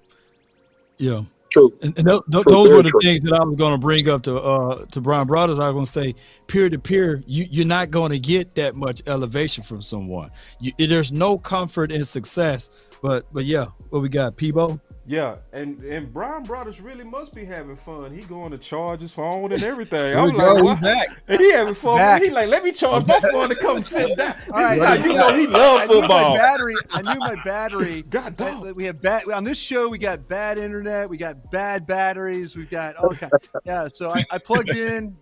yeah. 0.99 1.23
True. 1.51 1.71
And, 1.83 1.97
and 1.99 2.07
tho- 2.09 2.25
tho- 2.29 2.43
True, 2.45 2.53
those 2.53 2.71
were 2.71 2.83
the 2.83 2.91
true. 2.91 3.01
things 3.03 3.21
that 3.25 3.35
I 3.35 3.45
was 3.45 3.57
going 3.57 3.73
to 3.73 3.79
bring 3.79 4.09
up 4.09 4.23
to 4.23 4.39
uh 4.41 4.87
to 4.87 5.01
Brian 5.03 5.29
Broaddus. 5.29 5.61
I 5.61 5.69
was 5.71 5.73
going 5.75 5.85
to 5.85 5.91
say 5.93 6.15
peer 6.47 6.71
to 6.71 6.79
peer, 6.79 7.23
you 7.27 7.47
you're 7.51 7.67
not 7.67 7.91
going 7.91 8.11
to 8.11 8.19
get 8.19 8.55
that 8.55 8.75
much 8.75 9.03
elevation 9.07 9.63
from 9.63 9.83
someone. 9.83 10.31
You, 10.61 10.73
there's 10.79 11.13
no 11.13 11.37
comfort 11.37 11.93
in 11.93 12.05
success. 12.07 12.71
But 13.03 13.27
but 13.33 13.45
yeah, 13.45 13.67
what 13.91 14.01
we 14.01 14.09
got, 14.09 14.37
Peebo? 14.37 14.81
Yeah, 15.05 15.39
and 15.53 15.83
and 15.83 16.13
Brian 16.13 16.47
Broaddus 16.47 16.83
really 16.83 17.03
must 17.03 17.35
be 17.35 17.45
having 17.45 17.75
fun. 17.75 18.13
He 18.15 18.23
going 18.23 18.53
to 18.53 18.59
charge 18.59 19.01
his 19.01 19.11
phone 19.11 19.51
and 19.53 19.61
everything. 19.65 20.17
I'm 20.17 20.29
like, 20.29 20.57
he 20.59 20.63
what? 20.63 20.81
back. 20.81 21.09
He 21.27 21.51
having 21.53 21.75
fun. 21.75 21.97
Back. 21.97 22.23
He 22.23 22.31
like, 22.31 22.49
let 22.49 22.63
me 22.63 22.71
charge 22.71 23.05
my 23.09 23.19
phone 23.19 23.49
to 23.49 23.57
come 23.57 23.83
sit 23.83 24.17
down. 24.17 24.37
This 24.47 24.51
All 24.55 24.63
right. 24.63 24.77
is 24.79 24.83
how 24.85 24.95
you 24.95 25.13
know 25.13 25.35
he 25.37 25.49
loves 25.49 25.85
I 25.85 25.87
knew 25.93 26.01
football. 26.03 26.31
my 26.31 26.39
battery. 26.39 26.75
I 26.93 27.03
knew 27.03 27.19
my 27.19 27.35
battery. 27.45 28.03
God 28.11 28.41
I- 28.41 28.73
we 28.73 28.85
have 28.85 29.03
bad 29.03 29.29
on 29.33 29.43
this 29.43 29.59
show. 29.59 29.89
We 29.89 29.99
got 29.99 30.29
bad 30.29 30.57
internet. 30.57 31.09
We 31.11 31.17
got 31.17 31.51
bad 31.51 31.85
batteries. 31.85 32.57
We've 32.57 32.71
got 32.71 32.95
all 32.95 33.11
kind. 33.11 33.33
Yeah. 33.65 33.89
So 33.93 34.11
I, 34.11 34.25
I 34.31 34.39
plugged 34.39 34.71
in. 34.71 35.17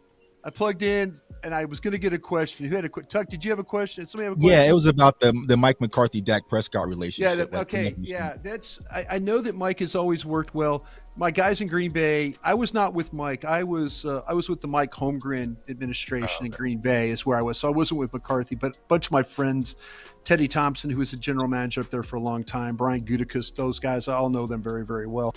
I 0.44 0.51
plugged 0.51 0.82
in, 0.82 1.15
and 1.43 1.55
I 1.55 1.65
was 1.65 1.81
going 1.81 1.93
to 1.93 1.99
get 1.99 2.12
a 2.12 2.19
question. 2.19 2.67
Who 2.67 2.75
had 2.75 2.85
a 2.85 2.89
quick? 2.89 3.09
Tuck, 3.09 3.29
did 3.29 3.45
you 3.45 3.51
have 3.51 3.59
a 3.59 3.65
question? 3.65 4.07
Somebody 4.07 4.25
have 4.25 4.33
a 4.33 4.37
question? 4.37 4.51
Yeah, 4.51 4.69
it 4.69 4.73
was 4.73 4.87
about 4.87 5.21
the 5.21 5.33
the 5.47 5.57
Mike 5.57 5.81
McCarthy 5.81 6.21
Dak 6.21 6.47
Prescott 6.49 6.87
Yeah. 6.87 6.91
relationship. 6.91 7.37
That, 7.39 7.53
like, 7.53 7.62
okay. 7.62 7.95
Yeah. 8.01 8.37
That's. 8.43 8.81
I, 8.93 9.07
I 9.12 9.19
know 9.19 9.41
that 9.41 9.55
Mike 9.55 9.81
has 9.81 9.95
always 9.95 10.25
worked 10.25 10.55
well. 10.55 10.87
My 11.17 11.31
guys 11.31 11.61
in 11.61 11.67
Green 11.69 11.91
Bay. 11.91 12.35
I 12.45 12.55
was 12.55 12.73
not 12.73 12.95
with 12.95 13.12
Mike. 13.12 13.45
I 13.45 13.62
was. 13.62 14.05
Uh, 14.05 14.23
I 14.29 14.35
was 14.35 14.49
with 14.49 14.61
the 14.61 14.69
Mike 14.69 14.93
Holmgren 14.93 15.57
administration 15.69 16.47
in 16.47 16.53
Green 16.53 16.79
Bay. 16.79 17.11
Is 17.11 17.27
where 17.27 17.39
I 17.39 17.43
was. 17.43 17.59
So 17.59 17.69
I 17.69 17.73
wasn't 17.73 18.01
with 18.01 18.12
McCarthy, 18.12 18.55
but 18.55 18.73
a 18.77 18.79
bunch 18.89 19.07
of 19.07 19.12
my 19.12 19.23
friends, 19.23 19.77
Teddy 20.25 20.49
Thompson, 20.49 20.91
who 20.91 20.99
was 20.99 21.11
the 21.11 21.17
general 21.17 21.49
manager 21.49 21.81
up 21.81 21.91
there 21.91 22.03
for 22.03 22.17
a 22.17 22.21
long 22.21 22.45
time, 22.45 22.77
Brian 22.77 23.05
Gutekunst, 23.05 23.57
those 23.57 23.79
guys. 23.79 24.09
I 24.09 24.15
all 24.15 24.31
know 24.31 24.47
them 24.47 24.62
very, 24.62 24.85
very 24.85 25.07
well. 25.07 25.35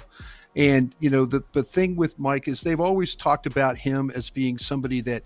And 0.55 0.93
you 0.99 1.09
know 1.09 1.25
the 1.25 1.43
the 1.53 1.63
thing 1.63 1.95
with 1.95 2.19
Mike 2.19 2.47
is 2.47 2.61
they've 2.61 2.79
always 2.79 3.15
talked 3.15 3.47
about 3.47 3.75
him 3.75 4.11
as 4.13 4.29
being 4.29 4.59
somebody 4.59 5.01
that 5.01 5.23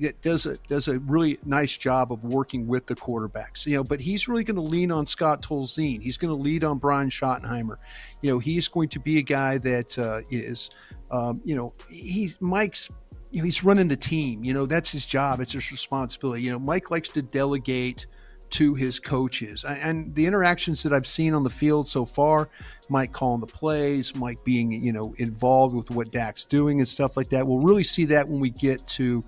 that 0.00 0.20
does 0.22 0.46
a 0.46 0.56
does 0.68 0.88
a 0.88 0.98
really 1.00 1.38
nice 1.44 1.76
job 1.76 2.12
of 2.12 2.24
working 2.24 2.66
with 2.66 2.86
the 2.86 2.94
quarterbacks. 2.94 3.66
You 3.66 3.76
know, 3.76 3.84
but 3.84 4.00
he's 4.00 4.28
really 4.28 4.44
going 4.44 4.56
to 4.56 4.62
lean 4.62 4.90
on 4.90 5.06
Scott 5.06 5.42
Tolzien. 5.42 6.02
He's 6.02 6.18
going 6.18 6.34
to 6.34 6.40
lead 6.40 6.64
on 6.64 6.78
Brian 6.78 7.08
Schottenheimer. 7.08 7.76
You 8.22 8.32
know, 8.32 8.38
he's 8.38 8.68
going 8.68 8.88
to 8.90 9.00
be 9.00 9.18
a 9.18 9.22
guy 9.22 9.58
that 9.58 9.98
uh, 9.98 10.20
is, 10.30 10.70
um, 11.10 11.40
you 11.44 11.54
know, 11.54 11.72
he's 11.88 12.40
Mike's. 12.40 12.90
You 13.32 13.42
know, 13.42 13.44
he's 13.44 13.62
running 13.62 13.86
the 13.86 13.96
team. 13.96 14.42
You 14.42 14.52
know, 14.52 14.66
that's 14.66 14.90
his 14.90 15.06
job. 15.06 15.40
It's 15.40 15.52
his 15.52 15.70
responsibility. 15.70 16.42
You 16.42 16.50
know, 16.50 16.58
Mike 16.58 16.90
likes 16.90 17.08
to 17.10 17.22
delegate 17.22 18.06
to 18.50 18.74
his 18.74 18.98
coaches 18.98 19.64
and- 19.64 20.14
the 20.14 20.26
interactions 20.26 20.82
that 20.82 20.92
I've 20.92 21.06
seen 21.06 21.34
on 21.34 21.44
the 21.44 21.50
field 21.50 21.88
so 21.88 22.04
far. 22.04 22.48
Mike 22.88 23.12
calling 23.12 23.40
the 23.40 23.46
plays, 23.46 24.14
Mike 24.16 24.42
being 24.44 24.72
you 24.72 24.92
know 24.92 25.14
involved 25.18 25.76
with 25.76 25.90
what 25.90 26.10
Dak's 26.10 26.44
doing 26.44 26.80
and 26.80 26.88
stuff 26.88 27.16
like 27.16 27.28
that. 27.30 27.46
We'll 27.46 27.60
really 27.60 27.84
see 27.84 28.04
that 28.06 28.28
when 28.28 28.40
we 28.40 28.50
get 28.50 28.84
to 28.88 29.22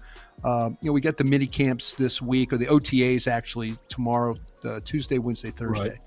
um, 0.45 0.77
you 0.81 0.89
know, 0.89 0.93
we 0.93 1.01
got 1.01 1.17
the 1.17 1.25
mini 1.25 1.47
camps 1.47 1.95
this 1.95 2.21
week, 2.21 2.53
or 2.53 2.57
the 2.57 2.67
OTAs 2.67 3.29
actually 3.29 3.77
tomorrow, 3.89 4.37
uh, 4.65 4.81
Tuesday, 4.85 5.19
Wednesday, 5.19 5.51
Thursday. 5.51 5.91
Right. 5.91 5.99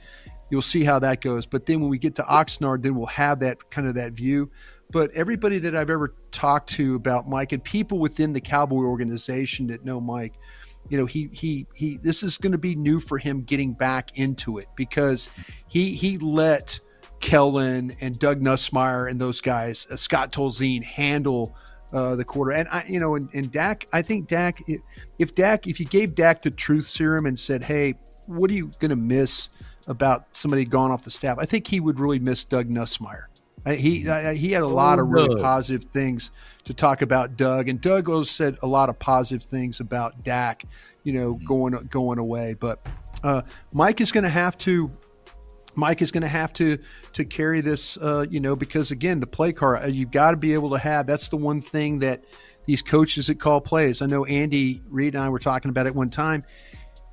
You'll 0.49 0.61
see 0.61 0.83
how 0.83 0.99
that 0.99 1.21
goes. 1.21 1.45
But 1.45 1.65
then 1.65 1.81
when 1.81 1.89
we 1.89 1.97
get 1.97 2.15
to 2.15 2.23
Oxnard, 2.23 2.83
then 2.83 2.95
we'll 2.95 3.07
have 3.07 3.39
that 3.39 3.69
kind 3.71 3.87
of 3.87 3.95
that 3.95 4.13
view. 4.13 4.51
But 4.91 5.11
everybody 5.11 5.57
that 5.59 5.75
I've 5.75 5.89
ever 5.89 6.13
talked 6.31 6.69
to 6.71 6.95
about 6.95 7.27
Mike 7.27 7.51
and 7.51 7.63
people 7.63 7.97
within 7.97 8.33
the 8.33 8.41
Cowboy 8.41 8.83
organization 8.83 9.67
that 9.67 9.83
know 9.83 9.99
Mike, 9.99 10.35
you 10.89 10.97
know, 10.97 11.05
he 11.05 11.29
he 11.31 11.65
he. 11.73 11.97
This 11.97 12.21
is 12.21 12.37
going 12.37 12.51
to 12.51 12.59
be 12.59 12.75
new 12.75 12.99
for 12.99 13.17
him 13.17 13.41
getting 13.41 13.73
back 13.73 14.17
into 14.19 14.59
it 14.59 14.67
because 14.75 15.29
he 15.67 15.95
he 15.95 16.19
let 16.19 16.79
Kellen 17.19 17.95
and 18.01 18.19
Doug 18.19 18.39
Nussmeier 18.39 19.09
and 19.09 19.19
those 19.19 19.41
guys, 19.41 19.87
uh, 19.89 19.95
Scott 19.95 20.31
Tolzien, 20.31 20.83
handle 20.83 21.55
uh, 21.93 22.15
the 22.15 22.25
quarter. 22.25 22.51
And 22.51 22.67
I, 22.69 22.85
you 22.87 22.99
know, 22.99 23.15
and, 23.15 23.29
and 23.33 23.51
Dak, 23.51 23.87
I 23.93 24.01
think 24.01 24.27
Dak, 24.27 24.61
if, 25.19 25.35
Dak, 25.35 25.67
if 25.67 25.79
you 25.79 25.85
gave 25.85 26.15
Dak 26.15 26.41
the 26.41 26.51
truth 26.51 26.85
serum 26.85 27.25
and 27.25 27.37
said, 27.37 27.63
"Hey, 27.63 27.95
what 28.27 28.49
are 28.49 28.53
you 28.53 28.71
going 28.79 28.89
to 28.89 28.95
miss 28.95 29.49
about 29.87 30.25
somebody 30.33 30.65
gone 30.65 30.91
off 30.91 31.03
the 31.03 31.11
staff?" 31.11 31.37
I 31.39 31.45
think 31.45 31.67
he 31.67 31.79
would 31.79 31.99
really 31.99 32.19
miss 32.19 32.43
Doug 32.43 32.69
Nussmeier. 32.69 33.25
I, 33.65 33.75
he 33.75 34.07
I, 34.09 34.35
he 34.35 34.51
had 34.51 34.63
a 34.63 34.67
lot 34.67 34.99
of 34.99 35.07
really 35.07 35.29
Doug. 35.29 35.41
positive 35.41 35.83
things 35.83 36.31
to 36.65 36.73
talk 36.73 37.01
about 37.01 37.37
Doug, 37.37 37.69
and 37.69 37.81
Doug 37.81 38.09
also 38.09 38.23
said 38.23 38.57
a 38.61 38.67
lot 38.67 38.89
of 38.89 38.99
positive 38.99 39.43
things 39.43 39.79
about 39.79 40.23
Dak. 40.23 40.65
You 41.03 41.13
know, 41.13 41.33
going 41.47 41.73
going 41.89 42.19
away, 42.19 42.55
but 42.59 42.85
uh, 43.23 43.41
Mike 43.73 44.01
is 44.01 44.11
going 44.11 44.23
to 44.23 44.29
have 44.29 44.57
to 44.59 44.91
Mike 45.75 46.01
is 46.01 46.11
going 46.11 46.21
to 46.23 46.27
have 46.27 46.53
to 46.53 46.77
to 47.13 47.25
carry 47.25 47.61
this, 47.61 47.97
uh, 47.97 48.25
you 48.29 48.39
know, 48.39 48.55
because 48.55 48.91
again, 48.91 49.19
the 49.19 49.27
play 49.27 49.51
car 49.53 49.77
uh, 49.77 49.87
you've 49.87 50.11
got 50.11 50.31
to 50.31 50.37
be 50.37 50.53
able 50.53 50.69
to 50.71 50.77
have. 50.77 51.05
That's 51.05 51.29
the 51.29 51.37
one 51.37 51.61
thing 51.61 51.99
that 51.99 52.23
these 52.65 52.81
coaches 52.81 53.27
that 53.27 53.39
call 53.39 53.61
plays. 53.61 54.01
I 54.01 54.05
know 54.07 54.25
Andy 54.25 54.81
Reid 54.89 55.15
and 55.15 55.23
I 55.23 55.29
were 55.29 55.39
talking 55.39 55.69
about 55.69 55.85
it 55.87 55.93
one 55.95 56.09
time. 56.09 56.43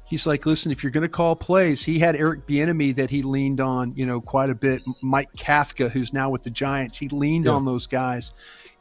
He's 0.08 0.26
like, 0.26 0.44
listen, 0.44 0.70
if 0.70 0.82
you're 0.82 0.90
going 0.92 1.02
to 1.02 1.08
call 1.08 1.34
plays, 1.36 1.82
he 1.82 1.98
had 1.98 2.16
Eric 2.16 2.46
Bieniemy 2.46 2.94
that 2.96 3.08
he 3.08 3.22
leaned 3.22 3.62
on, 3.62 3.92
you 3.92 4.04
know, 4.04 4.20
quite 4.20 4.50
a 4.50 4.54
bit. 4.54 4.82
Mike 5.02 5.32
Kafka, 5.38 5.90
who's 5.90 6.12
now 6.12 6.28
with 6.28 6.42
the 6.42 6.50
Giants, 6.50 6.98
he 6.98 7.08
leaned 7.08 7.46
Yeah. 7.46 7.52
on 7.52 7.64
those 7.64 7.86
guys, 7.86 8.32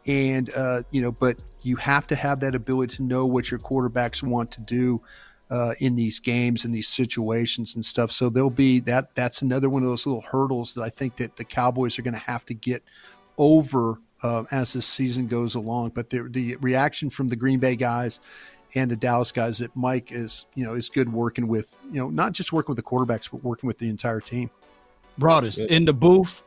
and 0.06 0.54
uh, 0.54 0.84
you 0.92 1.02
know, 1.02 1.12
but 1.12 1.38
you 1.64 1.76
have 1.78 2.08
to 2.08 2.16
have 2.16 2.40
that 2.42 2.56
ability 2.56 2.98
to 2.98 3.04
know 3.04 3.26
what 3.26 3.50
your 3.52 3.60
quarterbacks 3.60 4.24
want 4.24 4.52
to 4.52 4.62
do 4.62 5.02
uh, 5.52 5.74
in 5.80 5.96
these 5.96 6.20
games 6.20 6.64
and 6.66 6.74
these 6.74 6.88
situations 6.88 7.76
and 7.76 7.86
stuff. 7.86 8.10
So 8.10 8.30
there'll 8.30 8.50
be 8.50 8.80
that. 8.82 9.14
That's 9.16 9.42
another 9.42 9.70
one 9.70 9.84
of 9.84 9.90
those 9.90 10.06
little 10.08 10.22
hurdles 10.22 10.74
that 10.76 10.82
I 10.82 10.90
think 10.90 11.18
that 11.18 11.36
the 11.36 11.44
Cowboys 11.44 12.00
are 12.00 12.02
going 12.02 12.14
to 12.14 12.20
have 12.20 12.46
to 12.46 12.54
get 12.54 12.82
over 13.38 14.00
uh, 14.24 14.44
as 14.52 14.74
this 14.74 14.86
season 14.86 15.28
goes 15.28 15.56
along. 15.56 15.90
But 15.90 16.10
the 16.10 16.24
the 16.30 16.56
reaction 16.58 17.10
from 17.10 17.28
the 17.28 17.36
Green 17.36 17.60
Bay 17.60 17.76
guys 17.76 18.22
and 18.76 18.90
the 18.90 18.96
Dallas 18.96 19.32
guys 19.32 19.58
that 19.58 19.76
Mike 19.76 20.12
is 20.14 20.46
you 20.56 20.66
know 20.66 20.74
is 20.74 20.88
good 20.90 21.12
working 21.12 21.48
with 21.48 21.78
you 21.92 22.00
know 22.00 22.10
not 22.10 22.32
just 22.32 22.54
working 22.54 22.74
with 22.74 22.78
the 22.78 22.90
quarterbacks 22.90 23.30
but 23.30 23.44
working 23.44 23.68
with 23.68 23.78
the 23.78 23.90
entire 23.90 24.22
team. 24.22 24.50
Broaddus 25.20 25.66
in 25.66 25.84
the 25.84 25.94
booth, 25.94 26.44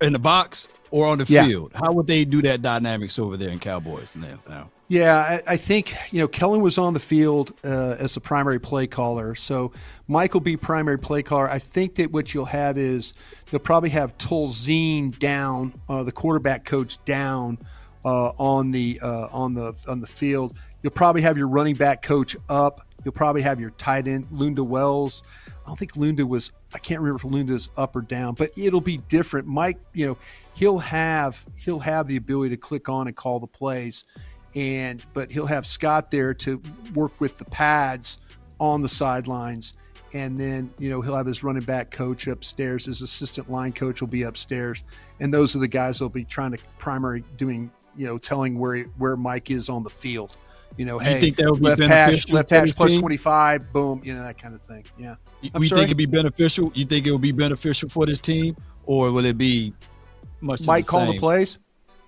in 0.00 0.12
the 0.12 0.18
box, 0.20 0.68
or 0.92 1.06
on 1.08 1.18
the 1.18 1.26
Yeah. 1.28 1.44
field. 1.46 1.72
How 1.74 1.92
would 1.92 2.06
they 2.06 2.24
do 2.24 2.40
that 2.42 2.62
dynamics 2.62 3.18
over 3.18 3.36
there 3.36 3.50
in 3.50 3.58
Cowboys 3.58 4.14
now? 4.14 4.70
Yeah, 4.92 5.16
I, 5.16 5.52
I 5.52 5.56
think 5.56 5.96
you 6.10 6.20
know 6.20 6.28
Kellen 6.28 6.60
was 6.60 6.76
on 6.76 6.92
the 6.92 7.00
field 7.00 7.54
uh, 7.64 7.96
as 7.98 8.12
the 8.12 8.20
primary 8.20 8.60
play 8.60 8.86
caller, 8.86 9.34
so 9.34 9.72
Mike 10.06 10.34
will 10.34 10.42
be 10.42 10.54
primary 10.54 10.98
play 10.98 11.22
caller. 11.22 11.48
I 11.48 11.60
think 11.60 11.94
that 11.94 12.12
what 12.12 12.34
you'll 12.34 12.44
have 12.44 12.76
is 12.76 13.14
they'll 13.50 13.58
probably 13.58 13.88
have 13.88 14.18
Tolzien 14.18 15.18
down, 15.18 15.72
uh, 15.88 16.02
the 16.02 16.12
quarterback 16.12 16.66
coach 16.66 17.02
down 17.06 17.58
uh, 18.04 18.32
on 18.36 18.70
the 18.70 19.00
uh, 19.02 19.28
on 19.32 19.54
the 19.54 19.74
on 19.88 20.02
the 20.02 20.06
field. 20.06 20.58
You'll 20.82 20.92
probably 20.92 21.22
have 21.22 21.38
your 21.38 21.48
running 21.48 21.74
back 21.74 22.02
coach 22.02 22.36
up. 22.50 22.86
You'll 23.02 23.12
probably 23.12 23.40
have 23.40 23.58
your 23.58 23.70
tight 23.70 24.06
end 24.06 24.26
Lunda 24.26 24.62
Wells. 24.62 25.22
I 25.64 25.68
don't 25.68 25.78
think 25.78 25.94
Lunda 25.94 26.28
was. 26.28 26.52
I 26.74 26.78
can't 26.78 27.00
remember 27.00 27.16
if 27.16 27.32
Lunda's 27.32 27.70
up 27.78 27.96
or 27.96 28.02
down, 28.02 28.34
but 28.34 28.50
it'll 28.58 28.82
be 28.82 28.98
different. 28.98 29.48
Mike, 29.48 29.78
you 29.94 30.04
know, 30.04 30.18
he'll 30.52 30.80
have 30.80 31.46
he'll 31.56 31.78
have 31.78 32.08
the 32.08 32.16
ability 32.16 32.50
to 32.50 32.58
click 32.58 32.90
on 32.90 33.06
and 33.06 33.16
call 33.16 33.40
the 33.40 33.46
plays 33.46 34.04
and 34.54 35.04
but 35.12 35.30
he'll 35.30 35.46
have 35.46 35.66
Scott 35.66 36.10
there 36.10 36.34
to 36.34 36.60
work 36.94 37.12
with 37.20 37.38
the 37.38 37.44
pads 37.46 38.18
on 38.58 38.82
the 38.82 38.88
sidelines 38.88 39.74
and 40.14 40.36
then 40.36 40.72
you 40.78 40.90
know 40.90 41.00
he'll 41.00 41.16
have 41.16 41.26
his 41.26 41.42
running 41.42 41.62
back 41.64 41.90
coach 41.90 42.26
upstairs 42.26 42.84
his 42.84 43.02
assistant 43.02 43.50
line 43.50 43.72
coach 43.72 44.00
will 44.00 44.08
be 44.08 44.22
upstairs 44.22 44.84
and 45.20 45.32
those 45.32 45.56
are 45.56 45.58
the 45.58 45.68
guys 45.68 45.98
that'll 45.98 46.08
be 46.08 46.24
trying 46.24 46.52
to 46.52 46.58
primary 46.78 47.24
doing 47.36 47.70
you 47.96 48.06
know 48.06 48.18
telling 48.18 48.58
where 48.58 48.74
he, 48.76 48.82
where 48.98 49.16
Mike 49.16 49.50
is 49.50 49.68
on 49.68 49.82
the 49.82 49.90
field 49.90 50.36
you 50.76 50.84
know 50.84 51.00
You 51.00 51.06
hey 51.06 51.20
think 51.20 51.36
that 51.36 51.50
would 51.50 51.60
be 51.60 51.66
left 51.66 51.82
hash 51.82 52.28
left 52.30 52.48
for 52.50 52.54
hash 52.56 52.68
his 52.68 52.72
plus 52.76 52.92
team? 52.92 53.00
25 53.00 53.72
boom 53.72 54.00
you 54.04 54.14
know 54.14 54.22
that 54.22 54.40
kind 54.40 54.54
of 54.54 54.62
thing 54.62 54.84
yeah 54.98 55.16
You 55.40 55.50
I'm 55.54 55.62
you 55.62 55.68
sorry? 55.68 55.80
think 55.80 55.88
it'd 55.88 55.98
be 55.98 56.06
beneficial? 56.06 56.70
You 56.74 56.84
think 56.84 57.06
it 57.06 57.10
would 57.12 57.20
be 57.20 57.32
beneficial 57.32 57.88
for 57.88 58.06
this 58.06 58.20
team, 58.20 58.56
or 58.84 59.10
will 59.12 59.24
it 59.24 59.36
be 59.36 59.72
much? 60.40 60.66
Mike 60.66 60.84
the 60.84 60.90
call 60.90 61.06
the 61.06 61.12
same? 61.12 61.20
plays 61.20 61.58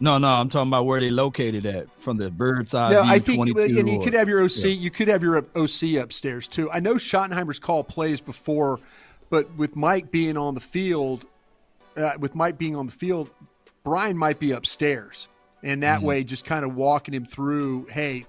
No, 0.05 0.19
no, 0.19 0.29
I'm 0.29 0.51
talking 0.51 0.69
about 0.69 0.85
where 0.85 1.01
they 1.01 1.09
located 1.11 1.65
at 1.65 1.87
from 2.01 2.19
the 2.19 2.31
bird's 2.31 2.75
eye 2.75 2.91
No. 2.93 3.03
I 3.03 3.19
think, 3.19 3.39
and 3.41 3.89
you 3.89 3.99
or- 3.99 4.05
could 4.05 4.13
have 4.13 4.29
your 4.29 4.41
OC. 4.45 4.65
Yeah. 4.65 4.67
You 4.69 4.91
could 4.91 5.09
have 5.09 5.23
your 5.23 5.39
OC 5.57 5.97
upstairs 5.97 6.47
too. 6.47 6.71
I 6.71 6.81
know 6.81 6.95
Schottenheimer's 6.97 7.59
call 7.59 7.83
plays 7.83 8.21
before, 8.21 8.81
but 9.31 9.53
with 9.57 9.77
Mike 9.77 10.11
being 10.11 10.37
on 10.37 10.55
the 10.55 10.61
field, 10.61 11.25
uh, 11.97 12.13
with 12.21 12.35
Mike 12.35 12.59
being 12.59 12.77
on 12.77 12.85
the 12.87 12.93
field, 12.93 13.31
Brian 13.83 14.17
might 14.17 14.39
be 14.39 14.53
upstairs, 14.53 15.29
and 15.63 15.83
that 15.83 15.99
Mm-hmm. 15.99 16.07
way, 16.07 16.25
just 16.25 16.45
kind 16.45 16.65
of 16.67 16.75
walking 16.77 17.15
him 17.15 17.25
through. 17.25 17.87
Hey, 17.87 18.27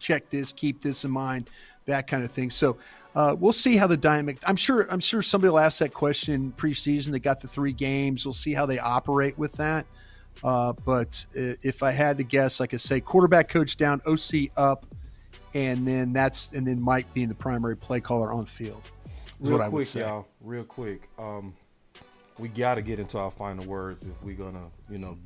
check 0.00 0.28
this, 0.28 0.52
keep 0.52 0.82
this 0.82 1.04
in 1.04 1.12
mind, 1.12 1.48
that 1.86 2.06
kind 2.08 2.24
of 2.24 2.30
thing. 2.32 2.50
So. 2.50 2.76
Uh, 3.14 3.36
we'll 3.38 3.52
see 3.52 3.76
how 3.76 3.86
the 3.86 3.94
dynamic. 3.94 4.38
I'm 4.46 4.56
sure. 4.56 4.86
I'm 4.90 4.98
sure 5.00 5.20
somebody 5.20 5.50
will 5.50 5.58
ask 5.58 5.80
that 5.80 5.92
question 5.92 6.50
preseason. 6.56 7.12
They 7.12 7.18
got 7.18 7.40
the 7.40 7.46
three 7.46 7.74
games. 7.74 8.24
We'll 8.24 8.32
see 8.32 8.54
how 8.54 8.64
they 8.64 8.78
operate 8.78 9.36
with 9.38 9.52
that. 9.56 9.84
Uh, 10.44 10.72
but 10.84 11.24
if 11.34 11.82
I 11.82 11.90
had 11.90 12.18
to 12.18 12.24
guess, 12.24 12.60
like 12.60 12.74
I 12.74 12.76
say, 12.76 13.00
quarterback 13.00 13.48
coach 13.48 13.76
down, 13.76 14.00
OC 14.06 14.50
up, 14.56 14.86
and 15.54 15.86
then 15.86 16.12
that's 16.12 16.50
and 16.52 16.66
then 16.66 16.80
Mike 16.80 17.12
being 17.14 17.28
the 17.28 17.34
primary 17.34 17.76
play 17.76 18.00
caller 18.00 18.32
on 18.32 18.44
field. 18.44 18.90
Real 19.40 19.60
I 19.60 19.68
quick, 19.68 19.94
y'all. 19.94 20.26
Real 20.40 20.64
quick. 20.64 21.08
Um, 21.18 21.54
we 22.38 22.48
got 22.48 22.76
to 22.76 22.82
get 22.82 22.98
into 22.98 23.18
our 23.18 23.30
final 23.30 23.64
words 23.66 24.04
if 24.04 24.24
we're 24.24 24.36
gonna, 24.36 24.70
you 24.90 24.98
know, 24.98 25.18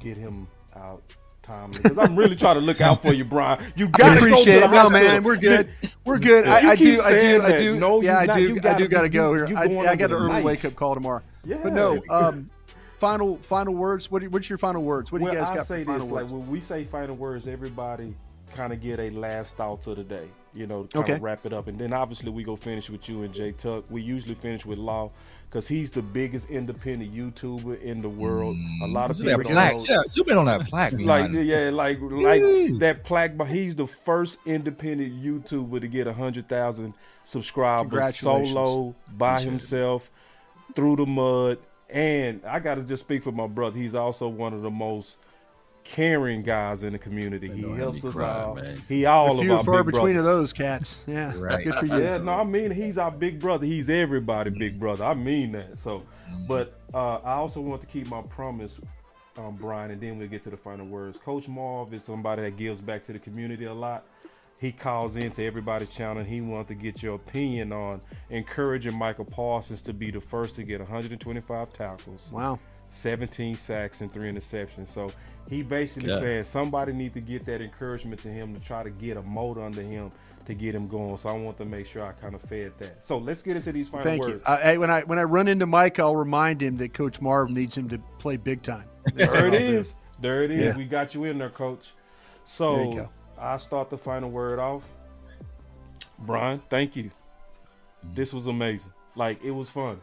get 0.00 0.16
him 0.16 0.46
out 0.74 1.02
timely. 1.42 1.78
Because 1.82 1.98
I'm 1.98 2.16
really 2.16 2.36
trying 2.36 2.56
to 2.56 2.60
look 2.60 2.80
out 2.80 3.02
for 3.02 3.14
you, 3.14 3.24
Brian. 3.24 3.62
You 3.76 3.88
got 3.98 4.14
to 4.14 4.18
appreciate 4.18 4.62
it. 4.62 4.70
No, 4.70 4.90
man, 4.90 5.22
we're 5.22 5.36
good. 5.36 5.70
We're 6.04 6.18
good. 6.18 6.46
I, 6.46 6.70
I 6.70 6.76
do. 6.76 7.00
I 7.00 7.12
do. 7.12 7.42
I 7.42 7.58
do. 7.58 7.78
No, 7.78 8.02
yeah, 8.02 8.18
I 8.18 8.26
not. 8.26 8.36
do. 8.36 8.44
I 8.44 8.48
do 8.48 8.60
gotta 8.60 8.88
got 8.88 9.02
to 9.02 9.08
go 9.08 9.34
here. 9.34 9.46
I, 9.56 9.90
I 9.90 9.96
got 9.96 10.10
an 10.10 10.16
early 10.16 10.42
wake 10.42 10.64
up 10.64 10.74
call 10.74 10.94
tomorrow. 10.94 11.22
Yeah. 11.44 11.58
But 11.62 11.72
no. 11.72 12.02
Um, 12.10 12.46
final 13.00 13.36
final 13.38 13.74
words. 13.74 14.10
What 14.10 14.22
what's 14.28 14.48
your 14.48 14.58
final 14.58 14.82
words? 14.82 15.10
What 15.10 15.18
do 15.18 15.24
well, 15.24 15.34
you 15.34 15.40
guys 15.40 15.50
I 15.50 15.54
got 15.56 15.66
say 15.66 15.80
for 15.84 15.92
final 15.92 16.06
this: 16.06 16.12
words? 16.12 16.32
like 16.32 16.40
when 16.40 16.50
we 16.50 16.60
say 16.60 16.84
final 16.84 17.16
words, 17.16 17.48
everybody 17.48 18.14
kind 18.54 18.72
of 18.72 18.82
get 18.82 18.98
a 18.98 19.10
last 19.10 19.56
thoughts 19.56 19.86
of 19.86 19.96
the 19.96 20.04
day. 20.04 20.28
You 20.54 20.66
know, 20.66 20.84
kind 20.92 21.08
Okay. 21.10 21.18
wrap 21.20 21.46
it 21.46 21.52
up, 21.52 21.68
and 21.68 21.78
then 21.78 21.92
obviously 21.92 22.30
we 22.30 22.42
go 22.42 22.56
finish 22.56 22.90
with 22.90 23.08
you 23.08 23.22
and 23.22 23.32
Jay 23.32 23.52
Tuck. 23.52 23.84
We 23.90 24.02
usually 24.02 24.34
finish 24.34 24.66
with 24.66 24.78
Law 24.78 25.10
because 25.48 25.68
he's 25.68 25.90
the 25.90 26.02
biggest 26.02 26.50
independent 26.50 27.14
YouTuber 27.14 27.80
in 27.82 27.98
the 28.02 28.08
world. 28.08 28.56
a 28.82 28.86
lot 28.88 29.10
of 29.10 29.16
So 29.16 29.24
people 29.24 29.38
that 29.38 29.44
don't 29.44 29.52
plaque, 29.52 29.76
know. 29.76 29.84
yeah, 29.88 30.02
zoom 30.08 30.26
been 30.26 30.38
on 30.38 30.46
that 30.46 30.66
plaque. 30.66 30.92
like 30.98 31.30
yeah, 31.32 31.70
like 31.72 31.98
like 32.00 32.42
that 32.80 33.02
plaque. 33.04 33.36
But 33.36 33.46
he's 33.46 33.76
the 33.76 33.86
first 33.86 34.38
independent 34.44 35.22
YouTuber 35.22 35.80
to 35.80 35.86
get 35.88 36.06
a 36.08 36.12
hundred 36.12 36.48
thousand 36.48 36.94
subscribers 37.22 38.16
solo 38.16 38.94
by 39.16 39.40
Appreciate 39.40 39.46
it. 39.46 39.50
himself 39.50 40.10
through 40.74 40.96
the 40.96 41.06
mud. 41.06 41.58
And 41.92 42.44
I 42.44 42.58
got 42.60 42.76
to 42.76 42.82
just 42.82 43.02
speak 43.02 43.22
for 43.22 43.32
my 43.32 43.46
brother. 43.46 43.76
He's 43.76 43.94
also 43.94 44.28
one 44.28 44.52
of 44.54 44.62
the 44.62 44.70
most 44.70 45.16
caring 45.82 46.42
guys 46.42 46.82
in 46.82 46.92
the 46.92 46.98
community. 46.98 47.50
He 47.50 47.62
helps 47.62 47.96
had 47.96 48.04
me 48.04 48.08
us 48.10 48.14
cry, 48.14 48.42
all. 48.42 48.54
man. 48.54 48.82
He 48.88 49.06
all 49.06 49.38
a 49.38 49.42
few 49.42 49.52
of 49.52 49.58
our 49.58 49.64
far 49.64 49.84
big 49.84 49.92
between 49.94 50.14
brothers. 50.14 50.18
of 50.18 50.24
those 50.24 50.52
cats. 50.52 51.02
Yeah. 51.06 51.32
Right. 51.36 51.64
Good 51.64 51.74
for 51.74 51.86
you. 51.86 51.98
Yeah, 51.98 52.18
no, 52.18 52.32
I 52.32 52.44
mean 52.44 52.70
he's 52.70 52.98
our 52.98 53.10
big 53.10 53.40
brother. 53.40 53.66
He's 53.66 53.88
everybody 53.88 54.50
big 54.56 54.78
brother. 54.78 55.04
I 55.04 55.14
mean 55.14 55.52
that. 55.52 55.80
So, 55.80 56.02
but 56.46 56.78
uh, 56.94 57.16
I 57.16 57.32
also 57.32 57.60
want 57.60 57.80
to 57.80 57.86
keep 57.86 58.06
my 58.08 58.22
promise, 58.22 58.78
um, 59.36 59.56
Brian, 59.56 59.90
and 59.90 60.00
then 60.00 60.18
we'll 60.18 60.28
get 60.28 60.44
to 60.44 60.50
the 60.50 60.56
final 60.56 60.86
words. 60.86 61.18
Coach 61.18 61.48
Marv 61.48 61.92
is 61.94 62.04
somebody 62.04 62.42
that 62.42 62.56
gives 62.56 62.80
back 62.80 63.04
to 63.06 63.12
the 63.12 63.18
community 63.18 63.64
a 63.64 63.74
lot. 63.74 64.04
He 64.60 64.72
calls 64.72 65.16
into 65.16 65.42
everybody's 65.42 65.88
channel. 65.88 66.18
and 66.18 66.28
He 66.28 66.42
wants 66.42 66.68
to 66.68 66.74
get 66.74 67.02
your 67.02 67.14
opinion 67.14 67.72
on 67.72 68.02
encouraging 68.28 68.94
Micah 68.94 69.24
Parsons 69.24 69.80
to 69.82 69.94
be 69.94 70.10
the 70.10 70.20
first 70.20 70.54
to 70.56 70.62
get 70.62 70.80
125 70.80 71.72
tackles. 71.72 72.28
Wow. 72.30 72.58
17 72.90 73.54
sacks 73.54 74.02
and 74.02 74.12
three 74.12 74.30
interceptions. 74.30 74.88
So 74.88 75.10
he 75.48 75.62
basically 75.62 76.10
Yeah. 76.10 76.18
said 76.18 76.46
somebody 76.46 76.92
need 76.92 77.14
to 77.14 77.20
get 77.20 77.46
that 77.46 77.62
encouragement 77.62 78.20
to 78.22 78.28
him 78.28 78.52
to 78.52 78.60
try 78.60 78.82
to 78.82 78.90
get 78.90 79.16
a 79.16 79.22
mold 79.22 79.56
under 79.56 79.80
him 79.80 80.12
to 80.44 80.54
get 80.54 80.74
him 80.74 80.88
going. 80.88 81.16
So 81.16 81.28
I 81.30 81.32
want 81.32 81.56
to 81.58 81.64
make 81.64 81.86
sure 81.86 82.04
I 82.04 82.12
kind 82.12 82.34
of 82.34 82.42
fed 82.42 82.72
that. 82.80 83.02
So 83.02 83.16
let's 83.16 83.42
get 83.42 83.56
into 83.56 83.72
these 83.72 83.88
final 83.88 84.04
Thank 84.04 84.22
words. 84.22 84.34
you. 84.34 84.40
I, 84.44 84.72
I, 84.72 84.76
when 84.76 84.90
I 84.90 85.00
when 85.02 85.18
I 85.18 85.22
run 85.22 85.48
into 85.48 85.64
Mike, 85.66 85.98
I'll 86.00 86.16
remind 86.16 86.60
him 86.62 86.76
that 86.78 86.92
Coach 86.92 87.20
Marv 87.22 87.48
needs 87.50 87.76
him 87.76 87.88
to 87.90 87.98
play 88.18 88.36
big 88.36 88.60
time. 88.62 88.84
There 89.14 89.26
what 89.28 89.38
it 89.38 89.44
I'll 89.44 89.50
do. 89.52 89.56
is. 89.78 89.96
There 90.20 90.42
it 90.42 90.50
is. 90.50 90.60
Yeah. 90.60 90.76
We 90.76 90.84
got 90.84 91.14
you 91.14 91.24
in 91.24 91.38
there, 91.38 91.48
coach. 91.48 91.92
There 92.58 92.68
you 92.68 92.84
So 92.84 92.92
go. 92.92 93.10
I 93.40 93.56
start 93.56 93.88
the 93.88 93.96
final 93.96 94.30
word 94.30 94.58
off. 94.58 94.84
Brian, 96.18 96.60
thank 96.68 96.94
you. 96.94 97.10
This 98.14 98.32
was 98.32 98.46
amazing. 98.46 98.92
Like 99.16 99.42
it 99.42 99.50
was 99.50 99.70
fun. 99.70 100.00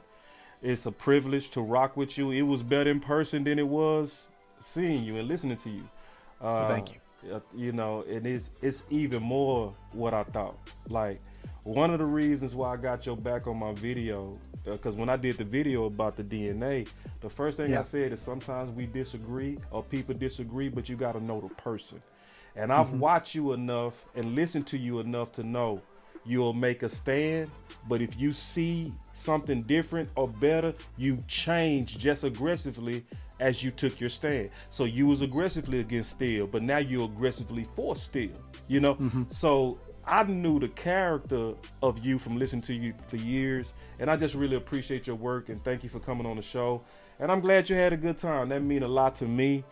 It's 0.62 0.88
a 0.88 0.92
privilege 0.92 1.52
to 1.52 1.62
rock 1.62 1.96
with 1.96 2.18
you. 2.18 2.32
It 2.32 2.42
was 2.42 2.64
better 2.64 2.90
in 2.90 3.00
person 3.00 3.44
than 3.44 3.60
it 3.60 3.68
was 3.68 4.28
seeing 4.60 5.04
you 5.04 5.18
and 5.18 5.28
listening 5.28 5.58
to 5.58 5.70
you. 5.70 5.88
Uh, 6.42 6.68
thank 6.68 6.94
you. 6.94 7.00
Uh, 7.32 7.40
you 7.56 7.72
know, 7.72 8.04
and 8.10 8.26
it's 8.26 8.50
it's 8.62 8.84
even 8.90 9.22
more 9.22 9.74
what 9.94 10.14
I 10.16 10.24
thought. 10.24 10.58
Like 10.90 11.22
one 11.64 11.92
of 11.92 12.00
the 12.00 12.06
reasons 12.06 12.56
why 12.56 12.74
I 12.74 12.78
got 12.78 13.06
your 13.06 13.18
back 13.18 13.46
on 13.46 13.60
my 13.60 13.74
video, 13.74 14.38
because 14.66 14.96
when 14.96 15.10
I 15.10 15.18
did 15.18 15.38
the 15.38 15.44
video 15.44 15.86
about 15.86 16.16
the 16.16 16.24
DNA, 16.24 16.88
the 17.22 17.30
first 17.30 17.58
thing 17.58 17.72
Yeah. 17.72 17.82
I 17.82 17.84
said 17.84 18.14
is 18.14 18.22
sometimes 18.22 18.72
we 18.72 18.88
disagree 18.88 19.60
or 19.72 19.84
people 19.84 20.16
disagree, 20.16 20.70
but 20.70 20.90
you 20.90 20.96
got 20.96 21.12
to 21.12 21.24
know 21.24 21.40
the 21.42 21.54
person. 21.62 22.02
And 22.58 22.74
I've 22.74 22.88
Mm-hmm. 22.88 23.00
watched 23.00 23.36
you 23.36 23.54
enough 23.54 24.06
and 24.16 24.36
listened 24.36 24.68
to 24.68 24.78
you 24.78 25.00
enough 25.00 25.32
to 25.34 25.44
know 25.44 25.82
you'll 26.26 26.54
make 26.54 26.84
a 26.84 26.90
stand, 26.90 27.50
but 27.88 28.02
if 28.02 28.20
you 28.20 28.34
see 28.34 28.92
something 29.14 29.62
different 29.64 30.10
or 30.16 30.28
better, 30.28 30.74
you 30.98 31.24
change 31.28 31.98
just 31.98 32.24
aggressively 32.26 33.06
as 33.40 33.64
you 33.64 33.72
took 33.72 34.00
your 34.00 34.10
stand. 34.10 34.50
So 34.72 34.84
you 34.84 35.06
was 35.08 35.22
aggressively 35.22 35.80
against 35.80 36.10
Steele, 36.12 36.48
but 36.48 36.64
now 36.64 36.80
you're 36.80 37.06
aggressively 37.06 37.66
for 37.76 37.96
Steele. 37.96 38.42
You 38.68 38.82
know? 38.82 38.98
So 39.30 39.80
I 40.06 40.24
knew 40.24 40.60
the 40.60 40.68
character 40.70 41.54
of 41.82 42.00
you 42.04 42.18
from 42.20 42.38
listening 42.38 42.64
to 42.64 42.74
you 42.74 42.94
for 43.08 43.18
years, 43.18 43.74
and 44.00 44.10
I 44.12 44.18
just 44.18 44.36
really 44.36 44.56
appreciate 44.58 45.08
your 45.08 45.16
work 45.16 45.50
and 45.50 45.64
thank 45.64 45.84
you 45.84 45.90
for 45.90 46.00
coming 46.00 46.26
on 46.26 46.36
the 46.36 46.42
show. 46.42 46.82
And 47.20 47.32
I'm 47.32 47.40
glad 47.40 47.70
you 47.70 47.76
had 47.76 47.94
a 47.94 47.98
good 47.98 48.18
time. 48.18 48.50
That 48.50 48.64
mean 48.64 48.84
a 48.84 48.88
lot 48.88 49.16
to 49.18 49.26
me 49.26 49.64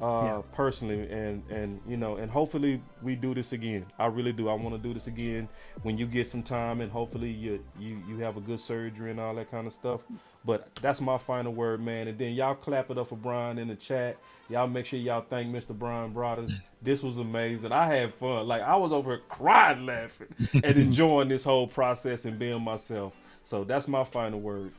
uh, 0.00 0.22
Yeah. 0.24 0.42
personally, 0.52 1.08
and 1.10 1.42
and 1.50 1.80
you 1.86 1.96
know, 1.96 2.16
and 2.16 2.30
hopefully 2.30 2.80
we 3.02 3.14
do 3.16 3.34
this 3.34 3.52
again. 3.52 3.86
I 3.98 4.06
really 4.06 4.32
do. 4.32 4.48
I 4.48 4.54
want 4.54 4.74
to 4.74 4.78
do 4.78 4.94
this 4.94 5.06
again 5.06 5.48
when 5.82 5.98
you 5.98 6.06
get 6.06 6.28
some 6.28 6.42
time, 6.42 6.80
and 6.80 6.90
hopefully 6.90 7.30
you 7.30 7.64
you 7.78 8.00
you 8.08 8.18
have 8.18 8.36
a 8.36 8.40
good 8.40 8.60
surgery 8.60 9.10
and 9.10 9.20
all 9.20 9.34
that 9.34 9.50
kind 9.50 9.66
of 9.66 9.72
stuff. 9.72 10.02
But 10.44 10.68
that's 10.80 11.00
my 11.00 11.18
final 11.18 11.52
word, 11.52 11.80
man. 11.80 12.08
And 12.08 12.18
then 12.18 12.32
y'all 12.32 12.54
clap 12.54 12.90
it 12.90 12.96
up 12.98 13.08
for 13.08 13.16
Brian 13.16 13.58
in 13.58 13.68
the 13.68 13.74
chat. 13.74 14.16
Y'all 14.48 14.66
make 14.68 14.86
sure 14.86 14.98
y'all 14.98 15.24
thank 15.28 15.48
Mr. 15.54 15.76
Brian 15.78 16.14
Broaddus. 16.14 16.52
This 16.80 17.02
was 17.02 17.18
amazing. 17.18 17.72
I 17.72 17.86
had 17.86 18.14
fun. 18.14 18.46
Like 18.46 18.62
I 18.62 18.76
was 18.76 18.92
over 18.92 19.10
here 19.16 19.22
crying, 19.28 19.84
laughing, 19.84 20.28
and 20.64 20.78
enjoying 20.78 21.28
this 21.28 21.44
whole 21.44 21.66
process 21.66 22.24
and 22.24 22.38
being 22.38 22.62
myself. 22.62 23.14
So 23.42 23.64
that's 23.64 23.88
my 23.88 24.04
final 24.04 24.40
word. 24.40 24.72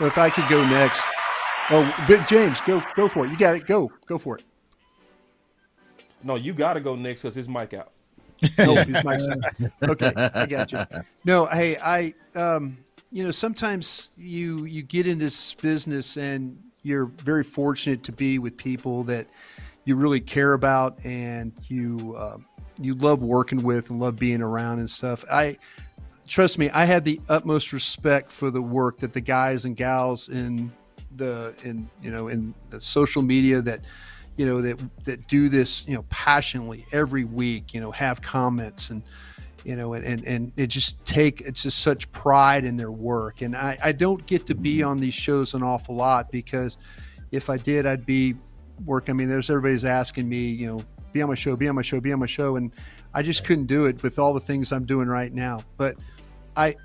Well, 0.00 0.08
if 0.08 0.18
I 0.18 0.30
could 0.30 0.48
go 0.48 0.66
next, 0.66 1.04
Oh, 1.70 2.04
Big 2.06 2.26
James, 2.26 2.60
go 2.62 2.82
go 2.94 3.08
for 3.08 3.26
it. 3.26 3.30
You 3.30 3.36
got 3.36 3.56
it. 3.56 3.66
Go 3.66 3.90
go 4.06 4.18
for 4.18 4.36
it. 4.36 4.44
No, 6.22 6.36
you 6.36 6.52
got 6.52 6.74
to 6.74 6.80
go 6.80 6.96
next 6.96 7.22
because 7.22 7.34
his 7.34 7.48
mic 7.48 7.74
out. 7.74 7.92
Oh, 8.58 8.74
his 8.74 9.04
mic's 9.04 9.26
out. 9.26 9.90
Okay, 9.90 10.12
I 10.16 10.46
got 10.46 10.72
you. 10.72 10.80
No, 11.24 11.46
hey, 11.46 11.76
I 11.78 12.14
um, 12.34 12.76
you 13.10 13.24
know, 13.24 13.30
sometimes 13.30 14.10
you 14.16 14.64
you 14.64 14.82
get 14.82 15.06
in 15.06 15.18
this 15.18 15.54
business 15.54 16.16
and 16.16 16.58
you're 16.82 17.06
very 17.06 17.44
fortunate 17.44 18.02
to 18.02 18.12
be 18.12 18.38
with 18.38 18.56
people 18.56 19.04
that 19.04 19.26
you 19.84 19.96
really 19.96 20.20
care 20.20 20.52
about 20.54 20.98
and 21.04 21.52
you 21.68 22.14
uh, 22.18 22.36
you 22.80 22.94
love 22.96 23.22
working 23.22 23.62
with 23.62 23.90
and 23.90 24.00
love 24.00 24.16
being 24.16 24.42
around 24.42 24.80
and 24.80 24.90
stuff. 24.90 25.24
I 25.30 25.56
trust 26.26 26.58
me, 26.58 26.70
I 26.70 26.84
have 26.84 27.04
the 27.04 27.20
utmost 27.28 27.72
respect 27.72 28.30
for 28.30 28.50
the 28.50 28.62
work 28.62 28.98
that 28.98 29.12
the 29.12 29.20
guys 29.20 29.64
and 29.64 29.76
gals 29.76 30.28
in 30.28 30.72
the 31.16 31.54
in 31.64 31.88
you 32.02 32.10
know 32.10 32.28
in 32.28 32.54
the 32.70 32.80
social 32.80 33.22
media 33.22 33.60
that 33.62 33.80
you 34.36 34.46
know 34.46 34.60
that 34.60 34.80
that 35.04 35.26
do 35.28 35.48
this 35.48 35.86
you 35.86 35.94
know 35.94 36.04
passionately 36.08 36.84
every 36.92 37.24
week 37.24 37.72
you 37.72 37.80
know 37.80 37.90
have 37.90 38.20
comments 38.20 38.90
and 38.90 39.02
you 39.64 39.76
know 39.76 39.94
and 39.94 40.24
and, 40.26 40.52
it 40.56 40.66
just 40.68 41.04
take 41.04 41.40
it's 41.40 41.62
just 41.62 41.78
such 41.80 42.10
pride 42.12 42.64
in 42.64 42.76
their 42.76 42.92
work. 42.92 43.40
And 43.40 43.56
I, 43.56 43.78
I 43.82 43.92
don't 43.92 44.24
get 44.26 44.46
to 44.46 44.54
be 44.54 44.82
on 44.82 45.00
these 45.00 45.14
shows 45.14 45.54
an 45.54 45.62
awful 45.62 45.96
lot 45.96 46.30
because 46.30 46.76
if 47.32 47.50
i 47.50 47.56
did 47.56 47.86
i'd 47.86 48.06
be 48.06 48.34
working. 48.84 49.14
I 49.14 49.16
mean 49.16 49.28
there's 49.28 49.50
everybody's 49.50 49.84
asking 49.84 50.28
me 50.28 50.48
you 50.48 50.66
know 50.66 50.84
be 51.12 51.22
on 51.22 51.28
my 51.28 51.34
show 51.34 51.56
be 51.56 51.68
on 51.68 51.74
my 51.74 51.82
show 51.82 52.00
be 52.00 52.12
on 52.12 52.18
my 52.18 52.26
show. 52.26 52.56
And 52.56 52.72
i 53.14 53.22
just 53.22 53.44
couldn't 53.44 53.66
do 53.66 53.86
it 53.86 54.02
with 54.02 54.18
all 54.18 54.34
the 54.34 54.40
things 54.40 54.70
i'm 54.70 54.84
doing 54.84 55.08
right 55.08 55.32
now. 55.32 55.62
But 55.76 55.96
i 56.56 56.76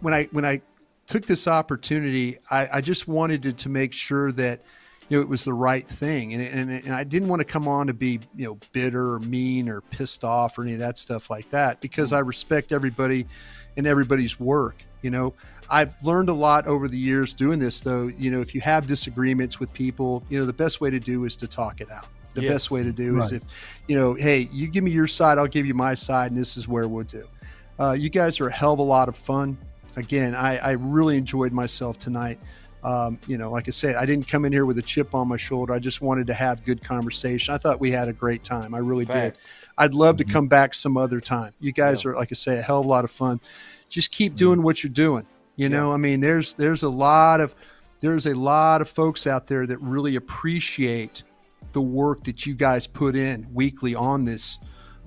when 0.00 0.14
i 0.14 0.24
when 0.32 0.44
i 0.44 0.62
took 1.08 1.26
this 1.26 1.48
opportunity 1.48 2.38
i, 2.50 2.68
I 2.74 2.80
just 2.80 3.08
wanted 3.08 3.42
to, 3.42 3.52
to 3.52 3.68
make 3.68 3.92
sure 3.92 4.30
that 4.32 4.60
you 5.08 5.16
know 5.16 5.22
it 5.22 5.28
was 5.28 5.42
the 5.42 5.54
right 5.54 5.88
thing. 5.88 6.34
And, 6.34 6.42
and, 6.42 6.84
and 6.84 6.94
i 6.94 7.02
didn't 7.02 7.28
want 7.28 7.40
to 7.40 7.46
come 7.46 7.66
on 7.66 7.86
to 7.88 7.94
be 7.94 8.20
you 8.36 8.46
know 8.46 8.58
bitter 8.72 9.14
or 9.14 9.20
mean 9.20 9.68
or 9.68 9.80
pissed 9.80 10.22
off 10.22 10.58
or 10.58 10.62
any 10.62 10.74
of 10.74 10.78
that 10.80 10.98
stuff 10.98 11.30
like 11.30 11.50
that 11.50 11.80
because 11.80 12.12
i 12.12 12.18
respect 12.18 12.72
everybody 12.72 13.26
and 13.76 13.86
everybody's 13.86 14.38
work 14.38 14.84
you 15.02 15.10
know. 15.10 15.34
I've 15.70 15.94
learned 16.02 16.28
a 16.28 16.34
lot 16.34 16.66
over 16.66 16.88
the 16.88 16.98
years 16.98 17.34
doing 17.34 17.58
this 17.58 17.80
though. 17.80 18.06
You 18.06 18.30
know 18.30 18.40
if 18.40 18.54
you 18.54 18.60
have 18.62 18.86
disagreements 18.86 19.60
with 19.60 19.72
people 19.72 20.22
you 20.28 20.38
know 20.38 20.46
the 20.46 20.52
best 20.52 20.80
way 20.80 20.90
to 20.90 20.98
do 20.98 21.24
is 21.24 21.36
to 21.36 21.46
talk 21.46 21.80
it 21.80 21.90
out. 21.90 22.06
The 22.34 22.42
Yes. 22.42 22.52
best 22.52 22.70
way 22.70 22.82
to 22.82 22.92
do 22.92 23.20
is 23.20 23.32
if 23.32 23.42
you 23.86 23.94
know 23.96 24.14
hey 24.14 24.48
you 24.52 24.68
give 24.68 24.84
me 24.84 24.90
your 24.90 25.06
side 25.06 25.38
i'll 25.38 25.46
give 25.46 25.66
you 25.66 25.74
my 25.74 25.94
side 25.94 26.30
and 26.30 26.40
this 26.40 26.56
is 26.56 26.66
where 26.68 26.88
we'll 26.88 27.04
do. 27.04 27.26
Uh, 27.78 27.92
you 27.92 28.08
guys 28.08 28.40
are 28.40 28.48
a 28.48 28.52
hell 28.52 28.72
of 28.72 28.78
a 28.78 28.82
lot 28.82 29.08
of 29.08 29.16
fun 29.16 29.56
again 29.98 30.34
i, 30.34 30.56
I 30.58 30.70
really 30.72 31.16
enjoyed 31.16 31.52
myself 31.52 31.98
tonight 31.98 32.38
um, 32.82 33.18
you 33.26 33.38
know, 33.38 33.50
like 33.50 33.66
I 33.66 33.72
said, 33.72 33.96
I 33.96 34.06
didn't 34.06 34.28
come 34.28 34.44
in 34.44 34.52
here 34.52 34.64
with 34.64 34.78
a 34.78 34.82
chip 34.82 35.14
on 35.14 35.28
my 35.28 35.36
shoulder. 35.36 35.72
I 35.72 35.78
just 35.78 36.00
wanted 36.00 36.28
to 36.28 36.34
have 36.34 36.64
good 36.64 36.82
conversation. 36.82 37.52
I 37.52 37.58
thought 37.58 37.80
we 37.80 37.90
had 37.90 38.08
a 38.08 38.12
great 38.12 38.44
time. 38.44 38.74
I 38.74 38.78
really 38.78 39.04
did. 39.04 39.36
I'd 39.76 39.94
love 39.94 40.16
to 40.18 40.24
come 40.24 40.46
back 40.46 40.74
some 40.74 40.96
other 40.96 41.20
time. 41.20 41.52
You 41.60 41.72
guys 41.72 42.04
are, 42.04 42.14
like 42.14 42.28
I 42.30 42.34
say, 42.34 42.58
a 42.58 42.62
hell 42.62 42.80
of 42.80 42.86
a 42.86 42.88
lot 42.88 43.04
of 43.04 43.10
fun. 43.10 43.40
Just 43.88 44.12
keep 44.12 44.36
doing 44.36 44.62
what 44.62 44.84
you're 44.84 44.92
doing. 44.92 45.26
You 45.56 45.68
know, 45.68 45.92
I 45.92 45.96
mean, 45.96 46.20
there's 46.20 46.52
there's 46.52 46.84
a 46.84 46.88
lot 46.88 47.40
of 47.40 47.56
there's 48.00 48.26
a 48.26 48.34
lot 48.34 48.80
of 48.80 48.88
folks 48.88 49.26
out 49.26 49.48
there 49.48 49.66
that 49.66 49.78
really 49.78 50.14
appreciate 50.14 51.24
the 51.72 51.80
work 51.80 52.22
that 52.24 52.46
you 52.46 52.54
guys 52.54 52.86
put 52.86 53.16
in 53.16 53.46
weekly 53.52 53.96
on 53.96 54.24
this 54.24 54.60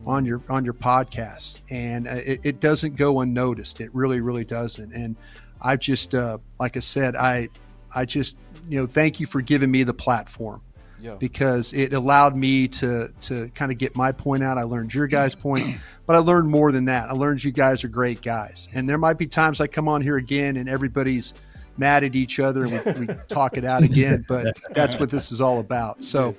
on 0.05 0.25
your 0.25 0.41
on 0.49 0.65
your 0.65 0.73
podcast 0.73 1.59
and 1.69 2.07
uh, 2.07 2.11
it, 2.11 2.39
it 2.43 2.59
doesn't 2.59 2.95
go 2.95 3.21
unnoticed. 3.21 3.81
It 3.81 3.93
really 3.93 4.21
really 4.21 4.45
doesn't. 4.45 4.93
And 4.93 5.15
i've 5.63 5.79
just 5.79 6.15
uh, 6.15 6.39
like 6.59 6.75
i 6.75 6.79
said 6.79 7.15
i 7.15 7.47
i 7.93 8.03
just 8.03 8.35
you 8.67 8.79
know 8.79 8.87
thank 8.87 9.19
you 9.19 9.27
for 9.27 9.41
giving 9.41 9.69
me 9.69 9.83
the 9.83 9.93
platform 9.93 10.59
Yeah. 10.99 11.13
because 11.19 11.71
it 11.73 11.93
allowed 11.93 12.35
me 12.35 12.67
to 12.69 13.09
to 13.21 13.49
kind 13.53 13.71
of 13.71 13.77
get 13.77 13.95
my 13.95 14.11
point 14.11 14.41
out. 14.43 14.57
I 14.57 14.63
learned 14.63 14.91
your 14.93 15.05
guys 15.07 15.35
point 15.47 15.77
but 16.07 16.15
i 16.15 16.19
learned 16.19 16.49
more 16.49 16.71
than 16.71 16.85
that. 16.85 17.09
I 17.09 17.13
learned 17.13 17.43
you 17.43 17.51
guys 17.51 17.83
are 17.83 17.89
great 17.89 18.21
guys. 18.23 18.69
And 18.73 18.89
there 18.89 18.97
might 18.97 19.17
be 19.19 19.27
times 19.27 19.61
i 19.61 19.67
come 19.67 19.87
on 19.87 20.01
here 20.01 20.17
again 20.17 20.57
and 20.57 20.67
everybody's 20.67 21.33
mad 21.77 22.03
at 22.03 22.15
each 22.15 22.39
other 22.39 22.63
and 22.65 22.99
we, 22.99 23.05
we 23.05 23.13
talk 23.29 23.55
it 23.57 23.63
out 23.63 23.81
again 23.83 24.25
but 24.27 24.45
that's 24.73 24.99
what 24.99 25.09
this 25.11 25.31
is 25.31 25.41
all 25.41 25.59
about. 25.59 26.03
So 26.03 26.33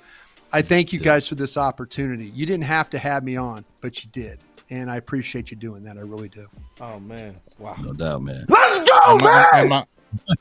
I 0.53 0.61
thank 0.61 0.93
you 0.93 0.99
guys 0.99 1.27
for 1.27 1.35
this 1.35 1.57
opportunity. 1.57 2.25
You 2.25 2.45
didn't 2.45 2.65
have 2.65 2.89
to 2.91 2.99
have 2.99 3.23
me 3.23 3.35
on, 3.37 3.65
but 3.81 4.03
you 4.03 4.09
did. 4.11 4.39
And 4.69 4.89
I 4.89 4.95
appreciate 4.97 5.51
you 5.51 5.57
doing 5.57 5.83
that. 5.83 5.97
I 5.97 6.01
really 6.01 6.29
do. 6.29 6.47
Oh 6.79 6.99
man, 6.99 7.35
wow. 7.59 7.75
No 7.81 7.93
doubt, 7.93 8.21
man. 8.21 8.45
Let's 8.47 8.87
go, 8.89 8.99
Am 9.05 9.17
I, 9.21 9.49
man! 9.53 9.65
am 9.65 9.73
I, 9.73 9.77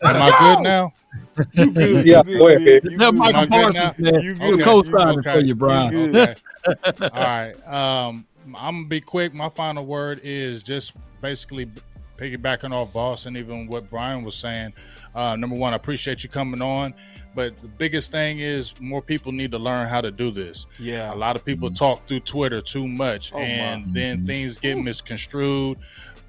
am 0.04 0.22
I 0.22 0.54
good 0.54 0.62
now? 0.62 0.92
You 1.52 1.72
good? 1.72 2.06
Yeah, 2.06 2.22
you 2.26 2.38
go 2.38 2.48
ahead, 2.48 2.58
good, 2.64 2.82
Big. 2.82 2.92
you 2.92 2.98
That 2.98 3.10
good. 3.12 3.14
Micah 3.18 3.36
Am 3.38 3.42
I 3.42 3.46
good 3.46 3.74
Parsons, 3.74 3.98
now? 3.98 4.10
man. 4.12 4.20
You 4.22 4.36
We're 4.40 4.56
good. 4.56 4.64
co-signing 4.64 5.18
Okay. 5.20 5.32
for 5.32 5.40
you, 5.40 5.54
Brian. 5.54 5.92
You 5.92 6.12
good. 6.12 6.36
Okay. 6.68 7.08
All 7.12 7.22
right. 7.22 7.66
Um, 7.66 8.26
I'm 8.54 8.76
gonna 8.76 8.88
be 8.88 9.00
quick. 9.00 9.34
My 9.34 9.48
final 9.48 9.84
word 9.86 10.20
is 10.22 10.62
just 10.62 10.92
basically 11.20 11.68
piggybacking 12.16 12.72
off 12.72 12.92
Boss 12.92 13.26
and 13.26 13.36
even 13.36 13.66
what 13.66 13.88
Brian 13.90 14.22
was 14.24 14.34
saying. 14.34 14.72
Uh, 15.14 15.36
number 15.36 15.56
one, 15.56 15.72
I 15.72 15.76
appreciate 15.76 16.22
you 16.22 16.28
coming 16.30 16.62
on, 16.62 16.94
but 17.34 17.60
the 17.62 17.68
biggest 17.68 18.10
thing 18.12 18.38
is 18.38 18.74
more 18.80 19.02
people 19.02 19.32
need 19.32 19.50
to 19.52 19.58
learn 19.58 19.88
how 19.88 20.00
to 20.00 20.10
do 20.10 20.30
this. 20.30 20.66
Yeah. 20.78 21.12
A 21.12 21.16
lot 21.16 21.36
of 21.36 21.44
people 21.44 21.70
talk 21.70 22.06
through 22.06 22.20
Twitter 22.20 22.60
too 22.60 22.86
much, 22.88 23.32
Oh, 23.34 23.38
my. 23.38 23.44
and 23.44 23.94
then 23.94 24.26
things 24.26 24.58
get 24.58 24.78
misconstrued, 24.78 25.78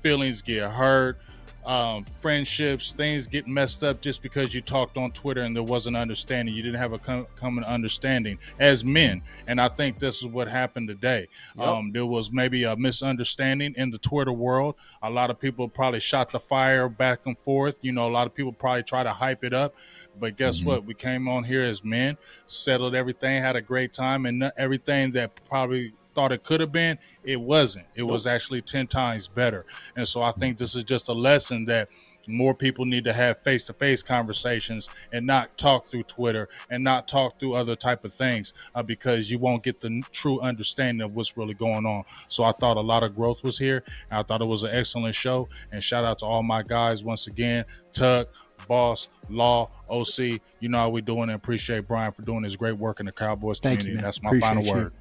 feelings 0.02 0.42
get 0.42 0.70
hurt, 0.70 1.18
um, 1.66 2.06
friendships, 2.20 2.92
things 2.92 3.28
get 3.28 3.48
messed 3.48 3.84
up 3.84 4.02
just 4.02 4.22
because 4.22 4.54
you 4.54 4.62
talked 4.62 4.98
on 4.98 5.12
Twitter 5.12 5.42
and 5.42 5.56
there 5.56 5.64
wasn't 5.64 5.96
understanding. 5.96 6.54
You 6.54 6.62
didn't 6.62 6.80
have 6.80 6.94
a 6.94 7.00
com- 7.00 7.28
common 7.36 7.64
understanding 7.64 8.40
as 8.60 8.84
men, 8.84 9.22
and 9.48 9.60
I 9.62 9.70
think 9.70 10.00
this 10.00 10.22
is 10.22 10.28
what 10.28 10.48
happened 10.48 10.88
today. 10.88 11.28
Yep. 11.58 11.68
Um, 11.68 11.92
there 11.92 12.06
was 12.06 12.32
maybe 12.32 12.64
a 12.66 12.76
misunderstanding 12.76 13.74
in 13.78 13.92
the 13.92 13.98
Twitter 13.98 14.34
world. 14.34 14.76
A 15.02 15.10
lot 15.10 15.30
of 15.30 15.40
people 15.40 15.70
probably 15.70 16.00
shot 16.00 16.32
the 16.32 16.40
fire 16.40 16.90
back 16.90 17.22
and 17.26 17.38
forth. 17.40 17.80
You 17.82 17.92
know, 17.92 18.08
a 18.08 18.12
lot 18.12 18.28
of 18.28 18.36
people 18.36 18.52
probably 18.52 18.84
try 18.84 19.04
to 19.04 19.12
hype 19.12 19.44
it 19.44 19.54
up. 19.54 19.76
But 20.20 20.38
guess 20.38 20.62
what? 20.62 20.86
We 20.86 20.94
came 20.94 21.28
on 21.28 21.44
here 21.44 21.64
as 21.64 21.84
men, 21.84 22.18
settled 22.46 22.94
everything, 22.94 23.42
had 23.42 23.56
a 23.56 23.62
great 23.62 23.94
time, 23.94 24.26
and 24.26 24.52
everything 24.58 25.12
that 25.14 25.32
probably 25.50 25.94
thought 26.16 26.32
it 26.32 26.44
could 26.44 26.60
have 26.60 26.72
been, 26.72 26.98
it 27.24 27.40
wasn't. 27.40 27.86
It 27.96 28.04
was 28.04 28.28
actually 28.28 28.62
10 28.62 28.88
times 28.88 29.28
better. 29.28 29.66
And 29.96 30.08
so 30.08 30.22
I 30.22 30.32
think 30.32 30.58
this 30.58 30.76
is 30.76 30.84
just 30.84 31.10
a 31.10 31.14
lesson 31.14 31.66
that 31.66 31.90
more 32.28 32.54
people 32.54 32.86
need 32.86 33.04
to 33.04 33.12
have 33.14 33.40
face-to-face 33.42 34.02
conversations 34.02 34.90
and 35.12 35.26
not 35.28 35.58
talk 35.58 35.86
through 35.86 36.04
Twitter 36.04 36.48
and 36.70 36.84
not 36.84 37.08
talk 37.08 37.40
through 37.40 37.54
other 37.54 37.76
type 37.76 38.06
of 38.06 38.14
things 38.14 38.54
uh, 38.76 38.84
because 38.84 39.30
you 39.30 39.38
won't 39.40 39.64
get 39.64 39.80
the 39.80 40.02
true 40.12 40.40
understanding 40.40 41.04
of 41.04 41.16
what's 41.16 41.36
really 41.36 41.54
going 41.54 41.86
on. 41.86 42.04
So 42.30 42.44
I 42.44 42.52
thought 42.54 42.78
a 42.78 42.82
lot 42.82 43.04
of 43.04 43.16
growth 43.16 43.44
was 43.44 43.58
here. 43.58 43.84
And 44.10 44.20
I 44.20 44.24
thought 44.24 44.42
it 44.42 44.46
was 44.46 44.64
an 44.64 44.72
excellent 44.72 45.16
show. 45.16 45.50
And 45.72 45.84
shout 45.84 46.06
out 46.06 46.20
to 46.20 46.26
all 46.26 46.44
my 46.44 46.64
guys 46.64 47.04
once 47.04 47.28
again, 47.28 47.66
Tuck, 47.92 48.28
Boss, 48.68 49.10
Law, 49.30 49.70
OC. 49.90 50.40
You 50.60 50.70
know 50.70 50.78
how 50.78 50.90
we 50.90 51.02
doing 51.02 51.24
and 51.24 51.32
appreciate 51.32 51.88
Brian 51.88 52.14
for 52.14 52.22
doing 52.22 52.44
his 52.44 52.56
great 52.56 52.78
work 52.78 53.00
in 53.02 53.06
the 53.06 53.12
Cowboys 53.12 53.60
Thank 53.60 53.80
community. 53.80 53.98
man. 53.98 54.06
That's 54.06 54.22
my 54.24 54.30
Appreciate 54.30 54.48
final 54.48 54.64
you. 54.64 54.74
word. 54.74 54.94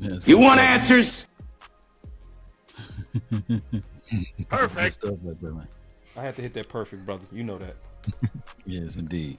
Yes, 0.00 0.26
You 0.26 0.38
want 0.38 0.58
stuff. 0.60 0.68
answers? 0.68 1.26
Perfect. 4.48 4.92
stuff 4.94 5.14
right 5.24 5.40
there, 5.40 5.52
man. 5.54 5.66
I 6.16 6.20
had 6.22 6.34
to 6.34 6.42
hit 6.42 6.54
that 6.54 6.68
perfect, 6.68 7.04
brother. 7.04 7.26
You 7.32 7.44
know 7.44 7.58
that. 7.58 7.76
Yes, 8.66 8.96
indeed. 8.96 9.38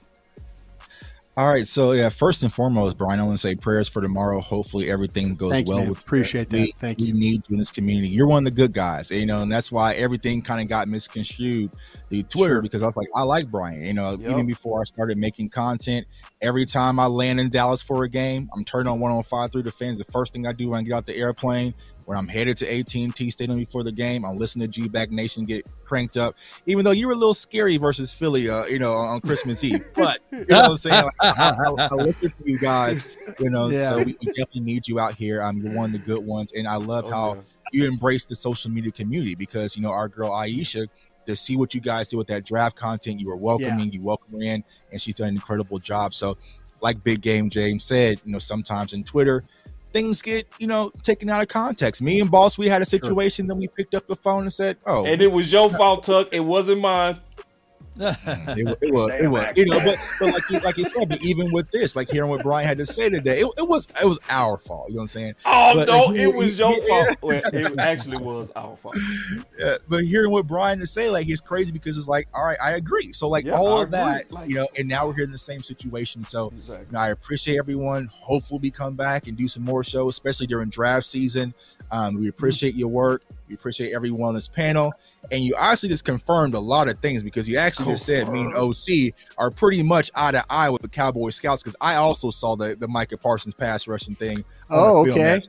All 1.40 1.48
right, 1.48 1.66
so 1.66 1.92
yeah, 1.92 2.10
first 2.10 2.42
and 2.42 2.52
foremost, 2.52 2.98
Brian, 2.98 3.18
I 3.18 3.22
want 3.22 3.32
to 3.32 3.38
say 3.38 3.54
prayers 3.54 3.88
for 3.88 4.02
tomorrow. 4.02 4.40
Hopefully, 4.40 4.90
everything 4.90 5.36
goes 5.36 5.52
Thank 5.52 5.68
well 5.68 5.78
man. 5.78 5.88
with. 5.88 5.98
Appreciate 6.02 6.50
that. 6.50 6.56
We, 6.58 6.74
Thank 6.76 6.98
we 6.98 7.06
you. 7.06 7.14
need 7.14 7.44
you 7.48 7.54
in 7.54 7.58
this 7.58 7.72
community. 7.72 8.08
You're 8.10 8.26
one 8.26 8.46
of 8.46 8.52
the 8.52 8.54
good 8.62 8.74
guys, 8.74 9.10
you 9.10 9.24
know, 9.24 9.40
and 9.40 9.50
that's 9.50 9.72
why 9.72 9.94
everything 9.94 10.42
kind 10.42 10.60
of 10.60 10.68
got 10.68 10.86
misconstrued 10.86 11.70
through 12.10 12.24
Twitter 12.24 12.56
Sure. 12.56 12.62
because 12.62 12.82
I 12.82 12.86
was 12.88 12.96
like, 12.96 13.08
I 13.14 13.22
like 13.22 13.50
Brian. 13.50 13.80
You 13.80 13.94
know, 13.94 14.18
Yep. 14.20 14.30
even 14.30 14.46
before 14.46 14.82
I 14.82 14.84
started 14.84 15.16
making 15.16 15.48
content, 15.48 16.04
every 16.42 16.66
time 16.66 16.98
I 16.98 17.06
land 17.06 17.40
in 17.40 17.48
Dallas 17.48 17.80
for 17.80 18.04
a 18.04 18.08
game, 18.10 18.50
I'm 18.54 18.62
turning 18.62 18.88
on 18.88 19.00
105 19.00 19.50
through 19.50 19.62
the 19.62 19.72
fans. 19.72 19.96
The 19.96 20.04
first 20.12 20.34
thing 20.34 20.46
I 20.46 20.52
do 20.52 20.68
when 20.68 20.80
I 20.80 20.82
get 20.82 20.92
out 20.94 21.06
the 21.06 21.16
airplane, 21.16 21.72
when 22.10 22.18
I'm 22.18 22.26
headed 22.26 22.56
to 22.56 22.66
AT&T 22.78 23.30
Stadium 23.30 23.56
before 23.56 23.84
the 23.84 23.92
game, 23.92 24.24
I'm 24.24 24.34
listening 24.34 24.66
to 24.68 24.80
G-Bag 24.80 25.12
Nation 25.12 25.44
get 25.44 25.70
cranked 25.84 26.16
up. 26.16 26.34
Even 26.66 26.84
though 26.84 26.90
you 26.90 27.06
were 27.06 27.12
a 27.12 27.16
little 27.16 27.34
scary 27.34 27.76
versus 27.76 28.12
Philly, 28.12 28.50
uh, 28.50 28.64
you 28.66 28.80
know, 28.80 28.94
on 28.94 29.20
Christmas 29.20 29.62
Eve, 29.62 29.84
but 29.94 30.18
you 30.32 30.44
know 30.46 30.56
what 30.62 30.70
I'm 30.70 30.76
saying. 30.76 31.04
Like, 31.04 31.14
I, 31.38 31.52
I, 31.68 31.86
I 31.88 31.94
listen 31.94 32.30
to 32.30 32.34
you 32.44 32.58
guys, 32.58 33.00
you 33.38 33.48
know. 33.48 33.68
Yeah. 33.68 33.90
So 33.90 33.98
we, 33.98 34.16
we 34.20 34.32
definitely 34.32 34.62
need 34.62 34.88
you 34.88 34.98
out 34.98 35.14
here. 35.14 35.40
Um, 35.40 35.58
you're 35.58 35.72
one 35.72 35.84
of 35.84 35.92
the 35.92 36.00
good 36.00 36.26
ones, 36.26 36.50
and 36.52 36.66
I 36.66 36.74
love 36.74 37.04
Oh, 37.04 37.10
how 37.10 37.34
yeah. 37.36 37.42
you 37.84 37.86
embrace 37.86 38.24
the 38.24 38.34
social 38.34 38.72
media 38.72 38.90
community 38.90 39.36
because 39.36 39.76
you 39.76 39.82
know 39.82 39.92
our 39.92 40.08
girl 40.08 40.30
Aisha. 40.32 40.88
To 41.26 41.36
see 41.36 41.56
what 41.56 41.74
you 41.74 41.80
guys 41.80 42.08
did 42.08 42.16
with 42.16 42.26
that 42.26 42.44
draft 42.44 42.74
content, 42.74 43.20
you 43.20 43.28
were 43.28 43.36
welcoming, 43.36 43.92
you 43.92 44.02
welcome 44.02 44.36
her 44.36 44.44
in, 44.44 44.64
and 44.90 45.00
she's 45.00 45.14
done 45.14 45.28
an 45.28 45.34
incredible 45.36 45.78
job. 45.78 46.12
So, 46.12 46.36
like 46.80 47.04
Big 47.04 47.20
Game 47.20 47.50
James 47.50 47.84
said, 47.84 48.20
you 48.24 48.32
know, 48.32 48.40
sometimes 48.40 48.94
in 48.94 49.04
Twitter, 49.04 49.44
things 49.92 50.22
get 50.22 50.46
you 50.58 50.66
know 50.66 50.90
taken 51.02 51.28
out 51.30 51.42
of 51.42 51.48
context. 51.48 52.02
Me 52.02 52.20
and 52.20 52.30
Boss, 52.30 52.58
we 52.58 52.68
had 52.68 52.82
a 52.82 52.84
situation, 52.84 53.46
then 53.46 53.58
we 53.58 53.68
picked 53.68 53.94
up 53.94 54.06
the 54.06 54.16
phone 54.16 54.42
and 54.42 54.52
said, 54.52 54.78
"Oh, 54.86 55.04
And 55.06 55.20
it 55.22 55.30
was 55.30 55.50
your 55.52 55.70
fault, 55.70 56.04
Tuck. 56.04 56.28
It 56.32 56.40
wasn't 56.40 56.80
mine. 56.80 57.18
it, 58.56 58.66
wa- 58.66 58.74
it 58.80 58.92
was, 58.92 59.10
it 59.12 59.28
was, 59.28 59.52
you 59.56 59.66
know, 59.66 59.78
but, 59.80 59.98
but 60.20 60.32
like, 60.34 60.50
you- 60.50 60.60
like 60.60 60.76
you 60.78 60.84
said, 60.84 61.08
but 61.08 61.22
even 61.24 61.52
with 61.52 61.70
this, 61.70 61.94
like 61.96 62.10
hearing 62.10 62.30
what 62.30 62.42
Brian 62.42 62.66
had 62.66 62.78
to 62.78 62.86
say 62.86 63.08
today, 63.10 63.40
it, 63.40 63.46
it 63.58 63.68
was, 63.68 63.86
it 64.00 64.06
was 64.06 64.18
our 64.30 64.56
fault. 64.58 64.88
You 64.88 64.94
know 64.94 64.98
what 64.98 65.02
I'm 65.02 65.08
saying? 65.08 65.34
Oh 65.44 65.72
But- 65.74 65.88
no, 65.88 66.12
it 66.14 66.34
was 66.34 66.58
your 66.58 66.72
fault. 66.88 67.16
Well, 67.22 67.40
it 67.52 67.78
actually 67.78 68.18
was 68.18 68.50
our 68.56 68.74
fault. 68.76 68.96
Yeah, 69.58 69.76
but 69.88 70.04
hearing 70.04 70.30
what 70.30 70.48
Brian 70.48 70.78
to 70.78 70.86
say, 70.86 71.10
like, 71.10 71.28
it's 71.28 71.40
crazy 71.42 71.70
because 71.70 71.98
it's 71.98 72.08
like, 72.08 72.26
all 72.32 72.44
right, 72.46 72.56
I 72.62 72.72
agree. 72.72 73.12
So, 73.12 73.28
like, 73.28 73.44
Yeah, 73.44 73.52
all 73.52 73.78
I 73.78 73.82
of 73.82 73.90
that. 73.90 74.32
Like- 74.32 74.48
you 74.48 74.54
know, 74.56 74.66
and 74.78 74.88
now 74.88 75.06
we're 75.06 75.14
here 75.14 75.24
in 75.24 75.32
the 75.32 75.36
same 75.38 75.62
situation. 75.62 76.24
So, 76.24 76.48
Exactly. 76.56 76.86
you 76.86 76.92
know, 76.92 76.98
I 76.98 77.10
appreciate 77.10 77.58
everyone. 77.58 78.08
Hopefully, 78.12 78.60
we 78.62 78.70
come 78.70 78.94
back 78.94 79.26
and 79.26 79.36
do 79.36 79.46
some 79.48 79.62
more 79.64 79.84
shows, 79.84 80.14
especially 80.14 80.46
during 80.46 80.70
draft 80.70 81.04
season. 81.06 81.52
Um, 81.92 82.18
we 82.20 82.28
appreciate 82.28 82.74
your 82.74 82.88
work. 82.88 83.22
We 83.48 83.54
appreciate 83.54 83.92
everyone 83.94 84.28
on 84.30 84.34
this 84.34 84.48
panel. 84.48 84.92
And 85.30 85.44
you 85.44 85.54
actually 85.58 85.90
just 85.90 86.04
confirmed 86.04 86.54
a 86.54 86.58
lot 86.60 86.88
of 86.88 86.98
things 86.98 87.22
because 87.22 87.48
you 87.48 87.56
actually 87.56 87.92
just 87.92 88.04
said 88.04 88.28
me 88.32 88.40
and 88.40 88.54
OC 88.54 89.14
are 89.38 89.50
pretty 89.50 89.82
much 89.82 90.10
eye 90.14 90.32
to 90.32 90.44
eye 90.50 90.70
with 90.70 90.82
the 90.82 90.88
Cowboy 90.88 91.30
Scouts 91.30 91.62
because 91.62 91.76
I 91.80 91.96
also 91.96 92.30
saw 92.30 92.56
the, 92.56 92.74
the 92.74 92.88
Micah 92.88 93.16
Parsons 93.16 93.54
pass 93.54 93.86
rushing 93.86 94.14
thing. 94.14 94.44
Oh, 94.70 95.04
the 95.06 95.12
film 95.12 95.26
okay. 95.26 95.40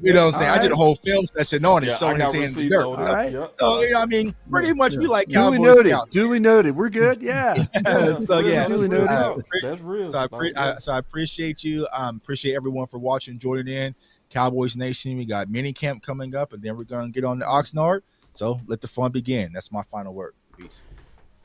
You 0.00 0.14
know 0.14 0.26
what 0.26 0.34
I'm 0.34 0.38
saying? 0.40 0.50
All 0.50 0.58
I 0.58 0.62
did 0.62 0.72
a 0.72 0.76
whole 0.76 0.96
film 0.96 1.26
session 1.36 1.64
on 1.64 1.82
it, 1.82 1.88
Yeah, 1.88 1.94
I 1.94 1.98
showing 1.98 2.18
got 2.18 2.32
his 2.32 2.42
hands 2.42 2.56
in 2.56 2.62
receipts 2.64 2.74
dirt. 2.76 2.86
on 2.86 2.98
All 2.98 3.04
that. 3.04 3.12
right. 3.12 3.32
Yep. 3.32 3.54
So 3.58 3.80
you 3.82 3.90
know, 3.90 4.00
I 4.00 4.06
mean, 4.06 4.34
pretty 4.50 4.72
much 4.72 4.96
we 4.96 5.06
like 5.06 5.28
Duly 5.28 5.56
Cowboy 5.58 5.64
noted. 5.64 5.90
Scouts. 5.90 6.12
Duly 6.12 6.40
noted. 6.40 6.76
We're 6.76 6.88
good. 6.88 7.22
Yeah. 7.22 7.54
so 8.26 8.38
yeah, 8.40 8.66
Duly 8.66 8.88
noted. 8.88 9.08
I 9.08 9.36
That's 9.62 9.80
real. 9.82 10.04
So 10.04 10.18
I, 10.18 10.26
pre- 10.26 10.54
I, 10.56 10.76
so 10.76 10.92
I 10.92 10.98
appreciate 10.98 11.62
you. 11.62 11.86
Um, 11.92 12.16
appreciate 12.16 12.54
everyone 12.54 12.86
for 12.86 12.98
watching, 12.98 13.38
joining 13.38 13.68
in. 13.68 13.94
Cowboys 14.30 14.78
Nation. 14.78 15.18
We 15.18 15.26
got 15.26 15.50
mini 15.50 15.74
camp 15.74 16.02
coming 16.02 16.34
up, 16.34 16.54
and 16.54 16.62
then 16.62 16.76
we're 16.76 16.84
gonna 16.84 17.10
get 17.10 17.24
on 17.24 17.38
the 17.38 17.44
Oxnard. 17.44 18.00
So 18.32 18.60
let 18.66 18.80
the 18.80 18.88
fun 18.88 19.12
begin. 19.12 19.52
That's 19.52 19.70
my 19.72 19.82
final 19.82 20.14
word. 20.14 20.34
Peace. 20.56 20.82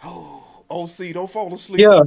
Oh. 0.04 0.47
OC, 0.70 1.14
don't 1.14 1.30
fall 1.30 1.54
asleep. 1.54 1.80
Yeah. 1.82 2.00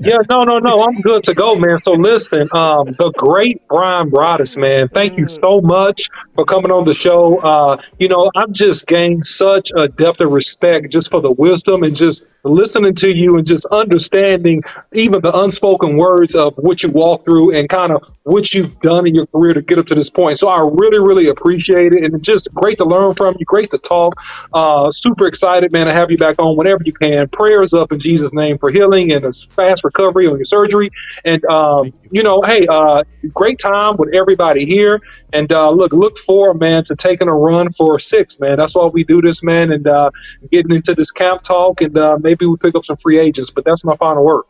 Yeah, 0.00 0.18
no, 0.30 0.42
no, 0.44 0.58
no. 0.58 0.84
I'm 0.84 1.00
good 1.00 1.24
to 1.24 1.34
go, 1.34 1.56
man. 1.56 1.78
So 1.82 1.92
listen, 1.92 2.48
um, 2.52 2.86
the 2.98 3.12
great 3.16 3.66
Brian 3.68 4.10
Broaddus, 4.10 4.56
man, 4.56 4.88
thank 4.88 5.18
you 5.18 5.28
so 5.28 5.60
much 5.60 6.08
for 6.34 6.44
coming 6.44 6.70
on 6.70 6.84
the 6.84 6.94
show. 6.94 7.38
Uh, 7.38 7.80
you 7.98 8.08
know, 8.08 8.30
I've 8.36 8.52
just 8.52 8.86
gained 8.86 9.26
such 9.26 9.70
a 9.76 9.88
depth 9.88 10.20
of 10.20 10.32
respect 10.32 10.90
just 10.92 11.10
for 11.10 11.20
the 11.20 11.32
wisdom 11.32 11.82
and 11.82 11.96
just 11.96 12.26
listening 12.44 12.94
to 12.94 13.16
you 13.16 13.38
and 13.38 13.46
just 13.46 13.64
understanding 13.66 14.62
even 14.92 15.20
the 15.22 15.34
unspoken 15.38 15.96
words 15.96 16.34
of 16.34 16.54
what 16.56 16.82
you 16.82 16.90
walk 16.90 17.24
through 17.24 17.56
and 17.56 17.68
kind 17.68 17.90
of 17.92 18.06
what 18.24 18.52
you've 18.52 18.78
done 18.80 19.06
in 19.06 19.14
your 19.14 19.26
career 19.28 19.54
to 19.54 19.62
get 19.62 19.78
up 19.78 19.86
to 19.86 19.94
this 19.94 20.10
point. 20.10 20.38
So 20.38 20.48
I 20.48 20.60
really, 20.60 20.98
really 20.98 21.28
appreciate 21.28 21.92
it. 21.94 22.04
And 22.04 22.22
just 22.22 22.52
great 22.52 22.78
to 22.78 22.84
learn 22.84 23.14
from 23.14 23.34
you. 23.38 23.46
Great 23.46 23.70
to 23.70 23.78
talk. 23.78 24.14
Uh, 24.52 24.90
super 24.90 25.26
excited, 25.26 25.72
man, 25.72 25.86
to 25.86 25.92
have 25.92 26.10
you 26.10 26.18
back 26.18 26.38
on 26.38 26.56
whenever 26.56 26.82
you 26.84 26.92
can. 26.92 27.28
Prayers 27.28 27.63
up 27.72 27.92
in 27.92 27.98
Jesus' 27.98 28.32
name 28.32 28.58
for 28.58 28.70
healing 28.70 29.12
and 29.12 29.24
a 29.24 29.32
fast 29.32 29.84
recovery 29.84 30.26
on 30.26 30.36
your 30.36 30.44
surgery. 30.44 30.90
And, 31.24 31.44
um, 31.46 31.92
you 32.10 32.22
know, 32.22 32.42
hey, 32.42 32.66
uh, 32.66 33.04
great 33.32 33.58
time 33.58 33.96
with 33.96 34.12
everybody 34.14 34.66
here. 34.66 35.00
And 35.32 35.50
uh, 35.52 35.70
look, 35.70 35.92
look 35.92 36.18
forward, 36.18 36.60
man, 36.60 36.84
to 36.84 36.96
taking 36.96 37.28
a 37.28 37.34
run 37.34 37.72
for 37.72 37.98
six, 37.98 38.38
man. 38.40 38.56
That's 38.56 38.74
why 38.74 38.86
we 38.86 39.04
do 39.04 39.22
this, 39.22 39.42
man, 39.42 39.72
and 39.72 39.86
uh, 39.86 40.10
getting 40.50 40.74
into 40.74 40.94
this 40.94 41.10
camp 41.10 41.42
talk. 41.42 41.80
And 41.80 41.96
uh, 41.96 42.18
maybe 42.20 42.46
we 42.46 42.56
pick 42.56 42.74
up 42.74 42.84
some 42.84 42.96
free 42.96 43.18
agents. 43.18 43.50
But 43.50 43.64
that's 43.64 43.84
my 43.84 43.96
final 43.96 44.24
word. 44.24 44.44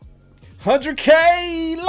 100K 0.65 1.77
low. 1.77 1.83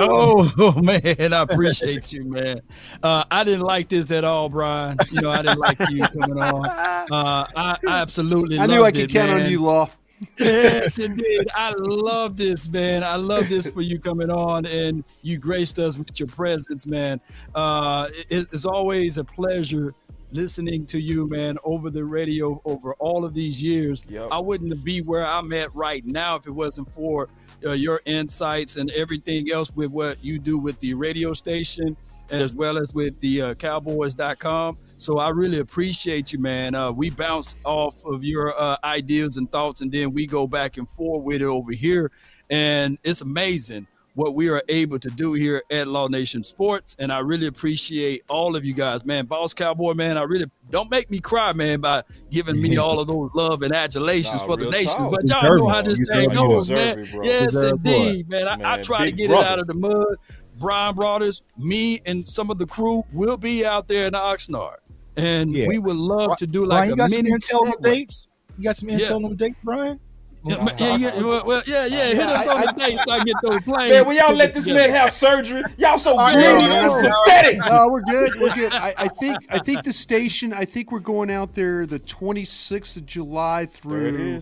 Oh, 0.00 0.72
man, 0.82 1.34
I 1.34 1.42
appreciate 1.42 2.12
you, 2.12 2.24
man. 2.24 2.62
Uh, 3.02 3.24
I 3.30 3.44
didn't 3.44 3.60
like 3.60 3.90
this 3.90 4.10
at 4.10 4.24
all, 4.24 4.48
Brian. 4.48 4.96
You 5.10 5.20
know, 5.20 5.30
I 5.30 5.42
didn't 5.42 5.58
like 5.58 5.78
you 5.90 6.02
coming 6.02 6.42
on. 6.42 6.66
Uh, 6.66 7.46
I, 7.54 7.78
I 7.86 8.00
absolutely. 8.00 8.58
I 8.58 8.64
knew 8.64 8.84
I 8.84 8.90
could 8.90 9.02
it, 9.02 9.10
count 9.10 9.42
on 9.42 9.50
you, 9.50 9.62
Law. 9.62 9.90
Yes, 10.38 10.98
indeed. 10.98 11.46
I 11.54 11.72
love 11.76 12.36
this, 12.36 12.68
man. 12.68 13.02
I 13.04 13.16
love 13.16 13.48
this 13.48 13.66
for 13.68 13.80
you 13.82 13.98
coming 13.98 14.30
on 14.30 14.66
and 14.66 15.04
you 15.22 15.38
graced 15.38 15.78
us 15.78 15.96
with 15.98 16.18
your 16.18 16.28
presence, 16.28 16.86
man. 16.86 17.20
Uh, 17.54 18.08
it- 18.28 18.48
it's 18.52 18.64
always 18.64 19.18
a 19.18 19.24
pleasure 19.24 19.94
listening 20.32 20.86
to 20.86 20.98
you, 20.98 21.28
man, 21.28 21.58
over 21.62 21.90
the 21.90 22.02
radio 22.04 22.60
over 22.64 22.94
all 22.94 23.24
of 23.24 23.34
these 23.34 23.62
years. 23.62 24.02
Yep. 24.08 24.28
I 24.32 24.38
wouldn't 24.38 24.82
be 24.82 25.02
where 25.02 25.26
I'm 25.26 25.52
at 25.52 25.74
right 25.74 26.04
now 26.06 26.36
if 26.36 26.46
it 26.46 26.50
wasn't 26.50 26.90
for 26.94 27.28
uh, 27.64 27.72
your 27.72 28.00
insights 28.06 28.76
and 28.76 28.90
everything 28.92 29.52
else 29.52 29.70
with 29.76 29.90
what 29.90 30.22
you 30.24 30.38
do 30.38 30.56
with 30.58 30.80
the 30.80 30.94
radio 30.94 31.32
station 31.34 31.96
as 32.30 32.54
well 32.54 32.78
as 32.78 32.94
with 32.94 33.18
the 33.20 33.42
uh, 33.42 33.54
cowboys.com. 33.54 34.78
So 35.02 35.18
I 35.18 35.30
really 35.30 35.58
appreciate 35.58 36.32
you, 36.32 36.38
man. 36.38 36.74
Uh, 36.76 36.92
we 36.92 37.10
bounce 37.10 37.56
off 37.64 37.96
of 38.04 38.22
your 38.22 38.58
uh, 38.58 38.76
ideas 38.84 39.36
and 39.36 39.50
thoughts, 39.50 39.80
and 39.80 39.90
then 39.90 40.12
we 40.12 40.26
go 40.28 40.46
back 40.46 40.76
and 40.76 40.88
forth 40.88 41.24
with 41.24 41.42
it 41.42 41.46
over 41.46 41.72
here. 41.72 42.12
And 42.50 42.98
it's 43.02 43.20
amazing 43.20 43.88
what 44.14 44.34
we 44.34 44.48
are 44.50 44.62
able 44.68 44.98
to 45.00 45.08
do 45.08 45.32
here 45.32 45.62
at 45.70 45.88
Law 45.88 46.06
Nation 46.06 46.44
Sports. 46.44 46.94
And 47.00 47.10
I 47.12 47.18
really 47.20 47.46
appreciate 47.46 48.22
all 48.28 48.54
of 48.54 48.64
you 48.64 48.74
guys, 48.74 49.04
man. 49.04 49.24
Boss 49.26 49.54
Cowboy, 49.54 49.94
man, 49.94 50.16
I 50.18 50.22
really 50.22 50.44
don't 50.70 50.90
make 50.90 51.10
me 51.10 51.18
cry, 51.18 51.52
man, 51.52 51.80
by 51.80 52.04
giving 52.30 52.60
me 52.60 52.76
all 52.76 53.00
of 53.00 53.08
those 53.08 53.30
love 53.34 53.62
and 53.62 53.74
adulations 53.74 54.42
Nah, 54.42 54.46
for 54.46 54.56
the 54.56 54.70
nation. 54.70 54.98
talk. 54.98 55.10
But 55.12 55.22
You 55.26 55.34
y'all 55.34 55.56
know 55.58 55.66
how 55.66 55.82
this 55.82 55.98
You 55.98 56.04
thing 56.06 56.30
it. 56.30 56.34
goes, 56.34 56.68
You 56.68 56.76
man. 56.76 56.98
it. 56.98 57.08
Yes, 57.24 57.52
Deserve 57.52 57.64
it. 57.64 57.72
indeed, 57.72 58.28
man. 58.28 58.46
I, 58.46 58.74
I 58.74 58.82
try 58.82 59.06
to 59.06 59.12
get 59.12 59.30
brother. 59.30 59.46
it 59.46 59.48
out 59.50 59.58
of 59.58 59.66
the 59.66 59.74
mud. 59.74 60.16
Brian 60.60 60.94
Broaddus, 60.94 61.40
me 61.58 62.00
and 62.06 62.28
some 62.28 62.50
of 62.50 62.58
the 62.58 62.66
crew 62.66 63.02
will 63.12 63.36
be 63.38 63.64
out 63.66 63.88
there 63.88 64.06
in 64.06 64.12
Oxnard. 64.12 64.76
And 65.16 65.54
Yeah. 65.54 65.68
we 65.68 65.78
would 65.78 65.96
love 65.96 66.36
to 66.38 66.46
do 66.46 66.66
Brian, 66.66 66.90
like 66.90 66.98
you 66.98 67.04
a 67.04 67.22
mini 67.22 67.30
intel 67.36 67.70
dates? 67.82 68.28
You 68.58 68.64
got 68.64 68.76
some 68.76 68.88
intel 68.88 69.20
Yeah. 69.20 69.26
on 69.26 69.36
dates, 69.36 69.56
Brian? 69.62 70.00
Yeah, 70.44 70.66
yeah, 70.76 70.96
yeah, 70.96 71.22
well, 71.22 71.42
well, 71.46 71.62
yeah, 71.68 71.86
yeah. 71.86 72.06
Hit 72.06 72.18
us 72.18 72.48
I- 72.48 72.52
on 72.52 72.60
the 72.66 72.72
date 72.72 72.98
so 73.06 73.12
I 73.12 73.22
get 73.22 73.36
those 73.44 73.62
planes. 73.62 73.90
Man, 73.92 74.06
will 74.06 74.14
y'all 74.14 74.34
let 74.34 74.54
this 74.54 74.66
man 74.66 74.90
have 74.90 75.12
surgery? 75.12 75.62
Y'all 75.78 76.00
so 76.00 76.14
know. 76.16 76.24
It's 76.26 77.08
pathetic. 77.26 77.60
No, 77.70 77.88
we're 77.90 78.00
good. 78.02 78.32
We're 78.40 78.52
good. 78.54 78.72
I, 78.72 78.92
I 78.98 79.06
think 79.08 79.38
I 79.50 79.58
think 79.60 79.84
the 79.84 79.92
station. 79.92 80.52
I 80.52 80.64
think 80.64 80.90
we're 80.90 80.98
going 80.98 81.30
out 81.30 81.54
there 81.54 81.86
the 81.86 82.00
26th 82.00 82.96
of 82.96 83.06
July 83.06 83.66
through 83.66 84.40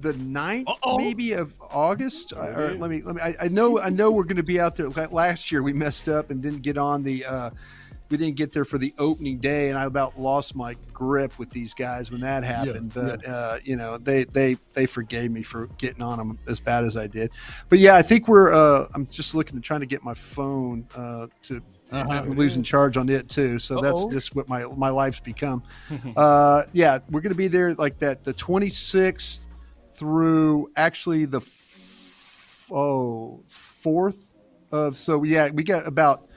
the 0.00 0.14
9th 0.14 0.64
Uh-oh. 0.66 0.96
maybe 0.96 1.32
of 1.32 1.54
August. 1.70 2.32
Or 2.32 2.74
let 2.78 2.88
me 2.88 3.02
let 3.04 3.16
me. 3.16 3.20
I, 3.20 3.34
I 3.42 3.48
know 3.48 3.78
I 3.78 3.90
know 3.90 4.10
we're 4.12 4.24
going 4.24 4.36
to 4.38 4.42
be 4.42 4.58
out 4.58 4.76
there. 4.76 4.88
Last 4.88 5.52
year 5.52 5.62
we 5.62 5.74
messed 5.74 6.08
up 6.08 6.30
and 6.30 6.40
didn't 6.40 6.62
get 6.62 6.78
on 6.78 7.02
the. 7.02 7.22
Uh, 7.26 7.50
we 8.10 8.16
didn't 8.16 8.36
get 8.36 8.52
there 8.52 8.64
for 8.64 8.78
the 8.78 8.94
opening 8.98 9.38
day, 9.38 9.70
and 9.70 9.78
I 9.78 9.84
about 9.84 10.18
lost 10.18 10.54
my 10.54 10.76
grip 10.92 11.38
with 11.38 11.50
these 11.50 11.72
guys 11.72 12.10
when 12.10 12.20
that 12.20 12.44
happened. 12.44 12.92
but 12.94 13.26
uh, 13.26 13.58
you 13.64 13.76
know, 13.76 13.98
they 13.98 14.24
they 14.24 14.56
they 14.72 14.86
forgave 14.86 15.30
me 15.30 15.42
for 15.42 15.66
getting 15.78 16.02
on 16.02 16.18
them 16.18 16.38
as 16.46 16.60
bad 16.60 16.84
as 16.84 16.96
I 16.96 17.06
did. 17.06 17.30
But 17.68 17.78
yeah, 17.78 17.96
I 17.96 18.02
think 18.02 18.28
we're. 18.28 18.52
Uh, 18.52 18.86
I'm 18.94 19.06
just 19.06 19.34
looking 19.34 19.56
to 19.56 19.60
trying 19.60 19.80
to 19.80 19.86
get 19.86 20.02
my 20.04 20.14
phone 20.14 20.86
uh, 20.94 21.28
to. 21.44 21.62
I'm 21.92 22.34
losing 22.34 22.62
charge 22.64 22.96
on 22.96 23.08
it 23.08 23.28
too, 23.28 23.58
so 23.60 23.80
that's 23.80 24.00
Uh-oh. 24.00 24.10
just 24.10 24.34
what 24.34 24.48
my 24.48 24.64
my 24.76 24.90
life's 24.90 25.20
become. 25.20 25.62
uh, 26.16 26.64
yeah, 26.72 26.98
we're 27.10 27.20
going 27.20 27.32
to 27.32 27.38
be 27.38 27.48
there 27.48 27.74
like 27.74 27.98
that 28.00 28.24
the 28.24 28.34
26th 28.34 29.46
through 29.94 30.70
actually 30.76 31.24
the 31.24 31.38
f- 31.38 32.68
oh 32.72 33.40
fourth 33.48 34.34
of 34.72 34.96
so 34.96 35.22
yeah 35.22 35.50
we 35.50 35.62
got 35.62 35.86
about 35.86 36.28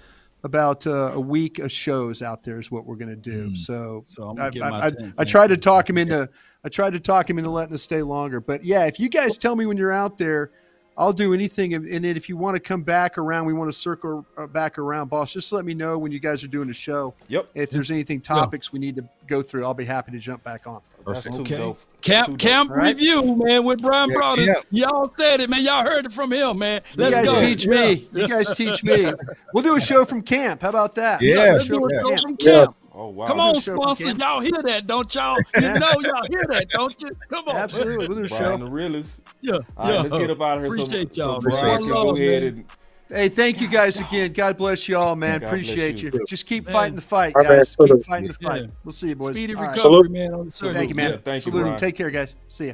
about 0.43 0.85
uh, 0.87 1.11
a 1.13 1.19
week 1.19 1.59
of 1.59 1.71
shows 1.71 2.21
out 2.21 2.43
there 2.43 2.59
is 2.59 2.71
what 2.71 2.85
we're 2.85 2.95
going 2.95 3.09
to 3.09 3.15
do. 3.15 3.55
So, 3.55 4.03
So 4.07 4.29
I'm 4.29 4.39
I, 4.39 4.51
I, 4.61 4.87
I, 4.87 4.91
I 5.19 5.23
tried 5.23 5.47
to 5.47 5.57
talk 5.57 5.89
him 5.89 5.97
into 5.97 6.29
I 6.63 6.69
tried 6.69 6.93
to 6.93 6.99
talk 6.99 7.29
him 7.29 7.37
into 7.37 7.49
letting 7.49 7.73
us 7.73 7.83
stay 7.83 8.01
longer. 8.01 8.39
But 8.39 8.63
yeah, 8.63 8.85
if 8.85 8.99
you 8.99 9.09
guys 9.09 9.37
tell 9.37 9.55
me 9.55 9.65
when 9.65 9.77
you're 9.77 9.93
out 9.93 10.17
there, 10.17 10.51
I'll 10.97 11.13
do 11.13 11.33
anything. 11.33 11.75
And 11.75 12.05
if 12.05 12.27
you 12.27 12.37
want 12.37 12.55
to 12.55 12.59
come 12.59 12.81
back 12.81 13.17
around, 13.17 13.45
we 13.45 13.53
want 13.53 13.71
to 13.71 13.77
circle 13.77 14.25
uh, 14.35 14.47
back 14.47 14.79
around, 14.79 15.09
boss. 15.09 15.31
Just 15.31 15.51
let 15.51 15.63
me 15.63 15.75
know 15.75 15.97
when 15.97 16.11
you 16.11 16.19
guys 16.19 16.43
are 16.43 16.47
doing 16.47 16.69
a 16.69 16.73
show. 16.73 17.13
Yep. 17.27 17.49
If 17.53 17.69
there's 17.69 17.91
anything 17.91 18.19
topics 18.19 18.73
we 18.73 18.79
need 18.79 18.95
to 18.95 19.07
go 19.27 19.43
through, 19.43 19.63
I'll 19.63 19.75
be 19.75 19.85
happy 19.85 20.11
to 20.11 20.19
jump 20.19 20.43
back 20.43 20.65
on. 20.65 20.81
That's 21.07 21.21
Perfect. 21.21 21.35
too 21.35 21.41
Okay. 21.41 21.57
dope. 21.57 21.79
Camp 22.01 22.27
dope. 22.29 22.37
camp 22.39 22.69
All 22.69 22.75
right. 22.77 22.87
review, 22.95 23.35
man, 23.37 23.63
with 23.63 23.81
Brian 23.81 24.09
Yeah, 24.09 24.15
Brothers. 24.15 24.45
yeah. 24.45 24.87
Y'all 24.89 25.11
said 25.17 25.39
it, 25.39 25.49
man. 25.49 25.63
Y'all 25.63 25.83
heard 25.83 26.05
it 26.05 26.11
from 26.11 26.31
him, 26.31 26.59
man. 26.59 26.81
Let's 26.95 27.15
guys 27.15 27.25
go. 27.25 27.39
teach 27.39 27.65
Yeah. 27.65 27.71
me. 27.71 28.07
You 28.13 28.27
guys 28.27 28.51
teach 28.53 28.83
me. 28.83 29.11
We'll 29.53 29.63
do 29.63 29.75
a 29.75 29.81
show 29.81 30.05
from 30.05 30.21
camp. 30.21 30.61
How 30.61 30.69
about 30.69 30.95
that? 30.95 31.21
Yeah, 31.21 31.53
Let's 31.53 31.65
Show 31.65 31.79
do 31.79 31.85
a 31.87 31.99
show 32.01 32.09
camp. 32.09 32.21
from 32.21 32.37
camp. 32.37 32.75
Oh 32.99 33.09
wow. 33.09 33.25
Come 33.27 33.39
on, 33.39 33.55
a 33.57 33.61
sponsors. 33.61 34.15
Y'all 34.15 34.39
hear 34.39 34.59
that, 34.63 34.87
don't 34.87 35.13
y'all? 35.13 35.37
You 35.55 35.61
know 35.61 35.69
y'all 36.01 36.25
hear 36.29 36.43
that, 36.49 36.65
don't 36.69 36.99
you? 37.01 37.09
Come 37.29 37.47
on. 37.47 37.55
Absolutely. 37.55 38.07
We'll 38.07 38.17
do 38.17 38.23
a 38.25 38.27
Brian 38.27 38.59
the 38.59 38.69
realist. 38.69 39.21
Yeah. 39.41 39.53
All 39.53 39.61
right, 39.85 39.93
yeah. 39.93 40.01
let's 40.01 40.13
get 40.17 40.31
up 40.31 40.41
out 40.41 40.57
of 40.57 40.63
here. 40.63 40.73
Appreciate 40.73 41.13
so, 41.13 41.21
y'all, 41.25 41.41
So. 41.41 41.49
Brian 41.49 41.65
Appreciate 41.75 41.87
you. 41.87 41.93
go 41.93 42.15
ahead 42.15 42.43
man. 42.43 42.53
and 42.53 42.65
Hey, 43.09 43.29
thank 43.29 43.61
you 43.61 43.69
guys 43.69 43.99
again. 43.99 44.33
God 44.33 44.57
bless 44.57 44.89
you 44.89 44.97
all, 44.97 45.15
man. 45.15 45.39
God 45.39 45.47
Appreciate 45.47 46.01
you. 46.03 46.11
you. 46.13 46.25
Just 46.27 46.45
keep 46.45 46.65
Man. 46.65 46.73
fighting 46.73 46.95
the 46.95 47.01
fight, 47.01 47.33
guys. 47.33 47.69
so 47.69 47.85
Keep 47.87 47.97
the- 47.99 48.03
fighting 48.03 48.27
the 48.27 48.33
fight. 48.33 48.61
Yeah. 48.63 48.67
We'll 48.83 48.91
see 48.91 49.09
you, 49.09 49.15
boys. 49.15 49.33
Speedy 49.33 49.55
All 49.55 49.63
right. 49.63 49.75
recovery, 49.75 50.09
man, 50.09 50.33
on 50.33 50.45
the 50.47 50.51
surgery. 50.51 50.73
Thank 50.75 50.89
you, 50.89 50.95
man. 50.95 51.11
Yeah, 51.11 51.17
thank 51.23 51.45
you, 51.45 51.51
Brian. 51.53 51.77
Take 51.77 51.95
care, 51.95 52.09
guys. 52.09 52.37
See 52.49 52.67
ya. 52.67 52.73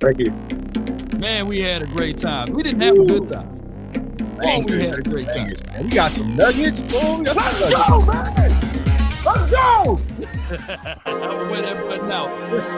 Thank 0.00 0.18
you. 0.18 1.18
Man, 1.18 1.46
we 1.46 1.60
had 1.60 1.82
a 1.82 1.86
great 1.86 2.18
time. 2.18 2.52
We 2.52 2.62
didn't 2.64 2.80
have 2.80 2.98
a 2.98 3.04
good 3.04 3.28
time. 3.28 3.48
Dang, 4.42 4.64
we 4.66 4.76
we, 4.78 4.82
had 4.82 4.98
a 4.98 5.02
great 5.02 5.28
time. 5.28 5.52
man. 5.72 5.84
we 5.84 5.90
got 5.90 6.10
some 6.10 6.34
nuggets. 6.34 6.82
Boy. 6.82 7.18
We 7.18 7.24
got 7.24 7.36
some 7.36 7.70
nuggets. 7.70 7.86
Go, 7.88 8.00
man! 8.06 8.34
Let's 9.24 9.52
go! 9.52 9.98
Wear 11.48 11.62
that 11.62 11.86
button 11.88 12.10
out. 12.10 12.28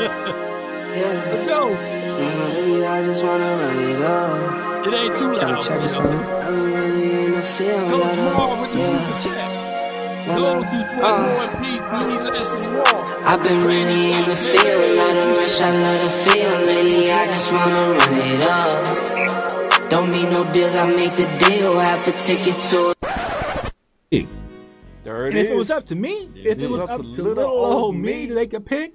Yeah. 0.00 1.24
Let's 1.32 1.48
go. 1.48 1.95
Lately, 2.18 2.86
I 2.86 3.02
just 3.02 3.22
wanna 3.22 3.44
run 3.44 3.76
it 3.76 4.02
up. 4.02 4.86
It 4.86 4.94
ain't 4.94 5.18
too 5.18 5.34
Gotta 5.34 5.52
loud. 5.52 5.62
check 5.62 5.80
or 5.82 5.88
something. 5.88 6.18
I've 6.18 6.54
been 6.54 6.72
really 6.72 7.24
in 7.26 7.32
the 7.32 7.42
field. 7.42 7.90
Coach 7.90 8.02
but, 8.02 8.18
uh, 8.18 8.36
Moore 8.36 8.60
with 8.62 8.72
the 8.72 8.78
yeah. 8.78 9.18
super 9.18 9.20
chat. 9.20 9.50
Well, 10.26 10.38
Those 10.38 10.64
uh, 10.64 11.18
who 11.20 11.34
sweat 11.36 11.52
peace, 11.62 11.82
be 11.82 12.30
less 12.30 12.66
than 12.66 12.74
war. 12.74 13.04
I've 13.26 13.42
been 13.46 13.60
really 13.64 14.04
in 14.16 14.22
the 14.24 14.34
field, 14.34 14.80
lot 14.98 15.16
of 15.22 15.36
rush, 15.36 15.60
I 15.60 15.70
love 15.84 16.00
the 16.04 16.12
feel. 16.24 16.54
Lately, 16.66 17.10
I 17.12 17.26
just 17.26 17.52
wanna 17.52 17.82
run 17.98 18.14
it 18.32 18.42
up. 18.48 19.90
Don't 19.90 20.10
need 20.10 20.30
no 20.32 20.50
deals, 20.52 20.74
I 20.76 20.86
make 20.88 21.12
the 21.12 21.28
deal. 21.44 21.78
Have 21.78 22.04
to 22.06 22.12
take 22.26 22.46
it 22.46 22.58
to 22.70 22.96
There 25.06 25.26
it 25.26 25.36
and 25.36 25.38
if 25.38 25.46
it 25.46 25.52
is. 25.52 25.56
was 25.56 25.70
up 25.70 25.86
to 25.86 25.94
me, 25.94 26.28
if 26.34 26.58
it 26.58 26.60
is 26.62 26.68
was 26.68 26.80
up 26.80 26.90
up 26.90 27.00
to 27.02 27.12
to 27.12 27.22
little 27.22 27.44
little 27.44 27.50
old 27.52 27.74
old 27.84 27.94
me. 27.94 28.00
me 28.00 28.26
to 28.26 28.34
make 28.34 28.54
a 28.54 28.60
pick, 28.60 28.90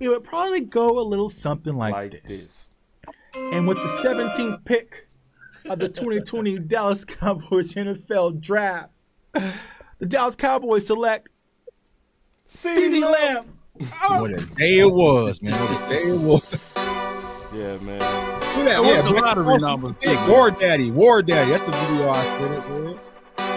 it 0.00 0.08
would 0.08 0.24
probably 0.24 0.60
go 0.60 0.98
a 0.98 1.02
little 1.02 1.28
something 1.28 1.76
like, 1.76 1.92
like 1.92 2.10
this. 2.12 2.22
this. 2.46 2.70
And 3.52 3.68
with 3.68 3.76
the 3.76 4.08
17th 4.08 4.64
pick 4.64 5.06
of 5.66 5.80
the 5.80 5.90
2020 5.90 6.58
Dallas 6.60 7.04
Cowboys 7.04 7.74
NFL 7.74 8.40
draft, 8.40 8.90
the 9.34 10.06
Dallas 10.06 10.34
Cowboys 10.34 10.86
select 10.86 11.28
CeeDee 12.48 13.02
Lamb. 13.02 13.58
What 14.08 14.30
a 14.30 14.46
day 14.56 14.78
it 14.78 14.90
was, 14.90 15.42
man. 15.42 15.52
What 15.52 15.82
a 15.82 15.88
day 15.90 16.02
it 16.08 16.18
was. 16.18 16.56
Yeah, 17.54 17.76
man. 17.76 18.00
Who 18.54 18.64
that? 18.64 18.80
What's 18.80 19.08
the 19.08 19.10
Black 19.10 19.36
lottery 19.36 19.58
numbers? 19.58 19.92
Big 20.00 20.26
War 20.26 20.50
Daddy, 20.50 20.90
War 20.90 21.22
Daddy. 21.22 21.50
That's 21.50 21.64
the 21.64 21.72
video 21.72 22.08
I 22.08 22.24
said 22.38 22.50
it, 22.50 22.68
man. 22.70 22.98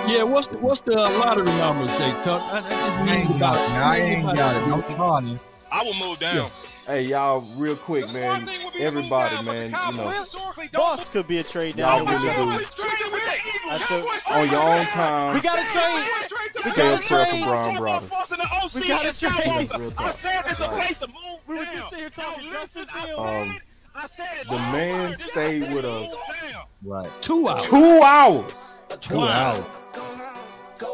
Yeah, 0.07 0.23
what's 0.23 0.47
the 0.47 0.57
what's 0.57 0.81
the 0.81 0.95
lottery 0.95 1.45
numbers, 1.45 1.91
J 1.97 2.11
Tuck? 2.21 2.41
I, 2.41 2.59
I 2.59 2.69
just 2.69 2.97
I 2.97 3.05
need 3.05 3.11
ain't 3.31 3.39
got 3.39 3.55
it, 3.55 3.69
man. 3.69 3.83
I 3.83 3.97
ain't 3.99 4.35
got 4.35 4.55
it. 4.55 4.89
I'm 4.91 5.01
honest. 5.01 5.45
I 5.71 5.83
will 5.83 5.93
move 6.05 6.19
down. 6.19 6.45
Hey, 6.85 7.03
y'all, 7.03 7.47
real 7.55 7.75
quick, 7.77 8.11
man. 8.13 8.49
Everybody, 8.77 9.41
man, 9.43 9.65
you 9.67 9.97
know, 9.97 10.13
Boss 10.73 11.07
could 11.07 11.27
be 11.27 11.37
a 11.37 11.43
trade 11.43 11.77
y'all 11.77 12.03
down. 12.03 12.21
really 12.21 12.35
do 12.35 12.65
That's 13.69 13.91
a, 13.91 14.03
on 14.33 14.49
your 14.49 14.59
own 14.59 14.85
time. 14.87 15.33
we 15.35 15.39
got 15.41 15.65
to 15.65 15.73
trade. 15.73 16.07
We 16.65 16.71
Say 16.71 16.81
a 16.81 16.91
got 16.91 17.01
to 17.01 17.07
trade. 17.07 17.43
for 17.43 17.49
Brown 17.49 17.77
Brothers. 17.77 18.09
We 18.75 18.87
got 18.87 19.13
to 19.13 19.19
trade. 19.19 19.93
I 19.97 20.11
said 20.11 20.43
it's 20.47 20.57
the 20.57 20.67
place 20.67 20.97
to 20.97 21.07
move. 21.07 21.39
We 21.47 21.55
were 21.59 21.63
just 21.65 21.89
sitting 21.89 21.99
here 21.99 22.09
talking 22.09 22.49
Justin 22.49 22.85
Fields. 22.87 23.19
Um, 23.19 23.59
the 24.49 24.55
man 24.71 25.17
stayed 25.17 25.73
with 25.73 25.85
us 25.85 26.15
Right. 26.83 27.07
two 27.21 27.47
hours. 27.47 27.63
two 27.65 28.01
hours, 28.01 28.70
Two 28.99 29.21
hours. 29.21 29.63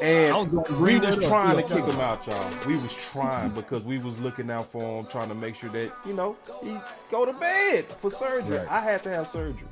and 0.03 0.33
I 0.33 0.37
was 0.37 0.47
gonna 0.47 0.63
we 0.69 0.75
bring 0.75 1.01
was 1.01 1.15
that 1.17 1.27
trying 1.27 1.55
to 1.55 1.63
kick 1.63 1.83
him 1.85 1.99
out, 1.99 2.25
y'all. 2.27 2.67
We 2.67 2.75
was 2.77 2.93
trying 2.95 3.51
because 3.51 3.83
we 3.83 3.99
was 3.99 4.19
looking 4.19 4.51
out 4.51 4.71
for 4.71 4.99
him, 4.99 5.05
trying 5.07 5.29
to 5.29 5.35
make 5.35 5.55
sure 5.55 5.69
that 5.71 5.91
you 6.05 6.13
know 6.13 6.35
he 6.63 6.77
go 7.09 7.25
to 7.25 7.33
bed 7.33 7.85
for 7.99 8.11
surgery. 8.11 8.57
Right. 8.57 8.67
I 8.69 8.81
had 8.81 9.03
to 9.03 9.09
have 9.09 9.27
surgery, 9.27 9.67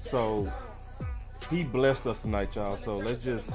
so 0.00 0.52
he 1.50 1.64
blessed 1.64 2.06
us 2.06 2.22
tonight, 2.22 2.54
y'all. 2.56 2.76
So 2.76 2.98
let's 2.98 3.24
just 3.24 3.52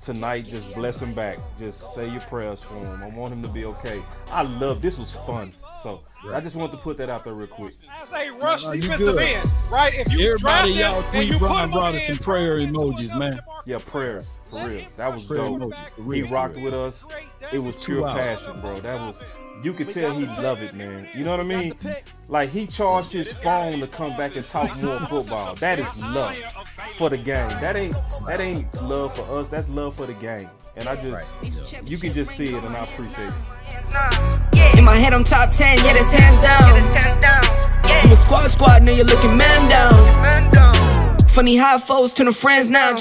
tonight 0.00 0.46
just 0.46 0.72
bless 0.74 1.00
him 1.00 1.12
back. 1.14 1.38
Just 1.58 1.92
say 1.94 2.08
your 2.08 2.20
prayers 2.22 2.62
for 2.62 2.74
him. 2.74 3.02
I 3.02 3.08
want 3.08 3.32
him 3.32 3.42
to 3.42 3.48
be 3.48 3.66
okay. 3.66 4.00
I 4.30 4.42
love 4.42 4.80
this 4.80 4.98
was 4.98 5.12
fun. 5.12 5.52
So 5.82 6.00
I 6.32 6.40
just 6.40 6.56
wanted 6.56 6.72
to 6.72 6.78
put 6.78 6.96
that 6.98 7.08
out 7.08 7.24
there 7.24 7.34
real 7.34 7.46
quick. 7.46 7.74
As 8.02 8.12
a 8.12 8.30
rush 8.38 8.64
No, 8.64 8.72
you 8.72 8.82
defensive 8.82 9.14
good. 9.16 9.22
end, 9.26 9.50
right? 9.70 9.94
If 9.94 10.12
you 10.12 10.36
draft 10.38 10.66
Everybody, 10.68 10.72
him 10.72 10.78
y'all 10.90 11.00
and 11.00 11.08
tweet 11.10 11.24
you 11.28 11.32
put 11.38 11.48
Brian 11.50 11.70
him 11.70 11.78
on 11.78 12.00
some 12.00 12.16
prayer 12.18 12.56
emojis, 12.58 13.16
man. 13.18 13.38
Yeah, 13.64 13.78
prayers 13.86 14.26
for 14.50 14.66
real. 14.66 14.84
That 14.96 15.14
was 15.14 15.26
Prayer 15.26 15.44
dope. 15.44 15.60
emojis, 15.60 15.88
for 16.04 16.12
He 16.14 16.22
rocked 16.22 16.54
for 16.54 16.60
with 16.62 16.74
us. 16.74 17.06
It 17.52 17.58
was 17.58 17.76
pure 17.84 18.06
passion, 18.08 18.60
bro. 18.60 18.80
That 18.80 19.00
was 19.00 19.22
you 19.62 19.72
could 19.72 19.90
tell 19.90 20.14
he 20.14 20.26
loved 20.26 20.62
it, 20.62 20.74
man. 20.74 21.08
You 21.14 21.24
know 21.24 21.30
what 21.30 21.40
I 21.40 21.44
mean? 21.44 21.74
Like 22.28 22.50
he 22.50 22.66
charged 22.66 23.12
his 23.12 23.38
phone 23.38 23.80
to 23.80 23.86
come 23.86 24.16
back 24.16 24.36
and 24.36 24.46
talk 24.48 24.76
more 24.82 25.00
football. 25.00 25.54
That 25.56 25.78
is 25.78 26.00
love 26.00 26.36
for 26.96 27.10
the 27.10 27.16
game. 27.16 27.48
That 27.60 27.76
ain't 27.76 27.94
that 28.26 28.40
ain't 28.40 28.82
love 28.82 29.16
for 29.16 29.38
us. 29.38 29.48
That's 29.48 29.68
love 29.68 29.96
for 29.96 30.06
the 30.06 30.14
game. 30.14 30.48
And 30.76 30.88
I 30.88 30.96
just 30.96 31.88
you 31.88 31.98
can 31.98 32.12
just 32.12 32.36
see 32.36 32.54
it, 32.54 32.62
and 32.62 32.76
I 32.76 32.84
appreciate 32.84 33.28
it. 33.28 34.78
In 34.78 34.84
my 34.84 34.94
head, 34.94 35.12
I'm 35.14 35.24
top 35.24 35.50
10, 35.50 35.78
yeah, 35.78 35.92
that's 35.92 36.12
hands 36.12 36.40
down. 36.42 38.04
You 38.04 38.12
a 38.12 38.16
squad 38.16 38.48
squad, 38.48 38.82
now 38.82 38.92
you're 38.92 39.04
looking 39.04 39.36
man 39.36 39.68
down. 39.68 41.18
Funny 41.28 41.56
how 41.56 41.78
foes 41.78 42.14
turn 42.14 42.26
to 42.26 42.32
the 42.32 42.36
friends 42.36 42.70
now. 42.70 42.96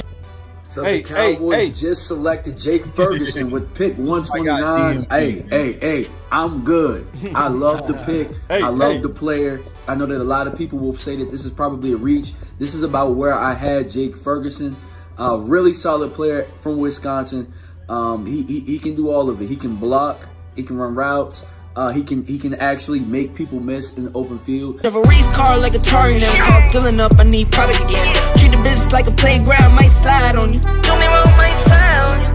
So 0.77 0.83
Hey, 0.83 1.01
the 1.01 1.09
Cowboys 1.09 1.55
hey. 1.55 1.71
just 1.71 2.05
selected 2.05 2.55
Jake 2.55 2.85
Ferguson 2.95 3.49
with 3.49 3.73
pick 3.73 3.97
129. 3.97 5.07
Hey, 5.09 5.41
hey, 5.49 5.73
hey, 5.81 6.07
I'm 6.31 6.63
good. 6.63 7.09
I 7.33 7.47
love 7.47 7.87
the 7.87 7.95
pick. 8.05 8.29
Hey, 8.47 8.61
I 8.61 8.69
love 8.69 8.97
hey. 8.97 9.01
the 9.01 9.09
player. 9.09 9.59
I 9.87 9.95
know 9.95 10.05
that 10.05 10.21
a 10.21 10.23
lot 10.23 10.45
of 10.45 10.55
people 10.55 10.77
will 10.77 10.95
say 10.95 11.15
that 11.15 11.31
this 11.31 11.45
is 11.45 11.51
probably 11.51 11.93
a 11.93 11.97
reach. 11.97 12.33
This 12.59 12.75
is 12.75 12.83
about 12.83 13.15
where 13.15 13.33
I 13.33 13.55
had 13.55 13.89
Jake 13.89 14.15
Ferguson. 14.15 14.75
A 15.17 15.39
really 15.39 15.73
solid 15.73 16.13
player 16.13 16.47
from 16.59 16.77
Wisconsin. 16.77 17.51
Um, 17.89 18.27
he, 18.27 18.43
he 18.43 18.59
he 18.59 18.77
can 18.77 18.93
do 18.93 19.09
all 19.09 19.31
of 19.31 19.41
it. 19.41 19.47
He 19.47 19.55
can 19.55 19.77
block. 19.77 20.29
He 20.55 20.61
can 20.61 20.77
run 20.77 20.93
routes. 20.93 21.43
Uh, 21.77 21.91
he 21.91 22.03
can 22.03 22.25
he 22.25 22.39
can 22.39 22.55
actually 22.55 23.01
make 23.01 23.35
people 23.35 23.59
miss 23.59 23.93
in 23.93 24.05
the 24.05 24.11
open 24.13 24.39
field. 24.39 24.83
Of 24.83 24.95
a 24.95 25.01
race 25.03 25.27
car 25.27 25.59
like 25.59 25.75
a 25.75 25.77
Atari 25.77 26.19
now. 26.19 26.33
Call 26.43 26.67
filling 26.71 26.99
up, 26.99 27.13
I 27.19 27.23
need 27.23 27.51
product 27.51 27.79
again. 27.85 28.15
Treat 28.35 28.49
the 28.49 28.57
business 28.63 28.91
like 28.91 29.05
a 29.05 29.11
playground, 29.11 29.75
might 29.75 29.93
slide 29.93 30.35
on 30.37 30.53
you. 30.55 30.59
Do 30.59 30.97
me 30.97 31.05
wrong, 31.05 31.29
might 31.37 31.53
slide 31.69 32.09
on 32.09 32.17
you. 32.21 32.29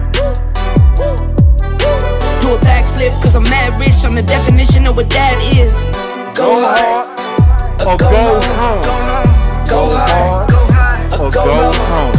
Do 2.39 2.55
a 2.55 2.59
backflip, 2.63 3.21
cause 3.21 3.35
I'm 3.35 3.43
mad 3.43 3.81
rich. 3.81 4.05
I'm 4.05 4.15
the 4.15 4.23
definition 4.23 4.87
of 4.87 4.95
what 4.95 5.11
that 5.11 5.35
is. 5.59 5.75
Go 6.39 6.63
hard. 6.63 7.11
Or 7.83 7.97
go 7.99 8.15
home. 8.15 8.83
Go 9.67 9.91
hard. 9.91 10.47
Go 10.47 10.71
hard. 10.71 11.13
Or 11.19 11.31
go 11.33 11.43
home. 11.51 12.15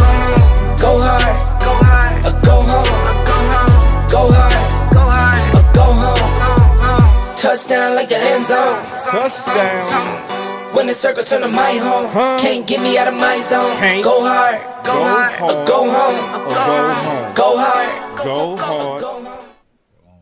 Go 0.75 0.99
hard. 0.99 1.35
Go 1.63 1.71
hard. 1.87 2.25
Or 2.25 2.35
go 2.43 2.55
home. 2.67 2.83
Go 3.23 3.37
hard. 3.47 4.11
Go 4.11 4.31
hard. 4.33 4.62
Go. 7.43 7.49
Touchdown 7.49 7.95
like 7.95 8.09
the 8.09 8.17
end 8.17 8.45
zone. 8.45 8.83
Touchdown. 9.11 10.73
When 10.73 10.87
the 10.87 10.93
circle 10.93 11.23
turn 11.23 11.41
to 11.41 11.47
my 11.49 11.73
home, 11.73 12.09
can't 12.39 12.65
get 12.65 12.81
me 12.81 12.97
out 12.97 13.07
of 13.07 13.13
my 13.15 13.39
zone. 13.41 13.75
Can't. 13.77 14.03
Go 14.03 14.23
hard, 14.25 14.59
go, 14.85 14.93
Go 14.93 15.03
hard, 15.03 15.31
hard. 15.33 15.51
or 15.51 15.65
go 15.65 15.79
home, 15.91 16.45
Or 16.47 16.49
go 16.49 16.91
home. 16.91 17.33
go 17.35 17.57
hard, 17.57 18.17
Go 18.17 18.57
hard. 18.57 19.01
go 19.01 19.42